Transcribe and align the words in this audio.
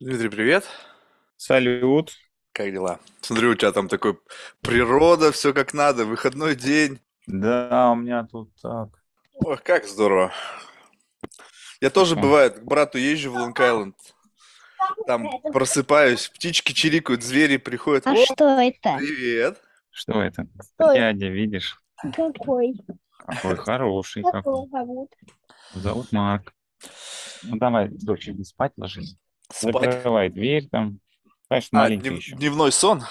Дмитрий, 0.00 0.30
привет. 0.30 0.64
Салют. 1.36 2.14
Как 2.52 2.72
дела? 2.72 3.00
Смотрю, 3.20 3.50
у 3.50 3.54
тебя 3.54 3.70
там 3.70 3.86
такой 3.86 4.18
природа, 4.62 5.30
все 5.30 5.52
как 5.52 5.74
надо, 5.74 6.06
выходной 6.06 6.56
день. 6.56 7.00
Да, 7.26 7.90
у 7.92 7.96
меня 7.96 8.24
тут 8.24 8.50
так. 8.62 8.88
Ох, 9.34 9.62
как 9.62 9.84
здорово. 9.86 10.32
Я 11.82 11.90
тоже, 11.90 12.16
бывает, 12.16 12.60
к 12.60 12.64
брату 12.64 12.96
езжу 12.96 13.30
в 13.30 13.36
Лонг-Айленд. 13.36 13.94
Там 15.06 15.28
просыпаюсь, 15.52 16.28
птички 16.28 16.72
чирикают, 16.72 17.22
звери 17.22 17.58
приходят. 17.58 18.06
А 18.06 18.12
О, 18.12 18.24
что 18.24 18.58
это? 18.58 18.96
привет. 18.96 19.60
Что 19.90 20.22
это? 20.22 20.46
Ой. 20.78 20.94
Дядя, 20.94 21.28
видишь? 21.28 21.78
Какой? 21.96 22.72
Какой 23.26 23.56
хороший. 23.56 24.22
Как 24.22 24.32
Какой. 24.32 24.66
зовут? 24.70 25.12
Зовут 25.74 26.10
Марк. 26.12 26.54
Ну 27.42 27.58
давай, 27.58 27.88
дочь, 27.90 28.30
иди 28.30 28.44
спать 28.44 28.72
ложись. 28.78 29.18
Спать. 29.52 29.92
Закрывай 29.94 30.28
дверь 30.30 30.68
там. 30.70 31.00
Конечно, 31.48 31.80
А, 31.80 31.82
маленький 31.84 32.08
днев- 32.10 32.18
еще. 32.20 32.36
дневной 32.36 32.72
сон. 32.72 33.02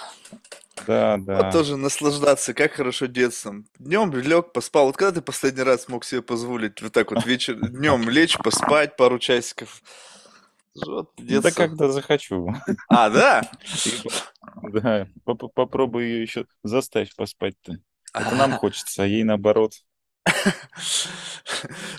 Да, 0.87 1.17
Вот 1.17 1.25
да. 1.25 1.51
тоже 1.51 1.75
наслаждаться, 1.75 2.53
как 2.53 2.71
хорошо 2.73 3.07
детством. 3.07 3.65
Днем 3.79 4.13
лег, 4.13 4.53
поспал. 4.53 4.85
Вот 4.85 4.95
когда 4.95 5.11
ты 5.11 5.21
последний 5.21 5.63
раз 5.63 5.89
мог 5.89 6.05
себе 6.05 6.21
позволить 6.21 6.81
вот 6.81 6.93
так 6.93 7.11
вот 7.11 7.25
вечер, 7.25 7.55
днем 7.69 8.09
лечь, 8.09 8.37
поспать 8.37 8.95
пару 8.95 9.19
часиков? 9.19 9.81
Вот 10.85 11.11
Да 11.17 11.51
когда 11.51 11.89
захочу. 11.89 12.53
А, 12.87 13.09
да? 13.09 13.49
Да, 14.63 15.07
поп- 15.25 15.53
попробуй 15.53 16.05
ее 16.05 16.21
еще 16.21 16.45
заставь 16.63 17.13
поспать-то. 17.15 17.77
Это 18.13 18.35
нам 18.35 18.53
хочется, 18.57 19.03
а 19.03 19.05
ей 19.05 19.23
наоборот. 19.23 19.73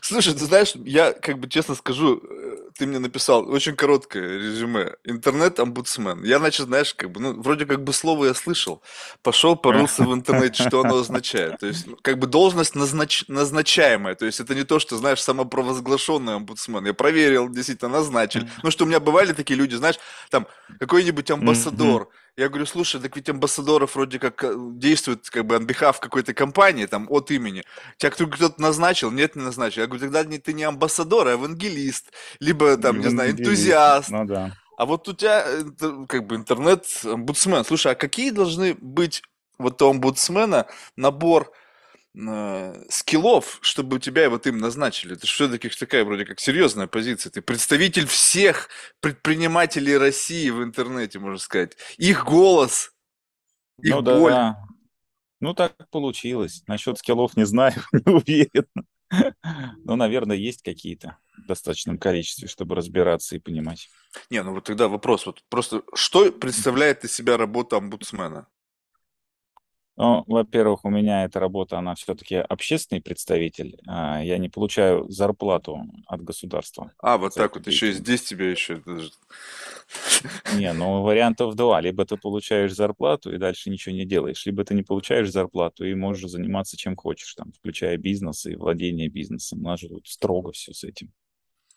Слушай, 0.02 0.32
ты 0.34 0.44
знаешь, 0.46 0.72
я 0.74 1.12
как 1.12 1.38
бы 1.38 1.48
честно 1.48 1.74
скажу, 1.74 2.18
э, 2.18 2.69
ты 2.78 2.86
мне 2.86 2.98
написал 2.98 3.48
очень 3.50 3.76
короткое 3.76 4.38
резюме. 4.38 4.94
Интернет-омбудсмен. 5.04 6.24
Я, 6.24 6.38
значит, 6.38 6.66
знаешь, 6.66 6.94
как 6.94 7.10
бы, 7.10 7.20
ну, 7.20 7.40
вроде 7.42 7.66
как 7.66 7.82
бы 7.82 7.92
слово 7.92 8.26
я 8.26 8.34
слышал. 8.34 8.82
Пошел, 9.22 9.56
порылся 9.56 10.04
в 10.04 10.14
интернете, 10.14 10.62
что 10.62 10.80
оно 10.80 10.98
означает. 10.98 11.58
То 11.58 11.66
есть, 11.66 11.86
ну, 11.86 11.96
как 12.02 12.18
бы 12.18 12.26
должность 12.26 12.74
назнач- 12.76 13.24
назначаемая. 13.28 14.14
То 14.14 14.26
есть, 14.26 14.40
это 14.40 14.54
не 14.54 14.64
то, 14.64 14.78
что, 14.78 14.96
знаешь, 14.96 15.20
самопровозглашенный 15.22 16.34
омбудсмен. 16.36 16.86
Я 16.86 16.94
проверил, 16.94 17.48
действительно, 17.48 17.90
назначили. 17.90 18.48
Ну, 18.62 18.70
что 18.70 18.84
у 18.84 18.86
меня 18.86 19.00
бывали 19.00 19.32
такие 19.32 19.56
люди, 19.56 19.74
знаешь, 19.74 19.98
там, 20.30 20.46
какой-нибудь 20.78 21.30
амбассадор. 21.30 22.08
Я 22.36 22.48
говорю, 22.48 22.64
слушай, 22.64 23.00
так 23.00 23.14
ведь 23.16 23.28
амбассадоров 23.28 23.96
вроде 23.96 24.18
как 24.18 24.42
э, 24.44 24.54
действует 24.56 25.28
как 25.28 25.44
бы 25.44 25.56
behalf 25.56 25.96
какой-то 26.00 26.32
компании, 26.32 26.86
там, 26.86 27.06
от 27.10 27.30
имени. 27.32 27.64
Тебя 27.98 28.10
кто- 28.10 28.28
кто-то 28.28 28.62
назначил? 28.62 29.10
Нет, 29.10 29.36
не 29.36 29.42
назначил. 29.42 29.82
Я 29.82 29.88
говорю, 29.88 30.10
тогда 30.10 30.24
ты 30.38 30.52
не 30.52 30.62
амбассадор, 30.62 31.26
а 31.26 31.32
евангелист. 31.32 32.12
Либо, 32.38 32.69
там, 32.76 33.00
не 33.00 33.08
знаю, 33.08 33.32
энтузиаст. 33.32 34.10
Ну 34.10 34.24
да. 34.24 34.52
А 34.76 34.86
вот 34.86 35.08
у 35.08 35.12
тебя 35.12 35.44
э, 35.46 35.62
как 36.08 36.26
бы 36.26 36.36
интернет-омбудсмен. 36.36 37.64
Слушай, 37.64 37.92
а 37.92 37.94
какие 37.94 38.30
должны 38.30 38.74
быть 38.74 39.22
вот 39.58 39.80
у 39.82 39.90
омбудсмена 39.90 40.66
набор 40.96 41.52
э, 42.18 42.82
скиллов, 42.88 43.58
чтобы 43.60 43.96
у 43.96 43.98
тебя 43.98 44.30
вот 44.30 44.46
им 44.46 44.58
назначили? 44.58 45.14
Это 45.16 45.26
все-таки 45.26 45.68
такая 45.68 46.04
вроде 46.04 46.24
как 46.24 46.40
серьезная 46.40 46.86
позиция. 46.86 47.30
Ты 47.30 47.42
представитель 47.42 48.06
всех 48.06 48.68
предпринимателей 49.00 49.98
России 49.98 50.48
в 50.50 50.62
интернете, 50.62 51.18
можно 51.18 51.38
сказать. 51.38 51.76
Их 51.98 52.24
голос, 52.24 52.92
их 53.82 53.94
Ну 53.94 54.02
боль. 54.02 54.32
да. 54.32 54.58
Ну 55.40 55.54
так 55.54 55.74
получилось. 55.90 56.62
Насчет 56.66 56.98
скиллов 56.98 57.36
не 57.36 57.44
знаю, 57.44 57.74
не 57.92 58.12
уверен. 58.12 58.66
Но, 59.84 59.96
наверное, 59.96 60.36
есть 60.36 60.62
какие-то 60.62 61.18
в 61.36 61.46
достаточном 61.46 61.98
количестве, 61.98 62.48
чтобы 62.48 62.74
разбираться 62.74 63.36
и 63.36 63.38
понимать. 63.38 63.88
Не, 64.30 64.42
ну 64.42 64.54
вот 64.54 64.64
тогда 64.64 64.88
вопрос. 64.88 65.26
Вот 65.26 65.42
просто 65.48 65.82
что 65.94 66.30
представляет 66.32 67.04
из 67.04 67.12
себя 67.12 67.36
работа 67.36 67.76
омбудсмена? 67.76 68.46
Ну, 69.96 70.24
во-первых, 70.26 70.84
у 70.84 70.90
меня 70.90 71.24
эта 71.24 71.40
работа, 71.40 71.78
она 71.78 71.94
все-таки 71.94 72.36
общественный 72.36 73.02
представитель. 73.02 73.78
А, 73.86 74.22
Я 74.22 74.38
не 74.38 74.48
получаю 74.48 75.08
зарплату 75.10 75.82
от 76.06 76.22
государства. 76.22 76.92
А, 76.98 77.18
вот 77.18 77.34
так 77.34 77.54
вот 77.54 77.66
еще 77.66 77.90
и 77.90 77.92
здесь 77.92 78.22
тебя 78.22 78.50
еще 78.50 78.76
даже... 78.76 79.10
Не, 80.56 80.72
ну 80.72 81.02
вариантов 81.02 81.54
два. 81.54 81.80
Либо 81.80 82.04
ты 82.06 82.16
получаешь 82.16 82.72
зарплату 82.74 83.32
и 83.34 83.38
дальше 83.38 83.68
ничего 83.70 83.94
не 83.94 84.04
делаешь, 84.06 84.44
либо 84.46 84.64
ты 84.64 84.74
не 84.74 84.82
получаешь 84.82 85.30
зарплату 85.30 85.84
и 85.84 85.94
можешь 85.94 86.30
заниматься 86.30 86.76
чем 86.76 86.96
хочешь, 86.96 87.34
там, 87.34 87.52
включая 87.52 87.96
бизнес 87.96 88.46
и 88.46 88.54
владение 88.56 89.08
бизнесом. 89.08 89.60
У 89.60 89.64
нас 89.64 89.80
же 89.80 89.88
тут 89.88 90.06
строго 90.06 90.52
все 90.52 90.72
с 90.72 90.84
этим. 90.84 91.12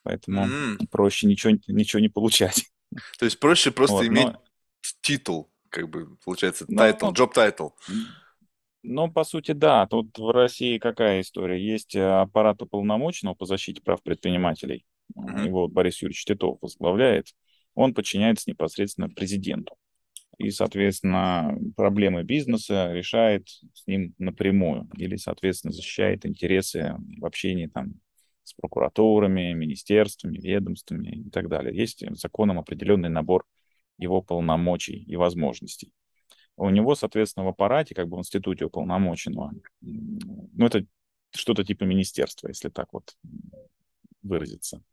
Поэтому 0.04 0.44
М, 0.44 0.78
проще 0.92 1.28
ничего, 1.28 1.58
ничего 1.68 2.00
не 2.00 2.10
получать. 2.10 2.66
То 3.18 3.26
есть 3.26 3.40
проще 3.40 3.72
просто 3.72 3.98
Вот, 3.98 4.06
иметь 4.08 4.28
но, 4.28 4.42
титул, 5.02 5.53
как 5.74 5.90
бы, 5.90 6.16
получается, 6.24 6.66
title, 6.68 7.12
job 7.12 7.34
title. 7.34 7.72
ну, 8.84 9.12
по 9.12 9.24
сути, 9.24 9.54
да. 9.54 9.88
Тут 9.88 10.18
в 10.18 10.32
России 10.32 10.78
какая 10.78 11.22
история? 11.22 11.60
Есть 11.60 11.96
э, 11.96 12.04
аппарат 12.04 12.62
уполномоченного 12.62 13.34
по 13.34 13.46
защите 13.46 13.82
прав 13.82 14.02
предпринимателей. 14.04 14.86
Э, 15.16 15.22
Мгм. 15.22 15.46
Его 15.46 15.62
вот 15.62 15.72
Борис 15.72 16.02
Юрьевич 16.02 16.26
Титов 16.26 16.60
возглавляет. 16.62 17.28
Он 17.76 17.94
подчиняется 17.94 18.50
непосредственно 18.50 19.10
президенту. 19.10 19.76
И, 20.38 20.52
соответственно, 20.52 21.58
проблемы 21.76 22.24
бизнеса 22.24 22.92
решает 22.94 23.48
с 23.48 23.88
ним 23.88 24.14
напрямую. 24.20 24.90
Или, 24.96 25.16
соответственно, 25.16 25.72
защищает 25.72 26.26
интересы 26.26 26.96
в 27.20 27.26
общении 27.26 27.68
там, 27.68 27.96
с 28.44 28.54
прокуратурами, 28.54 29.54
министерствами, 29.54 30.38
ведомствами 30.38 31.10
и 31.28 31.30
так 31.30 31.50
далее. 31.50 31.76
Есть 31.76 32.04
законом 32.20 32.60
определенный 32.60 33.10
набор 33.10 33.46
его 34.04 34.22
полномочий 34.22 35.04
и 35.04 35.16
возможностей. 35.16 35.92
У 36.56 36.70
него, 36.70 36.96
соответственно, 36.96 37.46
в 37.46 37.50
аппарате, 37.50 37.96
как 37.96 38.08
бы 38.08 38.18
в 38.18 38.20
институте 38.20 38.66
уполномоченного, 38.66 39.54
ну, 39.82 40.66
это 40.66 40.86
что-то 41.32 41.64
типа 41.64 41.84
министерства, 41.84 42.48
если 42.48 42.70
так 42.70 42.94
вот 42.94 43.16
выразиться. 44.22 44.84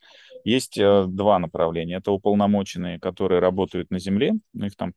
Есть 0.44 0.78
э, 0.78 1.04
два 1.06 1.38
направления. 1.38 1.96
Это 1.96 2.12
уполномоченные, 2.12 2.98
которые 2.98 3.40
работают 3.40 3.90
на 3.90 3.98
земле, 3.98 4.32
ну, 4.52 4.66
их 4.66 4.76
там 4.76 4.94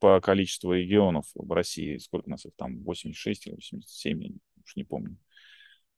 по 0.00 0.20
количеству 0.20 0.72
регионов 0.72 1.26
в 1.34 1.52
России, 1.52 1.98
сколько 1.98 2.26
у 2.26 2.30
нас 2.30 2.44
их 2.44 2.52
там, 2.56 2.82
86 2.82 3.46
или 3.46 3.54
87, 3.54 4.22
я 4.22 4.30
уж 4.64 4.76
не 4.76 4.84
помню. 4.84 5.16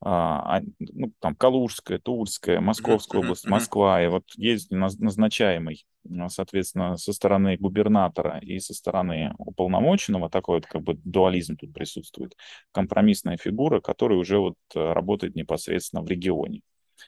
А, 0.05 0.59
а, 0.59 0.63
ну, 0.81 1.13
там 1.21 1.37
Калужская, 1.37 1.99
Тульская, 2.01 2.61
Московская 2.61 3.19
область. 3.19 3.47
Москва, 3.47 4.03
и 4.03 4.09
вот 4.09 4.25
есть 4.37 4.73
наз- 4.73 4.97
назначаемый, 4.99 5.87
ну, 6.03 6.29
соответственно, 6.29 6.97
со 6.97 7.13
стороны 7.13 7.57
губернатора 7.57 8.41
и 8.41 8.59
со 8.59 8.75
стороны 8.75 9.33
уполномоченного, 9.39 10.29
такой 10.29 10.57
вот 10.57 10.67
как 10.67 10.83
бы 10.83 10.95
дуализм 11.05 11.57
тут 11.57 11.73
присутствует, 11.73 12.37
компромиссная 12.73 13.37
фигура, 13.37 13.81
которая 13.81 14.19
уже 14.19 14.39
вот 14.39 14.57
э, 14.75 14.93
работает 14.93 15.37
непосредственно 15.37 16.03
в 16.03 16.09
регионе. 16.09 16.63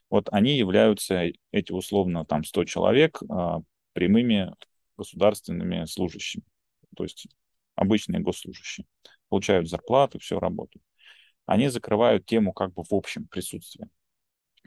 Вот 0.08 0.28
они 0.30 0.56
являются, 0.56 1.24
эти 1.50 1.72
условно 1.72 2.24
там 2.24 2.44
100 2.44 2.64
человек, 2.64 3.20
а, 3.28 3.60
прямыми 3.92 4.52
государственными 4.96 5.84
служащими, 5.86 6.44
то 6.96 7.02
есть 7.04 7.26
обычные 7.74 8.20
госслужащие, 8.20 8.86
получают 9.28 9.68
зарплату, 9.68 10.20
все 10.20 10.38
работают. 10.38 10.84
Они 11.46 11.68
закрывают 11.68 12.26
тему 12.26 12.52
как 12.52 12.72
бы 12.72 12.82
в 12.82 12.92
общем 12.94 13.26
присутствии. 13.26 13.88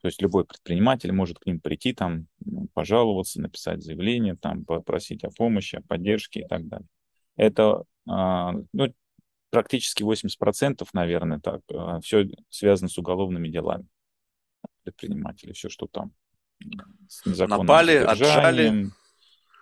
То 0.01 0.07
есть 0.07 0.21
любой 0.21 0.45
предприниматель 0.45 1.11
может 1.11 1.39
к 1.39 1.45
ним 1.47 1.59
прийти, 1.59 1.91
там, 1.93 2.27
м, 2.45 2.67
пожаловаться, 2.73 3.41
написать 3.41 3.81
заявление, 3.81 4.35
там, 4.35 4.63
попросить 4.63 5.23
о 5.23 5.31
помощи, 5.31 5.77
о 5.77 5.81
поддержке 5.81 6.41
и 6.41 6.47
так 6.47 6.67
далее. 6.67 6.88
Это, 7.35 7.83
а, 8.07 8.53
ну, 8.73 8.93
практически 9.49 10.03
80%, 10.03 10.89
наверное, 10.93 11.39
так, 11.39 11.61
все 12.03 12.27
связано 12.49 12.89
с 12.89 12.97
уголовными 12.97 13.47
делами 13.47 13.88
предпринимателей, 14.83 15.53
все, 15.53 15.69
что 15.69 15.88
там 15.88 16.11
с 17.07 17.23
Напали, 17.47 17.95
отжали. 17.95 18.91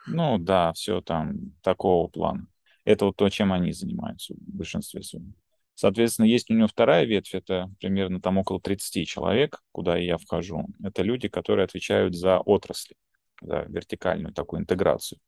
Ну 0.08 0.38
да, 0.38 0.74
все 0.74 1.02
там 1.02 1.54
такого 1.62 2.08
плана. 2.08 2.48
Это 2.84 3.06
вот 3.06 3.16
то, 3.16 3.30
чем 3.30 3.52
они 3.52 3.72
занимаются 3.72 4.34
в 4.34 4.38
большинстве 4.38 5.02
своем. 5.02 5.34
Соответственно, 5.76 6.26
есть 6.26 6.50
у 6.50 6.54
него 6.54 6.68
вторая 6.68 7.06
ветвь, 7.06 7.36
это 7.36 7.70
примерно 7.80 8.22
там 8.22 8.38
около 8.38 8.62
30 8.62 9.08
человек, 9.08 9.62
куда 9.72 9.98
я 9.98 10.18
вхожу. 10.18 10.68
Это 10.82 11.04
люди, 11.04 11.28
которые 11.28 11.66
отвечают 11.66 12.16
за 12.16 12.40
отрасли, 12.40 12.96
за 13.42 13.66
вертикальную 13.68 14.34
такую 14.34 14.62
интеграцию. 14.62 15.20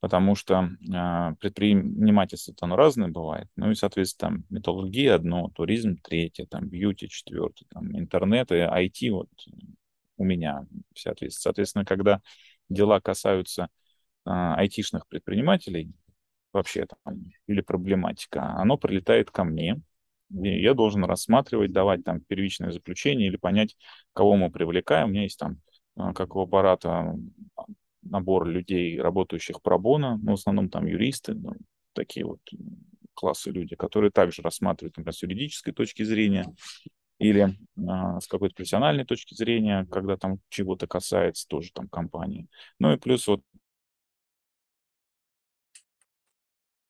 Потому 0.00 0.34
что 0.34 0.68
э, 0.68 1.34
предпринимательство 1.40 2.54
оно 2.60 2.76
разное 2.76 3.08
бывает. 3.08 3.48
Ну 3.56 3.70
и, 3.70 3.74
соответственно, 3.74 4.30
там 4.32 4.44
металлургия 4.50 5.14
одно, 5.14 5.48
туризм 5.54 5.96
третье, 6.02 6.46
там 6.46 6.68
бьюти 6.68 7.08
четвертое, 7.08 7.64
там 7.72 7.96
интернет 7.96 8.50
и 8.52 8.56
IT 8.56 9.10
вот 9.10 9.28
у 10.18 10.24
меня, 10.24 10.66
соответственно. 10.94 11.42
Соответственно, 11.42 11.84
когда 11.84 12.20
дела 12.68 13.00
касаются 13.00 13.68
э, 14.26 14.30
айтишных 14.30 15.06
предпринимателей, 15.06 15.92
вообще 16.56 16.86
там, 17.04 17.22
или 17.46 17.60
проблематика, 17.60 18.54
оно 18.56 18.76
прилетает 18.76 19.30
ко 19.30 19.44
мне, 19.44 19.80
и 20.30 20.60
я 20.60 20.74
должен 20.74 21.04
рассматривать, 21.04 21.72
давать 21.72 22.04
там 22.04 22.20
первичное 22.20 22.72
заключение 22.72 23.28
или 23.28 23.36
понять, 23.36 23.76
кого 24.12 24.36
мы 24.36 24.50
привлекаем. 24.50 25.08
У 25.08 25.10
меня 25.12 25.22
есть 25.22 25.38
там, 25.38 25.60
а, 25.96 26.12
как 26.12 26.34
у 26.34 26.40
аппарата, 26.40 27.14
набор 28.02 28.46
людей, 28.46 29.00
работающих 29.00 29.62
пробона, 29.62 30.18
ну, 30.22 30.32
в 30.32 30.34
основном 30.34 30.68
там 30.68 30.86
юристы, 30.86 31.34
ну, 31.34 31.52
такие 31.92 32.26
вот 32.26 32.40
классы 33.14 33.50
люди, 33.50 33.76
которые 33.76 34.10
также 34.10 34.42
рассматривают, 34.42 34.96
например, 34.96 35.14
с 35.14 35.22
юридической 35.22 35.72
точки 35.72 36.02
зрения 36.02 36.46
или 37.18 37.56
а, 37.88 38.20
с 38.20 38.26
какой-то 38.26 38.54
профессиональной 38.54 39.04
точки 39.04 39.34
зрения, 39.34 39.86
когда 39.90 40.16
там 40.16 40.38
чего-то 40.48 40.86
касается 40.86 41.46
тоже 41.48 41.70
там 41.72 41.88
компании. 41.88 42.48
Ну 42.78 42.92
и 42.92 42.98
плюс 42.98 43.26
вот 43.26 43.42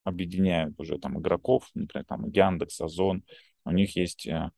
объединяют 0.07 0.79
уже 0.79 0.99
там 0.99 1.19
игроков, 1.19 1.69
например, 1.75 2.05
там 2.07 2.29
Яндекс, 2.31 2.81
Озон, 2.81 3.25
у 3.65 3.73
них 3.73 3.97
есть, 3.97 4.27
э, 4.27 4.51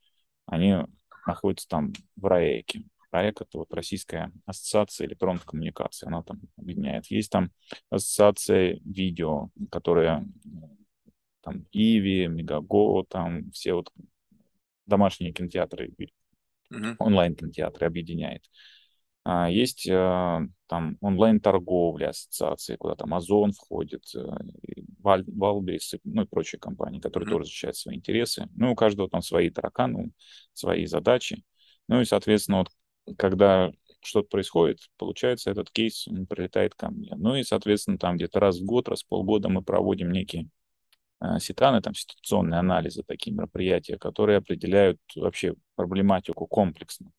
они 0.45 0.77
находятся 1.25 1.67
там 1.67 1.93
в 2.15 2.25
РАЭКе. 2.25 2.83
РАЭК— 3.11 3.41
это 3.41 3.57
вот 3.57 3.73
Российская 3.73 4.31
ассоциация 4.45 5.07
электронных 5.07 5.45
коммуникаций, 5.45 6.07
она 6.07 6.21
там 6.21 6.39
объединяет. 6.57 7.07
Есть 7.07 7.31
там 7.31 7.51
ассоциация 7.89 8.79
видео, 8.85 9.49
которая 9.71 10.25
там 11.41 11.65
Иви, 11.71 12.27
Мегаго, 12.27 13.03
там 13.09 13.49
все 13.51 13.73
вот 13.73 13.91
домашние 14.85 15.33
кинотеатры, 15.33 15.91
mm-hmm. 16.71 16.95
онлайн-кинотеатры 16.99 17.87
объединяет. 17.87 18.43
А, 19.23 19.49
есть 19.49 19.87
а, 19.89 20.41
там 20.67 20.97
онлайн-торговля 21.01 22.09
ассоциации, 22.09 22.75
куда 22.75 22.95
там 22.95 23.13
Озон 23.13 23.51
входит, 23.51 24.03
э, 24.15 24.21
Валберис, 24.99 25.95
ну 26.03 26.23
и 26.23 26.25
прочие 26.25 26.59
компании, 26.59 26.99
которые 26.99 27.27
mm-hmm. 27.27 27.31
тоже 27.31 27.45
защищают 27.45 27.75
свои 27.75 27.95
интересы. 27.95 28.47
Ну, 28.55 28.71
у 28.71 28.75
каждого 28.75 29.09
там 29.09 29.21
свои 29.21 29.49
тараканы, 29.49 30.11
свои 30.53 30.85
задачи. 30.85 31.43
Ну 31.87 32.01
и, 32.01 32.05
соответственно, 32.05 32.59
вот 32.59 32.69
когда 33.17 33.71
что-то 34.01 34.29
происходит, 34.29 34.79
получается, 34.97 35.51
этот 35.51 35.69
кейс 35.71 36.07
прилетает 36.29 36.75
ко 36.75 36.89
мне. 36.89 37.13
Ну 37.15 37.35
и, 37.35 37.43
соответственно, 37.43 37.97
там 37.97 38.15
где-то 38.15 38.39
раз 38.39 38.59
в 38.59 38.65
год, 38.65 38.87
раз 38.87 39.03
в 39.03 39.07
полгода 39.07 39.49
мы 39.49 39.61
проводим 39.61 40.11
некие 40.11 40.49
э, 41.21 41.39
ситаны, 41.39 41.81
там 41.81 41.93
ситуационные 41.93 42.59
анализы, 42.59 43.03
такие 43.03 43.35
мероприятия, 43.35 43.97
которые 43.97 44.37
определяют 44.37 44.99
вообще 45.15 45.55
проблематику 45.75 46.47
комплексно. 46.47 47.11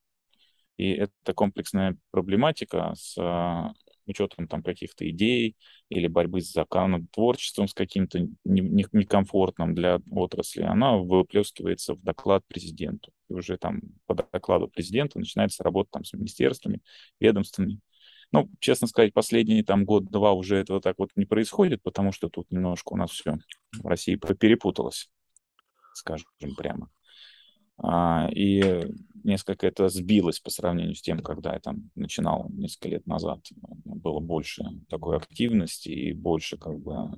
И 0.80 0.92
эта 0.92 1.34
комплексная 1.34 1.98
проблематика 2.10 2.94
с 2.96 3.14
а, 3.18 3.74
учетом 4.06 4.48
там 4.48 4.62
каких-то 4.62 5.06
идей 5.10 5.54
или 5.90 6.06
борьбы 6.06 6.40
с 6.40 6.50
законотворчеством, 6.50 7.68
с 7.68 7.74
каким-то 7.74 8.26
некомфортным 8.44 9.74
для 9.74 10.00
отрасли, 10.10 10.62
она 10.62 10.96
выплескивается 10.96 11.92
в 11.92 12.02
доклад 12.02 12.44
президенту. 12.48 13.12
И 13.28 13.34
уже 13.34 13.58
там 13.58 13.82
по 14.06 14.14
докладу 14.14 14.68
президента 14.68 15.18
начинается 15.18 15.62
работа 15.62 15.90
там 15.92 16.04
с 16.04 16.14
министерствами, 16.14 16.80
ведомствами. 17.20 17.78
Ну, 18.32 18.48
честно 18.58 18.86
сказать, 18.86 19.12
последний 19.12 19.62
там 19.62 19.84
год-два 19.84 20.32
уже 20.32 20.56
этого 20.56 20.80
так 20.80 20.94
вот 20.96 21.10
не 21.14 21.26
происходит, 21.26 21.82
потому 21.82 22.10
что 22.10 22.30
тут 22.30 22.50
немножко 22.50 22.94
у 22.94 22.96
нас 22.96 23.10
все 23.10 23.36
в 23.74 23.86
России 23.86 24.14
перепуталось, 24.16 25.10
скажем 25.92 26.26
прямо. 26.56 26.88
А, 27.82 28.28
и 28.32 28.86
несколько 29.24 29.66
это 29.66 29.88
сбилось 29.88 30.40
по 30.40 30.50
сравнению 30.50 30.94
с 30.94 31.02
тем, 31.02 31.20
когда 31.20 31.54
я 31.54 31.60
там 31.60 31.90
начинал 31.94 32.46
несколько 32.50 32.88
лет 32.88 33.06
назад. 33.06 33.40
Было 33.84 34.20
больше 34.20 34.64
такой 34.88 35.16
активности 35.16 35.88
и 35.88 36.12
больше 36.12 36.56
как 36.56 36.78
бы 36.78 37.10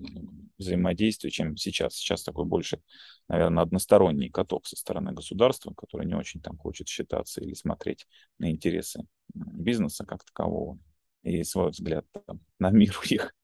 взаимодействия, 0.59 1.31
чем 1.31 1.57
сейчас. 1.57 1.95
Сейчас 1.95 2.23
такой 2.23 2.45
больше, 2.45 2.81
наверное, 3.29 3.63
односторонний 3.63 4.29
каток 4.29 4.67
со 4.67 4.77
стороны 4.77 5.13
государства, 5.13 5.73
который 5.75 6.07
не 6.07 6.15
очень 6.15 6.41
там 6.41 6.57
хочет 6.57 6.89
считаться 6.89 7.41
или 7.41 7.55
смотреть 7.55 8.07
на 8.39 8.51
интересы 8.51 9.07
бизнеса 9.35 10.05
как 10.05 10.25
такового 10.25 10.79
и 11.23 11.43
свой 11.45 11.71
взгляд 11.71 12.05
там, 12.27 12.41
на 12.59 12.71
мир 12.71 12.99
у 13.05 13.13
них 13.13 13.35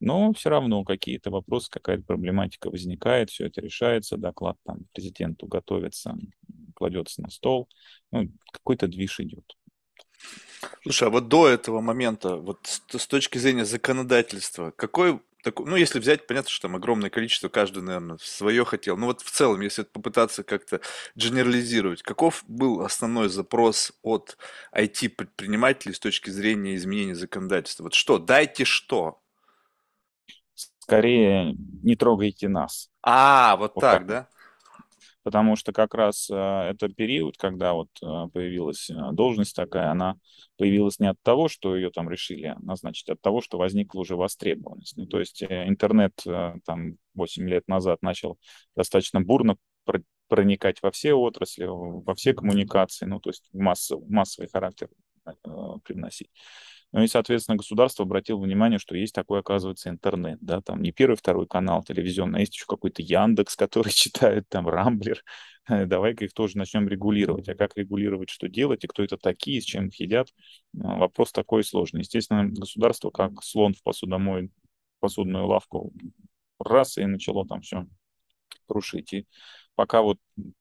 но 0.00 0.32
все 0.32 0.50
равно 0.50 0.84
какие-то 0.84 1.30
вопросы, 1.30 1.70
какая-то 1.70 2.02
проблематика 2.02 2.70
возникает, 2.70 3.30
все 3.30 3.46
это 3.46 3.60
решается, 3.60 4.16
доклад 4.16 4.56
там 4.64 4.86
президенту 4.92 5.46
готовится, 5.46 6.16
кладется 6.74 7.22
на 7.22 7.30
стол, 7.30 7.68
ну, 8.10 8.28
какой-то 8.52 8.88
движ 8.88 9.20
идет. 9.20 9.56
Слушай, 10.82 11.08
а 11.08 11.10
вот 11.10 11.28
до 11.28 11.48
этого 11.48 11.80
момента, 11.80 12.36
вот 12.36 12.66
с, 12.66 13.06
точки 13.06 13.38
зрения 13.38 13.64
законодательства, 13.64 14.70
какой 14.70 15.20
такой, 15.42 15.66
ну, 15.66 15.76
если 15.76 16.00
взять, 16.00 16.26
понятно, 16.26 16.50
что 16.50 16.68
там 16.68 16.76
огромное 16.76 17.10
количество, 17.10 17.48
каждый, 17.48 17.82
наверное, 17.82 18.16
свое 18.20 18.64
хотел. 18.64 18.96
Но 18.96 19.06
вот 19.06 19.20
в 19.20 19.30
целом, 19.30 19.60
если 19.60 19.82
попытаться 19.82 20.42
как-то 20.42 20.80
генерализировать, 21.14 22.02
каков 22.02 22.42
был 22.48 22.80
основной 22.80 23.28
запрос 23.28 23.92
от 24.02 24.38
IT-предпринимателей 24.74 25.94
с 25.94 26.00
точки 26.00 26.30
зрения 26.30 26.74
изменения 26.76 27.14
законодательства? 27.14 27.84
Вот 27.84 27.94
что? 27.94 28.18
Дайте 28.18 28.64
что? 28.64 29.20
Скорее 30.84 31.54
не 31.82 31.96
трогайте 31.96 32.48
нас. 32.48 32.90
А, 33.02 33.56
вот, 33.56 33.72
вот 33.74 33.80
так, 33.80 33.98
так, 33.98 34.06
да? 34.06 34.28
Потому 35.22 35.56
что 35.56 35.72
как 35.72 35.94
раз 35.94 36.28
э, 36.30 36.34
это 36.34 36.88
период, 36.90 37.38
когда 37.38 37.72
вот 37.72 37.88
э, 38.02 38.28
появилась 38.30 38.90
э, 38.90 38.94
должность 39.12 39.56
такая, 39.56 39.90
она 39.90 40.16
появилась 40.58 40.98
не 40.98 41.08
от 41.08 41.16
того, 41.22 41.48
что 41.48 41.74
ее 41.74 41.90
там 41.90 42.10
решили 42.10 42.54
назначить, 42.60 43.08
а 43.08 43.14
от 43.14 43.22
того, 43.22 43.40
что 43.40 43.56
возникла 43.56 44.00
уже 44.00 44.16
востребованность. 44.16 44.98
Ну, 44.98 45.06
то 45.06 45.18
есть 45.18 45.42
э, 45.42 45.66
интернет 45.66 46.12
там 46.66 46.98
8 47.14 47.48
лет 47.48 47.66
назад 47.66 48.02
начал 48.02 48.38
достаточно 48.76 49.22
бурно 49.22 49.56
проникать 50.28 50.82
во 50.82 50.90
все 50.90 51.14
отрасли, 51.14 51.64
во 51.66 52.14
все 52.14 52.34
коммуникации, 52.34 53.06
ну, 53.06 53.20
то 53.20 53.30
есть 53.30 53.48
массовый, 53.52 54.06
массовый 54.08 54.50
характер 54.50 54.88
э, 55.26 55.30
привносить. 55.84 56.28
Ну 56.94 57.02
и, 57.02 57.08
соответственно, 57.08 57.56
государство 57.56 58.04
обратило 58.04 58.38
внимание, 58.38 58.78
что 58.78 58.96
есть 58.96 59.12
такой, 59.12 59.40
оказывается, 59.40 59.90
интернет, 59.90 60.38
да, 60.40 60.60
там 60.60 60.80
не 60.80 60.92
первый, 60.92 61.16
второй 61.16 61.48
канал 61.48 61.82
телевизионный, 61.82 62.38
а 62.38 62.40
есть 62.42 62.54
еще 62.54 62.66
какой-то 62.68 63.02
Яндекс, 63.02 63.56
который 63.56 63.92
читает, 63.92 64.48
там, 64.48 64.68
Рамблер. 64.68 65.24
Давай-ка 65.68 66.26
их 66.26 66.32
тоже 66.32 66.56
начнем 66.56 66.86
регулировать. 66.86 67.48
А 67.48 67.56
как 67.56 67.76
регулировать, 67.76 68.30
что 68.30 68.48
делать, 68.48 68.84
и 68.84 68.86
кто 68.86 69.02
это 69.02 69.16
такие, 69.16 69.60
с 69.60 69.64
чем 69.64 69.88
их 69.88 69.98
едят, 69.98 70.28
а, 70.80 70.94
вопрос 70.98 71.32
такой 71.32 71.64
сложный. 71.64 72.02
Естественно, 72.02 72.48
государство, 72.48 73.10
как 73.10 73.42
слон 73.42 73.74
в 73.74 73.82
посудомой, 73.82 74.52
посудную 75.00 75.48
лавку, 75.48 75.92
раз, 76.60 76.96
и 76.96 77.06
начало 77.06 77.44
там 77.44 77.62
все 77.62 77.88
крушить. 78.68 79.12
И 79.14 79.26
пока 79.74 80.00
вот 80.00 80.18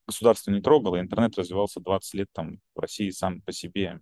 государство 0.08 0.50
не 0.50 0.62
трогало, 0.62 1.00
интернет 1.00 1.38
развивался 1.38 1.80
20 1.80 2.14
лет 2.16 2.30
там 2.34 2.58
в 2.74 2.80
России 2.80 3.12
сам 3.12 3.40
по 3.42 3.52
себе 3.52 4.02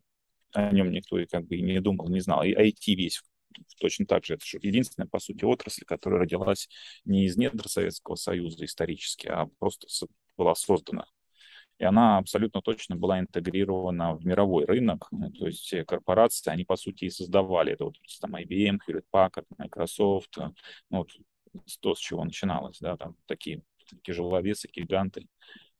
о 0.54 0.72
нем 0.72 0.92
никто 0.92 1.20
и 1.20 1.26
как 1.26 1.46
бы 1.46 1.56
и 1.56 1.62
не 1.62 1.80
думал, 1.82 2.10
не 2.10 2.20
знал. 2.20 2.44
И 2.44 2.54
IT 2.54 2.96
весь 2.96 3.22
точно 3.80 4.06
так 4.06 4.26
же. 4.26 4.36
Это 4.36 4.46
единственная, 4.62 5.08
по 5.08 5.20
сути, 5.20 5.44
отрасль, 5.44 5.86
которая 5.86 6.22
родилась 6.22 6.70
не 7.06 7.26
из 7.26 7.38
недр 7.38 7.68
Советского 7.68 8.16
Союза 8.16 8.66
исторически, 8.66 9.28
а 9.28 9.48
просто 9.60 9.88
была 10.38 10.56
создана. 10.56 11.06
И 11.80 11.84
она 11.84 12.20
абсолютно 12.20 12.62
точно 12.62 12.96
была 12.96 13.20
интегрирована 13.20 14.16
в 14.16 14.24
мировой 14.26 14.66
рынок. 14.66 15.10
То 15.40 15.48
есть 15.48 15.74
корпорации, 15.88 16.52
они, 16.52 16.64
по 16.64 16.76
сути, 16.76 17.06
и 17.06 17.10
создавали 17.10 17.74
это. 17.74 17.86
Вот 17.86 17.96
там 18.20 18.36
IBM, 18.36 18.78
Hewlett 18.88 19.06
Packard, 19.12 19.46
Microsoft. 19.58 20.38
Ну, 20.38 20.98
вот 21.00 21.10
то, 21.80 21.96
с 21.96 22.00
чего 22.00 22.24
начиналось, 22.24 22.78
да, 22.80 22.98
там 22.98 23.16
такие 23.26 23.64
тяжеловесы, 24.04 24.70
гиганты. 24.72 25.28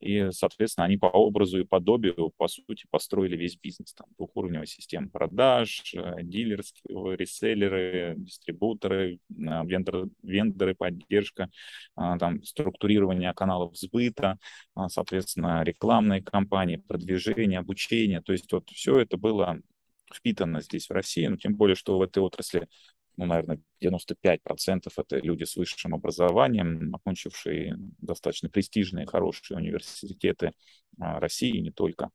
И, 0.02 0.32
соответственно, 0.32 0.86
они 0.86 0.98
по 0.98 1.06
образу 1.06 1.60
и 1.60 1.64
подобию, 1.64 2.32
по 2.38 2.48
сути, 2.48 2.86
построили 2.90 3.38
весь 3.38 3.56
бизнес. 3.56 3.94
Там 3.94 4.08
двухуровневая 4.18 4.66
система 4.66 5.10
продаж, 5.10 5.94
э, 5.96 6.24
дилерские, 6.24 7.16
реселлеры, 7.16 8.16
дистрибуторы, 8.18 9.16
э, 9.16 9.18
вендоры, 9.30 10.10
вендоры 10.24 10.76
поддержка, 10.76 11.50
а, 11.96 12.18
там, 12.18 12.42
структурирование 12.44 13.34
каналов 13.34 13.78
сбыта, 13.78 14.38
соответственно, 14.88 15.64
рекламные 15.64 16.22
кампании, 16.22 16.78
продвижение, 16.78 17.60
обучение. 17.60 18.22
То 18.22 18.32
есть 18.32 18.52
вот 18.52 18.70
все 18.70 19.00
это 19.00 19.18
было 19.18 19.60
впитано 20.14 20.62
здесь 20.62 20.88
в 20.88 20.92
России, 20.92 21.28
но 21.28 21.38
тем 21.38 21.56
более, 21.56 21.76
что 21.76 21.98
в 21.98 22.02
этой 22.02 22.20
отрасли 22.20 22.68
ну, 23.18 23.26
наверное, 23.26 23.60
95% 23.80 24.94
это 24.98 25.18
люди 25.18 25.44
с 25.44 25.56
высшим 25.56 25.94
образованием, 25.94 26.94
окончившие 26.96 27.78
достаточно 28.00 28.50
престижные, 28.50 29.06
хорошие 29.06 29.58
университеты 29.58 30.52
а, 31.00 31.20
России, 31.20 31.60
не 31.60 31.72
только. 31.72 32.10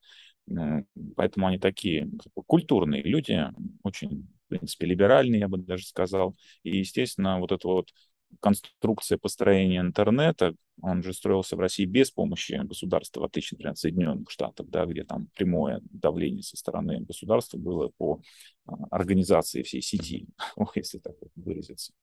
Поэтому 1.16 1.48
они 1.48 1.58
такие 1.58 2.08
культурные 2.46 3.02
люди, 3.02 3.44
очень, 3.82 4.28
в 4.46 4.48
принципе, 4.48 4.86
либеральные, 4.86 5.40
я 5.40 5.48
бы 5.48 5.58
даже 5.58 5.84
сказал. 5.86 6.36
И, 6.62 6.78
естественно, 6.78 7.40
вот 7.40 7.50
это 7.50 7.66
вот 7.66 7.90
конструкция 8.40 9.18
построения 9.18 9.80
интернета, 9.80 10.54
он 10.82 11.02
же 11.02 11.12
строился 11.14 11.56
в 11.56 11.60
России 11.60 11.86
без 11.86 12.10
помощи 12.10 12.60
государства, 12.64 13.20
в 13.20 13.24
отличие, 13.24 13.56
например, 13.56 13.72
от 13.72 13.78
Соединенных 13.78 14.30
Штатов, 14.30 14.68
да, 14.68 14.84
где 14.84 15.04
там 15.04 15.28
прямое 15.34 15.80
давление 15.90 16.42
со 16.42 16.56
стороны 16.56 17.00
государства 17.00 17.56
было 17.56 17.90
по 17.96 18.20
а, 18.66 18.74
организации 18.90 19.62
всей 19.62 19.80
сети, 19.80 20.26
если 20.74 20.98
так 20.98 21.14
выразиться, 21.34 21.94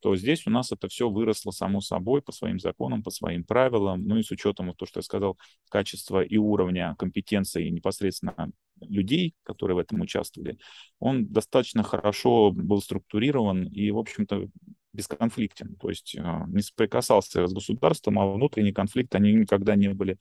то 0.00 0.14
здесь 0.14 0.46
у 0.46 0.50
нас 0.50 0.70
это 0.70 0.88
все 0.88 1.10
выросло 1.10 1.50
само 1.50 1.80
собой 1.80 2.22
по 2.22 2.30
своим 2.30 2.60
законам, 2.60 3.02
по 3.02 3.10
своим 3.10 3.42
правилам, 3.42 4.04
ну 4.06 4.16
и 4.16 4.22
с 4.22 4.30
учетом 4.30 4.68
вот 4.68 4.76
то, 4.76 4.86
что 4.86 4.98
я 4.98 5.02
сказал, 5.02 5.36
качества 5.68 6.22
и 6.22 6.36
уровня 6.36 6.94
компетенции 6.98 7.68
непосредственно 7.68 8.52
людей, 8.80 9.34
которые 9.42 9.76
в 9.76 9.80
этом 9.80 10.00
участвовали, 10.00 10.58
он 11.00 11.26
достаточно 11.26 11.82
хорошо 11.82 12.50
был 12.52 12.80
структурирован 12.80 13.64
и, 13.64 13.90
в 13.90 13.98
общем-то, 13.98 14.48
бесконфликтен. 14.92 15.76
То 15.76 15.88
есть 15.90 16.16
а, 16.18 16.46
не 16.48 16.62
соприкасался 16.62 17.46
с 17.46 17.52
государством, 17.52 18.18
а 18.18 18.32
внутренние 18.32 18.74
конфликты, 18.74 19.18
они 19.18 19.32
никогда 19.32 19.76
не 19.76 19.88
были 19.88 20.18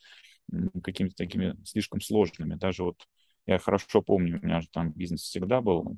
какими-то 0.84 1.16
такими 1.16 1.56
слишком 1.66 2.02
сложными. 2.02 2.56
Даже 2.56 2.84
вот 2.84 2.98
я 3.46 3.58
хорошо 3.60 4.02
помню, 4.02 4.40
у 4.40 4.46
меня 4.46 4.62
же 4.62 4.68
там 4.72 4.92
бизнес 4.92 5.22
всегда 5.22 5.62
был, 5.62 5.98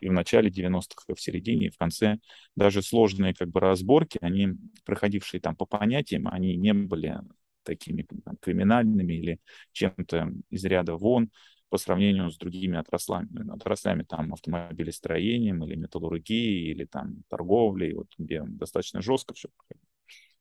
и 0.00 0.08
в 0.08 0.12
начале 0.12 0.50
90-х, 0.50 1.04
и 1.08 1.14
в 1.14 1.20
середине, 1.20 1.66
и 1.66 1.70
в 1.70 1.76
конце. 1.76 2.18
Даже 2.56 2.82
сложные 2.82 3.34
как 3.34 3.48
бы 3.48 3.60
разборки, 3.60 4.18
они, 4.20 4.50
проходившие 4.84 5.40
там 5.40 5.56
по 5.56 5.66
понятиям, 5.66 6.28
они 6.28 6.56
не 6.56 6.72
были 6.72 7.20
такими 7.62 8.06
там, 8.24 8.36
криминальными 8.40 9.14
или 9.14 9.38
чем-то 9.72 10.32
из 10.50 10.64
ряда 10.64 10.96
вон 10.96 11.30
по 11.70 11.78
сравнению 11.78 12.30
с 12.30 12.36
другими 12.36 12.76
отраслями, 12.78 13.50
отраслями 13.50 14.02
там 14.02 14.34
автомобилестроением 14.34 15.64
или 15.64 15.76
металлургией 15.76 16.70
или 16.72 16.84
там 16.84 17.22
торговлей, 17.28 17.94
вот, 17.94 18.08
где 18.18 18.42
достаточно 18.42 19.00
жестко 19.00 19.34
все 19.34 19.48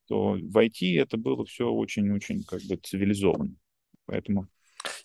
то 0.10 0.32
в 0.32 0.58
IT 0.58 1.00
это 1.00 1.18
было 1.18 1.46
все 1.46 1.70
очень-очень 1.70 2.44
как 2.44 2.62
бы 2.64 2.78
цивилизованно. 2.78 3.56
Поэтому 4.06 4.48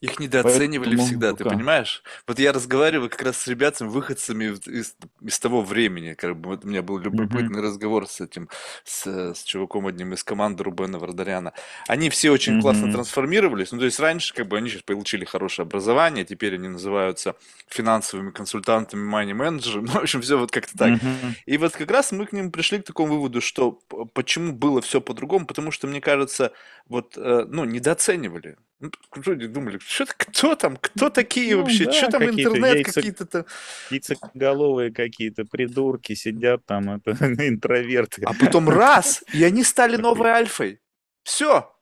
их 0.01 0.21
недооценивали 0.21 0.91
Поэтому, 0.91 1.07
всегда, 1.07 1.35
ты 1.35 1.45
понимаешь? 1.45 2.03
Вот 2.27 2.39
я 2.39 2.53
разговариваю 2.53 3.11
как 3.11 3.23
раз 3.23 3.39
с 3.39 3.47
ребятами, 3.47 3.89
выходцами 3.89 4.57
из, 4.67 4.95
из 5.21 5.39
того 5.39 5.63
времени. 5.63 6.15
Как 6.15 6.37
бы, 6.37 6.51
вот 6.51 6.65
у 6.65 6.69
меня 6.69 6.83
был 6.83 6.99
любопытный 6.99 7.61
mm-hmm. 7.61 7.63
разговор 7.63 8.07
с 8.07 8.21
этим, 8.21 8.49
с, 8.85 9.07
с 9.07 9.43
чуваком 9.43 9.87
одним 9.87 10.15
из 10.15 10.23
команды 10.23 10.65
Рубена 10.65 10.99
Вардаряна. 10.99 11.53
Они 11.89 12.11
все 12.11 12.31
очень 12.31 12.59
mm-hmm. 12.59 12.61
классно 12.61 12.93
трансформировались. 12.93 13.73
Ну, 13.73 13.79
то 13.79 13.85
есть 13.85 13.99
раньше, 13.99 14.35
как 14.35 14.49
бы, 14.49 14.59
они 14.59 14.69
сейчас 14.69 14.83
получили 14.83 15.25
хорошее 15.25 15.65
образование, 15.65 16.25
теперь 16.25 16.55
они 16.55 16.69
называются 16.69 17.35
финансовыми 17.69 18.31
консультантами, 18.31 19.03
мани-менеджерами. 19.03 19.85
Ну, 19.95 20.01
в 20.01 20.03
общем, 20.03 20.23
все 20.23 20.39
вот 20.39 20.51
как-то 20.51 20.77
так. 20.77 20.91
Mm-hmm. 20.91 21.35
И 21.47 21.57
вот 21.59 21.73
как 21.73 21.91
раз 21.91 22.11
мы 22.11 22.27
к 22.27 22.33
ним 22.33 22.51
пришли 22.51 22.81
к 22.81 22.85
такому 22.85 23.15
выводу, 23.15 23.41
что 23.41 23.73
почему 24.13 24.53
было 24.53 24.81
все 24.81 25.01
по-другому, 25.01 25.47
потому 25.47 25.71
что, 25.71 25.87
мне 25.87 26.01
кажется, 26.01 26.53
вот, 26.89 27.17
э, 27.17 27.45
ну, 27.49 27.65
недооценивали. 27.65 28.57
Ну, 28.85 29.23
люди 29.25 29.47
думали, 29.47 29.79
что 29.79 30.05
кто 30.07 30.55
там, 30.57 30.77
кто 30.77 31.09
такие 31.09 31.57
ну, 31.57 31.63
вообще, 31.63 31.87
да, 31.87 31.93
что 31.93 32.11
там 32.11 32.27
какие 32.27 32.45
интернет, 32.45 32.75
яйца, 32.75 32.93
какие-то... 32.93 33.47
Яйцеголовые 33.91 34.93
какие-то 34.93 35.45
придурки 35.45 36.15
сидят 36.15 36.67
там, 36.67 36.91
это 36.91 37.13
интроверты. 37.49 38.23
А 38.27 38.35
потом 38.35 38.69
раз, 38.69 39.25
и 39.33 39.43
они 39.43 39.65
стали 39.65 39.97
новой 39.97 40.31
альфой. 40.31 40.81
Все, 41.23 41.75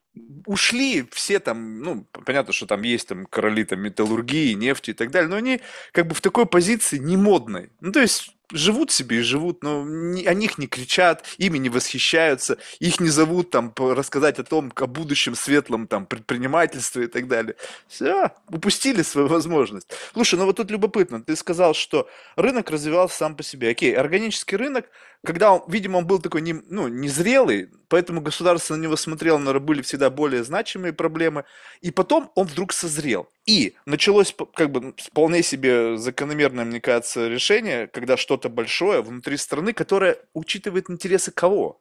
ушли 0.46 1.08
все 1.10 1.40
там, 1.40 1.80
ну, 1.80 2.04
понятно, 2.24 2.52
что 2.52 2.66
там 2.66 2.82
есть 2.82 3.08
там 3.08 3.26
короли 3.26 3.64
там 3.64 3.80
металлургии, 3.80 4.52
нефти 4.52 4.90
и 4.90 4.94
так 4.94 5.10
далее, 5.10 5.28
но 5.28 5.36
они 5.36 5.60
как 5.90 6.06
бы 6.06 6.14
в 6.14 6.20
такой 6.20 6.46
позиции 6.46 6.98
не 6.98 7.16
модной. 7.16 7.70
Ну, 7.80 7.90
то 7.90 8.00
есть 8.00 8.36
живут 8.52 8.90
себе 8.90 9.18
и 9.18 9.22
живут, 9.22 9.62
но 9.62 9.82
о 9.82 10.34
них 10.34 10.58
не 10.58 10.66
кричат, 10.66 11.24
ими 11.38 11.58
не 11.58 11.68
восхищаются, 11.68 12.58
их 12.78 13.00
не 13.00 13.08
зовут 13.08 13.50
там 13.50 13.72
рассказать 13.76 14.38
о 14.38 14.44
том, 14.44 14.72
о 14.74 14.86
будущем 14.86 15.34
светлом 15.34 15.86
там 15.86 16.06
предпринимательстве 16.06 17.04
и 17.04 17.08
так 17.08 17.28
далее. 17.28 17.56
Все, 17.88 18.30
упустили 18.48 19.02
свою 19.02 19.28
возможность. 19.28 19.88
Слушай, 20.12 20.38
ну 20.38 20.46
вот 20.46 20.56
тут 20.56 20.70
любопытно, 20.70 21.22
ты 21.22 21.36
сказал, 21.36 21.74
что 21.74 22.08
рынок 22.36 22.70
развивался 22.70 23.16
сам 23.16 23.36
по 23.36 23.42
себе. 23.42 23.70
Окей, 23.70 23.94
органический 23.94 24.56
рынок, 24.56 24.86
когда, 25.24 25.52
он, 25.52 25.62
видимо, 25.68 25.98
он 25.98 26.06
был 26.06 26.18
такой 26.18 26.42
не, 26.42 26.52
ну, 26.52 26.88
незрелый, 26.88 27.70
поэтому 27.88 28.20
государство 28.20 28.74
на 28.74 28.82
него 28.82 28.96
смотрело, 28.96 29.38
но 29.38 29.58
были 29.60 29.82
всегда 29.82 30.10
более 30.10 30.42
значимые 30.42 30.92
проблемы, 30.92 31.44
и 31.80 31.90
потом 31.90 32.32
он 32.34 32.46
вдруг 32.46 32.72
созрел. 32.72 33.28
И 33.44 33.74
началось 33.86 34.34
как 34.54 34.70
бы 34.70 34.94
вполне 34.96 35.42
себе 35.42 35.96
закономерное, 35.96 36.64
мне 36.64 36.80
кажется, 36.80 37.28
решение, 37.28 37.88
когда 37.88 38.16
что-то 38.16 38.48
большое 38.48 39.02
внутри 39.02 39.36
страны, 39.36 39.72
которое 39.72 40.18
учитывает 40.32 40.88
интересы 40.88 41.32
кого? 41.32 41.80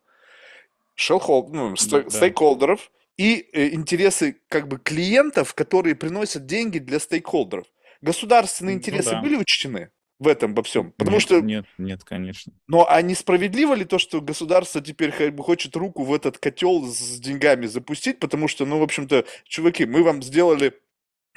Шелхолд, 0.96 1.50
ну, 1.53 1.75
да, 1.89 2.10
стейкхолдеров 2.10 2.91
и 3.18 3.48
э, 3.53 3.70
интересы 3.70 4.38
как 4.50 4.68
бы 4.68 4.80
клиентов, 4.80 5.53
которые 5.53 5.96
приносят 5.96 6.46
деньги 6.46 6.80
для 6.80 7.00
стейкхолдеров. 7.00 7.65
Государственные 8.01 8.75
ну 8.75 8.80
интересы 8.80 9.10
ну, 9.10 9.15
да. 9.15 9.22
были 9.22 9.36
учтены 9.36 9.91
в 10.18 10.27
этом 10.27 10.56
во 10.56 10.63
всем? 10.63 10.91
Потому 10.94 11.18
нет, 11.18 11.22
что... 11.22 11.41
Нет, 11.41 11.65
нет, 11.77 12.03
конечно. 12.03 12.53
Но 12.68 12.88
а 12.89 13.01
несправедливо 13.03 13.75
ли 13.75 13.86
то, 13.86 14.00
что 14.00 14.22
государство 14.22 14.82
теперь 14.82 15.12
как 15.12 15.36
бы 15.36 15.44
хочет 15.44 15.75
руку 15.75 16.03
в 16.03 16.13
этот 16.13 16.39
котел 16.39 16.88
с 16.88 17.20
деньгами 17.20 17.68
запустить? 17.68 18.20
Потому 18.20 18.48
что, 18.48 18.65
ну, 18.65 18.80
в 18.80 18.84
общем-то, 18.84 19.25
чуваки, 19.44 19.86
мы 19.86 20.03
вам 20.03 20.24
сделали 20.24 20.74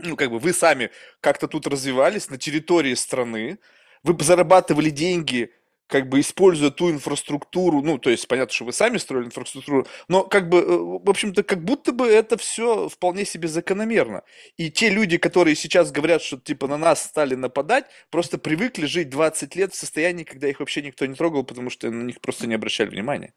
ну, 0.02 0.16
как 0.16 0.30
бы 0.30 0.38
вы 0.38 0.52
сами 0.52 0.90
как-то 1.20 1.48
тут 1.48 1.66
развивались 1.66 2.30
на 2.30 2.38
территории 2.38 2.94
страны, 2.94 3.58
вы 4.02 4.16
зарабатывали 4.22 4.90
деньги, 4.90 5.50
как 5.86 6.08
бы 6.08 6.20
используя 6.20 6.70
ту 6.70 6.90
инфраструктуру, 6.90 7.82
ну, 7.82 7.98
то 7.98 8.10
есть 8.10 8.26
понятно, 8.26 8.52
что 8.52 8.64
вы 8.64 8.72
сами 8.72 8.96
строили 8.96 9.26
инфраструктуру, 9.26 9.86
но 10.08 10.24
как 10.24 10.48
бы, 10.48 10.58
э, 10.58 10.64
в 10.66 11.08
общем-то, 11.10 11.42
как 11.42 11.62
будто 11.62 11.92
бы 11.92 12.06
это 12.06 12.36
все 12.36 12.88
вполне 12.88 13.24
себе 13.24 13.48
закономерно. 13.48 14.22
И 14.56 14.70
те 14.70 14.88
люди, 14.88 15.18
которые 15.18 15.54
сейчас 15.56 15.92
говорят, 15.92 16.22
что 16.22 16.38
типа 16.38 16.68
на 16.68 16.78
нас 16.78 17.02
стали 17.02 17.34
нападать, 17.34 17.84
просто 18.10 18.38
привыкли 18.38 18.86
жить 18.86 19.10
20 19.10 19.54
лет 19.56 19.72
в 19.74 19.76
состоянии, 19.76 20.24
когда 20.24 20.48
их 20.48 20.60
вообще 20.60 20.82
никто 20.82 21.06
не 21.06 21.14
трогал, 21.14 21.44
потому 21.44 21.70
что 21.70 21.90
на 21.90 22.02
них 22.02 22.20
просто 22.20 22.46
не 22.46 22.54
обращали 22.54 22.88
внимания. 22.88 23.34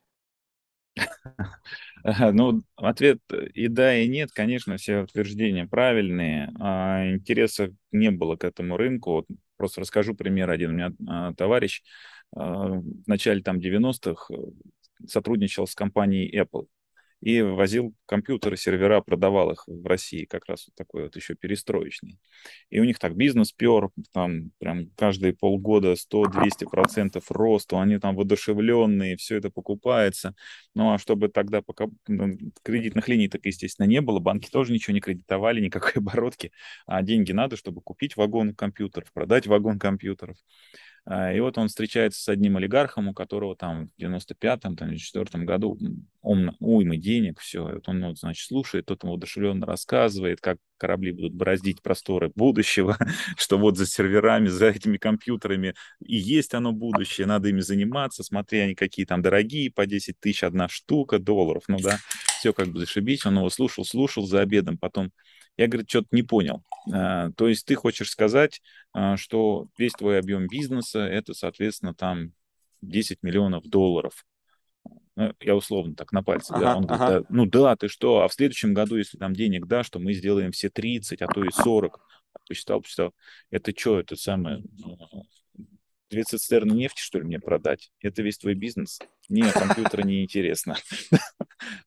Ну, 2.33 2.61
ответ 2.75 3.19
и 3.53 3.67
да, 3.67 3.97
и 3.97 4.07
нет. 4.07 4.31
Конечно, 4.31 4.77
все 4.77 5.01
утверждения 5.03 5.65
правильные. 5.67 6.51
А 6.59 7.05
интереса 7.11 7.73
не 7.91 8.11
было 8.11 8.35
к 8.35 8.43
этому 8.43 8.77
рынку. 8.77 9.11
Вот 9.11 9.27
просто 9.57 9.81
расскажу 9.81 10.15
пример 10.15 10.49
один. 10.49 10.71
У 10.71 10.73
меня 10.73 10.91
а, 11.07 11.33
товарищ 11.33 11.83
а, 12.35 12.67
в 12.69 12.83
начале 13.07 13.41
там 13.41 13.59
90-х 13.59 14.33
э, 14.33 14.37
сотрудничал 15.07 15.67
с 15.67 15.75
компанией 15.75 16.33
Apple 16.39 16.67
и 17.21 17.41
возил 17.41 17.93
компьютеры, 18.05 18.57
сервера, 18.57 19.01
продавал 19.01 19.51
их 19.51 19.63
в 19.67 19.85
России, 19.85 20.25
как 20.25 20.45
раз 20.47 20.67
вот 20.67 20.75
такой 20.75 21.03
вот 21.03 21.15
еще 21.15 21.35
перестроечный. 21.35 22.19
И 22.69 22.79
у 22.79 22.83
них 22.83 22.99
так 22.99 23.15
бизнес 23.15 23.51
пер, 23.51 23.89
там 24.13 24.51
прям 24.59 24.91
каждые 24.95 25.33
полгода 25.33 25.95
100-200% 25.95 27.23
роста, 27.29 27.81
они 27.81 27.97
там 27.97 28.15
воодушевленные, 28.15 29.17
все 29.17 29.37
это 29.37 29.49
покупается. 29.49 30.35
Ну 30.75 30.93
а 30.93 30.99
чтобы 30.99 31.29
тогда 31.29 31.61
пока 31.61 31.87
ну, 32.07 32.37
кредитных 32.63 33.07
линий 33.07 33.29
так, 33.29 33.45
естественно, 33.45 33.87
не 33.87 34.01
было, 34.01 34.19
банки 34.19 34.49
тоже 34.49 34.71
ничего 34.71 34.93
не 34.93 35.01
кредитовали, 35.01 35.59
никакой 35.59 35.93
оборотки, 35.95 36.51
а 36.85 37.01
деньги 37.01 37.31
надо, 37.31 37.57
чтобы 37.57 37.81
купить 37.81 38.15
вагон 38.15 38.53
компьютеров, 38.53 39.11
продать 39.11 39.47
вагон 39.47 39.79
компьютеров. 39.79 40.37
А, 41.09 41.31
и 41.31 41.39
вот 41.39 41.57
он 41.57 41.69
встречается 41.69 42.21
с 42.21 42.27
одним 42.27 42.57
олигархом, 42.57 43.07
у 43.07 43.13
которого 43.13 43.55
там 43.55 43.87
в 43.87 44.01
95-м, 44.01 44.75
там, 44.75 44.89
94 44.89 45.45
году 45.45 45.79
он, 46.21 46.51
уймы 46.59 46.97
денег, 46.97 47.39
все. 47.39 47.69
И 47.69 47.73
вот 47.75 47.87
он, 47.87 48.03
вот, 48.03 48.17
значит, 48.19 48.45
слушает, 48.45 48.87
тот 48.87 49.03
ему 49.03 49.13
воодушевленно 49.13 49.65
рассказывает, 49.65 50.41
как 50.41 50.57
корабли 50.75 51.13
будут 51.13 51.33
бороздить 51.33 51.81
просторы 51.81 52.29
будущего, 52.35 52.97
что 53.37 53.57
вот 53.57 53.77
за 53.77 53.85
серверами, 53.85 54.49
за 54.49 54.67
этими 54.67 54.97
компьютерами 54.97 55.75
и 56.05 56.17
есть 56.17 56.53
оно 56.53 56.73
будущее, 56.73 57.25
надо 57.25 57.47
ими 57.47 57.61
заниматься, 57.61 58.21
смотри, 58.23 58.59
они 58.59 58.75
какие 58.75 59.05
там 59.05 59.21
дорогие, 59.21 59.71
по 59.71 59.85
10 59.85 60.19
тысяч 60.19 60.43
одна 60.43 60.67
штука 60.67 61.19
долларов, 61.19 61.63
ну 61.69 61.77
да, 61.79 61.99
все 62.39 62.51
как 62.51 62.67
бы 62.67 62.79
зашибись, 62.79 63.25
он 63.25 63.37
его 63.37 63.49
слушал, 63.49 63.85
слушал 63.85 64.27
за 64.27 64.41
обедом, 64.41 64.77
потом 64.77 65.11
я, 65.57 65.67
говорит, 65.67 65.89
что-то 65.89 66.07
не 66.11 66.23
понял. 66.23 66.63
А, 66.93 67.31
то 67.31 67.47
есть 67.47 67.65
ты 67.65 67.75
хочешь 67.75 68.09
сказать, 68.09 68.61
а, 68.93 69.17
что 69.17 69.67
весь 69.77 69.93
твой 69.93 70.19
объем 70.19 70.47
бизнеса 70.47 70.99
это, 70.99 71.33
соответственно, 71.33 71.93
там 71.93 72.31
10 72.81 73.23
миллионов 73.23 73.65
долларов. 73.65 74.25
Ну, 75.15 75.33
я 75.41 75.55
условно 75.55 75.95
так 75.95 76.11
на 76.11 76.23
пальце. 76.23 76.53
Ага, 76.53 76.61
да? 76.61 76.77
Он 76.77 76.85
ага. 76.85 76.95
говорит, 76.95 77.27
да, 77.27 77.35
ну 77.35 77.45
да, 77.47 77.75
ты 77.75 77.87
что, 77.87 78.21
а 78.21 78.27
в 78.27 78.33
следующем 78.33 78.73
году, 78.73 78.97
если 78.97 79.17
там 79.17 79.33
денег 79.33 79.65
да, 79.65 79.83
что 79.83 79.99
мы 79.99 80.13
сделаем 80.13 80.51
все 80.51 80.69
30, 80.69 81.21
а 81.21 81.27
то 81.27 81.43
и 81.43 81.49
40. 81.49 81.99
Посчитал, 82.47 82.81
посчитал. 82.81 83.13
Это 83.49 83.77
что, 83.77 83.99
это 83.99 84.15
самое, 84.15 84.63
две 86.09 86.23
цистерны 86.23 86.71
нефти, 86.73 87.01
что 87.01 87.19
ли, 87.19 87.25
мне 87.25 87.39
продать? 87.39 87.91
Это 88.01 88.21
весь 88.21 88.37
твой 88.37 88.53
бизнес? 88.53 88.99
Не, 89.27 89.51
компьютер 89.51 90.05
не 90.05 90.23
интересно. 90.23 90.77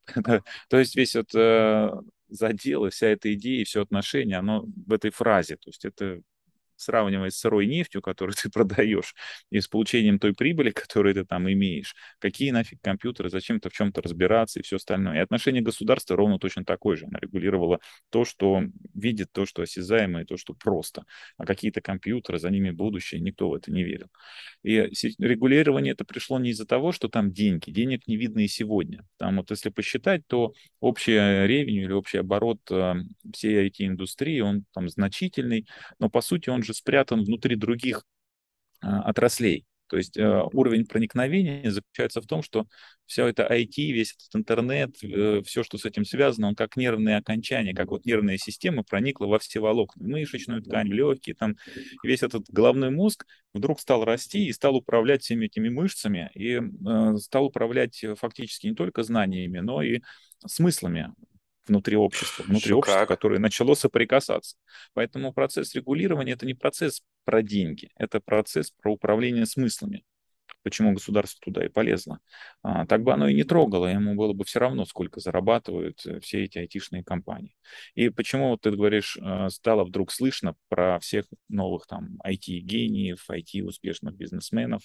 То 0.68 0.78
есть 0.78 0.94
весь 0.96 1.14
вот 1.14 1.34
э, 1.34 1.90
задел, 2.30 2.86
и 2.86 2.90
вся 2.90 3.08
эта 3.08 3.32
идея, 3.34 3.60
и 3.62 3.64
все 3.64 3.82
отношение, 3.82 4.38
оно 4.38 4.64
в 4.86 4.92
этой 4.92 5.10
фразе. 5.10 5.56
То 5.56 5.68
есть 5.70 5.84
это 5.84 6.20
сравнивая 6.80 7.30
с 7.30 7.38
сырой 7.38 7.66
нефтью, 7.66 8.02
которую 8.02 8.34
ты 8.42 8.50
продаешь, 8.50 9.14
и 9.50 9.60
с 9.60 9.68
получением 9.68 10.18
той 10.18 10.34
прибыли, 10.34 10.70
которую 10.70 11.14
ты 11.14 11.24
там 11.24 11.50
имеешь. 11.50 11.94
Какие 12.18 12.50
нафиг 12.50 12.80
компьютеры, 12.82 13.30
зачем-то 13.30 13.70
в 13.70 13.72
чем-то 13.72 14.02
разбираться 14.02 14.60
и 14.60 14.62
все 14.62 14.76
остальное. 14.76 15.16
И 15.16 15.20
отношение 15.20 15.62
государства 15.62 16.16
ровно 16.16 16.38
точно 16.38 16.64
такое 16.64 16.96
же. 16.96 17.06
Оно 17.06 17.18
регулировало 17.20 17.80
то, 18.10 18.24
что 18.24 18.62
видит, 18.94 19.28
то, 19.32 19.46
что 19.46 19.62
осязаемое, 19.62 20.24
то, 20.24 20.36
что 20.36 20.54
просто. 20.54 21.04
А 21.36 21.46
какие-то 21.46 21.80
компьютеры, 21.80 22.38
за 22.38 22.50
ними 22.50 22.70
будущее, 22.70 23.20
никто 23.20 23.48
в 23.48 23.54
это 23.54 23.70
не 23.70 23.84
верил. 23.84 24.08
И 24.62 24.76
регулирование 25.18 25.92
это 25.92 26.04
пришло 26.04 26.38
не 26.38 26.50
из-за 26.50 26.66
того, 26.66 26.92
что 26.92 27.08
там 27.08 27.32
деньги. 27.32 27.70
Денег 27.70 28.06
не 28.06 28.16
видно 28.16 28.40
и 28.40 28.48
сегодня. 28.48 29.04
Там 29.18 29.36
вот 29.36 29.50
если 29.50 29.70
посчитать, 29.70 30.26
то 30.26 30.52
общий 30.80 31.12
ревеню 31.12 31.84
или 31.84 31.92
общий 31.92 32.18
оборот 32.18 32.60
э, 32.70 32.94
всей 33.32 33.68
IT-индустрии, 33.68 34.40
он 34.40 34.64
там 34.72 34.88
значительный, 34.88 35.66
но 35.98 36.08
по 36.08 36.20
сути 36.20 36.50
он 36.50 36.62
же 36.62 36.69
спрятан 36.74 37.24
внутри 37.24 37.56
других 37.56 38.04
э, 38.82 38.86
отраслей. 38.86 39.66
То 39.90 39.96
есть 39.96 40.16
э, 40.16 40.42
уровень 40.52 40.86
проникновения 40.86 41.68
заключается 41.68 42.22
в 42.22 42.26
том, 42.26 42.44
что 42.44 42.66
все 43.06 43.26
это 43.26 43.42
IT, 43.50 43.74
весь 43.76 44.12
этот 44.12 44.36
интернет, 44.36 44.96
э, 45.02 45.42
все, 45.44 45.64
что 45.64 45.78
с 45.78 45.84
этим 45.84 46.04
связано, 46.04 46.46
он 46.46 46.54
как 46.54 46.76
нервные 46.76 47.16
окончания, 47.16 47.74
как 47.74 47.88
вот 47.88 48.06
нервная 48.06 48.38
система 48.38 48.84
проникла 48.84 49.26
во 49.26 49.40
все 49.40 49.58
волокна, 49.58 50.06
мышечную 50.06 50.62
ткань, 50.62 50.86
легкие, 50.86 51.34
там 51.34 51.56
весь 52.04 52.22
этот 52.22 52.48
головной 52.48 52.90
мозг 52.90 53.26
вдруг 53.52 53.80
стал 53.80 54.04
расти 54.04 54.46
и 54.46 54.52
стал 54.52 54.76
управлять 54.76 55.22
всеми 55.22 55.46
этими 55.46 55.68
мышцами 55.68 56.30
и 56.34 56.60
э, 56.60 57.16
стал 57.16 57.46
управлять 57.46 58.00
фактически 58.16 58.68
не 58.68 58.76
только 58.76 59.02
знаниями, 59.02 59.58
но 59.58 59.82
и 59.82 60.02
смыслами 60.46 61.12
внутри 61.66 61.96
общества, 61.96 62.42
внутри 62.42 62.70
Еще 62.70 62.74
общества, 62.74 63.06
которое 63.06 63.38
начало 63.38 63.74
соприкасаться. 63.74 64.56
Поэтому 64.94 65.32
процесс 65.32 65.74
регулирования 65.74 66.32
это 66.32 66.46
не 66.46 66.54
процесс 66.54 67.02
про 67.24 67.42
деньги, 67.42 67.90
это 67.96 68.20
процесс 68.20 68.70
про 68.70 68.92
управление 68.92 69.46
смыслами. 69.46 70.04
Почему 70.62 70.92
государство 70.92 71.40
туда 71.42 71.64
и 71.64 71.68
полезло? 71.68 72.20
А, 72.62 72.86
так 72.86 73.02
бы 73.02 73.12
оно 73.12 73.28
и 73.28 73.34
не 73.34 73.44
трогало, 73.44 73.86
ему 73.86 74.14
было 74.14 74.34
бы 74.34 74.44
все 74.44 74.58
равно, 74.58 74.84
сколько 74.84 75.20
зарабатывают 75.20 76.04
э, 76.04 76.20
все 76.20 76.44
эти 76.44 76.58
айтишные 76.58 77.02
компании. 77.02 77.56
И 77.94 78.10
почему, 78.10 78.50
вот 78.50 78.60
ты 78.60 78.70
говоришь, 78.70 79.16
э, 79.16 79.48
стало 79.48 79.84
вдруг 79.84 80.12
слышно 80.12 80.54
про 80.68 80.98
всех 81.00 81.24
новых 81.48 81.86
там 81.86 82.18
IT-гениев, 82.26 83.24
IT-успешных 83.30 84.14
бизнесменов? 84.16 84.82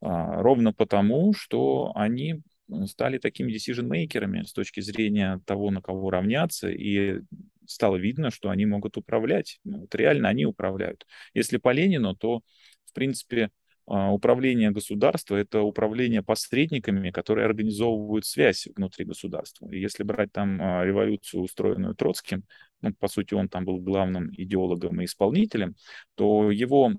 А, 0.00 0.40
ровно 0.40 0.72
потому, 0.72 1.34
что 1.34 1.90
они 1.96 2.42
стали 2.86 3.18
такими 3.18 3.52
decision-мейкерами 3.52 4.42
с 4.42 4.52
точки 4.52 4.80
зрения 4.80 5.40
того, 5.46 5.70
на 5.70 5.80
кого 5.80 6.10
равняться, 6.10 6.68
и 6.68 7.20
стало 7.66 7.96
видно, 7.96 8.30
что 8.30 8.50
они 8.50 8.66
могут 8.66 8.96
управлять. 8.96 9.60
Ну, 9.64 9.80
вот 9.80 9.94
реально 9.94 10.28
они 10.28 10.46
управляют. 10.46 11.06
Если 11.34 11.58
по 11.58 11.72
Ленину, 11.72 12.14
то, 12.14 12.42
в 12.86 12.92
принципе, 12.92 13.50
а, 13.86 14.12
управление 14.12 14.70
государства– 14.70 15.36
это 15.36 15.62
управление 15.62 16.22
посредниками, 16.22 17.10
которые 17.10 17.46
организовывают 17.46 18.26
связь 18.26 18.68
внутри 18.76 19.06
государства. 19.06 19.68
И 19.70 19.80
если 19.80 20.02
брать 20.02 20.30
там 20.32 20.60
а, 20.60 20.84
революцию, 20.84 21.42
устроенную 21.42 21.94
Троцким, 21.94 22.44
ну, 22.82 22.92
по 22.94 23.08
сути, 23.08 23.34
он 23.34 23.48
там 23.48 23.64
был 23.64 23.78
главным 23.78 24.30
идеологом 24.36 25.00
и 25.00 25.06
исполнителем, 25.06 25.74
то 26.16 26.50
его 26.50 26.92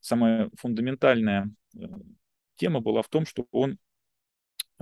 самая 0.00 0.48
фундаментальная 0.58 1.50
э, 1.76 1.80
тема 2.56 2.80
была 2.80 3.02
в 3.02 3.08
том, 3.08 3.26
что 3.26 3.46
он 3.50 3.78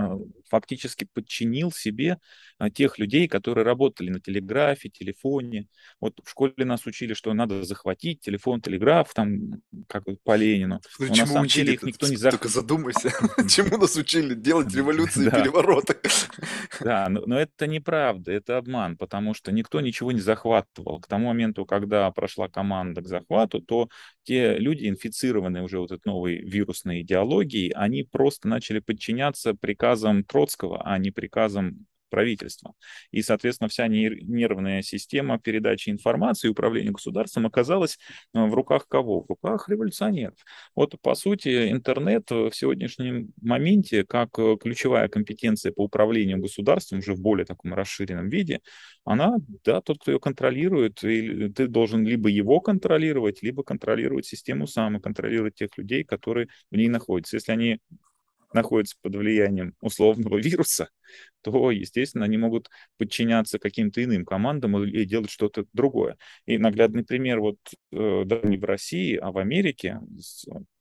а, 0.00 0.16
фактически 0.50 1.08
подчинил 1.12 1.72
себе 1.72 2.18
а, 2.58 2.70
тех 2.70 2.98
людей, 2.98 3.28
которые 3.28 3.64
работали 3.64 4.10
на 4.10 4.20
телеграфе, 4.20 4.88
телефоне. 4.90 5.68
Вот 6.00 6.20
в 6.22 6.28
школе 6.30 6.52
нас 6.64 6.84
учили, 6.86 7.14
что 7.14 7.32
надо 7.32 7.62
захватить 7.64 8.20
телефон, 8.20 8.60
телеграф, 8.60 9.14
там, 9.14 9.62
как 9.88 10.04
по 10.24 10.36
Ленину. 10.36 10.80
Ну, 10.98 11.06
Но 11.06 11.14
чему 11.14 11.26
на 11.26 11.32
самом 11.32 11.44
учили? 11.46 11.64
деле 11.64 11.74
их 11.74 11.82
никто 11.82 12.08
не 12.08 12.16
захватил. 12.16 12.38
Только 12.38 12.52
задумайся, 12.52 13.10
чему 13.48 13.78
нас 13.78 13.96
учили 13.96 14.34
делать 14.34 14.74
революции 14.74 15.26
и 15.26 15.30
перевороты. 15.30 15.96
Да, 16.80 17.08
но 17.08 17.38
это 17.38 17.66
неправда, 17.66 18.32
это 18.32 18.58
обман, 18.58 18.96
потому 18.96 19.34
что 19.34 19.52
никто 19.52 19.80
ничего 19.80 20.12
не 20.12 20.20
захватывал. 20.20 21.00
К 21.00 21.06
тому 21.06 21.28
моменту, 21.28 21.64
когда 21.64 22.10
прошла 22.10 22.48
команда 22.48 23.02
к 23.02 23.06
захвату, 23.08 23.60
то 23.60 23.88
те 24.24 24.58
люди, 24.58 24.88
инфицированные 24.88 25.62
уже 25.62 25.78
вот 25.78 25.92
этой 25.92 26.06
новой 26.06 26.36
вирусной 26.36 27.02
идеологией, 27.02 27.70
они 27.70 28.02
просто 28.02 28.48
начали 28.48 28.80
подчиняться 28.80 29.54
приказам 29.54 30.24
Троцкого, 30.40 30.82
а 30.84 30.98
не 30.98 31.10
приказам 31.10 31.86
правительства. 32.10 32.74
И, 33.12 33.22
соответственно, 33.22 33.68
вся 33.68 33.86
нервная 33.86 34.82
система 34.82 35.38
передачи 35.38 35.90
информации 35.90 36.48
и 36.48 36.50
управления 36.50 36.90
государством 36.90 37.46
оказалась 37.46 37.98
э, 38.34 38.44
в 38.44 38.52
руках 38.52 38.88
кого? 38.88 39.22
В 39.22 39.28
руках 39.28 39.68
революционеров. 39.68 40.34
Вот, 40.74 41.00
по 41.00 41.14
сути, 41.14 41.70
интернет 41.70 42.28
в 42.30 42.50
сегодняшнем 42.52 43.32
моменте, 43.40 44.04
как 44.04 44.38
э, 44.38 44.56
ключевая 44.60 45.08
компетенция 45.08 45.70
по 45.72 45.84
управлению 45.84 46.38
государством, 46.38 46.98
уже 46.98 47.14
в 47.14 47.20
более 47.20 47.46
таком 47.46 47.74
расширенном 47.74 48.28
виде, 48.28 48.60
она, 49.04 49.36
да, 49.64 49.80
тот, 49.80 49.98
кто 50.00 50.10
ее 50.10 50.18
контролирует, 50.18 51.04
и 51.04 51.48
ты 51.50 51.68
должен 51.68 52.04
либо 52.04 52.28
его 52.28 52.60
контролировать, 52.60 53.40
либо 53.42 53.62
контролировать 53.62 54.26
систему 54.26 54.66
сам 54.66 54.96
и 54.96 55.00
контролировать 55.00 55.54
тех 55.54 55.78
людей, 55.78 56.02
которые 56.02 56.48
в 56.72 56.76
ней 56.76 56.88
находятся. 56.88 57.36
Если 57.36 57.52
они 57.52 57.78
находятся 58.52 58.96
под 59.02 59.16
влиянием 59.16 59.74
условного 59.80 60.38
вируса, 60.40 60.88
то, 61.42 61.70
естественно, 61.70 62.24
они 62.24 62.36
могут 62.36 62.68
подчиняться 62.98 63.58
каким-то 63.58 64.02
иным 64.02 64.24
командам 64.24 64.82
и 64.84 65.04
делать 65.04 65.30
что-то 65.30 65.64
другое. 65.72 66.16
И 66.46 66.58
наглядный 66.58 67.04
пример 67.04 67.40
вот 67.40 67.58
э, 67.92 68.22
да, 68.26 68.40
не 68.42 68.58
в 68.58 68.64
России, 68.64 69.16
а 69.16 69.32
в 69.32 69.38
Америке 69.38 70.00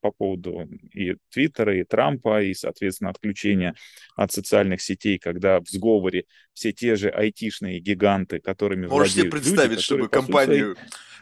по 0.02 0.12
поводу 0.12 0.70
и 0.94 1.16
Твиттера, 1.32 1.78
и 1.78 1.84
Трампа, 1.84 2.42
и, 2.44 2.54
соответственно, 2.54 3.10
отключения 3.10 3.76
от 4.16 4.32
социальных 4.32 4.82
сетей, 4.82 5.18
когда 5.18 5.60
в 5.60 5.68
сговоре 5.68 6.26
все 6.54 6.74
те 6.74 6.96
же 6.96 7.10
айтишные 7.10 7.80
гиганты, 7.80 8.40
которыми 8.40 8.88
Можешь 8.88 9.14
себе 9.14 9.30
представить, 9.30 9.72
люди, 9.72 9.82
чтобы 9.82 10.10
компанию 10.10 10.76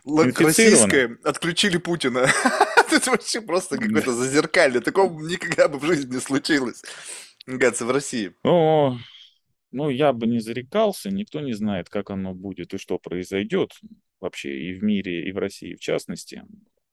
российская 0.06 1.18
отключили 1.24 1.78
Путина? 1.78 2.28
Это 2.92 3.12
вообще 3.12 3.42
просто 3.42 3.78
какое-то 3.78 4.14
зазеркалье. 4.14 4.82
Такого 4.82 5.20
никогда 5.22 5.68
бы 5.68 5.80
в 5.80 5.86
жизни 5.86 6.16
не 6.16 6.22
случилось. 6.22 6.82
Кажется, 7.46 7.86
в 7.86 7.92
России. 7.92 8.34
О, 8.44 8.98
ну, 9.72 9.90
я 9.90 10.14
бы 10.14 10.28
не 10.28 10.40
зарекался, 10.40 11.10
никто 11.10 11.40
не 11.40 11.54
знает, 11.54 11.90
как 11.90 12.10
оно 12.10 12.34
будет 12.34 12.74
и 12.74 12.78
что 12.78 13.00
произойдет 13.00 13.72
вообще 14.20 14.58
и 14.58 14.74
в 14.74 14.84
мире, 14.84 15.28
и 15.28 15.32
в 15.32 15.38
России 15.38 15.76
в 15.76 15.80
частности, 15.80 16.44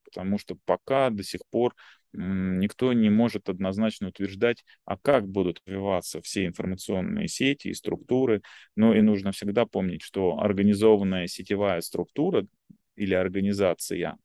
потому 0.05 0.39
что 0.39 0.57
пока 0.65 1.11
до 1.11 1.23
сих 1.23 1.41
пор 1.51 1.75
никто 2.13 2.93
не 2.93 3.11
может 3.11 3.49
однозначно 3.49 4.09
утверждать, 4.09 4.65
а 4.85 4.97
как 4.97 5.29
будут 5.29 5.61
развиваться 5.67 6.21
все 6.23 6.47
информационные 6.47 7.27
сети 7.27 7.69
и 7.69 7.75
структуры. 7.75 8.43
Но 8.77 8.95
и 8.95 9.01
нужно 9.01 9.33
всегда 9.33 9.67
помнить, 9.67 10.03
что 10.03 10.39
организованная 10.39 11.27
сетевая 11.27 11.81
структура 11.81 12.47
или 12.95 13.15
организация, 13.15 14.17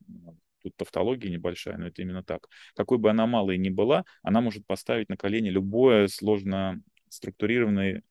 тут 0.61 0.75
тавтология 0.75 1.29
небольшая, 1.29 1.77
но 1.77 1.87
это 1.87 2.01
именно 2.01 2.23
так, 2.23 2.47
какой 2.75 2.97
бы 2.97 3.09
она 3.09 3.27
малой 3.27 3.57
ни 3.57 3.69
была, 3.69 4.05
она 4.21 4.41
может 4.41 4.65
поставить 4.65 5.09
на 5.09 5.17
колени 5.17 5.49
любое 5.49 6.07
сложно 6.07 6.81
структурированное 7.09 8.03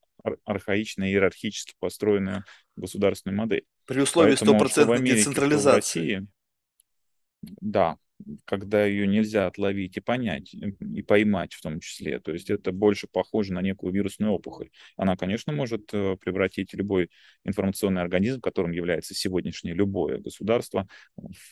архаичная, 0.44 1.08
иерархически 1.08 1.74
построенную 1.78 2.44
государственную 2.76 3.38
модель. 3.38 3.64
При 3.86 4.00
условии 4.00 4.34
стопроцентной 4.34 5.00
децентрализации. 5.00 5.76
России, 5.76 6.26
да, 7.42 7.98
когда 8.44 8.84
ее 8.84 9.06
нельзя 9.06 9.46
отловить 9.46 9.96
и 9.96 10.00
понять, 10.00 10.54
и 10.54 11.02
поймать 11.02 11.54
в 11.54 11.62
том 11.62 11.80
числе. 11.80 12.18
То 12.20 12.32
есть 12.32 12.50
это 12.50 12.72
больше 12.72 13.06
похоже 13.06 13.52
на 13.52 13.62
некую 13.62 13.92
вирусную 13.92 14.32
опухоль. 14.32 14.70
Она, 14.96 15.16
конечно, 15.16 15.52
может 15.52 15.92
э, 15.92 16.16
превратить 16.20 16.74
любой 16.74 17.10
информационный 17.44 18.02
организм, 18.02 18.40
которым 18.40 18.72
является 18.72 19.14
сегодняшнее 19.14 19.74
любое 19.74 20.18
государство, 20.18 20.86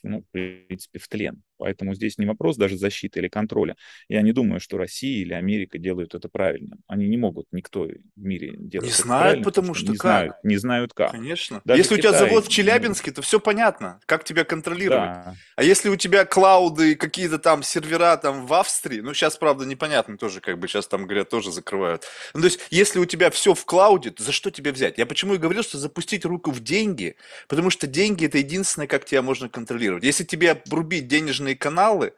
ну, 0.03 0.23
в 0.23 0.31
принципе, 0.33 0.99
в 0.99 1.09
тлен. 1.09 1.43
Поэтому 1.59 1.95
здесь 1.95 2.19
не 2.19 2.27
вопрос 2.27 2.57
даже 2.57 2.77
защиты 2.77 3.21
или 3.21 3.29
контроля. 3.29 3.77
Я 4.09 4.23
не 4.23 4.33
думаю, 4.33 4.61
что 4.61 4.79
Россия 4.79 5.23
или 5.23 5.33
Америка 5.33 5.79
делают 5.79 6.14
это 6.14 6.29
правильно. 6.29 6.77
Они 6.87 7.09
не 7.09 7.16
могут, 7.16 7.47
никто 7.53 7.85
в 7.85 8.25
мире 8.25 8.55
делать 8.57 8.87
не 8.87 8.92
это 8.92 9.03
знают, 9.03 9.23
правильно, 9.23 9.45
потому 9.45 9.75
что, 9.75 9.92
не 9.92 9.99
как? 9.99 10.01
знают, 10.01 10.35
не 10.42 10.57
знают 10.57 10.95
как. 10.95 11.12
Конечно. 11.12 11.62
Даже 11.64 11.81
если 11.81 11.97
Китай, 11.97 12.11
у 12.11 12.14
тебя 12.14 12.27
завод 12.27 12.47
в 12.47 12.49
Челябинске, 12.49 13.12
то 13.12 13.23
все 13.23 13.40
понятно, 13.40 14.01
как 14.07 14.25
тебя 14.25 14.45
контролировать. 14.45 15.11
Да. 15.11 15.35
А 15.57 15.62
если 15.62 15.88
у 15.88 15.97
тебя 15.97 16.25
клауды, 16.25 16.95
какие-то 16.97 17.38
там 17.38 17.62
сервера 17.62 18.16
там 18.16 18.47
в 18.47 18.53
Австрии, 18.55 19.01
ну 19.01 19.14
сейчас, 19.14 19.37
правда, 19.37 19.64
непонятно 19.64 20.19
тоже, 20.19 20.40
как 20.40 20.59
бы 20.59 20.69
сейчас 20.69 20.87
там, 20.87 21.05
говорят, 21.05 21.31
тоже 21.31 21.53
закрывают. 21.53 22.05
Ну, 22.35 22.40
то 22.40 22.47
есть, 22.47 22.61
если 22.71 22.99
у 22.99 23.05
тебя 23.05 23.31
все 23.31 23.55
в 23.55 23.64
клауде, 23.64 24.11
то 24.11 24.23
за 24.23 24.33
что 24.33 24.51
тебе 24.51 24.73
взять? 24.73 24.99
Я 24.99 25.07
почему 25.07 25.35
и 25.35 25.38
говорил, 25.38 25.62
что 25.62 25.79
запустить 25.79 26.25
руку 26.25 26.51
в 26.51 26.61
деньги, 26.61 27.16
потому 27.49 27.71
что 27.71 27.87
деньги 27.87 28.27
это 28.27 28.38
единственное, 28.38 28.87
как 28.87 29.05
тебя 29.05 29.23
можно 29.23 29.49
контролировать. 29.49 30.05
Если 30.05 30.25
тебе 30.25 30.53
обрубить 30.53 31.09
денежные 31.09 31.46
каналы, 31.55 32.13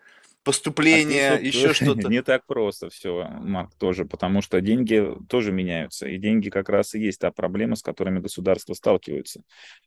поступления, 0.49 1.33
вот 1.33 1.43
еще 1.43 1.75
что-то. 1.75 2.09
Не 2.09 2.23
так 2.23 2.47
просто 2.47 2.89
все, 2.89 3.29
Марк, 3.41 3.75
тоже, 3.79 4.07
потому 4.07 4.41
что 4.41 4.61
деньги 4.61 5.15
тоже 5.29 5.53
меняются. 5.53 6.09
И 6.09 6.17
деньги 6.17 6.49
как 6.49 6.71
раз 6.71 6.95
и 6.95 7.01
есть 7.01 7.21
та 7.21 7.31
проблема, 7.31 7.77
с 7.77 7.83
которыми 7.83 8.21
государства 8.21 8.73
сталкиваются. 8.73 9.43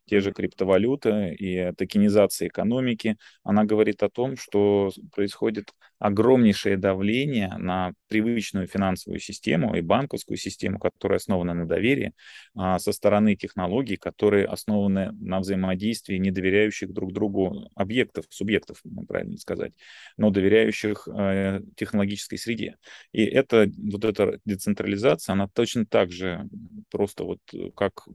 Те 0.06 0.20
же 0.20 0.32
криптовалюты 0.32 1.34
и 1.34 1.72
токенизация 1.76 2.46
экономики, 2.46 3.16
она 3.42 3.64
говорит 3.64 4.02
о 4.04 4.08
том, 4.08 4.36
что 4.36 4.92
происходит 5.12 5.72
огромнейшее 6.02 6.76
давление 6.76 7.54
на 7.58 7.92
привычную 8.08 8.66
финансовую 8.66 9.20
систему 9.20 9.76
и 9.76 9.82
банковскую 9.82 10.36
систему, 10.36 10.80
которая 10.80 11.18
основана 11.18 11.54
на 11.54 11.64
доверии, 11.64 12.12
а, 12.56 12.80
со 12.80 12.90
стороны 12.90 13.36
технологий, 13.36 13.96
которые 13.96 14.46
основаны 14.46 15.12
на 15.12 15.38
взаимодействии 15.38 16.16
недоверяющих 16.16 16.92
друг 16.92 17.12
другу 17.12 17.70
объектов, 17.76 18.24
субъектов, 18.30 18.82
правильно 19.06 19.38
сказать, 19.38 19.74
но 20.16 20.30
доверяющих 20.30 21.06
э, 21.06 21.60
технологической 21.76 22.36
среде. 22.36 22.78
И 23.12 23.24
это, 23.24 23.70
вот 23.76 24.04
эта 24.04 24.40
децентрализация, 24.44 25.34
она 25.34 25.46
точно 25.46 25.86
так 25.86 26.10
же 26.10 26.48
просто 26.90 27.22
вот 27.22 27.38
как 27.76 28.08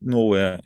новая 0.00 0.62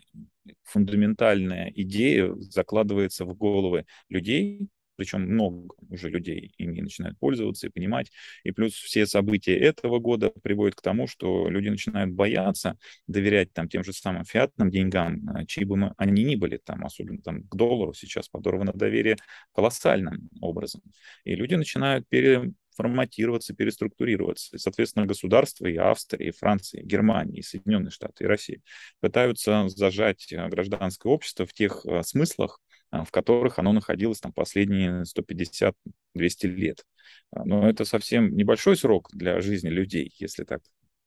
фундаментальная 0.65 1.71
идея 1.75 2.35
закладывается 2.35 3.25
в 3.25 3.37
головы 3.37 3.85
людей, 4.09 4.69
причем 4.99 5.23
много 5.23 5.75
уже 5.89 6.11
людей 6.11 6.53
ими 6.59 6.81
начинают 6.81 7.19
пользоваться 7.19 7.69
и 7.69 7.71
понимать. 7.71 8.11
И 8.43 8.51
плюс 8.51 8.75
все 8.75 9.07
события 9.07 9.57
этого 9.57 10.01
года 10.01 10.33
приводят 10.43 10.75
к 10.75 10.83
тому, 10.83 11.07
что 11.07 11.49
люди 11.49 11.69
начинают 11.69 12.13
бояться 12.13 12.77
доверять 13.07 13.53
там 13.53 13.69
тем 13.69 13.85
же 13.85 13.93
самым 13.93 14.25
фиатным 14.25 14.71
деньгам, 14.71 15.23
а, 15.33 15.47
чьи 15.47 15.65
бы 15.65 15.95
они 15.97 16.25
ни 16.25 16.35
были, 16.35 16.57
там, 16.57 16.85
особенно 16.85 17.23
там 17.23 17.45
к 17.45 17.55
доллару 17.55 17.95
сейчас 17.95 18.29
подорвано 18.29 18.73
доверие 18.75 19.17
колоссальным 19.55 20.29
образом. 20.41 20.83
И 21.25 21.37
люди 21.37 21.55
начинают 21.55 22.09
пере, 22.09 22.53
форматироваться, 22.79 23.55
переструктурироваться. 23.55 24.57
И, 24.57 24.59
соответственно, 24.59 25.05
государства 25.05 25.67
и 25.67 25.77
Австрия, 25.77 26.29
и 26.29 26.31
Франция, 26.31 26.81
и 26.81 26.87
Германия, 26.87 27.41
и 27.41 27.43
Соединенные 27.43 27.91
Штаты, 27.91 28.25
и 28.25 28.27
Россия 28.27 28.61
пытаются 29.01 29.69
зажать 29.69 30.33
а, 30.33 30.49
гражданское 30.49 31.13
общество 31.13 31.45
в 31.45 31.53
тех 31.53 31.85
а, 31.87 32.03
смыслах, 32.03 32.61
в 32.91 33.11
которых 33.11 33.59
оно 33.59 33.73
находилось 33.73 34.21
там 34.21 34.33
последние 34.33 35.05
150-200 35.05 36.47
лет. 36.47 36.85
А, 37.33 37.45
но 37.45 37.69
это 37.69 37.85
совсем 37.85 38.35
небольшой 38.37 38.77
срок 38.77 39.09
для 39.13 39.41
жизни 39.41 39.69
людей, 39.69 40.15
если 40.19 40.45
так 40.45 40.63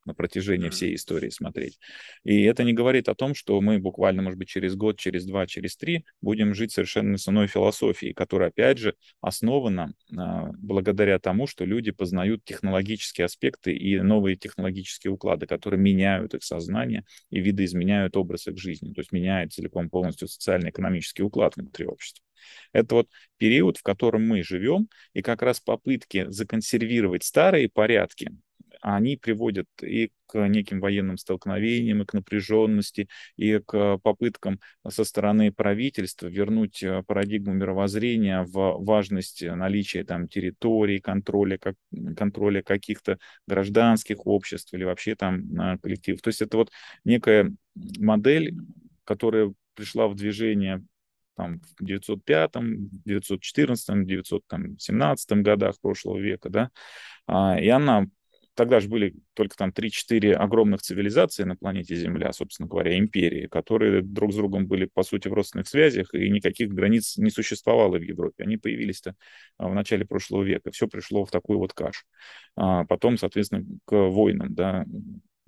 на 0.06 0.14
протяжении 0.14 0.70
всей 0.70 0.96
истории 0.96 1.30
смотреть. 1.30 1.80
И 2.24 2.44
это 2.44 2.64
не 2.64 2.74
говорит 2.74 3.10
о 3.10 3.16
том, 3.16 3.36
что 3.36 3.60
мы 3.62 3.80
буквально, 3.80 4.22
может 4.22 4.40
быть, 4.40 4.50
через 4.50 4.76
год, 4.76 4.98
через 5.00 5.26
два, 5.26 5.46
через 5.48 5.78
три 5.78 6.06
будем 6.22 6.54
жить 6.54 6.72
совершенно 6.72 7.18
с 7.18 7.28
иной 7.28 7.48
философией, 7.48 8.14
которая, 8.14 8.50
опять 8.50 8.78
же, 8.78 8.96
основана 9.22 9.94
а, 10.16 10.52
благодаря 10.58 11.20
тому, 11.20 11.48
что 11.48 11.66
люди 11.66 11.92
познают 11.92 12.44
технологические 12.44 13.26
аспекты 13.26 13.74
и 13.74 14.00
новые 14.00 14.36
технологические 14.36 15.12
уклады, 15.12 15.46
которые 15.46 15.80
меняют 15.80 16.34
их 16.34 16.44
сознание 16.44 17.06
и 17.30 17.40
видоизменяют 17.40 18.18
образ 18.18 18.48
их 18.48 18.58
жизни, 18.58 18.94
то 18.94 19.02
есть 19.02 19.12
меняют 19.12 19.54
целиком 19.54 19.90
полностью 19.90 20.28
социально-экономический 20.28 21.24
уклад 21.24 21.56
внутри 21.56 21.86
общества. 21.86 22.24
Это 22.74 22.96
вот 22.96 23.08
период, 23.38 23.78
в 23.78 23.84
котором 23.84 24.28
мы 24.28 24.44
живем, 24.44 24.88
и 25.14 25.22
как 25.22 25.42
раз 25.42 25.60
попытки 25.60 26.26
законсервировать 26.30 27.24
старые 27.24 27.70
порядки, 27.70 28.32
они 28.82 29.18
приводят 29.18 29.68
и 29.82 30.12
к 30.28 30.48
неким 30.48 30.80
военным 30.80 31.18
столкновениям, 31.18 32.02
и 32.02 32.06
к 32.06 32.14
напряженности, 32.14 33.08
и 33.36 33.60
к 33.60 33.98
попыткам 34.00 34.60
со 34.88 35.04
стороны 35.04 35.52
правительства 35.52 36.28
вернуть 36.28 36.82
э, 36.84 37.04
парадигму 37.06 37.54
мировоззрения 37.54 38.44
в 38.44 38.78
важность 38.84 39.44
наличия 39.44 40.04
там 40.04 40.28
территорий, 40.28 41.00
контроля, 41.00 41.58
как, 41.58 41.76
контроля 42.16 42.62
каких-то 42.62 43.18
гражданских 43.48 44.26
обществ 44.26 44.74
или 44.74 44.84
вообще 44.84 45.16
там 45.16 45.78
коллективов. 45.82 46.22
То 46.22 46.30
есть 46.30 46.42
это 46.42 46.58
вот 46.58 46.72
некая 47.04 47.54
модель, 47.76 48.56
которая 49.04 49.54
пришла 49.76 50.08
в 50.08 50.16
движение 50.16 50.84
там, 51.36 51.62
в 51.80 51.84
905, 51.84 52.52
914, 53.06 54.06
917 54.06 55.32
годах 55.42 55.76
прошлого 55.82 56.20
века, 56.20 56.50
да, 56.50 56.70
а, 57.28 57.60
и 57.60 57.68
она 57.68 58.06
тогда 58.62 58.80
же 58.80 58.90
были 58.90 59.16
только 59.34 59.56
там 59.56 59.72
3-4 59.72 60.34
огромных 60.34 60.84
цивилизации 60.84 61.46
на 61.46 61.56
планете 61.56 61.96
Земля, 61.96 62.32
собственно 62.32 62.70
говоря, 62.70 62.96
империи, 62.96 63.48
которые 63.48 64.04
друг 64.04 64.34
с 64.34 64.36
другом 64.36 64.68
были, 64.68 64.86
по 64.86 65.02
сути, 65.02 65.28
в 65.28 65.34
родственных 65.34 65.68
связях, 65.68 66.14
и 66.14 66.30
никаких 66.30 66.70
границ 66.70 67.18
не 67.18 67.32
существовало 67.32 67.98
в 67.98 68.04
Европе. 68.04 68.44
Они 68.44 68.58
появились-то 68.58 69.16
а, 69.58 69.68
в 69.68 69.74
начале 69.74 70.06
прошлого 70.06 70.44
века. 70.44 70.70
Все 70.70 70.88
пришло 70.88 71.26
в 71.26 71.32
такую 71.32 71.58
вот 71.58 71.74
кашу. 71.74 72.06
А 72.56 72.86
потом, 72.86 73.18
соответственно, 73.18 73.66
к 73.86 73.96
войнам, 73.96 74.54
да, 74.54 74.86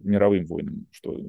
мировым 0.04 0.46
войнам, 0.46 0.88
что, 0.92 1.20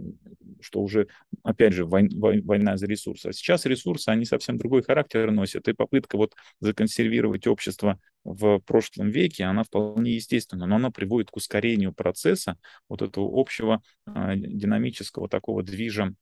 что 0.61 0.81
уже, 0.81 1.09
опять 1.43 1.73
же, 1.73 1.85
войн, 1.85 2.11
война 2.15 2.77
за 2.77 2.87
ресурсы. 2.87 3.29
А 3.29 3.33
сейчас 3.33 3.67
ресурсы, 3.67 4.09
они 4.09 4.25
совсем 4.25 4.59
другой 4.59 4.83
характер 4.83 5.31
носят, 5.31 5.69
и 5.69 5.73
попытка 5.73 6.17
вот 6.17 6.35
законсервировать 6.61 7.47
общество 7.47 7.99
в 8.25 8.59
прошлом 8.61 9.11
веке, 9.11 9.45
она 9.45 9.65
вполне 9.65 10.13
естественна, 10.13 10.67
но 10.67 10.77
она 10.77 10.91
приводит 10.91 11.31
к 11.31 11.37
ускорению 11.37 11.93
процесса 11.93 12.59
вот 12.89 13.03
этого 13.03 13.29
общего 13.39 13.83
э, 14.07 14.37
динамического 14.37 15.29
такого 15.29 15.63
движа 15.63 16.15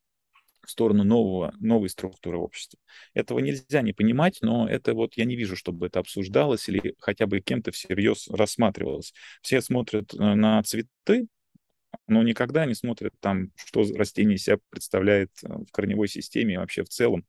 в 0.65 0.71
сторону 0.71 1.05
нового, 1.05 1.55
новой 1.59 1.89
структуры 1.89 2.39
общества. 2.39 2.79
Этого 3.15 3.41
нельзя 3.41 3.83
не 3.83 3.93
понимать, 3.93 4.39
но 4.43 4.69
это 4.69 4.95
вот 4.95 5.15
я 5.17 5.25
не 5.25 5.37
вижу, 5.37 5.57
чтобы 5.57 5.87
это 5.87 6.01
обсуждалось 6.01 6.69
или 6.69 6.95
хотя 6.99 7.27
бы 7.27 7.41
кем-то 7.41 7.73
всерьез 7.73 8.29
рассматривалось. 8.29 9.13
Все 9.43 9.61
смотрят 9.61 10.15
э, 10.15 10.19
на 10.19 10.63
цветы, 10.63 11.27
но 12.07 12.23
никогда 12.23 12.67
не 12.67 12.75
смотрят 12.75 13.15
там, 13.21 13.53
что 13.57 13.85
растение 13.95 14.39
себя 14.39 14.59
представляет 14.71 15.31
э, 15.43 15.49
в 15.49 15.71
корневой 15.73 16.09
системе 16.09 16.55
и 16.55 16.57
вообще 16.59 16.85
в 16.85 16.89
целом. 16.89 17.25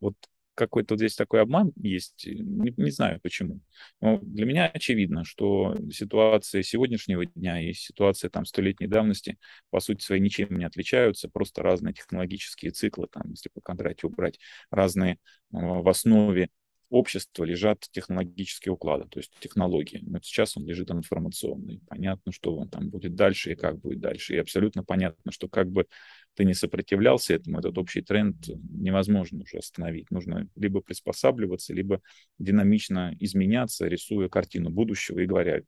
Вот 0.00 0.14
какой-то 0.56 0.96
здесь 0.96 1.14
такой 1.14 1.42
обман 1.42 1.72
есть, 1.76 2.26
не, 2.26 2.72
не 2.76 2.90
знаю 2.90 3.20
почему. 3.22 3.60
Но 4.00 4.18
для 4.18 4.46
меня 4.46 4.66
очевидно, 4.66 5.24
что 5.24 5.76
ситуация 5.92 6.62
сегодняшнего 6.62 7.26
дня 7.26 7.60
и 7.60 7.72
ситуация 7.74 8.30
там 8.30 8.44
столетней 8.46 8.86
давности 8.86 9.38
по 9.70 9.80
сути 9.80 10.02
своей 10.02 10.22
ничем 10.22 10.56
не 10.56 10.64
отличаются, 10.64 11.28
просто 11.28 11.62
разные 11.62 11.94
технологические 11.94 12.72
циклы, 12.72 13.06
там, 13.10 13.30
если 13.30 13.50
по 13.50 13.60
Кондратию 13.60 14.10
убрать, 14.10 14.40
разные 14.70 15.14
э, 15.14 15.16
в 15.50 15.88
основе 15.88 16.48
общества 16.90 17.44
лежат 17.44 17.80
технологические 17.90 18.72
уклады, 18.72 19.08
то 19.08 19.18
есть 19.18 19.32
технологии. 19.40 20.00
Но 20.02 20.20
сейчас 20.22 20.56
он 20.56 20.66
лежит 20.66 20.90
информационный. 20.90 21.80
Понятно, 21.88 22.32
что 22.32 22.56
он 22.56 22.68
там 22.68 22.90
будет 22.90 23.14
дальше 23.14 23.52
и 23.52 23.56
как 23.56 23.78
будет 23.78 24.00
дальше. 24.00 24.34
И 24.34 24.38
абсолютно 24.38 24.84
понятно, 24.84 25.32
что 25.32 25.48
как 25.48 25.70
бы 25.70 25.86
ты 26.34 26.44
не 26.44 26.54
сопротивлялся 26.54 27.34
этому, 27.34 27.58
этот 27.58 27.76
общий 27.78 28.02
тренд 28.02 28.36
невозможно 28.70 29.42
уже 29.42 29.58
остановить. 29.58 30.10
Нужно 30.10 30.48
либо 30.54 30.80
приспосабливаться, 30.80 31.74
либо 31.74 32.00
динамично 32.38 33.16
изменяться, 33.18 33.86
рисуя 33.88 34.28
картину 34.28 34.70
будущего 34.70 35.18
и 35.18 35.26
говоря, 35.26 35.62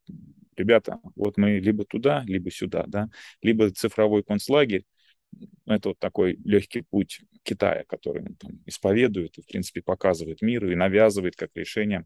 ребята, 0.57 1.01
вот 1.17 1.37
мы 1.37 1.59
либо 1.59 1.85
туда, 1.85 2.23
либо 2.27 2.51
сюда, 2.51 2.85
да, 2.87 3.09
либо 3.43 3.71
цифровой 3.71 4.23
концлагерь, 4.23 4.85
это 5.67 5.91
вот 5.91 5.99
такой 5.99 6.39
легкий 6.45 6.83
путь 6.83 7.21
Китая, 7.43 7.85
который 7.87 8.23
он 8.23 8.35
там 8.35 8.63
исповедует 8.67 9.39
и, 9.39 9.43
в 9.43 9.47
принципе, 9.47 9.83
показывает 9.83 10.43
миру 10.43 10.71
и 10.71 10.75
навязывает 10.75 11.37
как 11.37 11.51
решение 11.55 12.05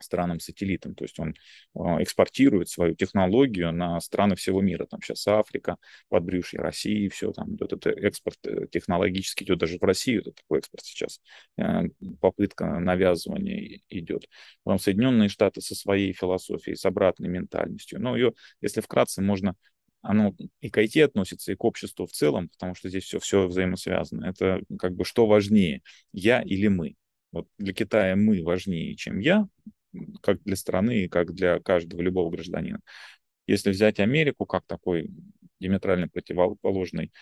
странам-сателлитам. 0.00 0.94
То 0.94 1.04
есть 1.04 1.18
он 1.18 1.34
а, 1.74 2.02
экспортирует 2.02 2.68
свою 2.68 2.94
технологию 2.94 3.72
на 3.72 4.00
страны 4.00 4.36
всего 4.36 4.60
мира. 4.60 4.86
Там 4.86 5.00
сейчас 5.02 5.26
Африка, 5.26 5.76
подбрюшье 6.08 6.60
России, 6.60 7.08
все 7.08 7.32
там. 7.32 7.56
Этот 7.60 7.86
экспорт 7.86 8.38
э, 8.44 8.66
технологический 8.70 9.44
идет 9.44 9.58
даже 9.58 9.78
в 9.78 9.82
Россию. 9.82 10.22
Это 10.22 10.32
такой 10.32 10.58
экспорт 10.58 10.84
сейчас. 10.84 11.20
Э, 11.56 11.82
попытка 12.20 12.78
навязывания 12.78 13.80
идет. 13.88 14.28
Потом 14.64 14.78
Соединенные 14.78 15.28
Штаты 15.28 15.60
со 15.60 15.74
своей 15.74 16.12
философией, 16.12 16.76
с 16.76 16.84
обратной 16.84 17.28
ментальностью. 17.28 18.00
Но 18.00 18.16
ее, 18.16 18.34
если 18.60 18.80
вкратце, 18.80 19.22
можно 19.22 19.54
оно 20.02 20.34
и 20.60 20.70
к 20.70 20.78
IT 20.78 21.02
относится, 21.02 21.52
и 21.52 21.56
к 21.56 21.64
обществу 21.64 22.06
в 22.06 22.12
целом, 22.12 22.48
потому 22.50 22.74
что 22.74 22.88
здесь 22.88 23.04
все, 23.04 23.18
все 23.18 23.46
взаимосвязано. 23.46 24.26
Это 24.26 24.62
как 24.78 24.94
бы 24.94 25.04
что 25.04 25.26
важнее, 25.26 25.82
я 26.12 26.40
или 26.42 26.68
мы? 26.68 26.96
Вот 27.32 27.46
для 27.58 27.72
Китая 27.74 28.16
мы 28.16 28.42
важнее, 28.42 28.94
чем 28.96 29.18
я, 29.18 29.46
как 30.22 30.42
для 30.44 30.56
страны 30.56 31.04
и 31.04 31.08
как 31.08 31.34
для 31.34 31.60
каждого 31.60 32.00
любого 32.00 32.30
гражданина. 32.30 32.80
Если 33.46 33.70
взять 33.70 34.00
Америку 34.00 34.46
как 34.46 34.64
такой 34.66 35.10
диаметрально 35.60 36.08
противоположный 36.08 37.12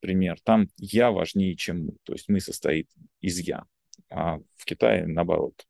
пример, 0.00 0.38
там 0.42 0.68
я 0.76 1.10
важнее, 1.10 1.56
чем 1.56 1.86
мы. 1.86 1.92
То 2.02 2.12
есть 2.12 2.28
мы 2.28 2.40
состоит 2.40 2.88
из 3.20 3.38
я. 3.38 3.64
А 4.10 4.38
в 4.56 4.64
Китае, 4.64 5.06
наоборот, 5.06 5.66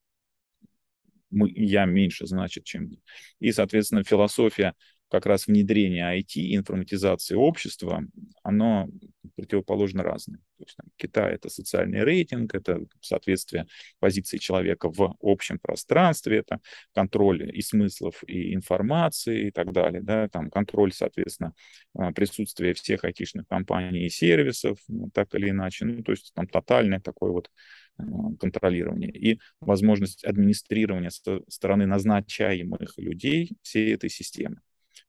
мы, 1.30 1.50
я 1.54 1.84
меньше 1.84 2.26
значит, 2.26 2.64
чем 2.64 2.88
мы. 2.88 2.98
И, 3.40 3.52
соответственно, 3.52 4.02
философия 4.04 4.74
как 5.14 5.26
раз 5.26 5.46
внедрение 5.46 6.18
IT, 6.18 6.56
информатизации 6.56 7.36
общества, 7.36 8.04
оно 8.42 8.88
противоположно 9.36 10.02
разные. 10.02 10.38
То 10.58 10.64
есть 10.64 10.76
там, 10.76 10.86
Китай— 10.96 11.34
это 11.36 11.48
социальный 11.48 12.02
рейтинг, 12.02 12.52
это 12.52 12.80
соответствие 13.00 13.68
позиции 14.00 14.38
человека 14.38 14.90
в 14.90 15.16
общем 15.20 15.60
пространстве, 15.60 16.38
это 16.38 16.58
контроль 16.92 17.48
и 17.56 17.62
смыслов, 17.62 18.24
и 18.26 18.54
информации 18.54 19.46
и 19.46 19.50
так 19.52 19.72
далее. 19.72 20.02
Да? 20.02 20.28
Там 20.28 20.50
контроль, 20.50 20.92
соответственно, 20.92 21.54
а, 21.94 22.10
присутствия 22.10 22.74
всех 22.74 23.04
айтишных 23.04 23.46
компаний 23.46 24.06
и 24.06 24.10
сервисов, 24.10 24.78
ну, 24.88 25.10
так 25.14 25.32
или 25.36 25.50
иначе. 25.50 25.84
Ну, 25.84 26.02
то 26.02 26.10
есть 26.10 26.32
там 26.34 26.48
тотальное 26.48 26.98
такое 26.98 27.30
вот 27.30 27.50
а, 27.98 28.02
контролирование 28.40 29.12
и 29.12 29.38
возможность 29.60 30.24
администрирования 30.24 31.10
со 31.10 31.40
стороны 31.48 31.86
назначаемых 31.86 32.98
людей 32.98 33.52
всей 33.62 33.94
этой 33.94 34.10
системы. 34.10 34.56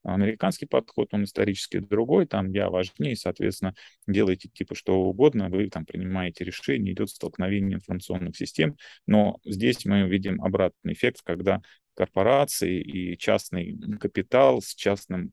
Американский 0.06 0.68
подход, 0.68 1.10
он 1.14 1.24
исторически 1.24 1.80
другой, 1.80 2.28
там 2.28 2.52
я 2.52 2.70
важнее, 2.70 3.16
соответственно, 3.16 3.74
делаете 4.08 4.50
типа 4.50 4.76
что 4.76 4.96
угодно, 5.02 5.50
вы 5.50 5.70
там 5.70 5.86
принимаете 5.86 6.44
решение, 6.44 6.94
идет 6.94 7.10
столкновение 7.10 7.78
информационных 7.78 8.38
систем, 8.38 8.78
но 9.08 9.38
здесь 9.44 9.84
мы 9.86 10.08
видим 10.08 10.42
обратный 10.44 10.94
эффект, 10.94 11.22
когда 11.24 11.62
корпорации 11.96 12.82
и 12.82 13.18
частный 13.18 13.78
капитал 14.00 14.62
с 14.62 14.76
частным 14.76 15.32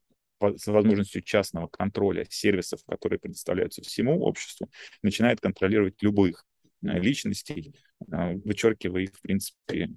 с 0.57 0.67
возможностью 0.67 1.23
частного 1.23 1.69
контроля 1.69 2.27
сервисов, 2.29 2.81
которые 2.89 3.21
предоставляются 3.21 3.81
всему 3.83 4.21
обществу, 4.23 4.69
начинает 5.01 5.41
контролировать 5.41 6.03
любых 6.03 6.45
э, 6.83 6.99
личностей, 6.99 7.77
э, 8.11 8.35
вычеркивая 8.45 9.03
их, 9.03 9.15
в 9.15 9.21
принципе, 9.21 9.91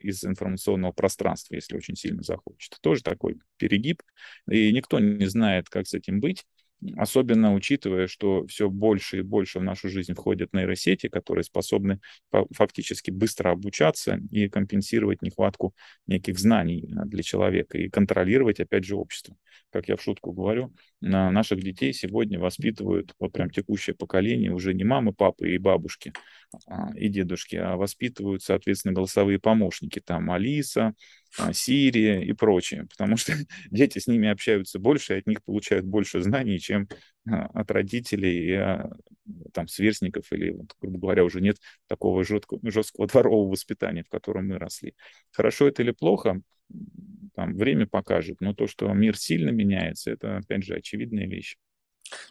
из 0.00 0.24
информационного 0.24 0.92
пространства, 0.92 1.54
если 1.54 1.76
очень 1.76 1.96
сильно 1.96 2.22
захочет. 2.22 2.76
Тоже 2.80 3.02
такой 3.02 3.38
перегиб, 3.56 4.02
и 4.50 4.72
никто 4.72 4.98
не 5.00 5.26
знает, 5.26 5.68
как 5.68 5.86
с 5.86 5.94
этим 5.94 6.20
быть. 6.20 6.44
Особенно 6.96 7.54
учитывая, 7.54 8.06
что 8.06 8.46
все 8.46 8.70
больше 8.70 9.18
и 9.18 9.22
больше 9.22 9.58
в 9.58 9.64
нашу 9.64 9.88
жизнь 9.88 10.14
входят 10.14 10.52
нейросети, 10.52 11.08
которые 11.08 11.42
способны 11.42 12.00
фактически 12.52 13.10
быстро 13.10 13.50
обучаться 13.50 14.20
и 14.30 14.48
компенсировать 14.48 15.20
нехватку 15.22 15.74
неких 16.06 16.38
знаний 16.38 16.88
а, 16.96 17.04
для 17.04 17.22
человека 17.22 17.78
и 17.78 17.88
контролировать, 17.88 18.60
опять 18.60 18.84
же, 18.84 18.94
общество. 18.94 19.36
Как 19.70 19.88
я 19.88 19.96
в 19.96 20.02
шутку 20.02 20.32
говорю, 20.32 20.72
наших 21.00 21.60
детей 21.62 21.92
сегодня 21.92 22.38
воспитывают, 22.38 23.12
вот 23.18 23.32
прям 23.32 23.50
текущее 23.50 23.94
поколение, 23.94 24.52
уже 24.52 24.72
не 24.72 24.84
мамы, 24.84 25.12
папы 25.12 25.50
и 25.50 25.58
бабушки 25.58 26.12
а, 26.66 26.90
и 26.94 27.08
дедушки, 27.08 27.56
а 27.56 27.76
воспитывают, 27.76 28.42
соответственно, 28.42 28.94
голосовые 28.94 29.38
помощники, 29.38 30.00
там 30.00 30.30
Алиса, 30.30 30.94
Сирия 31.52 32.22
и 32.22 32.32
прочее, 32.32 32.86
потому 32.90 33.16
что 33.16 33.32
дети 33.70 33.98
с 33.98 34.06
ними 34.06 34.28
общаются 34.28 34.78
больше, 34.78 35.14
и 35.14 35.18
от 35.18 35.26
них 35.26 35.42
получают 35.44 35.86
больше 35.86 36.22
знаний, 36.22 36.58
чем 36.58 36.88
а, 37.30 37.46
от 37.46 37.70
родителей 37.70 38.46
и 38.46 38.52
а, 38.52 38.90
там, 39.52 39.68
сверстников, 39.68 40.32
или, 40.32 40.50
вот, 40.50 40.74
грубо 40.80 40.98
говоря, 40.98 41.24
уже 41.24 41.40
нет 41.40 41.58
такого 41.86 42.24
жесткого, 42.24 42.60
жесткого 42.70 43.06
дворового 43.08 43.50
воспитания, 43.50 44.02
в 44.02 44.08
котором 44.08 44.48
мы 44.48 44.58
росли. 44.58 44.94
Хорошо 45.30 45.68
это 45.68 45.82
или 45.82 45.92
плохо, 45.92 46.40
там, 47.34 47.56
время 47.56 47.86
покажет, 47.86 48.40
но 48.40 48.54
то, 48.54 48.66
что 48.66 48.92
мир 48.92 49.16
сильно 49.16 49.50
меняется, 49.50 50.10
это, 50.10 50.38
опять 50.38 50.64
же, 50.64 50.74
очевидная 50.74 51.26
вещь. 51.26 51.56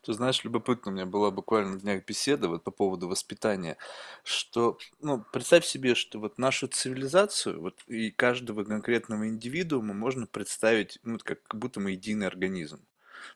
Ты 0.04 0.14
знаешь, 0.14 0.44
любопытно, 0.44 0.92
у 0.92 0.96
меня 0.96 1.06
была 1.06 1.32
буквально 1.32 1.74
на 1.76 1.80
днях 1.80 2.06
беседа 2.06 2.48
вот 2.50 2.64
по 2.64 2.72
поводу 2.72 3.08
воспитания, 3.08 3.78
что, 4.24 4.78
ну, 5.00 5.24
представь 5.32 5.66
себе, 5.66 5.96
что 5.96 6.20
вот 6.20 6.38
нашу 6.38 6.68
цивилизацию, 6.68 7.62
вот 7.62 7.84
и 7.88 8.12
каждого 8.12 8.64
конкретного 8.64 9.28
индивидуума 9.28 9.94
можно 9.94 10.28
представить, 10.28 11.00
ну, 11.04 11.18
как, 11.24 11.44
как 11.44 11.60
будто 11.60 11.80
мы 11.80 11.92
единый 11.92 12.28
организм. 12.28 12.86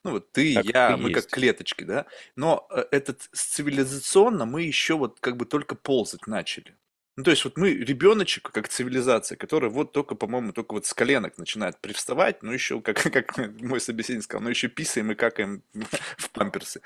Ну, 0.04 0.12
вот 0.12 0.32
ты, 0.32 0.54
Так 0.54 0.68
я, 0.74 0.96
и 0.96 0.96
мы 0.98 1.10
как 1.12 1.30
есть. 1.30 1.30
клеточки, 1.30 1.84
да? 1.84 2.06
Но 2.36 2.68
э, 2.72 2.86
этот 2.92 3.24
цивилизационно 3.34 4.46
мы 4.46 4.64
еще 4.64 4.96
вот 4.98 5.20
как 5.20 5.38
бы 5.38 5.46
только 5.46 5.76
ползать 5.76 6.28
начали. 6.28 6.78
Ну, 7.22 7.26
то 7.26 7.30
есть 7.30 7.44
вот 7.44 7.56
мы 7.56 7.70
ребеночек, 7.70 8.50
как 8.52 8.68
цивилизация, 8.68 9.36
которая 9.36 9.70
вот 9.70 9.92
только, 9.92 10.16
по-моему, 10.16 10.54
только 10.54 10.74
вот 10.74 10.88
с 10.88 10.94
коленок 10.96 11.38
начинает 11.38 11.78
привставать, 11.78 12.42
ну 12.42 12.52
еще, 12.52 12.82
как, 12.82 13.00
как 13.14 13.38
мой 13.38 13.80
собеседник 13.80 14.24
сказал, 14.24 14.42
ну 14.42 14.50
еще 14.50 14.70
писаем 14.70 15.12
и 15.12 15.16
какаем 15.16 15.62
в 16.18 16.32
памперсы. 16.32 16.82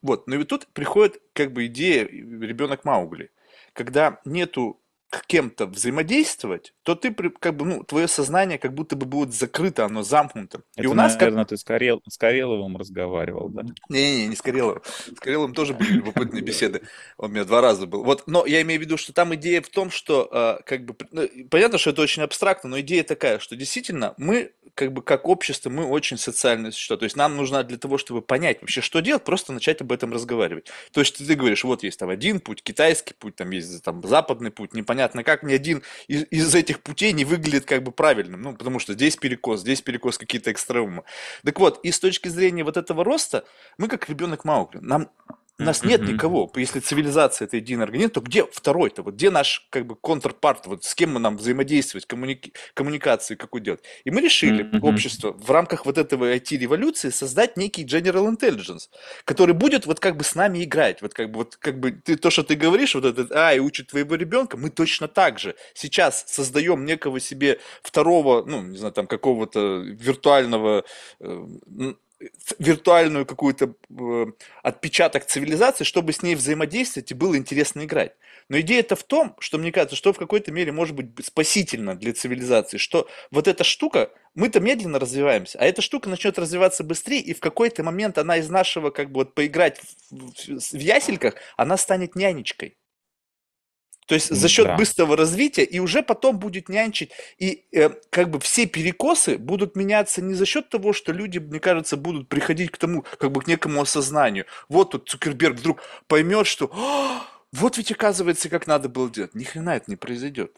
Вот, 0.00 0.28
ну 0.28 0.40
и 0.40 0.44
тут 0.44 0.66
приходит 0.68 1.20
как 1.34 1.52
бы 1.52 1.66
идея 1.66 2.06
ребенок 2.06 2.86
Маугли, 2.86 3.30
когда 3.74 4.18
нету 4.24 4.80
кем-то 5.26 5.66
взаимодействовать, 5.66 6.74
то 6.82 6.94
ты 6.94 7.12
как 7.12 7.56
бы, 7.56 7.64
ну, 7.64 7.84
твое 7.84 8.08
сознание 8.08 8.58
как 8.58 8.74
будто 8.74 8.96
бы 8.96 9.06
будет 9.06 9.32
закрыто, 9.32 9.84
оно 9.84 10.02
замкнуто. 10.02 10.62
Это, 10.76 10.84
И 10.84 10.86
у 10.86 10.94
нас 10.94 11.14
наверное, 11.14 11.44
как... 11.44 11.50
ты 11.50 11.56
с, 11.56 11.64
Карел... 11.64 12.02
с 12.08 12.18
Кареловым 12.18 12.76
разговаривал, 12.76 13.48
да? 13.48 13.62
Не-не-не, 13.88 14.28
не 14.28 14.36
с 14.36 14.42
Кареловым. 14.42 14.82
С 14.84 15.20
Кареловым 15.20 15.54
тоже 15.54 15.74
были 15.74 15.92
любопытные 15.92 16.42
беседы. 16.42 16.82
Он 17.16 17.30
у 17.30 17.34
меня 17.34 17.44
два 17.44 17.60
раза 17.60 17.86
был. 17.86 18.04
Вот, 18.04 18.24
но 18.26 18.46
я 18.46 18.62
имею 18.62 18.80
в 18.80 18.84
виду, 18.84 18.96
что 18.96 19.12
там 19.12 19.34
идея 19.34 19.62
в 19.62 19.68
том, 19.68 19.90
что 19.90 20.28
э, 20.30 20.62
как 20.64 20.84
бы... 20.84 20.96
Ну, 21.10 21.28
понятно, 21.50 21.78
что 21.78 21.90
это 21.90 22.02
очень 22.02 22.22
абстрактно, 22.22 22.70
но 22.70 22.80
идея 22.80 23.04
такая, 23.04 23.38
что 23.38 23.56
действительно 23.56 24.14
мы 24.18 24.52
как 24.76 24.92
бы 24.92 25.02
как 25.02 25.26
общество, 25.26 25.70
мы 25.70 25.86
очень 25.86 26.18
социальные 26.18 26.70
существа. 26.70 26.98
То 26.98 27.04
есть 27.04 27.16
нам 27.16 27.34
нужно 27.34 27.64
для 27.64 27.78
того, 27.78 27.96
чтобы 27.96 28.20
понять 28.20 28.60
вообще, 28.60 28.82
что 28.82 29.00
делать, 29.00 29.24
просто 29.24 29.52
начать 29.52 29.80
об 29.80 29.90
этом 29.90 30.12
разговаривать. 30.12 30.70
То 30.92 31.00
есть 31.00 31.16
ты 31.16 31.34
говоришь, 31.34 31.64
вот 31.64 31.82
есть 31.82 31.98
там 31.98 32.10
один 32.10 32.40
путь, 32.40 32.62
китайский 32.62 33.14
путь, 33.14 33.36
там 33.36 33.50
есть 33.50 33.82
там 33.82 34.06
западный 34.06 34.50
путь, 34.50 34.74
непонятно 34.74 35.24
как, 35.24 35.42
ни 35.42 35.54
один 35.54 35.82
из, 36.08 36.26
из 36.30 36.54
этих 36.54 36.80
путей 36.80 37.12
не 37.12 37.24
выглядит 37.24 37.64
как 37.64 37.82
бы 37.82 37.90
правильным. 37.90 38.42
Ну, 38.42 38.52
потому 38.54 38.78
что 38.78 38.92
здесь 38.92 39.16
перекос, 39.16 39.60
здесь 39.60 39.80
перекос 39.80 40.18
какие-то 40.18 40.52
экстремумы. 40.52 41.04
Так 41.42 41.58
вот, 41.58 41.80
и 41.82 41.90
с 41.90 41.98
точки 41.98 42.28
зрения 42.28 42.62
вот 42.62 42.76
этого 42.76 43.02
роста, 43.02 43.44
мы 43.78 43.88
как 43.88 44.10
ребенок 44.10 44.44
Маугли. 44.44 44.80
Нам 44.80 45.08
у 45.58 45.62
нас 45.62 45.82
нет 45.82 46.02
никого. 46.02 46.50
Если 46.56 46.80
цивилизация 46.80 47.46
это 47.46 47.56
единый 47.56 47.84
организм, 47.84 48.10
то 48.10 48.20
где 48.20 48.44
второй-то? 48.44 49.02
Вот 49.02 49.14
где 49.14 49.30
наш 49.30 49.66
как 49.70 49.86
бы 49.86 49.96
контрпарт? 49.96 50.66
Вот 50.66 50.84
с 50.84 50.94
кем 50.94 51.14
мы 51.14 51.20
нам 51.20 51.38
взаимодействовать, 51.38 52.06
коммуни... 52.06 52.40
коммуникации 52.74 53.36
какую 53.36 53.62
делать? 53.62 53.82
И 54.04 54.10
мы 54.10 54.20
решили, 54.20 54.68
общество, 54.80 55.32
в 55.32 55.50
рамках 55.50 55.86
вот 55.86 55.96
этого 55.96 56.34
IT-революции 56.36 57.08
создать 57.08 57.56
некий 57.56 57.84
General 57.84 58.30
Intelligence, 58.30 58.88
который 59.24 59.54
будет 59.54 59.86
вот 59.86 59.98
как 59.98 60.18
бы 60.18 60.24
с 60.24 60.34
нами 60.34 60.62
играть. 60.62 61.00
Вот 61.00 61.14
как 61.14 61.30
бы, 61.30 61.38
вот 61.38 61.56
как 61.56 61.80
бы 61.80 61.92
ты, 61.92 62.16
то, 62.16 62.30
что 62.30 62.42
ты 62.42 62.54
говоришь, 62.54 62.94
вот 62.94 63.06
этот, 63.06 63.32
а, 63.32 63.54
и 63.54 63.58
учит 63.58 63.88
твоего 63.88 64.14
ребенка, 64.14 64.58
мы 64.58 64.68
точно 64.68 65.08
так 65.08 65.38
же 65.38 65.54
сейчас 65.72 66.24
создаем 66.28 66.84
некого 66.84 67.18
себе 67.18 67.60
второго, 67.82 68.44
ну, 68.44 68.62
не 68.62 68.76
знаю, 68.76 68.92
там 68.92 69.06
какого-то 69.06 69.78
виртуального 69.78 70.84
э, 71.20 71.46
виртуальную 72.58 73.26
какую-то 73.26 73.74
э, 73.90 74.26
отпечаток 74.62 75.26
цивилизации, 75.26 75.84
чтобы 75.84 76.12
с 76.12 76.22
ней 76.22 76.34
взаимодействовать 76.34 77.10
и 77.10 77.14
было 77.14 77.36
интересно 77.36 77.84
играть. 77.84 78.12
Но 78.48 78.60
идея 78.60 78.80
это 78.80 78.96
в 78.96 79.02
том, 79.02 79.34
что 79.40 79.58
мне 79.58 79.72
кажется, 79.72 79.96
что 79.96 80.12
в 80.12 80.18
какой-то 80.18 80.52
мере 80.52 80.72
может 80.72 80.94
быть 80.94 81.26
спасительно 81.26 81.94
для 81.96 82.12
цивилизации, 82.12 82.78
что 82.78 83.08
вот 83.30 83.48
эта 83.48 83.64
штука, 83.64 84.10
мы-то 84.34 84.60
медленно 84.60 84.98
развиваемся, 84.98 85.58
а 85.58 85.64
эта 85.64 85.82
штука 85.82 86.08
начнет 86.08 86.38
развиваться 86.38 86.84
быстрее, 86.84 87.20
и 87.20 87.34
в 87.34 87.40
какой-то 87.40 87.82
момент 87.82 88.18
она 88.18 88.36
из 88.36 88.48
нашего, 88.48 88.90
как 88.90 89.10
бы 89.10 89.20
вот 89.20 89.34
поиграть 89.34 89.80
в, 90.10 90.30
в, 90.30 90.60
в 90.60 90.78
ясельках, 90.78 91.34
она 91.56 91.76
станет 91.76 92.14
нянечкой. 92.14 92.76
То 94.06 94.14
есть 94.14 94.34
за 94.34 94.48
счет 94.48 94.66
да. 94.66 94.76
быстрого 94.76 95.16
развития 95.16 95.64
и 95.64 95.80
уже 95.80 96.02
потом 96.02 96.38
будет 96.38 96.68
нянчить. 96.68 97.10
И 97.38 97.66
э, 97.72 97.90
как 98.10 98.30
бы 98.30 98.38
все 98.38 98.66
перекосы 98.66 99.36
будут 99.36 99.74
меняться 99.74 100.22
не 100.22 100.34
за 100.34 100.46
счет 100.46 100.68
того, 100.68 100.92
что 100.92 101.12
люди, 101.12 101.38
мне 101.38 101.58
кажется, 101.58 101.96
будут 101.96 102.28
приходить 102.28 102.70
к 102.70 102.76
тому, 102.76 103.04
как 103.18 103.32
бы 103.32 103.42
к 103.42 103.48
некому 103.48 103.80
осознанию. 103.80 104.46
Вот 104.68 104.92
тут 104.92 105.08
Цукерберг 105.08 105.58
вдруг 105.58 105.82
поймет, 106.06 106.46
что 106.46 106.70
вот 107.52 107.78
ведь 107.78 107.90
оказывается, 107.90 108.48
как 108.48 108.68
надо 108.68 108.88
было 108.88 109.10
делать. 109.10 109.34
Ни 109.34 109.42
хрена 109.42 109.76
это 109.76 109.90
не 109.90 109.96
произойдет. 109.96 110.56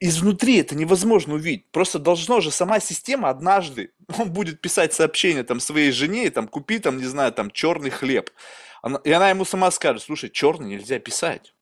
Изнутри 0.00 0.56
это 0.56 0.74
невозможно 0.74 1.34
увидеть. 1.34 1.70
Просто 1.70 1.98
должно 1.98 2.40
же 2.40 2.50
сама 2.50 2.80
система 2.80 3.28
однажды, 3.28 3.92
он 4.18 4.32
будет 4.32 4.62
писать 4.62 4.94
сообщение 4.94 5.42
там 5.42 5.60
своей 5.60 5.92
жене, 5.92 6.30
там, 6.30 6.48
купи 6.48 6.78
там, 6.78 6.96
не 6.96 7.04
знаю, 7.04 7.32
там, 7.32 7.50
черный 7.50 7.90
хлеб. 7.90 8.30
Она, 8.80 8.98
и 9.04 9.12
она 9.12 9.28
ему 9.28 9.44
сама 9.44 9.70
скажет, 9.70 10.04
слушай, 10.04 10.30
черный 10.30 10.70
нельзя 10.70 10.98
писать 10.98 11.52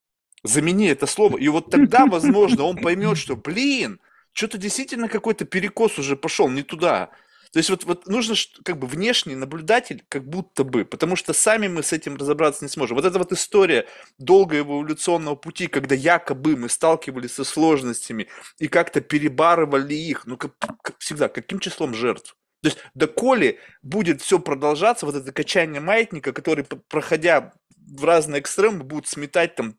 замени 0.46 0.88
это 0.88 1.06
слово. 1.06 1.38
И 1.38 1.48
вот 1.48 1.70
тогда, 1.70 2.06
возможно, 2.06 2.64
он 2.64 2.76
поймет, 2.76 3.18
что, 3.18 3.36
блин, 3.36 4.00
что-то 4.32 4.58
действительно 4.58 5.08
какой-то 5.08 5.44
перекос 5.44 5.98
уже 5.98 6.16
пошел 6.16 6.48
не 6.48 6.62
туда. 6.62 7.10
То 7.52 7.58
есть 7.58 7.70
вот, 7.70 7.84
вот 7.84 8.06
нужно 8.06 8.34
как 8.64 8.78
бы 8.78 8.86
внешний 8.86 9.34
наблюдатель, 9.34 10.04
как 10.10 10.28
будто 10.28 10.62
бы, 10.62 10.84
потому 10.84 11.16
что 11.16 11.32
сами 11.32 11.68
мы 11.68 11.82
с 11.82 11.92
этим 11.92 12.16
разобраться 12.16 12.64
не 12.64 12.68
сможем. 12.68 12.96
Вот 12.96 13.06
эта 13.06 13.18
вот 13.18 13.32
история 13.32 13.86
долгого 14.18 14.80
эволюционного 14.80 15.36
пути, 15.36 15.66
когда 15.66 15.94
якобы 15.94 16.56
мы 16.56 16.68
сталкивались 16.68 17.32
со 17.32 17.44
сложностями 17.44 18.28
и 18.58 18.68
как-то 18.68 19.00
перебарывали 19.00 19.94
их, 19.94 20.26
ну, 20.26 20.36
как, 20.36 20.52
как 20.58 20.98
всегда, 20.98 21.28
каким 21.28 21.58
числом 21.58 21.94
жертв? 21.94 22.36
То 22.62 22.68
есть 22.68 22.78
доколе 22.94 23.58
будет 23.82 24.20
все 24.20 24.38
продолжаться, 24.38 25.06
вот 25.06 25.14
это 25.14 25.32
качание 25.32 25.80
маятника, 25.80 26.32
который, 26.32 26.64
проходя 26.88 27.54
в 27.86 28.04
разные 28.04 28.40
экстремы, 28.40 28.82
будут 28.82 29.08
сметать 29.08 29.54
там 29.54 29.76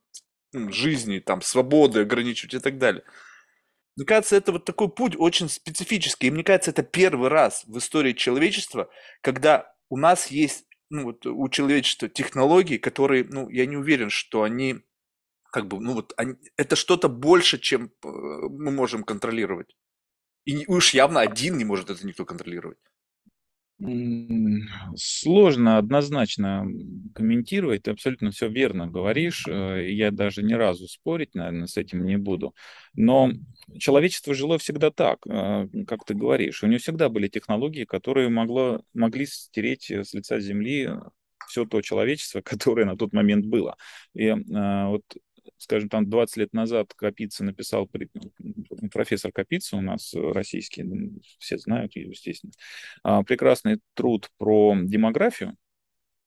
жизни, 0.53 1.19
там, 1.19 1.41
свободы 1.41 2.01
ограничивать 2.01 2.55
и 2.55 2.59
так 2.59 2.77
далее. 2.77 3.03
Мне 3.95 4.05
кажется, 4.05 4.35
это 4.35 4.51
вот 4.51 4.65
такой 4.65 4.89
путь 4.89 5.15
очень 5.17 5.49
специфический. 5.49 6.27
И 6.27 6.31
мне 6.31 6.43
кажется, 6.43 6.71
это 6.71 6.83
первый 6.83 7.29
раз 7.29 7.63
в 7.65 7.77
истории 7.77 8.13
человечества, 8.13 8.89
когда 9.21 9.73
у 9.89 9.97
нас 9.97 10.27
есть 10.27 10.65
ну, 10.89 11.05
вот, 11.05 11.25
у 11.25 11.49
человечества 11.49 12.07
технологий, 12.07 12.77
которые, 12.77 13.25
ну, 13.25 13.49
я 13.49 13.65
не 13.65 13.75
уверен, 13.75 14.09
что 14.09 14.43
они 14.43 14.81
как 15.51 15.67
бы, 15.67 15.79
ну 15.79 15.93
вот, 15.93 16.13
они, 16.17 16.35
это 16.57 16.75
что-то 16.75 17.09
больше, 17.09 17.57
чем 17.57 17.85
э, 17.85 18.07
мы 18.07 18.71
можем 18.71 19.03
контролировать. 19.03 19.75
И 20.45 20.65
уж 20.67 20.93
явно 20.93 21.21
один 21.21 21.57
не 21.57 21.65
может 21.65 21.89
это 21.89 22.05
никто 22.05 22.25
контролировать. 22.25 22.77
Сложно 24.95 25.77
однозначно 25.77 26.65
комментировать, 27.13 27.83
ты 27.83 27.91
абсолютно 27.91 28.31
все 28.31 28.49
верно 28.49 28.87
говоришь, 28.87 29.45
э, 29.47 29.91
я 29.91 30.09
даже 30.09 30.41
ни 30.41 30.53
разу 30.53 30.87
спорить, 30.87 31.35
наверное, 31.35 31.67
с 31.67 31.77
этим 31.77 32.03
не 32.03 32.17
буду. 32.17 32.55
Но 32.95 33.31
человечество 33.77 34.33
жило 34.33 34.57
всегда 34.57 34.89
так, 34.89 35.19
э, 35.27 35.67
как 35.85 36.05
ты 36.05 36.15
говоришь. 36.15 36.63
У 36.63 36.67
него 36.67 36.79
всегда 36.79 37.09
были 37.09 37.27
технологии, 37.27 37.85
которые 37.85 38.29
могло, 38.29 38.81
могли 38.95 39.27
стереть 39.27 39.91
с 39.91 40.11
лица 40.15 40.39
Земли 40.39 40.89
все 41.47 41.65
то 41.65 41.81
человечество, 41.81 42.41
которое 42.43 42.85
на 42.85 42.97
тот 42.97 43.13
момент 43.13 43.45
было. 43.45 43.77
И 44.13 44.25
э, 44.25 44.35
вот 44.87 45.03
скажем, 45.57 45.89
там 45.89 46.09
20 46.09 46.37
лет 46.37 46.53
назад 46.53 46.93
Капица 46.95 47.43
написал, 47.43 47.89
профессор 48.91 49.31
Капица 49.31 49.77
у 49.77 49.81
нас 49.81 50.13
российский, 50.13 50.85
все 51.39 51.57
знают 51.57 51.95
естественно, 51.95 52.53
а, 53.03 53.23
прекрасный 53.23 53.79
труд 53.95 54.29
про 54.37 54.75
демографию, 54.81 55.55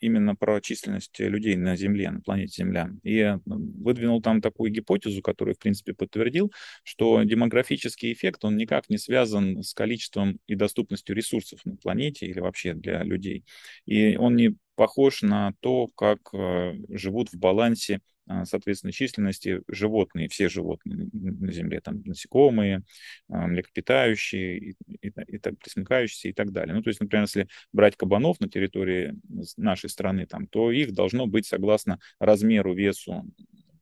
именно 0.00 0.34
про 0.34 0.60
численность 0.60 1.18
людей 1.18 1.56
на 1.56 1.76
Земле, 1.76 2.10
на 2.10 2.20
планете 2.20 2.62
Земля. 2.62 2.90
И 3.02 3.36
выдвинул 3.44 4.20
там 4.20 4.40
такую 4.40 4.70
гипотезу, 4.70 5.22
которую, 5.22 5.54
в 5.54 5.58
принципе, 5.58 5.94
подтвердил, 5.94 6.50
что 6.82 7.22
демографический 7.22 8.12
эффект, 8.12 8.44
он 8.44 8.56
никак 8.56 8.88
не 8.88 8.98
связан 8.98 9.62
с 9.62 9.74
количеством 9.74 10.40
и 10.46 10.54
доступностью 10.54 11.14
ресурсов 11.14 11.60
на 11.64 11.76
планете 11.76 12.26
или 12.26 12.40
вообще 12.40 12.74
для 12.74 13.02
людей. 13.02 13.44
И 13.84 14.16
он 14.16 14.36
не 14.36 14.56
похож 14.74 15.22
на 15.22 15.52
то, 15.60 15.88
как 15.88 16.18
э, 16.32 16.74
живут 16.88 17.32
в 17.32 17.38
балансе 17.38 18.00
соответственно, 18.44 18.92
численности 18.92 19.62
животные, 19.68 20.28
все 20.28 20.48
животные 20.48 21.08
на 21.12 21.52
Земле, 21.52 21.80
там 21.80 22.02
насекомые, 22.04 22.82
а, 23.28 23.46
млекопитающие, 23.46 24.58
и, 24.58 24.76
и, 24.86 25.12
и 25.26 25.38
так, 25.38 25.58
пресмыкающиеся 25.58 26.28
и 26.28 26.32
так 26.32 26.52
далее. 26.52 26.74
Ну, 26.74 26.82
то 26.82 26.90
есть, 26.90 27.00
например, 27.00 27.24
если 27.24 27.48
брать 27.72 27.96
кабанов 27.96 28.40
на 28.40 28.48
территории 28.48 29.14
нашей 29.56 29.90
страны, 29.90 30.26
там, 30.26 30.46
то 30.46 30.70
их 30.70 30.92
должно 30.92 31.26
быть, 31.26 31.46
согласно 31.46 31.98
размеру, 32.18 32.74
весу, 32.74 33.24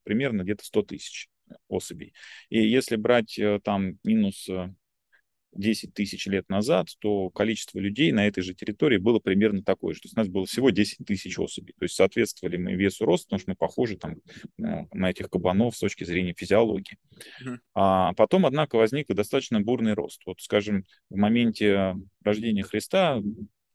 примерно 0.04 0.42
где-то 0.42 0.64
100 0.64 0.82
тысяч 0.82 1.28
особей. 1.68 2.14
И 2.48 2.66
если 2.66 2.96
брать 2.96 3.38
э, 3.38 3.61
там 3.62 3.98
минус 4.04 4.48
э, 4.48 4.72
10 5.59 5.92
тысяч 5.92 6.27
лет 6.27 6.49
назад, 6.49 6.88
то 7.01 7.31
количество 7.31 7.79
людей 7.79 8.12
на 8.12 8.27
этой 8.27 8.42
же 8.42 8.55
территории 8.55 8.97
было 8.97 9.18
примерно 9.18 9.62
такое 9.62 9.94
же. 9.94 10.01
То 10.01 10.07
есть 10.07 10.16
у 10.16 10.21
нас 10.21 10.29
было 10.29 10.47
всего 10.47 10.71
10 10.71 11.05
тысяч 11.05 11.38
особей. 11.38 11.75
То 11.79 11.85
есть 11.85 11.97
соответствовали 11.97 12.57
мы 12.57 12.75
весу 12.75 13.05
роста, 13.05 13.27
потому 13.27 13.40
что 13.40 13.51
мы 13.51 13.57
похожи 13.57 13.97
там, 13.97 14.16
на 14.57 15.11
этих 15.11 15.29
кабанов 15.29 15.77
с 15.77 15.81
точки 15.81 16.05
зрения 16.05 16.35
физиологии. 16.37 16.97
Mm-hmm. 17.44 17.59
А 17.75 18.14
потом, 18.14 18.47
однако, 18.47 18.77
возник 18.77 19.09
достаточно 19.09 19.61
бурный 19.61 19.94
рост. 19.94 20.23
Вот, 20.27 20.40
скажем, 20.40 20.85
в 21.11 21.16
моменте 21.16 21.97
рождения 22.23 22.62
Христа 22.62 23.21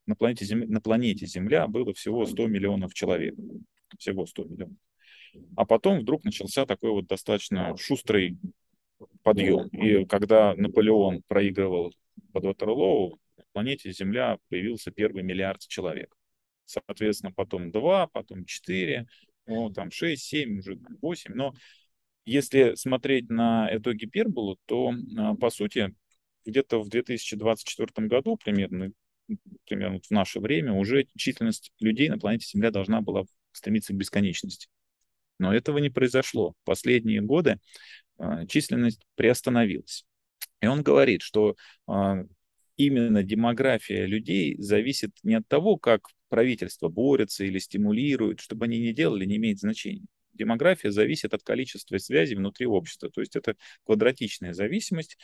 на 0.06 0.16
планете, 0.16 0.46
Земля, 0.46 0.68
на 0.68 0.82
планете 0.82 1.26
Земля 1.26 1.68
было 1.68 1.94
всего 1.94 2.26
100 2.26 2.48
миллионов 2.48 2.94
человек. 2.94 3.36
Всего 3.98 4.26
100 4.26 4.44
миллионов. 4.46 4.78
А 5.56 5.66
потом 5.66 6.00
вдруг 6.00 6.24
начался 6.24 6.66
такой 6.66 6.92
вот 6.92 7.08
достаточно 7.08 7.76
шустрый 7.78 8.38
подъем. 9.24 9.68
И 9.70 10.06
когда 10.06 10.54
Наполеон 10.56 11.24
проигрывал 11.28 11.94
под 12.32 12.46
Ватерлоу, 12.46 13.20
на 13.38 13.44
планете 13.54 13.92
Земля 13.92 14.38
появился 14.50 14.92
первый 14.92 15.24
миллиард 15.24 15.62
человек. 15.62 16.14
Соответственно, 16.66 17.34
потом 17.34 17.72
два, 17.72 18.08
потом 18.08 18.46
четыре, 18.46 19.08
ну, 19.46 19.70
там 19.72 19.92
шесть, 19.92 20.24
семь, 20.24 20.60
уже 20.60 20.80
восемь. 21.02 21.34
Но 21.34 21.54
если 22.26 22.76
смотреть 22.76 23.30
на 23.30 23.70
эту 23.70 23.94
гиперболу, 23.94 24.58
то, 24.66 24.94
а, 25.18 25.36
по 25.36 25.50
сути, 25.50 25.94
где-то 26.46 26.82
в 26.82 26.90
2024 26.90 28.08
году 28.08 28.38
примерно, 28.38 28.92
примерно 29.66 30.00
в 30.00 30.12
наше 30.12 30.40
время 30.40 30.74
уже 30.74 31.08
численность 31.18 31.72
людей 31.80 32.10
на 32.10 32.18
планете 32.18 32.48
Земля 32.48 32.72
должна 32.72 33.02
была 33.02 33.24
стремиться 33.52 33.94
к 33.94 33.98
бесконечности. 33.98 34.68
Но 35.40 35.54
этого 35.54 35.80
не 35.80 35.90
произошло. 35.90 36.54
Последние 36.64 37.22
годы 37.22 37.60
численность 38.48 39.02
приостановилась. 39.16 40.06
И 40.62 40.68
он 40.68 40.82
говорит, 40.82 41.22
что 41.22 41.56
а, 41.88 42.24
именно 42.78 43.24
демография 43.24 44.06
людей 44.06 44.56
зависит 44.60 45.12
не 45.24 45.36
от 45.36 45.48
того, 45.48 45.78
как 45.78 46.08
правительство 46.30 46.90
борется 46.90 47.44
или 47.44 47.60
стимулирует, 47.60 48.40
чтобы 48.40 48.66
они 48.66 48.80
не 48.80 48.94
делали, 48.94 49.26
не 49.26 49.38
имеет 49.38 49.60
значения. 49.60 50.06
Демография 50.34 50.90
зависит 50.90 51.34
от 51.34 51.44
количества 51.44 51.98
связей 51.98 52.36
внутри 52.36 52.66
общества. 52.66 53.10
То 53.10 53.22
есть 53.22 53.36
это 53.36 53.56
квадратичная 53.86 54.54
зависимость, 54.54 55.18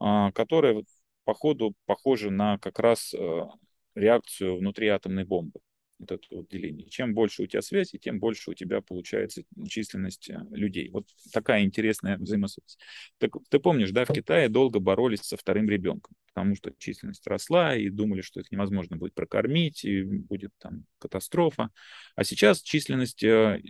а, 0.00 0.32
которая 0.32 0.82
по 1.24 1.34
ходу 1.34 1.74
похожа 1.86 2.30
на 2.30 2.58
как 2.58 2.78
раз 2.78 3.12
реакцию 3.94 4.58
внутри 4.58 4.88
атомной 4.88 5.24
бомбы 5.24 5.60
вот 5.98 6.12
это 6.12 6.22
вот 6.30 6.48
деление. 6.48 6.88
Чем 6.88 7.14
больше 7.14 7.42
у 7.42 7.46
тебя 7.46 7.62
связи, 7.62 7.98
тем 7.98 8.18
больше 8.18 8.50
у 8.50 8.54
тебя 8.54 8.80
получается 8.80 9.42
численность 9.68 10.28
э, 10.30 10.38
людей. 10.50 10.90
Вот 10.90 11.06
такая 11.32 11.64
интересная 11.64 12.18
взаимосвязь. 12.18 12.78
Так, 13.18 13.32
ты 13.48 13.58
помнишь, 13.58 13.90
да, 13.90 14.04
в 14.04 14.12
Китае 14.12 14.48
долго 14.48 14.78
боролись 14.78 15.20
со 15.20 15.36
вторым 15.36 15.68
ребенком, 15.68 16.14
потому 16.36 16.54
что 16.54 16.70
численность 16.76 17.26
росла, 17.26 17.74
и 17.76 17.88
думали, 17.88 18.20
что 18.20 18.40
их 18.40 18.52
невозможно 18.52 18.98
будет 18.98 19.14
прокормить, 19.14 19.86
и 19.86 20.02
будет 20.02 20.50
там 20.58 20.84
катастрофа. 20.98 21.70
А 22.14 22.24
сейчас 22.24 22.60
численность 22.60 23.24
э, 23.24 23.62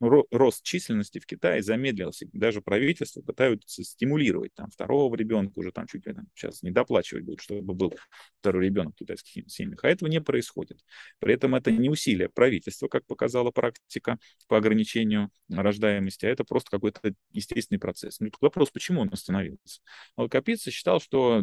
рост 0.00 0.62
численности 0.62 1.18
в 1.18 1.26
Китае 1.26 1.62
замедлился. 1.62 2.26
Даже 2.32 2.60
правительство 2.60 3.20
пытаются 3.22 3.82
стимулировать 3.84 4.54
там 4.54 4.70
второго 4.70 5.14
ребенка, 5.16 5.58
уже 5.58 5.72
там 5.72 5.86
чуть 5.86 6.06
ли 6.06 6.14
там, 6.14 6.26
сейчас 6.34 6.62
не 6.62 6.70
доплачивать 6.70 7.24
будет, 7.24 7.40
чтобы 7.40 7.74
был 7.74 7.94
второй 8.40 8.66
ребенок 8.66 8.94
в 8.94 8.98
китайских 8.98 9.50
семьях. 9.50 9.84
А 9.84 9.88
этого 9.88 10.08
не 10.08 10.20
происходит. 10.20 10.80
При 11.18 11.34
этом 11.34 11.54
это 11.54 11.70
не 11.70 11.88
усилие 11.88 12.28
правительства, 12.28 12.88
как 12.88 13.06
показала 13.06 13.50
практика 13.50 14.18
по 14.48 14.56
ограничению 14.56 15.30
рождаемости, 15.48 16.26
а 16.26 16.30
это 16.30 16.44
просто 16.44 16.70
какой-то 16.70 17.14
естественный 17.32 17.78
процесс. 17.78 18.20
Ну, 18.20 18.30
вопрос, 18.40 18.70
почему 18.70 19.00
он 19.00 19.10
остановился? 19.12 19.80
Вот 20.16 20.30
Капица 20.30 20.70
считал, 20.70 21.00
что 21.00 21.42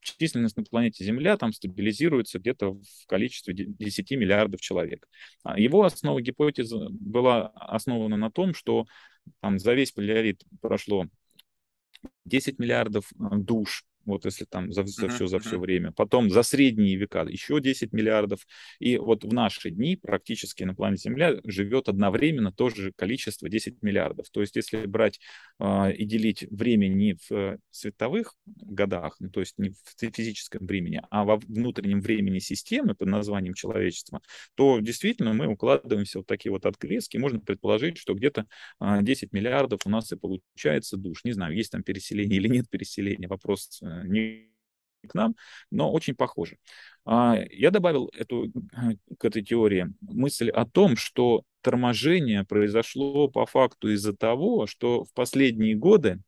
численность 0.00 0.56
на 0.56 0.64
планете 0.64 1.04
Земля 1.04 1.36
там 1.36 1.52
стабилизируется 1.52 2.38
где-то 2.38 2.74
в 2.74 3.06
количестве 3.06 3.54
10 3.54 4.10
миллиардов 4.12 4.60
человек. 4.60 5.08
А 5.42 5.58
его 5.58 5.84
основа 5.84 6.20
гипотезы 6.20 6.88
была 6.90 7.48
основана 7.48 8.16
на 8.16 8.30
том, 8.30 8.54
что 8.54 8.86
там 9.40 9.58
за 9.58 9.74
весь 9.74 9.92
полярит 9.92 10.42
прошло 10.60 11.06
10 12.24 12.58
миллиардов 12.58 13.10
э, 13.12 13.36
душ, 13.36 13.84
вот 14.04 14.24
если 14.24 14.44
там 14.44 14.72
за, 14.72 14.84
за 14.84 15.08
все, 15.08 15.26
за 15.26 15.38
все 15.38 15.58
время. 15.58 15.92
Потом 15.92 16.30
за 16.30 16.42
средние 16.42 16.96
века 16.96 17.26
еще 17.28 17.60
10 17.60 17.92
миллиардов. 17.92 18.46
И 18.78 18.96
вот 18.96 19.24
в 19.24 19.32
наши 19.32 19.70
дни 19.70 19.96
практически 19.96 20.64
на 20.64 20.74
планете 20.74 21.08
Земля 21.08 21.36
живет 21.44 21.88
одновременно 21.88 22.52
то 22.52 22.70
же 22.70 22.92
количество 22.92 23.48
10 23.48 23.82
миллиардов. 23.82 24.30
То 24.30 24.40
есть 24.40 24.56
если 24.56 24.86
брать 24.86 25.20
э, 25.60 25.92
и 25.94 26.04
делить 26.04 26.46
время 26.50 26.88
не 26.88 27.16
в 27.28 27.58
световых 27.70 28.34
годах, 28.46 29.16
ну, 29.20 29.30
то 29.30 29.40
есть 29.40 29.58
не 29.58 29.70
в 29.70 29.76
физическом 29.98 30.66
времени, 30.66 31.02
а 31.10 31.24
во 31.24 31.36
внутреннем 31.36 32.00
времени 32.00 32.38
системы 32.38 32.94
под 32.94 33.08
названием 33.08 33.54
человечества, 33.54 34.20
то 34.54 34.80
действительно 34.80 35.32
мы 35.34 35.46
укладываемся 35.46 36.20
в 36.20 36.24
такие 36.24 36.52
вот 36.52 36.66
отклески. 36.66 37.16
Можно 37.16 37.40
предположить, 37.40 37.98
что 37.98 38.14
где-то 38.14 38.46
э, 38.80 38.98
10 39.02 39.32
миллиардов 39.32 39.80
у 39.84 39.90
нас 39.90 40.10
и 40.12 40.16
получается 40.16 40.96
душ. 40.96 41.24
Не 41.24 41.32
знаю, 41.32 41.54
есть 41.54 41.72
там 41.72 41.82
переселение 41.82 42.38
или 42.38 42.48
нет 42.48 42.68
переселения. 42.70 43.28
Вопрос 43.28 43.80
э, 43.82 43.97
не 44.04 44.48
к 45.08 45.14
нам, 45.14 45.36
но 45.70 45.92
очень 45.92 46.14
похоже. 46.14 46.56
А, 47.04 47.38
я 47.50 47.70
добавил 47.70 48.10
эту, 48.16 48.52
к 49.18 49.24
этой 49.24 49.42
теории 49.42 49.86
мысль 50.00 50.50
о 50.50 50.66
том, 50.66 50.96
что 50.96 51.44
торможение 51.62 52.44
произошло 52.44 53.28
по 53.28 53.46
факту 53.46 53.90
из-за 53.92 54.14
того, 54.14 54.66
что 54.66 55.04
в 55.04 55.12
последние 55.14 55.74
годы 55.74 56.20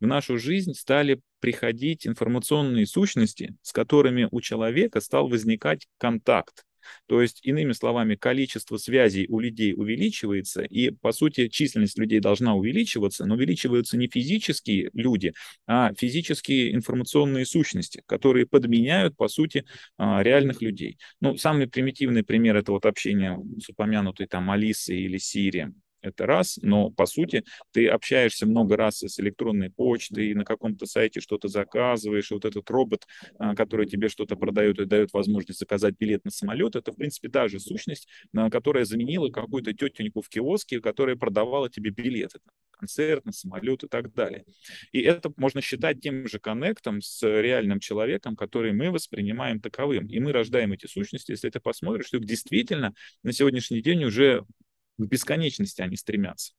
в 0.00 0.06
нашу 0.06 0.38
жизнь 0.38 0.74
стали 0.74 1.20
приходить 1.40 2.06
информационные 2.06 2.86
сущности, 2.86 3.56
с 3.62 3.72
которыми 3.72 4.28
у 4.30 4.40
человека 4.40 5.00
стал 5.00 5.28
возникать 5.28 5.86
контакт. 5.98 6.64
То 7.06 7.22
есть, 7.22 7.40
иными 7.44 7.72
словами, 7.72 8.14
количество 8.14 8.76
связей 8.76 9.26
у 9.28 9.40
людей 9.40 9.74
увеличивается, 9.74 10.62
и, 10.62 10.90
по 10.90 11.12
сути, 11.12 11.48
численность 11.48 11.98
людей 11.98 12.20
должна 12.20 12.54
увеличиваться, 12.54 13.26
но 13.26 13.34
увеличиваются 13.34 13.96
не 13.96 14.08
физические 14.08 14.90
люди, 14.92 15.32
а 15.66 15.92
физические 15.94 16.74
информационные 16.74 17.46
сущности, 17.46 18.02
которые 18.06 18.46
подменяют, 18.46 19.16
по 19.16 19.28
сути, 19.28 19.64
а, 19.98 20.22
реальных 20.22 20.62
людей. 20.62 20.98
Ну, 21.20 21.36
самый 21.36 21.68
примитивный 21.68 22.22
пример— 22.22 22.56
это 22.56 22.72
вот 22.72 22.86
общение 22.86 23.38
с 23.60 23.68
упомянутой 23.68 24.26
там 24.26 24.50
Алисой 24.50 25.00
или 25.00 25.18
Сири, 25.18 25.72
Это 26.06 26.24
раз, 26.24 26.58
но 26.62 26.90
по 26.90 27.06
сути 27.06 27.44
ты 27.72 27.88
общаешься 27.88 28.46
много 28.46 28.76
раз 28.76 29.02
с 29.02 29.18
электронной 29.18 29.70
почтой, 29.70 30.34
на 30.34 30.44
каком-то 30.44 30.86
сайте 30.86 31.20
что-то 31.20 31.48
заказываешь, 31.48 32.30
вот 32.30 32.44
этот 32.44 32.70
робот, 32.70 33.06
а, 33.38 33.54
который 33.54 33.86
тебе 33.86 34.08
что-то 34.08 34.36
продает 34.36 34.78
и 34.78 34.84
дает 34.84 35.12
возможность 35.12 35.58
заказать 35.58 35.96
билет 35.98 36.24
на 36.24 36.30
самолет, 36.30 36.76
это, 36.76 36.92
в 36.92 36.96
принципе, 36.96 37.28
та 37.28 37.48
же 37.48 37.58
сущность, 37.58 38.08
которая 38.52 38.84
заменила 38.84 39.30
какую-то 39.30 39.72
тетеньку 39.72 40.22
в 40.22 40.28
киоске, 40.28 40.80
которая 40.80 41.16
продавала 41.16 41.68
тебе 41.68 41.90
билеты, 41.90 42.38
концерт, 42.70 43.24
на 43.24 43.32
самолет 43.32 43.84
и 43.84 43.88
так 43.88 44.12
далее. 44.14 44.44
И 44.92 45.00
это 45.00 45.32
можно 45.36 45.60
считать 45.60 46.00
тем 46.00 46.28
же 46.28 46.38
коннектом 46.38 47.00
с 47.00 47.22
реальным 47.26 47.80
человеком, 47.80 48.36
который 48.36 48.72
мы 48.72 48.90
воспринимаем 48.90 49.60
таковым. 49.60 50.06
И 50.06 50.20
мы 50.20 50.32
рождаем 50.32 50.72
эти 50.72 50.86
сущности, 50.86 51.32
если 51.32 51.50
ты 51.50 51.58
посмотришь, 51.58 52.06
что 52.06 52.18
действительно 52.18 52.94
на 53.22 53.32
сегодняшний 53.32 53.82
день 53.82 54.04
уже 54.04 54.44
в 54.98 55.06
бесконечности 55.06 55.82
они 55.82 55.96
стремятся. 55.96 56.52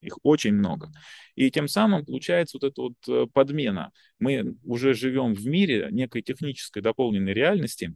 Их 0.00 0.18
очень 0.22 0.54
много. 0.54 0.90
И 1.34 1.50
тем 1.50 1.68
самым 1.68 2.06
получается 2.06 2.58
вот 2.60 2.64
эта 2.70 2.80
вот 2.80 2.94
э, 3.08 3.26
подмена. 3.32 3.92
Мы 4.18 4.56
уже 4.64 4.94
живем 4.94 5.34
в 5.34 5.46
мире 5.46 5.88
некой 5.90 6.22
технической 6.22 6.82
дополненной 6.82 7.34
реальности, 7.34 7.94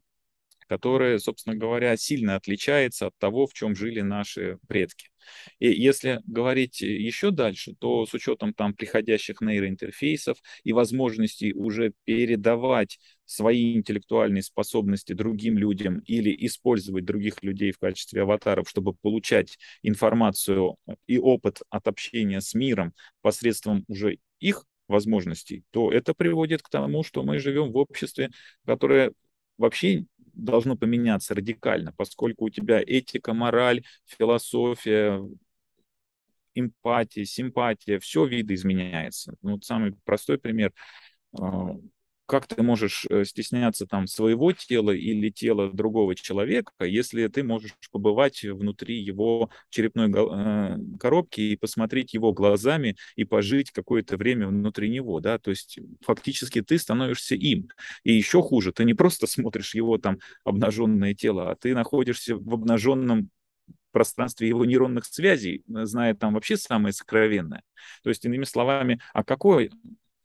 которая, 0.69 1.19
собственно 1.19 1.57
говоря, 1.57 1.97
сильно 1.97 2.37
отличается 2.37 3.07
от 3.09 3.19
того, 3.19 3.47
в 3.47 3.53
чем 3.55 3.75
жили 3.75 4.01
наши 4.01 4.59
предки. 4.69 5.09
И 5.59 5.71
если 5.71 6.21
говорить 6.27 6.81
еще 6.81 7.31
дальше, 7.31 7.75
то 7.79 8.07
с 8.07 8.15
учетом 8.15 8.53
там 8.53 8.75
приходящих 8.75 9.41
нейроинтерфейсов 9.41 10.39
и 10.63 10.73
возможностей 10.73 11.53
уже 11.55 11.93
передавать 12.05 12.99
свои 13.25 13.75
интеллектуальные 13.75 14.43
способности 14.43 15.13
другим 15.13 15.57
людям 15.57 16.01
или 16.01 16.35
использовать 16.47 17.05
других 17.05 17.43
людей 17.43 17.73
в 17.73 17.79
качестве 17.79 18.23
аватаров, 18.23 18.69
чтобы 18.69 18.93
получать 18.95 19.59
информацию 19.83 20.77
и 21.07 21.19
опыт 21.19 21.61
от 21.71 21.89
общения 21.89 22.41
с 22.41 22.55
миром 22.55 22.93
посредством 23.23 23.85
уже 23.89 24.19
их 24.41 24.65
возможностей, 24.89 25.65
то 25.71 25.91
это 25.91 26.15
приводит 26.15 26.63
к 26.63 26.69
тому, 26.69 27.03
что 27.03 27.23
мы 27.23 27.39
живем 27.39 27.73
в 27.73 27.77
обществе, 27.79 28.31
которое 28.67 29.13
вообще 29.57 30.05
должно 30.35 30.77
поменяться 30.77 31.35
радикально, 31.35 31.93
поскольку 31.97 32.47
у 32.47 32.51
тебя 32.51 32.81
этика, 32.81 33.35
мораль, 33.35 33.83
философия, 34.07 35.21
эмпатия, 36.55 37.25
симпатия, 37.25 37.99
все 37.99 38.25
видоизменяется. 38.27 39.35
Ну, 39.43 39.53
вот 39.53 39.65
самый 39.65 39.95
простой 40.05 40.39
пример 40.39 40.73
а, 41.39 41.77
как 42.27 42.47
ты 42.47 42.63
можешь 42.63 43.07
э, 43.11 43.25
стесняться 43.25 43.87
там 43.87 44.07
своего 44.07 44.53
тела 44.53 44.93
или 44.93 45.29
тела 45.29 45.71
другого 45.71 46.15
человека, 46.15 46.73
если 46.85 47.27
ты 47.29 47.43
можешь 47.43 47.75
побывать 47.93 48.43
внутри 48.43 48.99
его 48.99 49.51
черепной 49.69 50.11
э, 50.11 50.79
коробки 50.99 51.41
и 51.41 51.57
посмотреть 51.57 52.15
его 52.15 52.33
глазами 52.33 52.97
и 53.17 53.25
пожить 53.25 53.71
какое-то 53.71 54.17
время 54.17 54.49
внутри 54.49 54.89
него, 54.89 55.21
да, 55.21 55.39
то 55.39 55.51
есть 55.51 55.79
фактически 56.01 56.63
ты 56.63 56.79
становишься 56.79 57.35
им. 57.35 57.69
И 58.05 58.13
еще 58.13 58.43
хуже, 58.43 58.73
ты 58.73 58.85
не 58.85 58.95
просто 58.95 59.27
смотришь 59.27 59.75
его 59.75 59.99
там 59.99 60.19
обнаженное 60.45 61.15
тело, 61.15 61.51
а 61.51 61.57
ты 61.57 61.75
находишься 61.75 62.37
в 62.37 62.55
обнаженном 62.55 63.31
пространстве 63.93 64.49
его 64.49 64.65
нейронных 64.65 65.05
связей, 65.05 65.63
зная 65.69 66.15
там 66.15 66.35
вообще 66.35 66.57
самое 66.57 66.93
сокровенное. 66.93 67.63
То 68.03 68.11
есть, 68.11 68.25
иными 68.25 68.45
словами, 68.45 69.01
а 69.13 69.23
какой 69.23 69.71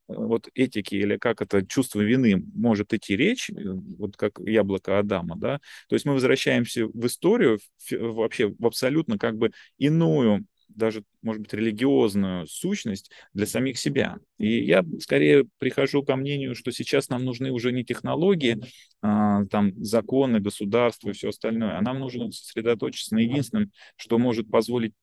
вот 0.10 0.50
этики 0.56 0.96
или 0.96 1.18
как 1.18 1.42
это 1.42 1.66
чувство 1.66 2.02
вины 2.02 2.44
может 2.54 2.94
идти 2.94 3.16
речь, 3.16 3.50
э, 3.50 3.54
вот 3.98 4.18
как 4.18 4.40
яблоко 4.40 5.00
Адама, 5.00 5.36
да, 5.38 5.60
то 5.88 5.96
есть 5.96 6.06
мы 6.06 6.14
возвращаемся 6.14 6.88
в 6.88 7.06
историю 7.06 7.60
вообще 7.92 8.54
в 8.58 8.66
абсолютно 8.66 9.18
как 9.18 9.38
бы 9.38 9.52
иную 9.78 10.46
даже, 10.70 11.04
может 11.22 11.42
быть, 11.42 11.54
религиозную 11.54 12.48
сущность 12.48 13.12
для 13.34 13.46
самих 13.46 13.78
себя. 13.78 14.18
И 14.38 14.64
я 14.64 14.84
скорее 15.00 15.46
прихожу 15.58 16.04
ко 16.04 16.16
мнению, 16.16 16.56
что 16.56 16.72
сейчас 16.72 17.10
нам 17.10 17.26
нужны 17.26 17.52
уже 17.52 17.72
не 17.72 17.84
технологии, 17.84 18.62
а, 19.02 19.46
там, 19.46 19.74
законы, 19.84 20.40
государство 20.40 21.10
и 21.10 21.14
все 21.14 21.30
остальное, 21.30 21.78
а 21.78 21.82
нам 21.82 22.00
нужно 22.00 22.32
сосредоточиться 22.32 23.16
на 23.16 23.20
единственном, 23.20 23.72
что 23.96 24.18
может 24.18 24.50
позволить 24.50 24.94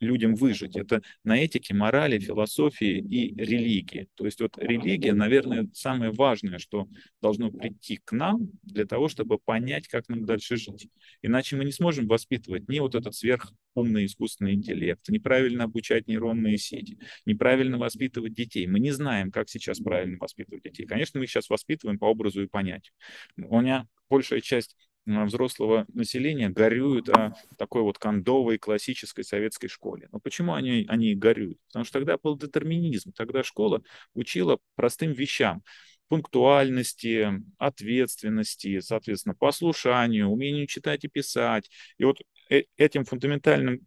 людям 0.00 0.34
выжить. 0.34 0.76
Это 0.76 1.02
на 1.24 1.38
этике, 1.38 1.74
морали, 1.74 2.18
философии 2.18 2.98
и 2.98 3.34
религии. 3.34 4.08
То 4.14 4.24
есть 4.24 4.40
вот 4.40 4.56
религия, 4.58 5.12
наверное, 5.12 5.68
самое 5.72 6.10
важное, 6.10 6.58
что 6.58 6.88
должно 7.20 7.50
прийти 7.50 8.00
к 8.04 8.12
нам 8.12 8.50
для 8.62 8.86
того, 8.86 9.08
чтобы 9.08 9.38
понять, 9.38 9.88
как 9.88 10.08
нам 10.08 10.24
дальше 10.24 10.56
жить. 10.56 10.88
Иначе 11.22 11.56
мы 11.56 11.64
не 11.64 11.72
сможем 11.72 12.06
воспитывать 12.06 12.68
ни 12.68 12.78
вот 12.78 12.94
этот 12.94 13.14
сверхумный 13.14 14.06
искусственный 14.06 14.54
интеллект, 14.54 15.08
неправильно 15.08 15.64
обучать 15.64 16.08
нейронные 16.08 16.58
сети, 16.58 16.98
неправильно 17.26 17.78
воспитывать 17.78 18.34
детей. 18.34 18.66
Мы 18.66 18.80
не 18.80 18.90
знаем, 18.90 19.30
как 19.30 19.48
сейчас 19.48 19.78
правильно 19.78 20.16
воспитывать 20.18 20.64
детей. 20.64 20.86
Конечно, 20.86 21.18
мы 21.18 21.24
их 21.24 21.30
сейчас 21.30 21.50
воспитываем 21.50 21.98
по 21.98 22.06
образу 22.06 22.42
и 22.42 22.46
понятию. 22.46 22.94
У 23.36 23.60
меня 23.60 23.86
большая 24.08 24.40
часть 24.40 24.76
взрослого 25.06 25.86
населения 25.92 26.48
горюют 26.50 27.08
о 27.08 27.34
такой 27.56 27.82
вот 27.82 27.98
кондовой 27.98 28.58
классической 28.58 29.24
советской 29.24 29.68
школе. 29.68 30.08
Но 30.12 30.20
почему 30.20 30.54
они, 30.54 30.86
они 30.88 31.14
горюют? 31.14 31.58
Потому 31.68 31.84
что 31.84 31.98
тогда 31.98 32.16
был 32.18 32.36
детерминизм, 32.36 33.12
тогда 33.12 33.42
школа 33.42 33.82
учила 34.14 34.58
простым 34.76 35.12
вещам 35.12 35.62
пунктуальности, 36.08 37.28
ответственности, 37.58 38.80
соответственно, 38.80 39.34
послушанию, 39.34 40.28
умению 40.28 40.66
читать 40.66 41.04
и 41.04 41.08
писать. 41.08 41.70
И 41.98 42.04
вот 42.04 42.18
э, 42.50 42.64
этим 42.76 43.04
фундаментальным 43.04 43.86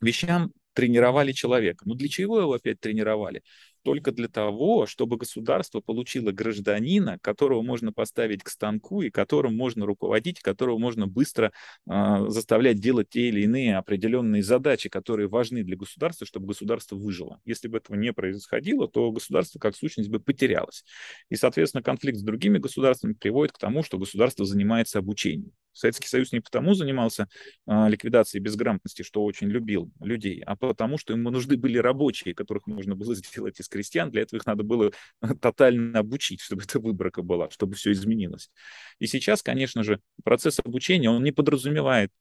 вещам 0.00 0.52
тренировали 0.74 1.32
человека. 1.32 1.84
Но 1.86 1.94
для 1.94 2.08
чего 2.08 2.40
его 2.40 2.52
опять 2.52 2.78
тренировали? 2.80 3.42
Только 3.82 4.12
для 4.12 4.28
того, 4.28 4.86
чтобы 4.86 5.16
государство 5.16 5.80
получило 5.80 6.32
гражданина, 6.32 7.18
которого 7.20 7.62
можно 7.62 7.92
поставить 7.92 8.42
к 8.42 8.48
станку 8.48 9.02
и 9.02 9.10
которым 9.10 9.56
можно 9.56 9.86
руководить, 9.86 10.40
которого 10.40 10.78
можно 10.78 11.06
быстро 11.06 11.52
э, 11.88 12.24
заставлять 12.28 12.80
делать 12.80 13.08
те 13.10 13.28
или 13.28 13.42
иные 13.42 13.76
определенные 13.76 14.42
задачи, 14.42 14.88
которые 14.88 15.28
важны 15.28 15.62
для 15.64 15.76
государства, 15.76 16.26
чтобы 16.26 16.48
государство 16.48 16.96
выжило. 16.96 17.40
Если 17.44 17.68
бы 17.68 17.78
этого 17.78 17.96
не 17.96 18.12
происходило, 18.12 18.88
то 18.88 19.10
государство 19.10 19.58
как 19.58 19.76
сущность 19.76 20.10
бы 20.10 20.20
потерялось. 20.20 20.84
И, 21.28 21.36
соответственно, 21.36 21.82
конфликт 21.82 22.18
с 22.18 22.22
другими 22.22 22.58
государствами 22.58 23.14
приводит 23.14 23.52
к 23.52 23.58
тому, 23.58 23.82
что 23.82 23.98
государство 23.98 24.44
занимается 24.44 24.98
обучением. 24.98 25.52
Советский 25.80 26.08
Союз 26.08 26.32
не 26.32 26.40
потому 26.40 26.74
занимался 26.74 27.28
э, 27.66 27.88
ликвидацией 27.88 28.42
безграмотности, 28.42 29.02
что 29.02 29.24
очень 29.24 29.48
любил 29.48 29.90
людей, 30.00 30.42
а 30.46 30.56
потому, 30.56 30.98
что 30.98 31.12
ему 31.12 31.30
нужны 31.30 31.56
были 31.56 31.78
рабочие, 31.78 32.34
которых 32.34 32.66
можно 32.66 32.94
было 32.94 33.14
сделать 33.16 33.58
из 33.60 33.68
крестьян. 33.68 34.10
Для 34.10 34.22
этого 34.22 34.38
их 34.38 34.46
надо 34.46 34.62
было 34.62 34.92
тотально 35.40 35.98
обучить, 35.98 36.40
чтобы 36.40 36.62
эта 36.62 36.78
выборка 36.78 37.22
была, 37.22 37.50
чтобы 37.50 37.74
все 37.74 37.92
изменилось. 37.92 38.50
И 38.98 39.06
сейчас, 39.06 39.42
конечно 39.42 39.82
же, 39.82 40.00
процесс 40.22 40.60
обучения, 40.60 41.10
он 41.10 41.24
не 41.24 41.32
подразумевает 41.32 42.12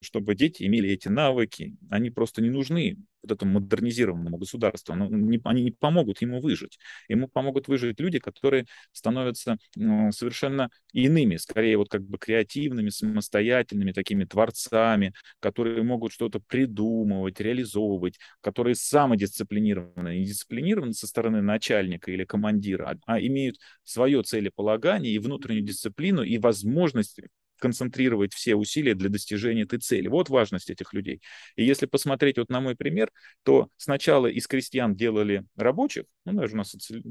чтобы 0.00 0.34
дети 0.34 0.64
имели 0.64 0.90
эти 0.90 1.08
навыки. 1.08 1.76
Они 1.90 2.10
просто 2.10 2.42
не 2.42 2.50
нужны 2.50 2.96
вот 3.22 3.32
этому 3.32 3.60
модернизированному 3.60 4.38
государству. 4.38 4.94
Но 4.94 5.08
не, 5.08 5.40
они 5.44 5.62
не 5.62 5.72
помогут 5.72 6.22
ему 6.22 6.40
выжить. 6.40 6.78
Ему 7.08 7.28
помогут 7.28 7.68
выжить 7.68 7.98
люди, 8.00 8.18
которые 8.18 8.66
становятся 8.92 9.58
ну, 9.74 10.12
совершенно 10.12 10.70
иными, 10.92 11.36
скорее 11.36 11.76
вот 11.76 11.88
как 11.88 12.02
бы 12.02 12.18
креативными, 12.18 12.90
самостоятельными 12.90 13.92
такими 13.92 14.24
творцами, 14.24 15.14
которые 15.40 15.82
могут 15.82 16.12
что-то 16.12 16.40
придумывать, 16.40 17.40
реализовывать, 17.40 18.18
которые 18.40 18.74
самодисциплинированы, 18.74 20.18
не 20.18 20.24
дисциплинированы 20.24 20.92
со 20.92 21.06
стороны 21.06 21.42
начальника 21.42 22.10
или 22.10 22.24
командира, 22.24 22.90
а, 23.06 23.14
а 23.14 23.20
имеют 23.20 23.56
свое 23.84 24.22
целеполагание 24.22 25.12
и 25.12 25.18
внутреннюю 25.18 25.64
дисциплину 25.64 26.22
и 26.22 26.38
возможность 26.38 27.20
концентрировать 27.58 28.32
все 28.34 28.54
усилия 28.54 28.94
для 28.94 29.08
достижения 29.08 29.62
этой 29.62 29.78
цели. 29.78 30.08
Вот 30.08 30.28
важность 30.28 30.70
этих 30.70 30.92
людей. 30.92 31.20
И 31.56 31.64
если 31.64 31.86
посмотреть 31.86 32.38
вот 32.38 32.48
на 32.48 32.60
мой 32.60 32.76
пример, 32.76 33.10
то 33.42 33.68
сначала 33.76 34.26
из 34.26 34.46
крестьян 34.46 34.94
делали 34.94 35.44
рабочих, 35.56 36.04
ну, 36.24 36.32
даже 36.32 36.54
у 36.54 36.58
нас 36.58 36.70
соци... 36.70 37.02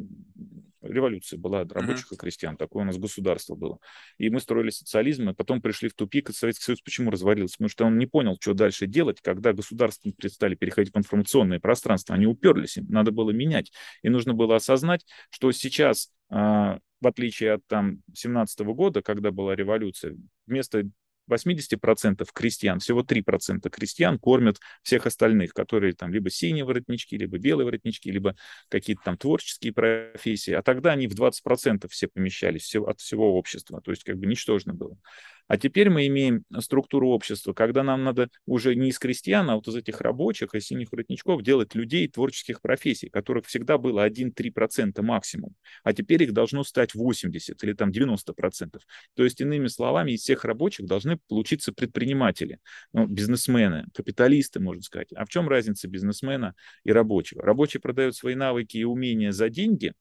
революция 0.82 1.40
была 1.40 1.62
от 1.62 1.72
рабочих 1.72 2.12
mm-hmm. 2.12 2.16
и 2.16 2.18
крестьян, 2.18 2.58
такое 2.58 2.84
у 2.84 2.86
нас 2.86 2.98
государство 2.98 3.56
было. 3.56 3.80
И 4.18 4.30
мы 4.30 4.40
строили 4.40 4.70
социализм, 4.70 5.30
и 5.30 5.34
потом 5.34 5.62
пришли 5.62 5.90
в 5.90 5.94
тупик, 5.94 6.30
и 6.30 6.34
Советский 6.34 6.66
Союз 6.66 6.82
почему 6.82 7.12
развалился? 7.12 7.56
Потому 7.58 7.70
что 7.70 7.86
он 7.86 7.98
не 7.98 8.06
понял, 8.06 8.38
что 8.40 8.54
дальше 8.54 8.88
делать, 8.88 9.22
когда 9.22 9.54
государства 9.54 10.12
стали 10.28 10.56
переходить 10.56 10.94
в 10.94 10.98
информационное 10.98 11.60
пространство, 11.60 12.16
они 12.16 12.28
уперлись, 12.28 12.78
им 12.78 12.86
надо 12.90 13.12
было 13.12 13.32
менять. 13.32 13.72
И 14.04 14.10
нужно 14.10 14.34
было 14.34 14.56
осознать, 14.56 15.06
что 15.30 15.52
сейчас 15.52 16.12
а, 16.30 16.80
в 17.02 17.08
отличие 17.08 17.54
от 17.54 17.68
там 17.68 18.02
17 18.14 18.60
года, 18.62 19.02
когда 19.02 19.32
была 19.32 19.56
революция, 19.56 20.16
вместо 20.46 20.84
80% 21.30 22.26
крестьян, 22.34 22.80
всего 22.80 23.04
3% 23.04 23.70
крестьян 23.70 24.18
кормят 24.18 24.60
всех 24.82 25.06
остальных, 25.06 25.54
которые 25.54 25.94
там 25.94 26.12
либо 26.12 26.30
синие 26.30 26.66
воротнички, 26.66 27.18
либо 27.18 27.38
белые 27.38 27.66
воротнички, 27.66 28.12
либо 28.12 28.36
какие-то 28.70 29.02
там 29.04 29.18
творческие 29.18 29.74
профессии. 29.74 30.52
А 30.54 30.64
тогда 30.64 30.94
они 30.94 31.08
в 31.08 31.14
20% 31.14 31.88
все 31.90 32.08
помещались 32.08 32.74
от 32.76 33.00
всего 33.00 33.38
общества, 33.38 33.82
то 33.82 33.92
есть 33.92 34.04
как 34.04 34.18
бы 34.18 34.26
ничтожно 34.26 34.74
было. 34.74 34.98
А 35.48 35.58
теперь 35.58 35.90
мы 35.90 36.08
имеем 36.08 36.44
структуру 36.60 37.10
общества, 37.10 37.54
когда 37.54 37.84
нам 37.84 38.04
надо 38.04 38.30
уже 38.46 38.76
не 38.76 38.90
из 38.90 39.00
крестьян, 39.00 39.50
а 39.50 39.56
вот 39.56 39.68
из 39.68 39.76
этих 39.76 40.02
рабочих 40.02 40.54
и 40.54 40.60
синих 40.60 40.92
воротничков 40.92 41.42
делать 41.42 41.74
людей 41.76 42.08
творческих 42.08 42.62
профессий, 42.62 43.10
которых 43.10 43.46
всегда 43.46 43.78
было 43.78 44.06
1-3% 44.06 45.02
максимум, 45.02 45.56
а 45.84 45.94
теперь 45.94 46.24
их 46.24 46.34
должно 46.34 46.64
стать 46.64 46.94
80 46.94 47.64
или 47.64 47.74
там 47.74 47.92
90%. 47.92 48.82
То 49.16 49.24
есть, 49.24 49.42
иными 49.42 49.68
словами, 49.68 50.12
из 50.12 50.22
всех 50.22 50.46
рабочих 50.46 50.86
должны 50.86 51.18
получиться 51.28 51.72
предприниматели, 51.72 52.60
ну, 52.94 53.08
бизнесмены, 53.08 53.86
капиталисты, 53.94 54.60
можно 54.60 54.82
сказать. 54.82 55.14
А 55.16 55.26
в 55.26 55.30
чем 55.30 55.48
разница 55.48 55.88
бизнесмена 55.88 56.56
и 56.84 56.92
рабочего? 56.92 57.42
Рабочий 57.42 57.80
продает 57.80 58.16
свои 58.16 58.36
навыки 58.36 58.78
и 58.78 58.84
умения 58.84 59.32
за 59.32 59.50
деньги, 59.50 59.94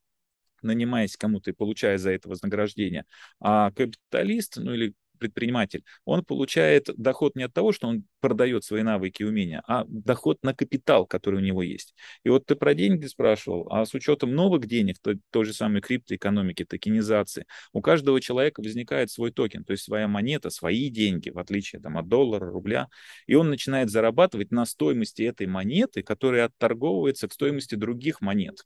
нанимаясь 0.62 1.16
кому-то 1.16 1.50
и 1.50 1.54
получая 1.54 1.98
за 1.98 2.10
это 2.10 2.28
вознаграждение, 2.28 3.04
а 3.40 3.70
капиталист, 3.70 4.56
ну 4.56 4.74
или 4.74 4.94
предприниматель, 5.18 5.84
он 6.04 6.24
получает 6.24 6.88
доход 6.96 7.36
не 7.36 7.44
от 7.44 7.52
того, 7.52 7.72
что 7.72 7.88
он 7.88 8.04
продает 8.20 8.64
свои 8.64 8.82
навыки 8.82 9.22
и 9.22 9.24
умения, 9.24 9.62
а 9.66 9.84
доход 9.88 10.38
на 10.42 10.54
капитал, 10.54 11.06
который 11.06 11.36
у 11.36 11.44
него 11.44 11.62
есть. 11.62 11.94
И 12.24 12.28
вот 12.28 12.46
ты 12.46 12.56
про 12.56 12.74
деньги 12.74 13.06
спрашивал, 13.06 13.68
а 13.70 13.84
с 13.84 13.94
учетом 13.94 14.34
новых 14.34 14.66
денег, 14.66 14.98
той, 15.00 15.20
той 15.30 15.44
же 15.44 15.52
самой 15.52 15.80
криптоэкономики, 15.80 16.64
токенизации, 16.64 17.46
у 17.72 17.80
каждого 17.80 18.20
человека 18.20 18.60
возникает 18.60 19.10
свой 19.10 19.32
токен, 19.32 19.64
то 19.64 19.72
есть 19.72 19.84
своя 19.84 20.08
монета, 20.08 20.50
свои 20.50 20.88
деньги, 20.90 21.30
в 21.30 21.38
отличие 21.38 21.80
там, 21.80 21.98
от 21.98 22.08
доллара, 22.08 22.50
рубля, 22.50 22.88
и 23.26 23.34
он 23.34 23.50
начинает 23.50 23.90
зарабатывать 23.90 24.50
на 24.50 24.64
стоимости 24.66 25.22
этой 25.22 25.46
монеты, 25.46 26.02
которая 26.02 26.46
отторговывается 26.46 27.28
к 27.28 27.32
стоимости 27.32 27.74
других 27.74 28.20
монет 28.20 28.64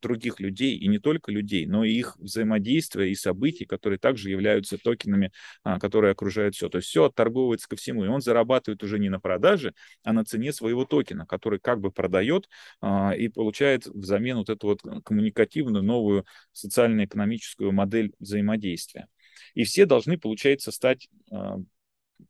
других 0.00 0.40
людей, 0.40 0.76
и 0.76 0.88
не 0.88 0.98
только 0.98 1.32
людей, 1.32 1.66
но 1.66 1.84
и 1.84 1.92
их 1.92 2.16
взаимодействия 2.18 3.10
и 3.10 3.14
событий, 3.14 3.64
которые 3.64 3.98
также 3.98 4.30
являются 4.30 4.78
токенами, 4.78 5.32
а, 5.62 5.78
которые 5.78 6.12
окружают 6.12 6.54
все. 6.54 6.68
То 6.68 6.78
есть 6.78 6.88
все 6.88 7.04
отторговывается 7.04 7.68
ко 7.68 7.76
всему, 7.76 8.04
и 8.04 8.08
он 8.08 8.20
зарабатывает 8.20 8.82
уже 8.82 8.98
не 8.98 9.08
на 9.08 9.20
продаже, 9.20 9.74
а 10.02 10.12
на 10.12 10.24
цене 10.24 10.52
своего 10.52 10.84
токена, 10.84 11.26
который 11.26 11.58
как 11.58 11.80
бы 11.80 11.90
продает 11.90 12.48
а, 12.80 13.12
и 13.12 13.28
получает 13.28 13.86
взамен 13.86 14.38
вот 14.38 14.50
эту 14.50 14.66
вот 14.66 14.82
коммуникативную 15.04 15.82
новую 15.82 16.26
социально-экономическую 16.52 17.72
модель 17.72 18.12
взаимодействия. 18.18 19.06
И 19.54 19.64
все 19.64 19.86
должны, 19.86 20.18
получается, 20.18 20.72
стать 20.72 21.08
а, 21.30 21.58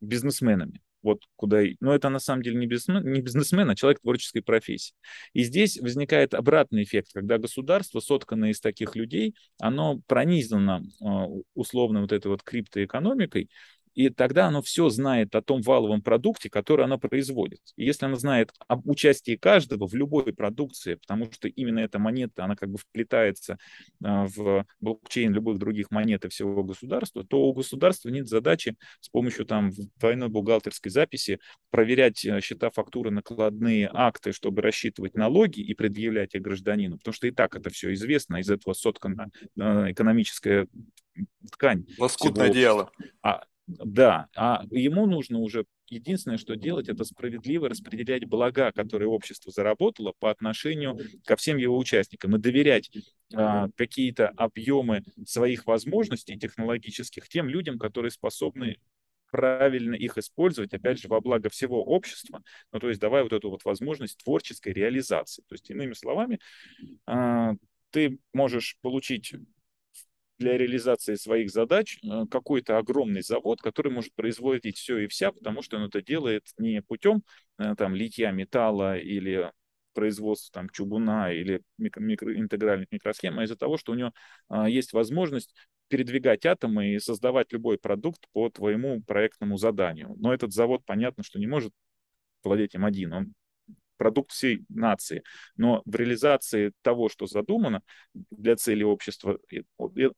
бизнесменами 0.00 0.80
вот 1.02 1.22
куда... 1.36 1.62
Но 1.80 1.94
это 1.94 2.08
на 2.08 2.18
самом 2.18 2.42
деле 2.42 2.56
не 2.56 2.66
бизнесмен, 2.66 3.12
не 3.12 3.20
бизнесмен, 3.20 3.68
а 3.70 3.76
человек 3.76 4.00
творческой 4.00 4.42
профессии. 4.42 4.94
И 5.32 5.42
здесь 5.42 5.78
возникает 5.78 6.34
обратный 6.34 6.82
эффект, 6.82 7.10
когда 7.12 7.38
государство, 7.38 8.00
сотканное 8.00 8.50
из 8.50 8.60
таких 8.60 8.96
людей, 8.96 9.34
оно 9.58 10.00
пронизано 10.06 10.82
а, 11.02 11.26
условно 11.54 12.02
вот 12.02 12.12
этой 12.12 12.28
вот 12.28 12.42
криптоэкономикой, 12.42 13.50
и 13.94 14.08
тогда 14.08 14.46
оно 14.46 14.62
все 14.62 14.88
знает 14.88 15.34
о 15.34 15.42
том 15.42 15.62
валовом 15.62 16.02
продукте, 16.02 16.48
который 16.48 16.84
оно 16.84 16.98
производит. 16.98 17.60
И 17.76 17.84
если 17.84 18.06
оно 18.06 18.16
знает 18.16 18.52
об 18.68 18.88
участии 18.88 19.36
каждого 19.36 19.86
в 19.86 19.94
любой 19.94 20.32
продукции, 20.32 20.94
потому 20.94 21.30
что 21.32 21.48
именно 21.48 21.80
эта 21.80 21.98
монета, 21.98 22.44
она 22.44 22.56
как 22.56 22.70
бы 22.70 22.78
вплетается 22.78 23.58
а, 24.02 24.26
в 24.26 24.66
блокчейн 24.80 25.32
любых 25.32 25.58
других 25.58 25.90
монет 25.90 26.24
и 26.24 26.28
всего 26.28 26.62
государства, 26.62 27.24
то 27.24 27.42
у 27.42 27.52
государства 27.52 28.08
нет 28.08 28.28
задачи 28.28 28.76
с 29.00 29.08
помощью 29.08 29.44
там 29.44 29.70
двойной 29.98 30.28
бухгалтерской 30.28 30.90
записи 30.90 31.40
проверять 31.70 32.24
э, 32.24 32.40
счета, 32.40 32.70
фактуры, 32.70 33.10
накладные 33.10 33.90
акты, 33.92 34.32
чтобы 34.32 34.62
рассчитывать 34.62 35.14
налоги 35.14 35.60
и 35.60 35.74
предъявлять 35.74 36.34
их 36.34 36.42
гражданину, 36.42 36.98
потому 36.98 37.14
что 37.14 37.26
и 37.26 37.30
так 37.30 37.56
это 37.56 37.70
все 37.70 37.92
известно, 37.94 38.36
из 38.36 38.50
этого 38.50 38.74
соткана 38.74 39.30
э, 39.58 39.92
экономическая 39.92 40.66
ткань. 41.52 41.86
Лоскутное 41.98 42.50
дело. 42.50 42.90
А, 43.22 43.44
да, 43.78 44.28
а 44.36 44.64
ему 44.70 45.06
нужно 45.06 45.38
уже 45.38 45.64
единственное, 45.88 46.38
что 46.38 46.56
делать, 46.56 46.88
это 46.88 47.04
справедливо 47.04 47.68
распределять 47.68 48.24
блага, 48.24 48.72
которые 48.72 49.08
общество 49.08 49.52
заработало 49.52 50.12
по 50.18 50.30
отношению 50.30 50.98
ко 51.24 51.36
всем 51.36 51.56
его 51.56 51.76
участникам 51.76 52.36
и 52.36 52.38
доверять 52.38 52.90
а, 53.34 53.68
какие-то 53.76 54.28
объемы 54.28 55.02
своих 55.26 55.66
возможностей 55.66 56.38
технологических 56.38 57.28
тем 57.28 57.48
людям, 57.48 57.78
которые 57.78 58.10
способны 58.10 58.76
правильно 59.30 59.94
их 59.94 60.18
использовать, 60.18 60.74
опять 60.74 61.00
же, 61.00 61.08
во 61.08 61.20
благо 61.20 61.48
всего 61.50 61.84
общества, 61.84 62.42
ну, 62.72 62.80
то 62.80 62.88
есть 62.88 63.00
давая 63.00 63.22
вот 63.22 63.32
эту 63.32 63.50
вот 63.50 63.64
возможность 63.64 64.18
творческой 64.24 64.72
реализации. 64.72 65.42
То 65.42 65.54
есть, 65.54 65.70
иными 65.70 65.92
словами, 65.92 66.40
а, 67.06 67.54
ты 67.90 68.18
можешь 68.32 68.76
получить 68.82 69.34
для 70.40 70.56
реализации 70.56 71.14
своих 71.14 71.50
задач 71.50 71.98
э, 72.02 72.24
какой-то 72.30 72.78
огромный 72.78 73.22
завод, 73.22 73.60
который 73.60 73.92
может 73.92 74.14
производить 74.14 74.78
все 74.78 74.98
и 74.98 75.06
вся, 75.06 75.32
потому 75.32 75.62
что 75.62 75.76
он 75.76 75.84
это 75.84 76.02
делает 76.02 76.44
не 76.58 76.80
путем 76.82 77.22
э, 77.58 77.74
там, 77.76 77.94
литья 77.94 78.32
металла 78.32 78.98
или 78.98 79.52
производства 79.92 80.54
там, 80.54 80.70
чугуна 80.70 81.32
или 81.32 81.62
микро, 81.76 82.00
микро, 82.00 82.34
интегральных 82.34 82.88
микросхем, 82.90 83.38
а 83.38 83.44
из-за 83.44 83.56
того, 83.56 83.76
что 83.76 83.92
у 83.92 83.96
него 83.96 84.12
а, 84.48 84.68
есть 84.68 84.92
возможность 84.92 85.52
передвигать 85.88 86.46
атомы 86.46 86.94
и 86.94 86.98
создавать 87.00 87.52
любой 87.52 87.76
продукт 87.76 88.22
по 88.32 88.48
твоему 88.48 89.02
проектному 89.02 89.56
заданию. 89.56 90.14
Но 90.16 90.32
этот 90.32 90.52
завод, 90.52 90.82
понятно, 90.86 91.24
что 91.24 91.40
не 91.40 91.48
может 91.48 91.72
владеть 92.44 92.74
им 92.74 92.84
один. 92.84 93.12
Он 93.12 93.34
продукт 94.00 94.30
всей 94.32 94.64
нации. 94.70 95.22
Но 95.58 95.82
в 95.84 95.94
реализации 95.94 96.72
того, 96.80 97.10
что 97.10 97.26
задумано 97.26 97.82
для 98.30 98.56
цели 98.56 98.82
общества, 98.82 99.38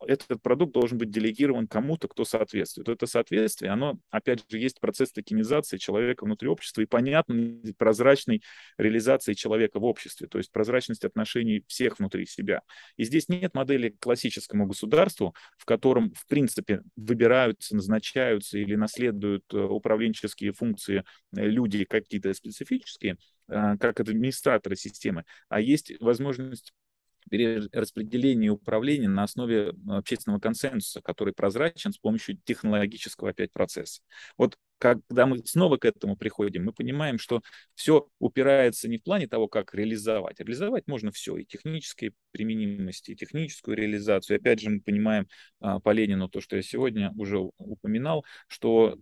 этот 0.06 0.40
продукт 0.40 0.72
должен 0.72 0.98
быть 0.98 1.10
делегирован 1.10 1.66
кому-то, 1.66 2.06
кто 2.06 2.24
соответствует. 2.24 2.88
Это 2.88 3.06
соответствие, 3.06 3.72
оно, 3.72 3.98
опять 4.10 4.48
же, 4.48 4.58
есть 4.60 4.78
процесс 4.78 5.10
токенизации 5.10 5.78
человека 5.78 6.24
внутри 6.24 6.48
общества 6.48 6.82
и 6.82 6.86
понятной, 6.86 7.74
прозрачной 7.76 8.44
реализации 8.78 9.32
человека 9.32 9.80
в 9.80 9.84
обществе, 9.84 10.28
то 10.28 10.38
есть 10.38 10.52
прозрачность 10.52 11.04
отношений 11.04 11.64
всех 11.66 11.98
внутри 11.98 12.26
себя. 12.26 12.62
И 12.96 13.02
здесь 13.02 13.28
нет 13.28 13.52
модели 13.52 13.88
к 13.88 13.98
классическому 13.98 14.66
государству, 14.66 15.34
в 15.58 15.64
котором, 15.64 16.12
в 16.14 16.24
принципе, 16.28 16.82
выбираются, 16.94 17.74
назначаются 17.74 18.58
или 18.58 18.76
наследуют 18.76 19.42
э, 19.52 19.58
управленческие 19.58 20.52
функции 20.52 21.02
э, 21.36 21.46
люди 21.48 21.84
какие-то 21.84 22.32
специфические, 22.32 23.16
как 23.48 24.00
администраторы 24.00 24.76
системы, 24.76 25.24
а 25.48 25.60
есть 25.60 25.92
возможность 26.00 26.72
распределения 27.30 28.46
и 28.46 28.50
управления 28.50 29.08
на 29.08 29.22
основе 29.22 29.72
общественного 29.88 30.40
консенсуса, 30.40 31.00
который 31.00 31.32
прозрачен 31.32 31.92
с 31.92 31.98
помощью 31.98 32.38
технологического 32.44 33.30
опять 33.30 33.52
процесса. 33.52 34.02
Вот 34.36 34.56
когда 34.78 35.26
мы 35.26 35.38
снова 35.46 35.76
к 35.76 35.84
этому 35.84 36.16
приходим, 36.16 36.64
мы 36.64 36.72
понимаем, 36.72 37.18
что 37.18 37.40
все 37.74 38.08
упирается 38.18 38.88
не 38.88 38.98
в 38.98 39.04
плане 39.04 39.28
того, 39.28 39.46
как 39.46 39.74
реализовать. 39.74 40.40
Реализовать 40.40 40.88
можно 40.88 41.12
все, 41.12 41.36
и 41.36 41.44
технические 41.44 42.12
применимости, 42.32 43.12
и 43.12 43.16
техническую 43.16 43.76
реализацию. 43.76 44.36
И 44.36 44.40
опять 44.40 44.60
же 44.60 44.70
мы 44.70 44.80
понимаем 44.80 45.28
а, 45.60 45.78
по 45.78 45.90
Ленину 45.90 46.28
то, 46.28 46.40
что 46.40 46.56
я 46.56 46.62
сегодня 46.62 47.12
уже 47.16 47.38
упоминал, 47.58 48.24
что 48.48 48.98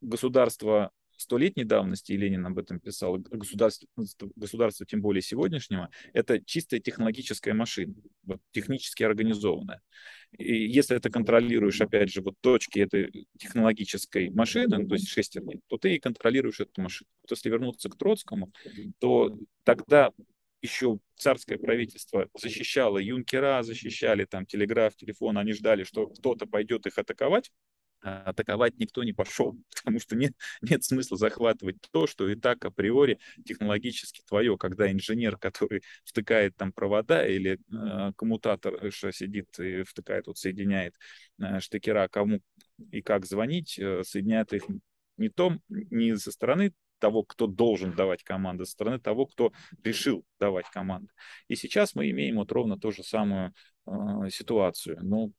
государство 0.00 0.92
столетней 1.18 1.64
давности, 1.64 2.12
и 2.12 2.16
Ленин 2.16 2.46
об 2.46 2.58
этом 2.58 2.80
писал, 2.80 3.18
государство, 3.18 3.88
государство 4.36 4.86
тем 4.86 5.00
более 5.00 5.22
сегодняшнего, 5.22 5.90
это 6.12 6.42
чистая 6.44 6.80
технологическая 6.80 7.52
машина, 7.52 7.94
вот, 8.22 8.40
технически 8.52 9.02
организованная. 9.02 9.80
И 10.36 10.66
если 10.66 10.98
ты 10.98 11.10
контролируешь, 11.10 11.80
опять 11.80 12.12
же, 12.12 12.22
вот 12.22 12.34
точки 12.40 12.80
этой 12.80 13.26
технологической 13.38 14.30
машины, 14.30 14.78
ну, 14.78 14.88
то 14.88 14.94
есть 14.94 15.08
шестерни, 15.08 15.60
то 15.66 15.78
ты 15.78 15.94
и 15.94 15.98
контролируешь 15.98 16.60
эту 16.60 16.80
машину. 16.80 17.08
Вот 17.22 17.30
если 17.32 17.50
вернуться 17.50 17.88
к 17.88 17.96
Троцкому, 17.96 18.52
то 18.98 19.38
тогда 19.64 20.12
еще 20.60 20.98
царское 21.16 21.58
правительство 21.58 22.28
защищало, 22.34 22.98
юнкера 22.98 23.62
защищали, 23.62 24.24
там, 24.24 24.46
телеграф, 24.46 24.96
телефон, 24.96 25.38
они 25.38 25.52
ждали, 25.52 25.84
что 25.84 26.08
кто-то 26.08 26.46
пойдет 26.46 26.86
их 26.86 26.98
атаковать, 26.98 27.50
атаковать 28.00 28.78
никто 28.78 29.02
не 29.04 29.12
пошел, 29.12 29.56
потому 29.76 30.00
что 30.00 30.16
нет, 30.16 30.32
нет 30.62 30.84
смысла 30.84 31.16
захватывать 31.16 31.76
то, 31.90 32.06
что 32.06 32.28
и 32.28 32.34
так 32.34 32.64
априори 32.64 33.18
технологически 33.44 34.22
твое, 34.26 34.56
когда 34.56 34.90
инженер, 34.90 35.36
который 35.36 35.82
втыкает 36.04 36.56
там 36.56 36.72
провода 36.72 37.26
или 37.26 37.58
э, 37.72 38.12
коммутатор 38.16 38.90
сидит 38.92 39.58
и 39.58 39.82
втыкает, 39.82 40.26
вот 40.26 40.38
соединяет 40.38 40.94
э, 41.40 41.60
штекера, 41.60 42.08
кому 42.08 42.40
и 42.90 43.02
как 43.02 43.26
звонить, 43.26 43.78
э, 43.78 44.02
соединяет 44.04 44.52
их 44.52 44.64
не 45.16 45.28
том, 45.28 45.60
не 45.68 46.16
со 46.16 46.30
стороны 46.30 46.72
того, 46.98 47.22
кто 47.22 47.46
должен 47.46 47.94
давать 47.94 48.24
команды, 48.24 48.64
со 48.64 48.72
стороны 48.72 48.98
того, 48.98 49.26
кто 49.26 49.52
решил 49.84 50.24
давать 50.38 50.68
команды. 50.70 51.08
И 51.48 51.56
сейчас 51.56 51.94
мы 51.94 52.10
имеем 52.10 52.36
вот 52.36 52.52
ровно 52.52 52.78
ту 52.78 52.92
же 52.92 53.02
самую 53.02 53.54
э, 53.86 53.90
ситуацию. 54.30 54.98
Ну, 55.02 55.32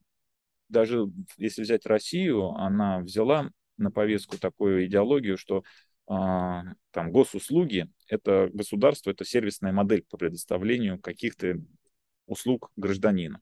даже 0.70 1.06
если 1.38 1.64
взять 1.64 1.86
Россию, 1.86 2.52
она 2.52 3.00
взяла 3.00 3.52
на 3.78 3.92
повестку 3.92 4.38
такую 4.38 4.86
идеологию, 4.86 5.38
что 5.38 5.64
а, 6.08 6.64
там 6.92 7.12
госуслуги— 7.12 7.88
это 8.08 8.50
государство, 8.54 9.12
это 9.12 9.26
сервисная 9.26 9.72
модель 9.72 10.04
по 10.10 10.18
предоставлению 10.18 11.00
каких-то 11.00 11.60
услуг 12.26 12.72
гражданину. 12.76 13.40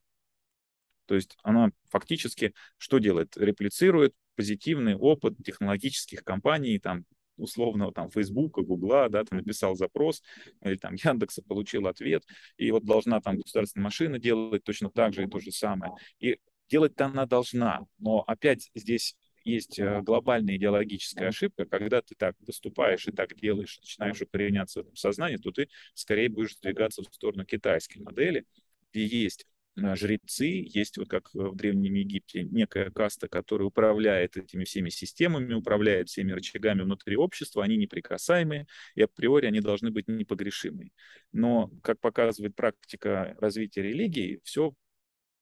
То 1.06 1.14
есть 1.14 1.36
она 1.42 1.70
фактически 1.88 2.54
что 2.76 2.98
делает? 2.98 3.36
Реплицирует 3.36 4.14
позитивный 4.36 4.94
опыт 4.94 5.36
технологических 5.44 6.22
компаний, 6.22 6.78
там, 6.78 7.04
условного 7.38 7.92
там 7.92 8.10
Фейсбука, 8.10 8.62
Гугла, 8.62 9.08
да, 9.08 9.24
ты 9.24 9.36
написал 9.36 9.74
запрос, 9.74 10.22
или 10.62 10.76
там 10.76 10.94
Яндекса 10.94 11.42
получил 11.42 11.86
ответ, 11.86 12.24
и 12.56 12.70
вот 12.70 12.84
должна 12.84 13.20
там 13.20 13.36
государственная 13.38 13.84
машина 13.84 14.18
делать 14.18 14.64
точно 14.64 14.90
так 14.90 15.14
же 15.14 15.24
и 15.24 15.28
то 15.28 15.38
же 15.38 15.50
самое. 15.52 15.92
И 16.20 16.38
делать-то 16.68 17.06
она 17.06 17.26
должна, 17.26 17.86
но 17.98 18.22
опять 18.26 18.70
здесь 18.74 19.16
есть 19.48 19.78
э, 19.78 20.02
глобальная 20.02 20.56
идеологическая 20.56 21.28
ошибка, 21.28 21.64
когда 21.64 22.02
ты 22.02 22.14
так 22.14 22.36
выступаешь 22.40 23.06
и 23.08 23.12
так 23.12 23.34
делаешь, 23.36 23.78
начинаешь 23.78 24.20
укореняться 24.20 24.80
в 24.80 24.82
этом 24.82 24.96
сознании, 24.96 25.36
то 25.36 25.50
ты 25.50 25.68
скорее 25.94 26.28
будешь 26.28 26.56
двигаться 26.56 27.02
в 27.02 27.14
сторону 27.14 27.44
китайской 27.44 27.98
модели, 27.98 28.44
где 28.92 29.06
есть 29.06 29.46
э, 29.76 29.96
жрецы, 29.96 30.46
есть 30.46 30.98
вот 30.98 31.08
как 31.08 31.32
в 31.32 31.54
Древнем 31.54 31.94
Египте 31.94 32.44
некая 32.44 32.90
каста, 32.90 33.28
которая 33.28 33.68
управляет 33.68 34.36
этими 34.36 34.64
всеми 34.64 34.90
системами, 34.90 35.54
управляет 35.54 36.08
всеми 36.08 36.32
рычагами 36.32 36.82
внутри 36.82 37.16
общества, 37.16 37.64
они 37.64 37.76
неприкасаемые, 37.76 38.66
и 38.94 39.02
априори 39.02 39.46
они 39.46 39.60
должны 39.60 39.90
быть 39.90 40.08
непогрешимые. 40.08 40.90
Но, 41.32 41.70
как 41.82 42.00
показывает 42.00 42.54
практика 42.54 43.36
развития 43.40 43.82
религии, 43.82 44.40
все 44.44 44.74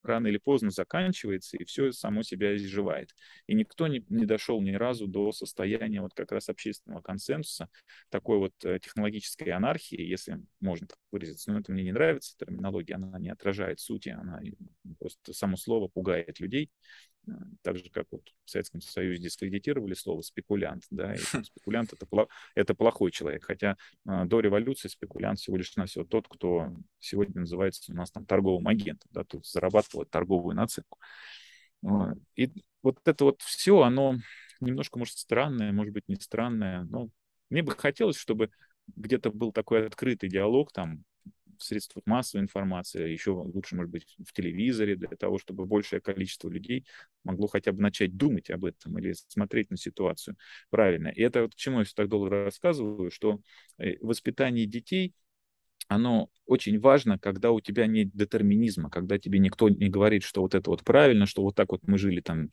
рано 0.07 0.29
или 0.29 0.39
поздно 0.39 0.71
заканчивается, 0.71 1.57
и 1.57 1.65
все 1.65 1.93
само 1.93 2.23
себя 2.23 2.57
изживает. 2.57 3.15
И 3.47 3.55
никто 3.55 3.87
не, 3.87 4.05
не 4.09 4.27
дошел 4.27 4.61
ни 4.61 4.73
разу 4.73 5.07
до 5.07 5.33
состояния 5.33 6.01
вот 6.01 6.15
как 6.15 6.33
раз 6.33 6.49
общественного 6.49 7.01
консенсуса, 7.03 7.69
такой 8.11 8.39
вот 8.39 8.53
э, 8.65 8.79
технологической 8.81 9.53
анархии, 9.53 10.01
если 10.01 10.41
можно 10.61 10.87
так 10.87 10.99
выразиться. 11.13 11.53
Но 11.53 11.61
это 11.61 11.73
мне 11.73 11.85
не 11.85 11.93
нравится, 11.93 12.37
терминология, 12.39 12.95
она 12.95 13.19
не 13.19 13.31
отражает 13.31 13.81
сути, 13.81 14.11
она 14.11 14.41
просто 14.99 15.33
само 15.33 15.57
слово 15.57 15.89
пугает 15.89 16.41
людей. 16.41 16.71
Так 17.63 17.77
же, 17.77 17.91
как 17.91 18.07
вот 18.11 18.23
в 18.45 18.51
Советском 18.51 18.81
Союзе 18.81 19.23
дискредитировали 19.23 19.95
слово 19.95 20.23
спекулянт, 20.23 20.85
да, 20.91 21.15
и 21.15 21.19
спекулянт 21.19 21.93
это, 21.93 22.07
это 22.55 22.75
плохой 22.75 23.11
человек, 23.11 23.45
хотя 23.45 23.77
э, 24.07 24.25
до 24.27 24.41
революции 24.41 24.89
спекулянт 24.89 25.39
всего 25.41 25.57
лишь 25.57 25.75
навсего 25.77 26.05
тот, 26.05 26.29
кто 26.29 26.73
сегодня 27.01 27.41
называется 27.41 27.93
у 27.93 27.97
нас 27.97 28.13
там 28.13 28.27
торговым 28.27 28.69
агентом, 28.69 29.11
да, 29.13 29.25
тут 29.25 29.47
зарабатывает 29.47 30.11
торговую 30.11 30.55
наценку. 30.55 30.99
И 32.37 32.51
вот 32.83 32.99
это 33.05 33.25
вот 33.25 33.43
все, 33.43 33.83
оно 33.83 34.17
немножко, 34.61 34.99
может, 34.99 35.19
странное, 35.19 35.73
может 35.73 35.93
быть, 35.93 36.09
не 36.09 36.17
странное, 36.17 36.85
но 36.85 37.09
мне 37.51 37.63
бы 37.63 37.73
хотелось, 37.73 38.17
чтобы 38.17 38.51
где-то 38.95 39.31
был 39.31 39.53
такой 39.53 39.87
открытый 39.87 40.29
диалог 40.29 40.73
там 40.73 41.05
в 41.59 41.63
средствах 41.63 42.05
массовой 42.07 42.43
информации, 42.43 43.11
еще 43.11 43.31
лучше, 43.33 43.77
может 43.77 43.91
быть, 43.91 44.17
в 44.19 44.33
телевизоре, 44.33 44.97
для 44.97 45.09
того, 45.09 45.39
чтобы 45.39 45.67
большее 45.67 46.01
количество 46.01 46.49
людей 46.49 46.87
могло 47.25 47.47
хотя 47.47 47.73
бы 47.73 47.83
начать 47.83 48.17
думать 48.17 48.51
об 48.51 48.65
этом 48.65 48.99
или 48.99 49.15
смотреть 49.29 49.71
на 49.71 49.77
ситуацию 49.77 50.37
правильно. 50.71 51.09
И 51.09 51.23
это 51.23 51.43
вот 51.43 51.55
к 51.55 51.57
чему 51.57 51.81
я 51.81 51.87
так 51.95 52.09
долго 52.09 52.31
рассказываю, 52.31 53.11
что 53.11 53.41
э, 53.79 53.97
воспитание 54.01 54.67
детей— 54.67 55.15
оно 55.89 56.29
очень 56.47 56.79
важно, 56.79 57.19
когда 57.19 57.51
у 57.51 57.61
тебя 57.61 57.87
нет 57.87 58.11
детерминизма, 58.13 58.91
когда 58.91 59.19
тебе 59.19 59.39
никто 59.39 59.69
не 59.69 59.89
говорит, 59.89 60.23
что 60.23 60.43
вот 60.43 60.55
это 60.55 60.71
вот 60.71 60.85
правильно, 60.85 61.27
что 61.27 61.43
вот 61.43 61.55
так 61.55 61.73
вот 61.73 61.83
мы 61.87 61.99
жили 61.99 62.21
там 62.21 62.51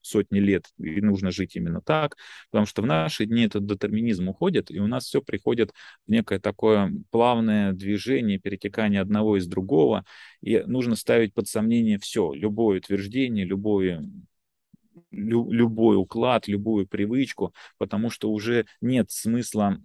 сотни 0.00 0.38
лет, 0.38 0.66
и 0.78 1.00
нужно 1.00 1.30
жить 1.30 1.56
именно 1.56 1.80
так, 1.80 2.16
потому 2.50 2.66
что 2.66 2.82
в 2.82 2.86
наши 2.86 3.26
дни 3.26 3.44
этот 3.44 3.66
детерминизм 3.66 4.28
уходит, 4.28 4.70
и 4.70 4.78
у 4.78 4.86
нас 4.86 5.04
все 5.04 5.22
приходит 5.22 5.72
в 6.06 6.10
некое 6.10 6.38
такое 6.38 6.92
плавное 7.10 7.72
движение, 7.72 8.38
перетекание 8.38 9.00
одного 9.00 9.36
из 9.36 9.46
другого, 9.46 10.04
и 10.40 10.62
нужно 10.66 10.96
ставить 10.96 11.34
под 11.34 11.48
сомнение 11.48 11.98
все, 11.98 12.32
любое 12.32 12.78
утверждение, 12.78 13.44
любое 13.44 14.02
любой 15.10 15.96
уклад, 15.96 16.48
любую 16.48 16.86
привычку, 16.86 17.52
потому 17.78 18.10
что 18.10 18.30
уже 18.30 18.66
нет 18.80 19.10
смысла 19.10 19.80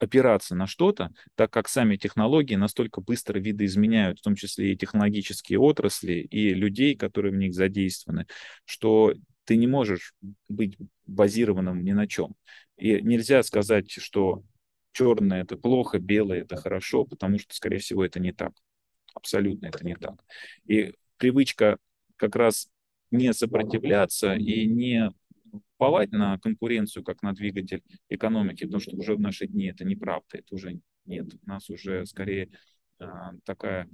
опираться 0.00 0.54
на 0.54 0.66
что-то, 0.66 1.12
так 1.34 1.52
как 1.52 1.68
сами 1.68 1.96
технологии 1.96 2.56
настолько 2.56 3.00
быстро 3.00 3.38
видоизменяют, 3.38 4.18
в 4.18 4.22
том 4.22 4.34
числе 4.34 4.72
и 4.72 4.76
технологические 4.76 5.58
отрасли, 5.58 6.14
и 6.14 6.54
людей, 6.54 6.96
которые 6.96 7.32
в 7.32 7.36
них 7.36 7.54
задействованы, 7.54 8.26
что 8.64 9.14
ты 9.44 9.56
не 9.56 9.66
можешь 9.66 10.14
быть 10.48 10.76
базированным 11.06 11.84
ни 11.84 11.92
на 11.92 12.06
чем. 12.06 12.34
И 12.76 13.00
нельзя 13.02 13.42
сказать, 13.42 13.90
что 13.90 14.42
черное 14.92 15.42
это 15.42 15.56
плохо, 15.56 15.98
белое 15.98 16.42
это 16.42 16.56
хорошо, 16.56 17.04
потому 17.04 17.38
что, 17.38 17.54
скорее 17.54 17.78
всего, 17.78 18.04
это 18.04 18.20
не 18.20 18.32
так. 18.32 18.52
Абсолютно 19.14 19.66
это 19.66 19.84
не 19.84 19.96
так. 19.96 20.14
И 20.66 20.94
привычка 21.18 21.78
как 22.16 22.36
раз 22.36 22.68
не 23.10 23.32
сопротивляться 23.34 24.34
и 24.34 24.66
не 24.66 25.12
уповать 25.52 26.12
на 26.12 26.38
конкуренцию 26.38 27.04
как 27.04 27.22
на 27.22 27.32
двигатель 27.32 27.82
экономики, 28.08 28.64
потому 28.64 28.80
что 28.80 28.96
уже 28.96 29.14
в 29.14 29.20
наши 29.20 29.46
дни 29.46 29.66
это 29.66 29.84
неправда, 29.84 30.38
это 30.38 30.54
уже 30.54 30.80
нет. 31.04 31.34
У 31.44 31.48
нас 31.48 31.68
уже 31.70 32.06
скорее 32.06 32.50
а, 32.98 33.32
такая 33.44 33.88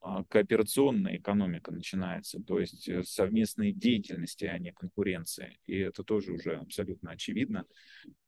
а, 0.00 0.24
кооперационная 0.24 1.16
экономика 1.16 1.72
начинается, 1.72 2.40
то 2.40 2.60
есть 2.60 2.88
э, 2.88 3.02
совместные 3.04 3.72
деятельности, 3.72 4.44
а 4.44 4.58
не 4.58 4.72
конкуренция. 4.72 5.56
И 5.66 5.76
это 5.76 6.04
тоже 6.04 6.32
уже 6.32 6.56
абсолютно 6.56 7.12
очевидно. 7.12 7.64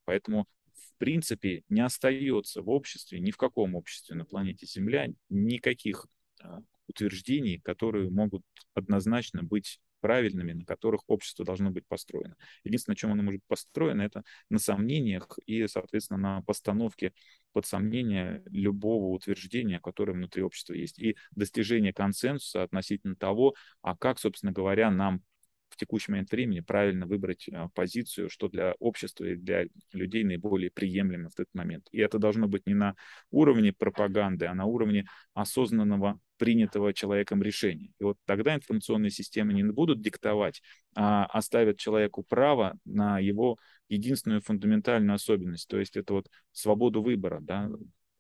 Поэтому, 0.05 0.47
в 0.73 0.99
принципе, 0.99 1.65
не 1.69 1.83
остается 1.83 2.63
в 2.63 2.71
обществе, 2.71 3.21
ни 3.21 3.31
в 3.31 3.37
каком 3.37 3.75
обществе 3.75 4.17
на 4.17 4.25
планете 4.25 4.67
Земля 4.67 5.09
никаких 5.29 6.07
а, 6.41 6.61
утверждений, 6.89 7.59
которые 7.59 8.11
могут 8.11 8.43
однозначно 8.75 9.43
быть 9.43 9.81
правильными, 10.07 10.53
на 10.53 10.65
которых 10.65 11.01
общество 11.09 11.45
должно 11.45 11.73
быть 11.73 11.85
построено. 11.89 12.37
Единственное, 12.63 12.95
на 12.95 12.97
чем 12.97 13.11
оно 13.11 13.25
может 13.25 13.41
быть 13.41 13.49
построено, 13.49 14.03
это 14.03 14.23
на 14.51 14.61
сомнениях 14.61 15.37
и, 15.47 15.67
соответственно, 15.67 16.21
на 16.21 16.43
постановке 16.43 17.13
под 17.53 17.67
сомнение 17.67 18.45
любого 18.47 19.07
утверждения, 19.07 19.81
которое 19.81 20.13
внутри 20.13 20.45
общества 20.45 20.75
есть, 20.75 21.01
и 21.01 21.17
достижение 21.33 21.93
консенсуса 21.93 22.63
относительно 22.63 23.17
того, 23.17 23.57
а 23.83 23.97
как, 23.97 24.21
собственно 24.21 24.53
говоря, 24.53 24.93
нам 24.93 25.23
в 25.71 25.77
текущий 25.77 26.13
момент 26.13 26.31
времени 26.31 26.61
правильно 26.61 27.05
выбрать 27.05 27.49
а, 27.53 27.69
позицию, 27.75 28.31
что 28.31 28.49
для 28.49 28.75
общества 28.79 29.25
и 29.25 29.35
для 29.35 29.67
людей 29.93 30.23
наиболее 30.23 30.71
приемлемо 30.71 31.31
в 31.31 31.33
этот 31.33 31.53
момент. 31.53 31.89
И 31.91 31.99
это 31.99 32.21
должно 32.21 32.47
быть 32.47 32.65
не 32.65 32.75
на 32.75 32.95
уровне 33.33 33.73
пропаганды, 33.73 34.47
а 34.47 34.55
на 34.55 34.67
уровне 34.67 35.09
осознанного 35.35 36.21
принятого 36.37 36.93
человеком 36.93 37.43
решения. 37.43 37.91
И 37.99 38.05
вот 38.05 38.19
тогда 38.25 38.55
информационные 38.55 39.11
системы 39.11 39.53
не 39.53 39.65
будут 39.65 40.01
диктовать, 40.01 40.63
а 40.95 41.27
оставят 41.27 41.79
человеку 41.79 42.23
право 42.23 42.79
на 42.85 43.19
его 43.19 43.59
единственную 43.89 44.41
фундаментальную 44.41 45.15
особенность, 45.15 45.69
то 45.69 45.79
есть 45.79 45.97
это 45.97 46.15
вот 46.15 46.29
свободу 46.53 47.03
выбора, 47.03 47.39
да, 47.41 47.71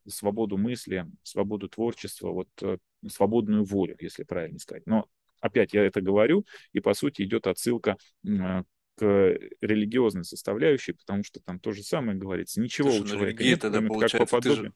свободу 0.09 0.57
мысли, 0.57 1.07
свободу 1.23 1.69
творчества, 1.69 2.31
вот 2.31 2.49
э, 2.63 2.79
свободную 3.09 3.65
волю, 3.65 3.97
если 4.01 4.23
правильно 4.23 4.59
сказать. 4.59 4.87
Но 4.87 5.07
опять 5.41 5.73
я 5.75 5.85
это 5.85 6.01
говорю, 6.01 6.47
и 6.73 6.81
по 6.81 6.95
сути 6.95 7.23
идет 7.23 7.47
отсылка 7.47 7.97
к 8.23 9.39
религиозной 9.61 10.25
составляющей, 10.25 10.93
потому 10.93 11.23
что 11.23 11.41
там 11.41 11.59
то 11.59 11.73
же 11.73 11.83
самое 11.83 12.17
говорится. 12.17 12.61
Ничего 12.61 12.91
Слушай, 12.91 13.01
у 13.01 13.05
ну, 13.05 13.11
человека 13.11 13.45
нет, 13.45 13.61
тогда 13.61 13.79
кроме 13.79 14.01
как 14.01 14.13
по 14.13 14.27
получается, 14.27 14.41
ты 14.41 14.49
же, 14.49 14.57
подобию. 14.57 14.75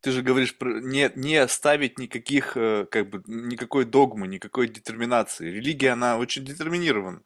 Ты 0.00 0.12
же 0.12 0.22
говоришь 0.22 0.56
про 0.56 0.80
не, 0.80 1.10
не 1.14 1.36
оставить 1.36 1.98
никаких, 1.98 2.56
э, 2.56 2.86
как 2.90 3.10
бы, 3.10 3.22
никакой 3.26 3.84
догмы, 3.84 4.26
никакой 4.28 4.68
детерминации. 4.68 5.50
Религия, 5.50 5.90
она 5.90 6.16
очень 6.16 6.44
детерминирована. 6.44 7.22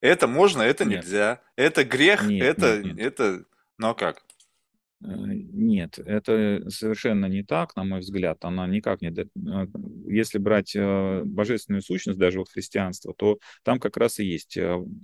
Это 0.00 0.26
можно, 0.26 0.62
это 0.62 0.84
Нет, 0.84 1.04
нельзя. 1.04 1.40
Это 1.56 1.84
грех, 1.84 2.24
нет, 2.24 2.58
это, 2.58 2.82
нет, 2.82 2.96
нет. 2.96 2.98
это... 2.98 3.44
Ну 3.78 3.88
а 3.88 3.94
как? 3.94 4.22
Э, 5.04 5.08
Нет, 5.08 5.98
это 5.98 6.62
совершенно 6.68 7.26
не 7.26 7.42
так, 7.42 7.74
на 7.76 7.84
мой 7.84 8.00
взгляд. 8.00 8.38
Она 8.44 8.66
никак 8.66 9.02
не... 9.02 9.08
э, 9.08 9.66
Если 10.08 10.38
брать 10.38 10.74
э, 10.74 11.22
божественную 11.24 11.82
сущность 11.82 12.18
даже 12.18 12.38
вот 12.38 12.48
христианства, 12.50 13.14
то 13.16 13.38
там 13.62 13.80
как 13.80 13.96
раз 13.96 14.18
и 14.18 14.24
есть. 14.24 14.52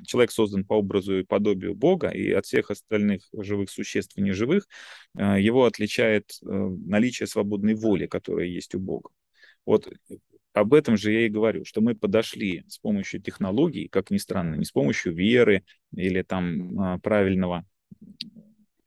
Человек 0.07 0.30
создан 0.30 0.64
по 0.64 0.74
образу 0.74 1.18
и 1.18 1.24
подобию 1.24 1.74
Бога, 1.74 2.09
и 2.09 2.30
от 2.30 2.46
всех 2.46 2.70
остальных 2.70 3.22
живых 3.32 3.70
существ 3.70 4.16
и 4.16 4.22
неживых 4.22 4.66
его 5.14 5.64
отличает 5.64 6.38
наличие 6.42 7.26
свободной 7.26 7.74
воли, 7.74 8.07
которая 8.07 8.46
есть 8.46 8.74
у 8.74 8.78
Бога. 8.78 9.11
Вот 9.66 9.88
об 10.53 10.74
этом 10.74 10.96
же 10.96 11.12
я 11.12 11.26
и 11.26 11.28
говорю, 11.28 11.64
что 11.64 11.80
мы 11.80 11.94
подошли 11.94 12.64
с 12.68 12.78
помощью 12.78 13.20
технологий, 13.20 13.88
как 13.88 14.11
ни 14.11 14.18
странно, 14.18 14.55
не 14.55 14.64
с 14.64 14.72
помощью 14.72 15.14
веры 15.14 15.64
или 15.94 16.22
там 16.22 17.01
правильного 17.01 17.64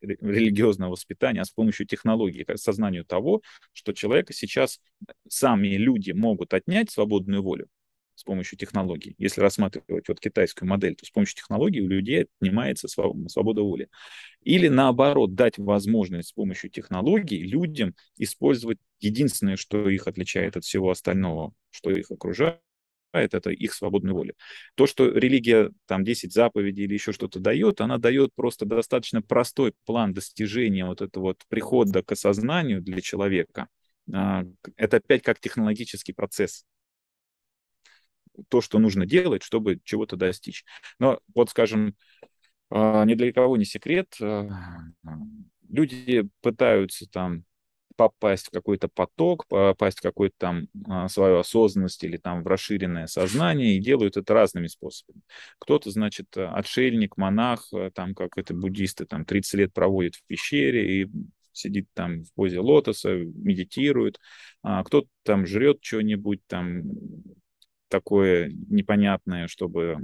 религиозного 0.02 0.92
воспитания, 0.92 1.42
а 1.42 1.46
с 1.46 1.52
помощью 1.52 1.86
технологий 1.86 2.44
к 2.44 2.50
осознанию 2.50 3.06
того, 3.06 3.42
что 3.74 3.94
человека 3.94 4.34
сейчас 4.34 4.80
сами 5.28 5.70
люди 5.70 6.12
могут 6.12 6.54
отнять 6.54 6.92
свободную 6.92 7.42
волю 7.44 7.68
с 8.16 8.24
помощью 8.24 8.58
технологий. 8.58 9.16
Если 9.18 9.42
рассматривать 9.42 10.08
вот 10.08 10.20
китайскую 10.20 10.70
модель, 10.70 10.96
то 10.96 11.06
с 11.06 11.10
помощью 11.10 11.38
технологий 11.38 11.82
у 11.82 11.88
людей 11.88 12.28
отнимается 12.40 12.88
своб- 12.88 13.28
свобода 13.30 13.64
воли. 13.64 13.90
Или 14.44 14.68
наоборот, 14.68 15.34
дать 15.34 15.58
возможность 15.58 16.30
с 16.30 16.34
помощью 16.34 16.70
технологий 16.70 17.42
людям 17.42 17.96
использовать 18.18 18.78
единственное, 19.00 19.56
что 19.56 19.90
их 19.90 20.08
отличает 20.08 20.56
от 20.56 20.64
всего 20.64 20.92
остального, 20.92 21.54
что 21.72 21.90
их 21.90 22.12
окружает, 22.12 22.60
это 23.20 23.50
их 23.50 23.74
свободная 23.74 24.14
воля. 24.14 24.34
То, 24.76 24.88
что 24.88 25.08
религия 25.08 25.72
там 25.86 26.04
10 26.04 26.34
заповедей 26.34 26.86
или 26.86 26.94
еще 26.94 27.12
что-то 27.12 27.40
дает, 27.40 27.82
она 27.82 27.98
дает 27.98 28.34
просто 28.36 28.66
достаточно 28.66 29.22
простой 29.22 29.74
план 29.86 30.14
достижения 30.14 30.86
вот 30.86 31.02
этого 31.02 31.24
вот 31.24 31.42
прихода 31.48 32.04
к 32.04 32.12
осознанию 32.12 32.82
для 32.82 33.02
человека. 33.02 33.68
А, 34.14 34.44
это 34.76 34.98
опять 34.98 35.24
как 35.24 35.40
технологический 35.40 36.14
процесс. 36.14 36.66
То, 38.50 38.62
что 38.62 38.80
нужно 38.80 39.06
делать, 39.06 39.44
чтобы 39.44 39.80
чего-то 39.84 40.16
достичь. 40.16 40.64
Но 41.00 41.20
вот, 41.36 41.50
скажем, 41.50 41.96
а, 42.70 43.04
ни 43.06 43.16
для 43.16 43.34
кого 43.34 43.58
не 43.58 43.66
секрет, 43.66 44.16
а, 44.22 44.48
люди 45.68 46.28
пытаются 46.42 47.08
там 47.10 47.44
попасть 47.96 48.48
в 48.48 48.52
какой-то 48.52 48.88
поток, 48.88 49.48
попасть 49.48 50.00
в 50.00 50.02
какую-то 50.02 50.36
там 50.38 50.68
а, 50.88 51.08
свою 51.08 51.40
осознанность 51.40 52.04
или 52.04 52.18
там 52.18 52.44
в 52.44 52.48
расширенное 52.48 53.08
сознание, 53.08 53.76
и 53.76 53.80
делают 53.80 54.18
это 54.18 54.34
разными 54.34 54.68
способами. 54.68 55.22
Кто-то, 55.60 55.92
значит, 55.92 56.36
отшельник, 56.36 57.18
монах, 57.18 57.68
э, 57.74 57.92
там, 57.94 58.14
как 58.14 58.38
это 58.38 58.54
буддисты, 58.54 59.06
там, 59.06 59.26
30 59.26 59.54
лет 59.56 59.74
проводит 59.74 60.16
в 60.16 60.24
пещере 60.26 61.02
и 61.04 61.12
сидит 61.54 61.88
там 61.94 62.24
в 62.24 62.34
позе 62.34 62.60
лотоса, 62.60 63.14
медитирует, 63.14 64.20
а 64.64 64.84
кто-то 64.84 65.08
там 65.24 65.46
жрет 65.46 65.80
что-нибудь 65.82 66.42
там 66.48 66.84
такое 67.90 68.52
непонятное, 68.70 69.48
чтобы 69.48 69.98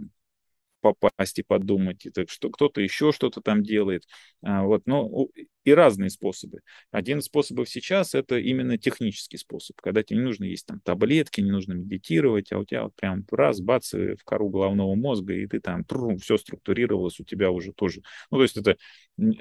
попасть 0.94 1.40
и 1.40 1.44
подумать, 1.44 2.06
и 2.06 2.10
так 2.10 2.30
что 2.30 2.50
кто-то 2.50 2.82
еще 2.82 3.12
что-то 3.12 3.42
там 3.42 3.64
делает. 3.64 4.04
А, 4.42 4.64
вот, 4.64 4.84
но 4.86 5.28
и 5.64 5.72
разные 5.74 6.10
способы. 6.10 6.62
Один 6.92 7.20
из 7.20 7.26
способов 7.26 7.70
сейчас 7.70 8.16
это 8.16 8.38
именно 8.38 8.78
технический 8.78 9.38
способ, 9.38 9.80
когда 9.82 10.04
тебе 10.04 10.20
не 10.20 10.26
нужно 10.26 10.46
есть 10.46 10.66
там 10.66 10.80
таблетки, 10.80 11.42
не 11.42 11.52
нужно 11.52 11.74
медитировать, 11.74 12.52
а 12.52 12.60
у 12.60 12.66
тебя 12.66 12.84
вот 12.84 12.96
прям 12.96 13.26
раз, 13.32 13.60
бац, 13.60 13.94
в 13.94 14.24
кору 14.24 14.50
головного 14.50 14.96
мозга, 14.96 15.34
и 15.34 15.46
ты 15.48 15.60
там 15.60 15.84
тру, 15.84 16.18
все 16.18 16.38
структурировалось 16.38 17.20
у 17.20 17.24
тебя 17.24 17.52
уже 17.52 17.74
тоже. 17.74 18.02
Ну, 18.32 18.38
то 18.38 18.44
есть 18.44 18.58
это, 18.58 18.78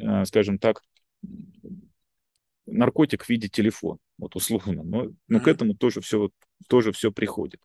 а, 0.03 0.24
скажем 0.24 0.59
так, 0.59 0.82
наркотик 2.66 3.24
в 3.24 3.28
виде 3.28 3.49
телефона, 3.49 3.99
вот 4.18 4.36
условно. 4.36 4.82
Но, 4.82 5.12
но 5.28 5.40
к 5.40 5.49
этому 5.49 5.74
тоже 5.74 6.01
все, 6.01 6.30
тоже 6.68 6.92
все 6.92 7.12
приходит. 7.12 7.61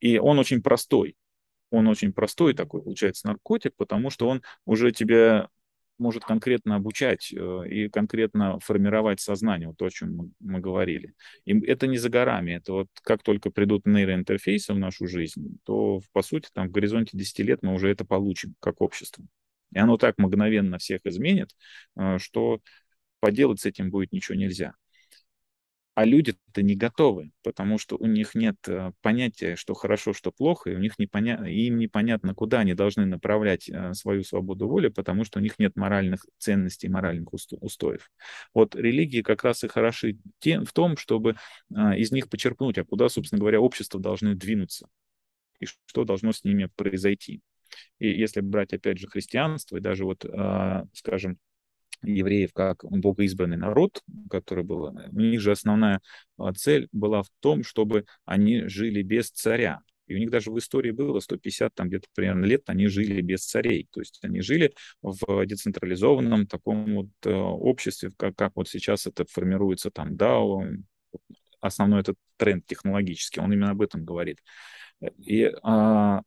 И 0.00 0.18
он 0.18 0.38
очень 0.38 0.62
простой 0.62 1.16
он 1.70 1.88
очень 1.88 2.12
простой 2.12 2.54
такой, 2.54 2.82
получается, 2.82 3.26
наркотик, 3.26 3.74
потому 3.76 4.10
что 4.10 4.28
он 4.28 4.42
уже 4.64 4.92
тебя 4.92 5.48
может 6.00 6.24
конкретно 6.24 6.76
обучать 6.76 7.32
э, 7.32 7.68
и 7.68 7.88
конкретно 7.88 8.58
формировать 8.60 9.20
сознание, 9.20 9.68
вот 9.68 9.76
то, 9.76 9.84
о 9.84 9.90
чем 9.90 10.16
мы, 10.16 10.30
мы 10.40 10.60
говорили. 10.60 11.14
И 11.44 11.58
это 11.66 11.86
не 11.86 11.98
за 11.98 12.08
горами, 12.08 12.52
это 12.52 12.72
вот 12.72 12.88
как 13.02 13.22
только 13.22 13.50
придут 13.50 13.86
нейроинтерфейсы 13.86 14.72
в 14.72 14.78
нашу 14.78 15.06
жизнь, 15.06 15.58
то, 15.64 16.00
по 16.12 16.22
сути, 16.22 16.48
там 16.52 16.68
в 16.68 16.72
горизонте 16.72 17.16
10 17.16 17.38
лет 17.40 17.62
мы 17.62 17.74
уже 17.74 17.90
это 17.90 18.04
получим 18.04 18.54
как 18.60 18.80
общество. 18.80 19.24
И 19.72 19.78
оно 19.78 19.98
так 19.98 20.16
мгновенно 20.18 20.78
всех 20.78 21.02
изменит, 21.04 21.50
э, 21.96 22.18
что 22.18 22.60
поделать 23.20 23.60
с 23.60 23.66
этим 23.66 23.90
будет 23.90 24.10
ничего 24.10 24.36
нельзя. 24.36 24.74
А 26.00 26.06
люди-то 26.06 26.62
не 26.62 26.76
готовы, 26.76 27.30
потому 27.42 27.76
что 27.76 27.98
у 27.98 28.06
них 28.06 28.34
нет 28.34 28.56
э, 28.66 28.92
понятия, 29.02 29.54
что 29.54 29.74
хорошо, 29.74 30.14
что 30.14 30.32
плохо, 30.32 30.70
и 30.70 30.74
у 30.74 30.78
них 30.78 30.98
непонятно, 30.98 31.44
им 31.44 31.76
непонятно, 31.76 32.34
куда 32.34 32.60
они 32.60 32.72
должны 32.72 33.04
направлять 33.04 33.68
э, 33.68 33.92
свою 33.92 34.24
свободу 34.24 34.66
воли, 34.66 34.88
потому 34.88 35.24
что 35.24 35.40
у 35.40 35.42
них 35.42 35.58
нет 35.58 35.76
моральных 35.76 36.24
ценностей, 36.38 36.88
моральных 36.88 37.34
устоев. 37.34 38.10
Вот 38.54 38.74
религии 38.74 39.20
как 39.20 39.44
раз 39.44 39.62
и 39.62 39.68
хороши 39.68 40.16
тем, 40.38 40.64
в 40.64 40.72
том, 40.72 40.96
чтобы 40.96 41.36
а, 41.74 41.94
из 41.94 42.12
них 42.12 42.30
почерпнуть, 42.30 42.78
а 42.78 42.84
куда, 42.84 43.10
собственно 43.10 43.40
говоря, 43.40 43.60
общество 43.60 44.00
должны 44.00 44.34
двинуться, 44.34 44.88
и 45.58 45.66
что 45.66 46.04
должно 46.04 46.32
с 46.32 46.44
ними 46.44 46.70
произойти. 46.76 47.42
И 47.98 48.08
если 48.08 48.40
брать, 48.40 48.72
опять 48.72 48.96
же, 48.96 49.06
христианство, 49.06 49.76
и 49.76 49.80
даже 49.80 50.06
вот, 50.06 50.24
скажем, 50.94 51.38
евреев 52.02 52.52
как 52.52 52.84
богоизбранный 52.84 53.56
народ, 53.56 54.02
который 54.30 54.64
был, 54.64 54.84
у 54.84 55.20
них 55.20 55.40
же 55.40 55.52
основная 55.52 56.00
а, 56.38 56.52
цель 56.52 56.88
была 56.92 57.22
в 57.22 57.28
том, 57.40 57.64
чтобы 57.64 58.06
они 58.24 58.66
жили 58.66 59.02
без 59.02 59.30
царя. 59.30 59.80
И 60.06 60.14
у 60.14 60.18
них 60.18 60.30
даже 60.30 60.50
в 60.50 60.58
истории 60.58 60.90
было 60.90 61.20
150 61.20 61.72
там 61.72 61.88
где-то 61.88 62.08
примерно 62.14 62.44
лет, 62.44 62.62
они 62.66 62.88
жили 62.88 63.20
без 63.20 63.46
царей. 63.46 63.86
То 63.92 64.00
есть 64.00 64.18
они 64.22 64.40
жили 64.40 64.74
в 65.02 65.46
децентрализованном 65.46 66.48
таком 66.48 66.96
вот 66.96 67.08
э, 67.24 67.32
обществе, 67.32 68.10
как, 68.16 68.34
как 68.34 68.52
вот 68.56 68.68
сейчас 68.68 69.06
это 69.06 69.24
формируется 69.24 69.92
там 69.92 70.14
DAO, 70.14 70.82
основной 71.60 72.00
этот 72.00 72.16
тренд 72.36 72.66
технологический, 72.66 73.40
он 73.40 73.52
именно 73.52 73.70
об 73.70 73.82
этом 73.82 74.04
говорит. 74.04 74.38
И 75.18 75.52
а, 75.62 76.22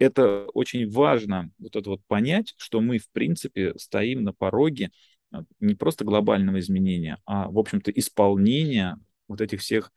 это 0.00 0.46
очень 0.54 0.90
важно, 0.90 1.50
вот 1.58 1.76
это 1.76 1.90
вот 1.90 2.02
понять, 2.06 2.54
что 2.56 2.80
мы, 2.80 2.98
в 2.98 3.08
принципе, 3.10 3.74
стоим 3.78 4.24
на 4.24 4.32
пороге 4.32 4.90
а, 5.32 5.44
не 5.60 5.74
просто 5.76 6.04
глобального 6.04 6.58
изменения, 6.58 7.18
а, 7.26 7.50
в 7.50 7.58
общем-то, 7.58 7.90
исполнения 7.92 8.98
вот 9.28 9.40
этих 9.40 9.60
всех 9.60 9.92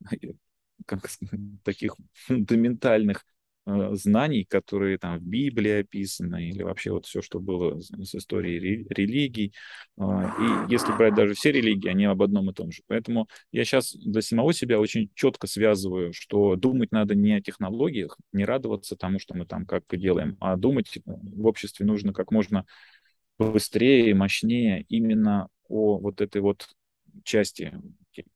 как, 0.86 1.00
таких 1.64 1.96
фундаментальных 2.14 3.24
Э, 3.24 3.41
знаний, 3.64 4.44
которые 4.44 4.98
там 4.98 5.18
в 5.18 5.22
Библии 5.22 5.80
описаны, 5.80 6.48
или 6.48 6.62
вообще 6.62 6.90
вот 6.90 7.06
все, 7.06 7.22
что 7.22 7.38
было 7.38 7.80
с 7.80 8.14
историей 8.14 8.86
религий. 8.88 9.52
А, 9.96 10.34
и 10.68 10.72
если 10.72 10.92
брать 10.92 11.14
даже 11.14 11.34
все 11.34 11.52
религии, 11.52 11.88
они 11.88 12.04
об 12.06 12.22
одном 12.22 12.50
и 12.50 12.54
том 12.54 12.72
же. 12.72 12.82
Поэтому 12.88 13.28
я 13.52 13.64
сейчас 13.64 13.94
для 13.94 14.20
самого 14.20 14.52
себя 14.52 14.80
очень 14.80 15.10
четко 15.14 15.46
связываю, 15.46 16.12
что 16.12 16.56
думать 16.56 16.90
надо 16.92 17.14
не 17.14 17.34
о 17.34 17.40
технологиях, 17.40 18.16
не 18.32 18.44
радоваться 18.44 18.96
тому, 18.96 19.18
что 19.18 19.34
мы 19.34 19.46
там 19.46 19.64
как 19.64 19.84
делаем, 19.92 20.36
а 20.40 20.56
думать 20.56 20.98
в 21.04 21.46
обществе 21.46 21.86
нужно 21.86 22.12
как 22.12 22.32
можно 22.32 22.66
быстрее 23.38 24.14
мощнее 24.14 24.84
именно 24.88 25.48
о 25.68 25.98
вот 25.98 26.20
этой 26.20 26.40
вот 26.40 26.68
части, 27.24 27.72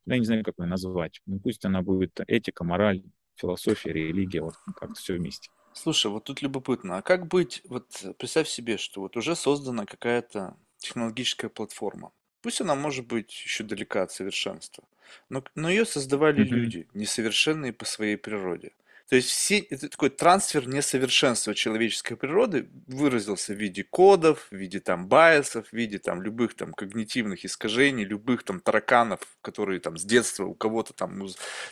я 0.06 0.18
не 0.18 0.24
знаю, 0.24 0.44
как 0.44 0.54
ее 0.58 0.66
назвать, 0.66 1.20
ну, 1.26 1.40
пусть 1.40 1.64
она 1.64 1.82
будет 1.82 2.18
этика, 2.26 2.64
мораль, 2.64 3.02
философия, 3.36 3.92
религия, 3.92 4.40
вот 4.40 4.54
как-то 4.76 4.94
все 4.94 5.14
вместе. 5.14 5.50
Слушай, 5.72 6.10
вот 6.10 6.24
тут 6.24 6.40
любопытно, 6.42 6.98
а 6.98 7.02
как 7.02 7.26
быть, 7.26 7.62
вот 7.68 7.86
представь 8.18 8.48
себе, 8.48 8.78
что 8.78 9.02
вот 9.02 9.16
уже 9.16 9.36
создана 9.36 9.84
какая-то 9.84 10.56
технологическая 10.78 11.48
платформа. 11.48 12.12
Пусть 12.40 12.60
она 12.60 12.74
может 12.74 13.06
быть 13.06 13.30
еще 13.44 13.64
далека 13.64 14.02
от 14.02 14.12
совершенства, 14.12 14.84
но, 15.28 15.44
но 15.54 15.68
ее 15.68 15.84
создавали 15.84 16.44
mm-hmm. 16.44 16.48
люди, 16.48 16.88
несовершенные 16.94 17.72
по 17.72 17.84
своей 17.84 18.16
природе. 18.16 18.72
То 19.08 19.14
есть 19.14 19.28
все, 19.28 19.58
это 19.58 19.88
такой 19.88 20.10
трансфер 20.10 20.66
несовершенства 20.66 21.54
человеческой 21.54 22.16
природы 22.16 22.68
выразился 22.88 23.54
в 23.54 23.56
виде 23.56 23.84
кодов, 23.84 24.48
в 24.50 24.56
виде 24.56 24.80
там 24.80 25.06
байесов, 25.06 25.68
в 25.68 25.72
виде 25.72 25.98
там 25.98 26.22
любых 26.22 26.54
там 26.54 26.72
когнитивных 26.72 27.44
искажений, 27.44 28.04
любых 28.04 28.42
там 28.42 28.58
тараканов, 28.58 29.20
которые 29.42 29.78
там 29.78 29.96
с 29.96 30.04
детства 30.04 30.44
у 30.44 30.54
кого-то 30.54 30.92
там, 30.92 31.24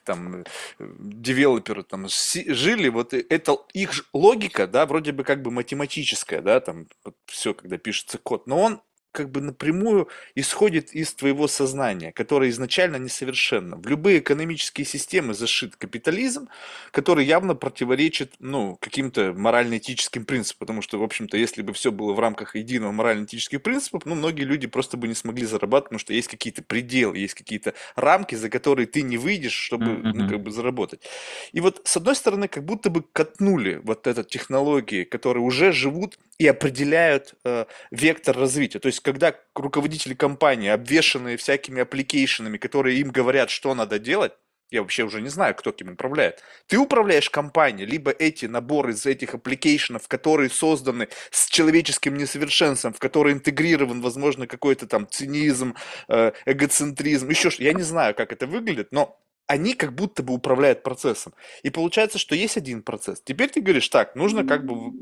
там 0.05 0.43
э, 0.43 0.45
девелоперы 0.79 1.83
там 1.83 2.07
жили, 2.09 2.89
вот 2.89 3.13
это 3.13 3.57
их 3.73 3.91
логика, 4.13 4.69
да, 4.69 4.87
вроде 4.87 5.11
бы 5.11 5.25
как 5.25 5.43
бы 5.43 5.51
математическая, 5.51 6.41
да, 6.41 6.61
там 6.61 6.87
вот 7.05 7.17
все, 7.27 7.53
когда 7.53 7.79
пишется 7.79 8.19
код, 8.19 8.47
но 8.47 8.61
он 8.61 8.81
как 9.15 9.31
бы 9.31 9.41
напрямую 9.41 10.09
исходит 10.35 10.93
из 10.93 11.15
твоего 11.15 11.47
сознания, 11.47 12.11
которое 12.13 12.51
изначально 12.51 12.97
несовершенно. 12.97 13.77
В 13.77 13.87
любые 13.87 14.19
экономические 14.19 14.85
системы 14.85 15.35
зашит 15.35 15.77
капитализм, 15.77 16.49
который 16.91 17.25
явно 17.25 17.55
противоречит 17.55 18.35
ну, 18.41 18.77
каким-то 18.81 19.33
морально-этическим 19.33 20.25
принципам, 20.25 20.59
потому 20.59 20.83
что, 20.83 20.99
в 20.99 21.05
общем-то, 21.05 21.37
если 21.37 21.63
бы 21.63 21.73
все 21.73 21.93
было 21.93 22.13
в 22.13 22.19
рамках 22.19 22.57
единого 22.57 22.91
морально-этических 22.91 23.63
принципов, 23.63 24.05
ну, 24.05 24.17
многие 24.17 24.43
люди 24.43 24.67
просто 24.67 24.97
бы 24.97 25.07
не 25.07 25.15
смогли 25.15 25.47
зарабатывать, 25.47 25.91
потому 25.91 26.01
что 26.01 26.13
есть 26.13 26.29
какие-то 26.29 26.63
пределы, 26.63 27.17
есть 27.17 27.35
какие-то 27.35 27.75
рамки, 27.95 28.35
за 28.35 28.51
которые 28.51 28.87
ты 28.87 29.03
не 29.03 29.17
выйдешь, 29.17 29.53
чтобы, 29.53 29.99
ну, 30.03 30.29
как 30.29 30.43
бы 30.43 30.51
заработать. 30.51 31.03
И 31.53 31.61
вот, 31.61 31.81
с 31.85 31.97
одной 31.97 32.17
стороны, 32.17 32.49
как 32.49 32.65
будто 32.65 32.91
бы 32.91 33.05
катнули 33.13 33.81
вот 33.85 34.09
эту 34.09 34.25
технологии, 34.25 35.05
которые 35.05 35.45
уже 35.45 35.71
живут 35.71 36.19
и 36.39 36.49
определяют 36.49 37.35
э, 37.45 37.67
вектор 37.93 38.37
развития. 38.37 38.81
То 38.81 38.89
есть, 38.89 39.04
когда 39.05 39.35
руководители 39.55 40.15
компании, 40.15 40.71
обвешанные 40.71 41.37
всякими 41.37 41.83
application 41.83 42.37
ами, 42.37 42.57
которые 42.57 42.99
им 42.99 43.11
говорят, 43.11 43.51
что 43.51 43.75
надо 43.75 43.99
делать, 43.99 44.33
я 44.71 44.81
вообще 44.81 45.05
уже 45.05 45.21
не 45.21 45.29
знаю, 45.29 45.55
кто 45.55 45.73
кем 45.73 45.93
управляет. 45.93 46.43
Ты 46.67 46.79
управляешь 46.79 47.29
компанией, 47.29 47.87
либо 47.87 48.11
эти 48.11 48.47
наборы 48.47 48.93
из 48.93 49.05
этих 49.05 49.35
application 49.35 49.93
ов, 49.93 50.09
которые 50.09 50.49
созданы 50.49 51.09
с 51.31 51.47
человеческим 51.47 52.17
несовершенством, 52.17 52.95
в 52.95 52.99
которые 52.99 53.35
интегрирован, 53.35 54.01
возможно, 54.01 54.47
какой-то 54.47 54.87
там 54.87 55.07
цинизм, 55.09 55.75
э, 56.09 56.33
эгоцентризм, 56.47 57.29
еще 57.29 57.51
что. 57.51 57.63
Я 57.63 57.75
не 57.75 57.83
знаю, 57.83 58.15
как 58.15 58.33
это 58.33 58.47
выглядит, 58.47 58.89
но 58.91 59.21
они 59.47 59.75
как 59.75 59.95
будто 59.95 60.23
бы 60.23 60.35
управляют 60.35 60.83
процессом. 60.83 61.35
И 61.63 61.71
получается, 61.71 62.19
что 62.19 62.35
есть 62.35 62.57
один 62.57 62.83
процесс. 62.83 63.21
Теперь 63.23 63.51
ты 63.51 63.61
говоришь, 63.61 63.89
так, 63.89 64.17
нужно 64.17 64.45
как 64.47 64.65
бы 64.65 64.93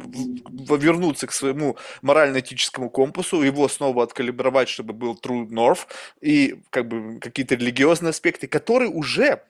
вернуться 0.79 1.27
к 1.27 1.33
своему 1.33 1.77
морально-этическому 2.03 2.91
компасу, 2.91 3.43
его 3.43 3.69
снова 3.69 4.03
откалибровать, 4.03 4.69
чтобы 4.69 4.93
был 4.95 5.15
true 5.15 5.47
north, 5.49 5.87
и 6.21 6.63
как 6.71 6.89
бы 6.89 7.21
какие-то 7.21 7.55
религиозные 7.55 8.11
аспекты, 8.11 8.49
которые 8.49 8.91
уже 8.91 9.43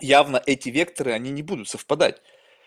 явно 0.00 0.42
эти 0.46 0.68
векторы, 0.68 1.12
они 1.12 1.30
не 1.30 1.42
будут 1.42 1.68
совпадать. 1.68 2.22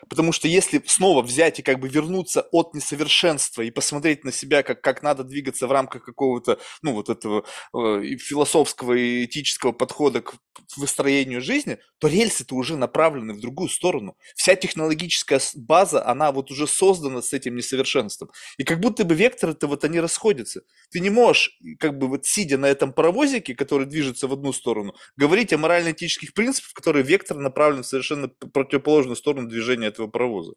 Потому 0.09 0.31
что 0.31 0.47
если 0.47 0.81
снова 0.85 1.21
взять 1.21 1.59
и 1.59 1.63
как 1.63 1.79
бы 1.79 1.87
вернуться 1.87 2.47
от 2.51 2.73
несовершенства 2.73 3.61
и 3.61 3.71
посмотреть 3.71 4.23
на 4.23 4.31
себя, 4.31 4.63
как, 4.63 4.81
как 4.81 5.03
надо 5.03 5.23
двигаться 5.23 5.67
в 5.67 5.71
рамках 5.71 6.03
какого-то, 6.03 6.59
ну, 6.81 6.93
вот 6.93 7.09
этого 7.09 7.45
э, 7.73 8.17
философского 8.17 8.93
и 8.93 9.25
этического 9.25 9.71
подхода 9.71 10.21
к 10.21 10.35
выстроению 10.77 11.41
жизни, 11.41 11.79
то 11.99 12.07
рельсы-то 12.07 12.55
уже 12.55 12.77
направлены 12.77 13.33
в 13.33 13.39
другую 13.39 13.69
сторону. 13.69 14.17
Вся 14.35 14.55
технологическая 14.55 15.39
база, 15.55 16.05
она 16.05 16.31
вот 16.31 16.51
уже 16.51 16.67
создана 16.67 17.21
с 17.21 17.33
этим 17.33 17.55
несовершенством. 17.55 18.29
И 18.57 18.63
как 18.63 18.79
будто 18.79 19.05
бы 19.05 19.15
векторы-то 19.15 19.67
вот 19.67 19.83
они 19.83 19.99
расходятся. 19.99 20.61
Ты 20.91 20.99
не 20.99 21.09
можешь, 21.09 21.57
как 21.79 21.97
бы 21.97 22.07
вот 22.07 22.25
сидя 22.25 22.57
на 22.57 22.67
этом 22.67 22.93
паровозике, 22.93 23.55
который 23.55 23.85
движется 23.85 24.27
в 24.27 24.33
одну 24.33 24.53
сторону, 24.53 24.95
говорить 25.17 25.53
о 25.53 25.57
морально-этических 25.57 26.33
принципах, 26.33 26.73
которые 26.73 27.03
вектор 27.03 27.37
направлен 27.37 27.83
в 27.83 27.87
совершенно 27.87 28.27
противоположную 28.27 29.15
сторону 29.15 29.47
движения 29.47 29.87
этого 29.95 30.07
паровоза. 30.07 30.53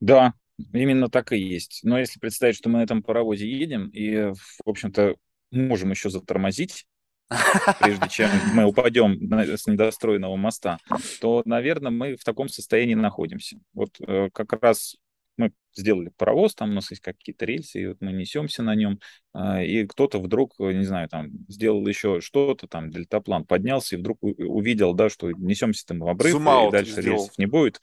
Да, 0.00 0.34
именно 0.72 1.08
так 1.08 1.32
и 1.32 1.38
есть. 1.38 1.80
Но 1.84 1.98
если 1.98 2.18
представить, 2.18 2.56
что 2.56 2.68
мы 2.68 2.78
на 2.78 2.82
этом 2.82 3.02
паровозе 3.02 3.48
едем 3.48 3.88
и, 3.88 4.32
в 4.32 4.68
общем-то, 4.68 5.14
можем 5.50 5.90
еще 5.90 6.10
затормозить, 6.10 6.86
прежде 7.80 8.08
чем 8.08 8.30
мы 8.54 8.64
упадем 8.64 9.18
с 9.56 9.66
недостроенного 9.66 10.36
моста, 10.36 10.78
то, 11.20 11.42
наверное, 11.44 11.90
мы 11.90 12.16
в 12.16 12.24
таком 12.24 12.48
состоянии 12.48 12.94
находимся. 12.94 13.58
Вот 13.72 13.90
э, 14.00 14.28
как 14.32 14.52
раз 14.62 14.96
мы 15.36 15.52
сделали 15.74 16.10
паровоз, 16.16 16.54
там 16.54 16.70
у 16.70 16.74
нас 16.74 16.90
есть 16.90 17.02
какие-то 17.02 17.44
рельсы, 17.44 17.82
и 17.82 17.86
вот 17.86 17.98
мы 18.00 18.12
несемся 18.12 18.62
на 18.62 18.74
нем, 18.74 19.00
а, 19.32 19.62
и 19.62 19.86
кто-то 19.86 20.18
вдруг, 20.20 20.58
не 20.58 20.84
знаю, 20.84 21.08
там, 21.08 21.30
сделал 21.48 21.86
еще 21.86 22.20
что-то, 22.20 22.68
там, 22.68 22.90
дельтаплан 22.90 23.44
поднялся, 23.44 23.96
и 23.96 23.98
вдруг 23.98 24.18
увидел, 24.22 24.92
да, 24.92 25.08
что 25.08 25.30
несемся 25.32 25.86
там 25.86 26.00
в 26.00 26.08
обрыв, 26.08 26.34
и 26.34 26.70
дальше 26.70 26.92
сделал. 26.92 27.18
рельсов 27.18 27.38
не 27.38 27.46
будет, 27.46 27.80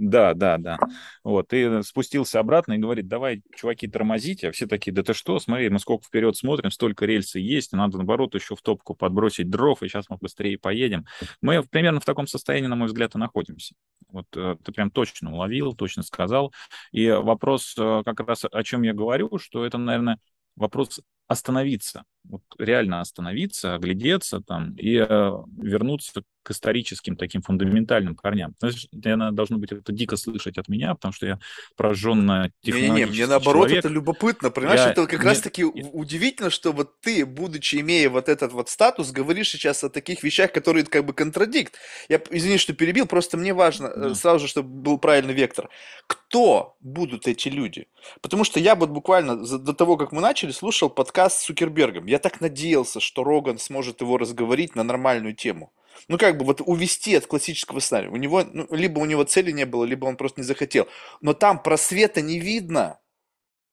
да, 0.00 0.34
да, 0.34 0.56
да. 0.56 0.78
Вот, 1.22 1.52
и 1.52 1.82
спустился 1.82 2.40
обратно 2.40 2.72
и 2.72 2.78
говорит, 2.78 3.06
давай, 3.06 3.42
чуваки, 3.54 3.86
тормозите. 3.86 4.48
А 4.48 4.52
все 4.52 4.66
такие, 4.66 4.92
да 4.92 5.02
ты 5.02 5.12
что, 5.12 5.38
смотри, 5.38 5.68
мы 5.68 5.78
сколько 5.78 6.04
вперед 6.04 6.36
смотрим, 6.36 6.70
столько 6.70 7.04
рельсы 7.04 7.38
есть, 7.38 7.72
надо, 7.72 7.98
наоборот, 7.98 8.34
еще 8.34 8.56
в 8.56 8.62
топку 8.62 8.94
подбросить 8.94 9.50
дров, 9.50 9.82
и 9.82 9.88
сейчас 9.88 10.08
мы 10.08 10.16
быстрее 10.16 10.58
поедем. 10.58 11.04
Мы 11.42 11.62
примерно 11.62 12.00
в 12.00 12.04
таком 12.06 12.26
состоянии, 12.26 12.66
на 12.66 12.76
мой 12.76 12.86
взгляд, 12.86 13.14
и 13.14 13.18
находимся. 13.18 13.74
Вот 14.08 14.26
э, 14.34 14.56
ты 14.64 14.72
прям 14.72 14.90
точно 14.90 15.32
уловил, 15.34 15.74
точно 15.74 16.02
сказал. 16.02 16.52
И 16.92 17.08
вопрос 17.10 17.74
э, 17.78 18.02
как 18.04 18.20
раз 18.20 18.44
о 18.50 18.62
чем 18.62 18.82
я 18.82 18.94
говорю, 18.94 19.38
что 19.38 19.66
это, 19.66 19.76
наверное, 19.76 20.18
вопрос 20.56 21.00
остановиться, 21.26 22.04
вот 22.24 22.42
реально 22.58 23.00
остановиться, 23.00 23.74
оглядеться 23.74 24.40
там 24.40 24.74
и 24.74 24.96
э, 24.96 25.06
вернуться 25.06 26.24
к 26.42 26.50
историческим 26.50 27.16
таким 27.16 27.42
фундаментальным 27.42 28.14
корням. 28.14 28.54
Знаешь, 28.58 28.88
наверное, 28.92 29.30
должно 29.30 29.58
быть 29.58 29.72
это 29.72 29.92
дико 29.92 30.16
слышать 30.16 30.58
от 30.58 30.68
меня, 30.68 30.94
потому 30.94 31.12
что 31.12 31.26
я 31.26 31.38
прожженно 31.76 32.50
технологический 32.62 33.00
Не-не, 33.00 33.06
мне 33.06 33.26
наоборот 33.26 33.68
человек. 33.68 33.84
это 33.84 33.88
любопытно, 33.88 34.50
понимаешь, 34.50 34.80
я... 34.80 34.90
это 34.90 35.06
как 35.06 35.22
раз-таки 35.22 35.64
удивительно, 35.64 36.50
что 36.50 36.72
вот 36.72 37.00
ты, 37.00 37.24
будучи, 37.24 37.76
имея 37.76 38.10
вот 38.10 38.28
этот 38.28 38.52
вот 38.52 38.68
статус, 38.68 39.10
говоришь 39.10 39.50
сейчас 39.50 39.84
о 39.84 39.90
таких 39.90 40.22
вещах, 40.22 40.52
которые 40.52 40.84
как 40.84 41.04
бы 41.04 41.12
контрадикт. 41.12 41.78
Я, 42.08 42.20
извини, 42.30 42.58
что 42.58 42.72
перебил, 42.72 43.06
просто 43.06 43.36
мне 43.36 43.54
важно 43.54 43.86
э, 43.86 44.00
да. 44.00 44.14
сразу 44.14 44.40
же, 44.40 44.48
чтобы 44.48 44.68
был 44.68 44.98
правильный 44.98 45.34
вектор. 45.34 45.68
Кто 46.06 46.76
будут 46.80 47.26
эти 47.28 47.48
люди? 47.48 47.88
Потому 48.20 48.44
что 48.44 48.58
я 48.58 48.74
вот 48.74 48.90
буквально 48.90 49.36
до 49.36 49.74
того, 49.74 49.96
как 49.96 50.12
мы 50.12 50.20
начали, 50.20 50.50
слушал 50.50 50.88
подкаст 50.88 51.20
подкаст 51.20 51.40
с 51.40 51.44
Сукербергом. 51.44 52.06
Я 52.06 52.18
так 52.18 52.40
надеялся, 52.40 53.00
что 53.00 53.24
Роган 53.24 53.58
сможет 53.58 54.00
его 54.00 54.16
разговорить 54.16 54.76
на 54.76 54.84
нормальную 54.84 55.34
тему. 55.34 55.72
Ну, 56.08 56.18
как 56.18 56.36
бы 56.36 56.44
вот 56.44 56.60
увести 56.60 57.14
от 57.14 57.26
классического 57.26 57.80
сценария. 57.80 58.08
У 58.08 58.16
него, 58.16 58.42
ну, 58.44 58.66
либо 58.70 58.98
у 58.98 59.04
него 59.04 59.24
цели 59.24 59.50
не 59.50 59.66
было, 59.66 59.84
либо 59.84 60.06
он 60.06 60.16
просто 60.16 60.40
не 60.40 60.46
захотел. 60.46 60.88
Но 61.20 61.34
там 61.34 61.62
просвета 61.62 62.20
не 62.20 62.38
видно. 62.38 62.98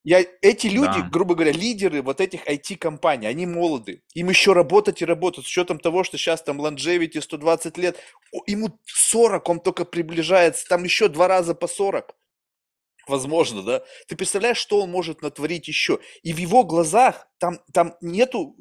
Я, 0.03 0.23
эти 0.41 0.67
люди, 0.67 1.01
да. 1.01 1.09
грубо 1.11 1.36
говоря, 1.36 1.51
лидеры 1.51 2.01
вот 2.01 2.21
этих 2.21 2.47
IT-компаний, 2.47 3.28
они 3.28 3.45
молоды. 3.45 4.03
Им 4.13 4.30
еще 4.30 4.53
работать 4.53 5.01
и 5.01 5.05
работать. 5.05 5.43
С 5.43 5.49
учетом 5.49 5.80
того, 5.80 6.03
что 6.05 6.17
сейчас 6.17 6.41
там 6.41 6.61
longevity 6.61 7.21
120 7.21 7.78
лет, 7.78 7.97
ему 8.45 8.80
40, 8.86 9.49
он 9.49 9.59
только 9.59 9.84
приближается. 9.84 10.65
Там 10.67 10.86
еще 10.86 11.09
два 11.09 11.28
раза 11.28 11.55
по 11.55 11.67
40 11.67 12.15
возможно, 13.10 13.64
да, 13.64 13.84
ты 14.08 14.16
представляешь, 14.16 14.58
что 14.58 14.82
он 14.82 14.91
может 14.91 15.22
натворить 15.22 15.68
еще. 15.68 15.99
И 16.24 16.34
в 16.34 16.38
его 16.38 16.64
глазах 16.64 17.28
там, 17.39 17.60
там 17.74 17.95
нету 18.01 18.55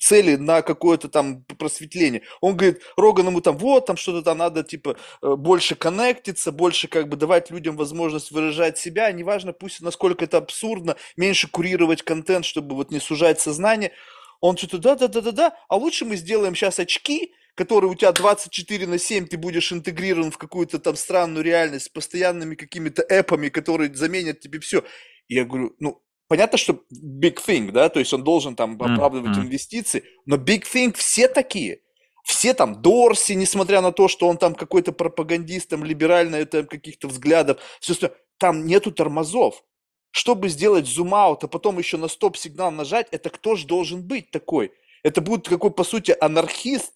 цели 0.00 0.36
на 0.36 0.62
какое-то 0.62 1.08
там 1.08 1.44
просветление. 1.44 2.22
Он 2.40 2.56
говорит, 2.56 2.82
Роган 2.96 3.26
ему 3.26 3.40
там, 3.40 3.56
вот, 3.58 3.86
там 3.86 3.96
что-то 3.96 4.22
там 4.22 4.38
надо, 4.38 4.62
типа, 4.62 4.96
э, 5.22 5.34
больше 5.36 5.74
коннектиться, 5.74 6.52
больше 6.52 6.88
как 6.88 7.08
бы 7.08 7.16
давать 7.16 7.50
людям 7.50 7.76
возможность 7.76 8.30
выражать 8.30 8.78
себя, 8.78 9.10
неважно, 9.12 9.52
пусть 9.52 9.80
насколько 9.80 10.24
это 10.24 10.38
абсурдно, 10.38 10.96
меньше 11.16 11.48
курировать 11.48 12.02
контент, 12.02 12.44
чтобы 12.44 12.74
вот 12.74 12.90
не 12.90 13.00
сужать 13.00 13.40
сознание. 13.40 13.92
Он 14.40 14.56
что-то, 14.56 14.78
да-да-да-да-да, 14.78 15.56
а 15.68 15.76
лучше 15.76 16.04
мы 16.04 16.16
сделаем 16.16 16.54
сейчас 16.54 16.78
очки, 16.80 17.34
который 17.54 17.90
у 17.90 17.94
тебя 17.94 18.12
24 18.12 18.86
на 18.86 18.98
7, 18.98 19.26
ты 19.26 19.36
будешь 19.36 19.72
интегрирован 19.72 20.30
в 20.30 20.38
какую-то 20.38 20.78
там 20.78 20.96
странную 20.96 21.44
реальность 21.44 21.86
с 21.86 21.88
постоянными 21.88 22.54
какими-то 22.54 23.02
эпами, 23.02 23.48
которые 23.48 23.94
заменят 23.94 24.40
тебе 24.40 24.58
все. 24.60 24.84
И 25.28 25.34
я 25.34 25.44
говорю, 25.44 25.74
ну, 25.78 26.02
понятно, 26.28 26.56
что 26.56 26.80
big 26.92 27.38
thing, 27.46 27.70
да, 27.72 27.88
то 27.88 27.98
есть 27.98 28.12
он 28.12 28.24
должен 28.24 28.56
там 28.56 28.80
оправдывать 28.80 29.36
mm-hmm. 29.36 29.42
инвестиции, 29.42 30.04
но 30.24 30.36
big 30.36 30.62
thing 30.62 30.94
все 30.96 31.28
такие. 31.28 31.80
Все 32.24 32.54
там, 32.54 32.80
Дорси, 32.80 33.32
несмотря 33.32 33.80
на 33.80 33.92
то, 33.92 34.06
что 34.06 34.28
он 34.28 34.38
там 34.38 34.54
какой-то 34.54 34.92
пропагандист, 34.92 35.70
там, 35.70 35.84
либерально 35.84 36.36
это 36.36 36.62
каких-то 36.62 37.08
взглядов, 37.08 37.60
все 37.80 37.92
остальное, 37.94 38.18
там 38.38 38.64
нету 38.66 38.92
тормозов. 38.92 39.62
Чтобы 40.10 40.48
сделать 40.50 40.86
зум-аут, 40.86 41.44
а 41.44 41.48
потом 41.48 41.78
еще 41.78 41.96
на 41.96 42.06
стоп-сигнал 42.06 42.70
нажать, 42.70 43.08
это 43.12 43.30
кто 43.30 43.56
же 43.56 43.66
должен 43.66 44.06
быть 44.06 44.30
такой? 44.30 44.72
Это 45.02 45.20
будет 45.20 45.48
какой, 45.48 45.70
по 45.70 45.84
сути, 45.84 46.14
анархист, 46.20 46.92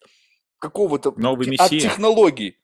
какого-то 0.58 1.12
новый 1.16 1.54
от 1.56 1.70
технологий. 1.70 2.56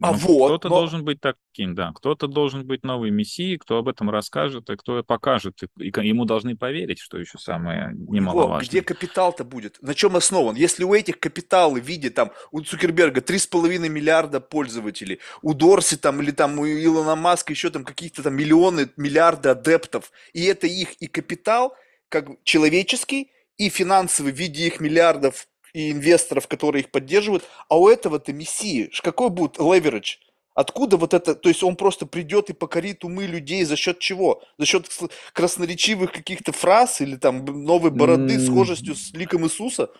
А 0.00 0.12
ну, 0.12 0.18
вот. 0.18 0.46
Кто-то 0.48 0.68
но... 0.68 0.76
должен 0.80 1.04
быть 1.04 1.20
таким, 1.20 1.74
да. 1.74 1.92
Кто-то 1.94 2.26
должен 2.26 2.66
быть 2.66 2.84
новый 2.84 3.10
мессией, 3.10 3.58
кто 3.58 3.78
об 3.78 3.88
этом 3.88 4.10
расскажет, 4.10 4.68
и 4.70 4.76
кто 4.76 5.02
покажет. 5.02 5.62
И, 5.78 5.92
ему 6.02 6.24
должны 6.24 6.56
поверить, 6.56 6.98
что 6.98 7.18
еще 7.18 7.38
самое 7.38 7.92
немаловажное. 7.94 8.68
Где 8.68 8.82
капитал-то 8.82 9.44
будет? 9.44 9.80
На 9.82 9.94
чем 9.94 10.16
основан? 10.16 10.56
Если 10.56 10.84
у 10.84 10.94
этих 10.94 11.18
капиталы 11.20 11.80
в 11.80 11.84
виде 11.84 12.10
там 12.10 12.32
у 12.50 12.60
Цукерберга 12.60 13.20
3,5 13.20 13.88
миллиарда 13.88 14.40
пользователей, 14.40 15.20
у 15.42 15.54
Дорси 15.54 15.96
там 15.96 16.20
или 16.22 16.30
там 16.30 16.58
у 16.58 16.66
Илона 16.66 17.16
Маска 17.16 17.52
еще 17.52 17.70
там 17.70 17.84
каких-то 17.84 18.22
там 18.22 18.34
миллионы, 18.34 18.88
миллиарды 18.96 19.50
адептов, 19.50 20.10
и 20.32 20.44
это 20.44 20.66
их 20.66 20.94
и 20.94 21.06
капитал, 21.06 21.74
как 22.08 22.28
человеческий, 22.44 23.30
и 23.56 23.68
финансовый 23.68 24.32
в 24.32 24.36
виде 24.36 24.66
их 24.66 24.80
миллиардов 24.80 25.46
и 25.74 25.90
инвесторов, 25.90 26.48
которые 26.48 26.84
их 26.84 26.90
поддерживают, 26.90 27.44
а 27.68 27.78
у 27.78 27.88
этого-то 27.88 28.32
мессии, 28.32 28.90
какой 29.02 29.28
будет 29.28 29.58
леверидж? 29.58 30.16
Откуда 30.54 30.96
вот 30.96 31.14
это, 31.14 31.34
то 31.34 31.48
есть 31.48 31.64
он 31.64 31.74
просто 31.74 32.06
придет 32.06 32.48
и 32.48 32.52
покорит 32.52 33.04
умы 33.04 33.26
людей 33.26 33.64
за 33.64 33.74
счет 33.74 33.98
чего? 33.98 34.40
За 34.56 34.66
счет 34.66 34.88
красноречивых 35.32 36.12
каких-то 36.12 36.52
фраз 36.52 37.00
или 37.00 37.16
там 37.16 37.44
новой 37.44 37.90
бороды, 37.90 38.38
схожестью 38.38 38.94
с 38.94 39.12
ликом 39.12 39.44
Иисуса? 39.44 39.90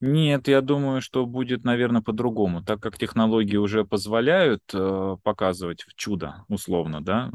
Нет, 0.00 0.48
я 0.48 0.60
думаю, 0.60 1.00
что 1.00 1.24
будет, 1.24 1.64
наверное, 1.64 2.02
по-другому. 2.02 2.62
Так 2.62 2.80
как 2.80 2.98
технологии 2.98 3.56
уже 3.56 3.86
позволяют 3.86 4.62
э, 4.74 5.16
показывать 5.22 5.86
чудо, 5.96 6.44
условно, 6.48 7.02
да, 7.02 7.32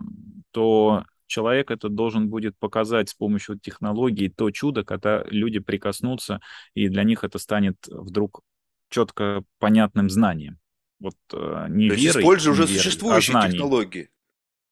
то 0.52 1.06
человек 1.30 1.72
это 1.72 1.88
должен 1.88 2.30
будет 2.30 2.58
показать 2.58 3.10
с 3.10 3.14
помощью 3.14 3.58
технологий 3.58 4.30
то 4.30 4.52
чудо, 4.52 4.84
когда 4.84 5.24
люди 5.30 5.60
прикоснутся, 5.60 6.42
и 6.74 6.90
для 6.90 7.04
них 7.04 7.24
это 7.24 7.40
станет 7.40 7.78
вдруг 7.88 8.42
четко 8.90 9.44
понятным 9.60 10.10
знанием. 10.10 10.60
Вот 11.00 11.16
э, 11.32 11.68
не 11.70 11.90
То 11.90 11.96
верой, 11.96 12.22
используя 12.22 12.54
уже 12.54 12.64
верой, 12.64 12.76
а 12.76 12.78
существующие 12.78 13.38
а 13.38 13.50
технологии. 13.50 14.10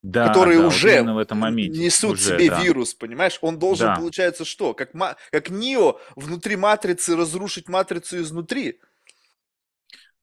Да, 0.04 0.28
которые 0.28 0.60
да, 0.60 0.68
уже 0.68 1.02
в 1.02 1.18
этом 1.18 1.40
моменте. 1.40 1.80
несут 1.80 2.14
уже, 2.14 2.38
себе 2.38 2.50
да. 2.50 2.62
вирус, 2.62 2.94
понимаешь? 2.94 3.40
Он 3.42 3.58
должен, 3.58 3.88
да. 3.88 3.96
получается, 3.96 4.46
что? 4.46 4.74
Как, 4.74 4.92
как 5.32 5.50
Нио 5.50 6.00
внутри 6.16 6.56
матрицы 6.56 7.16
разрушить 7.16 7.68
матрицу 7.68 8.22
изнутри. 8.22 8.80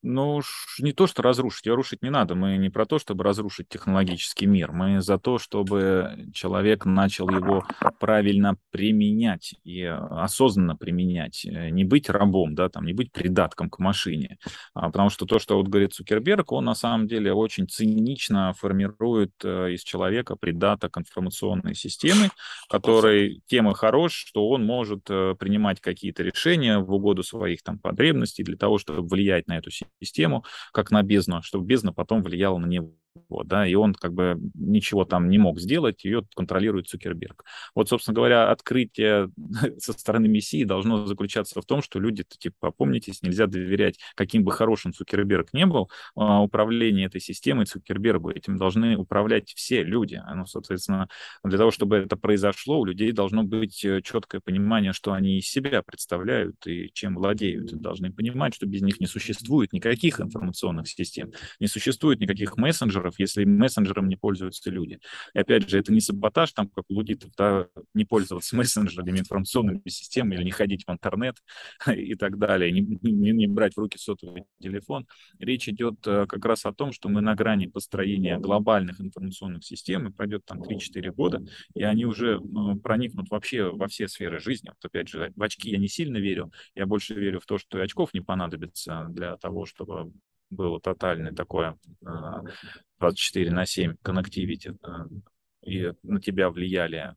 Ну, 0.06 0.42
не 0.80 0.92
то, 0.92 1.06
что 1.06 1.22
разрушить, 1.22 1.64
ее 1.64 1.74
рушить 1.74 2.02
не 2.02 2.10
надо. 2.10 2.34
Мы 2.34 2.58
не 2.58 2.68
про 2.68 2.84
то, 2.84 2.98
чтобы 2.98 3.24
разрушить 3.24 3.70
технологический 3.70 4.44
мир. 4.44 4.70
Мы 4.70 5.00
за 5.00 5.18
то, 5.18 5.38
чтобы 5.38 6.28
человек 6.34 6.84
начал 6.84 7.30
его 7.30 7.64
правильно 7.98 8.58
применять 8.70 9.54
и 9.64 9.82
осознанно 9.82 10.76
применять. 10.76 11.46
Э, 11.46 11.70
не 11.70 11.84
быть 11.84 12.10
рабом, 12.10 12.54
да, 12.54 12.68
там, 12.68 12.84
не 12.84 12.92
быть 12.92 13.12
придатком 13.12 13.70
к 13.70 13.78
машине. 13.78 14.36
А, 14.74 14.90
потому 14.90 15.08
что 15.08 15.24
то, 15.24 15.38
что 15.38 15.56
вот 15.56 15.68
говорит 15.68 15.94
Цукерберг, 15.94 16.52
он 16.52 16.66
на 16.66 16.74
самом 16.74 17.08
деле 17.08 17.32
очень 17.32 17.66
цинично 17.66 18.52
формирует 18.52 19.32
э, 19.42 19.72
из 19.72 19.82
человека 19.82 20.36
придаток 20.36 20.98
информационной 20.98 21.74
системы, 21.74 22.28
который 22.68 23.40
тем 23.46 23.70
и 23.70 23.74
хорош, 23.74 24.12
что 24.12 24.50
он 24.50 24.66
может 24.66 25.06
э, 25.08 25.34
принимать 25.38 25.80
какие-то 25.80 26.22
решения 26.22 26.78
в 26.78 26.92
угоду 26.92 27.22
своих 27.22 27.62
там 27.62 27.78
потребностей 27.78 28.42
для 28.42 28.58
того, 28.58 28.76
чтобы 28.76 29.00
влиять 29.00 29.46
на 29.46 29.56
эту 29.56 29.70
систему 29.70 29.93
систему, 30.00 30.44
как 30.72 30.90
на 30.90 31.02
бездну, 31.02 31.42
чтобы 31.42 31.66
бездна 31.66 31.92
потом 31.92 32.22
влияла 32.22 32.58
на 32.58 32.66
него 32.66 32.92
вот, 33.28 33.46
да, 33.46 33.66
и 33.66 33.74
он 33.74 33.94
как 33.94 34.12
бы 34.12 34.38
ничего 34.54 35.04
там 35.04 35.28
не 35.28 35.38
мог 35.38 35.60
сделать, 35.60 36.04
ее 36.04 36.24
контролирует 36.34 36.88
Цукерберг. 36.88 37.44
Вот, 37.74 37.88
собственно 37.88 38.14
говоря, 38.14 38.50
открытие 38.50 39.30
со 39.78 39.92
стороны 39.92 40.28
Мессии 40.28 40.64
должно 40.64 41.06
заключаться 41.06 41.60
в 41.60 41.64
том, 41.64 41.82
что 41.82 42.00
люди, 42.00 42.24
типа, 42.24 42.56
попомнитесь, 42.60 43.22
нельзя 43.22 43.46
доверять, 43.46 43.98
каким 44.14 44.44
бы 44.44 44.52
хорошим 44.52 44.92
Цукерберг 44.92 45.52
не 45.52 45.66
был, 45.66 45.90
а, 46.16 46.42
управление 46.42 47.06
этой 47.06 47.20
системой 47.20 47.66
Цукербергу, 47.66 48.30
этим 48.30 48.56
должны 48.56 48.96
управлять 48.96 49.52
все 49.54 49.82
люди. 49.84 50.20
Ну, 50.34 50.46
соответственно, 50.46 51.08
для 51.44 51.58
того, 51.58 51.70
чтобы 51.70 51.96
это 51.96 52.16
произошло, 52.16 52.80
у 52.80 52.84
людей 52.84 53.12
должно 53.12 53.44
быть 53.44 53.84
э, 53.84 54.00
четкое 54.02 54.40
понимание, 54.40 54.92
что 54.92 55.12
они 55.12 55.38
из 55.38 55.48
себя 55.48 55.82
представляют 55.82 56.66
и 56.66 56.90
чем 56.92 57.14
владеют. 57.14 57.72
И 57.72 57.76
должны 57.76 58.12
понимать, 58.12 58.54
что 58.54 58.66
без 58.66 58.82
них 58.82 59.00
не 59.00 59.06
существует 59.06 59.72
никаких 59.72 60.20
информационных 60.20 60.88
систем, 60.88 61.32
не 61.60 61.66
существует 61.66 62.20
никаких 62.20 62.56
мессенджеров, 62.56 63.03
мессенджеров, 63.04 63.14
если 63.18 63.44
мессенджером 63.44 64.08
не 64.08 64.16
пользуются 64.16 64.70
люди. 64.70 65.00
И 65.34 65.38
опять 65.38 65.68
же, 65.68 65.78
это 65.78 65.92
не 65.92 66.00
саботаж, 66.00 66.52
там, 66.52 66.68
как 66.68 66.84
у 66.88 66.94
лудитов, 66.94 67.30
да, 67.36 67.66
не 67.94 68.04
пользоваться 68.04 68.56
мессенджерами, 68.56 69.18
информационными 69.18 69.82
системами 69.86 70.36
или 70.36 70.44
не 70.44 70.50
ходить 70.50 70.84
в 70.86 70.90
интернет 70.90 71.36
и 71.94 72.14
так 72.14 72.38
далее, 72.38 72.72
не, 72.72 72.80
не, 72.80 73.32
не 73.32 73.46
брать 73.46 73.74
в 73.74 73.78
руки 73.78 73.98
сотовый 73.98 74.44
телефон. 74.60 75.06
Речь 75.38 75.68
идет 75.68 76.06
э, 76.06 76.26
как 76.26 76.44
раз 76.44 76.64
о 76.66 76.72
том, 76.72 76.92
что 76.92 77.08
мы 77.08 77.20
на 77.20 77.34
грани 77.34 77.66
построения 77.66 78.38
глобальных 78.38 79.00
информационных 79.00 79.64
систем, 79.64 80.08
и 80.08 80.12
пройдет 80.12 80.44
там 80.44 80.62
3-4 80.62 81.12
года, 81.12 81.44
и 81.74 81.82
они 81.82 82.04
уже 82.04 82.40
ну, 82.40 82.76
проникнут 82.76 83.30
вообще 83.30 83.70
во 83.70 83.86
все 83.88 84.08
сферы 84.08 84.40
жизни. 84.40 84.70
Вот 84.70 84.84
опять 84.84 85.08
же, 85.08 85.32
в 85.36 85.42
очки 85.42 85.70
я 85.70 85.78
не 85.78 85.88
сильно 85.88 86.18
верю, 86.18 86.52
я 86.74 86.86
больше 86.86 87.14
верю 87.14 87.40
в 87.40 87.46
то, 87.46 87.58
что 87.58 87.78
и 87.78 87.82
очков 87.82 88.14
не 88.14 88.20
понадобится 88.20 89.06
для 89.10 89.36
того, 89.36 89.66
чтобы 89.66 90.12
было 90.54 90.80
тотальное 90.80 91.32
такое 91.32 91.78
24 93.10 93.50
на 93.50 93.66
7 93.66 93.96
коннективити, 94.02 94.72
и 95.66 95.92
на 96.02 96.20
тебя 96.20 96.50
влияли 96.50 97.14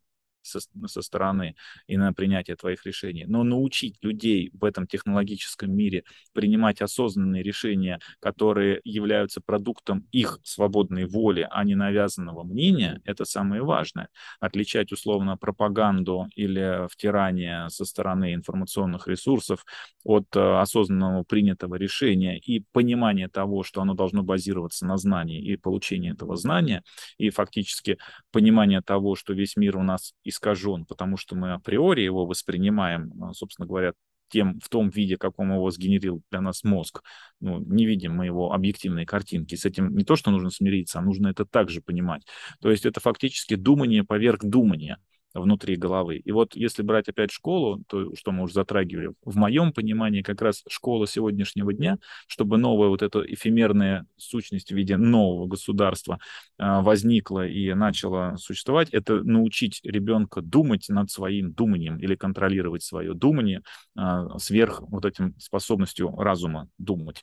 со, 0.48 0.60
со 0.88 1.02
стороны 1.02 1.56
и 1.88 1.98
на 1.98 2.14
принятие 2.14 2.56
твоих 2.56 2.86
решений, 2.86 3.26
но 3.28 3.44
научить 3.44 3.98
людей 4.02 4.52
в 4.54 4.64
этом 4.64 4.88
технологическом 4.88 5.76
мире 5.76 6.04
принимать 6.34 6.82
осознанные 6.82 7.44
решения, 7.44 8.00
которые 8.20 8.82
являются 8.84 9.42
продуктом 9.42 10.08
их 10.12 10.40
свободной 10.44 11.06
воли, 11.06 11.48
а 11.50 11.64
не 11.64 11.76
навязанного 11.76 12.44
мнения, 12.44 13.02
это 13.06 13.26
самое 13.26 13.62
важное. 13.62 14.10
Отличать 14.40 14.92
условно 14.92 15.38
пропаганду 15.38 16.28
или 16.36 16.88
втирание 16.90 17.70
со 17.70 17.86
стороны 17.86 18.34
информационных 18.34 19.08
ресурсов 19.08 19.66
от 20.04 20.36
э, 20.36 20.60
осознанного 20.60 21.24
принятого 21.24 21.76
решения 21.76 22.38
и 22.38 22.64
понимания 22.72 23.28
того, 23.28 23.64
что 23.64 23.82
оно 23.82 23.94
должно 23.94 24.24
базироваться 24.24 24.86
на 24.86 24.98
знании 24.98 25.42
и 25.42 25.58
получении 25.58 26.12
этого 26.12 26.36
знания, 26.36 26.84
и 27.18 27.30
фактически 27.30 27.98
понимание 28.32 28.82
того, 28.82 29.16
что 29.16 29.34
весь 29.34 29.56
мир 29.58 29.78
у 29.78 29.84
нас 29.84 30.14
из 30.24 30.37
искажен, 30.38 30.86
потому 30.86 31.18
что 31.18 31.36
мы 31.36 31.54
априори 31.54 32.02
его 32.02 32.26
воспринимаем, 32.26 33.12
а, 33.24 33.34
собственно 33.34 33.68
говоря, 33.68 33.94
тем, 34.30 34.60
в 34.60 34.70
том 34.70 34.90
виде, 34.90 35.18
каком 35.18 35.54
его 35.54 35.72
сгенерил 35.72 36.22
для 36.32 36.42
нас 36.42 36.64
мозг. 36.64 37.02
Ну, 37.40 37.60
не 37.60 37.86
видим 37.86 38.14
мы 38.14 38.26
его 38.26 38.52
объективной 38.52 39.06
картинки. 39.06 39.56
С 39.56 39.66
этим 39.66 39.96
не 39.96 40.04
то, 40.04 40.16
что 40.16 40.32
нужно 40.32 40.50
смириться, 40.50 41.00
а 41.00 41.02
нужно 41.02 41.30
это 41.30 41.46
также 41.46 41.82
понимать. 41.82 42.26
То 42.62 42.70
есть 42.70 42.86
это 42.86 43.00
фактически 43.00 43.56
думание 43.56 44.04
поверх 44.04 44.44
думания 44.44 45.00
внутри 45.40 45.76
головы. 45.76 46.18
И 46.18 46.32
вот 46.32 46.56
если 46.56 46.82
брать 46.84 47.10
опять 47.10 47.32
школу, 47.32 47.84
то, 47.88 48.16
что 48.16 48.32
мы 48.32 48.44
уже 48.44 48.54
затрагивали, 48.54 49.12
в 49.24 49.36
моем 49.38 49.74
понимании 49.74 50.22
как 50.22 50.42
раз 50.42 50.64
школа 50.68 51.08
сегодняшнего 51.08 51.74
дня, 51.74 51.98
чтобы 52.28 52.58
новая 52.58 52.90
вот 52.90 53.02
эта 53.02 53.22
эфемерная 53.22 54.06
сущность 54.18 54.72
в 54.72 54.76
виде 54.76 54.98
нового 54.98 55.48
государства 55.48 56.20
а, 56.58 56.82
возникла 56.82 57.48
и 57.48 57.74
начала 57.74 58.38
существовать, 58.38 58.90
это 58.92 59.24
научить 59.24 59.80
ребенка 59.84 60.42
думать 60.42 60.88
над 60.90 61.12
своим 61.12 61.54
думанием 61.54 61.98
или 61.98 62.16
контролировать 62.16 62.84
свое 62.84 63.14
думание 63.14 63.62
а, 63.96 64.38
сверх 64.40 64.82
вот 64.82 65.06
этим 65.06 65.36
способностью 65.40 66.16
разума 66.18 66.68
думать. 66.78 67.22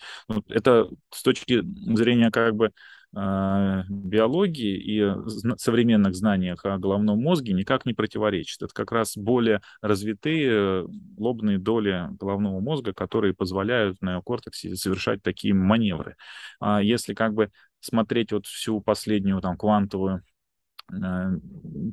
Это 0.49 0.89
с 1.11 1.23
точки 1.23 1.63
зрения 1.95 2.31
как 2.31 2.55
бы 2.55 2.71
биологии 3.15 4.77
и 4.77 5.57
современных 5.57 6.15
знаниях 6.15 6.65
о 6.65 6.79
головном 6.79 7.21
мозге 7.21 7.53
никак 7.53 7.87
не 7.87 7.95
противоречит. 7.95 8.63
Это 8.63 8.75
как 8.75 8.91
раз 8.93 9.17
более 9.17 9.61
развитые 9.81 10.87
лобные 11.17 11.59
доли 11.59 12.09
головного 12.19 12.61
мозга, 12.61 12.93
которые 12.93 13.35
позволяют 13.35 14.03
на 14.03 14.15
неокортексе 14.15 14.75
совершать 14.75 15.23
такие 15.23 15.55
маневры. 15.55 16.17
А 16.61 16.83
если 16.83 17.15
как 17.15 17.35
бы 17.35 17.51
смотреть 17.81 18.33
вот 18.33 18.47
всю 18.47 18.81
последнюю 18.81 19.41
там 19.41 19.57
квантовую 19.57 20.23
Э, 20.23 20.34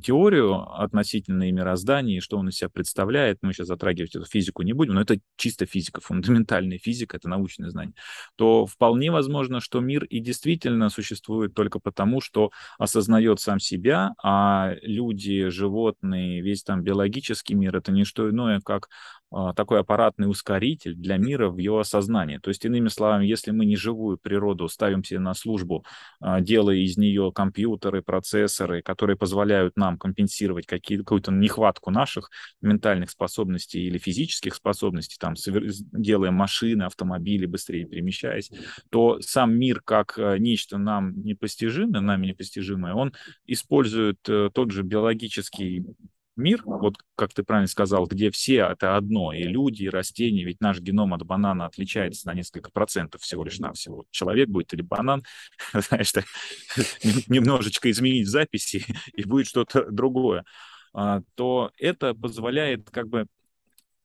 теорию 0.02 0.60
относительно 0.80 1.50
мироздания, 1.50 2.20
что 2.20 2.38
он 2.38 2.48
из 2.48 2.56
себя 2.56 2.68
представляет, 2.68 3.38
мы 3.42 3.52
сейчас 3.52 3.68
затрагивать 3.68 4.14
эту 4.14 4.26
физику 4.26 4.62
не 4.62 4.72
будем, 4.72 4.94
но 4.94 5.00
это 5.00 5.18
чисто 5.36 5.66
физика, 5.66 6.00
фундаментальная 6.02 6.78
физика, 6.78 7.16
это 7.16 7.28
научное 7.28 7.70
знание, 7.70 7.94
то 8.36 8.66
вполне 8.66 9.10
возможно, 9.10 9.60
что 9.60 9.80
мир 9.80 10.04
и 10.04 10.20
действительно 10.20 10.88
существует 10.90 11.54
только 11.54 11.80
потому, 11.80 12.20
что 12.20 12.50
осознает 12.78 13.40
сам 13.40 13.58
себя, 13.58 14.12
а 14.22 14.74
люди, 14.82 15.48
животные, 15.48 16.42
весь 16.42 16.62
там 16.62 16.82
биологический 16.82 17.54
мир— 17.54 17.76
это 17.78 17.92
не 17.92 18.04
что 18.04 18.28
иное, 18.28 18.60
как 18.60 18.88
а, 18.88 19.21
такой 19.54 19.80
аппаратный 19.80 20.28
ускоритель 20.28 20.94
для 20.94 21.16
мира 21.16 21.48
в 21.48 21.58
его 21.58 21.78
осознании. 21.78 22.38
То 22.38 22.50
есть, 22.50 22.64
иными 22.64 22.88
словами, 22.88 23.26
если 23.26 23.50
мы 23.50 23.64
не 23.64 23.76
живую 23.76 24.18
природу 24.18 24.68
ставим 24.68 25.04
себе 25.04 25.20
на 25.20 25.34
службу, 25.34 25.84
а, 26.20 26.40
делая 26.40 26.76
из 26.76 26.96
нее 26.96 27.32
компьютеры, 27.34 28.02
процессоры, 28.02 28.82
которые 28.82 29.16
позволяют 29.16 29.76
нам 29.76 29.98
компенсировать 29.98 30.66
какую-то 30.66 31.32
нехватку 31.32 31.90
наших 31.90 32.30
ментальных 32.60 33.10
способностей 33.10 33.80
или 33.86 33.98
физических 33.98 34.54
способностей, 34.54 35.16
там, 35.18 35.34
делая 35.92 36.30
машины, 36.30 36.84
автомобили, 36.84 37.46
быстрее 37.46 37.84
перемещаясь, 37.84 38.50
то 38.90 39.20
сам 39.20 39.54
мир 39.54 39.80
как 39.84 40.18
э, 40.18 40.38
нечто 40.38 40.78
нам 40.78 41.22
непостижимое, 41.22 42.00
нами 42.00 42.28
непостижимое, 42.28 42.94
он 42.94 43.12
использует 43.46 44.18
э, 44.28 44.50
тот 44.52 44.70
же 44.70 44.82
биологический 44.82 45.84
мир, 46.36 46.62
вот 46.64 46.96
как 47.16 47.32
ты 47.32 47.42
правильно 47.42 47.68
сказал, 47.68 48.06
где 48.06 48.30
все 48.30 48.68
это 48.70 48.96
одно, 48.96 49.32
и 49.32 49.42
люди, 49.42 49.84
и 49.84 49.88
растения, 49.88 50.44
ведь 50.44 50.60
наш 50.60 50.80
геном 50.80 51.14
от 51.14 51.24
банана 51.24 51.66
отличается 51.66 52.26
на 52.26 52.34
несколько 52.34 52.70
процентов 52.70 53.22
всего 53.22 53.44
лишь 53.44 53.58
навсего. 53.58 54.04
Человек 54.10 54.48
будет 54.48 54.72
или 54.74 54.82
банан, 54.82 55.22
знаешь, 55.72 56.12
немножечко 57.28 57.90
изменить 57.90 58.28
записи, 58.28 58.84
и 59.14 59.24
будет 59.24 59.46
что-то 59.46 59.90
другое, 59.90 60.44
а, 60.94 61.22
то 61.34 61.70
это 61.78 62.14
позволяет 62.14 62.90
как 62.90 63.08
бы 63.08 63.26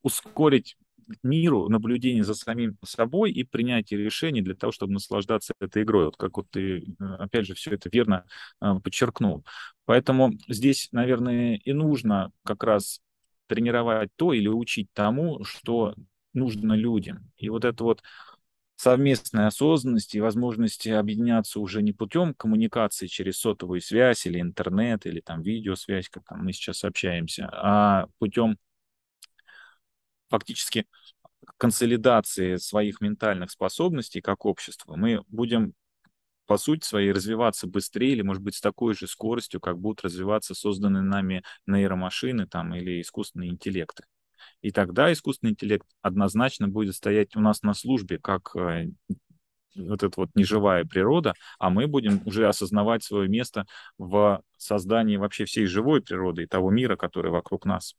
ускорить 0.02 0.78
миру, 1.24 1.70
наблюдение 1.70 2.24
за 2.24 2.34
самим 2.34 2.78
собой 2.86 3.32
и 3.32 3.44
принятие 3.44 4.04
решений 4.04 4.42
для 4.42 4.56
того, 4.56 4.72
чтобы 4.72 4.94
наслаждаться 4.94 5.54
этой 5.60 5.84
игрой. 5.84 6.06
Вот 6.06 6.18
как 6.18 6.38
вот 6.38 6.50
ты, 6.50 6.80
э, 6.80 7.04
опять 7.20 7.46
же, 7.46 7.54
все 7.54 7.72
это 7.72 7.90
верно 7.92 8.26
а, 8.60 8.80
подчеркнул. 8.80 9.46
Поэтому 9.86 10.34
здесь, 10.48 10.90
наверное, 10.92 11.56
и 11.64 11.74
нужно 11.74 12.32
как 12.44 12.64
раз 12.64 13.02
тренировать 13.48 14.10
то 14.16 14.34
или 14.34 14.48
учить 14.48 14.90
тому, 14.94 15.44
что 15.44 15.96
нужно 16.34 16.74
людям. 16.74 17.32
И 17.38 17.50
вот 17.50 17.66
это 17.66 17.84
вот 17.84 18.04
совместной 18.76 19.48
осознанности 19.48 20.18
и 20.18 20.22
возможности 20.22 20.90
объединяться 20.90 21.60
уже 21.60 21.82
не 21.82 21.94
путем 21.94 22.34
коммуникации 22.36 23.08
через 23.08 23.40
сотовую 23.40 23.82
связь 23.82 24.26
или 24.28 24.40
интернет, 24.40 25.06
или 25.06 25.20
там 25.20 25.42
видеосвязь, 25.42 26.10
как 26.10 26.24
там 26.26 26.46
мы 26.46 26.54
сейчас 26.54 26.84
общаемся, 26.84 27.50
а 27.52 28.08
путем 28.20 28.58
фактически 30.30 30.86
консолидации 31.58 32.58
своих 32.58 33.02
ментальных 33.02 33.52
способностей 33.52 34.22
как 34.22 34.46
общества, 34.46 34.96
мы 34.96 35.24
будем 35.28 35.74
по 36.46 36.58
сути 36.58 36.86
своей 36.86 37.12
развиваться 37.12 37.68
быстрее 37.68 38.14
или, 38.14 38.22
может 38.22 38.42
быть, 38.42 38.56
с 38.56 38.62
такой 38.62 38.96
же 38.96 39.06
скоростью, 39.08 39.60
как 39.60 39.78
будут 39.78 40.04
развиваться 40.04 40.56
созданные 40.56 41.04
нами 41.04 41.44
нейромашины 41.68 42.48
там, 42.48 42.74
или 42.74 43.02
искусственные 43.02 43.50
интеллекты. 43.50 44.06
И 44.62 44.72
тогда 44.72 45.12
искусственный 45.12 45.52
интеллект 45.52 45.86
однозначно 46.02 46.68
будет 46.68 46.96
стоять 46.96 47.36
у 47.36 47.42
нас 47.42 47.64
на 47.64 47.74
службе, 47.74 48.18
как 48.18 48.56
э, 48.56 48.88
вот 49.76 50.04
эта 50.04 50.14
вот 50.22 50.30
неживая 50.36 50.86
природа, 50.86 51.34
а 51.60 51.70
мы 51.70 51.88
будем 51.88 52.22
уже 52.26 52.48
осознавать 52.48 53.04
свое 53.04 53.28
место 53.28 53.66
в 53.98 54.42
создании 54.58 55.18
вообще 55.18 55.46
всей 55.46 55.66
живой 55.66 56.02
природы 56.02 56.44
и 56.44 56.48
того 56.48 56.72
мира, 56.72 56.96
который 56.96 57.32
вокруг 57.32 57.66
нас. 57.66 57.96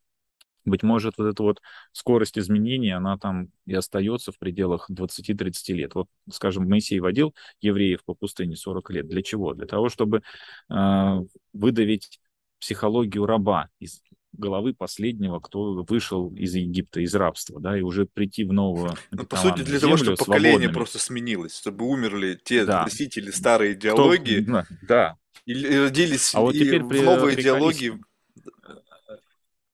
Быть 0.69 0.83
может, 0.83 1.15
вот 1.19 1.27
эта 1.27 1.43
вот 1.43 1.61
скорость 1.93 2.39
изменений, 2.39 2.91
она 2.91 3.19
там 3.19 3.49
и 3.67 3.75
остается 3.75 4.33
в 4.33 4.39
пределах 4.39 4.89
20-30 4.91 5.73
лет. 5.75 5.95
Вот, 5.95 6.07
скажем, 6.31 6.69
Моисей 6.69 7.01
водил 7.01 7.35
евреев 7.61 8.05
по 8.05 8.15
пустыне 8.15 8.57
40 8.57 8.91
лет. 8.91 9.09
Для 9.09 9.23
чего? 9.23 9.55
Для 9.55 9.67
того, 9.67 9.89
чтобы 9.89 10.23
э, 10.71 11.19
выдавить 11.53 12.21
психологию 12.61 13.25
раба 13.27 13.69
из 13.79 14.03
головы 14.33 14.75
последнего, 14.75 15.41
кто 15.41 15.83
вышел 15.85 16.33
из 16.35 16.55
Египта, 16.55 17.01
из 17.01 17.15
рабства, 17.15 17.61
да, 17.61 17.77
и 17.79 17.81
уже 17.81 18.05
прийти 18.07 18.45
в 18.45 18.53
новую 18.53 18.93
Ну, 19.11 19.25
по 19.25 19.37
сути, 19.37 19.63
для 19.63 19.81
того, 19.81 19.97
чтобы 19.97 20.17
поколение 20.17 20.51
свободными. 20.53 20.73
просто 20.75 20.99
сменилось, 20.99 21.57
чтобы 21.59 21.87
умерли 21.87 22.39
те 22.45 22.65
Да. 22.65 22.85
носители 22.85 23.31
старой 23.31 23.75
Кто- 23.75 23.79
идеологии 23.89 24.41
да, 24.41 24.67
да, 24.83 25.17
и 25.47 25.55
родились 25.79 26.35
А 26.35 26.41
вот 26.41 26.55
и 26.55 26.59
теперь 26.61 26.83
в 26.83 26.89
при- 26.89 26.99
приколись. 26.99 27.39
идеологии. 27.39 27.99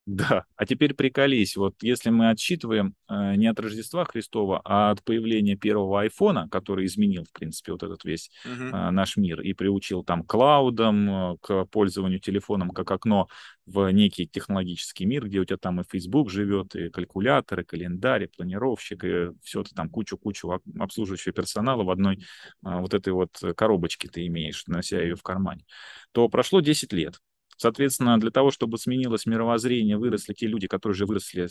Да, 0.07 0.45
а 0.57 0.67
теперь 0.67 0.93
приколись, 0.93 1.57
вот 1.57 1.77
если 1.81 2.11
мы 2.11 2.29
отсчитываем 2.29 2.95
э, 3.09 3.37
не 3.37 3.47
от 3.47 3.59
Рождества 3.59 4.05
Христова, 4.05 4.61
а 4.63 4.91
от 4.91 5.03
появления 5.03 5.57
первого 5.57 6.03
айфона, 6.03 6.47
который 6.51 6.85
изменил, 6.85 7.25
в 7.25 7.33
принципе, 7.33 7.73
вот 7.73 7.83
этот 7.83 8.05
весь 8.05 8.31
Мгм. 8.45 8.75
э, 8.75 8.91
наш 8.91 9.17
мир 9.17 9.41
и 9.41 9.55
приучил 9.55 10.05
там 10.05 10.23
к 10.23 10.27
клаудам, 10.27 11.33
э, 11.33 11.37
к 11.41 11.65
пользованию 11.67 12.21
телефоном 12.21 12.71
как 12.71 12.91
окно 12.91 13.29
в 13.65 13.91
некий 13.93 14.27
технологический 14.27 15.07
мир, 15.07 15.25
где 15.27 15.41
у 15.41 15.45
тебя 15.47 15.57
там 15.57 15.81
и 15.81 15.85
Facebook 15.91 16.29
живет, 16.31 16.77
и 16.77 16.91
калькулятор, 16.91 17.61
и 17.61 17.65
календарь, 17.65 18.25
и 18.25 18.27
планировщик, 18.27 19.05
и 19.05 19.31
все 19.43 19.63
это 19.63 19.75
там 19.75 19.89
кучу-кучу 19.89 20.51
об- 20.51 20.63
обслуживающего 20.79 21.33
персонала 21.33 21.83
в 21.83 21.89
одной 21.89 22.23
а, 22.63 22.81
вот 22.81 22.93
этой 22.93 23.15
вот 23.15 23.41
коробочке 23.57 24.09
ты 24.09 24.27
имеешь, 24.27 24.65
нося 24.67 25.01
ее 25.01 25.17
в 25.17 25.23
кармане, 25.23 25.65
то 26.13 26.29
прошло 26.29 26.61
10 26.61 26.93
лет. 26.93 27.21
Соответственно, 27.57 28.19
для 28.19 28.31
того, 28.31 28.51
чтобы 28.51 28.79
сменилось 28.79 29.27
мировоззрение, 29.27 29.97
выросли 29.97 30.33
те 30.33 30.47
люди, 30.47 30.67
которые 30.67 30.97
же 30.97 31.07
выросли 31.07 31.49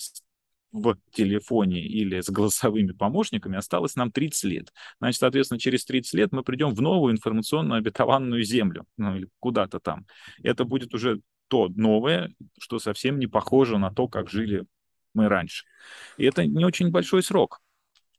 в 0.72 0.98
телефоне 1.12 1.82
или 1.82 2.20
с 2.20 2.30
голосовыми 2.30 2.92
помощниками, 2.92 3.58
осталось 3.58 3.96
нам 3.96 4.12
30 4.12 4.44
лет. 4.46 4.74
Значит, 5.00 5.20
соответственно, 5.20 5.60
через 5.60 5.86
30 5.86 6.14
лет 6.16 6.32
мы 6.32 6.44
придем 6.44 6.74
в 6.74 6.82
новую 6.82 7.14
информационную 7.14 7.78
обетованную 7.78 8.44
землю, 8.44 8.86
ну 8.98 9.16
или 9.16 9.30
куда-то 9.40 9.80
там. 9.80 10.08
Это 10.42 10.66
будет 10.66 10.94
уже 10.96 11.22
то 11.48 11.70
новое, 11.70 12.34
что 12.60 12.80
совсем 12.80 13.20
не 13.20 13.28
похоже 13.28 13.78
на 13.78 13.94
то, 13.94 14.08
как 14.08 14.30
жили 14.30 14.66
мы 15.14 15.30
раньше. 15.30 15.66
И 16.18 16.26
это 16.26 16.46
не 16.46 16.66
очень 16.66 16.90
большой 16.90 17.22
срок. 17.22 17.62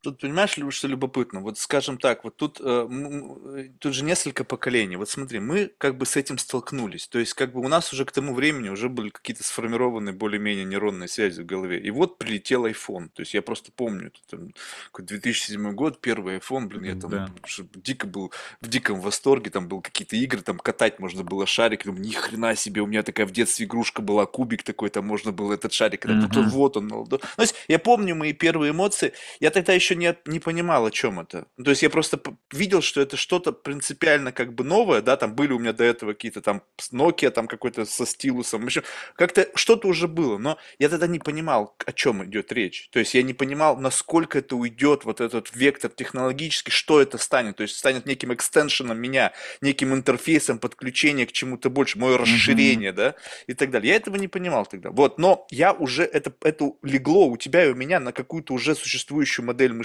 Тут 0.04 0.20
понимаешь, 0.20 0.50
что 0.74 0.86
любопытно? 0.88 1.40
Вот 1.40 1.58
скажем 1.58 1.96
так, 1.98 2.24
вот 2.24 2.36
тут, 2.36 2.60
э, 2.60 3.68
тут 3.78 3.94
же 3.94 4.04
несколько 4.04 4.44
поколений. 4.44 4.96
Вот 4.96 5.08
смотри, 5.08 5.40
мы 5.40 5.70
как 5.78 5.96
бы 5.96 6.04
с 6.04 6.16
этим 6.16 6.36
столкнулись. 6.38 7.08
То 7.08 7.18
есть 7.18 7.32
как 7.34 7.52
бы 7.52 7.60
у 7.60 7.68
нас 7.68 7.92
уже 7.92 8.04
к 8.04 8.12
тому 8.12 8.34
времени 8.34 8.68
уже 8.68 8.88
были 8.88 9.08
какие-то 9.08 9.42
сформированы 9.42 10.12
более-менее 10.12 10.64
нейронные 10.66 11.08
связи 11.08 11.40
в 11.40 11.46
голове. 11.46 11.80
И 11.80 11.90
вот 11.90 12.18
прилетел 12.18 12.66
iPhone. 12.66 13.08
То 13.14 13.22
есть 13.22 13.32
я 13.34 13.40
просто 13.42 13.72
помню, 13.74 14.08
это 14.08 14.36
там, 14.36 14.50
какой 14.92 15.06
2007 15.06 15.72
год, 15.72 16.00
первый 16.00 16.36
iPhone, 16.36 16.66
блин, 16.66 16.84
я 16.84 16.94
там 16.94 17.10
Да. 17.10 17.28
ш- 17.46 17.64
дико 17.74 18.06
был 18.06 18.30
в 18.60 18.68
диком 18.68 19.00
восторге, 19.00 19.50
там 19.50 19.68
был 19.68 19.80
какие-то 19.80 20.16
игры, 20.16 20.42
там 20.42 20.58
катать 20.58 20.98
можно 20.98 21.24
было 21.24 21.46
шарик, 21.46 21.84
думаю, 21.86 22.02
ни 22.04 22.12
хрена 22.12 22.54
себе, 22.56 22.82
у 22.82 22.86
меня 22.86 23.02
такая 23.02 23.26
в 23.26 23.30
детстве 23.32 23.64
игрушка 23.64 24.02
была, 24.02 24.26
кубик 24.26 24.62
такой, 24.62 24.90
там 24.90 25.06
можно 25.06 25.32
было 25.32 25.54
этот 25.54 25.72
шарик. 25.72 26.04
Ну, 26.04 26.14
Мгм. 26.14 26.48
вот 26.50 26.76
он. 26.76 26.88
ну. 26.88 27.06
Ну, 27.10 27.18
то 27.18 27.20
есть 27.38 27.54
я 27.68 27.78
помню 27.78 28.14
мои 28.14 28.32
первые 28.34 28.72
эмоции, 28.72 29.12
я 29.40 29.50
тогда 29.50 29.72
еще 29.72 29.93
не, 29.94 30.16
не 30.26 30.40
понимал, 30.40 30.86
о 30.86 30.90
чем 30.90 31.20
это. 31.20 31.46
То 31.62 31.70
есть 31.70 31.82
я 31.82 31.90
просто 31.90 32.20
видел, 32.52 32.82
что 32.82 33.00
это 33.00 33.16
что-то 33.16 33.52
принципиально 33.52 34.32
как 34.32 34.54
бы 34.54 34.64
новое, 34.64 35.02
да, 35.02 35.16
там 35.16 35.34
были 35.34 35.52
у 35.52 35.58
меня 35.58 35.72
до 35.72 35.84
этого 35.84 36.12
какие-то 36.12 36.40
там 36.40 36.62
Nokia 36.92 37.30
там 37.30 37.46
какой-то 37.46 37.84
со 37.84 38.06
стилусом, 38.06 38.62
в 38.62 38.64
общем, 38.64 38.82
как-то 39.16 39.48
что-то 39.54 39.88
уже 39.88 40.08
было, 40.08 40.38
но 40.38 40.58
я 40.78 40.88
тогда 40.88 41.06
не 41.06 41.18
понимал, 41.18 41.76
о 41.86 41.92
чем 41.92 42.24
идет 42.24 42.52
речь. 42.52 42.88
То 42.90 42.98
есть 42.98 43.14
я 43.14 43.22
не 43.22 43.34
понимал, 43.34 43.76
насколько 43.76 44.38
это 44.38 44.56
уйдет, 44.56 45.04
вот 45.04 45.20
этот 45.20 45.54
вектор 45.54 45.90
технологический, 45.90 46.70
что 46.70 47.00
это 47.00 47.18
станет. 47.18 47.56
То 47.56 47.62
есть 47.62 47.76
станет 47.76 48.06
неким 48.06 48.32
экстеншеном 48.32 48.98
меня, 48.98 49.32
неким 49.60 49.94
интерфейсом 49.94 50.58
подключения 50.58 51.26
к 51.26 51.32
чему-то 51.32 51.70
больше, 51.70 51.98
мое 51.98 52.18
расширение, 52.18 52.92
да, 52.92 53.14
и 53.46 53.54
так 53.54 53.70
далее. 53.70 53.90
Я 53.90 53.96
этого 53.96 54.16
не 54.16 54.28
понимал 54.28 54.66
тогда. 54.66 54.90
Вот, 54.90 55.18
но 55.18 55.46
я 55.50 55.72
уже, 55.72 56.04
это, 56.04 56.32
это 56.42 56.72
легло 56.82 57.26
у 57.28 57.36
тебя 57.36 57.64
и 57.64 57.70
у 57.70 57.74
меня 57.74 58.00
на 58.00 58.12
какую-то 58.12 58.54
уже 58.54 58.74
существующую 58.74 59.46
модель 59.46 59.72
мышления 59.72 59.83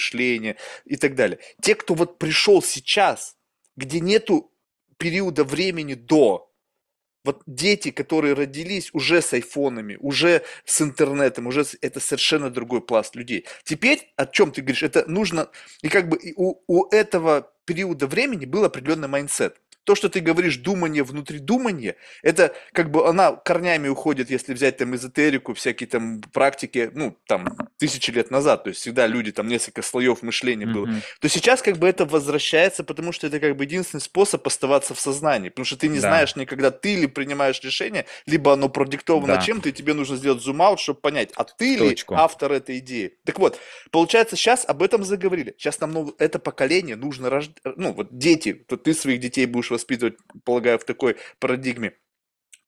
и 0.86 0.96
так 0.96 1.16
далее. 1.16 1.40
Те, 1.62 1.76
кто 1.76 1.94
вот 1.94 2.18
пришел 2.18 2.62
сейчас, 2.62 3.36
где 3.76 4.00
нету 4.00 4.52
периода 4.98 5.44
времени 5.44 5.94
до, 5.94 6.52
вот 7.24 7.44
дети, 7.46 7.92
которые 7.92 8.34
родились 8.34 8.90
уже 8.94 9.22
с 9.22 9.34
айфонами, 9.34 9.98
уже 10.00 10.42
с 10.66 10.82
интернетом, 10.82 11.48
уже 11.48 11.66
с- 11.66 11.78
это 11.82 12.00
совершенно 12.00 12.50
другой 12.50 12.82
пласт 12.82 13.16
людей. 13.16 13.46
Теперь, 13.64 14.12
о 14.16 14.26
чем 14.26 14.52
ты 14.52 14.62
говоришь, 14.62 14.84
это 14.84 15.06
нужно, 15.10 15.50
и 15.82 15.90
как 15.90 16.10
бы 16.10 16.20
у, 16.36 16.62
у 16.68 16.88
этого 16.90 17.52
периода 17.66 18.08
времени 18.08 18.46
был 18.46 18.64
определенный 18.66 19.08
mindset. 19.08 19.62
То, 19.86 19.96
что 19.96 20.10
ты 20.10 20.20
говоришь, 20.20 20.58
думание 20.58 21.04
внутри 21.04 21.40
думания, 21.40 21.96
это 22.22 22.54
как 22.74 22.92
бы 22.92 23.08
она 23.08 23.32
корнями 23.32 23.88
уходит, 23.88 24.30
если 24.30 24.54
взять 24.54 24.78
там 24.78 24.96
эзотерику, 24.96 25.54
всякие 25.54 25.88
там 25.88 26.22
практики, 26.34 26.92
ну, 26.94 27.18
там, 27.26 27.58
тысячи 27.78 28.12
лет 28.12 28.30
назад, 28.30 28.64
то 28.66 28.70
есть 28.70 28.82
всегда 28.82 29.08
люди, 29.08 29.32
там, 29.32 29.48
несколько 29.48 29.82
слоев 29.82 30.22
мышления 30.22 30.66
было 30.68 30.86
Мгм. 30.86 31.02
то 31.22 31.28
сейчас 31.30 31.62
как 31.62 31.78
бы 31.78 31.88
это 31.88 32.06
возвращается, 32.06 32.84
потому 32.84 33.12
что 33.12 33.28
это 33.28 33.40
как 33.40 33.56
бы 33.56 33.64
единственный 33.64 34.02
способ 34.02 34.46
оставаться 34.46 34.94
в 34.94 35.00
сознании, 35.00 35.50
потому 35.50 35.66
что 35.66 35.78
ты 35.78 35.88
не 35.88 36.00
Да. 36.00 36.08
знаешь 36.10 36.36
никогда, 36.36 36.70
ты 36.72 36.96
ли 36.96 37.08
принимаешь 37.08 37.60
решение, 37.62 38.06
либо 38.28 38.54
оно 38.54 38.70
продиктовано 38.70 39.36
Да. 39.36 39.42
чем-то, 39.42 39.70
и 39.70 39.72
тебе 39.72 39.94
нужно 39.94 40.18
сделать 40.18 40.44
zoom 40.44 40.62
out, 40.62 40.80
чтобы 40.80 41.00
понять, 41.00 41.32
а 41.36 41.44
ты 41.46 41.76
ли 41.76 41.78
Точку. 41.80 42.16
автор 42.16 42.52
этой 42.52 42.78
идеи. 42.80 43.18
Так 43.26 43.40
вот, 43.40 43.58
получается, 43.92 44.36
сейчас 44.36 44.66
об 44.68 44.84
этом 44.84 45.04
заговорили. 45.04 45.56
Сейчас 45.58 45.80
нам 45.80 46.14
это 46.20 46.38
поколение 46.40 46.96
нужно 46.96 47.30
рождать, 47.30 47.58
ну 47.78 47.94
вот 47.94 48.18
дети, 48.18 48.54
то 48.54 48.78
ты 48.78 48.94
своих 48.94 49.20
детей 49.20 49.46
будешь 49.46 49.72
воспитывать, 49.80 50.18
полагаю, 50.44 50.78
в 50.78 50.84
такой 50.84 51.18
парадигме. 51.40 51.94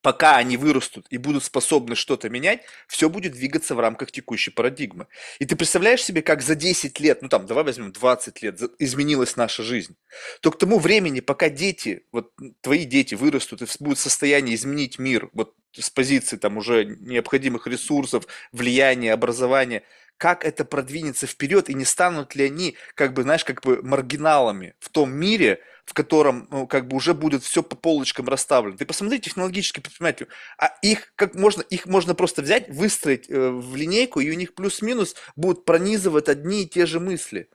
Пока 0.02 0.36
они 0.36 0.56
вырастут 0.56 1.06
и 1.10 1.16
будут 1.16 1.44
способны 1.44 1.94
что-то 1.94 2.28
менять, 2.28 2.62
все 2.88 3.08
будет 3.08 3.32
двигаться 3.32 3.76
в 3.76 3.80
рамках 3.80 4.10
текущей 4.10 4.50
парадигмы. 4.50 5.06
И 5.38 5.46
ты 5.46 5.54
представляешь 5.54 6.02
себе, 6.02 6.22
как 6.22 6.42
за 6.42 6.56
10 6.56 6.98
лет, 6.98 7.22
ну 7.22 7.28
там, 7.28 7.46
давай 7.46 7.62
возьмем 7.62 7.92
20 7.92 8.42
лет, 8.42 8.60
изменилась 8.80 9.36
наша 9.36 9.62
жизнь. 9.62 9.96
То 10.40 10.50
к 10.50 10.58
тому 10.58 10.80
времени, 10.80 11.20
пока 11.20 11.48
дети, 11.48 12.04
вот 12.10 12.32
твои 12.62 12.84
дети 12.84 13.14
вырастут 13.14 13.62
и 13.62 13.66
будут 13.78 13.98
в 13.98 14.02
состоянии 14.02 14.56
изменить 14.56 14.98
мир, 14.98 15.30
вот 15.34 15.54
с 15.72 15.88
позиции 15.88 16.36
там 16.36 16.56
уже 16.56 16.84
необходимых 16.84 17.68
ресурсов, 17.68 18.26
влияния, 18.50 19.12
образования, 19.12 19.84
как 20.16 20.44
это 20.44 20.64
продвинется 20.64 21.28
вперед 21.28 21.70
и 21.70 21.74
не 21.74 21.84
станут 21.84 22.34
ли 22.34 22.44
они, 22.46 22.76
как 22.94 23.12
бы, 23.12 23.22
знаешь, 23.22 23.44
как 23.44 23.62
бы 23.62 23.82
маргиналами 23.82 24.74
в 24.80 24.88
том 24.88 25.12
мире, 25.12 25.60
в 25.84 25.94
котором, 25.94 26.48
ну, 26.50 26.66
как 26.66 26.88
бы 26.88 26.96
уже 26.96 27.12
будет 27.12 27.42
все 27.42 27.62
по 27.62 27.76
полочкам 27.76 28.28
расставлено. 28.28 28.76
Ты 28.76 28.86
посмотри 28.86 29.18
технологически 29.20 29.80
предприниматель, 29.80 30.28
а 30.58 30.72
их 30.82 31.12
как 31.16 31.34
можно, 31.34 31.62
их 31.62 31.86
можно 31.86 32.14
просто 32.14 32.42
взять, 32.42 32.68
выстроить 32.68 33.28
э, 33.28 33.50
в 33.50 33.74
линейку, 33.74 34.20
и 34.20 34.30
у 34.30 34.34
них 34.34 34.54
плюс-минус 34.54 35.16
будут 35.36 35.64
пронизывать 35.64 36.28
одни 36.28 36.62
и 36.62 36.68
те 36.68 36.86
же 36.86 37.00
мысли. 37.00 37.48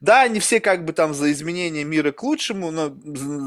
Да, 0.00 0.22
они 0.22 0.40
все 0.40 0.60
как 0.60 0.84
бы 0.84 0.92
там 0.92 1.12
за 1.12 1.30
изменение 1.30 1.84
мира 1.84 2.10
к 2.10 2.22
лучшему, 2.22 2.70
но 2.70 2.96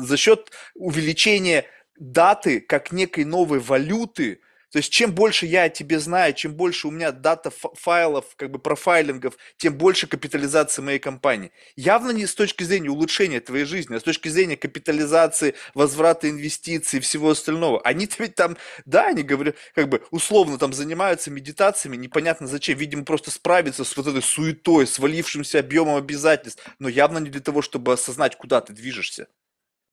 за 0.06 0.18
счет 0.18 0.52
увеличения 0.76 1.66
даты 2.00 2.60
как 2.60 2.92
некой 2.92 3.26
новой 3.26 3.60
валюты, 3.60 4.42
то 4.72 4.78
есть 4.80 4.92
чем 4.92 5.14
больше 5.14 5.46
я 5.46 5.64
о 5.64 5.70
тебе 5.70 6.00
знаю, 6.00 6.34
чем 6.34 6.54
больше 6.54 6.88
у 6.88 6.92
меня 6.92 7.12
дата 7.12 7.52
файлов, 7.52 8.26
как 8.36 8.52
бы 8.52 8.60
профайлингов, 8.60 9.38
тем 9.58 9.78
больше 9.78 10.08
капитализации 10.08 10.82
моей 10.82 11.00
компании. 11.00 11.52
Явно 11.76 12.12
не 12.12 12.26
с 12.26 12.36
точки 12.36 12.64
зрения 12.64 12.90
улучшения 12.90 13.40
твоей 13.40 13.66
жизни, 13.66 13.96
а 13.96 14.00
с 14.00 14.04
точки 14.04 14.28
зрения 14.28 14.58
капитализации, 14.58 15.56
возврата 15.74 16.30
инвестиций 16.30 17.00
и 17.00 17.02
всего 17.02 17.30
остального. 17.32 17.82
Они-то 17.82 18.16
ведь 18.20 18.36
там, 18.36 18.58
да, 18.86 19.08
они 19.08 19.24
говорят, 19.24 19.56
как 19.74 19.88
бы 19.90 20.04
условно 20.12 20.58
там 20.58 20.74
занимаются 20.74 21.32
медитациями, 21.32 21.96
непонятно 21.96 22.48
зачем, 22.48 22.78
видимо, 22.78 23.06
просто 23.06 23.32
справиться 23.32 23.84
с 23.86 23.96
вот 23.96 24.08
этой 24.08 24.22
суетой, 24.22 24.86
свалившимся 24.88 25.60
объемом 25.60 25.96
обязательств, 25.96 26.64
но 26.80 26.90
явно 26.90 27.20
не 27.20 27.30
для 27.30 27.42
того, 27.42 27.62
чтобы 27.62 27.94
осознать, 27.94 28.36
куда 28.36 28.62
ты 28.62 28.74
движешься. 28.74 29.28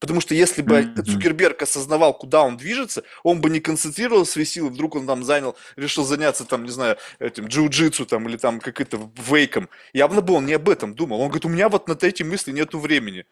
Потому 0.01 0.21
что 0.21 0.35
если 0.35 0.61
бы 0.63 0.83
Мгм. 0.83 1.05
Цукерберг 1.05 1.63
осознавал, 1.63 2.13
куда 2.19 2.43
он 2.43 2.57
движется, 2.57 3.05
он 3.23 3.41
бы 3.41 3.49
не 3.49 3.61
концентрировал 3.61 4.27
свои 4.27 4.45
силы, 4.45 4.71
вдруг 4.71 4.97
он 4.97 5.07
там 5.07 5.25
занял, 5.25 5.57
решил 5.77 6.05
заняться 6.05 6.45
там, 6.45 6.65
не 6.65 6.71
знаю, 6.71 6.99
этим 7.19 7.47
джиу-джитсу 7.47 8.05
там 8.05 8.29
или 8.29 8.37
там 8.37 8.61
каким-то 8.61 9.11
вейком. 9.17 9.69
Явно 9.93 10.21
бы 10.21 10.35
он 10.35 10.47
не 10.47 10.55
об 10.55 10.69
этом 10.69 10.95
думал. 10.95 11.21
Он 11.21 11.29
говорит, 11.29 11.47
у 11.47 11.49
меня 11.49 11.69
вот 11.69 11.89
на 11.89 11.97
эти 12.03 12.23
мысли 12.23 12.53
нету 12.53 12.79
времени. 12.79 13.25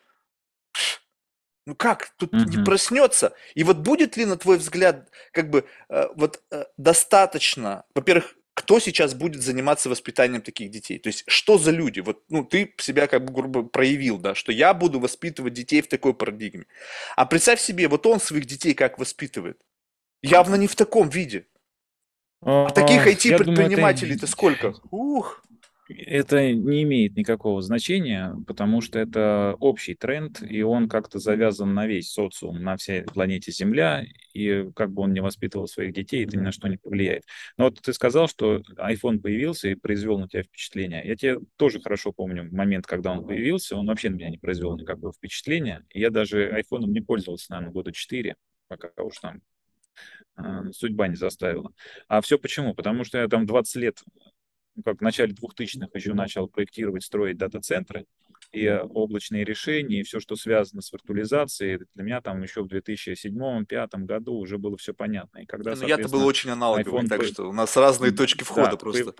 Ну 1.66 1.76
как? 1.76 2.10
Тут 2.16 2.32
не 2.32 2.56
Мгм. 2.56 2.64
проснется. 2.64 3.34
И 3.54 3.62
вот 3.64 3.78
будет 3.78 4.16
ли, 4.16 4.24
на 4.24 4.36
твой 4.36 4.56
взгляд, 4.58 5.10
как 5.32 5.50
бы 5.50 5.64
э, 5.90 6.06
вот 6.16 6.42
э, 6.50 6.64
достаточно, 6.76 7.84
во-первых, 7.94 8.34
кто 8.54 8.78
сейчас 8.78 9.14
будет 9.14 9.42
заниматься 9.42 9.88
воспитанием 9.88 10.42
таких 10.42 10.70
детей? 10.70 10.98
То 10.98 11.08
есть, 11.08 11.24
что 11.26 11.58
за 11.58 11.70
люди? 11.70 12.00
Вот, 12.00 12.22
ну, 12.28 12.44
ты 12.44 12.74
себя 12.78 13.06
как 13.06 13.24
бы 13.24 13.32
грубо 13.32 13.62
проявил, 13.62 14.18
да, 14.18 14.34
что 14.34 14.52
я 14.52 14.74
буду 14.74 15.00
воспитывать 15.00 15.54
детей 15.54 15.80
в 15.80 15.88
такой 15.88 16.14
парадигме. 16.14 16.66
А 17.16 17.24
представь 17.24 17.60
себе, 17.60 17.88
вот 17.88 18.06
он 18.06 18.20
своих 18.20 18.44
детей 18.44 18.74
как 18.74 18.98
воспитывает? 18.98 19.60
Явно 20.22 20.56
не 20.56 20.66
в 20.66 20.76
таком 20.76 21.08
виде. 21.08 21.46
А 22.42 22.70
таких 22.70 23.06
А, 23.06 23.10
IT-предпринимателей-то 23.10 24.26
сколько? 24.26 24.74
Ух! 24.90 25.42
Это 25.88 26.52
не 26.52 26.84
имеет 26.84 27.16
никакого 27.16 27.60
значения, 27.60 28.36
потому 28.46 28.80
что 28.80 29.00
это 29.00 29.56
общий 29.58 29.94
тренд, 29.94 30.40
и 30.42 30.62
он 30.62 30.88
как-то 30.88 31.18
завязан 31.18 31.74
на 31.74 31.86
весь 31.86 32.12
социум, 32.12 32.62
на 32.62 32.76
всей 32.76 33.02
планете 33.02 33.50
Земля, 33.50 34.04
и 34.32 34.70
как 34.76 34.92
бы 34.92 35.02
он 35.02 35.12
не 35.12 35.20
воспитывал 35.20 35.66
своих 35.66 35.92
детей, 35.92 36.24
это 36.24 36.36
ни 36.36 36.42
на 36.42 36.52
что 36.52 36.68
не 36.68 36.76
повлияет. 36.76 37.24
Но 37.56 37.64
вот 37.64 37.80
ты 37.82 37.92
сказал, 37.92 38.28
что 38.28 38.62
iPhone 38.78 39.18
появился 39.18 39.70
и 39.70 39.74
произвел 39.74 40.18
на 40.18 40.28
тебя 40.28 40.44
впечатление. 40.44 41.02
Я 41.04 41.16
тебе 41.16 41.38
тоже 41.56 41.80
хорошо 41.80 42.12
помню 42.12 42.48
момент, 42.52 42.86
когда 42.86 43.10
он 43.12 43.26
появился, 43.26 43.76
он 43.76 43.86
вообще 43.86 44.10
на 44.10 44.14
меня 44.14 44.30
не 44.30 44.38
произвел 44.38 44.76
никакого 44.76 45.12
впечатления. 45.12 45.84
Я 45.92 46.10
даже 46.10 46.48
iPhone 46.48 46.86
не 46.86 47.00
пользовался, 47.00 47.46
наверное, 47.50 47.72
года 47.72 47.92
4, 47.92 48.36
пока 48.68 48.90
уж 49.02 49.18
там 49.18 49.42
а, 50.36 50.70
судьба 50.72 51.08
не 51.08 51.16
заставила. 51.16 51.72
А 52.08 52.20
все 52.20 52.38
почему? 52.38 52.74
Потому 52.74 53.04
что 53.04 53.18
я 53.18 53.28
там 53.28 53.46
20 53.46 53.76
лет 53.76 54.02
как 54.84 54.98
в 54.98 55.02
начале 55.02 55.34
2000-х 55.34 55.90
еще 55.94 56.14
начал 56.14 56.48
проектировать, 56.48 57.04
строить 57.04 57.36
дата-центры, 57.36 58.06
и 58.52 58.68
облачные 58.68 59.44
решения, 59.44 60.00
и 60.00 60.02
все, 60.02 60.20
что 60.20 60.36
связано 60.36 60.82
с 60.82 60.92
виртуализацией, 60.92 61.86
для 61.94 62.04
меня 62.04 62.20
там 62.20 62.42
еще 62.42 62.62
в 62.62 62.66
2007-2005 62.66 63.88
году 64.04 64.34
уже 64.34 64.58
было 64.58 64.76
все 64.76 64.92
понятно. 64.92 65.38
И 65.38 65.46
когда, 65.46 65.74
ну, 65.74 65.86
я-то 65.86 66.08
был 66.08 66.26
очень 66.26 66.50
аналоговый, 66.50 67.02
iPhone... 67.02 67.08
так 67.08 67.24
что 67.24 67.48
у 67.48 67.52
нас 67.52 67.76
разные 67.76 68.12
точки 68.12 68.44
входа 68.44 68.72
да, 68.72 68.76
просто. 68.76 69.14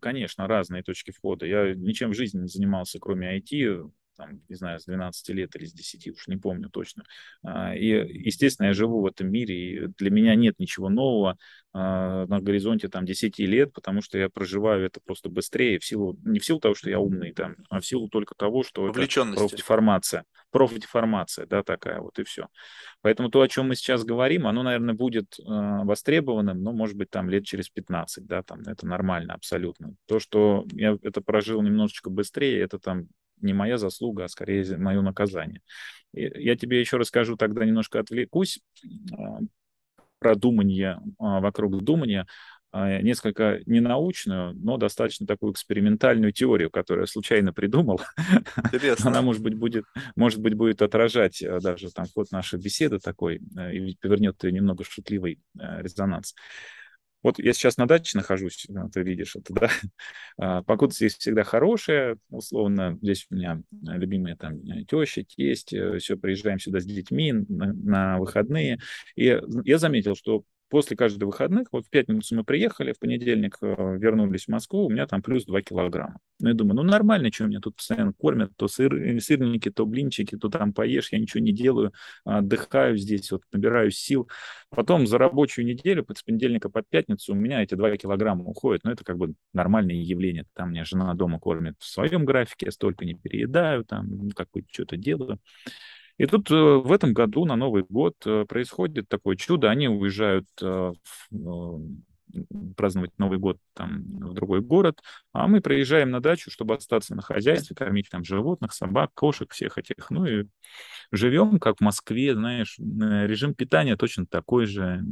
Конечно, 0.00 0.46
разные 0.46 0.82
точки 0.82 1.10
входа. 1.10 1.46
Я 1.46 1.74
ничем 1.74 2.10
в 2.10 2.14
жизни 2.14 2.40
не 2.40 2.48
занимался, 2.48 2.98
кроме 2.98 3.38
IT, 3.38 3.90
там, 4.16 4.40
не 4.48 4.54
знаю, 4.54 4.80
с 4.80 4.84
12 4.84 5.28
лет 5.30 5.54
или 5.56 5.64
с 5.66 5.72
10, 5.72 6.08
уж 6.08 6.26
не 6.28 6.36
помню 6.36 6.70
точно. 6.70 7.04
А, 7.42 7.74
и, 7.74 7.86
естественно, 7.86 8.68
я 8.68 8.72
живу 8.72 9.00
в 9.00 9.06
этом 9.06 9.30
мире, 9.30 9.54
и 9.54 9.86
для 9.98 10.10
меня 10.10 10.34
нет 10.34 10.58
ничего 10.58 10.88
нового 10.88 11.36
а, 11.72 12.26
на 12.26 12.40
горизонте 12.40 12.88
там 12.88 13.04
10 13.04 13.38
лет, 13.40 13.72
потому 13.72 14.02
что 14.02 14.18
я 14.18 14.28
проживаю 14.28 14.86
это 14.86 15.00
просто 15.04 15.28
быстрее, 15.28 15.78
в 15.78 15.84
силу, 15.84 16.16
не 16.24 16.38
в 16.38 16.44
силу 16.44 16.60
того, 16.60 16.74
что 16.74 16.90
я 16.90 17.00
умный, 17.00 17.32
там, 17.32 17.56
а 17.68 17.80
в 17.80 17.86
силу 17.86 18.08
только 18.08 18.34
того, 18.34 18.62
что 18.62 18.88
это 18.88 18.94
профдеформация. 19.34 20.24
Профдеформация, 20.50 21.46
да, 21.46 21.64
такая 21.64 22.00
вот, 22.00 22.18
и 22.20 22.24
все. 22.24 22.46
Поэтому 23.00 23.28
то, 23.28 23.40
о 23.40 23.48
чем 23.48 23.68
мы 23.68 23.74
сейчас 23.74 24.04
говорим, 24.04 24.46
оно, 24.46 24.62
наверное, 24.62 24.94
будет 24.94 25.34
востребованным, 25.38 26.62
но, 26.62 26.72
может 26.72 26.96
быть, 26.96 27.10
там 27.10 27.28
лет 27.28 27.44
через 27.44 27.68
15, 27.68 28.24
да, 28.24 28.42
там, 28.42 28.60
это 28.60 28.86
нормально 28.86 29.34
абсолютно. 29.34 29.94
То, 30.06 30.20
что 30.20 30.64
я 30.72 30.96
это 31.02 31.20
прожил 31.20 31.60
немножечко 31.60 32.08
быстрее, 32.08 32.60
это 32.60 32.78
там 32.78 33.08
не 33.40 33.52
моя 33.52 33.78
заслуга, 33.78 34.24
а 34.24 34.28
скорее 34.28 34.76
мое 34.76 35.00
наказание. 35.00 35.60
Я 36.12 36.56
тебе 36.56 36.80
еще 36.80 36.96
расскажу, 36.96 37.36
тогда 37.36 37.64
немножко 37.64 37.98
отвлекусь 37.98 38.60
а, 39.12 39.40
про 40.18 40.36
думание 40.36 41.00
а, 41.18 41.40
вокруг 41.40 41.82
думания, 41.82 42.26
а, 42.70 43.00
несколько 43.02 43.60
ненаучную, 43.66 44.54
но 44.54 44.76
достаточно 44.76 45.26
такую 45.26 45.52
экспериментальную 45.52 46.32
теорию, 46.32 46.70
которую 46.70 47.02
я 47.02 47.06
случайно 47.06 47.52
придумал. 47.52 48.00
Интересно. 48.64 49.10
Она, 49.10 49.22
может 49.22 49.42
быть, 49.42 49.54
будет, 49.54 49.84
может 50.14 50.40
быть, 50.40 50.54
будет 50.54 50.82
отражать 50.82 51.42
даже 51.62 51.90
там 51.90 52.06
ход 52.14 52.30
нашей 52.30 52.60
беседы 52.60 53.00
такой 53.00 53.36
и 53.36 53.96
повернет 54.00 54.40
немного 54.44 54.84
шутливый 54.84 55.40
резонанс. 55.54 56.34
Вот 57.24 57.38
я 57.38 57.54
сейчас 57.54 57.78
на 57.78 57.86
даче 57.86 58.18
нахожусь, 58.18 58.66
ты 58.92 59.02
видишь 59.02 59.34
это, 59.34 59.52
да. 59.52 59.68
А, 60.36 60.62
погода 60.62 60.92
здесь 60.92 61.16
всегда 61.16 61.44
хорошая, 61.44 62.18
условно. 62.28 62.98
Здесь 63.00 63.26
у 63.30 63.36
меня 63.36 63.62
любимые 63.70 64.36
там 64.36 64.60
теща, 64.86 65.22
тесть, 65.22 65.72
э, 65.72 65.98
все, 65.98 66.16
приезжаем 66.16 66.58
сюда 66.58 66.80
с 66.80 66.84
детьми 66.84 67.32
на, 67.32 67.72
на 67.72 68.18
выходные. 68.18 68.78
И 69.14 69.40
я 69.64 69.78
заметил, 69.78 70.16
что 70.16 70.42
после 70.74 70.96
каждых 70.96 71.28
выходных, 71.28 71.68
вот 71.70 71.86
в 71.86 71.88
пятницу 71.88 72.34
мы 72.34 72.42
приехали, 72.42 72.92
в 72.92 72.98
понедельник 72.98 73.58
э, 73.62 73.96
вернулись 73.96 74.46
в 74.46 74.48
Москву, 74.48 74.86
у 74.86 74.90
меня 74.90 75.06
там 75.06 75.22
плюс 75.22 75.44
2 75.44 75.62
килограмма. 75.62 76.18
Ну, 76.40 76.48
я 76.48 76.54
думаю, 76.54 76.74
ну, 76.74 76.82
нормально, 76.82 77.30
что 77.32 77.46
меня 77.46 77.60
тут 77.60 77.76
постоянно 77.76 78.12
кормят, 78.12 78.50
то 78.56 78.66
сыр, 78.66 78.92
э, 78.92 79.20
сырники, 79.20 79.70
то 79.70 79.86
блинчики, 79.86 80.36
то 80.36 80.48
там 80.48 80.72
поешь, 80.72 81.12
я 81.12 81.20
ничего 81.20 81.44
не 81.44 81.52
делаю, 81.52 81.92
отдыхаю 82.24 82.96
здесь, 82.96 83.30
вот 83.30 83.42
набираю 83.52 83.92
сил. 83.92 84.28
Потом 84.68 85.06
за 85.06 85.16
рабочую 85.16 85.64
неделю, 85.64 86.04
с 86.12 86.22
понедельника 86.24 86.68
под 86.68 86.88
пятницу, 86.88 87.34
у 87.34 87.36
меня 87.36 87.62
эти 87.62 87.76
2 87.76 87.96
килограмма 87.96 88.42
уходят, 88.42 88.82
но 88.82 88.90
ну, 88.90 88.94
это 88.94 89.04
как 89.04 89.16
бы 89.16 89.34
нормальное 89.52 89.94
явление. 89.94 90.44
Там 90.54 90.72
меня 90.72 90.84
жена 90.84 91.14
дома 91.14 91.38
кормит 91.38 91.76
в 91.78 91.84
своем 91.84 92.24
графике, 92.24 92.66
я 92.66 92.72
столько 92.72 93.04
не 93.04 93.14
переедаю, 93.14 93.84
там, 93.84 94.08
ну, 94.08 94.30
как 94.34 94.48
бы 94.52 94.64
что-то 94.72 94.96
делаю. 94.96 95.38
И 96.16 96.26
тут 96.26 96.50
э, 96.50 96.54
в 96.54 96.92
этом 96.92 97.12
году 97.12 97.44
на 97.44 97.56
Новый 97.56 97.84
год 97.88 98.14
э, 98.24 98.44
происходит 98.48 99.08
такое 99.08 99.36
чудо. 99.36 99.70
Они 99.70 99.88
уезжают 99.88 100.46
э, 100.62 100.92
праздновать 102.76 103.10
Новый 103.18 103.38
год 103.38 103.58
там 103.74 104.02
в 104.02 104.34
другой 104.34 104.60
город, 104.60 105.00
а 105.32 105.46
мы 105.46 105.60
приезжаем 105.60 106.10
на 106.10 106.20
дачу, 106.20 106.50
чтобы 106.50 106.74
остаться 106.74 107.14
на 107.14 107.22
хозяйстве, 107.22 107.76
кормить 107.76 108.08
там 108.10 108.24
животных, 108.24 108.72
собак, 108.72 109.10
кошек, 109.14 109.52
всех 109.52 109.78
этих. 109.78 110.10
Ну 110.10 110.26
и 110.26 110.46
живем, 111.12 111.58
как 111.58 111.78
в 111.78 111.80
Москве, 111.80 112.34
знаешь, 112.34 112.76
режим 112.78 113.54
питания 113.54 113.96
точно 113.96 114.26
такой 114.26 114.66
же, 114.66 115.04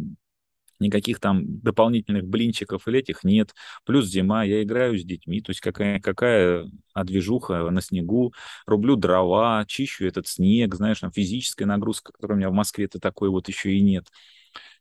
никаких 0.82 1.20
там 1.20 1.60
дополнительных 1.60 2.24
блинчиков 2.26 2.86
или 2.88 3.00
этих 3.00 3.24
нет. 3.24 3.54
Плюс 3.84 4.06
зима, 4.06 4.44
я 4.44 4.62
играю 4.62 4.98
с 4.98 5.04
детьми, 5.04 5.40
то 5.40 5.50
есть 5.50 5.60
какая, 5.60 6.00
какая 6.00 6.66
одвижуха 6.94 7.70
на 7.70 7.80
снегу, 7.80 8.32
рублю 8.66 8.96
дрова, 8.96 9.64
чищу 9.66 10.06
этот 10.06 10.26
снег, 10.28 10.74
знаешь, 10.74 11.00
там 11.00 11.12
физическая 11.12 11.66
нагрузка, 11.66 12.12
которая 12.12 12.36
у 12.36 12.38
меня 12.38 12.50
в 12.50 12.54
Москве-то 12.54 13.00
такой 13.00 13.30
вот 13.30 13.48
еще 13.48 13.72
и 13.72 13.80
нет. 13.80 14.06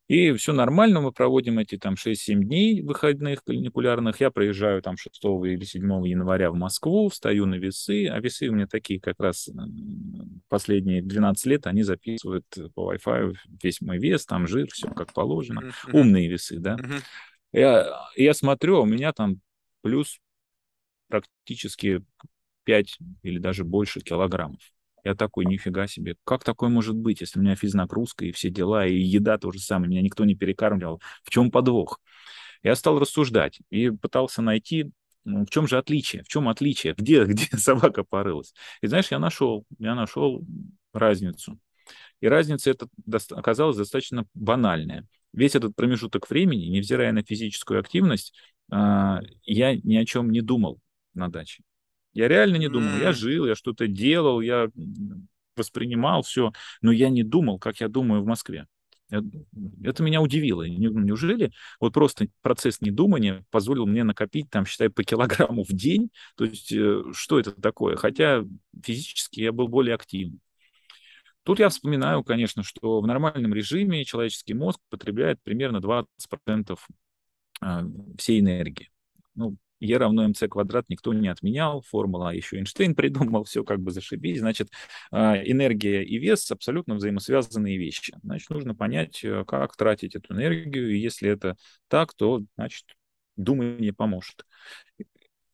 И 0.08 0.34
все 0.34 0.52
нормально, 0.52 1.00
мы 1.00 1.14
проводим 1.14 1.60
эти 1.60 1.78
там 1.78 1.94
6-7 1.94 2.44
дней 2.44 2.82
выходных 2.82 3.44
каникулярных. 3.46 4.20
Я 4.20 4.30
приезжаю 4.30 4.82
там 4.82 4.98
6 4.98 5.24
или 5.24 5.64
7 5.64 6.06
января 6.06 6.52
в 6.52 6.56
Москву, 6.56 7.08
встаю 7.08 7.46
на 7.46 7.56
весы, 7.56 8.08
а 8.08 8.20
весы 8.20 8.50
у 8.50 8.54
меня 8.54 8.68
такие 8.68 9.00
как 9.00 9.20
раз 9.20 9.50
последние 10.50 11.02
12 11.02 11.46
лет, 11.46 11.66
они 11.66 11.84
записывают 11.84 12.46
по 12.76 12.94
Wi-Fi 12.94 13.36
весь 13.64 13.80
мой 13.80 14.00
вес, 14.00 14.26
там 14.26 14.48
жир, 14.48 14.68
все 14.72 14.90
как 14.90 15.14
положено. 15.14 15.60
Mm-hmm. 15.60 16.00
Умные 16.00 16.28
весы, 16.28 16.60
да. 16.60 16.76
Mm-hmm. 16.76 17.02
Я, 17.54 18.02
я 18.18 18.34
смотрю, 18.34 18.78
а 18.78 18.82
у 18.82 18.86
меня 18.86 19.14
там 19.14 19.40
плюс 19.82 20.20
практически 21.08 22.04
5 22.66 22.98
или 23.24 23.40
даже 23.40 23.64
больше 23.64 24.02
килограммов. 24.02 24.62
Я 25.04 25.16
такой, 25.16 25.46
нифига 25.46 25.88
себе, 25.88 26.16
как 26.24 26.44
такое 26.44 26.70
может 26.70 26.96
быть, 26.96 27.22
если 27.22 27.40
у 27.40 27.42
меня 27.42 27.56
физнагрузка 27.56 28.26
и 28.26 28.32
все 28.32 28.50
дела, 28.50 28.86
и 28.86 28.96
еда 28.96 29.38
то 29.38 29.52
же 29.52 29.60
самое, 29.60 29.90
меня 29.90 30.02
никто 30.02 30.26
не 30.26 30.36
перекармливал. 30.36 31.02
В 31.24 31.30
чем 31.30 31.52
подвох? 31.52 32.00
Я 32.64 32.76
стал 32.76 33.00
рассуждать 33.00 33.60
и 33.70 33.90
пытался 33.90 34.42
найти, 34.42 34.92
ну, 35.24 35.46
в 35.46 35.50
чем 35.50 35.68
же 35.68 35.78
отличие, 35.78 36.24
в 36.24 36.28
чем 36.28 36.48
отличие, 36.50 36.94
где, 36.96 37.26
где 37.26 37.46
собака 37.58 38.04
порылась. 38.04 38.54
И 38.82 38.88
знаешь, 38.88 39.10
я 39.12 39.20
нашел, 39.20 39.66
я 39.80 39.96
нашел 39.96 40.44
разницу. 40.94 41.60
И 42.20 42.28
разница 42.28 42.70
эта 42.70 42.88
оказалась 43.32 43.78
достаточно 43.78 44.26
банальная. 44.36 45.08
Весь 45.34 45.56
этот 45.56 45.76
промежуток 45.76 46.30
времени, 46.30 46.66
невзирая 46.66 47.12
на 47.12 47.24
физическую 47.24 47.80
активность, 47.80 48.34
а, 48.70 49.22
я 49.44 49.76
ни 49.76 49.96
о 49.96 50.06
чем 50.06 50.30
не 50.32 50.42
думал 50.42 50.80
на 51.14 51.30
даче. 51.30 51.64
Я 52.14 52.28
реально 52.28 52.58
не 52.58 52.68
думал. 52.68 52.98
Я 53.00 53.14
жил, 53.14 53.46
я 53.46 53.56
что-то 53.56 53.88
делал, 53.88 54.42
я 54.42 54.70
воспринимал 55.56 56.24
все, 56.24 56.52
но 56.82 56.92
я 56.92 57.10
не 57.10 57.24
думал, 57.24 57.60
как 57.60 57.80
я 57.82 57.88
думаю 57.88 58.22
в 58.22 58.26
Москве. 58.26 58.68
Это 59.84 60.04
меня 60.04 60.22
удивило. 60.22 60.64
Неужели 60.64 61.52
вот 61.82 61.94
просто 61.94 62.28
процесс 62.42 62.80
недумания 62.80 63.44
позволил 63.52 63.86
мне 63.86 64.06
накопить, 64.06 64.50
там, 64.50 64.66
считай, 64.66 64.90
по 64.90 65.04
килограмму 65.04 65.64
в 65.64 65.74
день? 65.74 66.12
То 66.38 66.46
есть 66.46 66.72
э, 66.72 67.04
что 67.12 67.38
это 67.38 67.52
такое? 67.52 67.98
Хотя 67.98 68.46
физически 68.82 69.42
я 69.42 69.52
был 69.52 69.68
более 69.68 69.96
активным. 69.96 70.40
Тут 71.44 71.60
я 71.60 71.70
вспоминаю, 71.70 72.24
конечно, 72.24 72.64
что 72.64 73.02
в 73.02 73.08
нормальном 73.08 73.54
режиме 73.54 74.06
человеческий 74.06 74.54
мозг 74.54 74.80
потребляет 74.90 75.42
примерно 75.44 75.78
20% 75.78 76.80
а, 77.62 77.84
всей 78.18 78.40
энергии. 78.40 78.92
Ну, 79.36 79.58
Е 79.82 79.98
равно 79.98 80.28
МЦ 80.28 80.44
квадрат 80.50 80.86
никто 80.90 81.12
не 81.14 81.28
отменял, 81.28 81.82
формула 81.82 82.34
еще 82.34 82.58
Эйнштейн 82.58 82.96
придумал, 82.96 83.44
все 83.44 83.64
как 83.64 83.80
бы 83.82 83.92
зашибись. 83.92 84.40
Значит, 84.40 84.70
а, 85.12 85.38
энергия 85.38 86.04
и 86.04 86.18
вес 86.20 86.50
абсолютно 86.52 86.96
взаимосвязанные 86.96 87.78
вещи. 87.78 88.14
Значит, 88.24 88.50
нужно 88.52 88.76
понять, 88.76 89.24
э, 89.24 89.44
как 89.46 89.76
тратить 89.76 90.16
эту 90.16 90.34
энергию, 90.36 90.92
и 90.96 91.00
если 91.00 91.30
это 91.30 91.58
так, 91.88 92.14
то, 92.14 92.42
значит, 92.58 92.86
думание 93.36 93.92
поможет. 93.92 94.46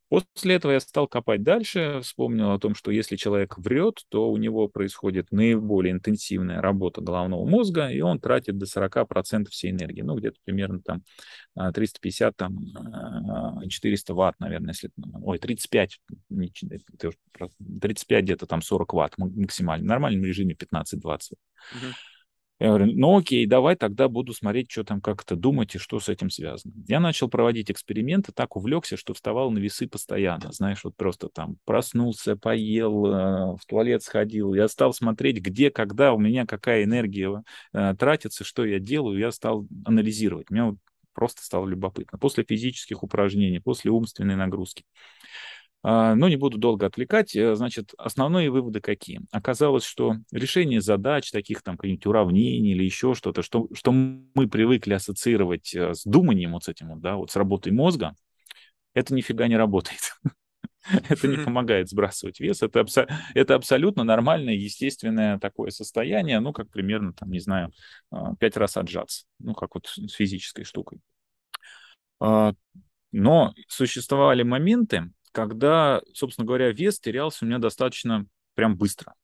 После 0.08 0.54
этого 0.54 0.72
я 0.72 0.80
стал 0.80 1.06
копать 1.06 1.42
дальше, 1.42 2.00
вспомнил 2.02 2.52
о 2.52 2.58
том, 2.58 2.74
что 2.74 2.90
если 2.90 3.16
человек 3.16 3.58
врет, 3.58 4.04
то 4.08 4.30
у 4.30 4.38
него 4.38 4.66
происходит 4.68 5.30
наиболее 5.32 5.92
интенсивная 5.92 6.62
работа 6.62 7.02
головного 7.02 7.44
мозга, 7.46 7.88
и 7.90 8.00
он 8.00 8.18
тратит 8.18 8.56
до 8.56 8.64
40% 8.66 9.48
всей 9.50 9.70
энергии. 9.70 10.00
Ну, 10.00 10.16
где-то 10.16 10.38
примерно 10.44 10.80
там 10.80 11.02
350, 11.74 12.30
а, 12.30 12.32
там 12.32 13.68
400 13.68 14.12
а, 14.12 14.16
ватт, 14.16 14.40
наверное, 14.40 14.70
если... 14.70 14.90
Ой, 15.22 15.38
35, 15.38 16.00
35 17.80 18.24
где-то 18.24 18.46
там 18.46 18.62
40 18.62 18.92
ватт 18.94 19.18
максимально. 19.18 19.84
В 19.84 19.88
нормальном 19.88 20.24
режиме 20.24 20.54
15-20. 20.54 21.04
Угу. 21.04 21.86
Я 22.60 22.68
говорю, 22.68 22.86
ну 22.86 23.16
окей, 23.16 23.46
давай 23.46 23.76
тогда 23.76 24.08
буду 24.08 24.32
смотреть, 24.32 24.70
что 24.70 24.82
там 24.82 25.00
как-то 25.00 25.36
думать 25.36 25.76
и 25.76 25.78
что 25.78 26.00
с 26.00 26.08
этим 26.08 26.28
связано. 26.28 26.74
Я 26.88 26.98
начал 26.98 27.28
проводить 27.28 27.70
эксперименты, 27.70 28.32
так 28.32 28.56
увлекся, 28.56 28.96
что 28.96 29.14
вставал 29.14 29.52
на 29.52 29.58
весы 29.58 29.86
постоянно. 29.86 30.50
Знаешь, 30.50 30.82
вот 30.82 30.96
просто 30.96 31.28
там 31.28 31.56
проснулся, 31.64 32.36
поел, 32.36 33.06
э, 33.06 33.56
в 33.56 33.60
туалет 33.66 34.02
сходил. 34.02 34.54
Я 34.54 34.66
стал 34.66 34.92
смотреть, 34.92 35.40
где, 35.40 35.70
когда 35.70 36.12
у 36.12 36.18
меня 36.18 36.46
какая 36.46 36.82
энергия 36.82 37.44
э, 37.72 37.94
тратится, 37.96 38.42
что 38.42 38.64
я 38.64 38.80
делаю. 38.80 39.18
Я 39.18 39.30
стал 39.30 39.68
анализировать. 39.84 40.50
Мне 40.50 40.64
вот 40.64 40.76
просто 41.12 41.42
стало 41.44 41.66
любопытно. 41.68 42.18
После 42.18 42.44
физических 42.44 43.04
упражнений, 43.04 43.60
после 43.60 43.92
умственной 43.92 44.34
нагрузки. 44.34 44.84
А, 45.82 46.14
но 46.14 46.28
не 46.28 46.36
буду 46.36 46.58
долго 46.58 46.86
отвлекать. 46.86 47.34
Э, 47.36 47.54
значит, 47.54 47.92
основные 47.98 48.50
выводы 48.50 48.80
какие? 48.80 49.20
Оказалось, 49.30 49.84
что 49.84 50.16
решение 50.32 50.80
задач, 50.80 51.30
таких 51.30 51.62
там 51.62 51.76
каких-нибудь 51.76 52.06
уравнений 52.06 52.72
или 52.72 52.84
еще 52.84 53.14
что-то, 53.14 53.42
что, 53.42 53.68
что 53.74 53.92
мы 53.92 54.48
привыкли 54.48 54.94
ассоциировать 54.94 55.74
э, 55.74 55.94
с 55.94 56.04
думанием, 56.04 56.52
вот 56.52 56.64
с 56.64 56.68
этим 56.68 56.88
вот, 56.88 57.00
да, 57.00 57.16
вот 57.16 57.30
с 57.30 57.36
работой 57.36 57.72
мозга, 57.72 58.14
это 58.94 59.14
нифига 59.14 59.46
не 59.48 59.56
работает. 59.56 60.00
это 61.08 61.28
не 61.28 61.36
помогает 61.36 61.88
сбрасывать 61.88 62.40
вес. 62.40 62.62
Это, 62.62 62.80
абсо- 62.80 63.08
это 63.34 63.54
абсолютно 63.54 64.04
нормальное, 64.04 64.54
естественное 64.54 65.38
такое 65.38 65.70
состояние, 65.70 66.40
ну, 66.40 66.52
как 66.52 66.70
примерно, 66.70 67.12
там, 67.12 67.30
не 67.30 67.40
знаю, 67.40 67.72
а, 68.10 68.34
пять 68.36 68.56
раз 68.56 68.76
отжаться, 68.76 69.26
ну, 69.38 69.54
как 69.54 69.74
вот 69.74 69.86
с 69.86 70.12
физической 70.12 70.64
штукой. 70.64 71.00
А, 72.20 72.52
но 73.12 73.54
существовали 73.68 74.42
моменты, 74.42 75.10
когда, 75.46 76.02
собственно 76.12 76.46
говоря, 76.46 76.72
вес 76.72 76.98
терялся 76.98 77.44
у 77.44 77.48
меня 77.48 77.58
достаточно 77.58 78.26
прям 78.54 78.76
быстро. 78.76 79.14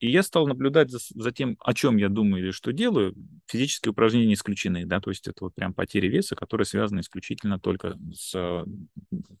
И 0.00 0.10
я 0.10 0.24
стал 0.24 0.48
наблюдать 0.48 0.90
за, 0.90 0.98
за 0.98 1.30
тем, 1.30 1.56
о 1.60 1.74
чем 1.74 1.96
я 1.96 2.08
думаю 2.08 2.42
или 2.42 2.50
что 2.50 2.72
делаю. 2.72 3.14
Физические 3.46 3.92
упражнения 3.92 4.34
исключены, 4.34 4.84
да, 4.84 5.00
то 5.00 5.10
есть 5.10 5.28
это 5.28 5.44
вот 5.44 5.54
прям 5.54 5.74
потери 5.74 6.08
веса, 6.08 6.34
которые 6.34 6.64
связаны 6.64 7.00
исключительно 7.00 7.60
только 7.60 7.96
с 8.12 8.64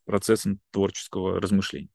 процессом 0.04 0.60
творческого 0.70 1.40
размышления. 1.40 1.88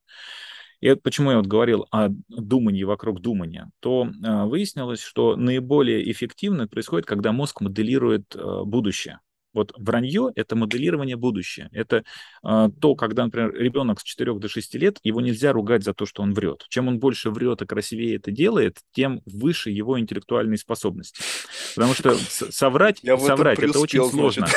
И 0.79 0.93
почему 0.95 1.31
я 1.31 1.37
вот 1.37 1.47
говорил 1.47 1.87
о 1.91 2.09
думании 2.27 2.83
вокруг 2.83 3.21
думания, 3.21 3.71
то 3.79 4.05
э, 4.05 4.43
выяснилось, 4.43 5.01
что 5.01 5.35
наиболее 5.35 6.11
эффективно 6.11 6.67
происходит, 6.67 7.07
когда 7.07 7.31
мозг 7.31 7.61
моделирует 7.61 8.35
э, 8.35 8.63
будущее. 8.63 9.19
Вот 9.57 9.73
вранье— 9.75 10.31
это 10.35 10.55
моделирование 10.55 11.15
будущего. 11.15 11.67
Это 11.71 12.03
э, 12.43 12.69
то, 12.79 12.95
когда, 12.95 13.25
например, 13.25 13.53
ребенок 13.55 13.99
с 13.99 14.03
4 14.03 14.35
до 14.35 14.47
6 14.47 14.75
лет, 14.75 14.99
его 15.01 15.19
нельзя 15.19 15.51
ругать 15.51 15.83
за 15.83 15.95
то, 15.95 16.05
что 16.05 16.21
он 16.21 16.33
врет. 16.33 16.65
Чем 16.69 16.87
он 16.87 16.99
больше 16.99 17.31
врет 17.31 17.63
и 17.63 17.65
красивее 17.65 18.17
это 18.17 18.29
делает, 18.29 18.77
тем 18.91 19.21
выше 19.25 19.71
его 19.71 19.99
интеллектуальные 19.99 20.59
способности. 20.59 21.21
Потому 21.75 21.95
что 21.95 22.15
соврать, 22.51 22.99
соврать 22.99 23.57
это 23.57 23.79
очень 23.79 24.07
сложно. 24.07 24.47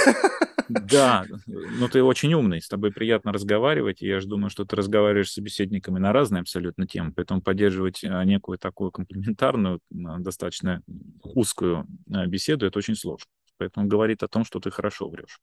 Да, 0.68 1.26
ну 1.46 1.88
ты 1.88 2.02
очень 2.02 2.32
умный, 2.32 2.60
с 2.60 2.68
тобой 2.68 2.92
приятно 2.92 3.32
разговаривать, 3.32 4.02
и 4.02 4.06
я 4.06 4.20
же 4.20 4.28
думаю, 4.28 4.50
что 4.50 4.64
ты 4.64 4.76
разговариваешь 4.76 5.30
с 5.30 5.34
собеседниками 5.34 5.98
на 5.98 6.12
разные 6.12 6.42
абсолютно 6.42 6.86
темы, 6.86 7.12
поэтому 7.12 7.42
поддерживать 7.42 8.04
а, 8.04 8.24
некую 8.24 8.56
такую 8.56 8.92
комплементарную, 8.92 9.80
достаточно 9.90 10.82
узкую 11.22 11.86
а, 12.12 12.26
беседу, 12.26 12.66
это 12.66 12.78
очень 12.78 12.94
сложно. 12.94 13.26
Поэтому 13.60 13.86
говорит 13.86 14.22
о 14.22 14.28
том, 14.28 14.44
что 14.44 14.58
ты 14.58 14.70
хорошо 14.70 15.08
врешь. 15.08 15.40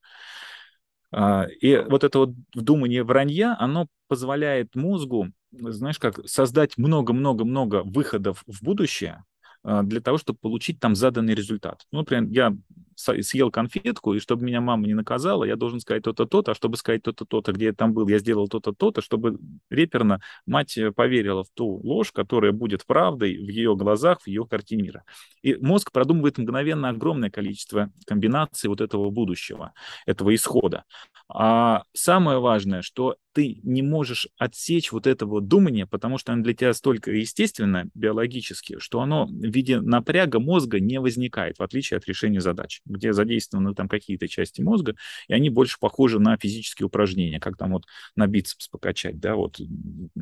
А, 1.12 1.46
и 1.62 1.78
вот 1.78 2.04
это 2.04 2.20
вот 2.20 2.30
вдумание 2.54 3.04
вранья, 3.04 3.56
оно 3.60 3.88
позволяет 4.08 4.76
мозгу, 4.76 5.28
знаешь 5.52 6.00
как, 6.00 6.28
создать 6.28 6.78
много-много-много 6.78 7.84
выходов 7.84 8.44
в 8.48 8.64
будущее, 8.64 9.24
а, 9.64 9.84
для 9.84 10.02
того, 10.02 10.18
чтобы 10.18 10.40
получить 10.40 10.80
там 10.80 10.96
заданный 10.96 11.36
результат. 11.36 11.86
Ну, 11.92 12.00
например, 12.00 12.26
я 12.32 12.54
съел 12.98 13.52
конфетку, 13.52 14.14
и 14.14 14.20
чтобы 14.20 14.46
меня 14.46 14.60
мама 14.60 14.88
не 14.88 14.94
наказала, 14.94 15.44
я 15.44 15.56
должен 15.56 15.80
сказать 15.80 16.04
то-то, 16.04 16.26
то-то, 16.26 16.52
а 16.52 16.56
чтобы 16.56 16.78
сказать 16.78 17.04
то-то, 17.04 17.26
то-то, 17.26 17.52
где 17.54 17.66
я 17.66 17.74
там 17.74 17.94
был, 17.94 18.08
я 18.08 18.20
сделал 18.20 18.48
то-то, 18.48 18.74
то-то, 18.74 19.02
чтобы 19.02 19.38
реперно 19.70 20.22
мать 20.46 20.78
поверила 20.96 21.44
в 21.44 21.50
ту 21.54 21.80
ложь, 21.84 22.12
которая 22.12 22.52
будет 22.52 22.86
правдой 22.86 23.38
в 23.38 23.50
ее 23.50 23.76
глазах, 23.76 24.22
в 24.22 24.28
ее 24.28 24.46
карте 24.46 24.76
мира. 24.76 25.04
И 25.42 25.56
мозг 25.56 25.92
продумывает 25.92 26.38
мгновенно 26.38 26.90
огромное 26.90 27.30
количество 27.30 27.92
комбинаций 28.06 28.70
вот 28.70 28.82
этого 28.82 29.10
будущего, 29.12 29.74
этого 30.06 30.34
исхода. 30.34 30.84
А 31.30 31.84
самое 31.94 32.40
важное, 32.40 32.82
что 32.82 33.18
ты 33.38 33.60
не 33.62 33.84
можешь 33.84 34.28
отсечь 34.40 34.92
вот 34.92 35.06
это 35.06 35.28
вот 35.28 35.48
думание, 35.48 35.86
потому 35.86 36.18
что 36.18 36.34
оно 36.34 36.42
для 36.42 36.56
тебя 36.56 36.74
столько 36.74 37.12
естественно, 37.12 37.88
биологически, 37.94 38.80
что 38.80 39.00
оно 39.00 39.28
в 39.28 39.32
виде 39.32 39.80
напряга 39.80 40.40
мозга 40.40 40.80
не 40.80 41.00
возникает, 41.00 41.60
в 41.60 41.62
отличие 41.62 41.98
от 41.98 42.08
решения 42.08 42.42
задач, 42.42 42.82
где 42.88 43.14
задействованы 43.14 43.74
там 43.74 43.88
какие-то 43.88 44.28
части 44.28 44.62
мозга, 44.62 44.96
и 45.28 45.34
они 45.34 45.50
больше 45.50 45.78
похожи 45.80 46.20
на 46.20 46.38
физические 46.38 46.88
упражнения, 46.88 47.40
как 47.40 47.58
там 47.58 47.74
вот 47.74 47.86
на 48.16 48.28
бицепс 48.28 48.68
покачать, 48.68 49.20
да, 49.20 49.36
вот 49.36 49.60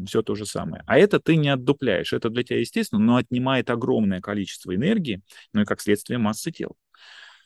все 0.07 0.21
то 0.21 0.35
же 0.35 0.45
самое. 0.45 0.83
А 0.87 0.97
это 0.97 1.19
ты 1.19 1.35
не 1.35 1.49
отдупляешь, 1.49 2.13
это 2.13 2.29
для 2.29 2.43
тебя 2.43 2.59
естественно, 2.59 3.01
но 3.01 3.17
отнимает 3.17 3.69
огромное 3.69 4.21
количество 4.21 4.75
энергии, 4.75 5.21
ну 5.53 5.61
и 5.61 5.65
как 5.65 5.81
следствие 5.81 6.19
массы 6.19 6.51
тела. 6.51 6.75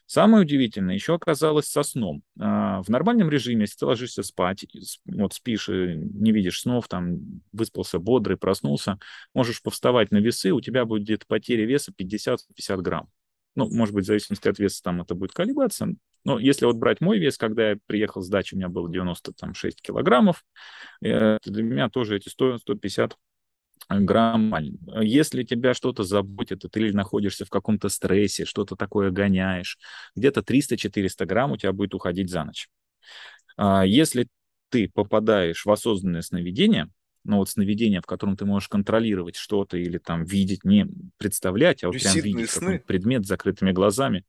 Самое 0.10 0.42
удивительное 0.42 0.96
еще 0.96 1.14
оказалось 1.14 1.68
со 1.68 1.84
сном. 1.84 2.24
А, 2.40 2.82
в 2.82 2.90
нормальном 2.90 3.30
режиме, 3.30 3.62
если 3.62 3.78
ты 3.78 3.86
ложишься 3.86 4.24
спать, 4.24 4.66
вот 5.06 5.36
спишь 5.36 5.70
и 5.70 5.94
не 5.98 6.32
видишь 6.32 6.62
снов, 6.62 6.88
там 6.88 7.44
выспался 7.52 8.00
бодрый, 8.00 8.36
проснулся, 8.36 8.98
можешь 9.36 9.62
повставать 9.62 10.10
на 10.10 10.18
весы, 10.18 10.52
у 10.52 10.62
тебя 10.62 10.86
будет 10.86 11.28
потеря 11.28 11.64
веса 11.64 11.92
50-50 11.96 12.82
грамм. 12.82 13.08
Ну, 13.60 13.70
может 13.70 13.94
быть, 13.94 14.06
в 14.06 14.08
зависимости 14.08 14.48
от 14.48 14.58
веса 14.58 14.82
там 14.84 15.02
это 15.02 15.16
будет 15.16 15.34
колебаться. 15.34 15.90
Но 16.24 16.40
если 16.40 16.66
вот 16.66 16.78
брать 16.78 17.02
мой 17.02 17.20
вес, 17.20 17.38
когда 17.38 17.72
я 17.72 17.78
приехал 17.86 18.22
с 18.22 18.30
дачи, 18.30 18.54
у 18.56 18.58
меня 18.58 18.70
было 18.70 18.90
96 18.90 19.82
килограммов, 19.82 20.46
э, 21.04 21.38
для 21.44 21.64
меня 21.64 21.90
тоже 21.90 22.18
эти 22.18 22.30
100-150 22.30 23.18
грамм. 23.90 24.56
Если 25.02 25.44
тебя 25.44 25.74
что-то 25.74 26.04
заботит, 26.04 26.64
ты 26.72 26.80
или 26.80 26.92
находишься 26.92 27.46
в 27.46 27.50
каком-то 27.50 27.90
стрессе, 27.90 28.46
что-то 28.46 28.76
такое 28.76 29.12
гоняешь, 29.12 29.78
где-то 30.16 30.42
300-400 30.42 31.26
грамм 31.26 31.52
у 31.54 31.58
тебя 31.58 31.74
будет 31.74 31.94
уходить 31.96 32.30
за 32.30 32.44
ночь. 32.44 32.70
А 33.58 33.86
если 33.86 34.28
ты 34.70 34.90
попадаешь 34.90 35.66
в 35.66 35.72
осознанное 35.72 36.22
сновидение, 36.22 36.90
ну 37.24 37.38
вот 37.38 37.50
сновидение, 37.50 38.02
в 38.02 38.06
котором 38.06 38.38
ты 38.38 38.46
можешь 38.46 38.70
контролировать 38.70 39.36
что-то 39.36 39.78
или 39.78 39.98
там 39.98 40.24
видеть, 40.24 40.64
не 40.64 40.88
представлять, 41.18 41.84
а 41.84 41.88
вот 41.88 42.00
прям 42.00 42.16
видеть 42.16 42.50
сны. 42.50 42.84
предмет 42.86 43.26
с 43.26 43.28
закрытыми 43.28 43.72
глазами. 43.72 44.26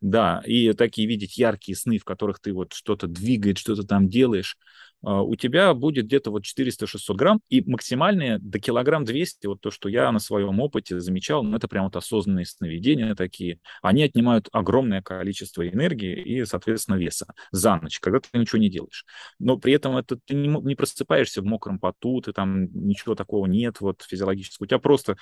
Да, 0.00 0.42
и 0.46 0.72
такие 0.72 1.06
видеть 1.06 1.36
яркие 1.36 1.76
сны, 1.76 1.98
в 1.98 2.04
которых 2.04 2.40
ты 2.40 2.52
вот 2.52 2.72
что-то 2.72 3.06
двигает, 3.06 3.58
что-то 3.58 3.82
там 3.82 4.08
делаешь, 4.08 4.56
у 5.02 5.34
тебя 5.36 5.72
будет 5.74 6.06
где-то 6.06 6.30
вот 6.30 6.44
400-600 6.44 7.16
грамм, 7.16 7.40
и 7.48 7.62
максимальные 7.68 8.38
до 8.38 8.58
килограмм 8.58 9.04
200, 9.04 9.46
вот 9.46 9.60
то, 9.60 9.70
что 9.70 9.88
я 9.88 10.10
на 10.12 10.18
своем 10.18 10.60
опыте 10.60 11.00
замечал, 11.00 11.42
ну, 11.42 11.56
это 11.56 11.68
прям 11.68 11.84
вот 11.84 11.96
осознанные 11.96 12.46
сновидения 12.46 13.14
такие, 13.14 13.58
они 13.82 14.02
отнимают 14.02 14.48
огромное 14.52 15.02
количество 15.02 15.66
энергии 15.66 16.20
и, 16.22 16.44
соответственно, 16.44 16.96
веса 16.96 17.26
за 17.50 17.76
ночь, 17.76 18.00
когда 18.00 18.20
ты 18.20 18.38
ничего 18.38 18.58
не 18.58 18.70
делаешь. 18.70 19.04
Но 19.38 19.56
при 19.56 19.72
этом 19.72 19.96
это 19.96 20.16
ты 20.16 20.34
не, 20.34 20.48
не 20.48 20.74
просыпаешься 20.74 21.42
в 21.42 21.44
мокром 21.44 21.78
поту, 21.78 22.20
ты 22.20 22.32
там 22.32 22.64
ничего 22.72 23.14
такого 23.14 23.46
нет 23.46 23.80
вот 23.80 24.02
физиологического, 24.02 24.64
у 24.64 24.68
тебя 24.68 24.78
просто 24.78 25.16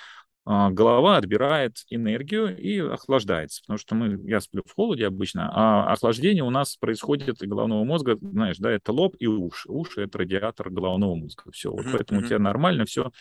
голова 0.49 1.19
отбирает 1.19 1.85
энергию 1.91 2.57
и 2.57 2.79
охлаждается, 2.79 3.61
потому 3.61 3.79
что 3.79 3.95
мы, 3.95 4.19
я 4.29 4.41
сплю 4.41 4.63
в 4.65 4.75
холоде 4.75 5.07
обычно, 5.07 5.51
а 5.53 5.93
охлаждение 5.93 6.43
у 6.43 6.51
нас 6.51 6.77
происходит 6.77 7.39
головного 7.41 7.85
мозга, 7.85 8.17
знаешь, 8.21 8.57
да, 8.57 8.71
это 8.71 8.93
лоб 8.93 9.15
и 9.19 9.27
уши. 9.27 9.71
Уши— 9.71 10.03
это 10.03 10.19
радиатор 10.19 10.71
головного 10.71 11.17
мозга. 11.17 11.45
Все, 11.53 11.71
вот 11.71 11.85
поэтому 11.93 12.21
у 12.21 12.23
тебя 12.23 12.39
нормально 12.39 12.87
все. 12.87 13.13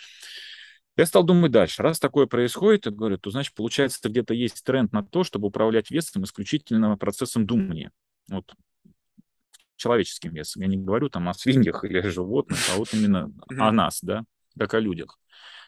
Я 0.95 1.06
стал 1.06 1.24
думать 1.24 1.52
дальше. 1.52 1.84
Раз 1.84 1.99
такое 1.99 2.28
происходит, 2.28 2.86
я 2.86 2.91
говорю, 2.91 3.18
то 3.18 3.30
значит, 3.30 3.54
получается, 3.54 4.08
где-то 4.08 4.34
есть 4.34 4.64
тренд 4.64 4.94
на 4.94 5.04
то, 5.04 5.24
чтобы 5.24 5.49
управлять 5.49 5.91
весом 5.91 6.24
исключительно 6.24 6.98
процессом 6.98 7.45
думания. 7.45 7.91
Вот 8.30 8.54
человеческим 9.76 10.34
весом. 10.34 10.62
Я 10.62 10.70
не 10.70 10.78
говорю 10.78 11.10
там 11.10 11.28
о 11.30 11.34
свиньях 11.34 11.84
или 11.84 11.99
о 11.99 12.10
животных, 12.10 12.58
а 12.74 12.78
вот 12.78 12.94
именно 12.94 13.32
о 13.49 13.72
нас, 13.72 13.99
да, 14.02 14.24
как 14.58 14.74
о 14.74 14.80
людях. 14.80 15.20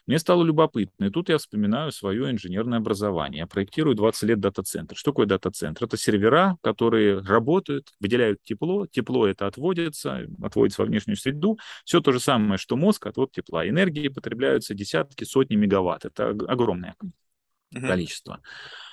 Мне 0.06 0.18
стало 0.18 0.44
любопытно, 0.44 1.06
и 1.06 1.10
тут 1.10 1.28
я 1.28 1.38
вспоминаю 1.38 1.92
свое 1.92 2.30
инженерное 2.30 2.78
образование. 2.78 3.40
Я 3.40 3.46
проектирую 3.46 3.94
20 3.94 4.22
лет 4.24 4.40
дата-центр. 4.40 4.96
Что 4.96 5.10
такое 5.12 5.26
дата-центр? 5.26 5.84
Это 5.84 5.96
сервера, 5.96 6.56
которые 6.62 7.20
работают, 7.20 7.88
выделяют 8.00 8.42
тепло, 8.42 8.86
тепло 8.86 9.26
это 9.26 9.46
отводится, 9.46 10.26
отводится 10.42 10.82
во 10.82 10.86
внешнюю 10.86 11.16
среду. 11.16 11.58
Все 11.84 12.00
то 12.00 12.12
же 12.12 12.20
самое, 12.20 12.58
что 12.58 12.76
мозг, 12.76 13.06
отвод 13.06 13.32
тепла. 13.32 13.68
Энергии 13.68 14.08
потребляются 14.08 14.74
десятки, 14.74 15.24
сотни 15.24 15.56
мегаватт. 15.56 16.04
Это 16.04 16.30
огромное 16.30 16.96
количество. 17.72 18.34
А, 18.34 18.89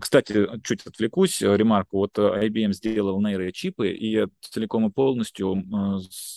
кстати, 0.00 0.48
чуть 0.62 0.86
отвлекусь, 0.86 1.40
э, 1.40 1.56
ремарку. 1.56 1.96
Вот 1.98 2.18
э, 2.18 2.46
IBM 2.46 2.72
сделал 2.72 3.18
нейрочипы 3.22 3.88
и 3.88 4.26
целиком 4.40 4.86
и 4.86 4.90
полностью 4.90 5.64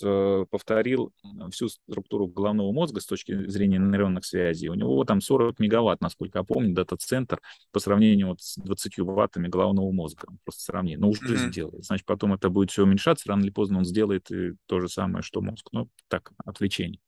э, 0.02 0.46
повторил 0.50 1.12
всю 1.52 1.68
структуру 1.68 2.28
головного 2.28 2.72
мозга 2.72 3.02
с 3.02 3.06
точки 3.06 3.48
зрения 3.50 3.78
нейронных 3.78 4.24
связей. 4.24 4.70
У 4.70 4.74
него 4.74 5.04
там 5.04 5.20
40 5.20 5.60
мегаватт, 5.60 6.00
насколько 6.00 6.40
я 6.40 6.44
помню, 6.44 6.74
дата-центр 6.74 7.42
по 7.74 7.80
сравнению 7.80 8.30
вот 8.30 8.42
с 8.42 8.56
20 8.56 9.00
ваттами 9.00 9.50
головного 9.50 9.92
мозга. 9.92 10.30
Просто 10.46 10.62
сравнение. 10.62 11.00
Но 11.00 11.10
уже 11.10 11.22
mm-hmm. 11.22 11.50
сделает. 11.50 11.84
Значит, 11.84 12.06
потом 12.06 12.34
это 12.34 12.50
будет 12.50 12.72
все 12.72 12.84
уменьшаться, 12.84 13.28
рано 13.28 13.42
или 13.42 13.50
поздно 13.50 13.80
он 13.80 13.86
сделает 13.86 14.32
и 14.32 14.54
то 14.66 14.80
же 14.80 14.88
самое, 14.88 15.24
что 15.24 15.42
мозг. 15.42 15.68
Ну, 15.74 15.90
так, 16.08 16.32
отвлечение 16.46 17.02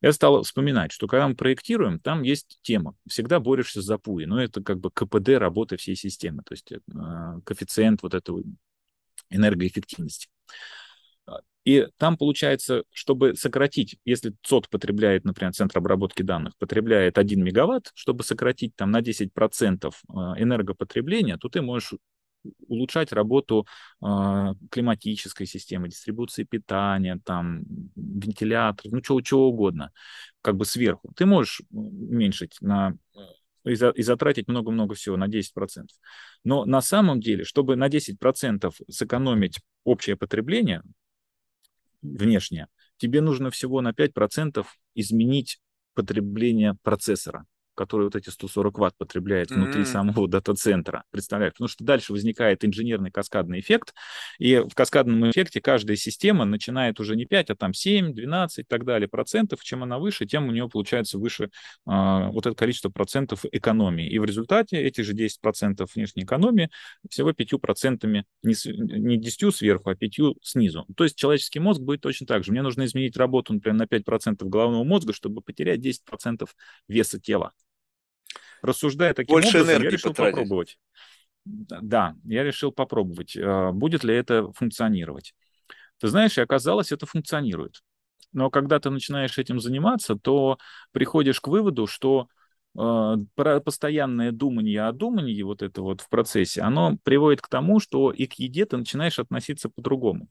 я 0.00 0.12
стал 0.12 0.42
вспоминать, 0.42 0.92
что 0.92 1.06
когда 1.06 1.28
мы 1.28 1.34
проектируем, 1.34 1.98
там 1.98 2.22
есть 2.22 2.58
тема. 2.62 2.94
Всегда 3.08 3.40
борешься 3.40 3.82
за 3.82 3.98
пуи. 3.98 4.24
Но 4.24 4.40
это 4.40 4.62
как 4.62 4.78
бы 4.78 4.90
КПД 4.90 5.30
работы 5.30 5.57
всей 5.76 5.96
системы, 5.96 6.42
то 6.44 6.52
есть 6.54 6.72
э, 6.72 6.78
коэффициент 7.44 8.02
вот 8.02 8.14
этого 8.14 8.42
энергоэффективности. 9.30 10.28
И 11.64 11.86
там 11.98 12.16
получается, 12.16 12.84
чтобы 12.92 13.34
сократить, 13.36 13.98
если 14.06 14.34
ЦОД 14.42 14.70
потребляет, 14.70 15.26
например, 15.26 15.52
центр 15.52 15.76
обработки 15.76 16.22
данных, 16.22 16.56
потребляет 16.56 17.18
1 17.18 17.44
мегаватт, 17.44 17.90
чтобы 17.94 18.24
сократить 18.24 18.74
там 18.74 18.90
на 18.90 19.02
10% 19.02 19.92
э, 20.08 20.12
энергопотребления, 20.42 21.36
то 21.36 21.50
ты 21.50 21.60
можешь 21.60 21.92
улучшать 22.68 23.12
работу 23.12 23.66
э, 24.02 24.54
климатической 24.70 25.46
системы, 25.46 25.88
дистрибуции 25.88 26.44
питания, 26.44 27.20
там, 27.24 27.64
вентиляторов, 27.96 28.92
ну, 28.92 29.00
чего, 29.02 29.20
чего 29.20 29.48
угодно, 29.48 29.92
как 30.40 30.56
бы 30.56 30.64
сверху. 30.64 31.12
Ты 31.16 31.26
можешь 31.26 31.60
уменьшить 31.70 32.56
на 32.62 32.94
и, 33.70 33.74
за, 33.74 33.90
и 33.90 34.02
затратить 34.02 34.48
много-много 34.48 34.94
всего 34.94 35.16
на 35.16 35.28
10%. 35.28 35.86
Но 36.44 36.64
на 36.64 36.80
самом 36.80 37.20
деле, 37.20 37.44
чтобы 37.44 37.76
на 37.76 37.88
10% 37.88 38.72
сэкономить 38.88 39.60
общее 39.84 40.16
потребление 40.16 40.82
внешнее, 42.02 42.68
тебе 42.96 43.20
нужно 43.20 43.50
всего 43.50 43.80
на 43.80 43.92
5% 43.92 44.66
изменить 44.94 45.60
потребление 45.94 46.76
процессора 46.82 47.44
который 47.78 48.06
вот 48.06 48.16
эти 48.16 48.28
140 48.28 48.76
ватт 48.76 48.94
потребляет 48.98 49.52
внутри 49.52 49.82
mm-hmm. 49.82 49.84
самого 49.84 50.26
дата-центра. 50.26 51.04
Представляешь? 51.12 51.52
Потому 51.52 51.68
что 51.68 51.84
дальше 51.84 52.12
возникает 52.12 52.64
инженерный 52.64 53.12
каскадный 53.12 53.60
эффект, 53.60 53.94
и 54.40 54.56
в 54.56 54.74
каскадном 54.74 55.30
эффекте 55.30 55.60
каждая 55.60 55.96
система 55.96 56.44
начинает 56.44 56.98
уже 56.98 57.14
не 57.14 57.24
5, 57.24 57.50
а 57.50 57.54
там 57.54 57.72
7, 57.72 58.14
12 58.14 58.58
и 58.58 58.62
так 58.64 58.84
далее 58.84 59.06
процентов. 59.06 59.62
Чем 59.62 59.84
она 59.84 60.00
выше, 60.00 60.26
тем 60.26 60.48
у 60.48 60.50
нее 60.50 60.68
получается 60.68 61.18
выше 61.18 61.44
э, 61.44 61.48
вот 61.86 62.46
это 62.46 62.56
количество 62.56 62.88
процентов 62.88 63.44
экономии. 63.52 64.10
И 64.10 64.18
в 64.18 64.24
результате 64.24 64.78
эти 64.82 65.02
же 65.02 65.12
10 65.12 65.40
процентов 65.40 65.94
внешней 65.94 66.24
экономии 66.24 66.70
всего 67.08 67.32
5 67.32 67.60
процентами, 67.60 68.24
не, 68.42 68.54
не 68.98 69.18
10 69.18 69.54
сверху, 69.54 69.90
а 69.90 69.94
5 69.94 70.18
снизу. 70.42 70.84
То 70.96 71.04
есть 71.04 71.16
человеческий 71.16 71.60
мозг 71.60 71.80
будет 71.80 72.00
точно 72.00 72.26
так 72.26 72.42
же. 72.42 72.50
Мне 72.50 72.62
нужно 72.62 72.86
изменить 72.86 73.16
работу, 73.16 73.54
например, 73.54 73.76
на 73.76 73.86
5 73.86 74.04
процентов 74.04 74.48
головного 74.48 74.82
мозга, 74.82 75.12
чтобы 75.12 75.42
потерять 75.42 75.80
10 75.80 76.04
процентов 76.04 76.56
веса 76.88 77.20
тела. 77.20 77.52
Рассуждая 78.62 79.14
таким 79.14 79.34
Больше 79.34 79.58
образом, 79.58 79.68
энергии 79.68 79.84
я 79.84 79.90
решил 79.90 80.10
потратить. 80.10 80.34
попробовать. 80.34 80.78
Да, 81.44 82.14
я 82.24 82.42
решил 82.42 82.72
попробовать, 82.72 83.36
а, 83.36 83.72
будет 83.72 84.04
ли 84.04 84.14
это 84.14 84.52
функционировать. 84.52 85.34
Ты 86.00 86.08
знаешь, 86.08 86.36
и 86.38 86.40
оказалось, 86.40 86.92
это 86.92 87.06
функционирует. 87.06 87.82
Но 88.32 88.50
когда 88.50 88.78
ты 88.78 88.90
начинаешь 88.90 89.38
этим 89.38 89.58
заниматься, 89.58 90.14
то 90.14 90.58
приходишь 90.92 91.40
к 91.40 91.48
выводу, 91.48 91.86
что 91.86 92.28
э, 92.78 93.16
постоянное 93.64 94.32
думание 94.32 94.82
о 94.82 94.92
думании, 94.92 95.42
вот 95.42 95.62
это 95.62 95.80
вот 95.80 96.02
в 96.02 96.08
процессе, 96.10 96.60
оно 96.60 96.98
приводит 97.04 97.40
к 97.40 97.48
тому, 97.48 97.80
что 97.80 98.12
и 98.12 98.26
к 98.26 98.34
еде 98.34 98.66
ты 98.66 98.76
начинаешь 98.76 99.18
относиться 99.18 99.70
по-другому 99.70 100.28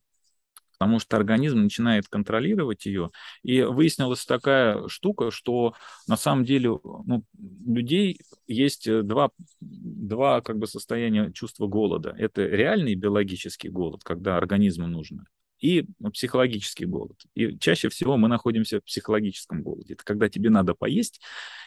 потому 0.78 1.00
что 1.00 1.16
организм 1.16 1.62
начинает 1.62 2.08
контролировать 2.08 2.86
ее. 2.86 3.10
И 3.42 3.62
выяснилась 3.62 4.24
такая 4.24 4.86
штука, 4.88 5.30
что 5.30 5.74
на 6.06 6.16
самом 6.16 6.44
деле 6.44 6.70
ну, 6.70 7.24
у 7.66 7.74
людей 7.74 8.20
есть 8.46 8.86
э, 8.86 9.02
два, 9.02 9.30
два 9.60 10.40
как 10.40 10.58
бы 10.58 10.66
состояния 10.66 11.32
чувства 11.32 11.66
голода. 11.66 12.14
Это 12.16 12.46
реальный 12.46 12.94
биологический 12.94 13.68
голод, 13.68 14.04
когда 14.04 14.36
организму 14.36 14.86
нужно, 14.86 15.26
и 15.60 15.86
психологический 16.12 16.86
голод. 16.86 17.16
И 17.34 17.58
чаще 17.58 17.88
всего 17.88 18.16
мы 18.16 18.28
находимся 18.28 18.80
в 18.80 18.84
психологическом 18.84 19.62
голоде. 19.62 19.94
Это 19.94 20.04
когда 20.04 20.28
тебе 20.28 20.50
надо 20.50 20.74
поесть, 20.74 21.20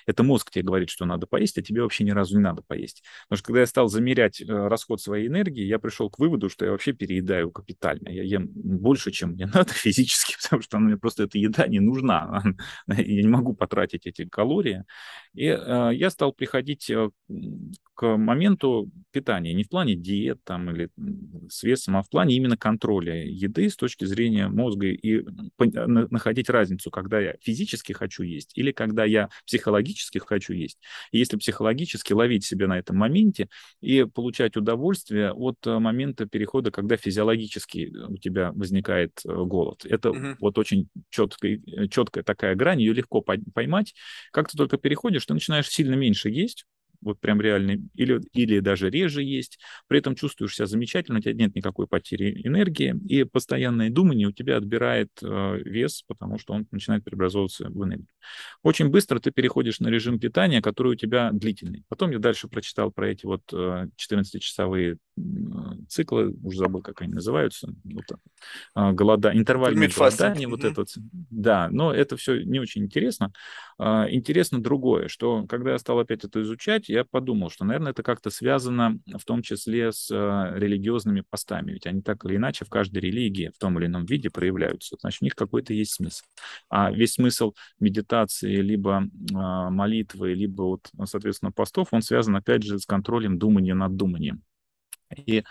это 0.06 0.24
мозг 0.24 0.52
тебе 0.52 0.64
говорит, 0.64 0.90
что 0.90 1.06
надо 1.06 1.28
поесть, 1.28 1.58
а 1.58 1.62
тебе 1.62 1.82
вообще 1.82 2.04
ни 2.04 2.12
разу 2.12 2.38
не 2.38 2.44
надо 2.44 2.62
поесть. 2.62 3.04
Потому 3.24 3.38
что 3.38 3.48
когда 3.48 3.60
я 3.62 3.68
стал 3.68 3.88
замерять 3.88 4.42
э, 4.42 4.46
расход 4.46 5.02
своей 5.02 5.28
энергии, 5.28 5.64
я 5.64 5.80
пришел 5.80 6.10
к 6.10 6.20
выводу, 6.20 6.50
что 6.50 6.66
я 6.66 6.72
вообще 6.72 6.94
переедаю 6.94 7.52
капитально. 7.52 8.10
Я 8.10 8.24
ем 8.24 8.50
больше, 8.54 9.12
чем 9.12 9.32
мне 9.32 9.46
надо 9.54 9.74
физически, 9.74 10.36
потому 10.42 10.62
что 10.62 10.80
мне 10.80 10.98
просто 10.98 11.24
эта 11.24 11.38
еда 11.38 11.68
не 11.68 11.80
нужна. 11.80 12.44
Я 12.88 13.22
не 13.22 13.28
могу 13.28 13.54
потратить 13.54 14.06
эти 14.06 14.26
калории. 14.26 14.84
И 15.34 15.46
э, 15.46 15.92
я 15.94 16.10
стал 16.10 16.34
приходить 16.34 16.90
э, 16.90 17.10
к 17.94 18.18
моменту 18.18 18.90
питания 19.12 19.54
не 19.54 19.64
в 19.64 19.70
плане 19.70 19.96
диет 19.96 20.44
там, 20.44 20.70
или 20.72 20.90
с 21.50 21.64
весом, 21.64 21.98
а 21.98 22.04
в 22.04 22.10
плане 22.10 22.36
именно 22.36 22.58
контроля 22.58 23.26
еды 23.26 23.70
с 23.70 23.76
точки 23.82 24.06
зрения 24.06 24.48
мозга 24.48 24.88
и 24.88 25.26
находить 25.58 26.50
разницу, 26.52 26.92
когда 26.92 27.20
я 27.20 27.34
физически 27.42 27.94
хочу 27.94 28.22
есть 28.22 28.52
или 28.56 28.72
когда 28.72 29.06
я 29.06 29.30
психологически 29.48 30.20
хочу 30.20 30.54
есть. 30.54 30.78
И 31.12 31.18
если 31.18 31.36
психологически 31.38 32.14
ловить 32.14 32.46
себя 32.46 32.68
на 32.68 32.78
этом 32.78 32.98
моменте 32.98 33.50
и 33.82 34.04
получать 34.06 34.56
удовольствие 34.56 35.34
от 35.34 35.58
э, 35.66 35.80
момента 35.80 36.28
перехода, 36.28 36.70
когда 36.70 36.96
физиологически 36.96 37.92
у 38.08 38.18
тебя 38.18 38.52
возникает 38.52 39.20
голод. 39.26 39.84
Это 39.86 40.10
mm-hmm. 40.10 40.36
вот 40.40 40.60
очень 40.60 40.88
четкая, 41.10 41.60
четкая 41.90 42.24
такая 42.24 42.54
грань, 42.54 42.82
ее 42.82 42.94
легко 42.94 43.22
поймать. 43.22 43.96
Как 44.32 44.48
ты 44.48 44.58
только 44.58 44.78
переходишь, 44.78 45.26
ты 45.26 45.34
начинаешь 45.34 45.70
сильно 45.70 45.96
меньше 45.96 46.30
есть, 46.30 46.68
вот 47.02 47.20
прям 47.20 47.42
реальный, 47.42 47.82
или, 47.96 48.22
или 48.34 48.60
даже 48.60 48.90
реже 48.90 49.24
есть, 49.24 49.60
при 49.88 50.00
этом 50.00 50.16
чувствуешь 50.16 50.56
себя 50.56 50.66
замечательно, 50.68 51.20
у 51.20 51.22
тебя 51.22 51.34
нет 51.34 51.56
никакой 51.56 51.88
потери 51.88 52.42
энергии, 52.46 52.96
и 53.08 53.24
постоянное 53.24 53.90
думание 53.90 54.28
у 54.28 54.32
тебя 54.32 54.58
отбирает 54.58 55.10
э, 55.22 55.60
вес, 55.64 56.04
потому 56.08 56.38
что 56.38 56.54
он 56.54 56.68
начинает 56.72 57.04
преобразовываться 57.04 57.70
в 57.70 57.84
энергию. 57.84 58.08
Очень 58.64 58.90
быстро 58.90 59.20
ты 59.20 59.32
переходишь 59.32 59.80
на 59.80 59.88
режим 59.88 60.20
питания, 60.20 60.62
который 60.62 60.94
у 60.94 60.96
тебя 60.96 61.32
длительный. 61.32 61.84
Потом 61.90 62.12
я 62.12 62.20
дальше 62.20 62.48
прочитал 62.48 62.92
про 62.92 63.10
эти 63.10 63.26
вот 63.26 63.42
э, 63.52 63.88
14-часовые 63.98 64.98
э, 65.18 65.22
циклы, 65.88 66.34
уже 66.44 66.60
забыл, 66.60 66.82
как 66.82 67.02
они 67.02 67.14
называются, 67.14 67.74
вот, 67.84 68.06
э, 68.76 68.92
голода, 68.92 69.32
интервальные 69.34 69.90
голодания, 69.90 70.48
вот 70.48 70.64
это 70.64 70.82
вот, 70.82 70.90
да, 71.30 71.70
но 71.72 71.94
это 71.94 72.18
все 72.18 72.44
не 72.44 72.60
очень 72.60 72.84
интересно. 72.84 73.32
Э, 73.80 74.06
интересно 74.10 74.62
другое, 74.62 75.08
что 75.08 75.46
когда 75.48 75.72
я 75.72 75.80
стал 75.80 76.00
опять 76.00 76.24
это 76.24 76.42
изучать, 76.42 76.90
я 76.92 77.06
подумал, 77.06 77.50
что, 77.50 77.66
наверное, 77.66 77.92
это 77.92 78.04
как-то 78.04 78.30
связано 78.30 79.00
в 79.18 79.24
том 79.26 79.42
числе 79.42 79.92
с 79.92 80.12
э, 80.12 80.60
религиозными 80.60 81.24
постами, 81.28 81.72
ведь 81.72 81.88
они 81.88 82.02
так 82.02 82.26
или 82.26 82.36
иначе 82.36 82.66
в 82.66 82.70
каждой 82.70 83.00
религии 83.00 83.52
в 83.54 83.58
том 83.58 83.80
или 83.80 83.86
ином 83.86 84.06
виде 84.06 84.30
проявляются. 84.30 84.98
Значит, 85.00 85.22
у 85.22 85.26
них 85.26 85.36
какой-то 85.36 85.74
есть 85.74 85.94
смысл. 85.94 86.24
А 86.70 86.92
весь 86.92 87.14
смысл 87.14 87.54
медитации, 87.80 88.58
либо 88.58 89.04
э, 89.04 89.34
молитвы, 89.34 90.34
либо, 90.34 90.64
вот, 90.64 90.90
соответственно, 91.06 91.52
постов, 91.52 91.90
он 91.92 92.02
связан, 92.02 92.36
опять 92.36 92.64
же, 92.64 92.80
с 92.80 92.86
контролем 92.86 93.40
думания 93.40 93.74
над 93.74 93.96
думанием. 93.96 94.44
И 95.16 95.44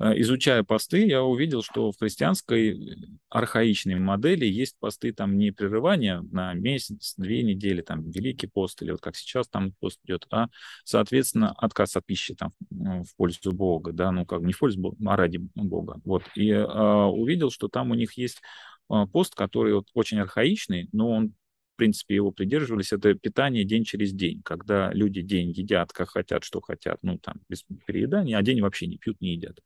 изучая 0.00 0.62
посты, 0.62 1.06
я 1.06 1.22
увидел, 1.22 1.62
что 1.62 1.92
в 1.92 1.98
христианской 1.98 2.70
э, 2.70 2.96
архаичной 3.28 3.96
модели 3.96 4.46
есть 4.46 4.76
посты 4.78 5.12
там 5.12 5.36
не 5.36 5.50
прерывания 5.50 6.22
на 6.32 6.54
месяц, 6.54 7.14
две 7.18 7.42
недели, 7.42 7.82
там 7.82 8.10
Великий 8.10 8.46
пост, 8.46 8.80
или 8.82 8.92
вот 8.92 9.00
как 9.00 9.16
сейчас 9.16 9.48
там 9.48 9.72
пост 9.78 10.00
идет, 10.04 10.26
а, 10.30 10.46
соответственно, 10.84 11.52
отказ 11.52 11.96
от 11.96 12.06
пищи 12.06 12.34
там 12.34 12.52
в 12.70 13.14
пользу 13.16 13.52
Бога, 13.52 13.92
да, 13.92 14.10
ну 14.10 14.24
как 14.24 14.40
бы 14.40 14.46
не 14.46 14.52
в 14.52 14.58
пользу 14.58 14.80
Бога, 14.80 14.96
а 15.06 15.16
ради 15.16 15.38
Бога. 15.54 16.00
Вот. 16.04 16.22
И 16.34 16.50
а, 16.50 17.06
увидел, 17.06 17.50
что 17.50 17.68
там 17.68 17.90
у 17.90 17.94
них 17.94 18.14
есть 18.14 18.40
пост, 19.12 19.36
который 19.36 19.74
вот 19.74 19.86
очень 19.94 20.18
архаичный, 20.18 20.88
но 20.92 21.10
он 21.10 21.34
принципе, 21.80 22.14
его 22.14 22.30
придерживались, 22.30 22.92
это 22.92 23.14
питание 23.14 23.64
день 23.64 23.84
через 23.84 24.12
день, 24.12 24.42
когда 24.44 24.92
люди 24.92 25.22
день 25.22 25.50
едят, 25.52 25.92
как 25.94 26.10
хотят, 26.10 26.44
что 26.44 26.60
хотят, 26.60 26.98
ну, 27.02 27.16
там, 27.18 27.40
без 27.48 27.64
переедания, 27.86 28.36
а 28.36 28.42
день 28.42 28.60
вообще 28.60 28.86
не 28.86 28.98
пьют, 28.98 29.18
не 29.22 29.30
едят. 29.32 29.60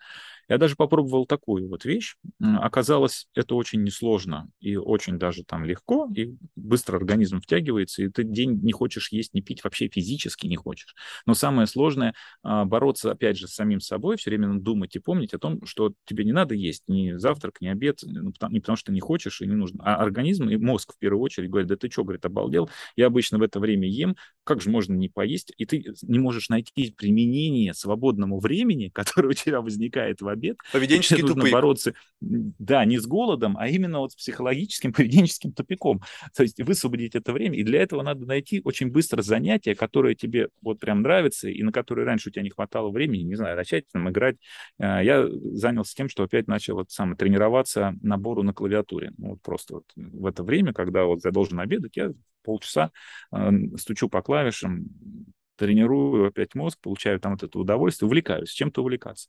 Я 0.48 0.58
даже 0.58 0.76
попробовал 0.76 1.26
такую 1.26 1.68
вот 1.68 1.84
вещь. 1.84 2.16
Оказалось, 2.40 3.28
это 3.34 3.54
очень 3.54 3.82
несложно 3.82 4.48
и 4.60 4.76
очень 4.76 5.18
даже 5.18 5.44
там 5.44 5.64
легко, 5.64 6.08
и 6.14 6.34
быстро 6.56 6.96
организм 6.96 7.40
втягивается, 7.40 8.02
и 8.02 8.08
ты 8.08 8.24
день 8.24 8.60
не 8.62 8.72
хочешь 8.72 9.10
есть, 9.12 9.34
не 9.34 9.42
пить, 9.42 9.64
вообще 9.64 9.88
физически 9.88 10.46
не 10.46 10.56
хочешь. 10.56 10.94
Но 11.26 11.34
самое 11.34 11.66
сложное 11.66 12.14
а, 12.42 12.64
бороться, 12.64 13.10
опять 13.10 13.38
же, 13.38 13.48
с 13.48 13.54
самим 13.54 13.80
собой, 13.80 14.16
все 14.16 14.30
время 14.30 14.58
думать 14.58 14.96
и 14.96 14.98
помнить 14.98 15.34
о 15.34 15.38
том, 15.38 15.64
что 15.64 15.92
тебе 16.04 16.24
не 16.24 16.32
надо 16.32 16.54
есть 16.54 16.84
ни 16.88 17.12
завтрак, 17.12 17.60
ни 17.60 17.68
обед, 17.68 18.00
ну, 18.02 18.32
не 18.50 18.60
потому 18.60 18.76
что 18.76 18.92
не 18.92 19.00
хочешь 19.00 19.40
и 19.40 19.46
не 19.46 19.54
нужно. 19.54 19.82
А 19.84 19.96
организм 19.96 20.48
и 20.48 20.56
мозг 20.56 20.94
в 20.94 20.98
первую 20.98 21.22
очередь 21.22 21.50
говорит, 21.50 21.68
да 21.68 21.76
ты 21.76 21.90
что, 21.90 22.04
говорит, 22.04 22.24
обалдел, 22.24 22.70
я 22.96 23.06
обычно 23.06 23.38
в 23.38 23.42
это 23.42 23.60
время 23.60 23.88
ем, 23.88 24.16
как 24.44 24.60
же 24.60 24.70
можно 24.70 24.94
не 24.94 25.08
поесть? 25.08 25.52
И 25.56 25.66
ты 25.66 25.84
не 26.02 26.18
можешь 26.18 26.48
найти 26.48 26.94
применение 26.96 27.74
свободному 27.74 28.40
времени, 28.40 28.88
которое 28.94 29.28
у 29.28 29.32
тебя 29.32 29.60
возникает 29.60 30.20
в 30.20 30.28
обед. 30.34 30.58
Поведенческий 30.72 31.22
нужно 31.22 31.36
тупик. 31.36 31.52
бороться, 31.52 31.94
да, 32.20 32.84
не 32.84 32.98
с 32.98 33.06
голодом, 33.06 33.56
а 33.58 33.68
именно 33.68 34.00
вот 34.00 34.12
с 34.12 34.16
психологическим 34.16 34.92
поведенческим 34.92 35.52
тупиком. 35.52 36.02
То 36.36 36.42
есть 36.42 36.60
высвободить 36.60 37.14
это 37.14 37.32
время, 37.32 37.58
и 37.58 37.62
для 37.62 37.82
этого 37.82 38.02
надо 38.02 38.26
найти 38.26 38.60
очень 38.64 38.90
быстро 38.90 39.22
занятие, 39.22 39.74
которое 39.74 40.14
тебе 40.14 40.48
вот 40.62 40.80
прям 40.80 41.02
нравится, 41.02 41.48
и 41.48 41.62
на 41.62 41.72
которое 41.72 42.04
раньше 42.04 42.28
у 42.28 42.32
тебя 42.32 42.42
не 42.42 42.50
хватало 42.50 42.90
времени, 42.90 43.22
не 43.22 43.36
знаю, 43.36 43.56
начать 43.56 43.84
там 43.92 44.08
играть. 44.10 44.36
Э, 44.78 45.00
я 45.02 45.26
занялся 45.52 45.94
тем, 45.94 46.08
что 46.08 46.24
опять 46.24 46.46
начал 46.46 46.74
вот 46.74 46.90
сам 46.90 47.16
тренироваться 47.16 47.94
набору 48.02 48.42
на 48.42 48.52
клавиатуре. 48.52 49.12
Ну, 49.16 49.30
вот 49.30 49.42
просто 49.42 49.74
вот 49.74 49.84
в 49.96 50.26
это 50.26 50.42
время, 50.42 50.72
когда 50.72 51.04
вот 51.04 51.24
я 51.24 51.30
должен 51.30 51.60
обедать, 51.60 51.96
я 51.96 52.12
полчаса 52.42 52.90
э, 53.32 53.50
стучу 53.76 54.08
по 54.08 54.22
клавишам, 54.22 54.86
тренирую 55.56 56.26
опять 56.28 56.54
мозг, 56.54 56.78
получаю 56.82 57.20
там 57.20 57.32
вот 57.32 57.42
это 57.42 57.58
удовольствие, 57.58 58.06
увлекаюсь, 58.08 58.50
чем-то 58.50 58.82
увлекаться. 58.82 59.28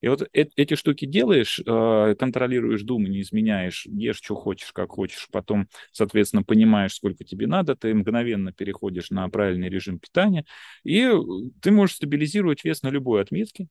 И 0.00 0.08
вот 0.08 0.22
э- 0.22 0.46
эти 0.56 0.74
штуки 0.74 1.04
делаешь, 1.06 1.60
э- 1.64 2.14
контролируешь 2.18 2.82
думы, 2.82 3.08
не 3.08 3.20
изменяешь, 3.22 3.86
ешь, 3.86 4.16
что 4.16 4.34
хочешь, 4.34 4.72
как 4.72 4.90
хочешь, 4.90 5.28
потом, 5.30 5.68
соответственно, 5.92 6.42
понимаешь, 6.42 6.94
сколько 6.94 7.24
тебе 7.24 7.46
надо, 7.46 7.76
ты 7.76 7.94
мгновенно 7.94 8.52
переходишь 8.52 9.10
на 9.10 9.28
правильный 9.28 9.68
режим 9.68 9.98
питания, 9.98 10.44
и 10.84 11.10
ты 11.62 11.70
можешь 11.70 11.96
стабилизировать 11.96 12.64
вес 12.64 12.82
на 12.82 12.88
любой 12.88 13.22
отметке, 13.22 13.68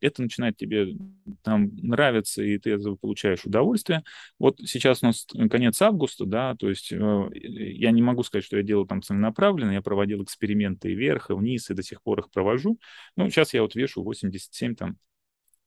это 0.00 0.22
начинает 0.22 0.56
тебе 0.56 0.96
там 1.42 1.70
нравиться, 1.76 2.42
и 2.42 2.58
ты 2.58 2.70
этого 2.70 2.96
получаешь 2.96 3.44
удовольствие. 3.44 4.02
Вот 4.38 4.58
сейчас 4.58 5.02
у 5.02 5.06
нас 5.06 5.26
конец 5.50 5.80
августа, 5.82 6.24
да, 6.26 6.54
то 6.56 6.68
есть 6.68 6.92
э, 6.92 7.28
я 7.32 7.90
не 7.90 8.02
могу 8.02 8.22
сказать, 8.22 8.44
что 8.44 8.56
я 8.56 8.62
делал 8.62 8.86
там 8.86 9.02
целенаправленно, 9.02 9.72
я 9.72 9.82
проводил 9.82 10.22
эксперименты 10.22 10.92
и 10.92 10.94
вверх, 10.94 11.30
и 11.30 11.34
вниз, 11.34 11.70
и 11.70 11.74
до 11.74 11.82
сих 11.82 12.02
пор 12.02 12.20
их 12.20 12.30
провожу. 12.30 12.78
Ну, 13.16 13.28
сейчас 13.30 13.54
я 13.54 13.62
вот 13.62 13.74
вешу 13.74 14.02
87 14.02 14.74
там 14.74 14.96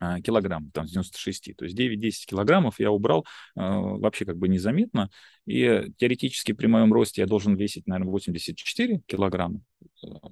а, 0.01 0.19
килограмм, 0.19 0.71
там, 0.71 0.87
с 0.87 0.91
96. 0.91 1.55
То 1.55 1.65
есть 1.65 1.77
9-10 1.77 2.25
килограммов 2.25 2.79
я 2.79 2.91
убрал 2.91 3.23
э, 3.55 3.61
вообще 3.61 4.25
как 4.25 4.37
бы 4.37 4.47
незаметно. 4.47 5.11
И 5.45 5.91
теоретически 5.97 6.53
при 6.53 6.65
моем 6.65 6.91
росте 6.91 7.21
я 7.21 7.27
должен 7.27 7.55
весить, 7.55 7.85
наверное, 7.85 8.09
84 8.09 9.01
килограмма. 9.05 9.61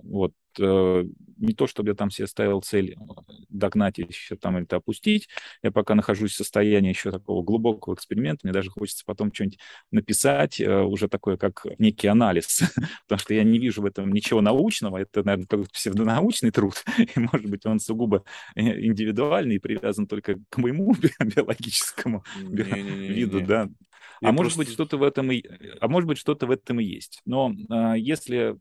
Вот. 0.03 0.33
Э, 0.59 1.03
не 1.37 1.53
то, 1.53 1.67
чтобы 1.67 1.89
я 1.89 1.95
там 1.95 2.09
себе 2.11 2.27
ставил 2.27 2.61
цель 2.61 2.93
э, 2.93 3.33
догнать 3.49 3.97
еще 3.97 4.35
там 4.35 4.57
или 4.57 4.67
опустить. 4.69 5.29
Я 5.63 5.71
пока 5.71 5.95
нахожусь 5.95 6.33
в 6.33 6.37
состоянии 6.37 6.89
еще 6.89 7.11
такого 7.11 7.43
глубокого 7.43 7.93
эксперимента. 7.93 8.41
Мне 8.43 8.53
даже 8.53 8.69
хочется 8.69 9.03
потом 9.05 9.33
что-нибудь 9.33 9.59
написать, 9.91 10.59
э, 10.59 10.81
уже 10.81 11.07
такое, 11.07 11.37
как 11.37 11.65
некий 11.77 12.07
анализ. 12.07 12.61
Потому 13.07 13.19
что 13.19 13.33
я 13.33 13.43
не 13.43 13.59
вижу 13.59 13.81
в 13.81 13.85
этом 13.85 14.11
ничего 14.11 14.41
научного. 14.41 14.97
Это, 14.97 15.23
наверное, 15.23 15.47
какой-то 15.47 15.71
псевдонаучный 15.71 16.51
труд. 16.51 16.83
И, 16.97 17.19
может 17.19 17.49
быть, 17.49 17.65
он 17.65 17.79
сугубо 17.79 18.23
индивидуальный 18.55 19.55
и 19.55 19.59
привязан 19.59 20.07
только 20.07 20.37
к 20.49 20.57
моему 20.57 20.93
биологическому 21.19 22.23
виду, 22.41 23.41
да. 23.41 23.69
а 24.21 24.31
может 24.31 24.57
быть, 24.57 24.69
что-то 24.69 24.97
в 24.97 25.03
этом 25.03 25.31
и, 25.31 25.43
а 25.79 25.87
может 25.87 26.07
быть, 26.07 26.17
что-то 26.17 26.47
в 26.47 26.51
этом 26.51 26.79
и 26.79 26.83
есть. 26.83 27.21
Но 27.25 27.51
э, 27.51 27.93
если 27.97 28.57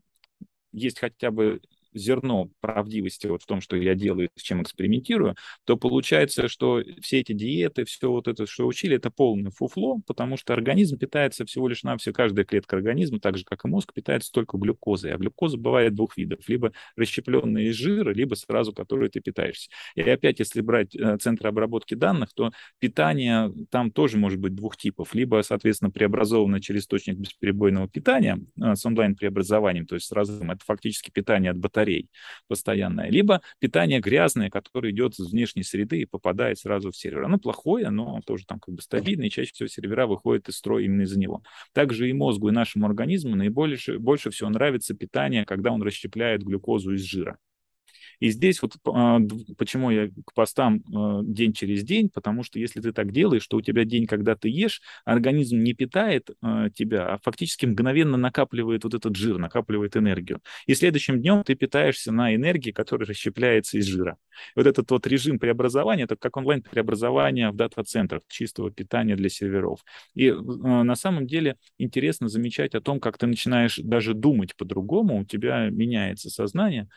есть 0.71 0.99
хотя 0.99 1.31
бы 1.31 1.61
зерно 1.93 2.49
правдивости 2.61 3.27
вот 3.27 3.43
в 3.43 3.45
том, 3.45 3.61
что 3.61 3.75
я 3.75 3.95
делаю, 3.95 4.29
с 4.35 4.41
чем 4.41 4.61
экспериментирую, 4.61 5.35
то 5.65 5.77
получается, 5.77 6.47
что 6.47 6.81
все 7.01 7.19
эти 7.19 7.33
диеты, 7.33 7.85
все 7.85 8.11
вот 8.11 8.27
это, 8.27 8.45
что 8.45 8.67
учили, 8.67 8.95
это 8.95 9.09
полное 9.09 9.51
фуфло, 9.51 10.01
потому 10.05 10.37
что 10.37 10.53
организм 10.53 10.97
питается 10.97 11.45
всего 11.45 11.67
лишь 11.67 11.83
на 11.83 11.97
все, 11.97 12.13
каждая 12.13 12.45
клетка 12.45 12.75
организма, 12.75 13.19
так 13.19 13.37
же, 13.37 13.43
как 13.43 13.65
и 13.65 13.67
мозг, 13.67 13.93
питается 13.93 14.31
только 14.31 14.57
глюкозой. 14.57 15.13
А 15.13 15.17
глюкоза 15.17 15.57
бывает 15.57 15.95
двух 15.95 16.17
видов, 16.17 16.47
либо 16.47 16.71
расщепленные 16.95 17.69
из 17.69 17.75
жира, 17.75 18.11
либо 18.11 18.35
сразу, 18.35 18.73
которые 18.73 19.09
ты 19.09 19.21
питаешься. 19.21 19.69
И 19.95 20.01
опять, 20.01 20.39
если 20.39 20.61
брать 20.61 20.95
э, 20.95 21.17
центры 21.17 21.49
обработки 21.49 21.93
данных, 21.95 22.29
то 22.33 22.51
питание 22.79 23.51
там 23.69 23.91
тоже 23.91 24.17
может 24.17 24.39
быть 24.39 24.55
двух 24.55 24.77
типов. 24.77 25.13
Либо, 25.13 25.41
соответственно, 25.41 25.91
преобразовано 25.91 26.61
через 26.61 26.81
источник 26.81 27.17
бесперебойного 27.17 27.87
питания 27.87 28.39
э, 28.61 28.75
с 28.75 28.85
онлайн-преобразованием, 28.85 29.85
то 29.85 29.95
есть 29.95 30.07
сразу 30.07 30.33
это 30.43 30.59
фактически 30.65 31.11
питание 31.11 31.51
от 31.51 31.57
батареи, 31.57 31.78
батарей 31.79 32.09
постоянное, 32.47 33.09
либо 33.09 33.41
питание 33.59 33.99
грязное, 33.99 34.49
которое 34.49 34.91
идет 34.91 35.13
из 35.19 35.31
внешней 35.31 35.63
среды 35.63 36.01
и 36.01 36.05
попадает 36.05 36.59
сразу 36.59 36.91
в 36.91 36.97
сервер. 36.97 37.23
Оно 37.23 37.37
плохое, 37.37 37.89
но 37.89 38.21
тоже 38.25 38.45
там 38.45 38.59
как 38.59 38.75
бы 38.75 38.81
стабильное, 38.81 39.27
и 39.27 39.29
чаще 39.29 39.53
всего 39.53 39.67
сервера 39.67 40.07
выходят 40.07 40.49
из 40.49 40.57
строя 40.57 40.83
именно 40.83 41.03
из-за 41.03 41.19
него. 41.19 41.43
Также 41.73 42.09
и 42.09 42.13
мозгу, 42.13 42.49
и 42.49 42.51
нашему 42.51 42.85
организму 42.85 43.35
наибольше, 43.35 43.99
больше 43.99 44.29
всего 44.31 44.49
нравится 44.49 44.93
питание, 44.93 45.45
когда 45.45 45.71
он 45.71 45.81
расщепляет 45.81 46.43
глюкозу 46.43 46.93
из 46.93 47.01
жира. 47.01 47.37
И 48.19 48.29
здесь 48.29 48.61
вот 48.61 48.75
а, 48.85 49.19
почему 49.57 49.91
я 49.91 50.09
к 50.09 50.33
постам 50.33 50.83
а, 50.93 51.21
день 51.23 51.53
через 51.53 51.83
день, 51.83 52.09
потому 52.09 52.43
что 52.43 52.59
если 52.59 52.81
ты 52.81 52.91
так 52.91 53.11
делаешь, 53.11 53.43
что 53.43 53.57
у 53.57 53.61
тебя 53.61 53.85
день, 53.85 54.07
когда 54.07 54.35
ты 54.35 54.49
ешь, 54.49 54.81
организм 55.05 55.59
не 55.59 55.73
питает 55.73 56.29
а, 56.41 56.69
тебя, 56.69 57.13
а 57.13 57.19
фактически 57.23 57.65
мгновенно 57.65 58.17
накапливает 58.17 58.83
вот 58.83 58.93
этот 58.93 59.15
жир, 59.15 59.37
накапливает 59.37 59.95
энергию. 59.95 60.41
И 60.65 60.75
следующим 60.75 61.21
днем 61.21 61.43
ты 61.43 61.55
питаешься 61.55 62.11
на 62.11 62.35
энергии, 62.35 62.71
которая 62.71 63.07
расщепляется 63.07 63.77
из 63.77 63.85
жира. 63.85 64.17
Вот 64.55 64.67
этот 64.67 64.89
вот 64.91 65.07
режим 65.07 65.39
преобразования, 65.39 66.03
это 66.03 66.15
как 66.15 66.37
онлайн-преобразование 66.37 67.51
в 67.51 67.55
дата-центрах 67.55 68.23
чистого 68.27 68.71
питания 68.71 69.15
для 69.15 69.29
серверов. 69.29 69.83
И 70.15 70.31
на 70.31 70.95
самом 70.95 71.27
деле 71.27 71.57
интересно 71.77 72.27
замечать 72.27 72.75
о 72.75 72.81
том, 72.81 72.99
как 72.99 73.17
ты 73.17 73.27
начинаешь 73.27 73.77
даже 73.77 74.13
думать 74.13 74.55
по-другому, 74.55 75.21
у 75.21 75.25
тебя 75.25 75.69
меняется 75.69 76.29
сознание, 76.29 76.87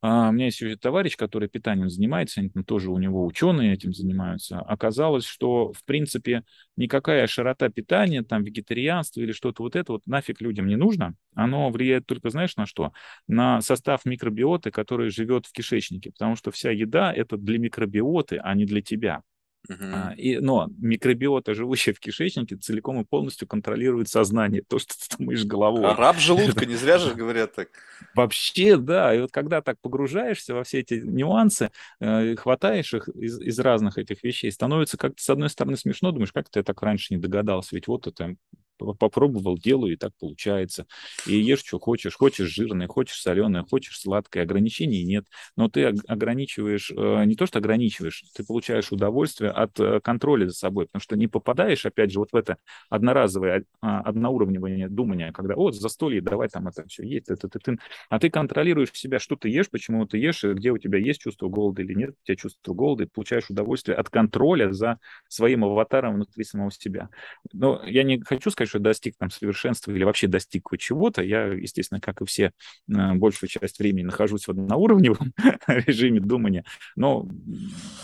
а, 0.00 0.28
у 0.28 0.32
меня 0.32 0.46
есть 0.46 0.62
товарищ, 0.80 1.16
который 1.16 1.48
питанием 1.48 1.90
занимается, 1.90 2.40
они 2.40 2.50
там 2.50 2.64
тоже 2.64 2.90
у 2.90 2.98
него 2.98 3.26
ученые 3.26 3.74
этим 3.74 3.92
занимаются. 3.92 4.60
Оказалось, 4.60 5.24
что, 5.24 5.72
в 5.72 5.84
принципе, 5.84 6.44
никакая 6.76 7.26
широта 7.26 7.68
питания, 7.68 8.22
там, 8.22 8.44
вегетарианство 8.44 9.20
или 9.20 9.32
что-то 9.32 9.62
вот 9.62 9.74
это 9.74 9.92
вот 9.92 10.02
нафиг 10.06 10.40
людям 10.40 10.68
не 10.68 10.76
нужно. 10.76 11.14
Оно 11.34 11.70
влияет 11.70 12.06
только, 12.06 12.30
знаешь, 12.30 12.56
на 12.56 12.66
что? 12.66 12.92
На 13.26 13.60
состав 13.60 14.04
микробиоты, 14.04 14.70
который 14.70 15.10
живет 15.10 15.46
в 15.46 15.52
кишечнике, 15.52 16.12
потому 16.12 16.36
что 16.36 16.52
вся 16.52 16.70
еда— 16.70 17.12
это 17.14 17.36
для 17.36 17.58
микробиоты, 17.58 18.38
а 18.38 18.54
не 18.54 18.66
для 18.66 18.82
тебя. 18.82 19.22
Uh-huh. 19.70 20.16
И, 20.16 20.38
но 20.38 20.68
микробиота, 20.78 21.54
живущая 21.54 21.92
в 21.92 22.00
кишечнике, 22.00 22.56
целиком 22.56 23.00
и 23.00 23.04
полностью 23.04 23.46
контролирует 23.46 24.08
сознание, 24.08 24.62
то, 24.62 24.78
что 24.78 24.94
ты 24.94 25.16
думаешь 25.18 25.44
головой. 25.44 25.84
А 25.84 25.94
раб 25.94 26.16
желудка, 26.18 26.64
не 26.64 26.74
зря 26.74 26.98
же 26.98 27.14
говорят 27.14 27.54
так. 27.54 27.68
Вообще, 28.14 28.76
да. 28.78 29.14
И 29.14 29.20
вот 29.20 29.30
когда 29.30 29.60
так 29.60 29.78
погружаешься 29.80 30.54
во 30.54 30.64
все 30.64 30.80
эти 30.80 30.94
нюансы, 30.94 31.70
э, 32.00 32.34
хватаешь 32.36 32.94
их 32.94 33.08
из, 33.08 33.40
из 33.40 33.58
разных 33.58 33.98
этих 33.98 34.22
вещей, 34.22 34.50
становится 34.50 34.96
как-то, 34.96 35.22
с 35.22 35.28
одной 35.28 35.50
стороны, 35.50 35.76
смешно, 35.76 36.12
думаешь, 36.12 36.32
как 36.32 36.48
ты 36.48 36.62
так 36.62 36.80
раньше 36.82 37.14
не 37.14 37.20
догадался, 37.20 37.74
ведь 37.74 37.88
вот 37.88 38.06
это 38.06 38.36
попробовал, 38.78 39.58
делаю, 39.58 39.92
и 39.94 39.96
так 39.96 40.12
получается. 40.18 40.86
И 41.26 41.38
ешь, 41.38 41.60
что 41.60 41.78
хочешь. 41.78 42.14
Хочешь 42.14 42.48
жирное, 42.48 42.86
хочешь 42.86 43.20
соленое, 43.20 43.64
хочешь 43.68 43.98
сладкое. 44.00 44.42
Ограничений 44.44 45.04
нет. 45.04 45.26
Но 45.56 45.68
ты 45.68 45.84
ограничиваешь, 45.84 46.90
э, 46.90 47.24
не 47.24 47.34
то 47.36 47.46
что 47.46 47.58
ограничиваешь, 47.58 48.24
ты 48.34 48.44
получаешь 48.44 48.92
удовольствие 48.92 49.50
от 49.50 49.78
э, 49.80 50.00
контроля 50.00 50.46
за 50.48 50.54
собой, 50.54 50.86
потому 50.86 51.00
что 51.00 51.16
не 51.16 51.26
попадаешь, 51.28 51.86
опять 51.86 52.10
же, 52.10 52.18
вот 52.18 52.32
в 52.32 52.36
это 52.36 52.58
одноразовое, 52.90 53.64
а, 53.80 54.00
одноуровневое 54.00 54.88
думание, 54.88 55.32
когда, 55.32 55.54
вот, 55.54 55.74
застолье, 55.74 56.20
давай 56.20 56.48
там 56.48 56.68
это 56.68 56.86
все 56.88 57.04
есть, 57.04 57.28
это, 57.28 57.46
это, 57.46 57.58
ты, 57.58 57.78
а 58.08 58.18
ты 58.18 58.30
контролируешь 58.30 58.90
себя, 58.92 59.18
что 59.18 59.36
ты 59.36 59.48
ешь, 59.48 59.70
почему 59.70 60.06
ты 60.06 60.18
ешь, 60.18 60.42
где 60.44 60.70
у 60.70 60.78
тебя 60.78 60.98
есть 60.98 61.20
чувство 61.20 61.48
голода 61.48 61.82
или 61.82 61.94
нет, 61.94 62.10
у 62.10 62.26
тебя 62.26 62.36
чувство 62.36 62.74
голода, 62.74 63.04
и 63.04 63.06
получаешь 63.06 63.50
удовольствие 63.50 63.96
от 63.96 64.10
контроля 64.10 64.72
за 64.72 64.98
своим 65.28 65.64
аватаром 65.64 66.14
внутри 66.14 66.44
самого 66.44 66.70
себя. 66.70 67.08
Но 67.52 67.82
я 67.86 68.02
не 68.02 68.20
хочу 68.20 68.50
сказать, 68.50 68.67
что 68.68 68.78
достиг 68.78 69.16
там 69.18 69.30
совершенства 69.30 69.92
или 69.92 70.04
вообще 70.04 70.26
достиг 70.26 70.68
чего-то. 70.78 71.22
Я, 71.22 71.46
естественно, 71.46 72.00
как 72.00 72.20
и 72.20 72.24
все, 72.24 72.52
большую 72.86 73.48
часть 73.48 73.78
времени 73.78 74.04
нахожусь 74.04 74.46
в 74.46 74.50
одноуровневом 74.50 75.32
режиме 75.66 76.20
думания. 76.20 76.64
Но 76.96 77.28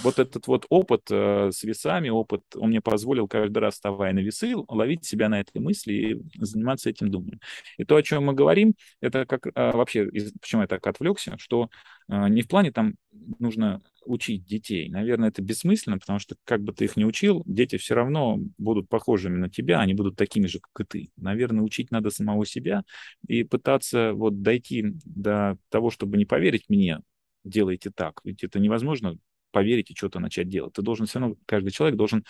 вот 0.03 0.19
этот 0.19 0.47
вот 0.47 0.67
опыт 0.69 1.03
э, 1.11 1.51
с 1.53 1.63
весами, 1.63 2.09
опыт, 2.09 2.43
он 2.57 2.71
мне 2.71 2.81
позволил 2.81 3.29
каждый 3.29 3.59
раз, 3.59 3.75
вставая 3.75 4.13
на 4.13 4.21
весы, 4.21 4.55
ловить 4.69 5.05
себя 5.05 5.29
на 5.29 5.41
этой 5.41 5.61
мысли 5.61 5.93
и 5.93 6.23
заниматься 6.45 6.91
этим 6.91 7.11
думанием. 7.11 7.41
И 7.79 7.85
то, 7.85 7.97
о 7.97 8.03
чем 8.03 8.25
мы 8.25 8.33
говорим, 8.35 8.75
это 9.01 9.27
как 9.27 9.47
э, 9.47 9.51
вообще, 9.55 10.07
почему 10.41 10.63
я 10.63 10.67
так 10.67 10.87
отвлекся, 10.87 11.37
что 11.39 11.69
А, 12.04 12.04
не 12.09 12.43
в 12.43 12.49
плане 12.49 12.73
там 12.73 12.95
нужно 13.39 13.83
учить 14.05 14.45
детей. 14.45 14.89
Наверное, 14.89 15.31
это 15.31 15.43
бессмысленно, 15.43 15.99
потому 15.99 16.19
что 16.19 16.37
как 16.45 16.63
бы 16.63 16.73
ты 16.73 16.85
их 16.85 16.97
не 16.97 17.05
учил, 17.05 17.43
дети 17.47 17.77
все 17.77 17.95
равно 17.95 18.39
будут 18.59 18.89
похожими 18.89 19.37
на 19.37 19.49
тебя, 19.49 19.81
они 19.81 19.95
будут 19.95 20.17
такими 20.17 20.47
же, 20.47 20.61
как 20.61 20.87
и 20.87 20.89
ты. 20.89 21.11
Наверное, 21.17 21.63
учить 21.63 21.91
надо 21.91 22.11
самого 22.11 22.45
себя 22.45 22.85
и 23.27 23.45
пытаться 23.45 24.13
вот 24.13 24.43
дойти 24.43 24.95
до 25.05 25.57
того, 25.71 25.91
чтобы 25.91 26.19
не 26.19 26.27
поверить 26.27 26.65
мне, 26.69 27.01
делайте 27.45 27.91
так. 27.91 28.21
Ведь 28.25 28.45
это 28.45 28.59
невозможно 28.59 29.17
поверить 29.55 29.91
и 29.93 29.95
что-то 29.95 30.19
начать 30.19 30.49
делать. 30.49 30.73
Ты 30.73 30.83
должен 30.83 31.07
все 31.07 31.21
равно, 31.21 31.37
каждый 31.47 31.71
человек 31.71 31.97
должен 31.97 32.25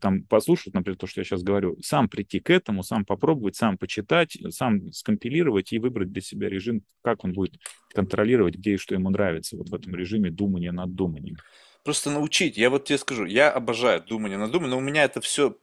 там 0.00 0.22
послушать, 0.22 0.72
например, 0.72 0.96
то, 0.96 1.06
что 1.06 1.20
я 1.20 1.24
сейчас 1.24 1.42
говорю, 1.42 1.76
сам 1.82 2.08
прийти 2.08 2.40
к 2.40 2.48
этому, 2.48 2.82
сам 2.82 3.04
попробовать, 3.04 3.56
сам 3.56 3.76
почитать, 3.76 4.38
сам 4.48 4.90
скомпилировать 4.90 5.72
и 5.74 5.78
выбрать 5.78 6.10
для 6.12 6.22
себя 6.22 6.48
режим, 6.48 6.82
как 7.02 7.24
он 7.24 7.34
будет 7.34 7.56
контролировать, 7.94 8.54
где 8.54 8.74
и 8.74 8.78
что 8.78 8.94
ему 8.94 9.10
нравится 9.10 9.58
вот 9.58 9.68
в 9.68 9.74
этом 9.74 9.94
режиме 9.94 10.30
думания 10.30 10.72
над 10.72 10.94
думанием. 10.94 11.36
Просто 11.82 12.10
научить. 12.10 12.58
Я 12.58 12.68
вот 12.68 12.84
тебе 12.84 12.98
скажу, 12.98 13.24
я 13.24 13.50
обожаю 13.50 14.02
думание 14.02 14.36
над 14.36 14.50
думанием, 14.50 14.70
но 14.72 14.78
у 14.78 14.82
меня 14.82 15.04
это 15.04 15.20
все 15.20 15.56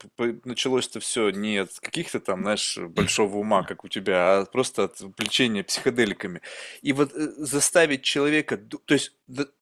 началось-то 0.45 0.99
все 0.99 1.30
не 1.30 1.58
от 1.58 1.80
каких-то 1.80 2.20
там, 2.20 2.41
знаешь, 2.41 2.78
большого 2.78 3.38
ума, 3.38 3.64
как 3.64 3.84
у 3.84 3.88
тебя, 3.88 4.40
а 4.40 4.45
просто 4.45 4.86
от 4.86 5.02
увлечения 5.02 5.64
психоделиками. 5.64 6.41
И 6.82 6.91
вот 6.94 7.14
э, 7.14 7.34
заставить 7.38 8.02
человека, 8.02 8.58
то 8.58 8.94
есть 8.94 9.14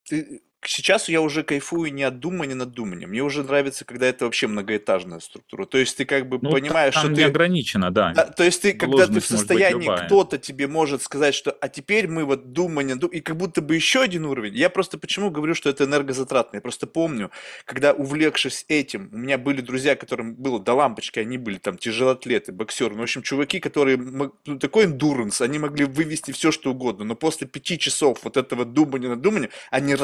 ты 0.08 0.42
сейчас 0.64 1.08
я 1.08 1.20
уже 1.20 1.42
кайфую 1.42 1.92
не 1.92 2.02
от 2.02 2.20
думания 2.20 2.54
над 2.54 2.72
думанием. 2.72 3.10
Мне 3.10 3.22
уже 3.22 3.42
нравится, 3.42 3.84
когда 3.84 4.06
это 4.06 4.24
вообще 4.24 4.46
многоэтажная 4.46 5.20
структура. 5.20 5.66
То 5.66 5.78
есть 5.78 5.96
ты 5.96 6.04
как 6.04 6.28
бы 6.28 6.38
ну, 6.40 6.50
понимаешь, 6.50 6.94
там 6.94 7.04
что 7.04 7.10
не 7.10 7.16
ты... 7.16 7.24
ограничено, 7.24 7.90
да. 7.90 8.12
да. 8.14 8.24
То 8.26 8.44
есть 8.44 8.62
ты, 8.62 8.72
когда 8.72 9.06
ты 9.06 9.20
в 9.20 9.24
состоянии, 9.24 9.90
кто-то 10.06 10.38
тебе 10.38 10.66
может 10.66 11.02
сказать, 11.02 11.34
что 11.34 11.50
а 11.50 11.68
теперь 11.68 12.08
мы 12.08 12.24
вот 12.24 12.52
думание, 12.52 12.96
и 13.12 13.20
как 13.20 13.36
будто 13.36 13.62
бы 13.62 13.74
еще 13.74 14.02
один 14.02 14.24
уровень. 14.24 14.54
Я 14.54 14.70
просто 14.70 14.98
почему 14.98 15.30
говорю, 15.30 15.54
что 15.54 15.70
это 15.70 15.84
энергозатратно. 15.84 16.56
Я 16.56 16.60
просто 16.60 16.86
помню, 16.86 17.30
когда 17.64 17.92
увлекшись 17.92 18.64
этим, 18.68 19.10
у 19.12 19.18
меня 19.18 19.38
были 19.38 19.60
друзья, 19.60 19.96
которым 19.96 20.34
было 20.34 20.58
до 20.60 20.74
лампочки, 20.74 21.18
они 21.18 21.38
были 21.38 21.58
там 21.58 21.78
тяжелоатлеты, 21.78 22.52
боксеры. 22.52 22.94
Ну, 22.94 23.00
в 23.00 23.02
общем, 23.02 23.22
чуваки, 23.22 23.60
которые, 23.60 23.96
ну, 23.96 24.32
такой 24.58 24.84
эндуранс, 24.84 25.40
они 25.40 25.58
могли 25.58 25.84
вывести 25.84 26.32
все, 26.32 26.50
что 26.50 26.70
угодно. 26.70 27.04
Но 27.04 27.14
после 27.14 27.46
пяти 27.46 27.78
часов 27.78 28.20
вот 28.22 28.36
этого 28.36 28.64
думания 28.64 29.08
над 29.08 29.20
думанием, 29.20 29.50
они 29.70 29.94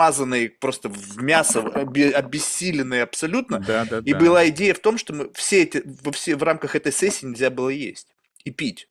размазанные 0.00 0.50
просто 0.50 0.88
в 0.88 1.22
мясо, 1.22 1.60
обессиленные 1.60 3.02
абсолютно. 3.02 3.60
Да, 3.60 3.84
да, 3.84 3.98
и 4.04 4.12
да. 4.12 4.18
была 4.18 4.48
идея 4.48 4.74
в 4.74 4.78
том, 4.78 4.98
что 4.98 5.12
мы 5.12 5.30
все 5.34 5.62
эти, 5.62 5.82
во 5.84 6.12
все, 6.12 6.36
в 6.36 6.42
рамках 6.42 6.74
этой 6.74 6.92
сессии 6.92 7.26
нельзя 7.26 7.50
было 7.50 7.68
есть 7.68 8.08
и 8.44 8.50
пить. 8.50 8.88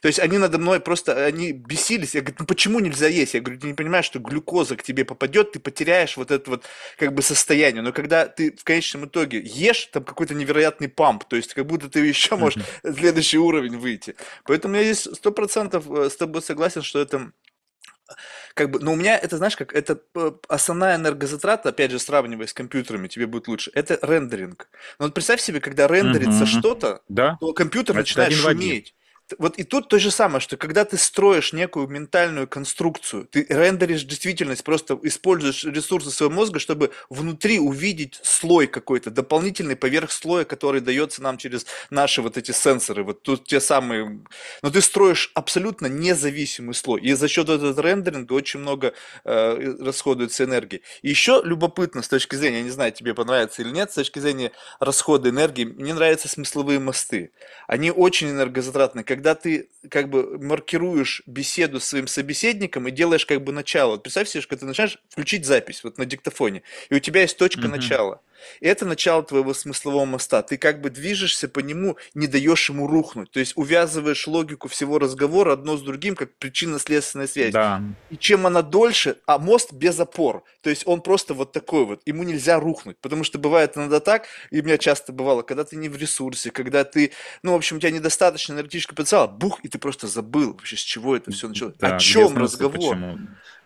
То 0.00 0.06
есть 0.06 0.20
они 0.20 0.38
надо 0.38 0.58
мной 0.58 0.78
просто, 0.78 1.26
они 1.26 1.50
бесились. 1.50 2.14
Я 2.14 2.20
говорю, 2.20 2.36
ну 2.38 2.46
почему 2.46 2.78
нельзя 2.78 3.08
есть? 3.08 3.34
Я 3.34 3.40
говорю, 3.40 3.60
ты 3.60 3.66
не 3.66 3.74
понимаешь, 3.74 4.04
что 4.04 4.20
глюкоза 4.20 4.76
к 4.76 4.84
тебе 4.84 5.04
попадет, 5.04 5.52
ты 5.52 5.58
потеряешь 5.58 6.16
вот 6.16 6.30
это 6.30 6.50
вот 6.50 6.64
как 6.96 7.14
бы 7.14 7.22
состояние. 7.22 7.82
Но 7.82 7.92
когда 7.92 8.26
ты 8.26 8.52
в 8.52 8.62
конечном 8.62 9.06
итоге 9.06 9.40
ешь, 9.44 9.86
там 9.86 10.04
какой-то 10.04 10.34
невероятный 10.34 10.88
памп, 10.88 11.24
то 11.24 11.34
есть 11.34 11.52
как 11.52 11.66
будто 11.66 11.88
ты 11.88 12.06
еще 12.06 12.36
можешь 12.36 12.62
следующий 12.84 13.38
уровень 13.38 13.76
выйти. 13.76 14.14
Поэтому 14.44 14.76
я 14.76 14.84
здесь 14.84 15.08
сто 15.16 15.32
процентов 15.32 15.90
э, 15.90 16.10
с 16.10 16.16
тобой 16.16 16.42
согласен, 16.42 16.82
что 16.82 17.00
это 17.00 17.32
как 18.58 18.70
бы, 18.70 18.80
но 18.80 18.92
у 18.92 18.96
меня 18.96 19.16
это, 19.16 19.36
знаешь, 19.36 19.56
как 19.56 19.72
это 19.72 20.00
э, 20.16 20.32
основная 20.48 20.96
энергозатрата, 20.96 21.68
опять 21.68 21.92
же, 21.92 22.00
сравнивая 22.00 22.48
с 22.48 22.52
компьютерами, 22.52 23.06
тебе 23.06 23.28
будет 23.28 23.46
лучше, 23.46 23.70
это 23.72 24.00
рендеринг. 24.02 24.68
Но 24.98 25.06
вот 25.06 25.14
представь 25.14 25.40
себе, 25.40 25.60
когда 25.60 25.86
рендерится 25.86 26.42
uh-huh. 26.42 26.58
что-то, 26.58 27.02
да? 27.08 27.38
то 27.40 27.52
компьютер 27.52 27.94
это 27.94 28.00
начинает 28.00 28.32
шуметь 28.32 28.94
вот 29.38 29.58
и 29.58 29.64
тут 29.64 29.88
то 29.88 29.98
же 29.98 30.10
самое, 30.10 30.40
что 30.40 30.56
когда 30.56 30.84
ты 30.84 30.96
строишь 30.96 31.52
некую 31.52 31.86
ментальную 31.88 32.48
конструкцию, 32.48 33.26
ты 33.26 33.46
рендеришь 33.48 34.04
действительность, 34.04 34.64
просто 34.64 34.98
используешь 35.02 35.64
ресурсы 35.64 36.10
своего 36.10 36.34
мозга, 36.34 36.58
чтобы 36.58 36.92
внутри 37.10 37.58
увидеть 37.58 38.20
слой 38.22 38.66
какой-то, 38.66 39.10
дополнительный 39.10 39.76
поверх 39.76 40.10
слоя, 40.10 40.44
который 40.44 40.80
дается 40.80 41.22
нам 41.22 41.36
через 41.36 41.66
наши 41.90 42.22
вот 42.22 42.36
эти 42.36 42.52
сенсоры, 42.52 43.04
вот 43.04 43.22
тут 43.22 43.44
те 43.46 43.60
самые, 43.60 44.20
но 44.62 44.70
ты 44.70 44.80
строишь 44.80 45.30
абсолютно 45.34 45.86
независимый 45.86 46.74
слой, 46.74 47.00
и 47.00 47.12
за 47.12 47.28
счет 47.28 47.48
этого 47.48 47.80
рендеринга 47.80 48.32
очень 48.32 48.60
много 48.60 48.94
э, 49.24 49.74
расходуется 49.80 50.44
энергии. 50.44 50.82
И 51.02 51.08
еще 51.08 51.42
любопытно 51.44 52.02
с 52.02 52.08
точки 52.08 52.36
зрения, 52.36 52.58
я 52.58 52.64
не 52.64 52.70
знаю, 52.70 52.92
тебе 52.92 53.14
понравится 53.14 53.62
или 53.62 53.70
нет, 53.70 53.90
с 53.90 53.94
точки 53.94 54.18
зрения 54.18 54.52
расхода 54.80 55.28
энергии, 55.28 55.64
мне 55.64 55.92
нравятся 55.92 56.28
смысловые 56.28 56.78
мосты. 56.78 57.32
Они 57.66 57.90
очень 57.90 58.30
энергозатратны, 58.30 59.04
когда 59.18 59.34
ты 59.34 59.68
как 59.90 60.10
бы 60.10 60.38
маркируешь 60.38 61.22
беседу 61.26 61.80
с 61.80 61.86
своим 61.86 62.06
собеседником 62.06 62.86
и 62.86 62.92
делаешь 62.92 63.26
как 63.26 63.42
бы 63.42 63.50
начало. 63.50 63.92
Вот 63.92 64.04
представь 64.04 64.28
себе, 64.28 64.42
что 64.42 64.56
ты 64.56 64.64
начинаешь 64.64 64.98
включить 65.08 65.44
запись 65.44 65.82
вот 65.82 65.98
на 65.98 66.06
диктофоне, 66.06 66.62
и 66.88 66.94
у 66.94 67.00
тебя 67.00 67.22
есть 67.22 67.36
точка 67.36 67.62
uh-huh. 67.62 67.68
начала. 67.68 68.20
Это 68.60 68.84
начало 68.86 69.22
твоего 69.22 69.54
смыслового 69.54 70.04
моста. 70.04 70.42
Ты 70.42 70.56
как 70.56 70.80
бы 70.80 70.90
движешься 70.90 71.48
по 71.48 71.60
нему, 71.60 71.96
не 72.14 72.26
даешь 72.26 72.68
ему 72.68 72.86
рухнуть. 72.86 73.30
То 73.30 73.40
есть 73.40 73.52
увязываешь 73.56 74.26
логику 74.26 74.68
всего 74.68 74.98
разговора 74.98 75.52
одно 75.54 75.76
с 75.76 75.82
другим, 75.82 76.14
как 76.14 76.34
причинно-следственная 76.38 77.26
связь. 77.26 77.52
Да. 77.52 77.82
И 78.10 78.16
чем 78.16 78.46
она 78.46 78.62
дольше, 78.62 79.16
а 79.26 79.38
мост 79.38 79.72
без 79.72 79.98
опор. 80.00 80.44
То 80.62 80.70
есть 80.70 80.86
он 80.86 81.00
просто 81.00 81.34
вот 81.34 81.52
такой 81.52 81.84
вот. 81.84 82.02
Ему 82.06 82.22
нельзя 82.22 82.60
рухнуть. 82.60 82.98
Потому 83.00 83.24
что 83.24 83.38
бывает 83.38 83.76
иногда 83.76 84.00
так, 84.00 84.26
и 84.50 84.60
у 84.60 84.64
меня 84.64 84.78
часто 84.78 85.12
бывало, 85.12 85.42
когда 85.42 85.64
ты 85.64 85.76
не 85.76 85.88
в 85.88 85.96
ресурсе, 85.96 86.50
когда 86.50 86.84
ты, 86.84 87.12
ну, 87.42 87.52
в 87.52 87.56
общем, 87.56 87.76
у 87.76 87.80
тебя 87.80 87.90
недостаточно 87.90 88.54
энергетического 88.54 88.96
потенциала, 88.96 89.26
бух, 89.26 89.60
и 89.62 89.68
ты 89.68 89.78
просто 89.78 90.06
забыл 90.06 90.52
вообще, 90.52 90.76
с 90.76 90.80
чего 90.80 91.16
это 91.16 91.30
все 91.30 91.48
началось. 91.48 91.74
Да, 91.78 91.96
О 91.96 91.98
чем 91.98 92.36
разговор? 92.36 92.96
Почему? 92.96 93.18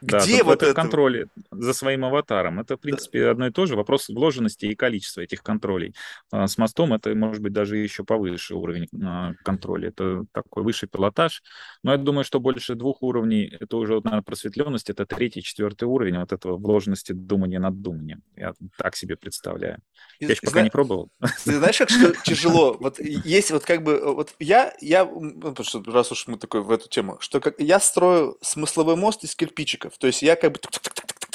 Где 0.02 0.38
да, 0.38 0.44
вот 0.44 0.62
это? 0.62 0.74
контроль 0.74 1.28
за 1.50 1.72
своим 1.72 2.04
аватаром. 2.04 2.60
Это, 2.60 2.76
в 2.76 2.80
принципе, 2.80 3.24
да. 3.24 3.30
одно 3.30 3.46
и 3.46 3.50
то 3.50 3.66
же. 3.66 3.76
Вопрос 3.76 4.08
вложенности 4.08 4.66
и 4.66 4.74
количества 4.74 5.20
этих 5.20 5.42
контролей. 5.42 5.94
А, 6.32 6.48
с 6.48 6.58
мостом 6.58 6.92
это, 6.92 7.14
может 7.14 7.40
быть, 7.40 7.52
даже 7.52 7.76
еще 7.76 8.04
повыше 8.04 8.56
уровень 8.56 8.88
а, 9.02 9.32
контроля. 9.44 9.88
Это 9.88 10.24
такой 10.32 10.64
высший 10.64 10.88
пилотаж. 10.88 11.42
Но 11.82 11.92
я 11.92 11.98
думаю, 11.98 12.24
что 12.24 12.40
больше 12.40 12.74
двух 12.74 13.02
уровней, 13.02 13.56
это 13.60 13.76
уже, 13.76 13.94
наверное, 13.94 14.22
просветленность, 14.22 14.90
это 14.90 15.06
третий, 15.06 15.42
четвертый 15.42 15.84
уровень 15.84 16.18
вот 16.18 16.32
этого 16.32 16.56
вложенности 16.56 17.12
думания 17.12 17.60
над 17.60 17.80
думанием. 17.80 18.22
Я 18.36 18.54
так 18.76 18.96
себе 18.96 19.16
представляю. 19.16 19.78
Я 20.18 20.28
еще 20.28 20.40
пока 20.42 20.62
не 20.62 20.70
пробовал. 20.70 21.10
Ты 21.44 21.58
знаешь, 21.58 21.78
как 21.78 21.90
что 21.90 22.12
тяжело? 22.24 22.76
Вот 22.80 22.98
есть 22.98 23.50
вот 23.50 23.64
как 23.64 23.82
бы, 23.84 24.14
вот 24.14 24.34
я, 24.40 24.74
я, 24.80 25.04
ну, 25.04 25.50
потому 25.50 25.64
что 25.64 25.82
раз 25.84 26.10
уж 26.12 26.26
мы 26.26 26.38
такой 26.38 26.62
в 26.62 26.70
эту 26.70 26.88
тему, 26.88 27.18
что 27.20 27.40
как 27.40 27.60
я 27.60 27.78
строю 27.80 28.36
смысловой 28.40 28.96
мост 28.96 29.24
из 29.24 29.34
кирпичиков, 29.36 29.91
то 29.98 30.06
есть 30.06 30.22
я 30.22 30.36
как 30.36 30.52
бы 30.52 30.60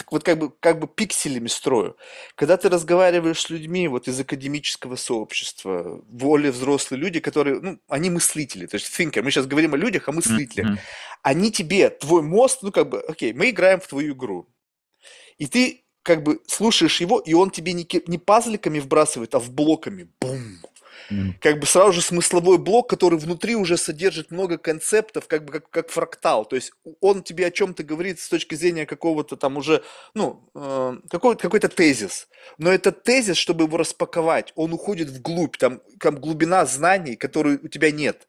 вот 0.10 0.24
как 0.24 0.38
бы, 0.38 0.52
как 0.60 0.80
бы 0.80 0.88
пикселями 0.88 1.48
строю. 1.48 1.98
Когда 2.36 2.58
ты 2.58 2.70
разговариваешь 2.70 3.42
с 3.42 3.50
людьми 3.50 3.88
вот 3.88 4.08
из 4.08 4.20
академического 4.20 4.96
сообщества, 4.96 6.02
более 6.08 6.52
взрослые 6.52 7.00
люди, 7.00 7.20
которые, 7.20 7.60
ну, 7.60 7.80
они 7.88 8.10
мыслители, 8.10 8.68
то 8.68 8.76
есть 8.76 8.88
thinker, 8.98 9.22
мы 9.22 9.32
сейчас 9.32 9.48
говорим 9.48 9.74
о 9.74 9.78
людях, 9.78 10.08
о 10.08 10.14
мыслителях, 10.14 10.68
mm-hmm. 10.68 10.80
они 11.24 11.52
тебе, 11.52 11.90
твой 11.90 12.22
мост, 12.22 12.60
ну, 12.62 12.72
как 12.72 12.90
бы, 12.90 13.02
окей, 13.02 13.34
мы 13.34 13.50
играем 13.50 13.80
в 13.80 13.88
твою 13.88 14.14
игру, 14.14 14.48
и 15.38 15.48
ты 15.48 15.84
как 16.04 16.24
бы 16.24 16.40
слушаешь 16.48 17.02
его, 17.02 17.20
и 17.20 17.34
он 17.34 17.50
тебе 17.50 17.74
не, 17.74 17.86
не 18.08 18.18
пазликами 18.18 18.80
вбрасывает, 18.80 19.36
а 19.36 19.40
в 19.40 19.52
блоками. 19.52 20.08
Бум, 20.22 20.60
как 21.42 21.60
бы 21.60 21.66
сразу 21.66 21.94
же 21.94 22.02
смысловой 22.02 22.58
блок, 22.58 22.90
который 22.90 23.18
внутри 23.20 23.56
уже 23.56 23.78
содержит 23.78 24.32
много 24.32 24.58
концептов, 24.58 25.28
как 25.28 25.46
бы 25.46 25.54
как, 25.54 25.70
как 25.70 25.90
фрактал. 25.90 26.46
То 26.46 26.56
есть 26.56 26.72
он 27.02 27.24
тебе 27.24 27.48
о 27.48 27.52
чем-то 27.52 27.84
говорит 27.84 28.20
с 28.20 28.30
точки 28.30 28.56
зрения 28.56 28.86
какого-то 28.86 29.36
там 29.36 29.58
уже, 29.58 29.84
ну, 30.14 30.50
э, 30.56 30.98
какой-то, 31.10 31.42
какой-то 31.42 31.70
тезис. 31.70 32.28
Но 32.58 32.72
этот 32.72 33.04
тезис, 33.04 33.38
чтобы 33.38 33.66
его 33.66 33.78
распаковать, 33.78 34.54
он 34.56 34.74
уходит 34.74 35.10
вглубь, 35.10 35.58
там, 35.58 35.82
там 36.00 36.16
глубина 36.16 36.66
знаний, 36.66 37.16
которой 37.16 37.60
у 37.62 37.68
тебя 37.68 37.92
нет. 37.92 38.28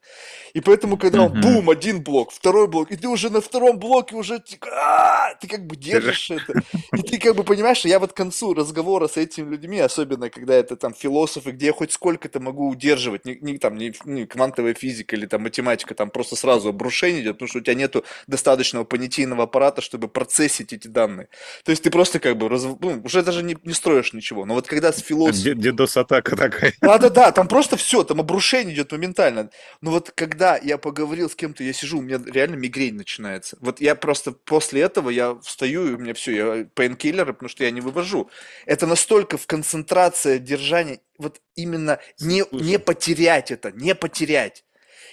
И 0.54 0.60
поэтому, 0.60 0.96
когда 0.96 1.22
он, 1.22 1.40
бум, 1.40 1.70
один 1.70 2.02
блок, 2.02 2.32
второй 2.32 2.68
блок, 2.68 2.90
и 2.90 2.96
ты 2.96 3.08
уже 3.08 3.30
на 3.30 3.40
втором 3.40 3.78
блоке 3.78 4.16
уже, 4.16 4.42
«А, 4.72 5.34
ты 5.34 5.46
как 5.46 5.66
бы 5.66 5.76
держишь 5.76 6.30
это. 6.30 6.62
И 6.96 7.02
ты 7.02 7.18
как 7.18 7.36
бы 7.36 7.44
понимаешь, 7.44 7.78
что 7.78 7.88
я 7.88 7.98
вот 7.98 8.12
к 8.12 8.16
концу 8.16 8.54
разговора 8.54 9.08
с 9.08 9.16
этими 9.16 9.50
людьми, 9.50 9.78
особенно 9.78 10.30
когда 10.30 10.54
это 10.54 10.76
там 10.76 10.94
философы, 10.94 11.52
где 11.52 11.66
я 11.66 11.72
хоть 11.72 11.92
сколько-то 11.92 12.40
могу 12.40 12.67
удерживать, 12.68 13.24
не, 13.24 13.36
не, 13.40 13.58
там, 13.58 13.76
не, 13.76 13.92
не 14.04 14.26
квантовая 14.26 14.74
физика 14.74 15.16
или 15.16 15.26
там 15.26 15.42
математика, 15.42 15.94
там 15.94 16.10
просто 16.10 16.36
сразу 16.36 16.68
обрушение 16.68 17.22
идет, 17.22 17.34
потому 17.34 17.48
что 17.48 17.58
у 17.58 17.62
тебя 17.62 17.74
нету 17.74 18.04
достаточного 18.26 18.84
понятийного 18.84 19.44
аппарата, 19.44 19.80
чтобы 19.80 20.08
процессить 20.08 20.72
эти 20.72 20.88
данные. 20.88 21.28
То 21.64 21.70
есть 21.70 21.82
ты 21.82 21.90
просто 21.90 22.20
как 22.20 22.36
бы, 22.36 22.48
раз, 22.48 22.64
ну, 22.64 23.00
уже 23.04 23.22
даже 23.22 23.42
не, 23.42 23.56
не 23.64 23.74
строишь 23.74 24.12
ничего. 24.12 24.44
Но 24.44 24.54
вот 24.54 24.66
когда 24.66 24.92
с 24.92 25.00
философом... 25.00 25.60
Дедос-атака 25.60 26.36
такая. 26.36 26.74
Да-да-да, 26.80 27.32
там 27.32 27.48
просто 27.48 27.76
все, 27.76 28.04
там 28.04 28.20
обрушение 28.20 28.74
идет 28.74 28.92
моментально. 28.92 29.50
Но 29.80 29.90
вот 29.90 30.10
когда 30.14 30.56
я 30.56 30.78
поговорил 30.78 31.30
с 31.30 31.34
кем-то, 31.34 31.64
я 31.64 31.72
сижу, 31.72 31.98
у 31.98 32.02
меня 32.02 32.20
реально 32.26 32.56
мигрень 32.56 32.94
начинается. 32.94 33.56
Вот 33.60 33.80
я 33.80 33.94
просто 33.94 34.32
после 34.32 34.82
этого 34.82 35.10
я 35.10 35.36
встаю, 35.42 35.88
и 35.88 35.94
у 35.94 35.98
меня 35.98 36.14
все, 36.14 36.32
я 36.32 36.64
пейнкиллеры, 36.64 37.32
потому 37.32 37.48
что 37.48 37.64
я 37.64 37.70
не 37.70 37.80
вывожу. 37.80 38.30
Это 38.66 38.86
настолько 38.86 39.38
в 39.38 39.46
концентрация 39.46 40.38
держания 40.38 41.00
вот 41.18 41.40
именно 41.54 41.98
не, 42.20 42.44
не 42.52 42.78
потерять 42.78 43.50
это, 43.50 43.72
не 43.72 43.94
потерять. 43.94 44.64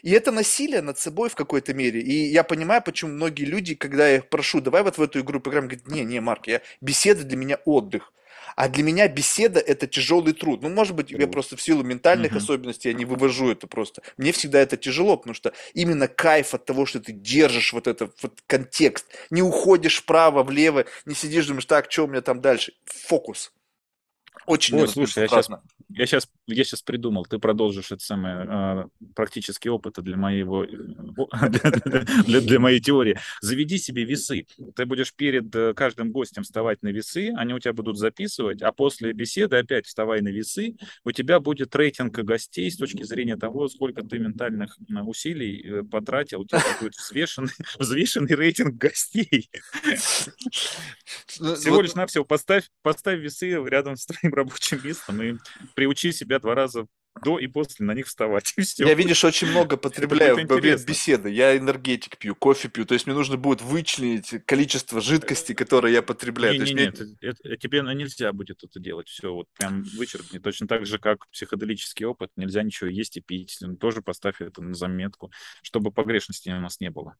И 0.01 0.11
это 0.11 0.31
насилие 0.31 0.81
над 0.81 0.99
собой 0.99 1.29
в 1.29 1.35
какой-то 1.35 1.73
мере. 1.73 2.01
И 2.01 2.31
я 2.31 2.43
понимаю, 2.43 2.81
почему 2.83 3.11
многие 3.11 3.45
люди, 3.45 3.75
когда 3.75 4.07
я 4.07 4.17
их 4.17 4.29
прошу, 4.29 4.61
давай 4.61 4.83
вот 4.83 4.97
в 4.97 5.01
эту 5.01 5.21
игру 5.21 5.39
поиграем, 5.39 5.67
говорят, 5.67 5.87
не, 5.87 6.03
не, 6.03 6.19
Марк, 6.19 6.47
я, 6.47 6.61
беседа 6.79 7.23
для 7.23 7.37
меня 7.37 7.59
отдых. 7.65 8.11
А 8.55 8.69
для 8.69 8.83
меня 8.83 9.07
беседа 9.07 9.59
это 9.59 9.85
тяжелый 9.87 10.33
труд. 10.33 10.61
Ну, 10.61 10.69
может 10.69 10.95
быть, 10.95 11.11
я 11.11 11.27
просто 11.27 11.57
в 11.57 11.61
силу 11.61 11.83
ментальных 11.83 12.31
угу. 12.31 12.37
особенностей 12.37 12.89
я 12.89 12.95
не 12.95 13.03
вывожу 13.03 13.51
это 13.51 13.67
просто. 13.67 14.01
Мне 14.17 14.31
всегда 14.31 14.59
это 14.59 14.77
тяжело, 14.77 15.17
потому 15.17 15.33
что 15.33 15.53
именно 15.73 16.07
кайф 16.07 16.53
от 16.53 16.65
того, 16.65 16.85
что 16.85 16.99
ты 16.99 17.11
держишь 17.11 17.73
вот 17.73 17.87
этот 17.87 18.21
вот 18.21 18.41
контекст, 18.47 19.07
не 19.29 19.41
уходишь 19.41 19.97
вправо, 19.97 20.43
влево, 20.43 20.85
не 21.05 21.15
сидишь, 21.15 21.47
думаешь, 21.47 21.65
так, 21.65 21.91
что 21.91 22.05
у 22.05 22.07
меня 22.07 22.21
там 22.21 22.41
дальше? 22.41 22.73
Фокус. 22.85 23.51
Очень 24.47 24.79
Ой, 24.79 24.87
слушай, 24.87 25.23
я 25.23 25.27
сейчас, 25.27 25.49
я, 25.89 26.05
сейчас, 26.05 26.29
я 26.45 26.63
сейчас 26.63 26.81
придумал, 26.83 27.25
ты 27.25 27.39
продолжишь 27.39 27.91
это 27.91 28.03
самое 28.03 28.47
э, 28.47 28.83
практический 29.15 29.69
опыт 29.69 29.95
для 30.03 30.17
моего 30.17 30.63
э, 30.63 30.67
для, 32.27 32.41
для 32.41 32.59
моей 32.59 32.79
теории. 32.79 33.17
Заведи 33.41 33.79
себе 33.79 34.03
весы. 34.03 34.45
Ты 34.75 34.85
будешь 34.85 35.13
перед 35.13 35.53
э, 35.55 35.73
каждым 35.73 36.11
гостем 36.11 36.43
вставать 36.43 36.83
на 36.83 36.89
весы, 36.89 37.33
они 37.35 37.53
у 37.53 37.59
тебя 37.59 37.73
будут 37.73 37.97
записывать, 37.97 38.61
а 38.61 38.71
после 38.71 39.13
беседы 39.13 39.57
опять 39.57 39.87
вставай 39.87 40.21
на 40.21 40.29
весы. 40.29 40.75
У 41.03 41.11
тебя 41.11 41.39
будет 41.39 41.75
рейтинг 41.75 42.13
гостей 42.19 42.69
с 42.69 42.77
точки 42.77 43.03
зрения 43.03 43.37
того, 43.37 43.67
сколько 43.67 44.03
ты 44.03 44.19
ментальных 44.19 44.77
усилий 45.05 45.83
потратил. 45.89 46.41
У 46.41 46.45
тебя 46.45 46.61
будет 46.79 46.95
взвешенный, 46.95 47.53
взвешенный 47.79 48.35
рейтинг 48.35 48.75
гостей. 48.75 49.49
Ну, 51.39 51.55
Всего 51.55 51.81
лишь 51.81 51.95
навсего 51.95 52.25
поставь, 52.25 52.69
поставь 52.83 53.19
весы 53.19 53.49
рядом 53.49 53.95
с 53.95 54.05
твоим 54.05 54.34
рабочим 54.35 54.81
местом 54.83 55.21
и 55.21 55.37
приучи 55.73 56.11
себя 56.11 56.39
два 56.39 56.55
раза 56.55 56.87
до 57.23 57.39
и 57.39 57.47
после 57.47 57.85
на 57.85 57.93
них 57.93 58.07
вставать. 58.07 58.53
И 58.57 58.61
все. 58.61 58.85
Я, 58.85 58.93
видишь, 58.93 59.23
очень 59.23 59.47
много 59.47 59.77
потребляю 59.77 60.35
во 60.47 60.55
время 60.55 60.77
беседы. 60.77 61.29
Я 61.29 61.57
энергетик 61.57 62.17
пью, 62.17 62.35
кофе 62.35 62.67
пью. 62.67 62.85
То 62.85 62.93
есть 62.93 63.05
мне 63.05 63.15
нужно 63.15 63.37
будет 63.37 63.61
вычленить 63.61 64.45
количество 64.45 65.01
жидкости, 65.01 65.53
которое 65.53 65.93
я 65.93 66.01
потребляю. 66.01 66.53
Не, 66.53 66.65
не, 66.65 66.73
мне... 66.73 66.85
нет, 66.85 66.99
это, 67.21 67.57
тебе 67.57 67.81
нельзя 67.81 68.33
будет 68.33 68.63
это 68.63 68.79
делать. 68.79 69.07
Все, 69.07 69.33
вот 69.33 69.47
прям 69.57 69.83
вычеркни. 69.97 70.39
Точно 70.39 70.67
так 70.67 70.85
же, 70.85 70.99
как 70.99 71.27
психоделический 71.29 72.05
опыт. 72.05 72.31
Нельзя 72.35 72.63
ничего 72.63 72.89
есть 72.89 73.17
и 73.17 73.21
пить. 73.21 73.59
Тоже 73.79 74.01
поставь 74.01 74.41
это 74.41 74.61
на 74.61 74.73
заметку, 74.73 75.31
чтобы 75.61 75.91
погрешности 75.91 76.49
у 76.49 76.59
нас 76.59 76.79
не 76.79 76.89
было. 76.89 77.15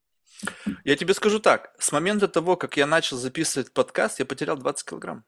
Я 0.83 0.97
тебе 0.97 1.13
скажу 1.13 1.39
так. 1.39 1.73
С 1.79 1.91
момента 1.91 2.27
того, 2.27 2.57
как 2.57 2.75
я 2.75 2.85
начал 2.85 3.17
записывать 3.17 3.71
подкаст, 3.71 4.19
я 4.19 4.25
потерял 4.25 4.57
20 4.57 4.89
килограмм. 4.89 5.23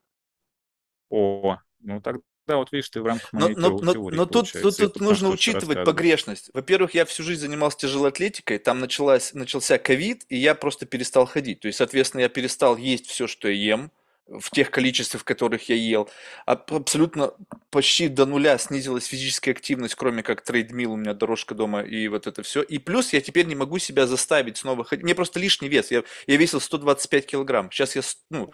О, 1.09 1.57
ну 1.79 2.01
тогда 2.01 2.21
вот 2.47 2.71
видишь, 2.71 2.89
ты 2.89 3.01
в 3.01 3.05
рамках 3.05 3.33
моей 3.33 3.55
но, 3.55 3.77
но, 3.79 3.93
теории, 3.93 4.15
но 4.15 4.25
тут, 4.25 4.51
тут, 4.51 4.77
тут 4.77 4.99
нужно 4.99 5.29
учитывать 5.29 5.83
погрешность. 5.83 6.49
Во-первых, 6.53 6.93
я 6.93 7.05
всю 7.05 7.23
жизнь 7.23 7.41
занимался 7.41 7.79
тяжелой 7.79 8.09
атлетикой, 8.09 8.57
там 8.59 8.79
началась, 8.79 9.33
начался 9.33 9.77
ковид, 9.77 10.25
и 10.29 10.37
я 10.37 10.55
просто 10.55 10.85
перестал 10.85 11.25
ходить. 11.25 11.61
То 11.61 11.67
есть, 11.67 11.77
соответственно, 11.77 12.21
я 12.21 12.29
перестал 12.29 12.77
есть 12.77 13.07
все, 13.07 13.27
что 13.27 13.47
я 13.47 13.75
ем, 13.75 13.91
в 14.27 14.51
тех 14.51 14.71
количествах, 14.71 15.21
в 15.21 15.25
которых 15.25 15.69
я 15.69 15.75
ел. 15.75 16.09
Абсолютно 16.45 17.33
почти 17.69 18.07
до 18.07 18.25
нуля 18.25 18.57
снизилась 18.57 19.05
физическая 19.05 19.53
активность, 19.53 19.95
кроме 19.95 20.23
как 20.23 20.41
трейдмил, 20.41 20.93
у 20.93 20.95
меня 20.97 21.13
дорожка 21.13 21.55
дома 21.55 21.81
и 21.81 22.07
вот 22.07 22.27
это 22.27 22.43
все. 22.43 22.61
И 22.61 22.77
плюс 22.77 23.13
я 23.13 23.21
теперь 23.21 23.45
не 23.45 23.55
могу 23.55 23.79
себя 23.79 24.07
заставить 24.07 24.57
снова 24.57 24.83
ходить. 24.83 25.03
Мне 25.03 25.15
просто 25.15 25.39
лишний 25.39 25.69
вес. 25.69 25.91
Я, 25.91 26.03
я 26.27 26.37
весил 26.37 26.59
125 26.59 27.25
килограмм. 27.25 27.71
Сейчас 27.71 27.95
я, 27.95 28.01
ну, 28.29 28.51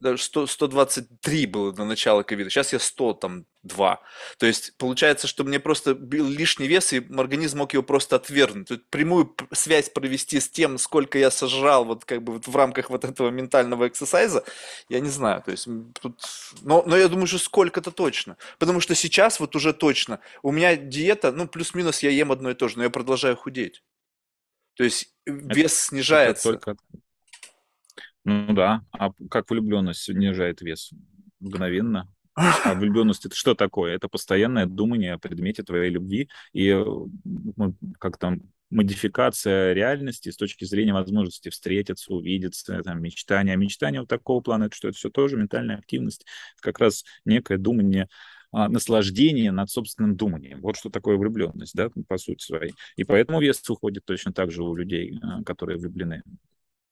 даже 0.00 0.22
100, 0.22 0.46
123 0.46 1.46
было 1.46 1.72
до 1.72 1.84
начала 1.84 2.22
ковида. 2.22 2.50
Сейчас 2.50 2.72
я 2.72 2.78
100, 2.78 3.14
там, 3.14 3.46
2. 3.62 4.00
То 4.38 4.46
есть 4.46 4.76
получается, 4.76 5.26
что 5.26 5.44
мне 5.44 5.60
просто 5.60 5.94
был 5.94 6.28
лишний 6.28 6.66
вес, 6.66 6.92
и 6.92 7.06
организм 7.16 7.58
мог 7.58 7.72
его 7.72 7.82
просто 7.82 8.16
отвергнуть. 8.16 8.68
Тут 8.68 8.88
прямую 8.90 9.34
связь 9.52 9.88
провести 9.88 10.40
с 10.40 10.48
тем, 10.48 10.78
сколько 10.78 11.18
я 11.18 11.30
сожрал 11.30 11.84
вот 11.84 12.04
как 12.04 12.22
бы 12.22 12.34
вот 12.34 12.48
в 12.48 12.56
рамках 12.56 12.90
вот 12.90 13.04
этого 13.04 13.30
ментального 13.30 13.86
эксерсайза, 13.86 14.44
я 14.88 15.00
не 15.00 15.10
знаю. 15.10 15.42
То 15.42 15.52
есть 15.52 15.68
тут... 16.00 16.20
Но, 16.62 16.82
но 16.86 16.96
я 16.96 17.08
думаю, 17.08 17.26
что 17.26 17.38
сколько-то 17.38 17.90
точно. 17.92 18.36
Потому 18.58 18.80
что 18.80 18.94
сейчас 18.94 19.38
вот 19.38 19.54
уже 19.54 19.72
точно. 19.72 20.20
У 20.42 20.50
меня 20.50 20.76
диета, 20.76 21.30
ну 21.32 21.46
плюс-минус 21.46 22.02
я 22.02 22.10
ем 22.10 22.32
одно 22.32 22.50
и 22.50 22.54
то 22.54 22.68
же, 22.68 22.78
но 22.78 22.84
я 22.84 22.90
продолжаю 22.90 23.36
худеть. 23.36 23.82
То 24.74 24.84
есть 24.84 25.14
вес 25.26 25.72
это, 25.72 25.82
снижается. 25.82 26.50
Это 26.50 26.58
только... 26.58 26.82
Ну 28.24 28.52
да, 28.54 28.82
а 28.92 29.10
как 29.30 29.50
влюбленность 29.50 30.02
снижает 30.02 30.62
вес? 30.62 30.90
Мгновенно. 31.40 32.08
А 32.34 32.74
влюбленность 32.74 33.26
это 33.26 33.34
что 33.34 33.54
такое? 33.54 33.94
Это 33.94 34.08
постоянное 34.08 34.66
думание 34.66 35.14
о 35.14 35.18
предмете 35.18 35.62
твоей 35.62 35.90
любви 35.90 36.30
и 36.52 36.68
э, 36.68 36.84
как 37.98 38.16
там 38.16 38.40
модификация 38.70 39.74
реальности 39.74 40.30
с 40.30 40.36
точки 40.36 40.64
зрения 40.64 40.94
возможности 40.94 41.50
встретиться, 41.50 42.12
увидеться, 42.12 42.80
там, 42.82 43.02
мечтания. 43.02 43.52
А 43.52 43.56
мечтания 43.56 44.00
вот 44.00 44.08
такого 44.08 44.40
плана, 44.40 44.64
это 44.64 44.74
что 44.74 44.88
это 44.88 44.96
все 44.96 45.10
тоже 45.10 45.36
ментальная 45.36 45.76
активность, 45.76 46.24
как 46.60 46.78
раз 46.78 47.04
некое 47.26 47.58
думание 47.58 48.08
а, 48.50 48.68
наслаждение 48.68 49.52
над 49.52 49.70
собственным 49.70 50.16
думанием. 50.16 50.60
Вот 50.62 50.76
что 50.76 50.90
такое 50.90 51.16
влюбленность, 51.16 51.74
да, 51.74 51.90
по 52.08 52.16
сути 52.16 52.42
своей. 52.42 52.74
И 52.96 53.04
поэтому 53.04 53.40
вес 53.40 53.68
уходит 53.68 54.04
точно 54.06 54.32
так 54.32 54.50
же 54.50 54.62
у 54.62 54.74
людей, 54.74 55.18
а, 55.22 55.42
которые 55.44 55.78
влюблены. 55.78 56.22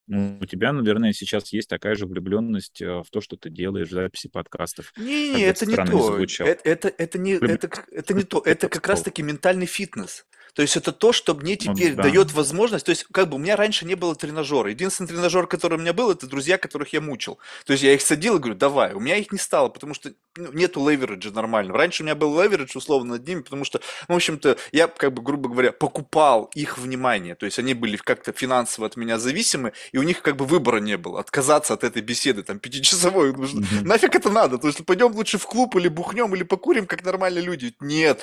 Ну, 0.07 0.37
у 0.41 0.45
тебя, 0.45 0.73
наверное, 0.73 1.13
сейчас 1.13 1.53
есть 1.53 1.69
такая 1.69 1.95
же 1.95 2.05
влюбленность 2.05 2.81
э, 2.81 3.01
в 3.01 3.09
то, 3.11 3.21
что 3.21 3.37
ты 3.37 3.49
делаешь 3.49 3.89
записи 3.89 4.27
подкастов. 4.27 4.91
Не, 4.97 5.33
не, 5.35 5.41
это 5.43 5.65
не 5.65 5.75
то. 5.75 6.17
Это, 6.39 6.69
это, 6.69 6.93
это, 6.97 7.19
не, 7.19 7.33
это, 7.33 7.69
это 7.91 8.13
не 8.13 8.23
то. 8.23 8.41
Это 8.43 8.67
как 8.67 8.87
раз-таки 8.87 9.21
ментальный 9.21 9.65
фитнес. 9.65 10.25
То 10.53 10.61
есть 10.61 10.75
это 10.77 10.91
то, 10.91 11.11
что 11.11 11.33
мне 11.33 11.57
ну 11.63 11.73
теперь 11.73 11.93
да. 11.93 12.03
дает 12.03 12.33
возможность. 12.33 12.85
То 12.85 12.91
есть 12.91 13.05
как 13.11 13.29
бы 13.29 13.35
у 13.35 13.39
меня 13.39 13.55
раньше 13.55 13.85
не 13.85 13.95
было 13.95 14.15
тренажера. 14.15 14.69
Единственный 14.69 15.07
тренажер, 15.07 15.47
который 15.47 15.77
у 15.77 15.81
меня 15.81 15.93
был, 15.93 16.11
это 16.11 16.27
друзья, 16.27 16.57
которых 16.57 16.93
я 16.93 17.01
мучил. 17.01 17.39
То 17.65 17.73
есть 17.73 17.83
я 17.83 17.93
их 17.93 18.01
садил 18.01 18.35
и 18.35 18.39
говорю, 18.39 18.55
давай. 18.55 18.93
У 18.93 18.99
меня 18.99 19.17
их 19.17 19.31
не 19.31 19.39
стало, 19.39 19.69
потому 19.69 19.93
что 19.93 20.11
ну, 20.37 20.51
нету 20.53 20.87
левериджа 20.87 21.31
нормального. 21.31 21.77
Раньше 21.77 22.03
у 22.03 22.05
меня 22.05 22.15
был 22.15 22.41
леверидж 22.41 22.77
условно 22.77 23.15
над 23.15 23.27
ними, 23.27 23.41
потому 23.41 23.65
что, 23.65 23.81
в 24.07 24.13
общем-то, 24.13 24.57
я, 24.71 24.87
как 24.87 25.13
бы, 25.13 25.21
грубо 25.21 25.49
говоря, 25.49 25.71
покупал 25.71 26.49
их 26.55 26.77
внимание. 26.77 27.35
То 27.35 27.45
есть 27.45 27.59
они 27.59 27.73
были 27.73 27.97
как-то 27.97 28.31
финансово 28.31 28.87
от 28.87 28.95
меня 28.97 29.19
зависимы, 29.19 29.73
и 29.91 29.97
у 29.97 30.03
них 30.03 30.21
как 30.21 30.37
бы 30.37 30.45
выбора 30.45 30.79
не 30.79 30.97
было. 30.97 31.19
Отказаться 31.19 31.73
от 31.73 31.83
этой 31.83 32.01
беседы, 32.01 32.43
там, 32.43 32.59
пятичасовой. 32.59 33.31
Mm-hmm. 33.31 33.83
Нафиг 33.83 34.15
это 34.15 34.29
надо? 34.29 34.57
То 34.57 34.67
есть 34.67 34.85
пойдем 34.85 35.11
лучше 35.13 35.37
в 35.37 35.45
клуб 35.45 35.75
или 35.75 35.87
бухнем, 35.87 36.33
или 36.35 36.43
покурим, 36.43 36.85
как 36.85 37.03
нормальные 37.03 37.43
люди. 37.43 37.75
Нет. 37.79 38.21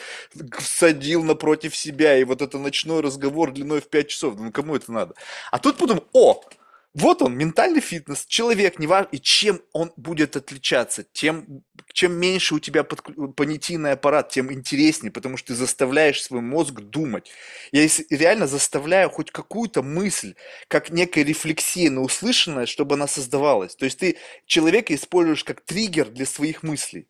Садил 0.58 1.22
напротив 1.24 1.76
себя 1.76 2.17
и 2.18 2.24
вот 2.24 2.42
это 2.42 2.58
ночной 2.58 3.00
разговор 3.00 3.52
длиной 3.52 3.80
в 3.80 3.88
5 3.88 4.08
часов. 4.08 4.34
Ну, 4.38 4.52
кому 4.52 4.76
это 4.76 4.92
надо? 4.92 5.14
А 5.50 5.58
тут 5.58 5.76
потом, 5.76 6.04
о, 6.12 6.42
вот 6.94 7.22
он, 7.22 7.36
ментальный 7.36 7.80
фитнес, 7.80 8.24
человек, 8.26 8.78
не 8.78 8.86
важно, 8.86 9.10
и 9.12 9.20
чем 9.20 9.60
он 9.72 9.92
будет 9.96 10.36
отличаться, 10.36 11.04
тем, 11.12 11.62
чем 11.92 12.14
меньше 12.14 12.54
у 12.54 12.58
тебя 12.58 12.82
под, 12.82 13.02
понятийный 13.36 13.92
аппарат, 13.92 14.30
тем 14.30 14.52
интереснее, 14.52 15.12
потому 15.12 15.36
что 15.36 15.48
ты 15.48 15.54
заставляешь 15.54 16.22
свой 16.22 16.40
мозг 16.40 16.80
думать. 16.80 17.30
Я 17.72 17.86
реально 18.10 18.46
заставляю 18.46 19.10
хоть 19.10 19.30
какую-то 19.30 19.82
мысль, 19.82 20.34
как 20.66 20.90
некая 20.90 21.24
рефлексия 21.24 21.90
на 21.90 22.00
услышанное, 22.00 22.66
чтобы 22.66 22.94
она 22.94 23.06
создавалась. 23.06 23.76
То 23.76 23.84
есть 23.84 23.98
ты 23.98 24.16
человека 24.46 24.94
используешь 24.94 25.44
как 25.44 25.60
триггер 25.60 26.08
для 26.08 26.26
своих 26.26 26.62
мыслей. 26.62 27.06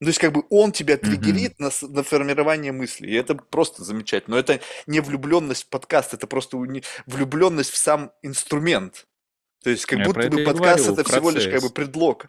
То 0.00 0.06
есть, 0.08 0.18
как 0.18 0.32
бы 0.32 0.44
он 0.50 0.72
тебя 0.72 0.96
триггерит 0.96 1.52
mm-hmm. 1.60 1.88
на, 1.88 1.96
на 1.96 2.02
формирование 2.02 2.72
мысли. 2.72 3.08
И 3.08 3.14
это 3.14 3.34
просто 3.34 3.84
замечательно. 3.84 4.36
Но 4.36 4.40
это 4.40 4.60
не 4.86 5.00
влюбленность 5.00 5.64
в 5.64 5.68
подкаст, 5.68 6.14
это 6.14 6.26
просто 6.26 6.56
влюбленность 7.06 7.70
в 7.70 7.76
сам 7.76 8.12
инструмент. 8.22 9.06
То 9.64 9.70
есть 9.70 9.86
как 9.86 9.98
Я 9.98 10.04
будто 10.04 10.28
бы 10.28 10.44
подкаст 10.44 10.86
говорю, 10.86 11.00
это 11.00 11.10
всего 11.10 11.30
лишь 11.30 11.48
как 11.48 11.62
бы 11.62 11.70
предлог. 11.70 12.26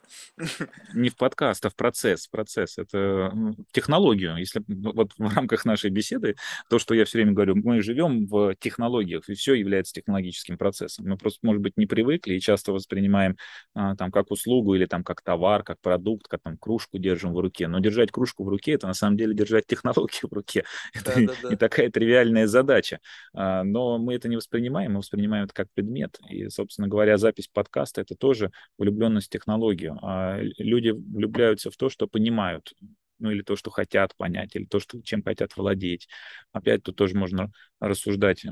Не 0.94 1.10
в 1.10 1.18
подкаст, 1.18 1.66
а 1.66 1.70
в 1.70 1.76
процесс. 1.76 2.28
Процесс 2.28 2.78
это 2.78 3.34
технологию. 3.74 4.38
Если 4.38 4.64
вот 4.68 5.12
в 5.18 5.36
рамках 5.36 5.66
нашей 5.66 5.90
беседы, 5.90 6.38
то, 6.70 6.80
что 6.80 6.96
я 6.96 7.04
все 7.04 7.18
время 7.18 7.34
говорю, 7.34 7.56
мы 7.58 7.82
живем 7.82 8.26
в 8.26 8.56
технологиях, 8.56 9.28
и 9.28 9.34
все 9.34 9.54
является 9.54 9.94
технологическим 9.94 10.58
процессом. 10.58 11.08
Мы 11.10 11.18
просто, 11.18 11.40
может 11.44 11.62
быть, 11.62 11.74
не 11.76 11.86
привыкли 11.86 12.36
и 12.36 12.40
часто 12.40 12.72
воспринимаем 12.72 13.36
а, 13.74 13.98
там 13.98 14.12
как 14.12 14.32
услугу 14.32 14.74
или 14.76 14.86
там 14.86 15.04
как 15.04 15.22
товар, 15.22 15.64
как 15.64 15.82
продукт, 15.82 16.30
как 16.30 16.40
там 16.42 16.58
кружку 16.58 17.00
держим 17.00 17.34
в 17.34 17.40
руке. 17.40 17.68
Но 17.68 17.80
держать 17.80 18.12
кружку 18.14 18.46
в 18.46 18.48
руке 18.48 18.72
это 18.72 18.88
на 18.88 18.94
самом 18.94 19.18
деле 19.18 19.36
держать 19.36 19.68
технологию 19.68 20.30
в 20.30 20.34
руке. 20.34 20.64
Это 20.94 21.16
да, 21.16 21.22
да, 21.28 21.34
да. 21.44 21.50
не 21.50 21.56
такая 21.58 21.92
тривиальная 21.92 22.48
задача. 22.48 23.00
А, 23.34 23.64
но 23.64 23.98
мы 23.98 24.14
это 24.14 24.30
не 24.30 24.38
воспринимаем, 24.38 24.94
мы 24.94 25.00
воспринимаем 25.00 25.44
это 25.44 25.54
как 25.54 25.68
предмет. 25.74 26.18
И, 26.30 26.48
собственно 26.48 26.88
говоря, 26.88 27.18
запись 27.26 27.48
подкаста— 27.48 28.02
это 28.02 28.16
тоже 28.16 28.52
влюбленность 28.78 29.28
в 29.28 29.32
технологию. 29.32 29.98
А 30.04 30.40
люди 30.58 30.90
влюбляются 30.90 31.72
в 31.72 31.78
то, 31.78 31.90
что 31.90 32.08
понимают, 32.08 32.74
ну 33.18 33.32
или 33.32 33.42
то, 33.42 33.56
что 33.56 33.72
хотят 33.72 34.16
понять, 34.16 34.56
или 34.56 34.66
то, 34.66 34.80
что, 34.80 35.02
чем 35.02 35.24
хотят 35.24 35.58
владеть. 35.58 36.08
Опять 36.52 36.84
тут 36.84 36.96
тоже 36.96 37.18
можно 37.18 37.52
рассуждать. 37.80 38.46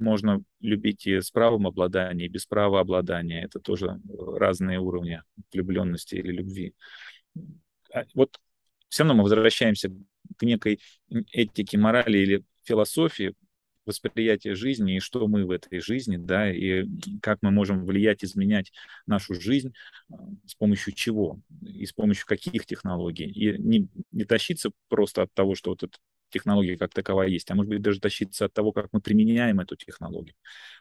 Можно 0.00 0.42
любить 0.60 1.06
и 1.06 1.20
с 1.20 1.30
правом 1.30 1.68
обладания, 1.68 2.26
и 2.26 2.28
без 2.28 2.46
права 2.46 2.80
обладания. 2.80 3.44
Это 3.44 3.60
тоже 3.60 4.00
разные 4.08 4.80
уровни 4.80 5.22
влюбленности 5.52 6.16
или 6.16 6.32
любви. 6.32 6.74
А 7.92 8.04
вот 8.14 8.40
все 8.88 9.04
равно 9.04 9.14
мы 9.14 9.22
возвращаемся 9.22 9.90
к 10.36 10.42
некой 10.42 10.80
этике, 11.30 11.78
морали 11.78 12.18
или 12.18 12.44
философии, 12.64 13.34
восприятие 13.86 14.54
жизни 14.54 14.96
и 14.96 15.00
что 15.00 15.26
мы 15.28 15.44
в 15.44 15.50
этой 15.50 15.80
жизни, 15.80 16.16
да, 16.16 16.50
и 16.50 16.86
как 17.20 17.38
мы 17.42 17.50
можем 17.50 17.84
влиять, 17.84 18.24
изменять 18.24 18.72
нашу 19.06 19.34
жизнь, 19.34 19.74
а, 20.10 20.16
с 20.46 20.54
помощью 20.54 20.94
чего 20.94 21.40
и 21.62 21.86
с 21.86 21.92
помощью 21.92 22.26
каких 22.26 22.66
технологий. 22.66 23.26
И 23.26 23.58
не, 23.58 23.88
не 24.12 24.24
тащиться 24.24 24.70
просто 24.88 25.22
от 25.22 25.32
того, 25.34 25.54
что 25.54 25.70
вот 25.70 25.82
эта 25.82 25.96
технология 26.30 26.76
как 26.76 26.92
таковая 26.92 27.28
есть, 27.28 27.50
а 27.50 27.54
может 27.54 27.70
быть 27.70 27.82
даже 27.82 28.00
тащиться 28.00 28.46
от 28.46 28.52
того, 28.52 28.72
как 28.72 28.88
мы 28.92 29.00
применяем 29.00 29.60
эту 29.60 29.76
технологию. 29.76 30.34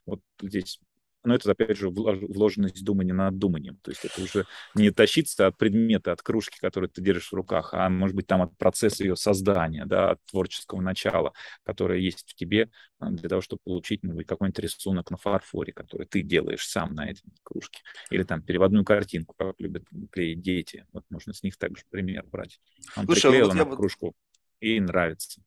Вот 0.05 0.21
здесь 0.41 0.79
но 1.23 1.35
это, 1.35 1.51
опять 1.51 1.77
же, 1.77 1.89
вложенность 1.89 2.83
думания 2.83 3.13
над 3.13 3.37
думанием. 3.37 3.77
То 3.81 3.91
есть 3.91 4.03
это 4.05 4.21
уже 4.21 4.45
не 4.75 4.91
тащиться 4.91 5.47
от 5.47 5.57
предмета, 5.57 6.11
от 6.11 6.21
кружки, 6.21 6.59
которую 6.59 6.89
ты 6.89 7.01
держишь 7.01 7.31
в 7.31 7.35
руках, 7.35 7.73
а, 7.73 7.89
может 7.89 8.15
быть, 8.15 8.27
там 8.27 8.41
от 8.41 8.57
процесса 8.57 9.03
ее 9.03 9.15
создания, 9.15 9.85
да, 9.85 10.11
от 10.11 10.25
творческого 10.25 10.81
начала, 10.81 11.33
которое 11.63 11.99
есть 11.99 12.29
в 12.29 12.35
тебе 12.35 12.69
а, 12.99 13.09
для 13.09 13.29
того, 13.29 13.41
чтобы 13.41 13.61
получить, 13.63 14.03
может 14.03 14.17
быть, 14.17 14.27
какой-нибудь 14.27 14.59
рисунок 14.59 15.11
на 15.11 15.17
фарфоре, 15.17 15.73
который 15.73 16.07
ты 16.07 16.21
делаешь 16.21 16.67
сам 16.67 16.93
на 16.93 17.09
этой 17.09 17.23
кружке. 17.43 17.81
Или 18.09 18.23
там 18.23 18.41
переводную 18.41 18.83
картинку, 18.83 19.35
как 19.37 19.55
любят 19.59 19.83
клеить 20.11 20.41
дети. 20.41 20.85
Вот 20.91 21.05
можно 21.09 21.33
с 21.33 21.43
них 21.43 21.57
также 21.57 21.83
пример 21.89 22.25
брать. 22.25 22.59
Он 22.97 23.05
Слушай, 23.05 23.19
а 23.19 23.21
приклеил 23.21 23.47
вот 23.47 23.55
на 23.55 23.65
вот... 23.65 23.77
кружку 23.77 24.15
и 24.59 24.79
нравится. 24.79 25.41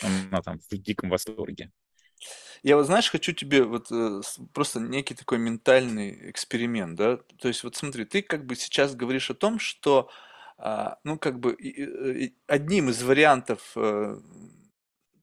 Она 0.00 0.42
там 0.42 0.58
в 0.58 0.76
диком 0.76 1.10
восторге. 1.10 1.70
Я 2.62 2.76
вот, 2.76 2.86
знаешь, 2.86 3.10
хочу 3.10 3.32
тебе 3.32 3.64
вот 3.64 3.88
э, 3.90 4.20
просто 4.52 4.80
некий 4.80 5.14
такой 5.14 5.38
ментальный 5.38 6.30
эксперимент, 6.30 6.96
да. 6.96 7.18
То 7.40 7.48
есть 7.48 7.64
вот 7.64 7.76
смотри, 7.76 8.04
ты 8.04 8.22
как 8.22 8.46
бы 8.46 8.54
сейчас 8.56 8.94
говоришь 8.94 9.30
о 9.30 9.34
том, 9.34 9.58
что, 9.58 10.10
а, 10.58 10.98
ну, 11.04 11.18
как 11.18 11.40
бы 11.40 11.52
и- 11.54 12.34
одним 12.46 12.90
из 12.90 13.02
вариантов 13.02 13.72
э, 13.76 14.16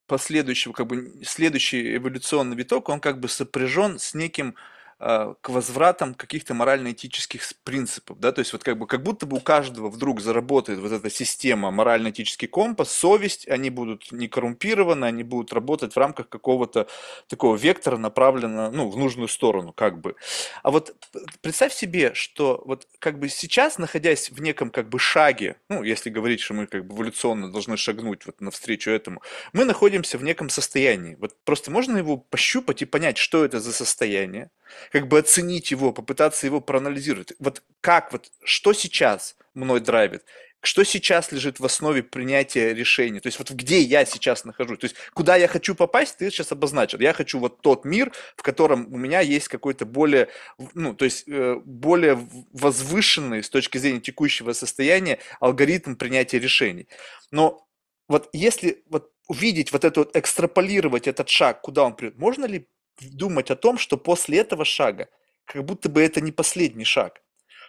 последующего, 0.06 0.72
как 0.72 0.86
бы 0.88 1.12
следующий 1.24 1.96
эволюционный 1.96 2.56
виток, 2.56 2.88
он 2.88 3.00
как 3.00 3.20
бы 3.20 3.28
сопряжен 3.28 3.98
с 3.98 4.14
неким 4.14 4.56
к 5.00 5.48
возвратам 5.48 6.14
каких-то 6.14 6.52
морально-этических 6.52 7.42
принципов, 7.64 8.20
да, 8.20 8.32
то 8.32 8.40
есть 8.40 8.52
вот 8.52 8.62
как 8.62 8.76
бы 8.76 8.86
как 8.86 9.02
будто 9.02 9.24
бы 9.24 9.38
у 9.38 9.40
каждого 9.40 9.88
вдруг 9.88 10.20
заработает 10.20 10.78
вот 10.78 10.92
эта 10.92 11.08
система 11.08 11.70
морально-этический 11.70 12.48
компас, 12.48 12.90
совесть, 12.90 13.48
они 13.48 13.70
будут 13.70 14.12
не 14.12 14.28
коррумпированы, 14.28 15.06
они 15.06 15.22
будут 15.22 15.54
работать 15.54 15.94
в 15.94 15.96
рамках 15.96 16.28
какого-то 16.28 16.86
такого 17.28 17.56
вектора, 17.56 17.96
направленного, 17.96 18.70
ну, 18.70 18.90
в 18.90 18.96
нужную 18.98 19.28
сторону, 19.28 19.72
как 19.72 20.00
бы. 20.00 20.16
А 20.62 20.70
вот 20.70 20.94
представь 21.40 21.72
себе, 21.72 22.12
что 22.12 22.62
вот 22.66 22.86
как 22.98 23.18
бы 23.18 23.30
сейчас, 23.30 23.78
находясь 23.78 24.30
в 24.30 24.42
неком 24.42 24.68
как 24.68 24.90
бы 24.90 24.98
шаге, 24.98 25.56
ну, 25.70 25.82
если 25.82 26.10
говорить, 26.10 26.40
что 26.40 26.52
мы 26.52 26.66
как 26.66 26.86
бы 26.86 26.94
эволюционно 26.94 27.50
должны 27.50 27.78
шагнуть 27.78 28.26
вот 28.26 28.42
навстречу 28.42 28.90
этому, 28.90 29.22
мы 29.54 29.64
находимся 29.64 30.18
в 30.18 30.24
неком 30.24 30.50
состоянии. 30.50 31.16
Вот 31.18 31.34
просто 31.44 31.70
можно 31.70 31.96
его 31.96 32.18
пощупать 32.18 32.82
и 32.82 32.84
понять, 32.84 33.16
что 33.16 33.46
это 33.46 33.60
за 33.60 33.72
состояние, 33.72 34.50
как 34.92 35.08
бы 35.08 35.18
оценить 35.18 35.70
его, 35.70 35.92
попытаться 35.92 36.46
его 36.46 36.60
проанализировать. 36.60 37.32
Вот 37.38 37.62
как, 37.80 38.12
вот 38.12 38.30
что 38.44 38.72
сейчас 38.72 39.36
мной 39.54 39.80
драйвит, 39.80 40.24
что 40.62 40.84
сейчас 40.84 41.32
лежит 41.32 41.58
в 41.58 41.64
основе 41.64 42.02
принятия 42.02 42.74
решений, 42.74 43.20
то 43.20 43.28
есть 43.28 43.38
вот 43.38 43.50
где 43.50 43.80
я 43.80 44.04
сейчас 44.04 44.44
нахожусь, 44.44 44.78
то 44.78 44.84
есть 44.84 44.96
куда 45.14 45.36
я 45.36 45.48
хочу 45.48 45.74
попасть, 45.74 46.18
ты 46.18 46.30
сейчас 46.30 46.52
обозначил. 46.52 47.00
Я 47.00 47.12
хочу 47.12 47.38
вот 47.38 47.60
тот 47.62 47.84
мир, 47.84 48.12
в 48.36 48.42
котором 48.42 48.92
у 48.92 48.98
меня 48.98 49.20
есть 49.20 49.48
какой-то 49.48 49.86
более, 49.86 50.28
ну, 50.74 50.94
то 50.94 51.04
есть 51.06 51.24
э, 51.26 51.56
более 51.64 52.28
возвышенный 52.52 53.42
с 53.42 53.48
точки 53.48 53.78
зрения 53.78 54.00
текущего 54.00 54.52
состояния 54.52 55.18
алгоритм 55.40 55.94
принятия 55.94 56.38
решений. 56.38 56.88
Но 57.30 57.66
вот 58.08 58.28
если 58.32 58.82
вот 58.88 59.10
увидеть 59.28 59.72
вот 59.72 59.84
это 59.84 60.00
вот, 60.00 60.16
экстраполировать 60.16 61.06
этот 61.06 61.28
шаг, 61.28 61.62
куда 61.62 61.84
он 61.84 61.94
придет, 61.94 62.18
можно 62.18 62.44
ли 62.44 62.68
думать 63.00 63.50
о 63.50 63.56
том, 63.56 63.78
что 63.78 63.96
после 63.96 64.38
этого 64.38 64.64
шага, 64.64 65.08
как 65.44 65.64
будто 65.64 65.88
бы 65.88 66.02
это 66.02 66.20
не 66.20 66.32
последний 66.32 66.84
шаг, 66.84 67.22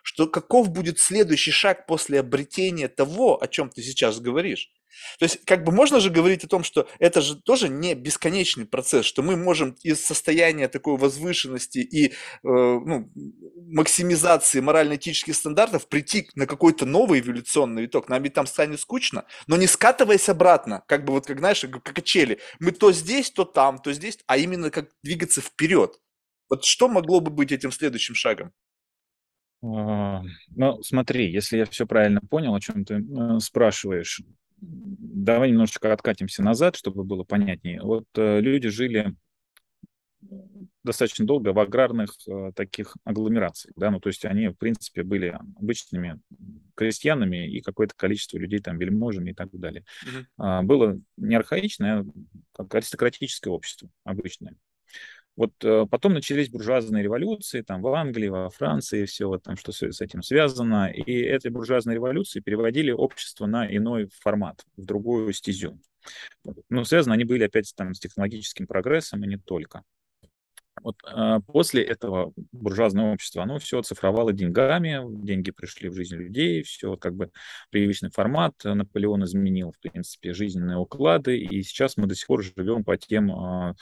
что 0.03 0.27
каков 0.27 0.69
будет 0.69 0.99
следующий 0.99 1.51
шаг 1.51 1.85
после 1.85 2.19
обретения 2.19 2.87
того, 2.87 3.41
о 3.41 3.47
чем 3.47 3.69
ты 3.69 3.81
сейчас 3.81 4.19
говоришь. 4.19 4.71
То 5.19 5.25
есть, 5.25 5.43
как 5.45 5.63
бы 5.63 5.71
можно 5.71 5.99
же 5.99 6.09
говорить 6.09 6.43
о 6.43 6.47
том, 6.47 6.63
что 6.63 6.87
это 6.99 7.21
же 7.21 7.35
тоже 7.35 7.69
не 7.69 7.95
бесконечный 7.95 8.65
процесс, 8.65 9.05
что 9.05 9.21
мы 9.21 9.35
можем 9.35 9.75
из 9.83 10.03
состояния 10.03 10.67
такой 10.67 10.97
возвышенности 10.97 11.79
и 11.79 12.07
э, 12.07 12.11
ну, 12.43 13.11
максимизации 13.55 14.59
морально-этических 14.59 15.35
стандартов 15.35 15.87
прийти 15.87 16.29
на 16.35 16.47
какой-то 16.47 16.85
новый 16.85 17.19
эволюционный 17.19 17.85
итог. 17.85 18.09
Нам 18.09 18.23
ведь 18.23 18.33
там 18.33 18.47
станет 18.47 18.79
скучно, 18.79 19.25
но 19.47 19.57
не 19.57 19.67
скатываясь 19.67 20.29
обратно, 20.29 20.83
как 20.87 21.05
бы 21.05 21.13
вот, 21.13 21.25
как 21.25 21.39
знаешь, 21.39 21.61
как 21.61 21.83
качели. 21.83 22.39
Мы 22.59 22.71
то 22.71 22.91
здесь, 22.91 23.31
то 23.31 23.45
там, 23.45 23.79
то 23.79 23.93
здесь, 23.93 24.19
а 24.27 24.37
именно 24.37 24.71
как 24.71 24.89
двигаться 25.03 25.41
вперед. 25.41 25.99
Вот 26.49 26.65
что 26.65 26.87
могло 26.87 27.21
бы 27.21 27.31
быть 27.31 27.51
этим 27.51 27.71
следующим 27.71 28.15
шагом? 28.15 28.51
А, 29.63 30.21
ну, 30.55 30.81
смотри, 30.81 31.31
если 31.31 31.57
я 31.57 31.65
все 31.65 31.85
правильно 31.85 32.19
понял, 32.21 32.55
о 32.55 32.59
чем 32.59 32.83
ты 32.83 32.95
э, 32.95 33.39
спрашиваешь, 33.39 34.21
давай 34.61 35.49
немножечко 35.49 35.91
откатимся 35.91 36.43
назад, 36.43 36.75
чтобы 36.75 37.03
было 37.03 37.23
понятнее. 37.23 37.81
Вот 37.81 38.05
э, 38.15 38.39
люди 38.39 38.69
жили 38.69 39.15
достаточно 40.83 41.25
долго 41.25 41.51
в 41.51 41.59
аграрных 41.59 42.15
э, 42.27 42.51
таких 42.55 42.95
агломерациях, 43.03 43.73
да, 43.75 43.91
ну, 43.91 43.99
то 43.99 44.09
есть 44.09 44.23
они, 44.25 44.49
в 44.49 44.55
принципе, 44.55 45.03
были 45.03 45.37
обычными 45.57 46.19
крестьянами 46.75 47.49
и 47.49 47.61
какое-то 47.61 47.95
количество 47.95 48.37
людей 48.37 48.59
там 48.59 48.77
вельможами 48.77 49.31
и 49.31 49.33
так 49.33 49.49
далее. 49.51 49.83
Mm-hmm. 50.37 50.63
Было 50.63 50.99
не 51.17 51.35
архаичное, 51.35 52.05
а 52.57 52.65
аристократическое 52.69 53.51
общество 53.51 53.89
обычное. 54.03 54.55
Вот 55.41 55.53
э, 55.63 55.87
потом 55.89 56.13
начались 56.13 56.49
буржуазные 56.49 57.01
революции, 57.01 57.63
там 57.63 57.81
в 57.81 57.87
Англии, 57.87 58.27
во 58.27 58.51
Франции, 58.51 59.05
все 59.05 59.25
вот 59.25 59.41
там, 59.41 59.57
что 59.57 59.71
с 59.71 59.99
этим 59.99 60.21
связано. 60.21 60.91
И 60.91 61.13
эти 61.13 61.47
буржуазные 61.47 61.95
революции 61.95 62.41
переводили 62.41 62.91
общество 62.91 63.47
на 63.47 63.65
иной 63.65 64.07
формат, 64.19 64.63
в 64.77 64.85
другую 64.85 65.33
стезю. 65.33 65.79
Но 66.69 66.83
связаны 66.83 67.15
они 67.15 67.23
были 67.23 67.43
опять 67.43 67.73
там 67.75 67.95
с 67.95 67.99
технологическим 67.99 68.67
прогрессом 68.67 69.23
и 69.23 69.27
не 69.27 69.37
только. 69.37 69.81
Вот 70.83 70.97
э, 71.11 71.39
после 71.47 71.83
этого 71.85 72.33
буржуазное 72.51 73.11
общество, 73.11 73.41
оно 73.41 73.57
все 73.57 73.81
цифровало 73.81 74.33
деньгами, 74.33 75.01
деньги 75.25 75.49
пришли 75.49 75.89
в 75.89 75.95
жизнь 75.95 76.17
людей, 76.17 76.61
все 76.61 76.97
как 76.97 77.15
бы 77.15 77.31
привычный 77.71 78.11
формат. 78.11 78.53
Наполеон 78.63 79.23
изменил, 79.23 79.71
в 79.71 79.79
принципе, 79.79 80.33
жизненные 80.33 80.77
уклады, 80.77 81.39
и 81.39 81.63
сейчас 81.63 81.97
мы 81.97 82.05
до 82.05 82.13
сих 82.13 82.27
пор 82.27 82.43
живем 82.43 82.83
по 82.83 82.95
тем 82.95 83.31
э, 83.31 83.33
а, 83.33 83.73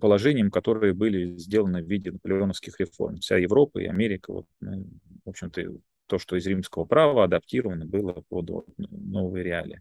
положениям, 0.00 0.50
которые 0.50 0.92
были 0.92 1.36
сделаны 1.36 1.82
в 1.82 1.86
виде 1.86 2.10
наполеоновских 2.10 2.78
реформ. 2.80 3.16
Вся 3.16 3.38
Европа 3.38 3.78
и 3.78 3.86
Америка, 3.86 4.32
вот, 4.32 4.46
ну, 4.60 4.86
в 5.24 5.30
общем-то, 5.30 5.62
то, 6.06 6.18
что 6.18 6.36
из 6.36 6.46
римского 6.46 6.84
права 6.84 7.24
адаптировано 7.24 7.86
было 7.86 8.22
под 8.28 8.66
новые 8.76 9.44
реалии. 9.44 9.80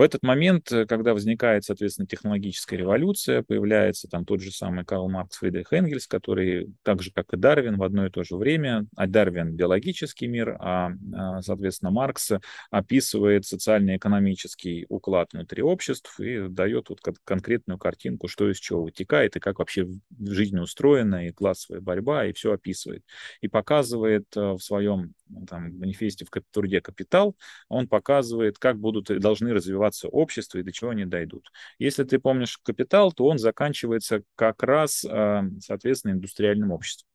В 0.00 0.02
этот 0.02 0.22
момент, 0.22 0.72
э, 0.72 0.86
когда 0.86 1.12
возникает, 1.12 1.64
соответственно, 1.64 2.06
технологическая 2.06 2.78
революция, 2.78 3.42
появляется 3.42 4.08
там 4.08 4.24
тот 4.24 4.40
же 4.40 4.50
самый 4.50 4.86
Карл 4.86 5.10
Маркс, 5.10 5.36
Фридрих 5.36 5.74
Энгельс, 5.74 6.06
который, 6.06 6.72
так 6.82 7.02
же, 7.02 7.12
как 7.12 7.34
и 7.34 7.36
Дарвин, 7.36 7.76
в 7.76 7.82
одно 7.82 8.06
и 8.06 8.10
то 8.10 8.24
же 8.24 8.36
время, 8.36 8.86
а 8.96 9.06
Дарвин— 9.06 9.52
биологический 9.56 10.26
мир, 10.26 10.56
а, 10.58 10.92
а 11.14 11.42
соответственно, 11.42 11.90
Маркс 11.90 12.32
описывает 12.70 13.44
социально-экономический 13.44 14.86
уклад 14.88 15.34
внутри 15.34 15.62
обществ 15.62 16.18
и 16.18 16.48
дает 16.48 16.88
вот 16.88 17.00
конкретную 17.24 17.76
картинку, 17.76 18.26
что 18.26 18.50
из 18.50 18.56
чего 18.56 18.84
вытекает, 18.84 19.36
и 19.36 19.40
как 19.40 19.58
вообще 19.58 19.86
жизнь 20.18 20.58
устроена, 20.58 21.26
и 21.26 21.30
классовая 21.30 21.82
борьба, 21.82 22.24
и 22.24 22.32
все 22.32 22.54
описывает. 22.54 23.04
И 23.42 23.48
показывает 23.48 24.34
э, 24.34 24.52
в 24.52 24.60
своем 24.60 25.12
там, 25.46 25.78
манифесте 25.78 26.24
в 26.24 26.30
труде 26.50 26.80
«Капитал», 26.80 27.36
он 27.68 27.86
показывает, 27.86 28.58
как 28.58 28.78
будут 28.78 29.10
должны 29.20 29.52
развиваться 29.52 29.89
общества 30.08 30.58
и 30.58 30.62
до 30.62 30.72
чего 30.72 30.90
они 30.90 31.04
дойдут. 31.04 31.50
Если 31.78 32.04
ты 32.04 32.18
помнишь 32.18 32.58
«Капитал», 32.58 33.12
то 33.12 33.24
он 33.26 33.38
заканчивается 33.38 34.22
как 34.34 34.62
раз, 34.62 35.04
а, 35.04 35.44
соответственно, 35.60 36.12
индустриальным 36.12 36.72
обществом 36.72 37.08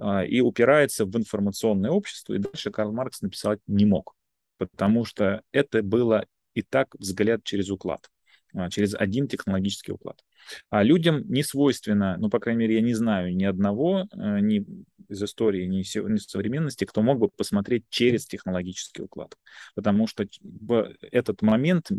а, 0.00 0.24
и 0.24 0.40
упирается 0.40 1.04
в 1.04 1.16
информационное 1.16 1.90
общество, 1.90 2.34
и 2.34 2.38
дальше 2.38 2.70
Карл 2.70 2.92
Маркс 2.92 3.22
написать 3.22 3.60
не 3.66 3.84
мог, 3.84 4.14
потому 4.58 5.04
что 5.04 5.42
это 5.52 5.82
было 5.82 6.26
и 6.54 6.62
так 6.62 6.94
взгляд 6.94 7.44
через 7.44 7.70
уклад, 7.70 8.10
а, 8.54 8.70
через 8.70 8.94
один 8.94 9.28
технологический 9.28 9.92
уклад. 9.92 10.22
А 10.70 10.82
людям 10.82 11.22
не 11.28 11.42
свойственно, 11.42 12.16
ну, 12.18 12.28
по 12.30 12.38
крайней 12.38 12.60
мере, 12.60 12.74
я 12.76 12.80
не 12.80 12.94
знаю 12.94 13.34
ни 13.34 13.44
одного, 13.44 14.06
э, 14.12 14.40
ни 14.40 14.64
из 15.08 15.22
истории, 15.22 15.66
ни 15.66 15.80
из 15.80 16.26
современности, 16.26 16.84
кто 16.84 17.02
мог 17.02 17.18
бы 17.18 17.28
посмотреть 17.28 17.84
через 17.90 18.26
технологический 18.26 19.02
уклад. 19.02 19.36
Потому 19.74 20.06
что 20.06 20.26
этот 21.10 21.42
момент, 21.42 21.90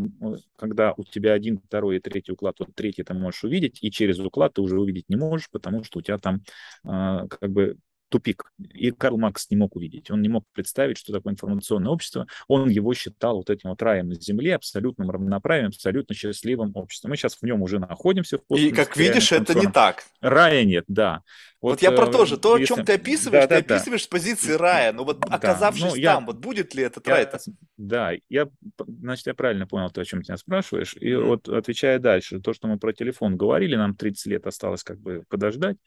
когда 0.58 0.94
у 0.98 1.04
тебя 1.04 1.34
один, 1.34 1.60
второй 1.60 1.98
и 1.98 2.00
третий 2.00 2.32
уклад, 2.32 2.56
вот 2.60 2.70
третий 2.76 3.04
ты 3.04 3.14
можешь 3.14 3.44
увидеть, 3.44 3.80
и 3.82 3.92
через 3.92 4.20
уклад 4.20 4.54
ты 4.56 4.62
уже 4.62 4.80
увидеть 4.80 5.10
не 5.10 5.16
можешь, 5.16 5.50
потому 5.52 5.84
что 5.84 6.00
у 6.00 6.02
тебя 6.02 6.18
там 6.18 6.42
а, 6.84 7.28
как 7.28 7.52
бы 7.52 7.78
тупик. 8.14 8.44
И 8.72 8.92
Карл 8.92 9.18
Маркс 9.18 9.50
не 9.50 9.58
мог 9.58 9.76
увидеть. 9.76 10.12
Он 10.12 10.22
не 10.22 10.30
мог 10.30 10.46
представить, 10.54 11.00
что 11.00 11.12
такое 11.12 11.34
информационное 11.34 11.92
общество. 11.92 12.28
Он 12.48 12.70
его 12.70 12.94
считал 12.94 13.38
вот 13.38 13.50
этим 13.50 13.72
вот 13.72 13.82
раем 13.82 14.10
на 14.10 14.16
земле, 14.22 14.54
абсолютным 14.54 15.10
равноправием, 15.10 15.70
абсолютно 15.70 16.14
счастливым 16.14 16.74
обществом. 16.76 17.10
Мы 17.10 17.18
сейчас 17.18 17.36
в 17.36 17.44
нем 17.44 17.64
уже 17.64 17.80
находимся. 17.80 18.38
В 18.38 18.56
и, 18.56 18.70
как 18.70 18.96
видишь, 18.98 19.32
это 19.32 19.56
не 19.56 19.66
так. 19.66 20.04
Рая 20.22 20.64
нет, 20.64 20.84
да. 20.88 21.24
Вот, 21.60 21.72
вот 21.72 21.82
я 21.82 21.92
про 21.92 22.06
то 22.06 22.26
же. 22.26 22.38
То, 22.38 22.56
если... 22.56 22.72
о 22.72 22.76
чем 22.76 22.86
ты 22.86 22.94
описываешь, 22.94 23.48
да, 23.48 23.58
ты 23.58 23.66
да, 23.66 23.76
описываешь 23.76 24.02
да. 24.02 24.06
с 24.06 24.08
позиции 24.08 24.54
рая. 24.54 24.94
Но 24.94 25.06
вот 25.06 25.22
да. 25.22 25.36
оказавшись 25.36 25.84
ну, 25.84 25.96
я... 25.96 26.14
там, 26.14 26.28
вот 26.28 26.38
будет 26.38 26.76
ли 26.76 26.84
этот 26.84 27.08
я... 27.08 27.14
рай? 27.16 27.30
Да, 27.78 28.12
я, 28.30 28.48
значит, 28.86 29.26
я 29.26 29.34
правильно 29.34 29.66
понял 29.66 29.90
то, 29.90 30.02
о 30.02 30.06
чем 30.06 30.22
ты 30.22 30.34
меня 30.34 30.38
спрашиваешь. 30.38 30.96
И 31.00 31.10
mm. 31.10 31.24
вот 31.24 31.50
отвечая 31.50 31.98
дальше, 31.98 32.42
то, 32.42 32.54
что 32.54 32.68
мы 32.68 32.78
про 32.78 32.94
телефон 32.94 33.38
говорили, 33.38 33.76
нам 33.76 33.96
30 33.96 34.26
лет 34.28 34.46
осталось 34.46 34.84
как 34.84 35.00
бы 35.00 35.24
подождать. 35.30 35.78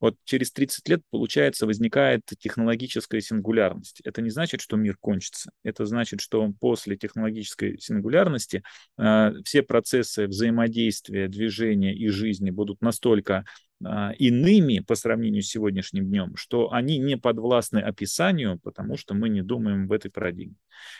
Вот 0.00 0.16
через 0.24 0.52
30 0.52 0.88
лет, 0.88 1.02
получается, 1.10 1.66
возникает 1.66 2.22
технологическая 2.38 3.20
сингулярность. 3.20 4.00
Это 4.04 4.22
не 4.22 4.30
значит, 4.30 4.60
что 4.60 4.76
мир 4.76 4.96
кончится. 5.00 5.50
Это 5.64 5.86
значит, 5.86 6.20
что 6.20 6.48
после 6.60 6.96
технологической 6.96 7.78
сингулярности 7.78 8.62
э, 8.96 9.32
все 9.44 9.62
процессы 9.62 10.26
взаимодействия, 10.26 11.28
движения 11.28 11.94
и 11.94 12.08
жизни 12.08 12.50
будут 12.50 12.80
настолько 12.80 13.44
э, 13.84 14.14
иными 14.18 14.80
по 14.80 14.94
сравнению 14.94 15.42
с 15.42 15.48
сегодняшним 15.48 16.06
днем, 16.06 16.36
что 16.36 16.72
они 16.72 16.98
не 16.98 17.16
подвластны 17.16 17.78
описанию, 17.78 18.60
потому 18.60 18.96
что 18.96 19.14
мы 19.14 19.28
не 19.28 19.42
думаем 19.42 19.88
в 19.88 19.92
этой 19.92 20.10
парадигме. 20.10 20.56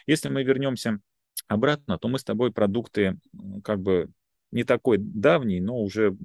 Если 0.06 0.28
мы 0.28 0.42
вернемся 0.42 0.98
обратно, 1.46 1.98
то 1.98 2.08
мы 2.08 2.18
с 2.18 2.24
тобой 2.24 2.52
продукты 2.52 3.18
как 3.62 3.80
бы 3.80 4.10
не 4.50 4.64
такой 4.64 4.98
давний, 4.98 5.60
но 5.60 5.78
уже 5.78 6.16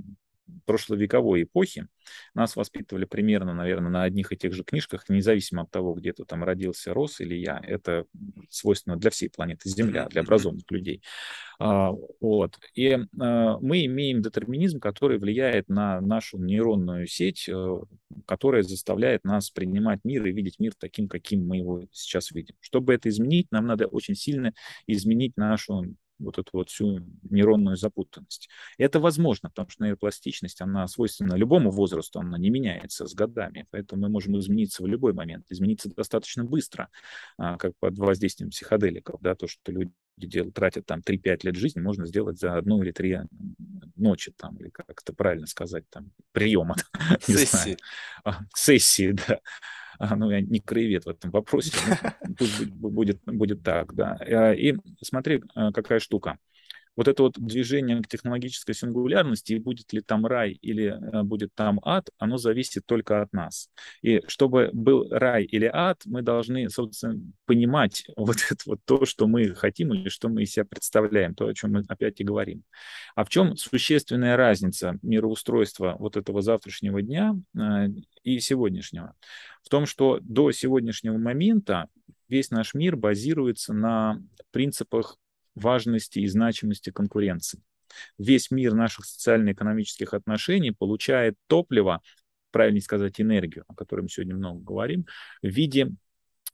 прошловековой 0.66 1.44
эпохи. 1.44 1.88
Нас 2.34 2.56
воспитывали 2.56 3.06
примерно, 3.06 3.54
наверное, 3.54 3.92
на 3.92 4.04
одних 4.04 4.32
и 4.32 4.38
тех 4.38 4.54
же 4.54 4.64
книжках, 4.64 5.08
независимо 5.10 5.64
от 5.64 5.72
того, 5.72 5.94
где 5.94 6.14
ты 6.14 6.26
там 6.26 6.44
родился, 6.44 6.94
рос 6.94 7.22
или 7.22 7.36
я. 7.36 7.60
Это 7.64 8.06
свойственно 8.50 8.98
для 8.98 9.10
всей 9.10 9.30
планеты 9.30 9.70
Земля, 9.70 10.08
для 10.08 10.22
образованных 10.22 10.70
людей. 10.70 11.02
А, 11.60 11.92
вот. 12.20 12.60
И 12.76 12.92
а, 13.20 13.58
мы 13.60 13.86
имеем 13.86 14.22
детерминизм, 14.22 14.80
который 14.80 15.18
влияет 15.18 15.70
на 15.70 16.02
нашу 16.02 16.38
нейронную 16.38 17.08
сеть, 17.08 17.48
э, 17.48 17.80
которая 18.26 18.64
заставляет 18.64 19.24
нас 19.24 19.50
принимать 19.50 20.00
мир 20.04 20.26
и 20.26 20.32
видеть 20.32 20.60
мир 20.60 20.74
таким, 20.78 21.08
каким 21.08 21.48
мы 21.48 21.58
его 21.58 21.86
сейчас 21.92 22.32
видим. 22.32 22.56
Чтобы 22.60 22.94
это 22.94 23.10
изменить, 23.10 23.48
нам 23.52 23.68
надо 23.68 23.88
очень 23.88 24.16
сильно 24.16 24.54
изменить 24.88 25.38
нашу 25.38 25.96
вот 26.20 26.38
эту 26.38 26.50
вот 26.54 26.70
всю 26.70 27.00
нейронную 27.24 27.76
запутанность. 27.76 28.50
И 28.78 28.84
это 28.84 29.00
возможно, 29.00 29.50
потому 29.50 29.70
что 29.70 29.84
нейропластичность, 29.84 30.62
она 30.62 30.88
свойственна 30.88 31.36
любому 31.36 31.72
возрасту, 31.72 32.20
она 32.20 32.38
не 32.38 32.50
меняется 32.50 33.08
с 33.08 33.14
годами, 33.14 33.68
поэтому 33.72 34.04
мы 34.04 34.10
можем 34.10 34.38
измениться 34.38 34.84
в 34.84 34.88
любой 34.88 35.14
момент, 35.14 35.46
измениться 35.50 35.90
достаточно 35.90 36.44
быстро, 36.44 36.90
а, 37.38 37.58
как 37.58 37.74
под 37.80 37.98
воздействием 37.98 38.50
психоделиков, 38.50 39.22
да, 39.22 39.36
то, 39.36 39.48
что 39.48 39.72
люди 39.72 39.92
делают, 40.18 40.54
тратят 40.54 40.86
там 40.86 41.02
3-5 41.02 41.44
лет 41.44 41.56
жизни, 41.56 41.80
можно 41.80 42.06
сделать 42.06 42.40
за 42.40 42.56
одну 42.56 42.82
или 42.84 42.92
три 42.92 43.20
ночи, 43.96 44.32
там, 44.32 44.58
или 44.58 44.70
как 44.70 45.02
это 45.02 45.14
правильно 45.14 45.48
сказать, 45.48 45.90
там, 45.90 46.12
приема. 46.32 46.76
Сессии. 47.22 47.78
А, 48.24 48.42
сессии, 48.54 49.12
да 49.28 49.40
ну, 50.16 50.30
я 50.32 50.42
не 50.42 50.60
краевед 50.60 51.06
в 51.06 51.10
этом 51.10 51.32
вопросе, 51.32 51.72
пусть 52.38 52.66
будет, 52.72 53.20
будет 53.26 53.64
так, 53.64 53.94
да. 53.94 54.18
А, 54.20 54.54
и 54.54 54.76
смотри, 55.02 55.42
а, 55.56 55.72
какая 55.72 56.00
штука 56.00 56.38
вот 56.96 57.08
это 57.08 57.24
вот 57.24 57.34
движение 57.38 58.02
к 58.02 58.08
технологической 58.08 58.76
сингулярности, 58.76 59.54
и 59.54 59.60
будет 59.60 59.92
ли 59.94 60.02
там 60.02 60.26
рай 60.26 60.52
или 60.62 60.86
э, 60.86 61.24
будет 61.24 61.54
там 61.56 61.80
ад, 61.84 62.10
оно 62.18 62.38
зависит 62.38 62.86
только 62.86 63.22
от 63.22 63.34
нас. 63.34 63.70
И 64.02 64.22
чтобы 64.28 64.70
был 64.74 65.08
рай 65.10 65.44
или 65.44 65.70
ад, 65.72 66.02
мы 66.06 66.22
должны, 66.22 66.70
собственно, 66.70 67.20
понимать 67.46 68.04
вот 68.16 68.38
это 68.50 68.64
вот 68.66 68.80
то, 68.86 69.06
что 69.06 69.28
мы 69.28 69.54
хотим 69.56 69.94
или 69.94 70.10
что 70.10 70.30
мы 70.30 70.44
из 70.44 70.52
себя 70.52 70.66
представляем, 70.66 71.34
то, 71.36 71.48
о 71.48 71.54
чем 71.54 71.74
мы 71.74 71.84
опять 71.88 72.20
и 72.20 72.24
говорим. 72.24 72.64
А 73.16 73.24
в 73.24 73.30
чем 73.30 73.56
существенная 73.56 74.38
разница 74.38 74.98
мироустройства 75.02 75.96
вот 75.98 76.18
этого 76.18 76.42
завтрашнего 76.42 77.02
дня 77.02 77.36
э, 77.58 77.88
и 78.24 78.40
сегодняшнего? 78.40 79.16
В 79.64 79.70
том, 79.70 79.86
что 79.86 80.20
до 80.22 80.52
сегодняшнего 80.52 81.18
момента 81.18 81.88
весь 82.28 82.52
наш 82.52 82.74
мир 82.74 82.96
базируется 82.96 83.74
на 83.74 84.22
принципах 84.52 85.18
важности 85.56 86.20
и 86.20 86.28
значимости 86.28 86.90
конкуренции. 86.90 87.62
Весь 88.18 88.52
мир 88.52 88.74
наших 88.74 89.06
социально-экономических 89.06 90.14
отношений 90.14 90.72
получает 90.72 91.36
топливо, 91.48 92.02
правильнее 92.52 92.82
сказать, 92.82 93.20
энергию, 93.22 93.66
о 93.68 93.76
которой 93.76 94.02
мы 94.02 94.10
сегодня 94.10 94.36
много 94.36 94.60
говорим, 94.60 95.06
в 95.42 95.48
виде 95.48 95.90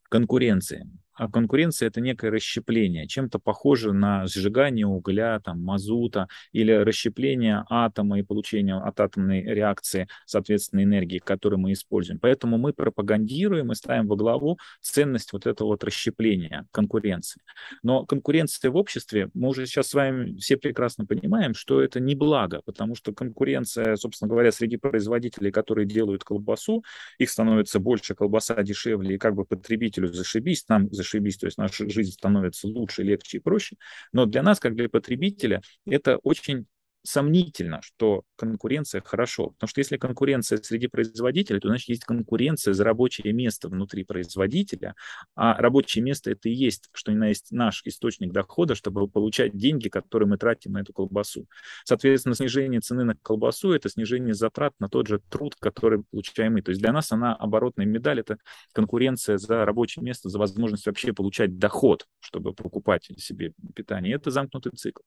конкуренции 0.10 0.90
а 1.20 1.30
конкуренция 1.30 1.90
это 1.90 2.00
некое 2.00 2.32
расщепление, 2.32 3.06
чем-то 3.06 3.40
похоже 3.40 3.92
на 3.92 4.26
сжигание 4.26 4.88
угля, 4.88 5.42
там, 5.42 5.62
мазута 5.62 6.30
или 6.54 6.72
расщепление 6.72 7.66
атома 7.70 8.20
и 8.20 8.24
получение 8.24 8.78
от 8.78 9.02
атомной 9.02 9.44
реакции, 9.44 10.08
соответственно, 10.26 10.82
энергии, 10.84 11.18
которую 11.18 11.60
мы 11.60 11.74
используем. 11.74 12.20
Поэтому 12.22 12.58
мы 12.58 12.72
пропагандируем 12.72 13.74
и 13.74 13.76
ставим 13.76 14.08
во 14.08 14.16
главу 14.16 14.60
ценность 14.80 15.34
вот 15.34 15.46
этого 15.46 15.68
вот 15.68 15.84
расщепления, 15.84 16.66
конкуренции. 16.72 17.42
Но 17.84 18.06
конкуренция 18.06 18.72
в 18.72 18.78
обществе, 18.78 19.30
мы 19.34 19.50
уже 19.50 19.66
сейчас 19.66 19.90
с 19.90 19.94
вами 19.94 20.38
все 20.38 20.56
прекрасно 20.56 21.06
понимаем, 21.06 21.54
что 21.54 21.82
это 21.82 22.00
не 22.00 22.16
благо, 22.16 22.62
потому 22.64 22.96
что 22.96 23.14
конкуренция, 23.14 23.98
собственно 23.98 24.30
говоря, 24.30 24.54
среди 24.54 24.78
производителей, 24.78 25.52
которые 25.52 25.86
делают 25.86 26.24
колбасу, 26.24 26.82
их 27.18 27.30
становится 27.30 27.82
больше, 27.82 28.16
колбаса 28.16 28.64
дешевле, 28.64 29.16
и 29.16 29.18
как 29.18 29.36
бы 29.36 29.44
потребителю 29.44 30.08
зашибись, 30.08 30.66
нам 30.70 30.90
зашибись 30.94 31.09
зашибись, 31.10 31.38
то 31.38 31.46
есть 31.48 31.58
наша 31.58 31.90
жизнь 31.90 32.12
становится 32.12 32.68
лучше, 32.68 33.04
легче 33.04 33.38
и 33.38 33.42
проще. 33.42 33.76
Но 34.12 34.26
для 34.26 34.44
нас, 34.44 34.60
как 34.60 34.76
для 34.76 34.90
потребителя, 34.90 35.62
это 35.86 36.18
очень 36.18 36.66
сомнительно, 37.04 37.82
что 37.82 38.24
конкуренция 38.36 39.02
хорошо. 39.02 39.52
Потому 39.52 39.70
что 39.70 39.80
если 39.80 39.98
конкуренция 39.98 40.58
среди 40.58 40.88
производителей, 40.88 41.60
то 41.60 41.68
значит 41.68 41.90
есть 41.90 42.04
конкуренция 42.04 42.74
за 42.74 42.84
рабочее 42.84 43.32
место 43.34 43.70
внутри 43.70 44.04
производителя, 44.04 44.96
а 45.36 45.56
рабочее 45.56 46.04
место 46.04 46.32
это 46.32 46.50
и 46.50 46.54
есть, 46.54 46.90
что 46.94 47.12
ни 47.12 47.28
есть 47.28 47.52
наш 47.52 47.82
источник 47.86 48.32
дохода, 48.32 48.76
чтобы 48.76 49.08
получать 49.08 49.56
деньги, 49.56 49.90
которые 49.90 50.28
мы 50.28 50.38
тратим 50.38 50.74
на 50.74 50.80
эту 50.80 50.94
колбасу. 50.94 51.48
Соответственно, 51.86 52.36
снижение 52.36 52.82
цены 52.82 53.04
на 53.04 53.16
колбасу 53.16 53.72
это 53.72 53.90
снижение 53.90 54.34
затрат 54.34 54.74
на 54.80 54.90
тот 54.90 55.08
же 55.08 55.20
труд, 55.30 55.56
который 55.56 56.04
получаем 56.12 56.54
мы. 56.54 56.62
То 56.62 56.72
есть 56.72 56.82
для 56.82 56.92
нас 56.92 57.12
она 57.12 57.36
оборотная 57.36 57.86
медаль, 57.86 58.20
это 58.20 58.38
конкуренция 58.74 59.38
за 59.38 59.66
рабочее 59.66 60.04
место, 60.04 60.30
за 60.30 60.40
возможность 60.40 60.86
вообще 60.86 61.14
получать 61.14 61.58
доход, 61.58 62.08
чтобы 62.20 62.54
покупать 62.54 63.10
себе 63.18 63.54
питание. 63.76 64.16
Это 64.16 64.32
замкнутый 64.32 64.72
цикл. 64.74 65.02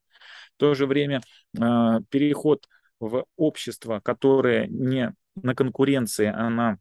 В 0.56 0.60
то 0.60 0.74
же 0.74 0.86
время 0.86 1.22
а, 1.58 1.81
переход 2.10 2.66
в 3.00 3.24
общество, 3.36 4.00
которое 4.00 4.66
не 4.66 5.14
на 5.34 5.54
конкуренции, 5.54 6.26
а 6.26 6.50
на 6.50 6.78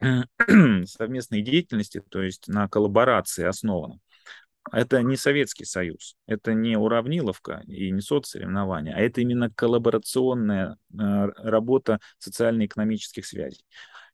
совместной 0.86 1.42
деятельности, 1.42 2.02
то 2.08 2.22
есть 2.22 2.48
на 2.48 2.68
коллаборации 2.68 3.44
основано. 3.44 4.00
Это 4.72 5.02
не 5.02 5.16
Советский 5.16 5.66
Союз, 5.66 6.16
это 6.26 6.54
не 6.54 6.76
уравниловка 6.76 7.62
и 7.66 7.90
не 7.90 8.00
соцсоревнования, 8.00 8.94
а 8.94 9.00
это 9.00 9.20
именно 9.20 9.50
коллаборационная 9.50 10.78
а, 10.98 11.26
работа 11.36 12.00
социально-экономических 12.18 13.26
связей. 13.26 13.64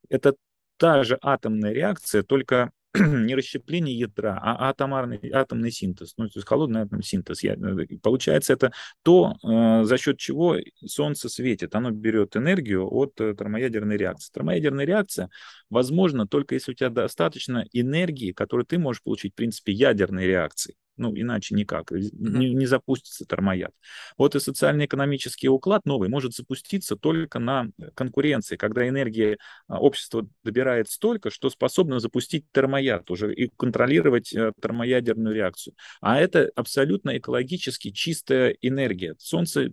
Это 0.09 0.35
та 0.77 1.05
же 1.05 1.19
атомная 1.23 1.73
реакция, 1.73 2.25
только 2.25 2.73
не 2.99 3.35
расщепление 3.35 3.97
ядра, 3.97 4.39
а 4.43 4.69
атомарный, 4.69 5.31
атомный 5.33 5.71
синтез, 5.71 6.15
ну, 6.17 6.27
то 6.27 6.39
есть 6.39 6.47
холодный 6.47 6.83
атомный 6.83 7.05
синтез. 7.05 7.45
Э, 7.45 7.57
получается, 8.03 8.53
это 8.53 8.73
то, 9.03 9.35
э, 9.45 9.85
за 9.85 9.97
счет 9.97 10.19
чего 10.19 10.57
Солнце 10.85 11.29
светит. 11.29 11.75
Оно 11.75 11.91
берет 11.91 12.37
энергию 12.37 12.93
от 12.93 13.21
э, 13.21 13.35
термоядерной 13.35 13.97
реакции. 13.97 14.33
Термоядерная 14.33 14.85
реакция 14.85 15.31
возможна 15.69 16.27
только 16.27 16.55
если 16.55 16.73
у 16.73 16.75
тебя 16.75 16.91
достаточно 16.91 17.65
энергии, 17.73 18.33
которую 18.33 18.67
ты 18.67 18.79
можешь 18.79 19.03
получить, 19.03 19.33
в 19.33 19.37
принципе, 19.37 19.73
ядерной 19.73 20.27
реакции 20.27 20.75
ну, 21.01 21.13
иначе 21.17 21.55
никак, 21.55 21.91
не, 21.91 22.53
не 22.53 22.67
запустится 22.67 23.25
термояд. 23.25 23.73
Вот 24.19 24.35
и 24.35 24.41
социально-экономический 24.41 25.49
уклад 25.49 25.87
новый 25.87 26.11
может 26.11 26.35
запуститься 26.35 26.95
только 26.95 27.39
на 27.39 27.69
конкуренции, 27.95 28.57
когда 28.57 28.87
энергия 28.87 29.39
а, 29.67 29.81
общества 29.81 30.29
добирает 30.45 30.91
столько, 30.91 31.31
что 31.31 31.49
способно 31.49 32.01
запустить 32.01 32.45
термояд 32.53 33.11
уже 33.11 33.35
и 33.35 33.51
контролировать 33.57 34.35
э, 34.35 34.53
термоядерную 34.61 35.35
реакцию. 35.35 35.75
А 36.03 36.21
это 36.21 36.51
абсолютно 36.55 37.17
экологически 37.17 37.91
чистая 37.91 38.51
энергия. 38.61 39.15
Солнце 39.19 39.73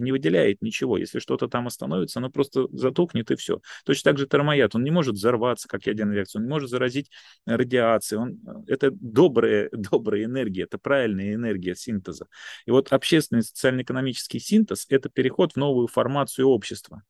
не 0.00 0.12
выделяет 0.12 0.62
ничего. 0.62 0.98
Если 0.98 1.18
что-то 1.18 1.48
там 1.48 1.66
остановится, 1.66 2.18
оно 2.18 2.30
просто 2.30 2.66
затухнет 2.72 3.30
и 3.30 3.36
все. 3.36 3.60
Точно 3.84 4.10
так 4.10 4.18
же 4.18 4.26
термояд, 4.26 4.74
он 4.74 4.84
не 4.84 4.90
может 4.90 5.14
взорваться, 5.14 5.68
как 5.68 5.86
ядерная 5.86 6.16
реакция, 6.16 6.40
он 6.40 6.46
не 6.46 6.50
может 6.50 6.70
заразить 6.70 7.10
радиацией. 7.46 8.20
Он, 8.20 8.64
это 8.66 8.90
добрая, 8.90 9.68
добрая 9.72 10.24
энергия, 10.24 10.62
это 10.62 10.78
правильная 10.78 11.34
энергия 11.34 11.74
синтеза. 11.74 12.26
И 12.66 12.70
вот 12.70 12.92
общественный 12.92 13.42
социально-экономический 13.42 14.40
синтез– 14.40 14.86
это 14.88 15.08
переход 15.08 15.52
в 15.52 15.56
новую 15.56 15.86
формацию 15.86 16.48
общества. 16.48 17.02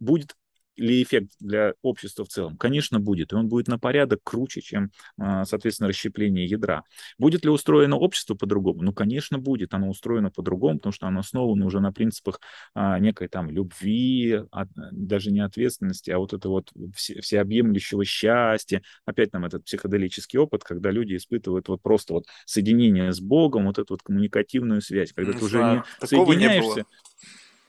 Будет 0.00 0.34
ли 0.76 1.02
эффект 1.02 1.32
для 1.40 1.74
общества 1.82 2.24
в 2.24 2.28
целом? 2.28 2.56
Конечно, 2.56 3.00
будет. 3.00 3.32
И 3.32 3.36
он 3.36 3.48
будет 3.48 3.68
на 3.68 3.78
порядок 3.78 4.20
круче, 4.22 4.60
чем, 4.60 4.90
а, 5.18 5.44
соответственно, 5.44 5.88
расщепление 5.88 6.46
ядра. 6.46 6.84
Будет 7.18 7.44
ли 7.44 7.50
устроено 7.50 7.96
общество 7.96 8.34
по-другому? 8.34 8.82
Ну, 8.82 8.92
конечно, 8.92 9.38
будет. 9.38 9.74
Оно 9.74 9.88
устроено 9.88 10.30
по-другому, 10.30 10.78
потому 10.78 10.92
что 10.92 11.06
оно 11.06 11.20
основано 11.20 11.66
уже 11.66 11.80
на 11.80 11.92
принципах 11.92 12.40
а, 12.74 12.98
некой 12.98 13.28
там 13.28 13.50
любви, 13.50 14.40
от, 14.50 14.68
даже 14.92 15.30
не 15.30 15.40
ответственности, 15.40 16.10
а 16.10 16.18
вот 16.18 16.32
это 16.32 16.48
вот 16.48 16.72
все, 16.94 17.20
всеобъемлющего 17.20 18.04
счастья. 18.04 18.82
Опять 19.04 19.30
там 19.30 19.44
этот 19.44 19.64
психоделический 19.64 20.38
опыт, 20.38 20.64
когда 20.64 20.90
люди 20.90 21.16
испытывают 21.16 21.68
вот 21.68 21.82
просто 21.82 22.14
вот 22.14 22.26
соединение 22.46 23.12
с 23.12 23.20
Богом, 23.20 23.66
вот 23.66 23.78
эту 23.78 23.94
вот 23.94 24.02
коммуникативную 24.02 24.80
связь, 24.80 25.12
когда 25.12 25.32
ты 25.32 25.44
знаю. 25.44 25.84
уже 26.00 26.00
не 26.00 26.06
соединяешься. 26.06 26.84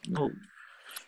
Не 0.07 0.13
ну, 0.13 0.31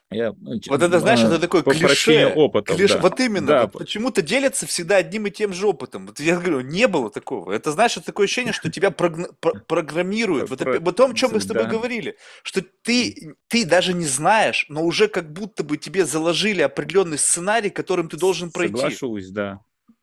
я, 0.09 0.33
ну, 0.39 0.57
вот 0.69 0.81
это, 0.81 0.99
знаешь, 0.99 1.19
это 1.19 1.37
такое 1.37 1.63
клише. 1.63 2.27
Опытов, 2.33 2.77
клише 2.77 2.93
да. 2.93 3.01
Вот 3.01 3.19
именно. 3.19 3.47
Да. 3.47 3.61
Вот 3.63 3.73
почему-то 3.73 4.21
делятся 4.21 4.65
всегда 4.65 4.97
одним 4.97 5.27
и 5.27 5.31
тем 5.31 5.51
же 5.51 5.67
опытом. 5.67 6.07
Вот 6.07 6.19
я 6.21 6.37
говорю, 6.37 6.61
не 6.61 6.87
было 6.87 7.09
такого. 7.09 7.51
Это, 7.51 7.73
знаешь, 7.73 7.95
такое 7.95 8.25
ощущение, 8.25 8.53
что 8.53 8.71
тебя 8.71 8.91
программируют. 8.91 10.49
Вот, 10.49 10.59
Про... 10.59 10.79
вот 10.79 10.95
то, 10.95 11.05
о 11.07 11.13
чем 11.13 11.31
мы 11.33 11.41
с 11.41 11.45
тобой 11.45 11.63
да. 11.63 11.69
говорили. 11.69 12.15
Что 12.41 12.61
ты, 12.61 13.35
ты 13.49 13.65
даже 13.65 13.93
не 13.93 14.05
знаешь, 14.05 14.65
но 14.69 14.83
уже 14.83 15.09
как 15.09 15.33
будто 15.33 15.65
бы 15.65 15.75
тебе 15.75 16.05
заложили 16.05 16.61
определенный 16.61 17.17
сценарий, 17.17 17.69
которым 17.69 18.07
ты 18.07 18.15
должен 18.15 18.49
пройти. 18.49 18.75
Соглашусь, 18.75 19.29
да. 19.29 19.59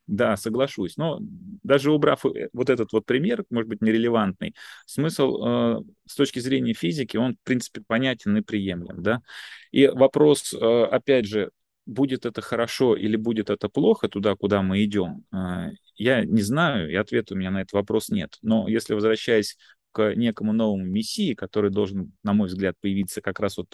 Да, 0.06 0.36
соглашусь. 0.36 0.96
Но 0.96 1.18
даже 1.62 1.90
убрав 1.90 2.26
э, 2.26 2.48
вот 2.52 2.68
этот 2.68 2.92
вот 2.92 3.06
пример, 3.06 3.44
может 3.50 3.68
быть, 3.68 3.80
нерелевантный, 3.80 4.54
смысл 4.86 5.42
э, 5.42 5.80
с 6.06 6.14
точки 6.14 6.40
зрения 6.40 6.74
физики, 6.74 7.16
он, 7.16 7.36
в 7.36 7.44
принципе, 7.44 7.82
понятен 7.86 8.36
и 8.36 8.42
приемлем, 8.42 9.02
да. 9.02 9.22
И 9.70 9.86
вопрос, 9.86 10.52
э, 10.52 10.84
опять 10.90 11.26
же, 11.26 11.50
будет 11.86 12.26
это 12.26 12.40
хорошо 12.42 12.96
или 12.96 13.16
будет 13.16 13.50
это 13.50 13.68
плохо 13.68 14.08
туда, 14.08 14.34
куда 14.36 14.62
мы 14.62 14.84
идем, 14.84 15.24
э, 15.32 15.70
я 15.96 16.24
не 16.24 16.42
знаю, 16.42 16.90
и 16.90 16.94
ответа 16.94 17.34
у 17.34 17.36
меня 17.36 17.50
на 17.50 17.62
этот 17.62 17.72
вопрос 17.72 18.08
нет. 18.10 18.36
Но 18.42 18.68
если 18.68 18.94
возвращаясь 18.94 19.56
к 19.92 20.14
некому 20.16 20.52
новому 20.52 20.84
мессии, 20.84 21.34
который 21.34 21.70
должен, 21.70 22.12
на 22.22 22.32
мой 22.32 22.48
взгляд, 22.48 22.74
появиться 22.80 23.20
как 23.22 23.40
раз 23.40 23.56
вот 23.56 23.68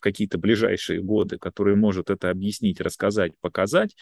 в 0.00 0.02
какие-то 0.02 0.38
ближайшие 0.38 1.02
годы, 1.02 1.36
который 1.38 1.76
может 1.76 2.08
это 2.08 2.30
объяснить, 2.30 2.80
рассказать, 2.80 3.32
показать. 3.42 3.94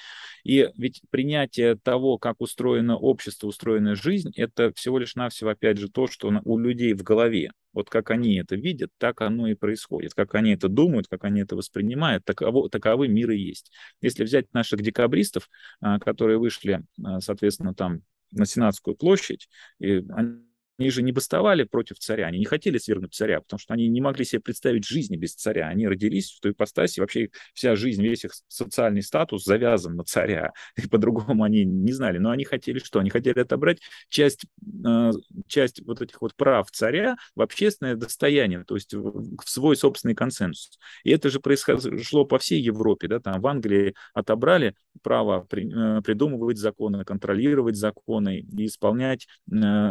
И 0.45 0.71
ведь 0.77 1.03
принятие 1.11 1.75
того, 1.75 2.19
как 2.19 2.41
устроено 2.41 2.97
общество, 2.97 3.49
устроена 3.49 3.97
жизнь, 3.97 4.33
это 4.37 4.73
всего 4.75 5.01
лишь 5.01 5.17
навсего, 5.17 5.51
опять 5.51 5.79
же, 5.79 5.91
то, 5.91 6.07
что 6.07 6.33
у 6.45 6.59
людей 6.59 6.95
в 6.95 7.03
голове. 7.03 7.51
Вот 7.73 7.91
как 7.91 8.13
они 8.13 8.37
это 8.37 8.55
видят, 8.55 8.91
так 8.97 9.21
оно 9.23 9.49
и 9.49 9.55
происходит. 9.55 10.15
Как 10.15 10.37
они 10.37 10.53
это 10.53 10.69
думают, 10.69 11.09
как 11.09 11.25
они 11.25 11.41
это 11.41 11.57
воспринимают, 11.57 12.25
таково, 12.25 12.71
таковы 12.71 13.09
мир 13.09 13.33
и 13.33 13.39
есть. 13.39 13.73
Если 14.01 14.23
взять 14.23 14.53
наших 14.55 14.81
декабристов, 14.83 15.51
а, 15.81 15.99
которые 15.99 16.39
вышли, 16.39 16.85
а, 17.05 17.21
соответственно, 17.21 17.75
там 17.75 18.03
на 18.31 18.47
Сенатскую 18.47 18.95
площадь, 18.95 19.49
и 19.81 20.05
они 20.11 20.48
они 20.79 20.91
же 20.91 21.03
не 21.03 21.13
бастовали 21.13 21.65
против 21.65 21.99
царя, 21.99 22.27
они 22.27 22.39
не 22.39 22.45
хотели 22.45 22.79
свергнуть 22.79 23.13
царя, 23.13 23.41
потому 23.41 23.59
что 23.59 23.75
они 23.75 23.89
не 23.89 24.01
могли 24.01 24.25
себе 24.25 24.41
представить 24.41 24.87
жизни 24.87 25.17
без 25.17 25.35
царя. 25.35 25.69
Они 25.69 25.89
родились 25.89 26.33
в 26.33 26.41
той 26.41 26.53
ипостаси, 26.53 27.01
вообще 27.01 27.31
вся 27.53 27.75
жизнь, 27.75 28.03
весь 28.03 28.25
их 28.25 28.33
социальный 28.47 29.03
статус 29.03 29.45
завязан 29.45 29.97
на 29.97 30.05
царя. 30.05 30.53
И 30.77 30.87
по-другому 30.87 31.43
они 31.43 31.65
не 31.65 31.93
знали. 31.93 32.19
Но 32.19 32.31
они 32.31 32.45
хотели 32.45 32.79
что? 32.79 33.01
Они 33.01 33.11
хотели 33.11 33.41
отобрать 33.41 33.81
часть, 34.09 34.47
э, 34.87 35.11
часть 35.49 35.85
вот 35.85 36.01
этих 36.01 36.21
вот 36.23 36.35
прав 36.37 36.71
царя 36.71 37.17
в 37.35 37.43
общественное 37.43 37.97
достояние, 37.97 38.65
то 38.65 38.75
есть 38.77 38.95
в 38.95 39.43
свой 39.47 39.77
собственный 39.77 40.15
консенсус. 40.15 40.79
И 41.03 41.11
это 41.11 41.29
же 41.29 41.41
происходило 41.41 42.25
по 42.25 42.39
всей 42.39 42.61
Европе. 42.61 43.09
Да? 43.09 43.19
Там 43.19 43.41
в 43.41 43.47
Англии 43.49 43.95
отобрали 44.15 44.75
право 45.03 45.47
э, 45.51 46.03
придумывать 46.03 46.59
законы, 46.59 47.05
контролировать 47.05 47.77
законы 47.77 48.41
и 48.41 48.67
исполнять 48.67 49.27
э, 49.51 49.91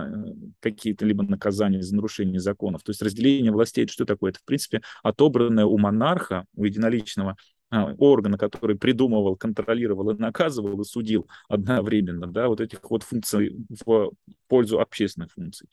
какие-то 0.77 1.05
либо 1.05 1.23
наказания 1.23 1.81
за 1.81 1.95
нарушение 1.95 2.39
законов. 2.39 2.83
То 2.83 2.91
есть 2.91 3.01
разделение 3.01 3.51
властей, 3.51 3.83
это 3.83 3.93
что 3.93 4.05
такое? 4.05 4.31
Это, 4.31 4.39
в 4.39 4.45
принципе, 4.45 4.81
отобранное 5.03 5.65
у 5.65 5.77
монарха, 5.77 6.45
у 6.55 6.63
единоличного 6.63 7.35
а, 7.69 7.93
органа, 7.97 8.37
который 8.37 8.77
придумывал, 8.77 9.35
контролировал 9.35 10.11
и 10.11 10.17
наказывал 10.17 10.79
и 10.79 10.85
судил 10.85 11.27
одновременно, 11.49 12.27
да, 12.27 12.47
вот 12.47 12.61
этих 12.61 12.79
вот 12.89 13.03
функций 13.03 13.57
в 13.69 14.11
пользу 14.47 14.79
общественных 14.79 15.33
функций. 15.33 15.67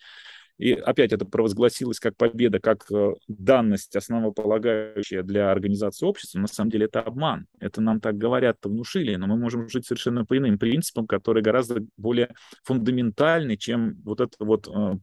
И 0.56 0.72
опять 0.72 1.12
это 1.12 1.24
провозгласилось 1.24 1.98
как 1.98 2.16
победа, 2.16 2.60
как 2.60 2.90
э, 2.90 3.14
данность 3.26 3.97
основополагающая 3.97 5.22
для 5.24 5.51
организации 5.51 6.06
общества. 6.06 6.39
На 6.39 6.47
самом 6.47 6.70
деле 6.70 6.86
это 6.86 7.01
обман. 7.01 7.47
Это 7.59 7.81
нам 7.81 8.01
так 8.01 8.16
говорят, 8.16 8.59
внушили, 8.62 9.16
но 9.16 9.26
мы 9.26 9.36
можем 9.36 9.68
жить 9.68 9.86
совершенно 9.86 10.24
по 10.24 10.39
иным 10.39 10.59
принципам, 10.59 11.09
которые 11.09 11.43
гораздо 11.43 11.82
более 11.97 12.35
фундаментальны, 12.62 13.56
чем 13.56 14.01
вот 14.05 14.20
это 14.20 14.36
вот 14.39 14.68
э, 14.68 14.98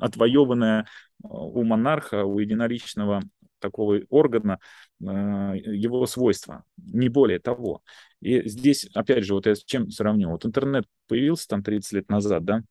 отвоеванное 0.00 0.82
э, 0.82 0.84
у 1.28 1.62
монарха, 1.62 2.24
у 2.24 2.40
единоличного 2.40 3.22
такого 3.60 4.00
органа 4.10 4.58
его 4.98 6.04
свойства, 6.06 6.64
не 6.76 7.08
более 7.08 7.38
того. 7.38 7.82
И 8.20 8.48
здесь, 8.48 8.88
опять 8.92 9.24
же, 9.24 9.34
вот 9.34 9.46
я 9.46 9.54
с 9.54 9.62
чем 9.62 9.88
сравню. 9.88 10.30
Вот 10.30 10.44
интернет 10.44 10.84
появился 11.06 11.46
там 11.46 11.62
30 11.62 11.92
лет 11.92 12.08
назад, 12.10 12.44
да, 12.44 12.62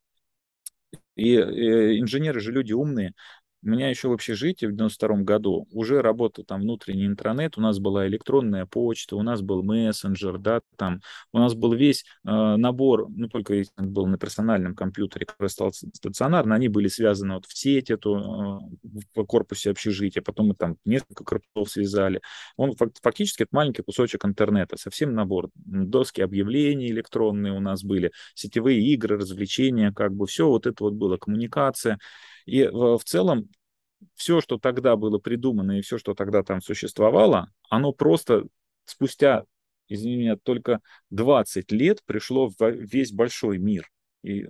и 1.22 1.36
э, 1.38 2.00
инженеры 2.00 2.40
же 2.40 2.52
люди 2.52 2.74
умные, 2.74 3.14
у 3.64 3.70
меня 3.70 3.90
еще 3.90 4.08
в 4.08 4.14
общежитии 4.14 4.66
в 4.66 4.76
92 4.76 5.18
году 5.18 5.68
уже 5.72 6.02
работал 6.02 6.44
там 6.44 6.62
внутренний 6.62 7.06
интернет, 7.06 7.58
у 7.58 7.62
нас 7.62 7.80
была 7.80 8.08
электронная 8.08 8.66
почта, 8.66 9.16
у 9.16 9.22
нас 9.22 9.42
был 9.42 9.64
мессенджер, 9.64 10.38
да, 10.40 10.62
там, 10.78 11.02
у 11.32 11.38
нас 11.38 11.54
был 11.54 11.74
весь 11.74 12.04
э, 12.26 12.30
набор, 12.32 13.08
ну, 13.10 13.28
только 13.28 13.54
если 13.54 13.72
был 13.78 14.08
на 14.08 14.18
персональном 14.18 14.76
компьютере, 14.76 15.26
который 15.26 15.50
стал 15.50 15.72
стационарно, 15.74 16.56
они 16.56 16.70
были 16.70 16.88
связаны 16.88 17.36
вот 17.36 17.46
в 17.46 17.58
сеть 17.58 17.92
эту, 17.92 18.16
э, 18.16 19.00
в 19.16 19.26
корпусе 19.26 19.72
общежития, 19.72 20.22
потом 20.22 20.48
мы 20.48 20.56
там 20.56 20.78
несколько 20.86 21.24
корпусов 21.24 21.70
связали. 21.72 22.22
Он 22.58 22.74
фактически 23.02 23.44
это 23.44 23.56
маленький 23.56 23.84
кусочек 23.84 24.26
интернета, 24.26 24.78
совсем 24.78 25.14
набор. 25.14 25.50
Доски 25.56 26.22
объявлений 26.22 26.90
электронные 26.90 27.54
у 27.54 27.60
нас 27.60 27.84
были, 27.84 28.12
сетевые 28.34 28.82
игры, 28.82 29.18
развлечения, 29.18 29.92
как 29.92 30.14
бы 30.14 30.26
все 30.26 30.48
вот 30.48 30.66
это 30.66 30.84
вот 30.84 30.94
было, 30.94 31.18
коммуникация. 31.18 32.00
И 32.52 32.68
в 32.68 33.00
целом 33.06 33.48
все, 34.16 34.42
что 34.42 34.58
тогда 34.58 34.98
было 34.98 35.20
придумано 35.20 35.80
и 35.80 35.82
все, 35.82 35.98
что 35.98 36.14
тогда 36.14 36.44
там 36.44 36.62
существовало, 36.62 37.50
оно 37.70 37.94
просто 37.94 38.44
спустя, 38.84 39.46
извини 39.88 40.18
меня, 40.18 40.36
только 40.36 40.82
20 41.12 41.72
лет 41.72 42.04
пришло 42.06 42.50
в 42.50 42.58
весь 42.60 43.14
большой 43.14 43.58
мир 43.58 43.90
и 44.22 44.50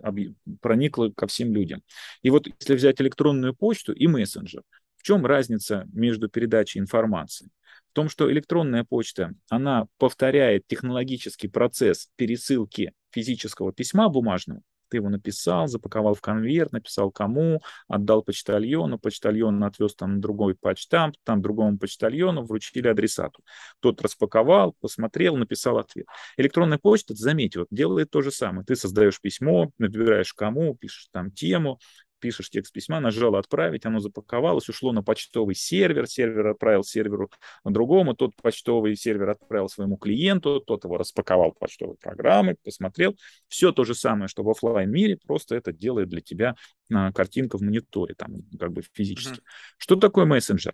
проникло 0.61 1.11
ко 1.15 1.27
всем 1.27 1.53
людям. 1.53 1.83
И 2.23 2.31
вот 2.31 2.47
если 2.47 2.73
взять 2.73 2.99
электронную 2.99 3.55
почту 3.55 3.93
и 3.93 4.07
мессенджер, 4.07 4.63
в 4.97 5.03
чем 5.03 5.23
разница 5.23 5.87
между 5.93 6.27
передачей 6.27 6.79
информации? 6.79 7.51
В 7.91 7.93
том, 7.93 8.09
что 8.09 8.31
электронная 8.31 8.83
почта, 8.83 9.35
она 9.47 9.85
повторяет 9.99 10.65
технологический 10.65 11.49
процесс 11.49 12.09
пересылки 12.15 12.93
физического 13.11 13.71
письма 13.71 14.09
бумажного, 14.09 14.63
ты 14.91 14.97
его 14.97 15.09
написал, 15.09 15.67
запаковал 15.67 16.13
в 16.13 16.21
конверт, 16.21 16.73
написал 16.73 17.11
кому, 17.11 17.61
отдал 17.87 18.23
почтальону, 18.23 18.99
почтальон 18.99 19.63
отвез 19.63 19.95
там 19.95 20.15
на 20.15 20.21
другой 20.21 20.53
почтамп, 20.53 21.15
там 21.23 21.41
другому 21.41 21.77
почтальону 21.77 22.43
вручили 22.43 22.89
адресату. 22.89 23.41
Тот 23.79 24.01
распаковал, 24.01 24.75
посмотрел, 24.81 25.37
написал 25.37 25.77
ответ. 25.77 26.05
Электронная 26.35 26.77
почта, 26.77 27.15
заметь, 27.15 27.55
вот, 27.55 27.67
делает 27.71 28.11
то 28.11 28.21
же 28.21 28.31
самое. 28.31 28.65
Ты 28.65 28.75
создаешь 28.75 29.21
письмо, 29.21 29.71
набираешь 29.77 30.33
кому, 30.33 30.75
пишешь 30.75 31.07
там 31.11 31.31
тему, 31.31 31.79
пишешь 32.21 32.49
текст 32.49 32.71
письма, 32.71 33.01
нажал 33.01 33.35
«Отправить», 33.35 33.85
оно 33.85 33.99
запаковалось, 33.99 34.69
ушло 34.69 34.93
на 34.93 35.03
почтовый 35.03 35.55
сервер, 35.55 36.07
сервер 36.07 36.47
отправил 36.47 36.83
серверу 36.83 37.29
другому, 37.65 38.13
тот 38.13 38.33
почтовый 38.41 38.95
сервер 38.95 39.31
отправил 39.31 39.67
своему 39.67 39.97
клиенту, 39.97 40.61
тот 40.61 40.85
его 40.85 40.97
распаковал 40.97 41.51
почтовой 41.51 41.97
программой, 41.97 42.55
посмотрел. 42.63 43.17
Все 43.49 43.73
то 43.73 43.83
же 43.83 43.95
самое, 43.95 44.27
что 44.29 44.43
в 44.43 44.49
офлайн 44.49 44.89
мире, 44.89 45.17
просто 45.17 45.55
это 45.55 45.73
делает 45.73 46.07
для 46.07 46.21
тебя 46.21 46.55
а, 46.93 47.11
картинка 47.11 47.57
в 47.57 47.61
мониторе, 47.61 48.15
там, 48.15 48.43
как 48.57 48.71
бы 48.71 48.83
физически. 48.93 49.39
Mm-hmm. 49.39 49.75
Что 49.77 49.95
такое 49.97 50.25
мессенджер? 50.25 50.73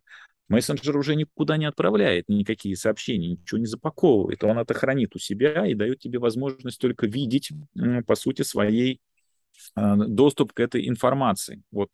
Мессенджер 0.49 0.95
уже 0.95 1.15
никуда 1.15 1.57
не 1.57 1.65
отправляет 1.65 2.29
никакие 2.29 2.75
сообщения, 2.75 3.31
ничего 3.31 3.57
не 3.57 3.65
запаковывает. 3.65 4.43
Он 4.43 4.57
это 4.57 4.73
хранит 4.73 5.15
у 5.15 5.19
себя 5.19 5.65
и 5.65 5.73
дает 5.73 5.99
тебе 5.99 6.19
возможность 6.19 6.79
только 6.79 7.05
видеть, 7.05 7.51
по 8.05 8.15
сути, 8.15 8.43
своей 8.43 9.01
доступ 9.75 10.53
к 10.53 10.59
этой 10.59 10.87
информации. 10.87 11.61
Вот 11.71 11.89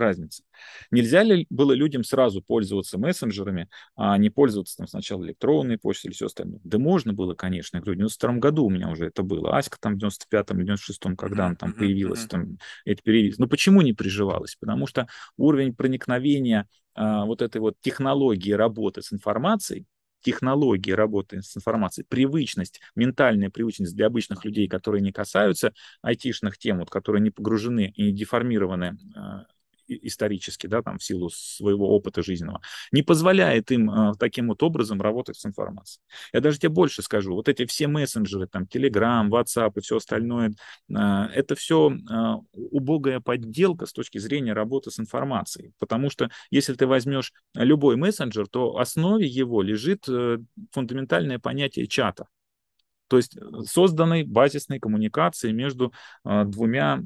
разница. 0.00 0.42
Нельзя 0.90 1.22
ли 1.22 1.46
было 1.50 1.72
людям 1.72 2.02
сразу 2.02 2.42
пользоваться 2.42 2.98
мессенджерами, 2.98 3.68
а 3.94 4.18
не 4.18 4.30
пользоваться 4.30 4.76
там 4.78 4.88
сначала 4.88 5.24
электронной 5.24 5.78
почтой 5.78 6.08
или 6.08 6.14
все 6.14 6.26
остальное? 6.26 6.60
Да 6.64 6.78
можно 6.78 7.12
было, 7.12 7.34
конечно. 7.34 7.76
Я 7.76 7.82
говорю, 7.82 7.96
в 7.96 8.00
92 8.00 8.32
году 8.34 8.64
у 8.64 8.70
меня 8.70 8.88
уже 8.88 9.06
это 9.06 9.22
было. 9.22 9.56
Аська 9.56 9.78
там 9.80 9.96
в 9.96 10.02
95-м, 10.02 10.60
96-м, 10.60 11.16
когда 11.16 11.46
она 11.46 11.54
там 11.54 11.72
появилась, 11.72 12.26
там 12.26 12.58
эти 12.84 13.02
перевес. 13.02 13.38
Но 13.38 13.46
почему 13.46 13.82
не 13.82 13.92
приживалась? 13.92 14.56
Потому 14.58 14.86
что 14.86 15.06
уровень 15.36 15.74
проникновения 15.74 16.66
а, 16.94 17.24
вот 17.24 17.42
этой 17.42 17.60
вот 17.60 17.74
технологии 17.80 18.52
работы 18.52 19.02
с 19.02 19.12
информацией 19.12 19.86
технологии 20.20 20.92
работы 20.92 21.42
с 21.42 21.56
информацией, 21.56 22.06
привычность, 22.08 22.80
ментальная 22.94 23.50
привычность 23.50 23.94
для 23.94 24.06
обычных 24.06 24.44
людей, 24.44 24.68
которые 24.68 25.02
не 25.02 25.12
касаются 25.12 25.72
айтишных 26.02 26.58
тем, 26.58 26.78
вот, 26.78 26.90
которые 26.90 27.22
не 27.22 27.30
погружены 27.30 27.92
и 27.94 28.04
не 28.04 28.12
деформированы 28.12 28.98
а, 29.16 29.46
исторически, 29.90 30.66
да, 30.66 30.82
там, 30.82 30.98
в 30.98 31.02
силу 31.02 31.30
своего 31.30 31.94
опыта 31.94 32.22
жизненного, 32.22 32.60
не 32.92 33.02
позволяет 33.02 33.70
им 33.70 33.90
э, 33.90 34.12
таким 34.18 34.48
вот 34.48 34.62
образом 34.62 35.00
работать 35.00 35.36
с 35.36 35.46
информацией. 35.46 36.02
Я 36.32 36.40
даже 36.40 36.58
тебе 36.58 36.68
больше 36.70 37.02
скажу, 37.02 37.34
вот 37.34 37.48
эти 37.48 37.66
все 37.66 37.88
мессенджеры, 37.88 38.46
там, 38.46 38.64
Telegram, 38.64 39.28
WhatsApp 39.28 39.72
и 39.76 39.80
все 39.80 39.96
остальное, 39.96 40.54
э, 40.88 40.94
это 40.94 41.54
все 41.54 41.90
э, 41.90 42.34
убогая 42.52 43.20
подделка 43.20 43.86
с 43.86 43.92
точки 43.92 44.18
зрения 44.18 44.52
работы 44.52 44.90
с 44.90 44.98
информацией, 45.00 45.72
потому 45.78 46.10
что 46.10 46.30
если 46.50 46.74
ты 46.74 46.86
возьмешь 46.86 47.32
любой 47.54 47.96
мессенджер, 47.96 48.46
то 48.48 48.72
в 48.72 48.78
основе 48.78 49.26
его 49.26 49.62
лежит 49.62 50.08
э, 50.08 50.38
фундаментальное 50.72 51.38
понятие 51.38 51.86
чата, 51.86 52.26
то 53.10 53.16
есть 53.16 53.36
э, 53.36 53.40
созданной 53.66 54.22
базисной 54.22 54.78
коммуникации 54.78 55.50
между 55.50 55.92
э, 56.24 56.44
двумя 56.44 57.02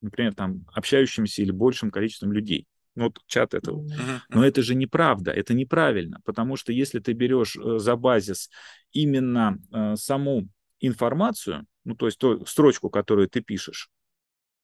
например, 0.00 0.34
там, 0.34 0.66
общающимся 0.72 1.42
или 1.42 1.50
большим 1.50 1.90
количеством 1.90 2.32
людей. 2.32 2.66
Ну, 2.96 3.04
вот 3.04 3.20
чат 3.26 3.54
этого. 3.54 3.86
Но 4.30 4.44
это 4.44 4.62
же 4.62 4.74
неправда, 4.74 5.30
это 5.30 5.54
неправильно, 5.54 6.20
потому 6.24 6.56
что 6.56 6.72
если 6.72 6.98
ты 6.98 7.12
берешь 7.12 7.56
э, 7.56 7.78
за 7.78 7.96
базис 7.96 8.50
именно 8.92 9.58
э, 9.72 9.94
саму 9.96 10.48
информацию, 10.80 11.66
ну, 11.84 11.94
то 11.94 12.06
есть 12.06 12.18
ту 12.18 12.44
строчку, 12.46 12.90
которую 12.90 13.28
ты 13.28 13.40
пишешь, 13.40 13.90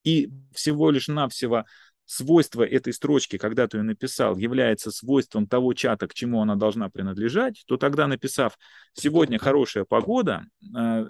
и 0.02 0.30
всего 0.52 0.90
лишь 0.90 1.08
навсего 1.08 1.64
свойство 2.04 2.62
этой 2.62 2.92
строчки, 2.92 3.36
когда 3.36 3.66
ты 3.66 3.78
ее 3.78 3.82
написал, 3.82 4.36
является 4.36 4.90
свойством 4.90 5.46
того 5.46 5.74
чата, 5.74 6.06
к 6.06 6.14
чему 6.14 6.40
она 6.40 6.54
должна 6.54 6.88
принадлежать, 6.88 7.64
то 7.66 7.76
тогда, 7.76 8.06
написав 8.06 8.58
«сегодня 8.92 9.38
хорошая 9.38 9.84
погода», 9.84 10.46
э, 10.76 11.06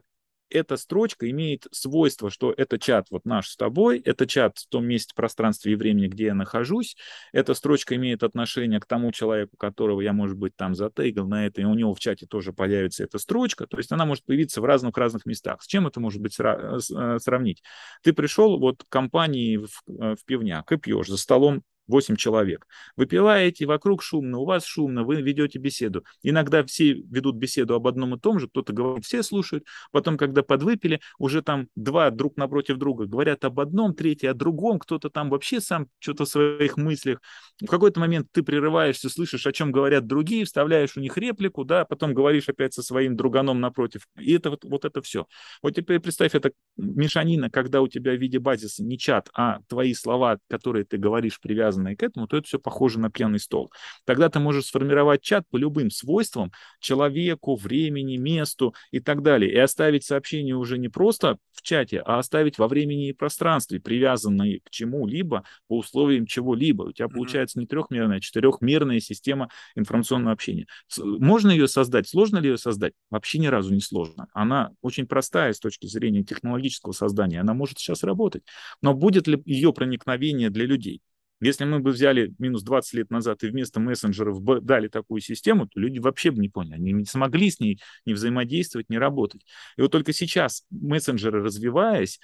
эта 0.51 0.77
строчка 0.77 1.29
имеет 1.31 1.67
свойство, 1.71 2.31
что 2.31 2.53
это 2.57 2.79
чат 2.79 3.07
вот 3.11 3.25
наш 3.25 3.49
с 3.49 3.57
тобой, 3.57 4.01
это 4.01 4.27
чат 4.27 4.59
в 4.59 4.69
том 4.69 4.87
месте, 4.87 5.13
пространстве 5.15 5.73
и 5.73 5.77
времени, 5.77 6.07
где 6.09 6.27
я 6.27 6.35
нахожусь, 6.35 6.97
эта 7.33 7.55
строчка 7.55 7.97
имеет 7.97 8.23
отношение 8.23 8.81
к 8.81 8.87
тому 8.87 9.13
человеку, 9.13 9.57
которого 9.57 10.01
я, 10.01 10.13
может 10.13 10.37
быть, 10.37 10.57
там 10.57 10.75
затейгал 10.75 11.27
на 11.27 11.47
это, 11.47 11.61
и 11.61 11.65
у 11.65 11.75
него 11.75 11.95
в 11.95 12.01
чате 12.01 12.27
тоже 12.27 12.53
появится 12.53 13.05
эта 13.05 13.19
строчка, 13.19 13.67
то 13.67 13.79
есть 13.79 13.93
она 13.93 14.05
может 14.05 14.25
появиться 14.25 14.61
в 14.61 14.65
разных-разных 14.65 15.27
местах. 15.27 15.63
С 15.63 15.67
чем 15.67 15.87
это 15.87 16.01
может 16.01 16.21
быть 16.21 16.37
э, 16.39 16.79
сравнить? 17.19 17.63
Ты 18.03 18.13
пришел 18.13 18.59
вот 18.59 18.85
к 18.85 18.89
компании 18.89 19.57
в, 19.57 19.69
э, 19.89 20.15
в 20.15 20.25
пивняк 20.25 20.71
и 20.73 20.77
пьешь 20.77 21.09
за 21.09 21.17
столом 21.17 21.63
8 21.87 22.17
человек. 22.17 22.67
Выпиваете, 22.97 23.67
вокруг 23.67 24.03
шумно, 24.03 24.39
у 24.39 24.45
вас 24.45 24.65
шумно, 24.65 25.05
вы 25.05 25.23
ведете 25.23 25.59
беседу. 25.59 26.05
Иногда 26.23 26.65
все 26.65 26.93
ведут 26.93 27.37
беседу 27.37 27.75
об 27.75 27.87
одном 27.87 28.15
и 28.15 28.19
том 28.19 28.39
же, 28.39 28.49
кто-то 28.49 28.73
говорит, 28.73 29.05
все 29.05 29.23
слушают. 29.23 29.65
Потом, 29.93 30.17
когда 30.17 30.43
подвыпили, 30.43 31.01
уже 31.19 31.43
там 31.43 31.69
два 31.77 32.11
друг 32.11 32.37
напротив 32.37 32.77
друга 32.77 33.07
говорят 33.07 33.45
об 33.45 33.61
одном, 33.61 33.95
третий 33.95 34.27
о 34.27 34.35
другом, 34.35 34.79
кто-то 34.79 35.11
там 35.11 35.31
вообще 35.31 35.61
сам 35.61 35.89
что-то 35.99 36.25
в 36.25 36.29
своих 36.29 36.77
мыслях. 36.77 37.21
В 37.61 37.67
какой-то 37.67 38.01
момент 38.01 38.29
ты 38.33 38.43
прерываешься, 38.43 39.09
слышишь, 39.09 39.47
о 39.47 39.53
чем 39.53 39.73
говорят 39.73 40.07
другие, 40.07 40.45
вставляешь 40.45 40.97
у 40.97 41.01
них 41.01 41.17
реплику, 41.17 41.65
да, 41.65 41.85
потом 41.85 42.15
говоришь 42.15 42.49
опять 42.49 42.75
со 42.75 42.83
своим 42.83 43.17
друганом 43.17 43.61
напротив. 43.61 44.09
И 44.19 44.35
это 44.35 44.51
вот, 44.51 44.65
вот 44.65 44.85
это 44.85 45.03
все. 45.03 45.27
Вот 45.63 45.75
теперь 45.75 46.01
представь, 46.01 46.35
это 46.35 46.53
мешанина, 46.77 47.51
когда 47.51 47.81
у 47.81 47.89
тебя 47.89 48.13
в 48.13 48.21
виде 48.21 48.39
базиса 48.39 48.83
не 48.83 48.99
чат, 48.99 49.29
а 49.35 49.61
твои 49.69 49.95
слова, 49.95 50.39
которые 50.49 50.85
ты 50.85 50.99
говоришь, 50.99 51.41
привязаны 51.41 51.76
привязанные 51.77 51.97
к 51.97 52.03
этому, 52.03 52.27
то 52.27 52.37
это 52.37 52.47
все 52.47 52.59
похоже 52.59 52.99
на 52.99 53.11
пьяный 53.11 53.39
стол. 53.39 53.73
Тогда 54.05 54.29
ты 54.29 54.39
можешь 54.39 54.67
сформировать 54.67 55.23
чат 55.23 55.45
по 55.51 55.57
любым 55.57 55.91
свойствам, 55.91 56.53
человеку, 56.81 57.57
времени, 57.57 58.17
месту 58.17 58.75
и 58.91 59.01
так 59.01 59.23
далее, 59.23 59.53
и 59.53 59.59
оставить 59.59 60.05
сообщение 60.05 60.57
уже 60.57 60.79
не 60.79 60.89
просто 60.89 61.39
в 61.53 61.63
чате, 61.63 62.03
а 62.05 62.19
оставить 62.19 62.59
во 62.59 62.69
времени 62.69 63.09
и 63.09 63.13
пространстве, 63.13 63.81
привязанные 63.81 64.61
к 64.61 64.71
чему-либо 64.71 65.45
по 65.69 65.79
условиям 65.79 66.27
чего-либо. 66.27 66.85
У 66.85 66.93
тебя 66.93 67.09
получается 67.09 67.59
не 67.59 67.67
трехмерная, 67.67 68.19
а 68.19 68.21
четырехмерная 68.21 69.01
система 69.01 69.49
информационного 69.75 70.33
общения. 70.33 70.67
Можно 70.99 71.51
ее 71.51 71.69
создать? 71.69 72.09
Сложно 72.09 72.39
ли 72.39 72.51
ее 72.51 72.59
создать? 72.59 72.93
Вообще 73.11 73.39
ни 73.39 73.47
разу 73.47 73.73
не 73.75 73.81
сложно. 73.81 74.29
Она 74.33 74.71
очень 74.83 75.07
простая 75.07 75.53
с 75.53 75.61
точки 75.61 75.87
зрения 75.87 76.25
технологического 76.25 76.93
создания. 76.93 77.41
Она 77.41 77.55
может 77.55 77.79
сейчас 77.79 78.03
работать. 78.03 78.43
Но 78.83 78.95
будет 78.95 79.27
ли 79.27 79.43
ее 79.45 79.73
проникновение 79.73 80.51
для 80.51 80.67
людей? 80.67 81.03
Если 81.47 81.65
мы 81.65 81.79
бы 81.79 81.93
взяли 81.93 82.35
минус 82.41 82.65
20 82.65 82.95
лет 82.95 83.11
назад 83.11 83.45
и 83.45 83.49
вместо 83.49 83.79
мессенджеров 83.79 84.43
дали 84.65 84.89
такую 84.89 85.21
систему, 85.21 85.69
то 85.69 85.79
люди 85.79 86.01
вообще 86.01 86.33
бы 86.33 86.41
не 86.41 86.49
поняли, 86.49 86.75
они 86.75 86.93
не 86.93 87.05
смогли 87.05 87.51
с 87.51 87.61
ней 87.61 87.81
не 88.05 88.15
взаимодействовать, 88.15 88.91
не 88.91 88.99
работать. 88.99 89.47
И 89.77 89.83
вот 89.83 89.93
только 89.93 90.13
сейчас 90.13 90.65
мессенджеры, 90.71 91.45
развиваясь, 91.45 92.19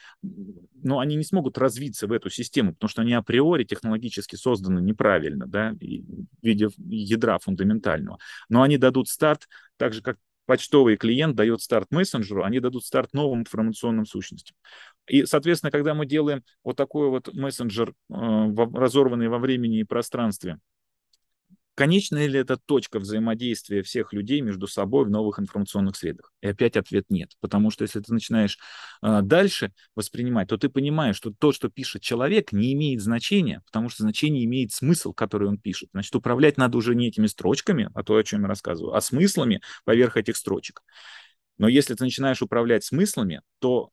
но 0.82 0.98
они 0.98 1.14
не 1.14 1.22
смогут 1.22 1.56
развиться 1.56 2.08
в 2.08 2.12
эту 2.12 2.30
систему, 2.30 2.72
потому 2.72 2.88
что 2.88 3.02
они 3.02 3.12
априори 3.12 3.62
технологически 3.62 4.34
созданы 4.34 4.80
неправильно, 4.80 5.46
да, 5.46 5.70
в 5.72 6.44
виде 6.44 6.68
ядра 6.88 7.38
фундаментального. 7.38 8.18
Но 8.48 8.62
они 8.62 8.76
дадут 8.76 9.08
старт 9.08 9.46
так 9.76 9.92
же, 9.92 10.02
как 10.02 10.18
почтовый 10.46 10.96
клиент 10.96 11.36
дает 11.36 11.60
старт 11.60 11.88
мессенджеру, 11.90 12.44
они 12.44 12.60
дадут 12.60 12.84
старт 12.84 13.12
новым 13.12 13.40
информационным 13.40 14.06
сущностям. 14.06 14.56
И, 15.06 15.26
соответственно, 15.26 15.70
когда 15.70 15.94
мы 15.94 16.06
делаем 16.06 16.42
вот 16.62 16.76
такой 16.76 17.08
вот 17.08 17.32
мессенджер, 17.34 17.90
э, 17.90 17.94
разорванный 18.10 19.28
во 19.28 19.38
времени 19.38 19.80
и 19.80 19.84
пространстве, 19.84 20.58
Конечная 21.74 22.26
ли 22.26 22.38
это 22.38 22.58
точка 22.58 22.98
взаимодействия 22.98 23.82
всех 23.82 24.12
людей 24.12 24.42
между 24.42 24.66
собой 24.66 25.06
в 25.06 25.10
новых 25.10 25.38
информационных 25.38 25.96
средах? 25.96 26.32
И 26.42 26.48
опять 26.48 26.76
ответ 26.76 27.06
нет. 27.08 27.30
Потому 27.40 27.70
что 27.70 27.82
если 27.82 28.00
ты 28.00 28.12
начинаешь 28.12 28.58
э, 29.02 29.20
дальше 29.22 29.72
воспринимать, 29.96 30.48
то 30.48 30.58
ты 30.58 30.68
понимаешь, 30.68 31.16
что 31.16 31.32
то, 31.32 31.50
что 31.50 31.70
пишет 31.70 32.02
человек, 32.02 32.52
не 32.52 32.74
имеет 32.74 33.00
значения, 33.00 33.62
потому 33.64 33.88
что 33.88 34.02
значение 34.02 34.44
имеет 34.44 34.72
смысл, 34.72 35.14
который 35.14 35.48
он 35.48 35.56
пишет. 35.56 35.88
Значит, 35.92 36.14
управлять 36.14 36.58
надо 36.58 36.76
уже 36.76 36.94
не 36.94 37.08
этими 37.08 37.26
строчками, 37.26 37.88
а 37.94 38.02
то, 38.02 38.16
о 38.16 38.22
чем 38.22 38.42
я 38.42 38.48
рассказываю, 38.48 38.94
а 38.94 39.00
смыслами 39.00 39.62
поверх 39.84 40.18
этих 40.18 40.36
строчек. 40.36 40.82
Но 41.56 41.68
если 41.68 41.94
ты 41.94 42.04
начинаешь 42.04 42.42
управлять 42.42 42.84
смыслами, 42.84 43.40
то 43.60 43.90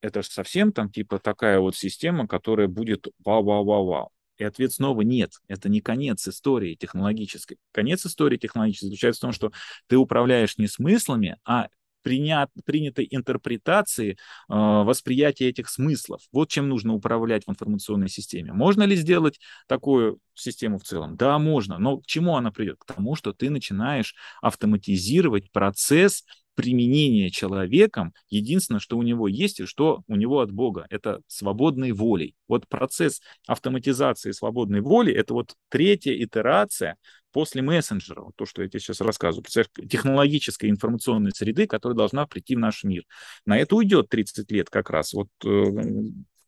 это 0.00 0.22
же 0.22 0.28
совсем 0.28 0.72
там 0.72 0.90
типа 0.90 1.20
такая 1.20 1.60
вот 1.60 1.76
система, 1.76 2.26
которая 2.26 2.66
будет 2.66 3.06
вау-вау-вау-вау. 3.24 4.10
И 4.38 4.44
ответ 4.44 4.72
снова 4.72 5.02
нет. 5.02 5.32
Это 5.48 5.68
не 5.68 5.80
конец 5.80 6.26
истории 6.26 6.74
технологической. 6.74 7.58
Конец 7.72 8.06
истории 8.06 8.36
технологической 8.36 8.88
заключается 8.88 9.20
в 9.20 9.22
том, 9.22 9.32
что 9.32 9.52
ты 9.88 9.96
управляешь 9.96 10.58
не 10.58 10.68
смыслами, 10.68 11.36
а 11.44 11.68
принят, 12.02 12.50
принятой 12.64 13.06
интерпретации 13.10 14.12
э, 14.12 14.16
восприятия 14.48 15.48
этих 15.48 15.68
смыслов. 15.68 16.22
Вот 16.32 16.48
чем 16.48 16.68
нужно 16.68 16.94
управлять 16.94 17.44
в 17.46 17.50
информационной 17.50 18.08
системе. 18.08 18.52
Можно 18.52 18.84
ли 18.84 18.96
сделать 18.96 19.38
такую 19.66 20.18
систему 20.34 20.78
в 20.78 20.84
целом? 20.84 21.16
Да, 21.16 21.38
можно. 21.38 21.78
Но 21.78 21.98
к 21.98 22.06
чему 22.06 22.36
она 22.36 22.50
придет? 22.50 22.78
К 22.78 22.94
тому, 22.94 23.14
что 23.14 23.32
ты 23.32 23.50
начинаешь 23.50 24.14
автоматизировать 24.40 25.50
процесс 25.50 26.24
применение 26.58 27.30
человеком 27.30 28.12
единственное, 28.30 28.80
что 28.80 28.98
у 28.98 29.02
него 29.04 29.28
есть 29.28 29.60
и 29.60 29.64
что 29.64 30.02
у 30.08 30.16
него 30.16 30.40
от 30.40 30.50
Бога, 30.50 30.88
это 30.90 31.20
свободной 31.28 31.92
волей. 31.92 32.34
Вот 32.48 32.66
процесс 32.66 33.20
автоматизации 33.46 34.32
свободной 34.32 34.80
воли, 34.80 35.14
это 35.14 35.34
вот 35.34 35.54
третья 35.68 36.12
итерация 36.12 36.96
после 37.30 37.62
мессенджера, 37.62 38.22
вот 38.22 38.32
то, 38.34 38.44
что 38.44 38.62
я 38.62 38.68
тебе 38.68 38.80
сейчас 38.80 39.00
рассказываю, 39.00 39.44
технологической 39.88 40.68
информационной 40.68 41.30
среды, 41.30 41.68
которая 41.68 41.96
должна 41.96 42.26
прийти 42.26 42.56
в 42.56 42.58
наш 42.58 42.82
мир. 42.82 43.04
На 43.46 43.56
это 43.56 43.76
уйдет 43.76 44.08
30 44.08 44.50
лет 44.50 44.68
как 44.68 44.90
раз. 44.90 45.12
Вот 45.12 45.28
э, 45.44 45.62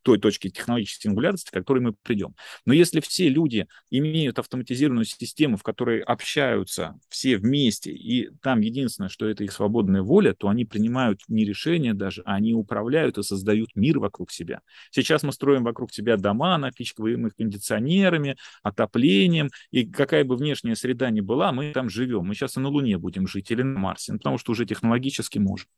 той 0.02 0.18
точке 0.18 0.50
технологической 0.50 1.10
сингулярности, 1.10 1.50
к 1.50 1.54
которой 1.54 1.80
мы 1.80 1.92
придем. 1.92 2.34
Но 2.64 2.72
если 2.72 3.00
все 3.00 3.28
люди 3.28 3.66
имеют 3.90 4.38
автоматизированную 4.38 5.04
систему, 5.04 5.56
в 5.56 5.62
которой 5.62 6.00
общаются 6.00 6.98
все 7.08 7.36
вместе, 7.36 7.92
и 7.92 8.30
там 8.42 8.60
единственное, 8.60 9.08
что 9.08 9.26
это 9.28 9.44
их 9.44 9.52
свободная 9.52 10.02
воля, 10.02 10.34
то 10.34 10.48
они 10.48 10.64
принимают 10.64 11.20
не 11.28 11.44
решения 11.44 11.94
даже, 11.94 12.22
а 12.24 12.34
они 12.34 12.54
управляют 12.54 13.18
и 13.18 13.22
создают 13.22 13.70
мир 13.74 13.98
вокруг 13.98 14.30
себя. 14.30 14.60
Сейчас 14.90 15.22
мы 15.22 15.32
строим 15.32 15.64
вокруг 15.64 15.92
себя 15.92 16.16
дома, 16.16 16.56
напичкиваем 16.58 17.26
их 17.26 17.36
кондиционерами, 17.36 18.36
отоплением, 18.62 19.50
и 19.70 19.84
какая 19.86 20.24
бы 20.24 20.36
внешняя 20.36 20.76
среда 20.76 21.10
ни 21.10 21.20
была, 21.20 21.52
мы 21.52 21.72
там 21.72 21.90
живем. 21.90 22.26
Мы 22.26 22.34
сейчас 22.34 22.56
и 22.56 22.60
на 22.60 22.68
Луне 22.68 22.98
будем 22.98 23.26
жить 23.26 23.50
или 23.50 23.62
на 23.62 23.78
Марсе, 23.78 24.12
потому 24.12 24.38
что 24.38 24.52
уже 24.52 24.64
технологически 24.66 25.38
можем. 25.38 25.68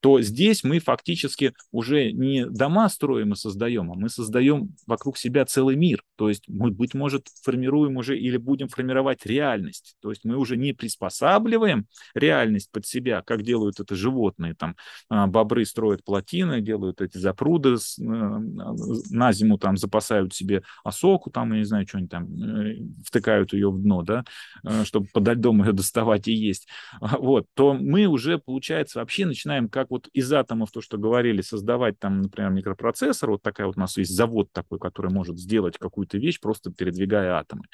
то 0.00 0.20
здесь 0.20 0.64
мы 0.64 0.80
фактически 0.80 1.54
уже 1.70 2.10
не 2.10 2.44
дома 2.46 2.88
строим 2.88 3.32
и 3.32 3.36
создаем, 3.36 3.61
а 3.90 3.94
мы 3.94 4.08
создаем 4.08 4.74
вокруг 4.86 5.16
себя 5.16 5.44
целый 5.44 5.76
мир. 5.76 6.02
То 6.16 6.28
есть 6.28 6.44
мы, 6.48 6.70
быть 6.70 6.94
может, 6.94 7.28
формируем 7.42 7.96
уже 7.96 8.18
или 8.18 8.36
будем 8.36 8.68
формировать 8.68 9.26
реальность. 9.26 9.96
То 10.00 10.10
есть 10.10 10.24
мы 10.24 10.36
уже 10.36 10.56
не 10.56 10.72
приспосабливаем 10.72 11.86
реальность 12.14 12.70
под 12.70 12.86
себя, 12.86 13.22
как 13.22 13.42
делают 13.42 13.80
это 13.80 13.94
животные. 13.94 14.54
Там 14.54 14.76
а, 15.08 15.26
бобры 15.26 15.64
строят 15.64 16.04
плотины, 16.04 16.60
делают 16.60 17.00
эти 17.00 17.18
запруды, 17.18 17.74
э, 17.74 18.02
на 18.02 19.32
зиму 19.32 19.58
там 19.58 19.76
запасают 19.76 20.34
себе 20.34 20.62
осоку, 20.84 21.30
там, 21.30 21.52
я 21.52 21.58
не 21.58 21.64
знаю, 21.64 21.86
что-нибудь 21.86 22.10
там, 22.10 22.42
э, 22.42 22.76
втыкают 23.04 23.52
ее 23.52 23.70
в 23.70 23.80
дно, 23.80 24.02
да, 24.02 24.24
э, 24.64 24.84
чтобы 24.84 25.06
подо 25.12 25.32
льдом 25.32 25.62
ее 25.62 25.72
доставать 25.72 26.28
и 26.28 26.32
есть. 26.32 26.68
Вот, 27.00 27.46
то 27.54 27.74
мы 27.74 28.06
уже, 28.06 28.38
получается, 28.38 28.98
вообще 28.98 29.26
начинаем 29.26 29.68
как 29.68 29.90
вот 29.90 30.08
из 30.12 30.32
атомов, 30.32 30.70
то, 30.72 30.80
что 30.80 30.98
говорили, 30.98 31.40
создавать 31.40 31.98
там, 31.98 32.22
например, 32.22 32.50
микропроцессор, 32.50 33.30
вот 33.30 33.42
такая 33.52 33.66
вот 33.66 33.76
у 33.76 33.80
нас 33.80 33.96
есть 33.98 34.14
завод 34.14 34.50
такой, 34.52 34.78
который 34.78 35.12
может 35.12 35.38
сделать 35.38 35.76
какую-то 35.78 36.18
вещь, 36.18 36.40
просто 36.40 36.72
передвигая 36.72 37.34
атомы. 37.34 37.64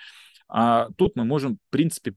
А 0.49 0.89
тут 0.97 1.15
мы 1.15 1.25
можем, 1.25 1.55
в 1.55 1.71
принципе, 1.71 2.15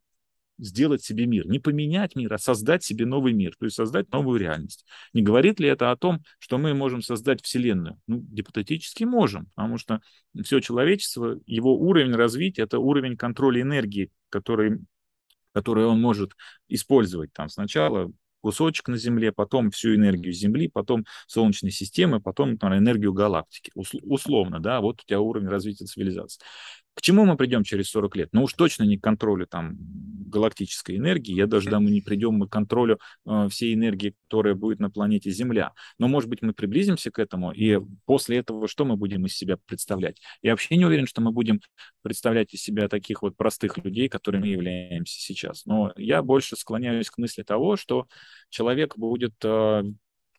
сделать 0.58 1.04
себе 1.04 1.26
мир. 1.26 1.48
Не 1.48 1.60
поменять 1.60 2.16
мир, 2.16 2.34
а 2.34 2.38
создать 2.38 2.84
себе 2.84 3.06
новый 3.06 3.34
мир, 3.34 3.56
то 3.60 3.66
есть 3.66 3.76
создать 3.76 4.12
новую 4.12 4.40
реальность. 4.40 4.86
Не 5.14 5.22
говорит 5.22 5.60
ли 5.60 5.68
это 5.68 5.92
о 5.92 5.96
том, 5.96 6.24
что 6.40 6.58
мы 6.58 6.74
можем 6.74 7.02
создать 7.02 7.44
Вселенную? 7.44 8.00
Ну, 8.08 8.20
гипотетически 8.20 9.04
можем, 9.04 9.48
потому 9.56 9.78
что 9.78 10.02
все 10.44 10.60
человечество, 10.60 11.40
его 11.46 11.78
уровень 11.78 12.14
развития, 12.14 12.64
это 12.64 12.80
уровень 12.80 13.18
контроля 13.18 13.62
энергии, 13.62 14.12
который, 14.30 14.80
который 15.54 15.86
он 15.86 16.02
может 16.02 16.34
использовать. 16.68 17.34
Там 17.34 17.50
сначала 17.50 18.12
кусочек 18.42 18.88
на 18.88 18.98
Земле, 18.98 19.32
потом 19.32 19.72
всю 19.72 19.96
энергию 19.96 20.34
Земли, 20.34 20.68
потом 20.68 21.06
Солнечной 21.28 21.72
системы, 21.72 22.20
потом 22.20 22.52
например, 22.52 22.78
энергию 22.80 23.14
галактики. 23.14 23.72
Условно, 23.76 24.60
да, 24.60 24.82
вот 24.82 25.02
у 25.02 25.06
тебя 25.06 25.20
уровень 25.20 25.48
развития 25.48 25.86
цивилизации. 25.86 26.42
К 27.02 27.04
чему 27.04 27.26
мы 27.26 27.36
придем 27.36 27.64
через 27.64 27.90
40 27.90 28.16
лет? 28.16 28.30
Ну 28.32 28.44
уж 28.44 28.54
точно 28.54 28.84
не 28.84 29.00
к 29.00 29.04
контролю 29.04 29.48
там 29.48 29.76
галактической 30.32 30.98
энергии, 30.98 31.34
я 31.34 31.48
даже 31.48 31.72
думаю, 31.72 31.92
не 31.92 32.02
придем 32.02 32.36
мы 32.36 32.48
к 32.48 32.52
контролю 32.52 33.00
э, 33.26 33.48
всей 33.50 33.74
энергии, 33.74 34.14
которая 34.28 34.54
будет 34.54 34.80
на 34.80 34.92
планете 34.92 35.32
Земля. 35.32 35.74
Но, 35.98 36.08
может 36.08 36.30
быть, 36.30 36.44
мы 36.44 36.54
приблизимся 36.54 37.10
к 37.10 37.18
этому, 37.18 37.52
и 37.52 37.80
после 38.06 38.38
этого 38.38 38.68
что 38.68 38.86
мы 38.86 38.98
будем 38.98 39.26
из 39.26 39.36
себя 39.36 39.58
представлять? 39.66 40.22
Я 40.44 40.52
вообще 40.52 40.78
не 40.78 40.86
уверен, 40.86 41.08
что 41.08 41.22
мы 41.22 41.32
будем 41.32 41.60
представлять 42.04 42.54
из 42.54 42.62
себя 42.62 42.88
таких 42.88 43.24
вот 43.24 43.36
простых 43.36 43.78
людей, 43.84 44.08
которыми 44.08 44.42
мы 44.42 44.48
являемся 44.50 45.20
сейчас. 45.20 45.66
Но 45.66 45.94
я 45.98 46.22
больше 46.22 46.56
склоняюсь 46.56 47.10
к 47.10 47.18
мысли 47.18 47.42
того, 47.42 47.78
что 47.78 48.06
человек 48.52 48.96
будет 48.96 49.34
э, 49.44 49.84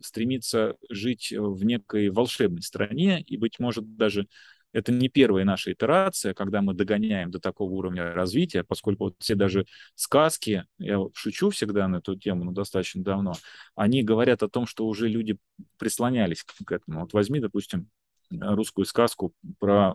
стремиться 0.01 0.77
жить 0.89 1.33
в 1.37 1.65
некой 1.65 2.11
волшебной 2.11 2.63
стране 2.63 3.21
и, 3.21 3.37
быть 3.37 3.59
может, 3.59 3.97
даже 3.97 4.29
это 4.73 4.93
не 4.93 5.09
первая 5.09 5.44
наша 5.44 5.73
итерация, 5.73 6.35
когда 6.35 6.62
мы 6.62 6.74
догоняем 6.74 7.31
до 7.31 7.40
такого 7.40 7.70
уровня 7.73 8.12
развития, 8.12 8.65
поскольку 8.65 9.05
вот 9.05 9.16
все 9.19 9.35
даже 9.35 9.66
сказки, 9.94 10.65
я 10.78 10.99
шучу 11.15 11.51
всегда 11.51 11.89
на 11.89 11.97
эту 11.97 12.16
тему, 12.16 12.44
но 12.44 12.53
достаточно 12.53 13.03
давно, 13.03 13.35
они 13.74 14.03
говорят 14.03 14.43
о 14.43 14.49
том, 14.49 14.66
что 14.66 14.86
уже 14.86 15.09
люди 15.09 15.39
прислонялись 15.78 16.43
к 16.44 16.73
этому. 16.73 17.01
Вот 17.01 17.12
возьми, 17.12 17.40
допустим, 17.40 17.89
русскую 18.31 18.85
сказку 18.86 19.35
про 19.59 19.94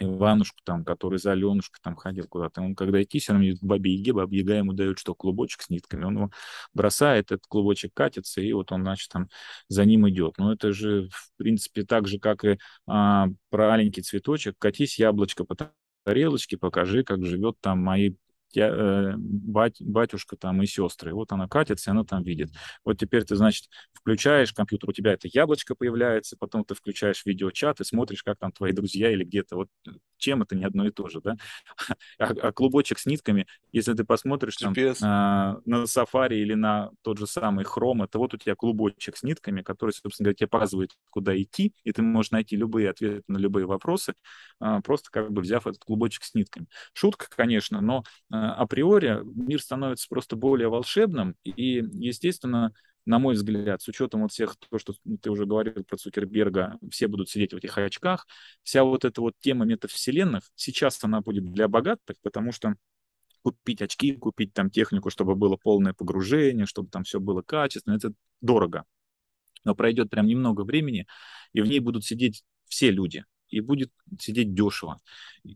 Иванушку, 0.00 0.58
там, 0.64 0.84
который 0.84 1.18
за 1.18 1.32
Аленушкой 1.32 1.80
там 1.82 1.96
ходил 1.96 2.26
куда-то. 2.28 2.62
Он 2.62 2.74
когда 2.74 3.02
идти, 3.02 3.18
все 3.18 3.32
равно 3.32 3.48
идет 3.48 3.60
к 3.60 3.62
бабе 3.64 3.92
Яге, 3.92 4.12
баба 4.12 4.34
Яга 4.34 4.54
ему 4.54 4.72
дает 4.72 4.98
что, 4.98 5.14
клубочек 5.14 5.62
с 5.62 5.70
нитками. 5.70 6.04
Он 6.04 6.16
его 6.16 6.30
бросает, 6.74 7.32
этот 7.32 7.46
клубочек 7.46 7.92
катится, 7.94 8.40
и 8.40 8.52
вот 8.52 8.72
он, 8.72 8.82
значит, 8.82 9.10
там 9.10 9.28
за 9.68 9.84
ним 9.84 10.08
идет. 10.08 10.38
Но 10.38 10.52
это 10.52 10.72
же, 10.72 11.08
в 11.10 11.32
принципе, 11.36 11.84
так 11.84 12.06
же, 12.06 12.18
как 12.18 12.44
и 12.44 12.58
а, 12.86 13.28
про 13.50 13.74
аленький 13.74 14.02
цветочек. 14.02 14.56
Катись, 14.58 14.98
яблочко 14.98 15.44
по 15.44 15.56
тарелочке, 16.04 16.56
покажи, 16.56 17.04
как 17.04 17.24
живет 17.24 17.56
там 17.60 17.78
мои 17.80 18.14
Э, 18.56 19.14
бать, 19.16 19.76
батюшка 19.80 20.36
там 20.36 20.62
и 20.62 20.66
сестры. 20.66 21.12
Вот 21.12 21.32
она 21.32 21.48
катится, 21.48 21.90
и 21.90 21.92
она 21.92 22.04
там 22.04 22.22
видит. 22.22 22.50
Вот 22.84 22.98
теперь 22.98 23.24
ты, 23.24 23.36
значит, 23.36 23.68
включаешь 23.92 24.52
компьютер, 24.52 24.90
у 24.90 24.92
тебя 24.92 25.12
это 25.12 25.28
яблочко 25.30 25.74
появляется, 25.74 26.36
потом 26.38 26.64
ты 26.64 26.74
включаешь 26.74 27.24
видеочат 27.26 27.80
и 27.80 27.84
смотришь, 27.84 28.22
как 28.22 28.38
там 28.38 28.52
твои 28.52 28.72
друзья 28.72 29.10
или 29.10 29.24
где-то. 29.24 29.56
Вот 29.56 29.68
чем 30.16 30.42
это 30.42 30.56
не 30.56 30.64
одно 30.64 30.86
и 30.86 30.90
то 30.90 31.08
же, 31.08 31.20
да? 31.20 31.36
А, 32.18 32.30
а 32.30 32.52
клубочек 32.52 32.98
с 32.98 33.06
нитками, 33.06 33.46
если 33.70 33.92
ты 33.92 34.04
посмотришь 34.04 34.56
там 34.56 34.74
а, 35.02 35.58
на 35.64 35.84
Safari 35.84 36.34
или 36.34 36.54
на 36.54 36.90
тот 37.02 37.18
же 37.18 37.26
самый 37.26 37.64
Chrome, 37.64 38.04
это 38.04 38.18
вот 38.18 38.34
у 38.34 38.36
тебя 38.36 38.56
клубочек 38.56 39.16
с 39.16 39.22
нитками, 39.22 39.62
который, 39.62 39.92
собственно 39.92 40.24
говоря, 40.24 40.34
тебе 40.36 40.48
показывает, 40.48 40.92
куда 41.10 41.40
идти, 41.40 41.74
и 41.84 41.92
ты 41.92 42.02
можешь 42.02 42.32
найти 42.32 42.56
любые 42.56 42.90
ответы 42.90 43.22
на 43.28 43.38
любые 43.38 43.66
вопросы, 43.66 44.14
а, 44.58 44.80
просто 44.80 45.10
как 45.10 45.30
бы 45.30 45.42
взяв 45.42 45.66
этот 45.66 45.84
клубочек 45.84 46.24
с 46.24 46.34
нитками. 46.34 46.66
Шутка, 46.92 47.26
конечно, 47.30 47.80
но 47.80 48.02
а, 48.30 48.37
априори 48.54 49.20
мир 49.24 49.60
становится 49.60 50.06
просто 50.08 50.36
более 50.36 50.68
волшебным, 50.68 51.36
и, 51.44 51.84
естественно, 51.92 52.72
на 53.06 53.18
мой 53.18 53.34
взгляд, 53.34 53.80
с 53.80 53.88
учетом 53.88 54.22
вот 54.22 54.32
всех, 54.32 54.56
то, 54.56 54.78
что 54.78 54.94
ты 55.22 55.30
уже 55.30 55.46
говорил 55.46 55.82
про 55.84 55.96
Цукерберга, 55.96 56.78
все 56.90 57.08
будут 57.08 57.30
сидеть 57.30 57.54
в 57.54 57.56
этих 57.56 57.76
очках, 57.78 58.26
вся 58.62 58.84
вот 58.84 59.04
эта 59.04 59.20
вот 59.20 59.34
тема 59.40 59.64
метавселенных, 59.64 60.42
сейчас 60.54 61.02
она 61.02 61.22
будет 61.22 61.50
для 61.52 61.68
богатых, 61.68 62.16
потому 62.22 62.52
что 62.52 62.74
купить 63.42 63.80
очки, 63.80 64.12
купить 64.14 64.52
там 64.52 64.70
технику, 64.70 65.08
чтобы 65.08 65.36
было 65.36 65.56
полное 65.56 65.94
погружение, 65.94 66.66
чтобы 66.66 66.90
там 66.90 67.04
все 67.04 67.18
было 67.18 67.40
качественно, 67.40 67.94
это 67.94 68.12
дорого. 68.42 68.84
Но 69.64 69.74
пройдет 69.74 70.10
прям 70.10 70.26
немного 70.26 70.62
времени, 70.62 71.06
и 71.54 71.62
в 71.62 71.66
ней 71.66 71.80
будут 71.80 72.04
сидеть 72.04 72.44
все 72.66 72.90
люди, 72.90 73.24
и 73.48 73.60
будет 73.60 73.90
сидеть 74.18 74.54
дешево. 74.54 75.00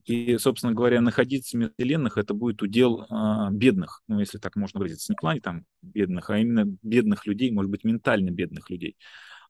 И, 0.05 0.37
собственно 0.39 0.73
говоря, 0.73 1.01
находиться 1.01 1.59
в 1.59 1.71
вселенных 1.77 2.19
это 2.19 2.35
будет 2.35 2.63
удел 2.63 3.07
а, 3.11 3.51
бедных, 3.51 4.03
ну, 4.09 4.21
если 4.21 4.39
так 4.39 4.57
можно 4.57 4.81
выразиться, 4.81 5.13
не 5.13 5.17
в 5.17 5.21
плане 5.21 5.41
там 5.41 5.65
бедных, 5.83 6.31
а 6.31 6.39
именно 6.39 6.77
бедных 6.83 7.27
людей, 7.27 7.51
может 7.51 7.71
быть, 7.71 7.85
ментально 7.85 8.31
бедных 8.31 8.71
людей. 8.71 8.97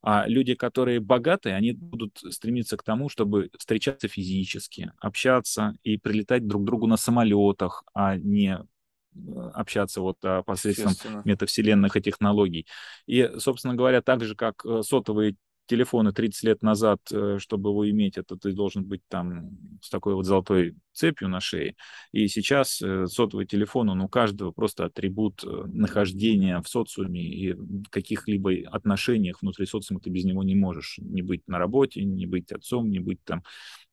А 0.05 0.27
люди, 0.27 0.53
которые 0.53 0.99
богатые, 0.99 1.55
они 1.55 1.71
будут 1.71 2.19
стремиться 2.29 2.75
к 2.75 2.83
тому, 2.83 3.07
чтобы 3.07 3.49
встречаться 3.57 4.09
физически, 4.09 4.91
общаться 4.99 5.77
и 5.81 5.97
прилетать 5.97 6.45
друг 6.45 6.63
к 6.63 6.65
другу 6.65 6.87
на 6.87 6.97
самолетах, 6.97 7.85
а 7.93 8.17
не 8.17 8.57
э, 8.57 9.49
общаться 9.53 10.01
вот 10.01 10.17
а, 10.25 10.43
посредством 10.43 11.21
метавселенных 11.23 11.95
и 11.95 12.01
технологий. 12.01 12.67
И, 13.07 13.31
собственно 13.37 13.75
говоря, 13.75 14.01
так 14.01 14.25
же, 14.25 14.35
как 14.35 14.65
э, 14.65 14.81
сотовые 14.83 15.37
телефоны 15.65 16.11
30 16.11 16.43
лет 16.43 16.61
назад, 16.61 16.99
э, 17.11 17.37
чтобы 17.39 17.69
его 17.69 17.89
иметь, 17.89 18.17
это 18.17 18.35
ты 18.35 18.51
должен 18.53 18.85
быть 18.85 19.01
там 19.07 19.57
с 19.81 19.89
такой 19.89 20.15
вот 20.15 20.25
золотой 20.25 20.75
цепью 20.91 21.29
на 21.29 21.39
шее. 21.39 21.75
И 22.11 22.27
сейчас 22.27 22.81
э, 22.81 23.07
сотовый 23.07 23.45
телефон, 23.45 23.89
он 23.89 24.01
у 24.01 24.07
каждого 24.07 24.51
просто 24.51 24.85
атрибут 24.85 25.43
э, 25.43 25.47
нахождения 25.67 26.61
в 26.61 26.67
социуме 26.67 27.21
и 27.21 27.53
в 27.53 27.89
каких-либо 27.89 28.51
отношениях 28.71 29.41
внутри 29.41 29.65
социума 29.65 30.01
ты 30.01 30.09
без 30.09 30.25
него 30.25 30.43
не 30.43 30.55
можешь. 30.55 30.99
Не 30.99 31.21
быть 31.21 31.47
на 31.47 31.57
работе, 31.57 32.03
не 32.03 32.25
быть 32.25 32.51
отцом, 32.51 32.89
не 32.89 32.99
быть 32.99 33.23
там 33.23 33.43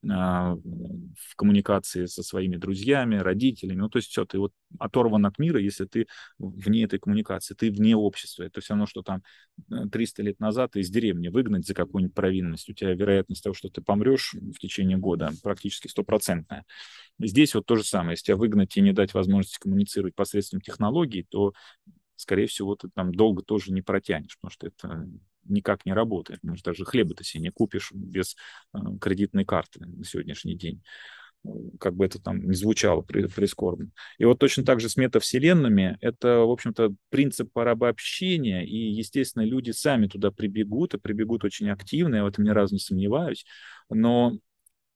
в 0.02 1.36
коммуникации 1.36 2.06
со 2.06 2.22
своими 2.22 2.56
друзьями, 2.56 3.16
родителями. 3.16 3.80
Ну, 3.80 3.88
то 3.90 3.98
есть 3.98 4.08
все, 4.08 4.24
ты 4.24 4.38
вот 4.38 4.52
оторван 4.78 5.26
от 5.26 5.38
мира, 5.38 5.60
если 5.60 5.84
ты 5.84 6.06
вне 6.38 6.84
этой 6.84 6.98
коммуникации, 6.98 7.54
ты 7.54 7.70
вне 7.70 7.94
общества. 7.94 8.44
Это 8.44 8.60
все 8.60 8.72
равно, 8.72 8.86
что 8.86 9.02
там 9.02 9.22
300 9.92 10.22
лет 10.22 10.40
назад 10.40 10.76
из 10.76 10.88
деревни 10.88 11.28
выгнать 11.28 11.66
за 11.66 11.74
какую-нибудь 11.74 12.14
провинность. 12.14 12.68
У 12.70 12.72
тебя 12.72 12.94
вероятность 12.94 13.42
того, 13.42 13.52
что 13.52 13.68
ты 13.68 13.82
помрешь 13.82 14.34
в 14.34 14.58
течение 14.58 14.96
года 14.96 15.32
практически 15.42 15.88
стопроцентная. 15.88 16.64
Здесь 17.18 17.54
вот 17.54 17.66
то 17.66 17.76
же 17.76 17.84
самое. 17.84 18.12
Если 18.12 18.26
тебя 18.26 18.36
выгнать 18.36 18.74
и 18.76 18.80
не 18.80 18.92
дать 18.92 19.12
возможности 19.12 19.58
коммуницировать 19.58 20.14
посредством 20.14 20.62
технологий, 20.62 21.26
то, 21.28 21.52
скорее 22.16 22.46
всего, 22.46 22.74
ты 22.74 22.88
там 22.88 23.12
долго 23.12 23.42
тоже 23.42 23.72
не 23.72 23.82
протянешь, 23.82 24.38
потому 24.40 24.50
что 24.50 24.66
это 24.68 25.06
никак 25.50 25.84
не 25.86 25.92
работает. 25.92 26.42
Может, 26.42 26.64
даже 26.64 26.84
хлеба 26.84 27.14
ты 27.14 27.24
себе 27.24 27.42
не 27.44 27.50
купишь 27.50 27.92
без 27.92 28.36
э, 28.74 28.78
кредитной 29.00 29.44
карты 29.44 29.80
на 29.84 30.04
сегодняшний 30.04 30.56
день 30.56 30.82
как 31.78 31.94
бы 31.94 32.04
это 32.04 32.20
там 32.20 32.46
не 32.46 32.54
звучало 32.54 33.02
прискорбно. 33.02 33.90
И 34.18 34.24
вот 34.24 34.38
точно 34.38 34.64
так 34.64 34.80
же 34.80 34.88
с 34.88 34.96
метавселенными, 34.96 35.96
это, 36.00 36.40
в 36.40 36.50
общем-то, 36.50 36.94
принцип 37.08 37.50
порабообщения, 37.52 38.62
и, 38.62 38.76
естественно, 38.76 39.42
люди 39.42 39.70
сами 39.70 40.06
туда 40.06 40.30
прибегут, 40.30 40.94
и 40.94 40.98
прибегут 40.98 41.44
очень 41.44 41.70
активно, 41.70 42.16
я 42.16 42.24
в 42.24 42.26
этом 42.26 42.44
ни 42.44 42.50
разу 42.50 42.74
не 42.74 42.78
сомневаюсь, 42.80 43.46
но 43.88 44.34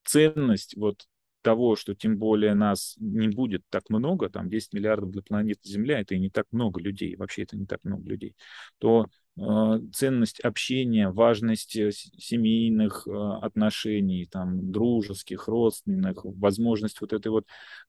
ценность 0.05 0.77
вот 0.77 1.07
того, 1.43 1.77
что 1.77 1.95
тем 1.95 2.17
более 2.19 2.55
нас 2.55 2.95
не 2.99 3.29
будет 3.29 3.63
так 3.71 3.91
много, 3.91 4.31
там 4.31 4.49
10 4.49 4.73
миллиардов 4.73 5.11
для 5.11 5.23
планеты 5.23 5.61
Земля, 5.65 6.01
это 6.01 6.15
и 6.15 6.19
не 6.19 6.31
так 6.31 6.47
много 6.53 6.81
людей, 6.81 7.17
вообще 7.17 7.43
это 7.43 7.57
не 7.57 7.67
так 7.67 7.85
много 7.85 8.09
людей, 8.09 8.35
то 8.79 9.07
ценность 9.37 10.41
общения, 10.41 11.11
важность 11.11 11.77
э, 11.77 11.91
семейных 11.91 13.09
э, 13.09 13.11
отношений, 13.43 14.27
там, 14.27 14.71
дружеских, 14.71 15.49
родственных, 15.49 16.25
возможность 16.25 17.01
вот 17.01 17.13
этой 17.13 17.29
вот 17.29 17.47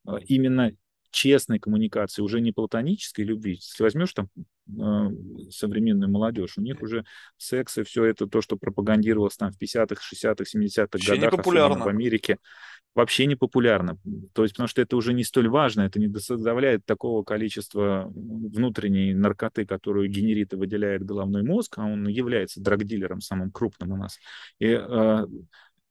э, 0.07 0.17
именно 0.25 0.71
честной 1.15 1.59
коммуникации, 1.59 2.21
уже 2.21 2.41
не 2.41 2.51
платонической 2.51 3.23
любви. 3.23 3.53
Если 3.53 3.81
возьмешь 3.81 4.13
там 4.13 4.27
э, 4.35 5.49
современную 5.49 6.11
молодежь. 6.11 6.57
У 6.57 6.61
них 6.61 6.81
уже 6.81 7.05
секс 7.37 7.77
и 7.77 7.83
все 7.83 8.03
это 8.03 8.27
то, 8.27 8.41
что 8.41 8.57
пропагандировалось 8.57 9.37
там 9.37 9.51
в 9.51 9.61
50-х, 9.61 9.95
60-х, 9.95 10.43
70-х 10.43 10.99
годах, 11.07 11.39
особенно 11.39 11.85
в 11.85 11.87
Америке, 11.87 12.37
вообще 12.93 13.27
не 13.27 13.35
популярно. 13.35 13.97
То 14.33 14.43
есть, 14.43 14.55
потому 14.55 14.67
что 14.67 14.81
это 14.81 14.97
уже 14.97 15.13
не 15.13 15.23
столь 15.23 15.47
важно, 15.47 15.83
это 15.83 15.99
не 15.99 16.07
доставляет 16.09 16.85
такого 16.85 17.23
количества 17.23 18.11
внутренней 18.13 19.13
наркоты, 19.13 19.65
которую 19.65 20.09
генерит 20.09 20.51
и 20.51 20.57
выделяет 20.57 21.05
головной 21.05 21.43
мозг, 21.43 21.77
а 21.77 21.85
он 21.85 22.07
является 22.09 22.59
драгдилером 22.59 23.21
самым 23.21 23.51
крупным 23.51 23.93
у 23.93 23.97
нас. 23.97 24.19
И 24.59 24.67
э, 24.67 25.27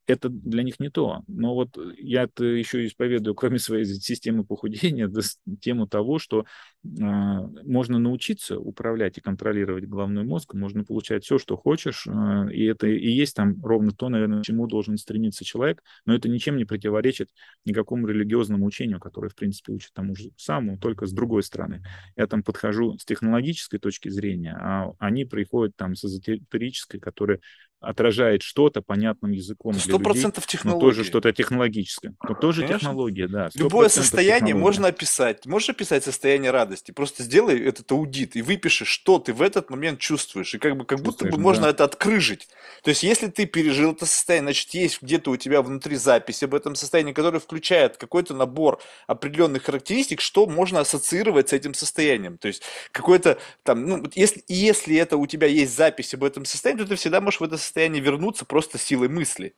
это 0.06 0.28
для 0.28 0.62
них 0.62 0.81
не 0.81 0.90
то. 0.90 1.22
Но 1.26 1.55
вот 1.55 1.78
я 1.98 2.24
это 2.24 2.44
еще 2.44 2.86
исповедую, 2.86 3.35
кроме 3.35 3.59
своей 3.59 3.85
системы 3.85 4.44
похудения, 4.44 5.10
тему 5.60 5.86
того, 5.86 6.18
что 6.18 6.40
э, 6.40 6.44
можно 6.85 7.98
научиться 7.98 8.59
управлять 8.59 9.18
и 9.18 9.20
контролировать 9.20 9.89
головной 9.89 10.24
мозг, 10.24 10.55
можно 10.55 10.85
получать 10.85 11.24
все, 11.24 11.39
что 11.39 11.56
хочешь, 11.56 12.06
э, 12.06 12.52
и 12.52 12.64
это 12.64 12.86
и 12.86 13.10
есть 13.10 13.35
там 13.35 13.62
ровно 13.64 13.93
то, 13.93 14.09
наверное, 14.09 14.43
чему 14.43 14.66
должен 14.66 14.98
стремиться 14.98 15.44
человек, 15.44 15.82
но 16.05 16.14
это 16.14 16.28
ничем 16.28 16.56
не 16.56 16.64
противоречит 16.64 17.31
никакому 17.64 18.06
религиозному 18.06 18.66
учению, 18.66 19.01
которое, 19.01 19.28
в 19.28 19.35
принципе, 19.35 19.72
учит 19.72 19.93
тому 19.94 20.14
же 20.14 20.31
самому, 20.36 20.78
только 20.78 21.06
с 21.06 21.12
другой 21.12 21.43
стороны. 21.43 21.82
Я 22.16 22.26
там 22.26 22.43
подхожу 22.43 22.98
с 22.98 23.05
технологической 23.05 23.78
точки 23.78 24.09
зрения, 24.09 24.56
а 24.60 24.93
они 24.98 25.24
приходят 25.24 25.74
там 25.76 25.94
с 25.94 26.05
эзотерической, 26.05 27.01
которая 27.01 27.40
отражает 27.85 28.43
что-то 28.43 28.82
понятным 28.82 29.32
языком 29.32 29.73
для 29.73 29.97
людей, 29.97 30.61
но 30.65 30.78
тоже 30.78 31.05
что-то 31.05 31.32
технологическое. 31.32 32.15
Но 32.28 32.35
тоже 32.35 32.62
Конечно. 32.62 32.78
технология, 32.78 33.28
да. 33.28 33.51
Любое 33.55 33.89
состояние 33.89 34.48
технология. 34.48 34.62
можно 34.62 34.86
описать. 34.89 35.47
Можешь 35.47 35.70
описать 35.70 36.05
состояние 36.05 36.51
радости. 36.51 36.90
Просто 36.90 37.23
сделай 37.23 37.61
этот 37.61 37.90
аудит 37.93 38.36
и 38.36 38.43
выпиши, 38.43 38.85
что 38.85 39.19
ты 39.19 39.32
в 39.32 39.43
этот 39.43 39.70
момент 39.70 40.01
чувствуешь. 40.01 40.55
И 40.55 40.59
как 40.59 40.77
бы 40.77 40.85
как 40.85 41.01
будто 41.01 41.24
бы 41.27 41.32
да. 41.32 41.39
можно 41.39 41.66
это 41.66 41.85
открыжить. 41.85 42.48
То 42.82 42.90
есть, 42.90 43.02
если 43.02 43.28
ты 43.28 43.47
пережил 43.47 43.93
это 43.93 44.06
состояние, 44.06 44.47
значит, 44.47 44.70
есть 44.74 45.02
где-то 45.02 45.31
у 45.31 45.36
тебя 45.36 45.62
внутри 45.62 45.97
запись 45.97 46.43
об 46.43 46.55
этом 46.55 46.74
состоянии, 46.74 47.12
которая 47.12 47.40
включает 47.40 47.97
какой-то 47.97 48.35
набор 48.35 48.81
определенных 49.06 49.65
характеристик, 49.65 50.20
что 50.20 50.47
можно 50.47 50.81
ассоциировать 50.81 51.51
с 51.51 51.52
этим 51.52 51.74
состоянием. 51.74 52.39
То 52.39 52.48
есть, 52.48 52.62
какой-то 52.93 53.39
там, 53.62 53.86
ну, 53.86 54.02
если, 54.15 54.43
если 54.48 54.97
это 54.97 55.16
у 55.16 55.27
тебя 55.27 55.47
есть 55.47 55.77
запись 55.77 56.15
об 56.15 56.24
этом 56.24 56.44
состоянии, 56.44 56.82
то 56.82 56.89
ты 56.89 56.97
всегда 56.97 57.20
можешь 57.20 57.40
в 57.40 57.44
это 57.44 57.56
состояние 57.56 57.73
состоянии 57.74 58.01
вернуться 58.01 58.44
просто 58.44 58.78
силой 58.78 59.09
мысли. 59.09 59.56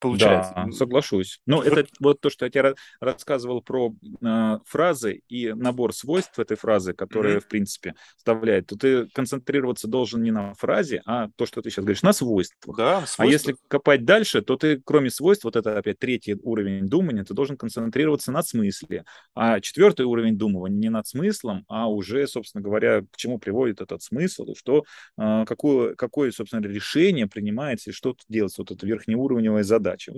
Получается. 0.00 0.52
Да, 0.54 0.70
соглашусь. 0.70 1.40
Ну, 1.46 1.60
это 1.60 1.86
вот 1.98 2.20
то, 2.20 2.30
что 2.30 2.44
я 2.44 2.50
тебе 2.50 2.74
рассказывал 3.00 3.62
про 3.62 3.92
э, 4.22 4.58
фразы 4.64 5.22
и 5.28 5.52
набор 5.52 5.92
свойств 5.92 6.38
этой 6.38 6.56
фразы, 6.56 6.92
которые, 6.92 7.38
mm-hmm. 7.38 7.40
в 7.40 7.48
принципе, 7.48 7.94
вставляет. 8.16 8.66
То 8.68 8.76
ты 8.76 9.08
концентрироваться 9.08 9.88
должен 9.88 10.22
не 10.22 10.30
на 10.30 10.54
фразе, 10.54 11.02
а 11.04 11.28
то, 11.34 11.46
что 11.46 11.62
ты 11.62 11.70
сейчас 11.70 11.84
говоришь, 11.84 12.02
на 12.02 12.12
свойствах. 12.12 12.76
Да, 12.76 12.98
свойства. 12.98 13.24
А 13.24 13.26
если 13.26 13.56
копать 13.66 14.04
дальше, 14.04 14.40
то 14.42 14.56
ты, 14.56 14.80
кроме 14.84 15.10
свойств, 15.10 15.44
вот 15.44 15.56
это 15.56 15.76
опять 15.76 15.98
третий 15.98 16.36
уровень 16.42 16.86
думания, 16.86 17.24
ты 17.24 17.34
должен 17.34 17.56
концентрироваться 17.56 18.30
на 18.30 18.42
смысле. 18.42 19.04
А 19.34 19.60
четвертый 19.60 20.06
уровень 20.06 20.38
думания 20.38 20.76
не 20.76 20.90
над 20.90 21.08
смыслом, 21.08 21.64
а 21.66 21.88
уже, 21.88 22.26
собственно 22.28 22.62
говоря, 22.62 23.02
к 23.02 23.16
чему 23.16 23.38
приводит 23.38 23.80
этот 23.80 24.00
смысл, 24.02 24.44
и 24.44 24.54
что, 24.54 24.84
э, 25.18 25.44
какое, 25.44 25.96
какое, 25.96 26.30
собственно, 26.30 26.64
решение 26.64 27.26
принимается, 27.26 27.90
и 27.90 27.92
что 27.92 28.14
делается. 28.28 28.62
Вот 28.62 28.70
это 28.70 28.86
верхнеуровневая 28.86 29.64
задача 29.64 29.87
задачи. 29.88 30.12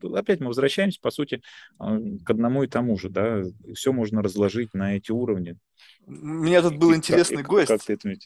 Вот, 0.00 0.14
опять 0.14 0.40
мы 0.40 0.48
возвращаемся, 0.48 1.00
по 1.00 1.10
сути, 1.10 1.42
а, 1.78 1.98
к 2.24 2.30
одному 2.30 2.62
и 2.62 2.66
тому 2.66 2.98
же, 2.98 3.08
да, 3.08 3.42
все 3.74 3.92
можно 3.92 4.22
разложить 4.22 4.74
на 4.74 4.96
эти 4.96 5.12
уровни. 5.12 5.56
У 6.06 6.12
меня 6.12 6.62
тут 6.62 6.76
был 6.76 6.92
и 6.92 6.96
интересный 6.96 7.38
как, 7.38 7.46
гость. 7.46 7.68
Как 7.68 7.82
ты 7.82 7.94
это 7.94 8.16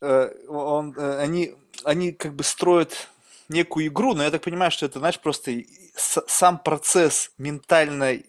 э, 0.00 0.30
он, 0.48 0.94
э, 0.96 1.18
они, 1.18 1.54
они 1.84 2.12
как 2.12 2.34
бы 2.34 2.44
строят 2.44 3.08
некую 3.48 3.88
игру, 3.88 4.14
но 4.14 4.22
я 4.22 4.30
так 4.30 4.42
понимаю, 4.42 4.70
что 4.70 4.86
это, 4.86 5.00
знаешь, 5.00 5.18
просто 5.18 5.52
сам 5.96 6.58
процесс 6.58 7.32
ментальной 7.36 8.24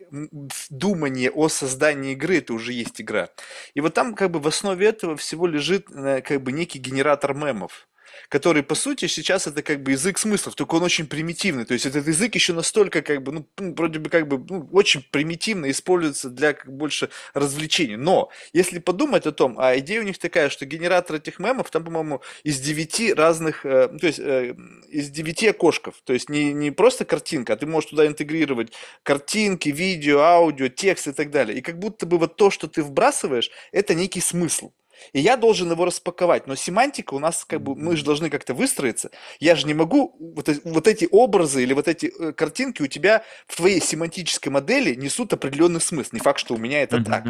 думания 0.70 1.30
о 1.30 1.48
создании 1.48 2.14
игры, 2.14 2.38
это 2.38 2.54
уже 2.54 2.74
есть 2.74 3.00
игра. 3.02 3.30
И 3.76 3.82
вот 3.82 3.94
там 3.94 4.16
как 4.16 4.32
бы 4.32 4.40
в 4.40 4.48
основе 4.48 4.88
этого 4.88 5.16
всего 5.16 5.48
лежит 5.48 5.88
э, 5.92 6.22
как 6.22 6.42
бы 6.42 6.52
некий 6.52 6.80
генератор 6.80 7.34
мемов 7.34 7.88
который, 8.30 8.64
по 8.64 8.76
сути, 8.76 9.08
сейчас 9.08 9.48
это 9.48 9.62
как 9.62 9.84
бы 9.84 9.92
язык 9.92 10.18
смыслов, 10.18 10.56
только 10.56 10.76
он 10.76 10.84
очень 10.84 11.08
примитивный. 11.08 11.66
То 11.66 11.74
есть 11.74 11.86
этот 11.86 12.08
язык 12.08 12.36
еще 12.36 12.54
настолько 12.54 13.02
как 13.02 13.24
бы, 13.24 13.32
ну, 13.32 13.48
вроде 13.76 14.00
бы 14.00 14.10
как 14.10 14.28
бы, 14.28 14.44
ну, 14.50 14.70
очень 14.72 15.06
примитивно 15.12 15.70
используется 15.70 16.30
для 16.30 16.54
как 16.54 16.72
больше 16.72 17.10
развлечений. 17.34 17.98
Но, 17.98 18.30
если 18.54 18.80
подумать 18.80 19.26
о 19.26 19.32
том, 19.32 19.60
а 19.60 19.78
идея 19.78 20.02
у 20.02 20.04
них 20.04 20.18
такая, 20.18 20.50
что 20.50 20.66
генератор 20.66 21.18
этих 21.18 21.40
мемов, 21.40 21.70
там, 21.70 21.84
по-моему, 21.84 22.22
из 22.44 22.60
девяти 22.60 23.14
разных, 23.14 23.66
э, 23.66 23.88
то 23.88 24.08
есть 24.08 24.20
э, 24.20 24.56
из 24.90 25.10
девяти 25.10 25.48
окошков. 25.48 25.96
То 26.04 26.14
есть 26.14 26.30
не, 26.30 26.54
не 26.54 26.72
просто 26.72 27.06
картинка, 27.06 27.54
а 27.54 27.56
ты 27.56 27.66
можешь 27.66 27.90
туда 27.90 28.06
интегрировать 28.08 28.74
картинки, 29.04 29.70
видео, 29.70 30.20
аудио, 30.20 30.68
текст 30.68 31.08
и 31.08 31.12
так 31.12 31.32
далее. 31.32 31.58
И 31.58 31.62
как 31.62 31.80
будто 31.80 32.06
бы 32.06 32.18
вот 32.18 32.36
то, 32.36 32.50
что 32.50 32.68
ты 32.68 32.84
вбрасываешь, 32.84 33.52
это 33.72 33.96
некий 33.96 34.22
смысл. 34.22 34.72
И 35.14 35.20
я 35.20 35.38
должен 35.38 35.72
его 35.72 35.86
распаковать. 35.86 36.48
Но 36.48 36.56
семантика 36.56 37.14
у 37.14 37.20
нас 37.20 37.46
как 37.46 37.62
бы, 37.62 37.76
мы 37.76 37.96
же 37.96 38.04
должны 38.04 38.30
как-то 38.30 38.54
выстроиться. 38.54 39.12
Я 39.40 39.56
же 39.56 39.68
не 39.68 39.74
могу, 39.74 40.16
вот, 40.20 40.50
вот 40.64 40.88
эти 40.88 41.08
образы 41.12 41.64
или 41.64 41.74
вот 41.74 41.88
эти 41.88 42.12
э, 42.18 42.34
картинки 42.34 42.82
у 42.82 42.88
тебя 42.88 43.24
в 43.48 43.58
твоей 43.58 43.82
семантической 43.82 44.52
модели 44.52 44.96
несут 44.96 45.34
определенный 45.34 45.82
смысл. 45.82 46.10
Не 46.14 46.20
факт, 46.20 46.40
что 46.40 46.56
у 46.56 46.58
меня 46.58 46.82
это 46.84 47.04
так. 47.04 47.26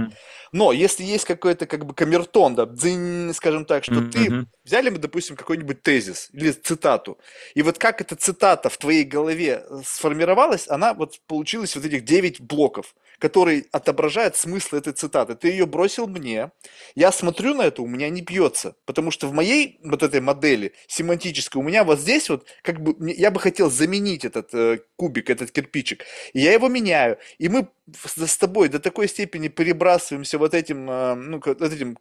Но 0.52 0.73
если 0.73 1.03
есть 1.03 1.26
какой-то 1.26 1.65
как 1.65 1.85
бы 1.85 1.93
камертон, 1.93 2.56
да, 2.56 2.65
дзынь, 2.65 3.34
скажем 3.34 3.65
так, 3.65 3.84
что 3.84 4.02
ты, 4.02 4.45
взяли 4.64 4.89
мы, 4.89 4.98
допустим, 4.98 5.35
какой-нибудь 5.35 5.81
тезис 5.81 6.30
или 6.34 6.52
цитату, 6.52 7.18
и 7.56 7.61
вот 7.61 7.77
как 7.77 8.02
эта 8.02 8.15
цитата 8.15 8.69
в 8.69 8.77
твоей 8.77 9.03
голове 9.03 9.64
э, 9.68 9.81
сформировалась, 9.85 10.68
она 10.68 10.93
вот 10.93 11.19
получилась 11.27 11.76
вот 11.76 11.85
этих 11.85 12.03
9 12.03 12.41
блоков 12.41 12.93
который 13.22 13.68
отображает 13.72 14.35
смысл 14.35 14.77
этой 14.77 14.93
цитаты. 14.93 15.35
Ты 15.35 15.49
ее 15.49 15.68
бросил 15.68 16.07
мне, 16.07 16.49
я 16.95 17.11
смотрю 17.11 17.53
на 17.53 17.61
это, 17.61 17.84
у 17.84 17.88
меня 17.88 18.10
не 18.10 18.22
бьется, 18.22 18.76
потому 18.85 19.11
что 19.11 19.27
в 19.27 19.34
моей 19.34 19.80
вот 19.84 20.02
этой 20.02 20.22
модели 20.22 20.73
семантической 20.88 21.61
у 21.61 21.64
меня 21.64 21.84
вот 21.84 21.99
здесь 21.99 22.30
вот, 22.30 22.48
как 22.64 22.81
бы, 22.81 22.95
я 23.11 23.30
бы 23.30 23.39
хотел 23.39 23.69
заменить 23.69 24.26
этот 24.26 24.52
э, 24.56 24.80
кубик, 24.95 25.30
этот 25.30 25.52
кирпичик, 25.52 26.03
и 26.34 26.39
я 26.39 26.52
его 26.52 26.68
меняю, 26.68 27.19
и 27.38 27.48
мы 27.48 27.68
с 28.03 28.38
тобой 28.39 28.69
до 28.69 28.80
такой 28.80 29.07
степени 29.07 29.49
перебрасываемся 29.49 30.39
вот 30.39 30.56
этим, 30.56 30.89
э, 30.89 31.14
ну, 31.14 31.39
вот 31.45 31.61
этим 31.61 31.99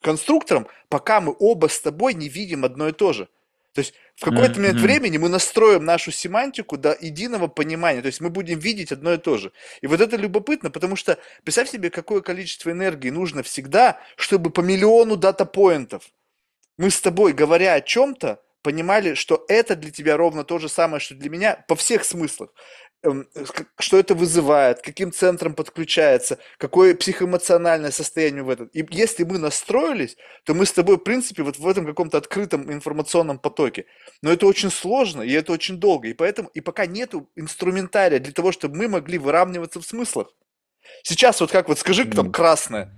конструктором, 0.00 0.68
пока 0.88 1.20
мы 1.20 1.34
оба 1.36 1.66
с 1.66 1.80
тобой 1.80 2.14
не 2.14 2.28
видим 2.28 2.64
одно 2.64 2.88
и 2.88 2.92
то 2.92 3.12
же. 3.12 3.28
То 3.74 3.80
есть 3.80 3.94
в 4.20 4.24
какой-то 4.24 4.56
момент 4.56 4.76
mm-hmm. 4.76 4.82
времени 4.82 5.16
мы 5.16 5.30
настроим 5.30 5.86
нашу 5.86 6.12
семантику 6.12 6.76
до 6.76 6.94
единого 7.00 7.46
понимания. 7.46 8.02
То 8.02 8.08
есть 8.08 8.20
мы 8.20 8.28
будем 8.28 8.58
видеть 8.58 8.92
одно 8.92 9.14
и 9.14 9.16
то 9.16 9.38
же. 9.38 9.50
И 9.80 9.86
вот 9.86 10.02
это 10.02 10.16
любопытно, 10.16 10.70
потому 10.70 10.94
что 10.94 11.18
представь 11.42 11.70
себе, 11.70 11.88
какое 11.88 12.20
количество 12.20 12.70
энергии 12.70 13.08
нужно 13.08 13.42
всегда, 13.42 13.98
чтобы 14.16 14.50
по 14.50 14.60
миллиону 14.60 15.16
дата-поинтов 15.16 16.04
мы 16.76 16.90
с 16.90 17.00
тобой, 17.00 17.32
говоря 17.32 17.72
о 17.72 17.80
чем-то, 17.80 18.42
понимали, 18.60 19.14
что 19.14 19.42
это 19.48 19.74
для 19.74 19.90
тебя 19.90 20.18
ровно 20.18 20.44
то 20.44 20.58
же 20.58 20.68
самое, 20.68 21.00
что 21.00 21.14
для 21.14 21.30
меня 21.30 21.64
по 21.66 21.74
всех 21.74 22.04
смыслах. 22.04 22.50
Эм, 23.02 23.26
что 23.78 23.98
это 23.98 24.14
вызывает, 24.14 24.82
каким 24.82 25.10
центром 25.10 25.54
подключается, 25.54 26.38
какое 26.58 26.94
психоэмоциональное 26.94 27.92
состояние 27.92 28.42
в 28.42 28.50
этом. 28.50 28.66
И 28.74 28.84
если 28.90 29.24
мы 29.24 29.38
настроились, 29.38 30.18
то 30.44 30.52
мы 30.52 30.66
с 30.66 30.72
тобой, 30.72 30.96
в 30.96 31.00
принципе, 31.00 31.42
вот 31.42 31.58
в 31.58 31.66
этом 31.66 31.86
каком-то 31.86 32.18
открытом 32.18 32.70
информационном 32.70 33.38
потоке. 33.38 33.86
Но 34.20 34.30
это 34.30 34.44
очень 34.44 34.70
сложно, 34.70 35.22
и 35.22 35.32
это 35.32 35.52
очень 35.52 35.78
долго. 35.78 36.08
И 36.08 36.12
поэтому, 36.12 36.50
и 36.52 36.60
пока 36.60 36.84
нету 36.84 37.26
инструментария 37.36 38.18
для 38.18 38.34
того, 38.34 38.52
чтобы 38.52 38.76
мы 38.76 38.86
могли 38.86 39.16
выравниваться 39.16 39.80
в 39.80 39.86
смыслах. 39.86 40.34
Сейчас 41.02 41.40
вот 41.40 41.50
как 41.50 41.68
вот 41.68 41.78
скажи, 41.78 42.04
там 42.04 42.30
красное. 42.30 42.92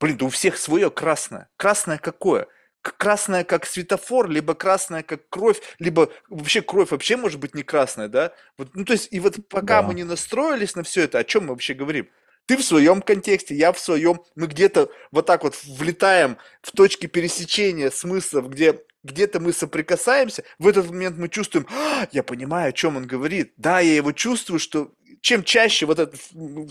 Блин, 0.00 0.16
да 0.16 0.26
у 0.26 0.28
всех 0.28 0.56
свое 0.56 0.90
красное. 0.90 1.48
Красное 1.56 1.98
какое? 1.98 2.48
Красная 2.82 3.44
как 3.44 3.66
светофор, 3.66 4.28
либо 4.28 4.54
красная 4.54 5.02
как 5.02 5.28
кровь, 5.28 5.60
либо 5.78 6.10
вообще 6.28 6.62
кровь 6.62 6.90
вообще 6.90 7.16
может 7.16 7.40
быть 7.40 7.54
не 7.54 7.62
красная, 7.62 8.08
да? 8.08 8.32
Вот, 8.56 8.74
ну, 8.74 8.84
то 8.84 8.92
есть, 8.92 9.08
и 9.10 9.20
вот 9.20 9.36
пока 9.48 9.82
да. 9.82 9.88
мы 9.88 9.94
не 9.94 10.04
настроились 10.04 10.74
на 10.76 10.82
все 10.82 11.02
это, 11.02 11.18
о 11.18 11.24
чем 11.24 11.44
мы 11.44 11.50
вообще 11.50 11.74
говорим? 11.74 12.08
Ты 12.46 12.56
в 12.56 12.62
своем 12.62 13.02
контексте, 13.02 13.56
я 13.56 13.72
в 13.72 13.78
своем, 13.78 14.22
мы 14.36 14.46
где-то 14.46 14.88
вот 15.10 15.26
так 15.26 15.42
вот 15.42 15.58
влетаем 15.64 16.38
в 16.62 16.70
точки 16.70 17.06
пересечения 17.06 17.90
смыслов, 17.90 18.48
где 18.50 18.80
где-то 19.06 19.40
мы 19.40 19.52
соприкасаемся, 19.52 20.44
в 20.58 20.66
этот 20.66 20.90
момент 20.90 21.16
мы 21.16 21.28
чувствуем, 21.28 21.66
а, 21.70 22.06
я 22.12 22.22
понимаю, 22.22 22.70
о 22.70 22.72
чем 22.72 22.96
он 22.96 23.06
говорит. 23.06 23.52
Да, 23.56 23.80
я 23.80 23.96
его 23.96 24.12
чувствую, 24.12 24.58
что 24.58 24.92
чем 25.20 25.42
чаще 25.42 25.86
вот 25.86 25.98
эта 25.98 26.16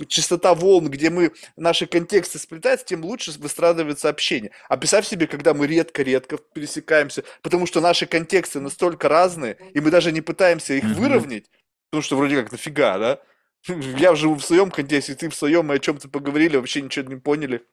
частота 0.07 0.53
волн, 0.53 0.89
где 0.89 1.09
мы, 1.09 1.31
наши 1.57 1.87
контексты 1.87 2.39
сплетаются, 2.39 2.85
тем 2.85 3.03
лучше 3.03 3.31
выстраивается 3.37 4.07
общение. 4.09 4.51
А 4.69 4.77
представь 4.77 5.07
себе, 5.07 5.27
когда 5.27 5.53
мы 5.53 5.67
редко-редко 5.67 6.37
пересекаемся, 6.37 7.23
потому 7.41 7.65
что 7.65 7.81
наши 7.81 8.05
контексты 8.05 8.59
настолько 8.59 9.09
разные, 9.09 9.57
и 9.73 9.81
мы 9.81 9.91
даже 9.91 10.11
не 10.11 10.21
пытаемся 10.21 10.73
их 10.73 10.85
выровнять, 10.85 11.45
потому 11.89 12.03
что 12.03 12.15
вроде 12.15 12.41
как 12.41 12.51
нафига, 12.51 12.97
да? 12.97 13.19
Я 13.97 14.15
живу 14.15 14.35
в 14.35 14.45
своем 14.45 14.71
контексте, 14.71 15.15
ты 15.15 15.29
в 15.29 15.35
своем, 15.35 15.65
мы 15.65 15.75
о 15.75 15.79
чем-то 15.79 16.07
поговорили, 16.07 16.57
вообще 16.57 16.81
ничего 16.81 17.09
не 17.09 17.17
поняли. 17.17 17.65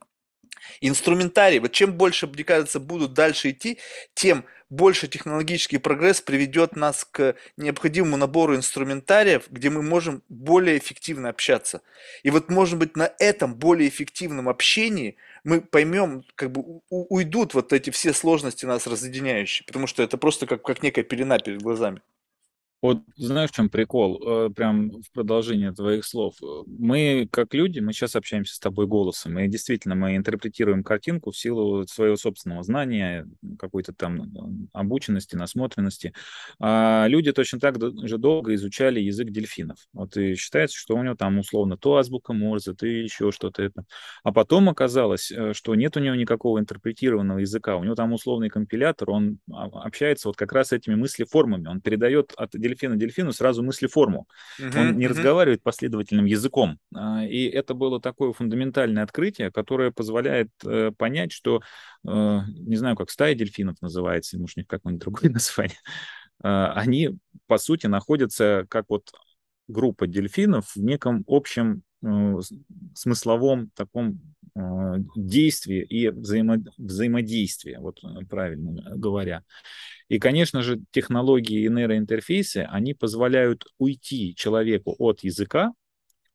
Инструментарий, 0.80 1.58
вот 1.58 1.72
чем 1.72 1.92
больше, 1.94 2.26
мне 2.26 2.44
кажется, 2.44 2.80
будут 2.80 3.14
дальше 3.14 3.50
идти, 3.50 3.78
тем 4.14 4.44
больше 4.72 5.06
технологический 5.06 5.76
прогресс 5.76 6.22
приведет 6.22 6.76
нас 6.76 7.04
к 7.04 7.36
необходимому 7.58 8.16
набору 8.16 8.56
инструментариев, 8.56 9.44
где 9.50 9.68
мы 9.68 9.82
можем 9.82 10.22
более 10.30 10.78
эффективно 10.78 11.28
общаться. 11.28 11.82
И 12.22 12.30
вот, 12.30 12.48
может 12.48 12.78
быть, 12.78 12.96
на 12.96 13.12
этом 13.18 13.54
более 13.54 13.88
эффективном 13.90 14.48
общении 14.48 15.16
мы 15.44 15.60
поймем, 15.60 16.24
как 16.36 16.52
бы 16.52 16.80
уйдут 16.88 17.52
вот 17.52 17.74
эти 17.74 17.90
все 17.90 18.14
сложности 18.14 18.64
нас 18.64 18.86
разъединяющие, 18.86 19.66
потому 19.66 19.86
что 19.86 20.02
это 20.02 20.16
просто 20.16 20.46
как, 20.46 20.62
как 20.62 20.82
некая 20.82 21.02
пелена 21.02 21.38
перед 21.38 21.60
глазами. 21.60 22.00
Вот 22.82 22.98
знаешь, 23.14 23.50
в 23.50 23.54
чем 23.54 23.70
прикол? 23.70 24.20
Э, 24.26 24.50
прям 24.50 24.90
в 24.90 25.12
продолжение 25.12 25.72
твоих 25.72 26.04
слов. 26.04 26.34
Э, 26.42 26.64
мы, 26.66 27.28
как 27.30 27.54
люди, 27.54 27.78
мы 27.78 27.92
сейчас 27.92 28.16
общаемся 28.16 28.56
с 28.56 28.58
тобой 28.58 28.88
голосом, 28.88 29.38
и 29.38 29.46
действительно 29.46 29.94
мы 29.94 30.16
интерпретируем 30.16 30.82
картинку 30.82 31.30
в 31.30 31.36
силу 31.36 31.86
своего 31.86 32.16
собственного 32.16 32.64
знания, 32.64 33.28
какой-то 33.56 33.92
там 33.92 34.22
э, 34.22 34.26
обученности, 34.72 35.36
насмотренности. 35.36 36.12
А 36.58 37.06
люди 37.06 37.30
точно 37.30 37.60
так 37.60 37.76
же 37.80 38.18
долго 38.18 38.52
изучали 38.56 38.98
язык 38.98 39.30
дельфинов. 39.30 39.78
Вот 39.92 40.16
и 40.16 40.34
считается, 40.34 40.76
что 40.76 40.96
у 40.96 41.02
него 41.04 41.14
там 41.14 41.38
условно 41.38 41.76
то 41.76 41.98
азбука 41.98 42.32
Морзе, 42.32 42.74
то 42.74 42.84
еще 42.84 43.30
что-то 43.30 43.62
это. 43.62 43.84
А 44.24 44.32
потом 44.32 44.68
оказалось, 44.68 45.30
что 45.52 45.76
нет 45.76 45.96
у 45.96 46.00
него 46.00 46.16
никакого 46.16 46.58
интерпретированного 46.58 47.38
языка. 47.38 47.76
У 47.76 47.84
него 47.84 47.94
там 47.94 48.12
условный 48.12 48.48
компилятор, 48.48 49.10
он 49.10 49.38
а, 49.52 49.66
общается 49.66 50.28
вот 50.28 50.36
как 50.36 50.52
раз 50.52 50.72
этими 50.72 50.96
мыслеформами. 50.96 51.68
Он 51.68 51.80
передает 51.80 52.32
от 52.36 52.50
дельфина 52.52 52.71
дельфину 52.74 53.32
сразу 53.32 53.62
мыслеформу. 53.62 54.28
Uh-huh, 54.60 54.80
Он 54.80 54.98
не 54.98 55.06
uh-huh. 55.06 55.08
разговаривает 55.08 55.62
последовательным 55.62 56.24
языком. 56.24 56.78
А, 56.94 57.24
и 57.24 57.44
это 57.46 57.74
было 57.74 58.00
такое 58.00 58.32
фундаментальное 58.32 59.02
открытие, 59.02 59.50
которое 59.50 59.90
позволяет 59.90 60.50
э, 60.64 60.92
понять, 60.96 61.32
что, 61.32 61.62
э, 62.06 62.40
не 62.48 62.76
знаю, 62.76 62.96
как 62.96 63.10
стая 63.10 63.34
дельфинов 63.34 63.80
называется, 63.80 64.38
может, 64.38 64.56
них 64.56 64.66
какое-нибудь 64.66 65.02
другое 65.02 65.30
название, 65.32 65.78
а, 66.42 66.72
они, 66.72 67.18
по 67.46 67.58
сути, 67.58 67.86
находятся 67.86 68.66
как 68.68 68.86
вот 68.88 69.10
группа 69.68 70.06
дельфинов 70.06 70.74
в 70.74 70.82
неком 70.82 71.24
общем 71.26 71.82
э, 72.02 72.40
смысловом 72.94 73.70
таком 73.74 74.20
действии 75.16 75.82
и 75.82 76.08
взаимо, 76.08 76.62
взаимодействии, 76.76 77.76
вот 77.78 78.00
правильно 78.28 78.96
говоря. 78.96 79.44
И, 80.08 80.18
конечно 80.18 80.62
же, 80.62 80.80
технологии 80.90 81.64
и 81.64 81.68
нейроинтерфейсы, 81.68 82.66
они 82.68 82.92
позволяют 82.92 83.64
уйти 83.78 84.34
человеку 84.34 84.94
от 84.98 85.24
языка, 85.24 85.72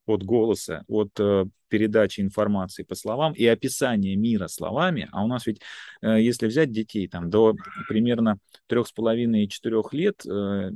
от 0.08 0.24
голоса, 0.24 0.84
от 0.88 1.12
э, 1.20 1.46
передачи 1.68 2.22
информации 2.22 2.84
по 2.84 2.96
словам 2.96 3.34
и 3.34 3.46
описания 3.46 4.16
мира 4.16 4.48
словами. 4.48 5.10
А 5.12 5.24
у 5.24 5.28
нас 5.28 5.46
ведь, 5.46 5.62
э, 6.02 6.22
если 6.22 6.48
взять 6.48 6.72
детей 6.72 7.08
там 7.08 7.30
до 7.30 7.56
примерно 7.88 8.40
трех 8.68 8.88
с 8.88 8.92
половиной 8.92 9.48
четырех 9.48 9.94
лет, 9.94 10.26
э, 10.26 10.72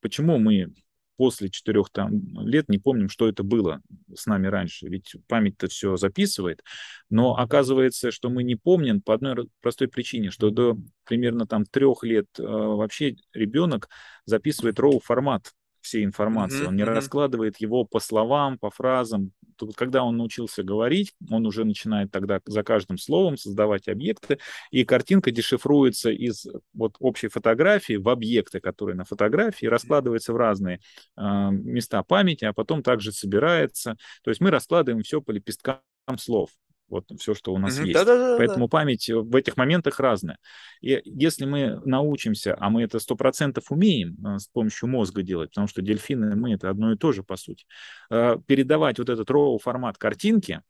почему 0.00 0.38
мы 0.38 0.72
после 1.20 1.50
четырех 1.50 1.90
там, 1.90 2.10
лет 2.48 2.70
не 2.70 2.78
помним, 2.78 3.10
что 3.10 3.28
это 3.28 3.42
было 3.42 3.82
с 4.16 4.24
нами 4.24 4.46
раньше. 4.46 4.88
Ведь 4.88 5.16
память-то 5.28 5.68
все 5.68 5.98
записывает. 5.98 6.64
Но 7.10 7.36
оказывается, 7.36 8.10
что 8.10 8.30
мы 8.30 8.42
не 8.42 8.56
помним 8.56 9.02
по 9.02 9.12
одной 9.12 9.50
простой 9.60 9.88
причине, 9.88 10.30
что 10.30 10.48
до 10.48 10.78
примерно 11.04 11.46
там 11.46 11.66
трех 11.66 12.04
лет 12.04 12.24
э, 12.38 12.42
вообще 12.42 13.16
ребенок 13.34 13.90
записывает 14.24 14.78
RAW 14.78 14.98
формат 15.04 15.52
всей 15.82 16.04
информации. 16.04 16.62
Mm-hmm. 16.62 16.68
Он 16.68 16.76
не 16.76 16.84
mm-hmm. 16.84 16.86
раскладывает 16.86 17.56
его 17.58 17.84
по 17.84 18.00
словам, 18.00 18.58
по 18.58 18.70
фразам. 18.70 19.32
Тут, 19.60 19.76
когда 19.76 20.02
он 20.04 20.16
научился 20.16 20.62
говорить, 20.62 21.12
он 21.30 21.44
уже 21.44 21.64
начинает 21.64 22.10
тогда 22.10 22.40
за 22.46 22.62
каждым 22.62 22.96
словом 22.96 23.36
создавать 23.36 23.88
объекты, 23.88 24.38
и 24.70 24.86
картинка 24.86 25.30
дешифруется 25.30 26.10
из 26.10 26.46
вот 26.72 26.96
общей 26.98 27.28
фотографии 27.28 27.98
в 27.98 28.08
объекты, 28.08 28.58
которые 28.60 28.96
на 28.96 29.04
фотографии, 29.04 29.66
раскладываются 29.66 30.32
в 30.32 30.38
разные 30.38 30.80
э, 31.18 31.50
места 31.50 32.02
памяти, 32.02 32.46
а 32.46 32.54
потом 32.54 32.82
также 32.82 33.12
собирается. 33.12 33.98
То 34.24 34.30
есть 34.30 34.40
мы 34.40 34.50
раскладываем 34.50 35.02
все 35.02 35.20
по 35.20 35.30
лепесткам 35.30 35.82
слов 36.16 36.48
вот 36.90 37.06
все, 37.18 37.34
что 37.34 37.54
у 37.54 37.58
нас 37.58 37.78
mm-hmm. 37.78 37.86
есть. 37.86 37.94
Да-да-да-да. 37.94 38.36
Поэтому 38.36 38.68
память 38.68 39.08
в 39.08 39.34
этих 39.36 39.56
моментах 39.56 40.00
разная. 40.00 40.38
И 40.80 41.00
если 41.04 41.46
мы 41.46 41.80
научимся, 41.84 42.56
а 42.58 42.68
мы 42.68 42.82
это 42.82 42.98
сто 42.98 43.16
процентов 43.16 43.70
умеем 43.70 44.16
а, 44.24 44.38
с 44.38 44.48
помощью 44.48 44.88
мозга 44.88 45.22
делать, 45.22 45.50
потому 45.50 45.68
что 45.68 45.82
дельфины, 45.82 46.36
мы 46.36 46.54
это 46.54 46.68
одно 46.68 46.92
и 46.92 46.96
то 46.96 47.12
же, 47.12 47.22
по 47.22 47.36
сути, 47.36 47.64
а, 48.10 48.38
передавать 48.46 48.98
вот 48.98 49.08
этот 49.08 49.30
RAW 49.30 49.58
формат 49.58 49.96
картинки, 49.98 50.62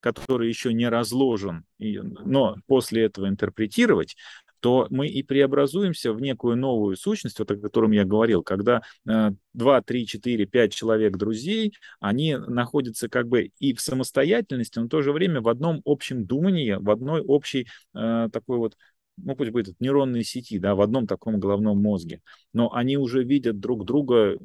который 0.00 0.48
еще 0.48 0.72
не 0.72 0.88
разложен, 0.88 1.64
но 1.78 2.56
после 2.66 3.04
этого 3.04 3.28
интерпретировать, 3.28 4.16
то 4.62 4.86
мы 4.90 5.08
и 5.08 5.24
преобразуемся 5.24 6.12
в 6.12 6.20
некую 6.20 6.56
новую 6.56 6.96
сущность, 6.96 7.40
вот 7.40 7.50
о 7.50 7.56
котором 7.56 7.90
я 7.90 8.04
говорил, 8.04 8.44
когда 8.44 8.82
2, 9.04 9.82
3, 9.82 10.06
4, 10.06 10.46
5 10.46 10.72
человек 10.72 11.16
друзей, 11.16 11.74
они 11.98 12.36
находятся 12.36 13.08
как 13.08 13.26
бы 13.26 13.50
и 13.58 13.74
в 13.74 13.80
самостоятельности, 13.80 14.78
но 14.78 14.84
в 14.84 14.88
то 14.88 15.02
же 15.02 15.12
время 15.12 15.40
в 15.40 15.48
одном 15.48 15.82
общем 15.84 16.24
думании, 16.24 16.76
в 16.78 16.88
одной 16.90 17.22
общей 17.22 17.66
э, 17.94 18.28
такой 18.32 18.58
вот 18.58 18.76
ну, 19.16 19.34
пусть 19.34 19.50
будет 19.50 19.78
нейронные 19.80 20.22
сети, 20.22 20.58
да, 20.58 20.76
в 20.76 20.80
одном 20.80 21.08
таком 21.08 21.40
головном 21.40 21.82
мозге, 21.82 22.20
но 22.52 22.72
они 22.72 22.96
уже 22.96 23.24
видят 23.24 23.58
друг 23.58 23.84
друга 23.84 24.38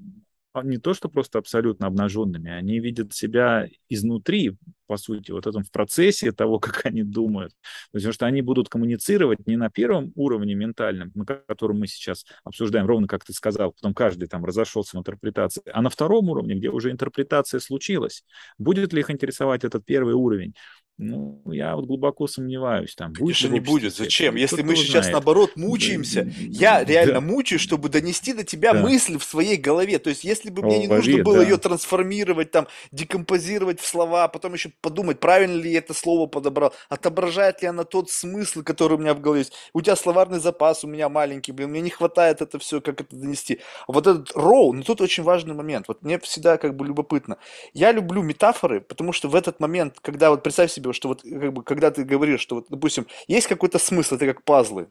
не 0.64 0.78
то, 0.78 0.94
что 0.94 1.10
просто 1.10 1.40
абсолютно 1.40 1.88
обнаженными, 1.88 2.52
они 2.52 2.80
видят 2.80 3.14
себя 3.14 3.68
изнутри, 3.90 4.58
по 4.88 4.98
сути, 4.98 5.32
вот 5.32 5.48
этом 5.48 5.64
в 5.64 5.72
процессе 5.72 6.32
того, 6.32 6.60
как 6.60 6.86
они 6.86 7.04
думают. 7.04 7.54
Потому 7.92 8.14
что 8.14 8.26
они 8.26 8.42
будут 8.42 8.70
коммуницировать 8.70 9.46
не 9.48 9.58
на 9.58 9.70
первом 9.70 10.12
уровне 10.16 10.56
ментальном, 10.56 11.12
на 11.16 11.26
котором 11.26 11.80
мы 11.80 11.88
сейчас 11.88 12.26
обсуждаем, 12.44 12.86
ровно 12.86 13.08
как 13.08 13.24
ты 13.26 13.34
сказал, 13.34 13.74
потом 13.74 13.94
каждый 13.94 14.28
там 14.28 14.46
разошелся 14.46 14.98
в 14.98 15.00
интерпретации, 15.00 15.62
а 15.72 15.82
на 15.82 15.90
втором 15.90 16.30
уровне, 16.30 16.56
где 16.56 16.70
уже 16.70 16.92
интерпретация 16.92 17.60
случилась. 17.60 18.24
Будет 18.58 18.94
ли 18.94 19.02
их 19.02 19.10
интересовать 19.10 19.64
этот 19.64 19.86
первый 19.86 20.14
уровень? 20.14 20.54
Ну, 21.00 21.40
я 21.46 21.76
вот 21.76 21.86
глубоко 21.86 22.26
сомневаюсь. 22.26 22.96
Там, 22.96 23.14
будет 23.14 23.20
Конечно, 23.20 23.48
не 23.50 23.60
будет. 23.60 23.96
Зачем? 23.96 24.34
Это? 24.34 24.42
Если 24.42 24.64
мы 24.64 24.76
сейчас, 24.76 25.06
знает. 25.06 25.12
наоборот, 25.12 25.52
мучаемся, 25.56 26.24
да, 26.24 26.32
я 26.38 26.84
реально 26.84 27.16
да. 27.16 27.22
мучаюсь, 27.22 27.62
чтобы 27.62 27.90
донести 27.90 28.34
до 28.34 28.44
тебя 28.44 28.74
да. 28.74 28.82
мысль 28.82 29.20
в 29.20 29.24
своей 29.24 29.58
голове. 29.58 30.00
То 30.00 30.10
есть, 30.10 30.24
если 30.24 30.50
бы 30.50 30.64
мне 30.64 30.78
О, 30.78 30.80
не 30.80 30.88
нужно 30.88 31.24
было 31.24 31.38
да. 31.38 31.44
ее 31.44 31.58
трансформировать, 31.58 32.50
там, 32.50 32.68
декомпозировать 32.92 33.80
в 33.80 33.86
слова, 33.86 34.28
потом 34.28 34.54
еще 34.54 34.72
подумать, 34.82 35.20
правильно 35.20 35.62
ли 35.62 35.72
я 35.72 35.78
это 35.78 35.94
слово 35.94 36.26
подобрал, 36.26 36.74
отображает 36.90 37.62
ли 37.62 37.68
она 37.68 37.84
тот 37.84 38.10
смысл, 38.10 38.64
который 38.64 38.94
у 38.94 39.00
меня 39.00 39.14
в 39.14 39.22
голове 39.22 39.42
есть. 39.42 39.54
У 39.74 39.82
тебя 39.82 39.96
словарный 39.96 40.40
запас 40.40 40.84
у 40.84 40.88
меня 40.88 41.10
маленький, 41.10 41.52
блин, 41.52 41.70
мне 41.70 41.82
не 41.82 41.92
хватает 41.92 42.42
это 42.42 42.58
все, 42.58 42.82
как 42.82 43.02
это 43.02 43.16
донести. 43.16 43.60
Вот 43.88 44.08
этот 44.08 44.32
роу, 44.36 44.74
ну 44.74 44.82
тут 44.82 45.02
очень 45.02 45.22
важный 45.22 45.54
момент. 45.54 45.88
Вот 45.88 46.02
мне 46.02 46.18
всегда 46.20 46.58
как 46.58 46.76
бы 46.76 46.88
любопытно. 46.88 47.38
Я 47.74 47.92
люблю 47.92 48.24
метафоры, 48.24 48.82
потому 48.82 49.14
что 49.14 49.30
в 49.30 49.36
этот 49.36 49.60
момент, 49.60 50.00
когда 50.02 50.32
вот 50.32 50.42
представь 50.42 50.72
себе, 50.72 50.87
что 50.94 51.10
вот 51.10 51.22
как 51.22 51.54
бы, 51.54 51.64
когда 51.64 51.92
ты 51.92 52.04
говоришь, 52.04 52.42
что 52.42 52.56
вот, 52.56 52.68
допустим, 52.70 53.08
есть 53.28 53.48
какой-то 53.48 53.80
смысл, 53.80 54.16
это 54.16 54.26
как 54.26 54.44
пазлы, 54.44 54.90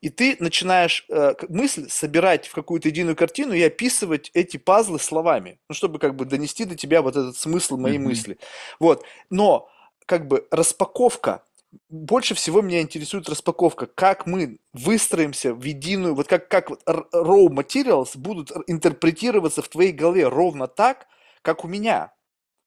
и 0.00 0.08
ты 0.08 0.36
начинаешь 0.40 1.04
э, 1.08 1.34
мысль 1.48 1.88
собирать 1.88 2.46
в 2.46 2.54
какую-то 2.54 2.88
единую 2.88 3.16
картину 3.16 3.52
и 3.52 3.62
описывать 3.62 4.30
эти 4.34 4.56
пазлы 4.56 4.98
словами, 4.98 5.58
ну, 5.68 5.74
чтобы 5.74 5.98
как 5.98 6.14
бы 6.16 6.24
донести 6.24 6.64
до 6.64 6.76
тебя 6.76 7.02
вот 7.02 7.16
этот 7.16 7.36
смысл 7.36 7.76
моей 7.76 7.98
mm-hmm. 7.98 8.00
мысли. 8.00 8.38
Вот. 8.78 9.04
Но 9.28 9.68
как 10.06 10.26
бы 10.26 10.46
распаковка, 10.50 11.42
больше 11.88 12.34
всего 12.34 12.62
меня 12.62 12.80
интересует 12.80 13.28
распаковка, 13.28 13.86
как 13.86 14.26
мы 14.26 14.58
выстроимся 14.72 15.54
в 15.54 15.62
единую, 15.62 16.14
вот 16.14 16.26
как, 16.26 16.48
как 16.48 16.70
raw 16.86 17.46
materials 17.46 18.16
будут 18.16 18.50
интерпретироваться 18.66 19.62
в 19.62 19.68
твоей 19.68 19.92
голове 19.92 20.26
ровно 20.26 20.66
так, 20.66 21.06
как 21.42 21.64
у 21.64 21.68
меня. 21.68 22.12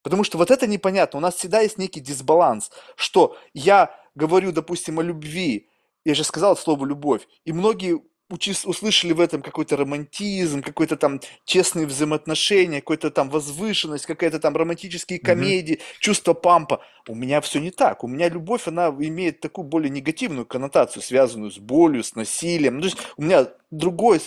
Потому 0.03 0.23
что 0.23 0.38
вот 0.38 0.51
это 0.51 0.67
непонятно. 0.67 1.17
У 1.17 1.21
нас 1.21 1.35
всегда 1.35 1.61
есть 1.61 1.77
некий 1.77 2.01
дисбаланс, 2.01 2.71
что 2.95 3.35
я 3.53 3.95
говорю, 4.15 4.51
допустим, 4.51 4.99
о 4.99 5.03
любви, 5.03 5.69
я 6.05 6.13
же 6.13 6.23
сказал 6.23 6.55
слово 6.57 6.85
«любовь», 6.85 7.27
и 7.45 7.53
многие 7.53 8.01
услышали 8.30 9.13
в 9.13 9.19
этом 9.19 9.41
какой-то 9.41 9.77
романтизм, 9.77 10.63
какой-то 10.63 10.97
там 10.97 11.19
честные 11.45 11.85
взаимоотношения, 11.85 12.81
какой-то 12.81 13.11
там 13.11 13.30
возвышенность, 13.30 14.05
какая-то 14.05 14.39
там 14.39 14.55
романтические 14.55 15.19
комедии, 15.19 15.75
mm-hmm. 15.75 15.99
чувство 15.99 16.34
пампа. 16.34 16.81
У 17.07 17.15
меня 17.15 17.41
все 17.41 17.59
не 17.59 17.69
так. 17.69 18.03
У 18.03 18.07
меня 18.07 18.30
любовь, 18.30 18.67
она 18.67 18.88
имеет 18.88 19.39
такую 19.39 19.65
более 19.65 19.91
негативную 19.91 20.45
коннотацию, 20.45 21.03
связанную 21.03 21.51
с 21.51 21.59
болью, 21.59 22.03
с 22.03 22.15
насилием. 22.15 22.80
То 22.80 22.85
есть 22.85 22.97
у 23.17 23.21
меня 23.21 23.49
другой 23.69 24.19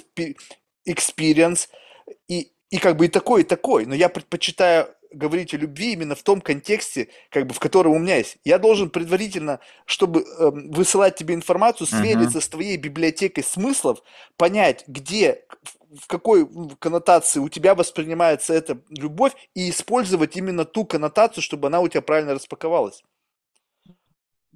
experience, 0.89 1.69
и, 2.28 2.53
и 2.70 2.78
как 2.78 2.97
бы 2.97 3.07
и 3.07 3.09
такой, 3.09 3.40
и 3.40 3.44
такой. 3.44 3.86
Но 3.86 3.94
я 3.94 4.09
предпочитаю 4.09 4.89
говорить 5.12 5.55
о 5.55 5.57
любви 5.57 5.93
именно 5.93 6.15
в 6.15 6.23
том 6.23 6.41
контексте, 6.41 7.09
как 7.31 7.47
бы, 7.47 7.55
в 7.55 7.61
котором 7.61 7.93
у 7.93 7.99
меня 7.99 8.16
есть. 8.16 8.39
Я 8.45 8.59
должен 8.59 8.91
предварительно, 8.91 9.61
чтобы 9.85 10.20
э, 10.23 10.51
высылать 10.51 11.16
тебе 11.16 11.35
информацию, 11.35 11.87
свериться 11.87 12.39
uh-huh. 12.39 12.43
с 12.43 12.49
твоей 12.49 12.77
библиотекой 12.77 13.45
смыслов, 13.45 14.03
понять, 14.37 14.85
где, 14.87 15.45
в 15.95 16.07
какой 16.07 16.49
коннотации 16.78 17.41
у 17.41 17.49
тебя 17.49 17.74
воспринимается 17.74 18.55
эта 18.55 18.81
любовь, 18.91 19.33
и 19.55 19.70
использовать 19.70 20.37
именно 20.37 20.65
ту 20.65 20.85
коннотацию, 20.85 21.43
чтобы 21.43 21.69
она 21.69 21.81
у 21.81 21.89
тебя 21.89 22.03
правильно 22.03 22.35
распаковалась. 22.35 23.03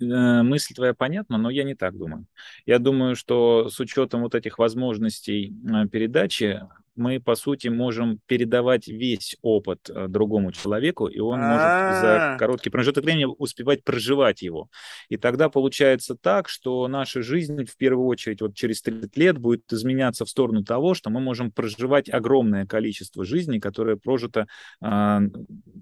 Э, 0.01 0.43
мысль 0.43 0.75
твоя 0.75 0.95
понятна, 0.95 1.37
но 1.37 1.51
я 1.51 1.65
не 1.65 1.75
так 1.75 1.97
думаю. 1.97 2.27
Я 2.67 2.79
думаю, 2.79 3.17
что 3.17 3.69
с 3.69 3.79
учетом 3.81 4.23
вот 4.23 4.35
этих 4.35 4.59
возможностей 4.59 5.53
э, 5.53 5.89
передачи 5.89 6.63
мы, 6.97 7.21
по 7.21 7.35
сути, 7.35 7.69
можем 7.69 8.21
передавать 8.27 8.89
весь 8.89 9.37
опыт 9.43 9.89
э, 9.89 10.07
другому 10.09 10.53
человеку, 10.53 11.07
и 11.07 11.19
он 11.19 11.41
может 11.41 11.61
за 11.61 12.35
А, 12.35 12.37
короткий 12.39 12.71
промежуток 12.71 13.05
времени 13.05 13.27
успевать 13.39 13.85
проживать 13.85 14.43
его. 14.43 14.69
И 15.09 15.17
тогда 15.17 15.49
получается 15.49 16.15
так, 16.15 16.49
что 16.49 16.87
наша 16.89 17.23
жизнь, 17.23 17.65
в 17.65 17.77
первую 17.77 18.07
очередь, 18.07 18.41
вот 18.41 18.55
через 18.55 18.83
30 18.83 19.17
лет 19.17 19.39
будет 19.39 19.73
изменяться 19.73 20.25
в 20.25 20.29
сторону 20.31 20.65
того, 20.65 20.95
что 20.95 21.11
мы 21.11 21.21
можем 21.21 21.53
проживать 21.53 22.11
огромное 22.11 22.67
количество 22.67 23.25
жизней, 23.25 23.61
которое 23.61 23.97
прожито 23.97 24.47
а, 24.81 25.21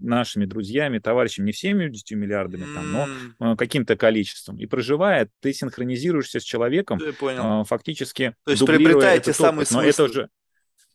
нашими 0.00 0.44
друзьями, 0.44 0.98
товарищами, 0.98 1.46
не 1.46 1.52
всеми 1.52 1.88
10 1.88 2.12
миллиардами, 2.12 2.64
там, 2.74 2.92
но 2.92 3.08
а, 3.38 3.56
каким-то 3.56 3.96
количеством. 3.96 4.58
И 4.58 4.66
проживая, 4.66 5.28
ты 5.40 5.52
синхронизируешься 5.52 6.40
с 6.40 6.42
человеком, 6.42 7.00
а, 7.22 7.64
фактически 7.64 8.34
То 8.44 8.52
есть 8.52 8.64
приобретаете 8.64 9.32
самый 9.32 9.62
опыт. 9.62 9.72
Но 9.72 9.82
это 9.82 9.92
смысл. 9.92 10.10
уже 10.10 10.28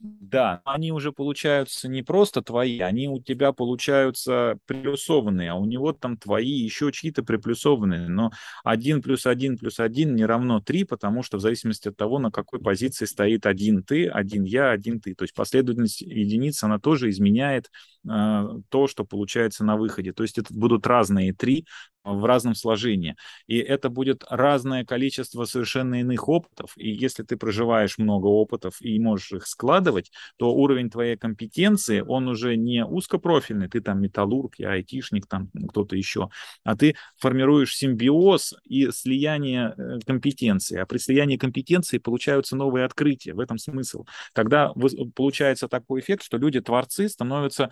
да, 0.03 0.61
они 0.65 0.91
уже 0.91 1.13
получаются 1.13 1.87
не 1.87 2.03
просто 2.03 2.41
твои, 2.41 2.79
они 2.79 3.07
у 3.07 3.21
тебя 3.21 3.53
получаются 3.53 4.57
приплюсованные, 4.65 5.51
а 5.51 5.55
у 5.55 5.63
него 5.63 5.93
там 5.93 6.17
твои 6.17 6.51
еще 6.51 6.91
чьи-то 6.91 7.23
приплюсованные. 7.23 8.09
Но 8.09 8.31
один 8.65 9.01
плюс 9.01 9.25
один 9.25 9.57
плюс 9.57 9.79
один 9.79 10.13
не 10.13 10.25
равно 10.25 10.59
три, 10.59 10.83
потому 10.83 11.23
что 11.23 11.37
в 11.37 11.39
зависимости 11.39 11.87
от 11.87 11.95
того, 11.95 12.19
на 12.19 12.31
какой 12.31 12.59
позиции 12.59 13.05
стоит 13.05 13.45
один 13.45 13.81
ты, 13.81 14.09
один 14.09 14.43
я, 14.43 14.71
один 14.71 14.99
ты. 14.99 15.15
То 15.15 15.23
есть 15.23 15.33
последовательность 15.33 16.01
единиц, 16.01 16.61
она 16.65 16.79
тоже 16.79 17.09
изменяет 17.09 17.71
э, 18.05 18.47
то, 18.67 18.87
что 18.87 19.05
получается 19.05 19.63
на 19.63 19.77
выходе. 19.77 20.11
То 20.11 20.23
есть 20.23 20.37
это 20.37 20.53
будут 20.53 20.85
разные 20.85 21.33
три 21.33 21.65
в 22.03 22.25
разном 22.25 22.55
сложении. 22.55 23.15
И 23.47 23.57
это 23.57 23.89
будет 23.89 24.23
разное 24.29 24.85
количество 24.85 25.45
совершенно 25.45 26.01
иных 26.01 26.27
опытов. 26.27 26.73
И 26.77 26.91
если 26.91 27.23
ты 27.23 27.37
проживаешь 27.37 27.97
много 27.97 28.27
опытов 28.27 28.81
и 28.81 28.99
можешь 28.99 29.31
их 29.31 29.47
складывать, 29.47 30.11
то 30.37 30.53
уровень 30.53 30.89
твоей 30.89 31.17
компетенции, 31.17 32.01
он 32.01 32.27
уже 32.27 32.55
не 32.55 32.85
узкопрофильный, 32.85 33.69
ты 33.69 33.81
там 33.81 34.01
металлург, 34.01 34.55
я 34.57 34.71
айтишник, 34.71 35.27
там 35.27 35.49
кто-то 35.69 35.95
еще, 35.95 36.29
а 36.63 36.75
ты 36.75 36.95
формируешь 37.17 37.75
симбиоз 37.75 38.55
и 38.65 38.91
слияние 38.91 39.73
э, 39.77 39.99
компетенции. 40.05 40.77
А 40.79 40.85
при 40.85 40.97
слиянии 40.97 41.37
компетенции 41.37 41.97
получаются 41.97 42.55
новые 42.55 42.85
открытия. 42.85 43.33
В 43.33 43.39
этом 43.39 43.57
смысл. 43.57 44.05
Тогда 44.33 44.73
получается 45.15 45.67
такой 45.67 46.01
эффект, 46.01 46.23
что 46.23 46.37
люди-творцы 46.37 47.07
становятся 47.07 47.71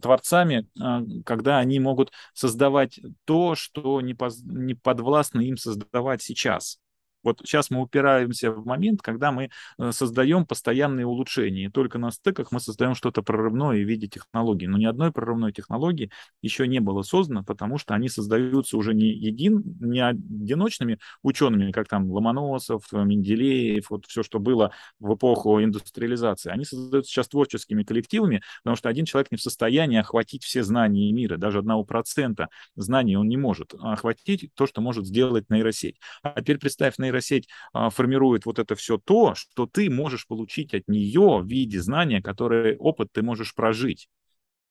творцами, 0.00 0.66
а, 0.80 1.02
когда 1.24 1.58
они 1.58 1.78
могут 1.80 2.12
создавать 2.34 3.00
то, 3.24 3.54
что 3.54 3.65
не, 4.00 4.14
поз... 4.14 4.42
не 4.42 4.74
подвластно 4.74 5.40
им 5.40 5.56
создавать 5.56 6.22
сейчас. 6.22 6.80
Вот 7.26 7.40
сейчас 7.44 7.70
мы 7.70 7.82
упираемся 7.82 8.52
в 8.52 8.64
момент, 8.64 9.02
когда 9.02 9.32
мы 9.32 9.50
э, 9.78 9.90
создаем 9.90 10.46
постоянные 10.46 11.06
улучшения. 11.06 11.64
И 11.64 11.68
только 11.68 11.98
на 11.98 12.12
стыках 12.12 12.52
мы 12.52 12.60
создаем 12.60 12.94
что-то 12.94 13.20
прорывное 13.20 13.82
в 13.82 13.88
виде 13.88 14.06
технологий. 14.06 14.68
Но 14.68 14.78
ни 14.78 14.84
одной 14.84 15.10
прорывной 15.10 15.52
технологии 15.52 16.12
еще 16.40 16.68
не 16.68 16.78
было 16.78 17.02
создано, 17.02 17.42
потому 17.42 17.78
что 17.78 17.94
они 17.94 18.08
создаются 18.08 18.76
уже 18.76 18.94
не, 18.94 19.08
един, 19.08 19.60
не 19.80 19.98
одиночными 19.98 21.00
учеными, 21.24 21.72
как 21.72 21.88
там 21.88 22.08
Ломоносов, 22.12 22.84
Менделеев, 22.92 23.90
вот 23.90 24.06
все, 24.06 24.22
что 24.22 24.38
было 24.38 24.70
в 25.00 25.12
эпоху 25.12 25.60
индустриализации. 25.60 26.52
Они 26.52 26.64
создаются 26.64 27.10
сейчас 27.10 27.26
творческими 27.26 27.82
коллективами, 27.82 28.40
потому 28.62 28.76
что 28.76 28.88
один 28.88 29.04
человек 29.04 29.32
не 29.32 29.36
в 29.36 29.42
состоянии 29.42 29.98
охватить 29.98 30.44
все 30.44 30.62
знания 30.62 31.10
мира. 31.10 31.38
Даже 31.38 31.58
одного 31.58 31.82
процента 31.82 32.50
знаний 32.76 33.16
он 33.16 33.26
не 33.26 33.36
может 33.36 33.74
охватить 33.74 34.50
то, 34.54 34.68
что 34.68 34.80
может 34.80 35.06
сделать 35.06 35.50
нейросеть. 35.50 35.96
А 36.22 36.40
теперь 36.40 36.58
представь 36.58 36.98
нейросеть 36.98 37.15
нейросеть 37.16 37.48
а, 37.72 37.90
формирует 37.90 38.46
вот 38.46 38.58
это 38.58 38.74
все 38.74 38.98
то, 38.98 39.34
что 39.34 39.66
ты 39.66 39.90
можешь 39.90 40.26
получить 40.26 40.74
от 40.74 40.88
нее 40.88 41.40
в 41.40 41.46
виде 41.46 41.80
знания, 41.80 42.22
которое 42.22 42.76
опыт 42.76 43.08
ты 43.12 43.22
можешь 43.22 43.54
прожить. 43.54 44.08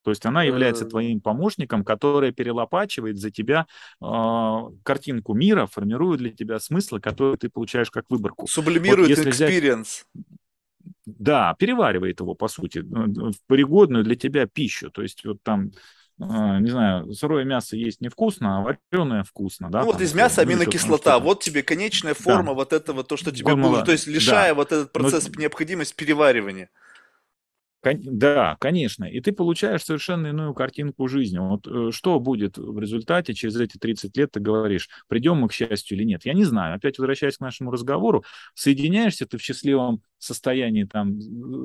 То 0.02 0.10
есть 0.10 0.24
она 0.24 0.44
является 0.44 0.84
твоим 0.84 1.20
помощником, 1.20 1.84
который 1.84 2.30
перелопачивает 2.30 3.18
за 3.18 3.32
тебя 3.32 3.66
э, 4.00 4.58
картинку 4.84 5.34
мира, 5.34 5.66
формирует 5.66 6.20
для 6.20 6.30
тебя 6.30 6.60
смыслы, 6.60 7.00
которые 7.00 7.36
ты 7.36 7.48
получаешь 7.48 7.90
как 7.90 8.04
выборку. 8.08 8.46
Сублимирует 8.46 9.18
вот 9.18 9.26
experience. 9.26 10.04
Взять, 10.04 10.06
да, 11.06 11.56
переваривает 11.58 12.20
его, 12.20 12.34
по 12.34 12.46
сути, 12.46 12.84
в 12.86 13.34
пригодную 13.48 14.04
для 14.04 14.14
тебя 14.14 14.46
пищу. 14.46 14.92
То 14.92 15.02
есть 15.02 15.24
вот 15.24 15.42
там 15.42 15.72
не 16.18 16.70
знаю, 16.70 17.12
сырое 17.12 17.44
мясо 17.44 17.76
есть 17.76 18.00
невкусно, 18.00 18.58
а 18.58 18.62
вареное 18.62 19.22
вкусно, 19.22 19.70
да? 19.70 19.80
Ну 19.80 19.86
вот 19.86 20.00
из 20.00 20.14
мяса 20.14 20.42
аминокислота, 20.42 21.18
вот 21.18 21.42
тебе 21.42 21.62
конечная 21.62 22.14
форма 22.14 22.48
да. 22.48 22.54
вот 22.54 22.72
этого, 22.72 23.04
то, 23.04 23.16
что 23.16 23.30
тебе 23.32 23.54
было, 23.54 23.84
то 23.84 23.92
есть 23.92 24.06
лишая 24.06 24.50
да. 24.50 24.54
вот 24.54 24.72
этот 24.72 24.92
процесс 24.92 25.28
Но... 25.28 25.42
необходимость 25.42 25.94
переваривания. 25.94 26.70
Да, 27.94 28.56
конечно. 28.58 29.04
И 29.04 29.20
ты 29.20 29.32
получаешь 29.32 29.84
совершенно 29.84 30.28
иную 30.28 30.54
картинку 30.54 31.06
жизни. 31.08 31.38
Вот 31.38 31.66
э, 31.66 31.90
что 31.92 32.18
будет 32.18 32.58
в 32.58 32.78
результате 32.78 33.34
через 33.34 33.56
эти 33.60 33.78
30 33.78 34.16
лет, 34.16 34.32
ты 34.32 34.40
говоришь, 34.40 34.88
придем 35.08 35.36
мы 35.36 35.48
к 35.48 35.52
счастью 35.52 35.96
или 35.96 36.04
нет? 36.04 36.24
Я 36.24 36.34
не 36.34 36.44
знаю. 36.44 36.74
Опять 36.74 36.98
возвращаясь 36.98 37.36
к 37.36 37.40
нашему 37.40 37.70
разговору, 37.70 38.24
соединяешься 38.54 39.26
ты 39.26 39.38
в 39.38 39.42
счастливом 39.42 40.02
состоянии 40.18 40.84
там 40.84 41.20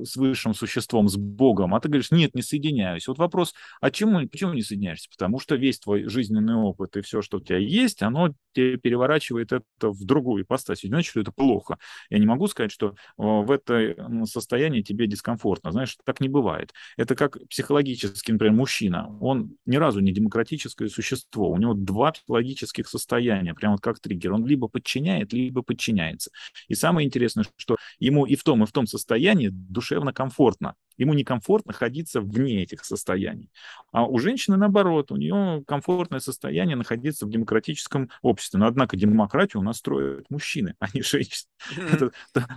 с 0.06 0.16
высшим 0.16 0.54
существом, 0.54 1.08
с 1.08 1.16
Богом, 1.16 1.74
а 1.74 1.80
ты 1.80 1.90
говоришь, 1.90 2.12
нет, 2.12 2.36
не 2.36 2.42
соединяюсь. 2.42 3.08
Вот 3.08 3.18
вопрос, 3.18 3.54
а 3.80 3.92
чему, 3.92 4.28
почему 4.28 4.54
не 4.54 4.62
соединяешься? 4.62 5.10
Потому 5.10 5.40
что 5.40 5.56
весь 5.56 5.80
твой 5.80 6.08
жизненный 6.08 6.56
опыт 6.56 6.98
и 6.98 7.02
все, 7.02 7.22
что 7.22 7.38
у 7.38 7.42
тебя 7.42 7.58
есть, 7.58 8.02
оно 8.02 8.34
тебе 8.54 8.78
переворачивает 8.78 9.54
это 9.54 9.64
в 9.82 10.04
другую 10.04 10.44
ипостась. 10.44 10.82
Значит, 10.82 11.12
что 11.12 11.22
это 11.22 11.32
плохо. 11.32 11.78
Я 12.10 12.20
не 12.20 12.26
могу 12.26 12.48
сказать, 12.48 12.72
что 12.72 12.96
в 13.18 13.50
этом 13.50 14.26
состоянии 14.26 14.82
тебе 14.82 15.08
дискомфортно. 15.08 15.72
Знаешь, 15.72 15.98
так 16.04 16.20
не 16.20 16.28
бывает. 16.28 16.74
Это 16.98 17.16
как 17.16 17.38
психологически, 17.48 18.32
например, 18.32 18.54
мужчина. 18.54 19.18
Он 19.22 19.56
ни 19.66 19.78
разу 19.78 20.02
не 20.02 20.12
демократическое 20.12 20.90
существо. 20.90 21.50
У 21.50 21.58
него 21.58 21.74
два 21.74 22.12
психологических 22.12 22.88
состояния, 22.88 23.54
прямо 23.54 23.76
вот 23.76 23.82
как 23.82 24.00
триггер. 24.00 24.34
Он 24.34 24.46
либо 24.46 24.68
подчиняет, 24.68 25.34
либо 25.34 25.62
подчиняется. 25.62 26.32
И 26.68 26.76
самое 26.76 27.08
интересное, 27.08 27.46
что 27.56 27.78
ему 28.00 28.26
и 28.26 28.36
в 28.36 28.44
том, 28.52 28.64
и 28.64 28.66
в 28.66 28.72
том 28.74 28.86
состоянии 28.86 29.48
душевно 29.48 30.12
комфортно. 30.12 30.76
Ему 31.02 31.16
некомфортно 31.16 31.72
находиться 31.72 32.22
вне 32.22 32.62
этих 32.62 32.86
состояний. 32.86 33.50
А 33.92 34.06
у 34.06 34.20
женщины, 34.20 34.56
наоборот, 34.56 35.12
у 35.12 35.16
нее 35.16 35.64
комфортное 35.66 36.20
состояние 36.20 36.76
находиться 36.76 37.26
в 37.26 37.30
демократическом 37.32 38.12
обществе. 38.22 38.60
Но, 38.60 38.68
однако, 38.68 38.96
демократию 38.96 39.62
у 39.62 39.64
нас 39.64 39.78
строят 39.78 40.30
мужчины, 40.30 40.76
а 40.80 40.86
не 40.94 41.02
женщины. 41.02 41.50
Это 41.92 42.12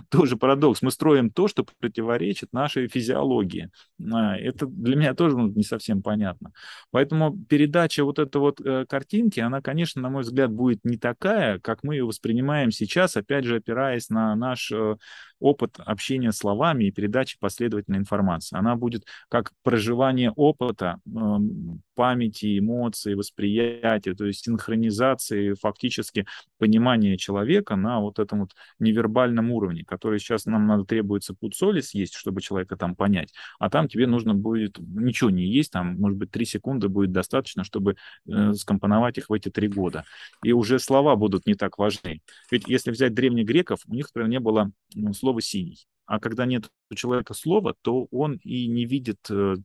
тоже 0.09 0.37
парадокс. 0.37 0.83
Мы 0.83 0.91
строим 0.91 1.31
то, 1.31 1.47
что 1.47 1.65
противоречит 1.79 2.53
нашей 2.53 2.87
физиологии. 2.87 3.71
А, 4.13 4.37
это 4.37 4.67
для 4.67 4.95
меня 4.95 5.15
тоже 5.15 5.35
ну, 5.35 5.47
не 5.47 5.63
совсем 5.63 6.03
понятно. 6.03 6.51
Поэтому 6.91 7.35
передача 7.49 8.03
вот 8.03 8.19
этой 8.19 8.37
вот 8.37 8.61
э, 8.61 8.85
картинки, 8.87 9.39
она, 9.39 9.61
конечно, 9.61 10.03
на 10.03 10.09
мой 10.09 10.21
взгляд, 10.21 10.51
будет 10.51 10.81
не 10.83 10.97
такая, 10.97 11.57
как 11.57 11.83
мы 11.83 11.95
ее 11.95 12.05
воспринимаем 12.05 12.69
сейчас, 12.69 13.17
опять 13.17 13.45
же, 13.45 13.55
опираясь 13.55 14.09
на 14.09 14.35
наш 14.35 14.71
э, 14.71 14.97
опыт 15.39 15.79
общения 15.79 16.31
словами 16.31 16.85
и 16.85 16.91
передачи 16.91 17.37
последовательной 17.39 17.99
информации. 17.99 18.34
Она 18.51 18.75
будет 18.75 19.05
как 19.29 19.51
проживание 19.63 20.31
опыта, 20.31 20.99
эм, 21.05 21.81
памяти, 21.95 22.59
эмоций, 22.59 23.15
восприятия, 23.15 24.13
то 24.13 24.25
есть 24.25 24.43
синхронизации 24.43 25.53
фактически 25.53 26.25
понимания 26.57 27.17
человека 27.17 27.75
на 27.75 27.99
вот 27.99 28.19
этом 28.19 28.41
вот 28.41 28.51
невербальном 28.79 29.51
уровне, 29.51 29.83
который 29.85 30.19
сейчас 30.19 30.45
нам 30.45 30.67
надо 30.67 30.83
требуется 30.85 31.33
пуд 31.33 31.55
соли 31.55 31.81
съесть, 31.81 32.15
чтобы 32.15 32.41
человека 32.41 32.75
там 32.75 32.95
понять, 32.95 33.33
а 33.59 33.69
там 33.69 33.87
тебе 33.87 34.07
нужно 34.07 34.35
будет 34.35 34.77
ничего 34.79 35.29
не 35.29 35.45
есть, 35.45 35.71
там, 35.71 35.95
может 35.99 36.17
быть, 36.17 36.31
три 36.31 36.45
секунды 36.45 36.89
будет 36.89 37.11
достаточно, 37.11 37.63
чтобы 37.63 37.95
э, 38.27 38.53
скомпоновать 38.53 39.17
их 39.17 39.29
в 39.29 39.33
эти 39.33 39.49
три 39.49 39.67
года. 39.67 40.03
И 40.43 40.51
уже 40.51 40.79
слова 40.79 41.15
будут 41.15 41.45
не 41.45 41.55
так 41.55 41.77
важны. 41.77 42.21
Ведь 42.51 42.67
если 42.67 42.91
взять 42.91 43.13
древних 43.13 43.45
греков, 43.45 43.79
у 43.87 43.93
них, 43.93 44.07
например, 44.07 44.29
не 44.29 44.39
было 44.39 44.71
ну, 44.93 45.13
слова 45.13 45.41
«синий». 45.41 45.87
А 46.05 46.19
когда 46.19 46.45
нет 46.45 46.69
у 46.91 46.95
человека 46.95 47.33
слова, 47.33 47.75
то 47.81 48.07
он 48.11 48.39
и 48.43 48.67
не 48.67 48.85
видит 48.85 49.19
э, 49.29 49.55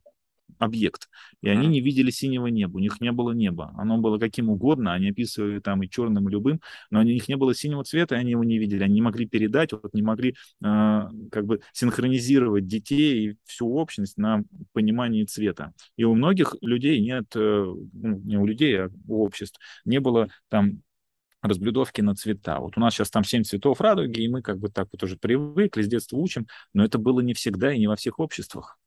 объект. 0.58 1.08
И 1.42 1.48
они 1.48 1.66
не 1.66 1.80
видели 1.80 2.10
синего 2.10 2.46
неба, 2.46 2.76
у 2.76 2.80
них 2.80 3.00
не 3.00 3.12
было 3.12 3.32
неба. 3.32 3.72
Оно 3.76 3.98
было 3.98 4.18
каким 4.18 4.50
угодно, 4.50 4.92
они 4.92 5.10
описывали 5.10 5.60
там 5.60 5.82
и 5.82 5.88
черным, 5.88 6.28
и 6.28 6.32
любым, 6.32 6.60
но 6.90 7.00
у 7.00 7.02
них 7.02 7.28
не 7.28 7.36
было 7.36 7.54
синего 7.54 7.84
цвета, 7.84 8.16
и 8.16 8.18
они 8.18 8.32
его 8.32 8.44
не 8.44 8.58
видели. 8.58 8.82
Они 8.82 8.94
не 8.94 9.02
могли 9.02 9.26
передать, 9.26 9.72
вот 9.72 9.94
не 9.94 10.02
могли 10.02 10.30
э, 10.30 10.34
как 11.30 11.46
бы 11.46 11.60
синхронизировать 11.72 12.66
детей 12.66 13.30
и 13.30 13.36
всю 13.44 13.68
общность 13.74 14.18
на 14.18 14.42
понимании 14.72 15.24
цвета. 15.24 15.72
И 15.96 16.04
у 16.04 16.14
многих 16.14 16.54
людей 16.60 17.00
нет, 17.00 17.26
э, 17.34 17.64
ну, 17.92 18.18
не 18.20 18.36
у 18.36 18.46
людей, 18.46 18.84
а 18.84 18.90
у 19.06 19.24
обществ, 19.24 19.58
не 19.84 20.00
было 20.00 20.28
там 20.48 20.82
разблюдовки 21.42 22.00
на 22.00 22.14
цвета. 22.14 22.60
Вот 22.60 22.76
у 22.76 22.80
нас 22.80 22.94
сейчас 22.94 23.10
там 23.10 23.24
семь 23.24 23.42
цветов 23.42 23.80
радуги, 23.80 24.20
и 24.20 24.28
мы 24.28 24.42
как 24.42 24.58
бы 24.58 24.68
так 24.68 24.88
вот 24.92 25.02
уже 25.02 25.16
привыкли, 25.16 25.82
с 25.82 25.88
детства 25.88 26.16
учим, 26.16 26.46
но 26.74 26.84
это 26.84 26.98
было 26.98 27.20
не 27.20 27.34
всегда 27.34 27.72
и 27.72 27.78
не 27.78 27.86
во 27.86 27.96
всех 27.96 28.18
обществах. 28.18 28.78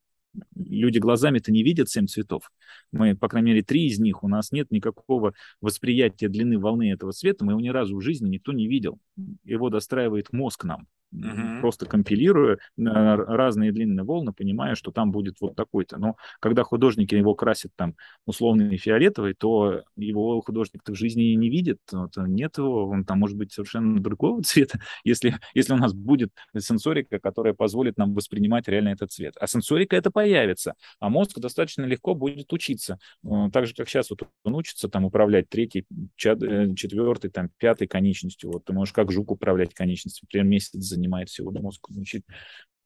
люди 0.55 0.97
глазами-то 0.97 1.51
не 1.51 1.63
видят 1.63 1.89
семь 1.89 2.07
цветов. 2.07 2.51
Мы, 2.91 3.15
по 3.15 3.27
крайней 3.27 3.51
мере, 3.51 3.63
три 3.63 3.88
из 3.88 3.99
них, 3.99 4.23
у 4.23 4.27
нас 4.27 4.51
нет 4.51 4.71
никакого 4.71 5.33
восприятия 5.61 6.27
длины 6.27 6.57
волны 6.57 6.91
этого 6.91 7.11
света, 7.11 7.45
мы 7.45 7.53
его 7.53 7.61
ни 7.61 7.69
разу 7.69 7.98
в 7.98 8.01
жизни 8.01 8.30
никто 8.30 8.51
не 8.51 8.67
видел. 8.67 8.99
Его 9.43 9.69
достраивает 9.69 10.33
мозг 10.33 10.64
нам 10.64 10.88
угу. 11.14 11.61
просто 11.61 11.85
компилируя 11.85 12.58
разные 12.77 13.72
длинные 13.72 14.03
волны, 14.03 14.33
понимая, 14.33 14.75
что 14.75 14.92
там 14.92 15.11
будет 15.11 15.40
вот 15.42 15.56
такой-то. 15.56 15.98
Но 15.98 16.16
когда 16.40 16.64
художники 16.64 17.16
его 17.16 17.35
красят 17.35 17.72
там 17.75 17.95
условный 18.25 18.77
фиолетовый, 18.77 19.33
то 19.33 19.82
его 19.95 20.42
художник-то 20.42 20.93
в 20.93 20.95
жизни 20.95 21.33
не 21.35 21.50
видит, 21.50 21.80
вот, 21.92 22.14
нет 22.17 22.58
его, 22.58 22.90
он 22.90 23.06
там 23.06 23.19
может 23.19 23.38
быть 23.38 23.51
совершенно 23.51 24.00
другого 24.00 24.42
цвета, 24.43 24.80
если, 25.03 25.35
если 25.53 25.74
у 25.74 25.77
нас 25.77 25.93
будет 25.93 26.32
сенсорика, 26.58 27.19
которая 27.19 27.53
позволит 27.53 27.98
нам 27.98 28.14
воспринимать 28.14 28.67
реально 28.67 28.90
этот 28.90 29.11
цвет. 29.11 29.35
А 29.40 29.48
сенсорика 29.48 29.95
это 29.95 30.11
появится, 30.11 30.75
а 31.00 31.09
мозг 31.09 31.40
достаточно 31.40 31.83
легко 31.83 32.16
будет 32.16 32.51
учиться. 32.53 33.00
Э, 33.24 33.50
так 33.51 33.67
же, 33.67 33.74
как 33.74 33.88
сейчас 33.90 34.09
вот 34.09 34.24
он 34.43 34.56
учится 34.56 34.90
там 34.90 35.06
управлять 35.06 35.50
третьей, 35.50 35.85
э, 36.25 36.74
четвертой, 36.75 37.30
там, 37.30 37.50
пятой 37.58 37.88
конечностью. 37.88 38.51
Вот 38.51 38.66
ты 38.66 38.74
можешь 38.74 38.93
как 38.93 39.11
жук 39.11 39.32
управлять 39.32 39.74
конечностью, 39.74 40.25
например, 40.25 40.48
месяц 40.48 40.74
заниматься 40.74 41.02
занимает 41.03 41.30
всего 41.30 41.51
мозг, 41.51 41.90
учить 41.90 42.23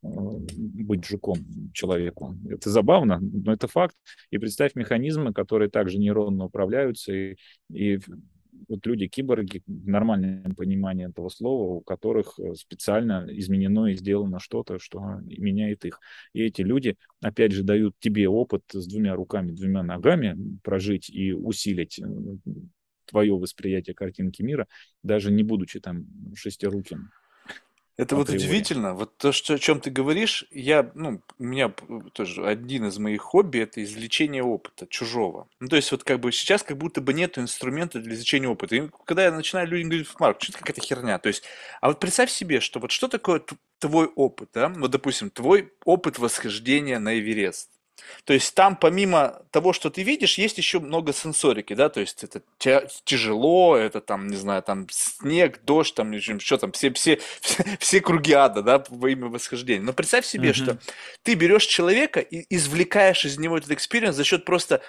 э, 0.03 0.07
быть 0.07 1.05
жуком 1.05 1.37
человеку. 1.73 2.35
Это 2.49 2.69
забавно, 2.69 3.19
но 3.21 3.53
это 3.53 3.67
факт. 3.67 3.95
И 4.31 4.37
представь 4.37 4.75
механизмы, 4.75 5.33
которые 5.33 5.69
также 5.69 5.97
нейронно 5.97 6.45
управляются, 6.45 7.13
и, 7.13 7.35
и 7.71 7.99
вот 8.67 8.85
люди, 8.85 9.07
киборги, 9.07 9.61
в 9.67 9.87
нормальном 9.87 10.55
понимании 10.55 11.07
этого 11.07 11.29
слова, 11.29 11.75
у 11.75 11.81
которых 11.81 12.39
э, 12.39 12.53
специально 12.55 13.25
изменено 13.29 13.87
и 13.87 13.95
сделано 13.95 14.39
что-то, 14.39 14.79
что 14.79 15.19
меняет 15.25 15.85
их. 15.85 15.99
И 16.33 16.41
эти 16.41 16.61
люди, 16.61 16.95
опять 17.21 17.51
же, 17.51 17.63
дают 17.63 17.95
тебе 17.99 18.27
опыт 18.27 18.63
с 18.71 18.87
двумя 18.87 19.15
руками, 19.15 19.51
двумя 19.51 19.83
ногами 19.83 20.35
прожить 20.63 21.09
и 21.09 21.33
усилить 21.33 21.99
э, 21.99 22.05
твое 23.05 23.37
восприятие 23.37 23.93
картинки 23.93 24.41
мира, 24.41 24.67
даже 25.03 25.31
не 25.31 25.43
будучи 25.43 25.79
там 25.79 26.05
шестируким 26.35 27.09
это 27.97 28.15
вот 28.15 28.29
удивительно, 28.29 28.93
вот 28.93 29.17
то, 29.17 29.31
что, 29.31 29.55
о 29.55 29.59
чем 29.59 29.79
ты 29.79 29.89
говоришь, 29.89 30.45
я, 30.51 30.91
ну, 30.93 31.19
у 31.39 31.43
меня 31.43 31.73
тоже 32.13 32.45
один 32.45 32.85
из 32.85 32.99
моих 32.99 33.21
хобби 33.21 33.59
это 33.59 33.83
извлечение 33.83 34.43
опыта 34.43 34.85
чужого. 34.87 35.47
Ну, 35.59 35.67
то 35.67 35.75
есть 35.75 35.91
вот 35.91 36.03
как 36.03 36.19
бы 36.19 36.31
сейчас 36.31 36.61
как 36.61 36.77
будто 36.77 37.01
бы 37.01 37.13
нет 37.13 37.39
инструмента 37.39 37.99
для 37.99 38.13
извлечения 38.13 38.49
опыта. 38.49 38.75
И 38.75 38.89
когда 39.05 39.23
я 39.23 39.31
начинаю 39.31 39.67
людям 39.67 39.89
говорить, 39.89 40.07
Марк, 40.19 40.41
что 40.41 40.51
это 40.51 40.59
какая-то 40.59 40.81
херня. 40.81 41.17
То 41.17 41.27
есть, 41.27 41.43
а 41.81 41.87
вот 41.87 41.99
представь 41.99 42.29
себе, 42.29 42.59
что 42.59 42.79
вот 42.79 42.91
что 42.91 43.07
такое 43.07 43.41
твой 43.79 44.05
опыт, 44.05 44.49
да? 44.53 44.69
Вот, 44.69 44.91
допустим, 44.91 45.31
твой 45.31 45.73
опыт 45.83 46.19
восхождения 46.19 46.99
на 46.99 47.17
Эверест. 47.17 47.76
То 48.25 48.33
есть 48.33 48.53
там 48.55 48.75
помимо 48.75 49.41
того, 49.51 49.73
что 49.73 49.89
ты 49.89 50.03
видишь, 50.03 50.37
есть 50.37 50.57
еще 50.57 50.79
много 50.79 51.13
сенсорики, 51.13 51.73
да, 51.73 51.89
то 51.89 51.99
есть 51.99 52.23
это 52.23 52.41
тяжело, 53.03 53.75
это 53.75 54.01
там, 54.01 54.27
не 54.27 54.35
знаю, 54.35 54.63
там 54.63 54.87
снег, 54.89 55.61
дождь, 55.63 55.95
там, 55.95 56.17
что 56.19 56.57
там, 56.57 56.71
все, 56.71 56.91
все, 56.93 57.19
все, 57.41 57.63
все 57.79 58.01
круги 58.01 58.33
ада, 58.33 58.61
да, 58.61 58.83
во 58.89 59.09
имя 59.09 59.27
восхождения. 59.27 59.83
Но 59.83 59.93
представь 59.93 60.25
себе, 60.25 60.49
mm-hmm. 60.49 60.53
что 60.53 60.77
ты 61.23 61.33
берешь 61.35 61.65
человека 61.65 62.19
и 62.19 62.45
извлекаешь 62.55 63.25
из 63.25 63.37
него 63.37 63.57
этот 63.57 63.71
experience 63.71 64.15
за 64.15 64.23
счет 64.23 64.45
просто 64.45 64.81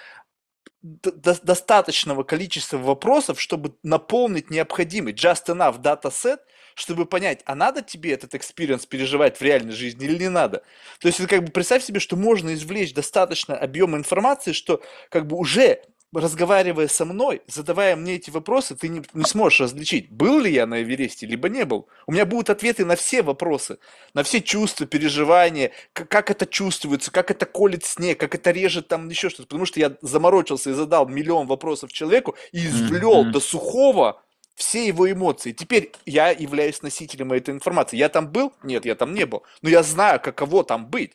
достаточного 0.83 2.23
количества 2.23 2.79
вопросов, 2.79 3.41
чтобы 3.41 3.75
наполнить 3.83 4.51
необходимый 4.51 5.13
just 5.13 5.47
enough 5.47 5.81
set– 5.83 6.39
чтобы 6.79 7.07
понять, 7.07 7.43
а 7.45 7.57
надо 7.57 7.83
тебе 7.83 8.13
этот 8.13 8.37
experience 8.37 8.87
переживать 8.87 9.37
в 9.37 9.43
реальной 9.43 9.73
жизни 9.73 10.07
или 10.07 10.17
не 10.19 10.29
надо. 10.29 10.63
То 11.01 11.09
есть, 11.09 11.19
это 11.19 11.29
как 11.29 11.45
бы 11.45 11.51
представь 11.51 11.83
себе, 11.83 11.99
что 11.99 12.15
можно 12.15 12.55
извлечь 12.55 12.95
достаточно 12.95 13.57
объем 13.57 13.97
информации, 13.97 14.53
что 14.53 14.81
как 15.11 15.27
бы 15.27 15.37
уже 15.37 15.83
разговаривая 16.13 16.89
со 16.89 17.05
мной, 17.05 17.43
задавая 17.47 17.97
мне 17.97 18.15
эти 18.15 18.31
вопросы, 18.31 18.75
ты 18.75 18.89
не, 18.89 19.03
не 19.13 19.25
сможешь 19.25 19.61
различить, 19.61 20.11
был 20.11 20.41
ли 20.41 20.53
я 20.53 20.67
на 20.67 20.83
Эвересте, 20.83 21.27
либо 21.27 21.49
не 21.49 21.65
был. 21.65 21.89
У 22.07 22.13
меня 22.13 22.25
будут 22.25 22.51
ответы 22.51 22.85
на 22.85 22.97
все 22.97 23.23
вопросы, 23.23 23.79
на 24.15 24.23
все 24.23 24.41
чувства, 24.41 24.87
переживания, 24.87 25.73
как, 25.93 26.09
как 26.09 26.31
это 26.31 26.47
чувствуется, 26.47 27.11
как 27.11 27.31
это 27.31 27.47
колет 27.47 27.85
снег, 27.85 28.19
как 28.19 28.35
это 28.35 28.51
режет 28.51 28.89
там 28.89 29.09
еще 29.09 29.29
что-то. 29.29 29.49
Потому 29.49 29.67
что 29.67 29.81
я 29.81 29.97
заморочился 30.01 30.71
и 30.71 30.75
задал 30.75 31.07
миллион 31.07 31.47
вопросов 31.47 31.93
человеку 31.93 32.37
и 32.53 32.67
извлел 32.67 33.25
mm-hmm. 33.25 33.31
до 33.31 33.41
сухого 33.41 34.23
все 34.55 34.87
его 34.87 35.11
эмоции. 35.11 35.53
Теперь 35.53 35.93
я 36.05 36.31
являюсь 36.31 36.83
носителем 36.83 37.33
этой 37.33 37.55
информации. 37.55 37.97
Я 37.97 38.09
там 38.09 38.29
был? 38.29 38.53
Нет, 38.63 38.85
я 38.85 38.97
там 38.97 39.15
не 39.15 39.25
был. 39.25 39.45
Но 39.63 39.69
я 39.69 39.83
знаю, 39.83 40.21
каково 40.21 40.65
там 40.65 40.87
быть. 40.87 41.13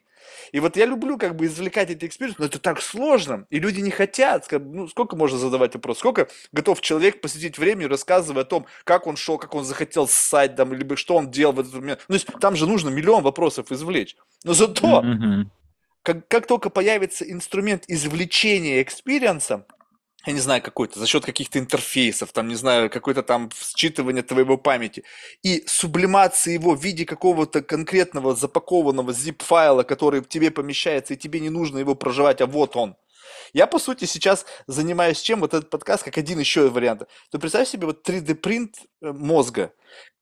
И 0.52 0.60
вот 0.60 0.78
я 0.78 0.86
люблю 0.86 1.18
как 1.18 1.36
бы 1.36 1.46
извлекать 1.46 1.90
эти 1.90 2.06
эксперименты, 2.06 2.42
но 2.42 2.48
это 2.48 2.60
так 2.60 2.82
сложно, 2.82 3.46
и 3.50 3.60
люди 3.60 3.80
не 3.82 3.92
хотят. 3.92 4.48
Ну, 4.52 4.88
сколько 4.88 5.16
можно 5.16 5.38
задавать 5.38 5.74
вопрос? 5.74 6.00
Сколько 6.00 6.28
готов 6.52 6.82
человек 6.82 7.22
посвятить 7.22 7.58
время, 7.58 7.88
рассказывая 7.88 8.44
о 8.44 8.46
том, 8.46 8.66
как 8.84 9.08
он 9.08 9.16
шел, 9.16 9.38
как 9.38 9.56
он 9.56 9.64
захотел 9.64 10.08
ссать, 10.08 10.56
там, 10.56 10.74
либо 10.74 10.96
что 10.96 11.16
он 11.16 11.32
делал 11.32 11.54
в 11.54 11.60
этот 11.60 11.74
момент. 11.74 12.06
Ну, 12.08 12.16
есть 12.16 12.28
там 12.40 12.56
же 12.56 12.68
нужно 12.68 12.90
миллион 12.90 13.24
вопросов 13.24 13.72
извлечь. 13.72 14.16
Но 14.44 14.54
зато, 14.54 15.02
mm-hmm. 15.02 15.46
как, 16.04 16.28
как 16.28 16.48
только 16.48 16.70
появится 16.70 17.30
инструмент 17.30 17.84
извлечения 17.88 18.82
experience 18.82 19.52
а, 19.52 19.66
я 20.26 20.34
не 20.34 20.40
знаю, 20.40 20.62
какой-то, 20.62 21.00
за 21.00 21.08
счет 21.08 21.26
каких-то 21.26 21.60
интерфейсов, 21.60 22.32
там, 22.32 22.48
не 22.48 22.56
знаю, 22.56 22.90
какое-то 22.90 23.24
там 23.24 23.50
считывание 23.50 24.22
твоего 24.22 24.58
памяти, 24.58 25.04
и 25.42 25.64
сублимации 25.68 26.54
его 26.54 26.76
в 26.76 26.84
виде 26.84 27.06
какого-то 27.06 27.62
конкретного 27.62 28.36
запакованного 28.36 29.12
zip 29.12 29.36
файла, 29.36 29.84
который 29.84 30.22
в 30.22 30.28
тебе 30.28 30.50
помещается, 30.52 31.14
и 31.14 31.18
тебе 31.18 31.40
не 31.40 31.50
нужно 31.50 31.80
его 31.80 31.96
проживать, 31.96 32.42
а 32.42 32.46
вот 32.46 32.76
он. 32.76 32.96
Я, 33.54 33.68
по 33.68 33.80
сути, 33.80 34.06
сейчас 34.06 34.46
занимаюсь 34.68 35.22
чем? 35.22 35.42
Вот 35.42 35.54
этот 35.54 35.70
подкаст, 35.70 36.04
как 36.04 36.18
один 36.18 36.40
еще 36.40 36.70
вариант. 36.70 37.04
То 37.30 37.40
представь 37.40 37.68
себе 37.68 37.86
вот 37.86 38.08
3D-принт 38.08 38.78
э, 39.02 39.12
мозга. 39.12 39.74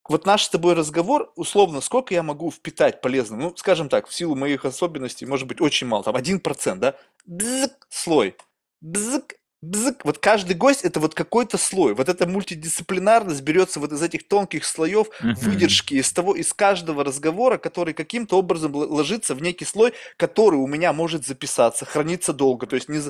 Вот 0.09 0.25
наш 0.25 0.43
с 0.43 0.49
тобой 0.49 0.73
разговор, 0.73 1.31
условно, 1.35 1.79
сколько 1.79 2.13
я 2.13 2.23
могу 2.23 2.51
впитать 2.51 3.01
полезного? 3.01 3.41
Ну, 3.41 3.55
скажем 3.55 3.87
так, 3.87 4.07
в 4.07 4.13
силу 4.13 4.35
моих 4.35 4.65
особенностей, 4.65 5.25
может 5.25 5.47
быть, 5.47 5.61
очень 5.61 5.87
мало, 5.87 6.03
там 6.03 6.15
1%, 6.15 6.75
да? 6.75 6.95
Бзык, 7.25 7.87
слой. 7.89 8.35
Бзык, 8.81 9.35
бзык. 9.61 10.03
Вот 10.05 10.17
каждый 10.17 10.55
гость 10.55 10.83
это 10.83 10.99
вот 10.99 11.13
какой-то 11.13 11.57
слой. 11.57 11.93
Вот 11.93 12.09
эта 12.09 12.27
мультидисциплинарность 12.27 13.41
берется 13.41 13.79
вот 13.79 13.91
из 13.91 14.01
этих 14.01 14.27
тонких 14.27 14.65
слоев 14.65 15.07
uh-huh. 15.21 15.35
выдержки 15.35 15.93
из 15.93 16.11
того, 16.11 16.35
из 16.35 16.51
каждого 16.53 17.03
разговора, 17.03 17.57
который 17.57 17.93
каким-то 17.93 18.37
образом 18.37 18.73
ложится 18.75 19.35
в 19.35 19.41
некий 19.41 19.65
слой, 19.65 19.93
который 20.17 20.55
у 20.55 20.65
меня 20.65 20.93
может 20.93 21.27
записаться, 21.27 21.85
храниться 21.85 22.33
долго. 22.33 22.65
То 22.65 22.75
есть 22.75 22.89
не... 22.89 23.01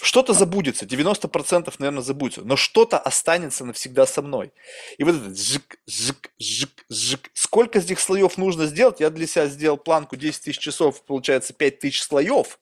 что-то 0.00 0.32
забудется, 0.32 0.86
90% 0.86 1.72
наверное 1.78 2.02
забудется, 2.02 2.42
но 2.42 2.56
что-то 2.56 2.98
останется 2.98 3.66
навсегда 3.66 4.06
со 4.06 4.22
мной. 4.22 4.52
И 4.96 5.04
вот 5.04 5.14
этот 5.14 5.38
жик, 5.38 5.78
жик, 5.86 6.30
жик, 6.38 6.86
жик. 6.88 7.30
Сколько 7.34 7.78
из 7.78 7.84
этих 7.84 8.00
слоев 8.00 8.38
нужно 8.38 8.66
сделать? 8.66 9.00
Я 9.00 9.10
для 9.10 9.26
себя 9.26 9.46
сделал 9.46 9.76
планку 9.76 10.16
10 10.16 10.42
тысяч 10.42 10.58
часов, 10.58 11.02
получается 11.04 11.52
5 11.52 11.78
тысяч 11.80 12.02
слоев 12.02 12.58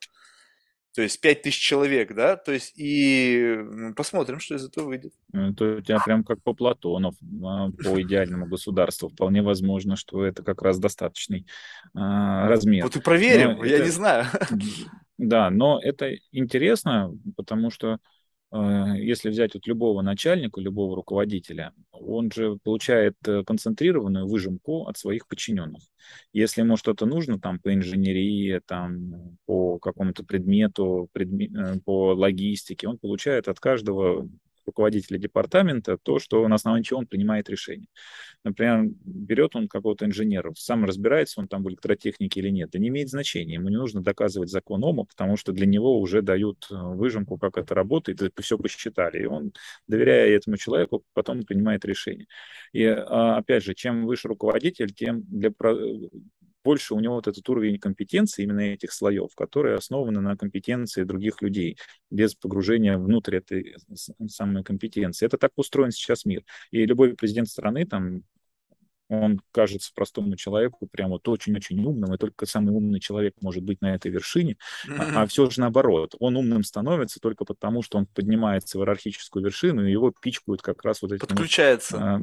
то 0.96 1.02
есть 1.02 1.20
5000 1.20 1.54
человек, 1.54 2.14
да, 2.14 2.36
то 2.36 2.52
есть 2.52 2.72
и 2.74 3.58
посмотрим, 3.94 4.40
что 4.40 4.54
из 4.54 4.64
этого 4.64 4.86
выйдет. 4.86 5.12
Ну, 5.30 5.50
это 5.50 5.76
у 5.76 5.80
тебя 5.82 5.98
прям 6.02 6.24
как 6.24 6.42
по 6.42 6.54
Платонов, 6.54 7.14
а, 7.44 7.70
по 7.70 8.00
идеальному 8.00 8.46
государству. 8.46 9.10
Вполне 9.10 9.42
возможно, 9.42 9.96
что 9.96 10.24
это 10.24 10.42
как 10.42 10.62
раз 10.62 10.78
достаточный 10.78 11.46
а, 11.92 12.48
размер. 12.48 12.84
Вот 12.84 12.96
и 12.96 13.00
проверим, 13.00 13.58
но 13.58 13.64
я 13.66 13.76
это... 13.76 13.84
не 13.84 13.90
знаю. 13.90 14.24
Да, 15.18 15.50
но 15.50 15.80
это 15.82 16.14
интересно, 16.32 17.12
потому 17.36 17.70
что 17.70 17.98
если 18.96 19.30
взять 19.30 19.54
вот 19.54 19.66
любого 19.66 20.02
начальника, 20.02 20.60
любого 20.60 20.96
руководителя, 20.96 21.72
он 21.92 22.30
же 22.30 22.56
получает 22.62 23.14
э, 23.26 23.42
концентрированную 23.44 24.26
выжимку 24.26 24.86
от 24.86 24.98
своих 24.98 25.26
подчиненных. 25.26 25.82
Если 26.32 26.60
ему 26.62 26.76
что-то 26.76 27.06
нужно 27.06 27.40
там 27.40 27.58
по 27.58 27.72
инженерии, 27.74 28.60
там 28.66 29.38
по 29.46 29.78
какому-то 29.78 30.24
предмету, 30.24 31.08
предме... 31.12 31.46
Э, 31.46 31.78
по 31.84 32.14
логистике, 32.14 32.88
он 32.88 32.98
получает 32.98 33.48
от 33.48 33.60
каждого 33.60 34.28
руководителя 34.66 35.18
департамента 35.18 35.98
то, 35.98 36.18
что 36.18 36.46
на 36.48 36.56
основании 36.56 36.84
чего 36.84 37.00
он 37.00 37.06
принимает 37.06 37.48
решение. 37.48 37.88
Например, 38.44 38.84
берет 39.04 39.56
он 39.56 39.68
какого-то 39.68 40.04
инженера, 40.04 40.52
сам 40.56 40.84
разбирается 40.84 41.40
он 41.40 41.48
там 41.48 41.62
в 41.62 41.68
электротехнике 41.68 42.40
или 42.40 42.50
нет, 42.50 42.70
да 42.72 42.78
не 42.78 42.88
имеет 42.88 43.08
значения. 43.08 43.54
Ему 43.54 43.68
не 43.68 43.76
нужно 43.76 44.02
доказывать 44.02 44.50
закон 44.50 44.84
Ома, 44.84 45.04
потому 45.04 45.36
что 45.36 45.52
для 45.52 45.66
него 45.66 46.00
уже 46.00 46.22
дают 46.22 46.66
э, 46.70 46.74
выжимку, 46.74 47.38
как 47.38 47.58
это 47.58 47.74
работает, 47.74 48.22
и 48.22 48.30
все 48.40 48.58
посчитали. 48.58 49.22
И 49.22 49.26
он, 49.26 49.52
доверяя 49.88 50.28
этому 50.28 50.56
человеку, 50.56 51.04
потом 51.14 51.42
принимает 51.44 51.84
решение. 51.84 52.26
И 52.72 52.84
а, 52.84 53.38
опять 53.38 53.64
же, 53.64 53.74
чем 53.74 54.06
выше 54.06 54.28
руководитель, 54.28 54.92
тем 54.92 55.22
для 55.22 55.50
больше 56.66 56.94
у 56.94 57.00
него 57.00 57.14
вот 57.14 57.28
этот 57.28 57.48
уровень 57.48 57.78
компетенции 57.78 58.42
именно 58.42 58.60
этих 58.60 58.92
слоев, 58.92 59.32
которые 59.36 59.76
основаны 59.76 60.20
на 60.20 60.36
компетенции 60.36 61.04
других 61.04 61.40
людей, 61.40 61.78
без 62.10 62.34
погружения 62.34 62.98
внутрь 62.98 63.36
этой 63.36 63.76
самой 64.28 64.64
компетенции. 64.64 65.26
Это 65.26 65.38
так 65.38 65.52
устроен 65.54 65.92
сейчас 65.92 66.24
мир. 66.24 66.42
И 66.72 66.84
любой 66.84 67.14
президент 67.14 67.48
страны, 67.48 67.86
там, 67.86 68.22
он 69.08 69.40
кажется 69.52 69.92
простому 69.94 70.34
человеку 70.34 70.88
прям 70.88 71.10
вот 71.10 71.28
очень-очень 71.28 71.84
умным, 71.84 72.12
и 72.12 72.18
только 72.18 72.46
самый 72.46 72.74
умный 72.74 72.98
человек 72.98 73.34
может 73.40 73.62
быть 73.62 73.80
на 73.80 73.94
этой 73.94 74.10
вершине, 74.10 74.56
а, 74.98 75.22
а 75.22 75.26
все 75.28 75.48
же 75.48 75.60
наоборот. 75.60 76.16
Он 76.18 76.36
умным 76.36 76.64
становится 76.64 77.20
только 77.20 77.44
потому, 77.44 77.82
что 77.82 77.98
он 77.98 78.06
поднимается 78.06 78.76
в 78.76 78.80
иерархическую 78.80 79.44
вершину, 79.44 79.86
и 79.86 79.92
его 79.92 80.12
пичкают 80.20 80.62
как 80.62 80.84
раз 80.84 81.02
вот 81.02 81.12
эти... 81.12 81.20
Подключается. 81.20 81.96
А, 81.96 82.20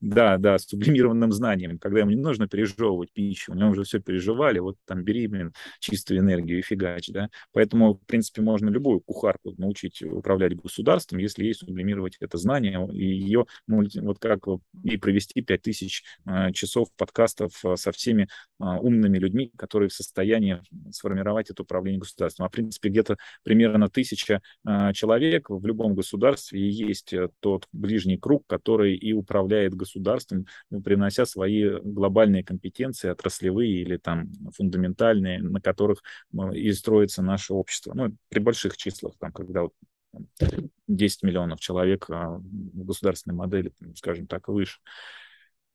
да, 0.00 0.36
да, 0.38 0.58
с 0.58 0.66
сублимированным 0.66 1.32
знанием, 1.32 1.78
когда 1.78 2.00
ему 2.00 2.10
не 2.10 2.20
нужно 2.20 2.48
пережевывать 2.48 3.12
пищу, 3.12 3.52
у 3.52 3.54
него 3.54 3.70
уже 3.70 3.84
все 3.84 4.00
переживали, 4.00 4.58
вот 4.58 4.76
там 4.84 5.02
бери, 5.02 5.26
блин, 5.26 5.52
чистую 5.80 6.20
энергию 6.20 6.58
и 6.58 6.62
фигач, 6.62 7.08
да. 7.08 7.30
Поэтому, 7.52 7.94
в 7.94 8.06
принципе, 8.06 8.42
можно 8.42 8.68
любую 8.68 9.00
кухарку 9.00 9.54
научить 9.56 10.02
управлять 10.02 10.54
государством, 10.56 11.18
если 11.18 11.44
ей 11.44 11.54
сублимировать 11.54 12.16
это 12.20 12.38
знание, 12.38 12.86
и 12.92 13.04
ее, 13.04 13.46
вот 13.66 14.18
как 14.18 14.40
и 14.84 14.96
провести 14.96 15.40
5000 15.40 16.04
э, 16.26 16.52
часов 16.52 16.88
подкастов 16.96 17.52
э, 17.64 17.76
со 17.76 17.92
всеми 17.92 18.24
э, 18.24 18.64
умными 18.64 19.18
людьми, 19.18 19.52
которые 19.56 19.88
в 19.88 19.92
состоянии 19.94 20.60
сформировать 20.90 21.50
это 21.50 21.62
управление 21.62 22.00
государством. 22.00 22.46
А, 22.46 22.48
в 22.48 22.52
принципе, 22.52 22.88
где-то 22.88 23.16
примерно 23.42 23.88
тысяча 23.88 24.40
человек 24.92 25.48
в 25.48 25.64
любом 25.64 25.94
государстве 25.94 26.60
и 26.60 26.68
есть 26.68 27.14
тот 27.40 27.66
ближний 27.72 28.18
круг, 28.18 28.44
который 28.46 28.94
и 28.96 29.12
управляет 29.12 29.74
государством 29.74 29.85
государством, 29.86 30.46
ну, 30.70 30.82
принося 30.82 31.24
свои 31.24 31.80
глобальные 31.80 32.44
компетенции, 32.44 33.08
отраслевые 33.08 33.72
или 33.72 33.96
там 33.96 34.30
фундаментальные, 34.54 35.40
на 35.42 35.60
которых 35.60 36.02
ну, 36.32 36.52
и 36.52 36.72
строится 36.72 37.22
наше 37.22 37.54
общество. 37.54 37.94
Ну, 37.94 38.16
при 38.28 38.40
больших 38.40 38.76
числах, 38.76 39.14
там, 39.18 39.32
когда 39.32 39.62
вот 39.62 39.72
10 40.88 41.22
миллионов 41.22 41.60
человек 41.60 42.08
а, 42.10 42.38
в 42.38 42.84
государственной 42.84 43.34
модели, 43.34 43.72
скажем 43.94 44.26
так, 44.26 44.48
выше. 44.48 44.78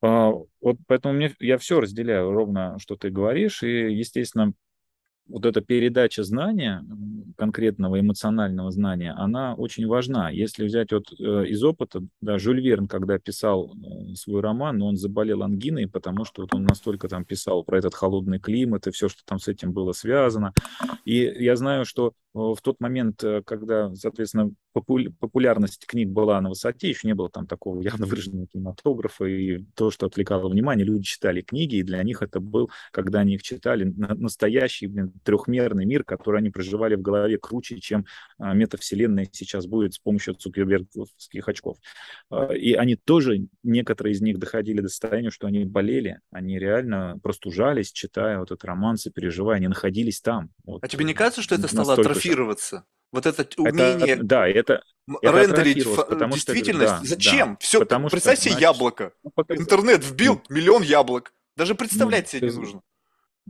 А, 0.01 0.31
вот 0.61 0.77
поэтому 0.87 1.13
мне, 1.13 1.33
я 1.39 1.57
все 1.57 1.79
разделяю 1.79 2.31
ровно, 2.31 2.77
что 2.79 2.95
ты 2.95 3.09
говоришь, 3.09 3.63
и, 3.63 3.93
естественно, 3.93 4.53
вот 5.31 5.45
эта 5.45 5.61
передача 5.61 6.23
знания, 6.23 6.85
конкретного 7.37 7.99
эмоционального 7.99 8.69
знания, 8.71 9.13
она 9.17 9.55
очень 9.55 9.87
важна. 9.87 10.29
Если 10.29 10.65
взять 10.65 10.91
вот 10.91 11.11
э, 11.19 11.45
из 11.47 11.63
опыта, 11.63 12.03
да, 12.21 12.37
Жюль 12.37 12.61
Верн, 12.61 12.87
когда 12.87 13.17
писал 13.17 13.73
э, 13.73 14.13
свой 14.15 14.41
роман, 14.41 14.81
он 14.81 14.95
заболел 14.95 15.41
ангиной, 15.41 15.87
потому 15.87 16.25
что 16.25 16.43
вот 16.43 16.53
он 16.53 16.63
настолько 16.65 17.07
там 17.07 17.25
писал 17.25 17.63
про 17.63 17.79
этот 17.79 17.95
холодный 17.95 18.39
климат 18.39 18.85
и 18.87 18.91
все, 18.91 19.09
что 19.09 19.23
там 19.25 19.39
с 19.39 19.47
этим 19.47 19.73
было 19.73 19.91
связано. 19.91 20.53
И 21.05 21.15
я 21.15 21.55
знаю, 21.55 21.85
что 21.85 22.13
в 22.33 22.57
тот 22.61 22.79
момент, 22.79 23.23
э, 23.23 23.41
когда, 23.45 23.93
соответственно, 23.95 24.51
популярность 24.73 25.85
книг 25.85 26.09
была 26.09 26.39
на 26.39 26.49
высоте, 26.49 26.89
еще 26.89 27.07
не 27.07 27.13
было 27.13 27.29
там 27.29 27.45
такого 27.45 27.81
явно 27.81 28.05
выраженного 28.05 28.47
кинематографа, 28.47 29.25
и 29.25 29.65
то, 29.75 29.91
что 29.91 30.05
отвлекало 30.05 30.47
внимание, 30.47 30.85
люди 30.85 31.03
читали 31.03 31.41
книги, 31.41 31.75
и 31.75 31.83
для 31.83 32.01
них 32.03 32.21
это 32.21 32.39
был, 32.39 32.69
когда 32.91 33.19
они 33.19 33.35
их 33.35 33.43
читали, 33.43 33.83
настоящий 33.83 34.87
блин, 34.87 35.11
трехмерный 35.23 35.85
мир, 35.85 36.03
который 36.03 36.39
они 36.39 36.49
проживали 36.49 36.95
в 36.95 37.01
голове 37.01 37.37
круче, 37.37 37.79
чем 37.79 38.05
а, 38.37 38.53
метавселенная 38.53 39.27
сейчас 39.31 39.65
будет 39.65 39.93
с 39.93 39.99
помощью 39.99 40.35
цукерберговских 40.35 41.47
очков. 41.47 41.77
А, 42.29 42.53
и 42.53 42.73
они 42.73 42.95
тоже, 42.95 43.47
некоторые 43.63 44.13
из 44.13 44.21
них 44.21 44.39
доходили 44.39 44.81
до 44.81 44.89
состояния, 44.89 45.29
что 45.29 45.47
они 45.47 45.65
болели, 45.65 46.19
они 46.31 46.59
реально 46.59 47.19
простужались, 47.21 47.91
читая 47.91 48.39
вот 48.39 48.51
этот 48.51 48.63
роман, 48.65 48.97
переживая, 49.13 49.57
они 49.57 49.67
находились 49.67 50.21
там. 50.21 50.49
Вот. 50.63 50.83
А 50.83 50.87
тебе 50.87 51.05
не 51.05 51.13
кажется, 51.13 51.41
что 51.41 51.55
это 51.55 51.67
стало 51.67 51.93
атрофироваться? 51.93 52.85
Вот 53.11 53.25
это 53.25 53.45
умение 53.57 54.13
это, 54.13 54.23
да, 54.23 54.47
это, 54.47 54.83
рендерить 55.21 55.85
это 55.85 56.03
потому 56.03 56.33
действительность. 56.33 56.93
Что, 56.93 57.01
да, 57.01 57.07
Зачем? 57.07 57.49
Да, 57.49 57.57
Все, 57.59 57.79
потому 57.79 58.09
представь 58.09 58.35
что, 58.35 58.43
себе 58.43 58.53
значит, 58.53 58.69
яблоко. 58.69 59.13
Ну, 59.23 59.31
Интернет 59.49 60.05
вбил 60.05 60.41
ну, 60.47 60.55
миллион 60.55 60.81
яблок. 60.81 61.33
Даже 61.57 61.75
представлять 61.75 62.31
ну, 62.31 62.39
себе 62.39 62.49
не 62.49 62.55
нужно. 62.55 62.81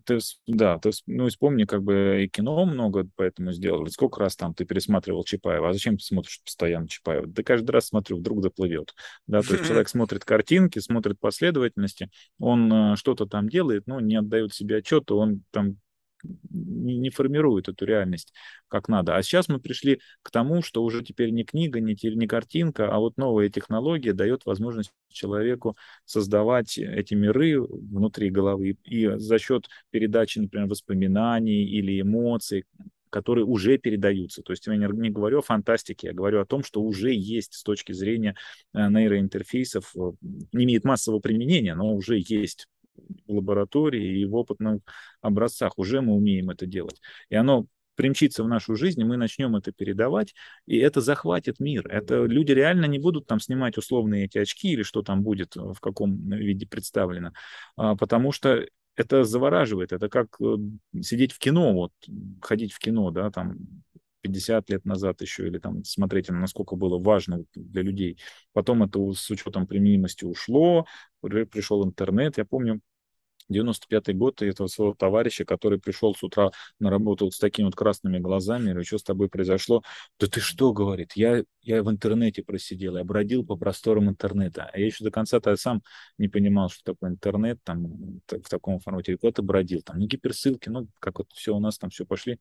Ты, 0.06 0.20
да, 0.48 0.78
ты, 0.80 0.92
ну, 1.06 1.28
вспомни, 1.28 1.66
как 1.66 1.84
бы 1.84 2.24
и 2.24 2.30
кино 2.30 2.66
много 2.66 3.08
поэтому 3.16 3.52
сделали. 3.52 3.90
Сколько 3.90 4.22
раз 4.22 4.36
там 4.36 4.54
ты 4.54 4.66
пересматривал 4.66 5.24
Чапаева, 5.24 5.70
а 5.70 5.74
зачем 5.74 5.98
ты 5.98 6.04
смотришь 6.04 6.42
постоянно 6.44 6.88
Чапаева? 6.88 7.28
Да 7.28 7.44
каждый 7.44 7.72
раз 7.72 7.88
смотрю, 7.88 8.18
вдруг 8.18 8.42
доплывет. 8.42 8.94
Да, 9.28 9.42
то 9.42 9.54
есть 9.54 9.66
человек 9.68 9.90
смотрит 9.90 10.26
картинки, 10.26 10.80
смотрит 10.80 11.20
последовательности, 11.20 12.10
он 12.40 12.72
э, 12.72 12.96
что-то 12.96 13.26
там 13.26 13.50
делает, 13.50 13.86
но 13.86 14.00
не 14.00 14.16
отдает 14.16 14.54
себе 14.54 14.78
отчета, 14.78 15.16
он 15.16 15.44
там 15.52 15.78
не, 16.50 16.98
не 16.98 17.10
формирует 17.10 17.70
эту 17.70 17.86
реальность 17.86 18.34
как 18.68 18.88
надо. 18.88 19.16
А 19.16 19.24
сейчас 19.24 19.50
мы 19.50 19.60
пришли 19.60 20.00
к 20.22 20.32
тому, 20.32 20.62
что 20.62 20.84
уже 20.84 21.04
теперь 21.04 21.32
не 21.32 21.44
книга, 21.44 21.80
не, 21.80 21.96
не 22.02 22.28
картинка, 22.28 22.90
а 22.90 23.00
вот 23.00 23.18
новая 23.18 23.50
технология 23.50 24.14
дает 24.14 24.46
возможность 24.46 24.92
человеку 25.10 25.76
создавать 26.06 26.78
эти 26.78 27.14
миры 27.14 27.62
внутри 27.62 28.30
головы 28.30 28.78
и 28.84 29.08
за 29.18 29.40
счет 29.40 29.68
передачи, 29.90 30.40
например, 30.40 30.68
воспоминаний 30.68 31.66
или 31.66 32.02
эмоций, 32.02 32.66
которые 33.12 33.46
уже 33.46 33.78
передаются. 33.78 34.42
То 34.42 34.54
есть 34.54 34.66
я 34.66 34.76
не, 34.76 35.10
говорю 35.10 35.40
о 35.40 35.44
фантастике, 35.44 36.08
я 36.08 36.14
говорю 36.14 36.42
о 36.42 36.46
том, 36.46 36.64
что 36.64 36.82
уже 36.82 37.14
есть 37.14 37.54
с 37.54 37.64
точки 37.64 37.92
зрения 37.92 38.36
э, 38.74 38.90
нейроинтерфейсов, 38.90 39.92
э, 39.96 40.12
не 40.54 40.64
имеет 40.64 40.86
массового 40.86 41.20
применения, 41.20 41.76
но 41.76 41.94
уже 41.94 42.18
есть 42.18 42.68
в 43.28 43.34
лаборатории 43.34 44.20
и 44.20 44.26
в 44.26 44.36
опытных 44.36 44.82
образцах. 45.22 45.78
Уже 45.78 46.02
мы 46.02 46.14
умеем 46.14 46.50
это 46.50 46.66
делать. 46.66 47.02
И 47.30 47.36
оно 47.36 47.66
примчится 47.96 48.44
в 48.44 48.48
нашу 48.48 48.76
жизнь, 48.76 49.02
и 49.02 49.04
мы 49.04 49.18
начнем 49.18 49.56
это 49.56 49.72
передавать, 49.72 50.34
и 50.66 50.78
это 50.78 51.02
захватит 51.02 51.60
мир. 51.60 51.88
Это 51.88 52.24
люди 52.26 52.52
реально 52.52 52.86
не 52.86 53.00
будут 53.00 53.28
там 53.28 53.40
снимать 53.40 53.78
условные 53.78 54.26
эти 54.26 54.38
очки 54.38 54.72
или 54.72 54.84
что 54.84 55.02
там 55.02 55.24
будет, 55.24 55.56
в 55.56 55.80
каком 55.80 56.30
виде 56.30 56.66
представлено, 56.66 57.34
а, 57.76 57.96
потому 57.96 58.32
что 58.32 58.66
это 58.96 59.24
завораживает. 59.24 59.94
Это 59.94 60.10
как 60.10 60.28
э, 60.42 60.56
сидеть 61.02 61.32
в 61.32 61.40
кино, 61.40 61.74
вот, 61.74 61.92
ходить 62.42 62.74
в 62.74 62.80
кино, 62.80 63.12
да, 63.12 63.32
там, 63.32 63.58
50 64.22 64.70
лет 64.70 64.86
назад 64.86 65.22
еще, 65.22 65.48
или 65.48 65.58
там 65.60 65.84
смотреть, 65.84 66.30
насколько 66.30 66.76
было 66.76 67.00
важно 67.00 67.44
для 67.56 67.82
людей. 67.82 68.20
Потом 68.54 68.84
это 68.84 69.00
с 69.14 69.30
учетом 69.30 69.68
применимости 69.68 70.26
ушло, 70.26 70.86
пришел 71.22 71.86
интернет. 71.86 72.38
Я 72.38 72.46
помню, 72.46 72.82
95-й 73.52 74.14
год, 74.14 74.42
и 74.42 74.48
этого 74.48 74.68
своего 74.68 74.94
товарища, 74.94 75.46
который 75.46 75.80
пришел 75.80 76.16
с 76.16 76.24
утра 76.24 76.52
на 76.80 76.90
работу 76.90 77.26
вот 77.26 77.34
с 77.34 77.40
такими 77.40 77.66
вот 77.66 77.76
красными 77.76 78.20
глазами, 78.20 78.70
говорю, 78.70 78.86
что 78.86 78.98
с 78.98 79.04
тобой 79.04 79.30
произошло? 79.30 79.84
Да 80.20 80.28
ты 80.28 80.40
что, 80.40 80.74
говорит, 80.74 81.14
я, 81.16 81.44
я 81.62 81.84
в 81.84 81.92
интернете 81.92 82.44
просидел, 82.44 82.98
я 82.98 83.04
бродил 83.04 83.46
по 83.46 83.56
просторам 83.56 84.10
интернета. 84.10 84.70
А 84.74 84.80
я 84.80 84.86
еще 84.86 85.04
до 85.04 85.12
конца-то 85.12 85.56
сам 85.56 85.82
не 86.18 86.28
понимал, 86.28 86.70
что 86.70 86.84
такое 86.84 87.12
интернет, 87.12 87.60
там, 87.64 88.22
в 88.28 88.50
таком 88.50 88.80
формате. 88.80 89.18
Куда 89.18 89.34
ты 89.34 89.42
бродил? 89.42 89.82
Там, 89.82 90.00
не 90.00 90.08
гиперссылки, 90.08 90.70
ну, 90.70 90.88
как 91.00 91.20
вот 91.20 91.28
все 91.34 91.56
у 91.56 91.60
нас 91.60 91.78
там 91.78 91.90
все 91.90 92.06
пошли. 92.06 92.40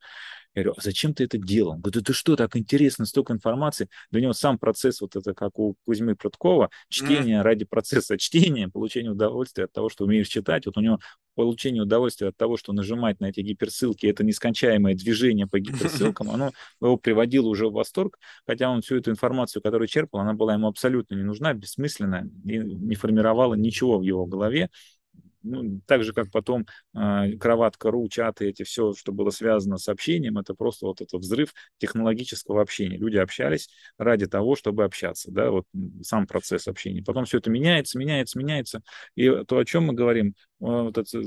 Я 0.53 0.63
говорю, 0.63 0.75
а 0.77 0.81
зачем 0.81 1.13
ты 1.13 1.25
это 1.25 1.37
делал? 1.37 1.71
Он 1.71 1.81
говорит, 1.81 2.03
да 2.03 2.07
ты 2.07 2.13
что, 2.13 2.35
так 2.35 2.55
интересно, 2.55 3.05
столько 3.05 3.33
информации. 3.33 3.89
Для 4.11 4.21
него 4.21 4.33
сам 4.33 4.57
процесс, 4.57 5.01
вот 5.01 5.15
это 5.15 5.33
как 5.33 5.59
у 5.59 5.75
Кузьмы 5.85 6.15
Прудкова, 6.15 6.69
чтение 6.89 7.39
mm. 7.39 7.41
ради 7.41 7.65
процесса 7.65 8.17
чтения, 8.17 8.67
получение 8.67 9.11
удовольствия 9.11 9.65
от 9.65 9.71
того, 9.71 9.89
что 9.89 10.05
умеешь 10.05 10.27
читать. 10.27 10.65
Вот 10.65 10.77
у 10.77 10.81
него 10.81 10.99
получение 11.35 11.83
удовольствия 11.83 12.29
от 12.29 12.37
того, 12.37 12.57
что 12.57 12.73
нажимать 12.73 13.19
на 13.19 13.27
эти 13.29 13.41
гиперссылки, 13.41 14.05
это 14.05 14.23
нескончаемое 14.23 14.95
движение 14.95 15.47
по 15.47 15.59
гиперссылкам, 15.59 16.29
оно 16.31 16.51
его 16.81 16.97
приводило 16.97 17.47
уже 17.47 17.67
в 17.67 17.73
восторг, 17.73 18.17
хотя 18.45 18.69
он 18.69 18.81
всю 18.81 18.97
эту 18.97 19.11
информацию, 19.11 19.61
которую 19.61 19.87
черпал, 19.87 20.21
она 20.21 20.33
была 20.33 20.53
ему 20.53 20.67
абсолютно 20.67 21.15
не 21.15 21.23
нужна, 21.23 21.53
бессмысленна, 21.53 22.29
и 22.45 22.57
не 22.57 22.95
формировала 22.95 23.55
ничего 23.55 23.99
в 23.99 24.03
его 24.03 24.25
голове, 24.25 24.69
ну, 25.43 25.81
так 25.85 26.03
же, 26.03 26.13
как 26.13 26.31
потом 26.31 26.65
э, 26.95 27.37
кроватка.ру, 27.39 28.07
чаты, 28.09 28.49
эти 28.49 28.63
все, 28.63 28.93
что 28.93 29.11
было 29.11 29.29
связано 29.29 29.77
с 29.77 29.87
общением, 29.87 30.37
это 30.37 30.53
просто 30.53 30.85
вот 30.85 31.01
этот 31.01 31.21
взрыв 31.21 31.53
технологического 31.77 32.61
общения. 32.61 32.97
Люди 32.97 33.17
общались 33.17 33.69
ради 33.97 34.27
того, 34.27 34.55
чтобы 34.55 34.83
общаться, 34.83 35.31
да, 35.31 35.51
вот 35.51 35.65
сам 36.01 36.27
процесс 36.27 36.67
общения. 36.67 37.03
Потом 37.03 37.25
все 37.25 37.39
это 37.39 37.49
меняется, 37.49 37.97
меняется, 37.97 38.39
меняется. 38.39 38.81
И 39.15 39.29
то, 39.47 39.57
о 39.57 39.65
чем 39.65 39.85
мы 39.85 39.93
говорим, 39.93 40.35
вот 40.59 40.97
это 40.97 41.17
э, 41.17 41.21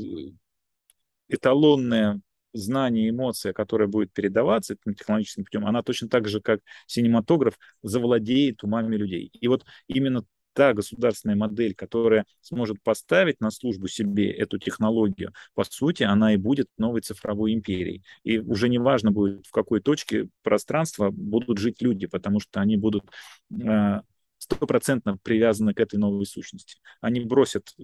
эталонное 1.29 2.21
знание, 2.53 3.11
эмоция, 3.11 3.53
которая 3.53 3.89
будет 3.89 4.13
передаваться 4.13 4.75
этим 4.75 4.95
технологическим 4.95 5.45
путем, 5.45 5.67
она 5.67 5.83
точно 5.83 6.09
так 6.09 6.29
же, 6.29 6.41
как 6.41 6.61
синематограф, 6.87 7.59
завладеет 7.83 8.63
умами 8.63 8.97
людей. 8.97 9.31
И 9.33 9.49
вот 9.49 9.65
именно 9.89 10.25
та 10.55 10.73
государственная 10.73 11.37
модель, 11.37 11.75
которая 11.75 12.25
сможет 12.41 12.83
поставить 12.83 13.41
на 13.41 13.51
службу 13.51 13.89
себе 13.89 14.31
эту 14.31 14.59
технологию, 14.59 15.33
по 15.55 15.65
сути, 15.65 16.05
она 16.05 16.35
и 16.35 16.37
будет 16.37 16.69
новой 16.79 17.03
цифровой 17.03 17.53
империей. 17.53 18.03
И 18.23 18.39
уже 18.39 18.69
не 18.69 18.79
важно 18.79 19.11
будет, 19.11 19.47
в 19.47 19.51
какой 19.51 19.81
точке 19.81 20.29
пространства 20.43 21.11
будут 21.11 21.59
жить 21.59 21.83
люди, 21.83 22.07
потому 22.07 22.41
что 22.41 22.61
они 22.61 22.77
будут 22.77 23.05
э, 23.51 24.01
стопроцентно 24.39 25.19
привязаны 25.23 25.75
к 25.75 25.81
этой 25.81 25.99
новой 25.99 26.27
сущности. 26.27 26.77
Они 27.01 27.21
бросят 27.21 27.75
э, 27.79 27.83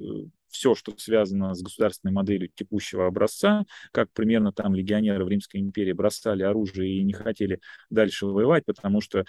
все, 0.51 0.75
что 0.75 0.93
связано 0.97 1.55
с 1.55 1.63
государственной 1.63 2.13
моделью 2.13 2.51
текущего 2.55 3.07
образца, 3.07 3.65
как 3.93 4.11
примерно 4.13 4.53
там 4.53 4.75
легионеры 4.75 5.25
в 5.25 5.29
Римской 5.29 5.61
империи 5.61 5.93
бросали 5.93 6.43
оружие 6.43 6.99
и 6.99 7.05
не 7.05 7.13
хотели 7.13 7.61
дальше 7.89 8.27
воевать, 8.27 8.65
потому 8.67 9.01
что 9.01 9.21
э, 9.21 9.25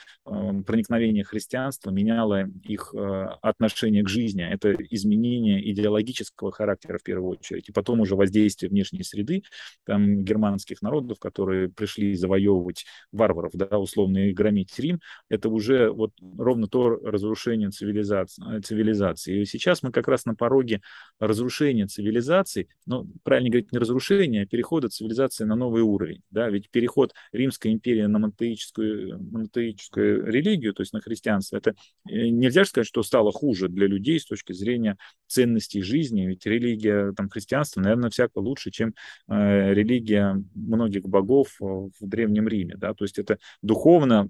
проникновение 0.66 1.24
христианства 1.24 1.91
меняло 1.91 2.48
их 2.64 2.93
э, 2.93 3.27
отношение 3.41 4.03
к 4.03 4.09
жизни. 4.09 4.43
Это 4.43 4.74
изменение 4.90 5.72
идеологического 5.72 6.51
характера 6.51 6.98
в 6.98 7.03
первую 7.03 7.38
очередь, 7.38 7.69
и 7.69 7.72
потом 7.72 8.01
уже 8.01 8.16
воздействие 8.16 8.69
внешней 8.69 9.03
среды, 9.03 9.43
там, 9.85 10.24
германских 10.24 10.82
народов, 10.82 11.19
которые 11.19 11.69
пришли 11.69 12.16
завоевывать 12.16 12.85
варваров, 13.11 13.51
да, 13.53 13.77
условно, 13.77 14.30
и 14.30 14.33
громить 14.33 14.77
Рим, 14.80 15.00
это 15.30 15.50
уже 15.50 15.90
вот 15.90 16.11
ровно 16.38 16.67
то 16.67 16.90
разрушение 16.90 17.69
цивилизации. 17.69 18.61
цивилизации. 18.61 19.41
И 19.41 19.45
сейчас 19.45 19.83
мы 19.83 19.91
как 19.91 20.08
раз 20.08 20.25
на 20.25 20.35
пороге 20.35 20.82
разрушения 21.22 21.85
цивилизации, 21.85 22.67
ну, 22.88 23.08
правильно 23.24 23.50
говорить, 23.50 23.72
не 23.72 23.77
разрушения, 23.77 24.41
а 24.41 24.45
перехода 24.45 24.90
цивилизации 24.90 25.45
на 25.45 25.56
новый 25.56 25.83
уровень, 25.83 26.24
да, 26.32 26.50
ведь 26.50 26.69
переход 26.72 27.14
Римской 27.32 27.72
империи 27.72 28.01
на 28.01 28.17
монотеическую, 28.19 29.22
монотеическую 29.32 30.25
религию, 30.25 30.74
то 30.74 30.82
есть 30.82 30.93
на 30.93 31.00
христианство, 31.00 31.58
это 31.58 31.75
э, 32.09 32.27
нельзя 32.27 32.66
сказать, 32.66 32.88
что 32.88 33.03
стало 33.03 33.32
хуже 33.32 33.69
для 33.69 33.85
людей 33.85 34.19
с 34.19 34.25
точки 34.25 34.51
зрения 34.51 34.98
ценностей 35.27 35.83
жизни, 35.83 36.25
ведь 36.25 36.45
религия, 36.48 37.14
там, 37.14 37.30
христианство, 37.30 37.82
наверное, 37.82 38.09
всяко 38.09 38.40
лучше, 38.40 38.72
чем 38.72 38.95
э, 39.30 39.74
религия 39.74 40.43
многих 40.56 41.03
богов 41.03 41.56
в 41.59 41.91
Древнем 42.01 42.48
Риме, 42.48 42.75
да, 42.77 42.95
то 42.95 43.06
есть 43.06 43.19
это 43.19 43.38
духовно 43.61 44.30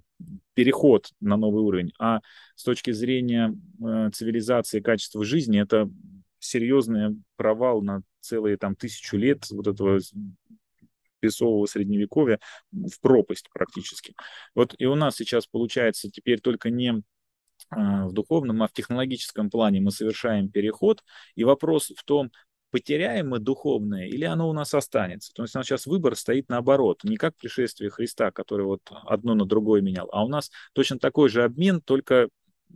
переход 0.53 1.09
на 1.21 1.37
новый 1.37 1.63
уровень, 1.63 1.93
а 1.97 2.19
с 2.55 2.63
точки 2.63 2.91
зрения 2.91 3.55
э, 3.81 4.09
цивилизации 4.13 4.81
качества 4.81 5.23
жизни 5.23 5.61
это 5.61 5.89
серьезный 6.41 7.21
провал 7.37 7.81
на 7.81 8.03
целые 8.19 8.57
там 8.57 8.75
тысячу 8.75 9.17
лет 9.17 9.49
вот 9.49 9.67
этого 9.67 9.99
песового 11.19 11.65
средневековья 11.67 12.39
в 12.71 12.99
пропасть 12.99 13.49
практически. 13.53 14.15
Вот 14.55 14.75
и 14.77 14.85
у 14.85 14.95
нас 14.95 15.15
сейчас 15.15 15.47
получается 15.47 16.09
теперь 16.09 16.41
только 16.41 16.69
не 16.69 17.03
а, 17.69 18.07
в 18.07 18.13
духовном, 18.13 18.63
а 18.63 18.67
в 18.67 18.73
технологическом 18.73 19.49
плане 19.49 19.79
мы 19.81 19.91
совершаем 19.91 20.49
переход. 20.49 21.03
И 21.35 21.43
вопрос 21.43 21.93
в 21.95 22.03
том, 22.03 22.31
потеряем 22.71 23.29
мы 23.29 23.39
духовное 23.39 24.07
или 24.07 24.25
оно 24.25 24.49
у 24.49 24.53
нас 24.53 24.73
останется. 24.73 25.31
То 25.33 25.43
есть 25.43 25.55
у 25.55 25.59
нас 25.59 25.67
сейчас 25.67 25.85
выбор 25.85 26.15
стоит 26.15 26.49
наоборот, 26.49 27.03
не 27.03 27.17
как 27.17 27.35
пришествие 27.37 27.89
Христа, 27.89 28.31
который 28.31 28.65
вот 28.65 28.81
одно 29.05 29.35
на 29.35 29.45
другое 29.45 29.81
менял, 29.81 30.09
а 30.11 30.23
у 30.25 30.29
нас 30.29 30.49
точно 30.73 30.97
такой 30.97 31.29
же 31.29 31.43
обмен, 31.43 31.81
только 31.81 32.29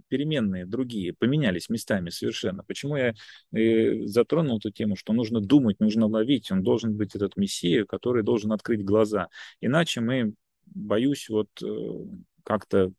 переменные 0.07 0.65
другие, 0.65 1.14
поменялись 1.14 1.69
местами 1.69 2.09
совершенно. 2.09 2.64
Почему 2.64 2.98
я 2.98 3.14
э, 3.53 4.06
затронул 4.06 4.57
эту 4.57 4.72
тему, 4.72 4.95
что 4.95 5.14
нужно 5.14 5.41
думать, 5.41 5.80
нужно 5.80 6.07
ловить, 6.07 6.51
он 6.51 6.64
должен 6.64 6.95
быть 6.95 7.15
этот 7.15 7.38
мессия, 7.38 7.85
который 7.85 8.24
должен 8.24 8.51
открыть 8.51 8.83
глаза. 8.83 9.30
Иначе 9.61 10.01
мы, 10.01 10.33
боюсь, 10.65 11.30
вот 11.30 11.49
э, 11.61 11.67
как-то 12.43 12.91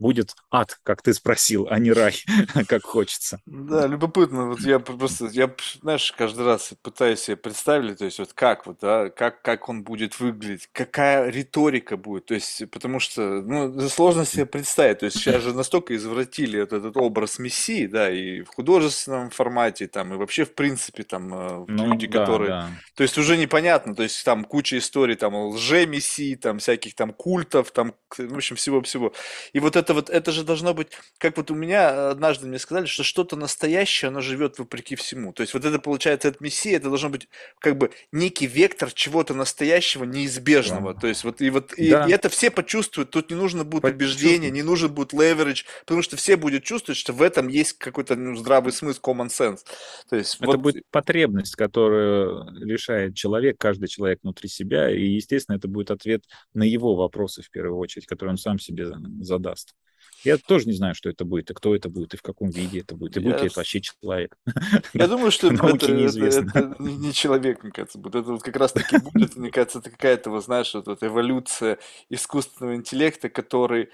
будет 0.00 0.34
ад, 0.50 0.78
как 0.82 1.02
ты 1.02 1.12
спросил, 1.12 1.68
а 1.70 1.78
не 1.78 1.92
рай, 1.92 2.14
как 2.66 2.82
хочется. 2.82 3.40
Да, 3.46 3.86
любопытно. 3.86 4.48
Вот 4.48 4.60
я 4.60 4.80
просто, 4.80 5.26
я, 5.26 5.54
знаешь, 5.82 6.12
каждый 6.12 6.46
раз 6.46 6.72
пытаюсь 6.82 7.20
себе 7.20 7.36
представить, 7.36 7.98
то 7.98 8.06
есть 8.06 8.18
вот 8.18 8.32
как 8.32 8.66
вот, 8.66 8.78
да, 8.80 9.10
как, 9.10 9.42
как 9.42 9.68
он 9.68 9.84
будет 9.84 10.18
выглядеть, 10.18 10.68
какая 10.72 11.28
риторика 11.28 11.96
будет, 11.98 12.26
то 12.26 12.34
есть, 12.34 12.68
потому 12.70 12.98
что, 12.98 13.42
ну, 13.42 13.88
сложно 13.88 14.24
себе 14.24 14.46
представить, 14.46 15.00
то 15.00 15.04
есть 15.04 15.18
сейчас 15.18 15.42
же 15.42 15.54
настолько 15.54 15.94
извратили 15.94 16.60
этот, 16.60 16.80
этот 16.80 16.96
образ 16.96 17.38
Мессии, 17.38 17.86
да, 17.86 18.10
и 18.10 18.40
в 18.40 18.48
художественном 18.48 19.28
формате, 19.30 19.86
там, 19.86 20.14
и 20.14 20.16
вообще, 20.16 20.46
в 20.46 20.54
принципе, 20.54 21.02
там, 21.02 21.34
э, 21.34 21.64
ну, 21.68 21.86
люди, 21.92 22.06
да, 22.06 22.20
которые, 22.20 22.48
да. 22.48 22.70
то 22.96 23.02
есть 23.02 23.18
уже 23.18 23.36
непонятно, 23.36 23.94
то 23.94 24.02
есть 24.02 24.24
там 24.24 24.44
куча 24.44 24.78
историй, 24.78 25.16
там, 25.16 25.34
лже-мессии, 25.34 26.36
там, 26.36 26.58
всяких 26.58 26.94
там 26.94 27.12
культов, 27.12 27.70
там, 27.70 27.94
в 28.16 28.34
общем, 28.34 28.56
всего-всего. 28.56 29.12
И 29.52 29.60
вот 29.60 29.76
это 29.76 29.94
вот, 29.94 30.10
это 30.10 30.32
же 30.32 30.44
должно 30.44 30.74
быть, 30.74 30.88
как 31.18 31.36
вот 31.36 31.50
у 31.50 31.54
меня 31.54 32.10
однажды 32.10 32.46
мне 32.46 32.58
сказали, 32.58 32.86
что 32.86 33.02
что-то 33.02 33.36
настоящее, 33.36 34.08
оно 34.08 34.20
живет 34.20 34.58
вопреки 34.58 34.96
всему. 34.96 35.32
То 35.32 35.42
есть 35.42 35.54
вот 35.54 35.64
это 35.64 35.78
получается, 35.78 36.28
этот 36.28 36.40
мессия, 36.40 36.76
это 36.76 36.88
должно 36.88 37.10
быть 37.10 37.28
как 37.58 37.76
бы 37.76 37.90
некий 38.12 38.46
вектор 38.46 38.92
чего-то 38.92 39.34
настоящего, 39.34 40.04
неизбежного. 40.04 40.94
Да. 40.94 41.00
То 41.00 41.06
есть 41.06 41.24
вот 41.24 41.40
и 41.40 41.50
вот 41.50 41.72
и, 41.74 41.90
да. 41.90 42.06
и 42.06 42.12
это 42.12 42.28
все 42.28 42.50
почувствуют. 42.50 43.10
Тут 43.10 43.30
не 43.30 43.36
нужно 43.36 43.64
будет 43.64 43.84
убеждение, 43.84 44.50
не 44.50 44.62
нужен 44.62 44.92
будет 44.92 45.12
leverage, 45.12 45.64
потому 45.84 46.02
что 46.02 46.16
все 46.16 46.36
будут 46.36 46.64
чувствовать, 46.64 46.98
что 46.98 47.12
в 47.12 47.22
этом 47.22 47.48
есть 47.48 47.74
какой-то 47.74 48.16
ну, 48.16 48.36
здравый 48.36 48.72
смысл, 48.72 49.00
common 49.00 49.28
sense. 49.28 49.60
То 50.08 50.16
есть 50.16 50.36
это 50.36 50.46
вот... 50.46 50.60
будет 50.60 50.84
потребность, 50.90 51.56
которую 51.56 52.50
лишает 52.52 53.14
человек, 53.14 53.56
каждый 53.58 53.88
человек 53.88 54.20
внутри 54.22 54.48
себя, 54.48 54.90
и 54.90 55.04
естественно 55.04 55.56
это 55.56 55.68
будет 55.68 55.90
ответ 55.90 56.24
на 56.54 56.62
его 56.62 56.94
вопросы 56.94 57.42
в 57.42 57.50
первую 57.50 57.78
очередь, 57.78 58.06
которые 58.06 58.32
он 58.32 58.38
сам 58.38 58.58
себе 58.58 58.92
задаст. 59.40 59.74
Я 60.22 60.36
тоже 60.36 60.66
не 60.66 60.74
знаю, 60.74 60.94
что 60.94 61.08
это 61.08 61.24
будет, 61.24 61.50
и 61.50 61.54
кто 61.54 61.74
это 61.74 61.88
будет, 61.88 62.12
и 62.12 62.16
в 62.18 62.22
каком 62.22 62.50
виде 62.50 62.80
это 62.80 62.94
будет, 62.94 63.16
и 63.16 63.20
будет 63.20 63.36
я... 63.36 63.40
ли 63.42 63.46
это 63.46 63.58
вообще 63.58 63.80
человек. 63.80 64.36
Я 64.94 65.08
думаю, 65.08 65.30
что 65.30 65.46
это, 65.52 65.66
это, 65.66 65.92
это, 65.92 66.58
это 66.58 66.76
не 66.78 67.12
человек, 67.12 67.62
мне 67.62 67.72
кажется, 67.72 67.98
будет. 67.98 68.16
Это 68.16 68.32
вот 68.32 68.42
как 68.42 68.56
раз-таки 68.56 68.98
будет, 68.98 69.36
мне 69.36 69.50
кажется, 69.50 69.78
это 69.78 69.90
какая-то, 69.90 70.30
вот, 70.30 70.44
знаешь, 70.44 70.74
вот, 70.74 70.86
вот 70.86 71.02
эволюция 71.02 71.78
искусственного 72.10 72.76
интеллекта, 72.76 73.30
который 73.30 73.88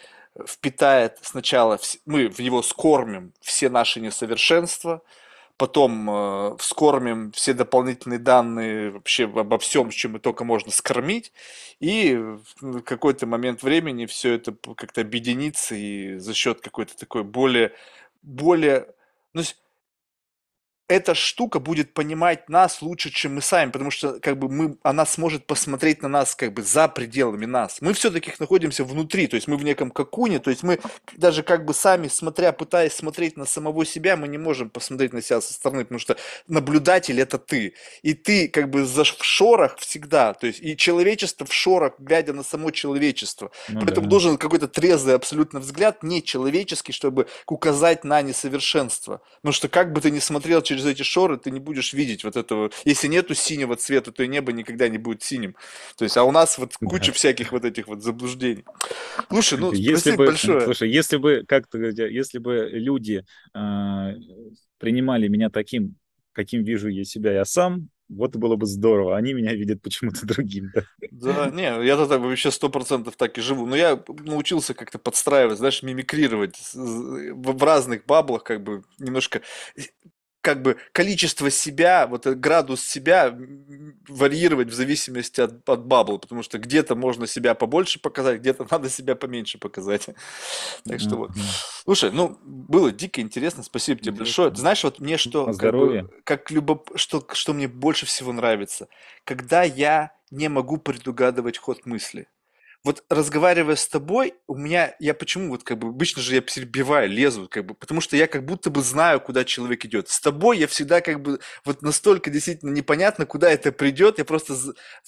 впитает 0.48 1.18
сначала, 1.22 1.78
мы 2.04 2.28
в 2.28 2.40
него 2.40 2.62
скормим 2.62 3.32
все 3.40 3.68
наши 3.68 4.00
несовершенства, 4.00 5.02
потом 5.56 6.10
э, 6.10 6.56
вскормим 6.58 7.32
все 7.32 7.54
дополнительные 7.54 8.18
данные 8.18 8.90
вообще 8.90 9.24
обо 9.24 9.58
всем, 9.58 9.90
с 9.90 9.94
чем 9.94 10.16
и 10.16 10.20
только 10.20 10.44
можно 10.44 10.70
скормить, 10.70 11.32
и 11.80 12.16
в 12.60 12.82
какой-то 12.82 13.26
момент 13.26 13.62
времени 13.62 14.06
все 14.06 14.34
это 14.34 14.54
как-то 14.76 15.00
объединится 15.00 15.74
и 15.74 16.18
за 16.18 16.34
счет 16.34 16.60
какой-то 16.60 16.96
такой 16.96 17.24
более, 17.24 17.72
более, 18.22 18.88
ну, 19.32 19.42
эта 20.88 21.14
штука 21.14 21.58
будет 21.58 21.94
понимать 21.94 22.48
нас 22.48 22.80
лучше, 22.80 23.10
чем 23.10 23.36
мы 23.36 23.42
сами, 23.42 23.70
потому 23.70 23.90
что 23.90 24.20
как 24.20 24.38
бы 24.38 24.48
мы, 24.48 24.76
она 24.82 25.04
сможет 25.04 25.46
посмотреть 25.46 26.02
на 26.02 26.08
нас 26.08 26.36
как 26.36 26.52
бы 26.52 26.62
за 26.62 26.86
пределами 26.86 27.44
нас. 27.44 27.78
Мы 27.80 27.92
все-таки 27.92 28.32
находимся 28.38 28.84
внутри, 28.84 29.26
то 29.26 29.34
есть 29.34 29.48
мы 29.48 29.56
в 29.56 29.64
неком 29.64 29.90
кокуне, 29.90 30.38
то 30.38 30.50
есть 30.50 30.62
мы 30.62 30.78
даже 31.16 31.42
как 31.42 31.64
бы 31.64 31.74
сами, 31.74 32.06
смотря, 32.06 32.52
пытаясь 32.52 32.92
смотреть 32.92 33.36
на 33.36 33.46
самого 33.46 33.84
себя, 33.84 34.16
мы 34.16 34.28
не 34.28 34.38
можем 34.38 34.70
посмотреть 34.70 35.12
на 35.12 35.22
себя 35.22 35.40
со 35.40 35.52
стороны, 35.52 35.84
потому 35.84 35.98
что 35.98 36.16
наблюдатель 36.46 37.20
это 37.20 37.38
ты. 37.38 37.74
И 38.02 38.14
ты 38.14 38.48
как 38.48 38.70
бы 38.70 38.84
за, 38.84 39.02
в 39.02 39.24
шорах 39.24 39.78
всегда, 39.78 40.34
то 40.34 40.46
есть 40.46 40.60
и 40.62 40.76
человечество 40.76 41.46
в 41.46 41.52
шорах, 41.52 41.94
глядя 41.98 42.32
на 42.32 42.44
само 42.44 42.70
человечество. 42.70 43.50
Ну, 43.68 43.80
Поэтому 43.80 44.06
да. 44.06 44.10
должен 44.10 44.38
какой-то 44.38 44.68
трезвый 44.68 45.16
абсолютно 45.16 45.58
взгляд, 45.58 46.04
не 46.04 46.22
человеческий, 46.22 46.92
чтобы 46.92 47.26
указать 47.48 48.04
на 48.04 48.22
несовершенство. 48.22 49.20
Потому 49.36 49.52
что 49.52 49.68
как 49.68 49.92
бы 49.92 50.00
ты 50.00 50.10
ни 50.12 50.20
смотрел 50.20 50.62
через 50.62 50.75
через 50.76 50.86
эти 50.86 51.02
шоры 51.02 51.38
ты 51.38 51.50
не 51.50 51.60
будешь 51.60 51.92
видеть 51.92 52.24
вот 52.24 52.36
этого. 52.36 52.70
Если 52.84 53.08
нету 53.08 53.34
синего 53.34 53.76
цвета, 53.76 54.12
то 54.12 54.22
и 54.22 54.28
небо 54.28 54.52
никогда 54.52 54.88
не 54.88 54.98
будет 54.98 55.22
синим. 55.22 55.56
То 55.96 56.04
есть, 56.04 56.16
а 56.16 56.24
у 56.24 56.30
нас 56.30 56.58
вот 56.58 56.76
куча 56.76 57.06
да. 57.06 57.12
всяких 57.12 57.52
вот 57.52 57.64
этих 57.64 57.88
вот 57.88 58.02
заблуждений. 58.02 58.64
Слушай, 59.28 59.58
ну, 59.58 59.72
если 59.72 60.12
бы, 60.12 60.26
большое. 60.26 60.60
Слушай, 60.62 60.90
если 60.90 61.16
бы, 61.16 61.44
как 61.48 61.66
то 61.66 61.78
если 61.78 62.38
бы 62.38 62.68
люди 62.72 63.24
э, 63.54 64.14
принимали 64.78 65.28
меня 65.28 65.50
таким, 65.50 65.96
каким 66.32 66.62
вижу 66.62 66.88
я 66.88 67.04
себя 67.04 67.32
я 67.32 67.44
сам, 67.44 67.88
вот 68.08 68.36
было 68.36 68.56
бы 68.56 68.66
здорово. 68.66 69.16
Они 69.16 69.32
меня 69.32 69.54
видят 69.54 69.82
почему-то 69.82 70.26
другим. 70.26 70.70
Да, 71.10 71.46
да 71.46 71.50
не, 71.50 71.86
я-то 71.86 72.06
так 72.06 72.20
вообще 72.20 72.50
сто 72.50 72.68
процентов 72.68 73.16
так 73.16 73.38
и 73.38 73.40
живу. 73.40 73.66
Но 73.66 73.76
я 73.76 74.02
научился 74.24 74.74
как-то 74.74 74.98
подстраивать, 74.98 75.58
знаешь, 75.58 75.82
мимикрировать 75.82 76.56
в 76.74 77.64
разных 77.64 78.06
баблах, 78.06 78.44
как 78.44 78.62
бы 78.62 78.82
немножко 78.98 79.42
как 80.46 80.62
бы 80.62 80.76
количество 80.92 81.50
себя, 81.50 82.06
вот 82.06 82.24
этот 82.24 82.38
градус 82.38 82.80
себя 82.80 83.36
варьировать 84.06 84.68
в 84.68 84.74
зависимости 84.74 85.40
от, 85.40 85.68
от 85.68 85.84
бабл, 85.84 86.20
потому 86.20 86.44
что 86.44 86.60
где-то 86.60 86.94
можно 86.94 87.26
себя 87.26 87.56
побольше 87.56 87.98
показать, 87.98 88.38
где-то 88.38 88.64
надо 88.70 88.88
себя 88.88 89.16
поменьше 89.16 89.58
показать. 89.58 90.06
Так 90.84 91.00
что 91.00 91.16
вот. 91.16 91.30
Слушай, 91.82 92.12
ну, 92.12 92.38
было 92.44 92.92
дико 92.92 93.20
интересно, 93.20 93.64
спасибо 93.64 94.00
тебе 94.00 94.12
большое. 94.12 94.52
Ты 94.52 94.58
знаешь, 94.58 94.84
вот 94.84 95.00
мне 95.00 95.16
что, 95.16 95.46
бы, 95.46 96.10
как 96.22 96.48
любоп... 96.52 96.92
что, 96.94 97.26
что 97.32 97.52
мне 97.52 97.66
больше 97.66 98.06
всего 98.06 98.32
нравится, 98.32 98.86
когда 99.24 99.64
я 99.64 100.12
не 100.30 100.48
могу 100.48 100.76
предугадывать 100.76 101.58
ход 101.58 101.86
мысли. 101.86 102.28
Вот 102.86 103.02
разговаривая 103.10 103.74
с 103.74 103.88
тобой, 103.88 104.34
у 104.46 104.54
меня, 104.56 104.94
я 105.00 105.12
почему 105.12 105.48
вот 105.48 105.64
как 105.64 105.76
бы, 105.76 105.88
обычно 105.88 106.22
же 106.22 106.36
я 106.36 106.40
перебиваю, 106.40 107.10
лезу, 107.10 107.48
как 107.50 107.66
бы, 107.66 107.74
потому 107.74 108.00
что 108.00 108.16
я 108.16 108.28
как 108.28 108.44
будто 108.44 108.70
бы 108.70 108.80
знаю, 108.80 109.20
куда 109.20 109.44
человек 109.44 109.84
идет. 109.84 110.08
С 110.08 110.20
тобой 110.20 110.58
я 110.58 110.68
всегда 110.68 111.00
как 111.00 111.20
бы, 111.20 111.40
вот 111.64 111.82
настолько 111.82 112.30
действительно 112.30 112.70
непонятно, 112.70 113.26
куда 113.26 113.50
это 113.50 113.72
придет, 113.72 114.18
я 114.18 114.24
просто 114.24 114.54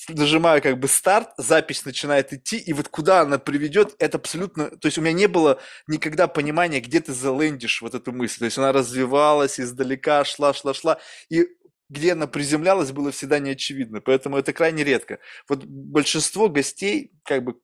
нажимаю 0.08 0.60
как 0.60 0.80
бы 0.80 0.88
старт, 0.88 1.28
запись 1.38 1.84
начинает 1.84 2.32
идти, 2.32 2.56
и 2.56 2.72
вот 2.72 2.88
куда 2.88 3.20
она 3.20 3.38
приведет, 3.38 3.94
это 4.00 4.18
абсолютно, 4.18 4.70
то 4.70 4.88
есть 4.88 4.98
у 4.98 5.00
меня 5.00 5.12
не 5.12 5.28
было 5.28 5.60
никогда 5.86 6.26
понимания, 6.26 6.80
где 6.80 6.98
ты 6.98 7.12
залендишь 7.12 7.80
вот 7.80 7.94
эту 7.94 8.10
мысль, 8.10 8.40
то 8.40 8.44
есть 8.46 8.58
она 8.58 8.72
развивалась 8.72 9.60
издалека, 9.60 10.24
шла, 10.24 10.52
шла, 10.52 10.74
шла, 10.74 10.98
и 11.28 11.46
где 11.88 12.12
она 12.12 12.26
приземлялась, 12.26 12.92
было 12.92 13.10
всегда 13.12 13.38
не 13.38 13.50
очевидно. 13.50 14.00
Поэтому 14.00 14.36
это 14.36 14.52
крайне 14.52 14.84
редко. 14.84 15.20
Вот 15.48 15.64
большинство 15.64 16.48
гостей, 16.48 17.12
как 17.24 17.44
бы, 17.44 17.54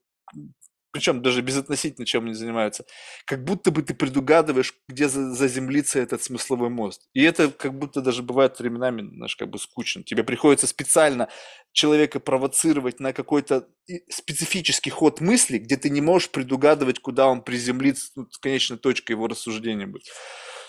причем 0.94 1.22
даже 1.22 1.42
безотносительно, 1.42 2.06
чем 2.06 2.24
они 2.24 2.34
занимаются, 2.34 2.84
как 3.26 3.42
будто 3.42 3.72
бы 3.72 3.82
ты 3.82 3.94
предугадываешь, 3.94 4.74
где 4.88 5.08
заземлится 5.08 5.98
этот 5.98 6.22
смысловой 6.22 6.68
мост. 6.70 7.08
И 7.14 7.22
это 7.24 7.50
как 7.50 7.76
будто 7.76 8.00
даже 8.00 8.22
бывает 8.22 8.60
временами, 8.60 9.02
знаешь, 9.02 9.34
как 9.34 9.50
бы 9.50 9.58
скучно. 9.58 10.04
Тебе 10.04 10.22
приходится 10.22 10.68
специально 10.68 11.28
человека 11.72 12.20
провоцировать 12.20 13.00
на 13.00 13.12
какой-то 13.12 13.66
специфический 14.08 14.90
ход 14.90 15.20
мысли, 15.20 15.58
где 15.58 15.76
ты 15.76 15.90
не 15.90 16.00
можешь 16.00 16.30
предугадывать, 16.30 17.00
куда 17.00 17.26
он 17.26 17.42
приземлится, 17.42 18.12
ну, 18.14 18.28
конечной 18.40 18.78
точкой 18.78 19.12
его 19.12 19.26
рассуждения 19.26 19.88
будет. 19.88 20.06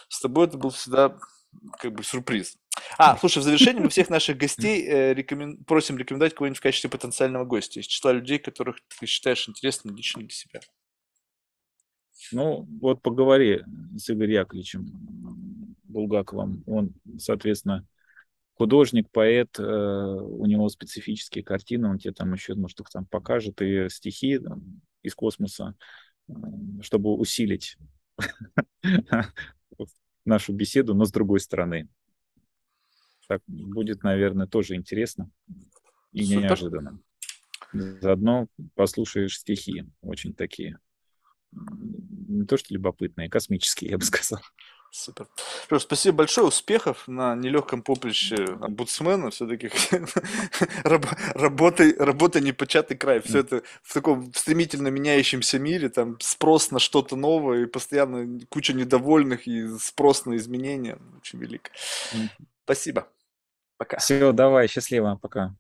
С 0.10 0.22
тобой 0.22 0.48
это 0.48 0.58
был 0.58 0.72
всегда 0.72 1.20
как 1.80 1.94
бы 1.94 2.04
сюрприз. 2.04 2.58
А, 2.98 3.18
слушай, 3.18 3.40
в 3.40 3.44
завершении 3.44 3.80
мы 3.80 3.90
всех 3.90 4.10
наших 4.10 4.38
гостей 4.38 4.86
э, 4.86 5.14
рекомен... 5.14 5.64
просим 5.66 5.98
рекомендовать 5.98 6.34
кого-нибудь 6.34 6.60
в 6.60 6.62
качестве 6.62 6.90
потенциального 6.90 7.46
гостя 7.46 7.80
из 7.80 7.86
числа 7.86 8.12
людей, 8.12 8.40
которых 8.40 8.78
ты 9.00 9.06
считаешь 9.06 9.48
интересными 9.48 9.96
лично 9.96 10.22
для 10.22 10.30
себя. 10.30 10.60
Ну, 12.32 12.68
вот 12.82 13.02
поговори 13.02 13.64
с 13.98 14.10
Игорем 14.10 14.32
Яковлевичем 14.32 15.76
Булгаковым. 15.84 16.64
Он, 16.66 16.94
соответственно, 17.18 17.86
художник, 18.56 19.10
поэт, 19.12 19.60
э, 19.60 19.64
у 19.64 20.46
него 20.46 20.68
специфические 20.70 21.44
картины, 21.44 21.90
он 21.90 22.00
тебе 22.00 22.14
там 22.14 22.34
еще, 22.34 22.56
может, 22.56 22.80
их 22.80 22.90
там 22.90 23.06
покажет, 23.06 23.62
и 23.62 23.90
стихи 23.90 24.40
там, 24.40 24.82
из 25.04 25.14
космоса, 25.16 25.76
э, 26.28 26.34
чтобы 26.82 27.14
усилить 27.14 27.78
нашу 30.26 30.54
беседу, 30.54 30.94
но 30.94 31.06
с 31.06 31.12
другой 31.12 31.40
стороны. 31.40 31.88
Так 33.28 33.42
будет, 33.48 34.04
наверное, 34.04 34.48
тоже 34.48 34.76
интересно 34.76 35.32
и 36.12 36.24
Супер. 36.24 36.42
неожиданно. 36.42 37.00
Заодно 37.74 38.48
послушаешь 38.76 39.38
стихи, 39.38 39.86
очень 40.02 40.34
такие, 40.34 40.80
не 41.52 42.46
то 42.46 42.58
что 42.58 42.74
любопытные, 42.74 43.30
космические, 43.30 43.92
я 43.92 43.98
бы 43.98 44.04
сказал. 44.04 44.42
Супер. 44.96 45.28
Что 45.66 45.80
спасибо 45.80 46.20
большое, 46.20 46.48
успехов 46.48 47.06
на 47.08 47.36
нелегком 47.36 47.82
поприще 47.82 48.36
омбудсмена. 48.62 49.30
Все-таки 49.30 49.70
работа, 51.34 51.94
работа 52.00 52.40
непочатый 52.40 52.96
край. 52.96 53.20
Все 53.20 53.40
это 53.40 53.62
в 53.84 53.94
таком 53.94 54.34
стремительно 54.34 54.88
меняющемся 54.88 55.60
мире, 55.60 55.90
там 55.90 56.18
спрос 56.22 56.72
на 56.72 56.80
что-то 56.80 57.18
новое, 57.18 57.64
и 57.64 57.66
постоянно 57.66 58.40
куча 58.48 58.72
недовольных, 58.72 59.48
и 59.48 59.68
спрос 59.80 60.26
на 60.26 60.38
изменения 60.38 60.98
очень 61.18 61.40
велик. 61.40 61.72
Спасибо. 62.64 63.10
Пока. 63.78 63.98
Все, 63.98 64.32
давай, 64.32 64.70
счастливо, 64.70 65.20
пока. 65.22 65.56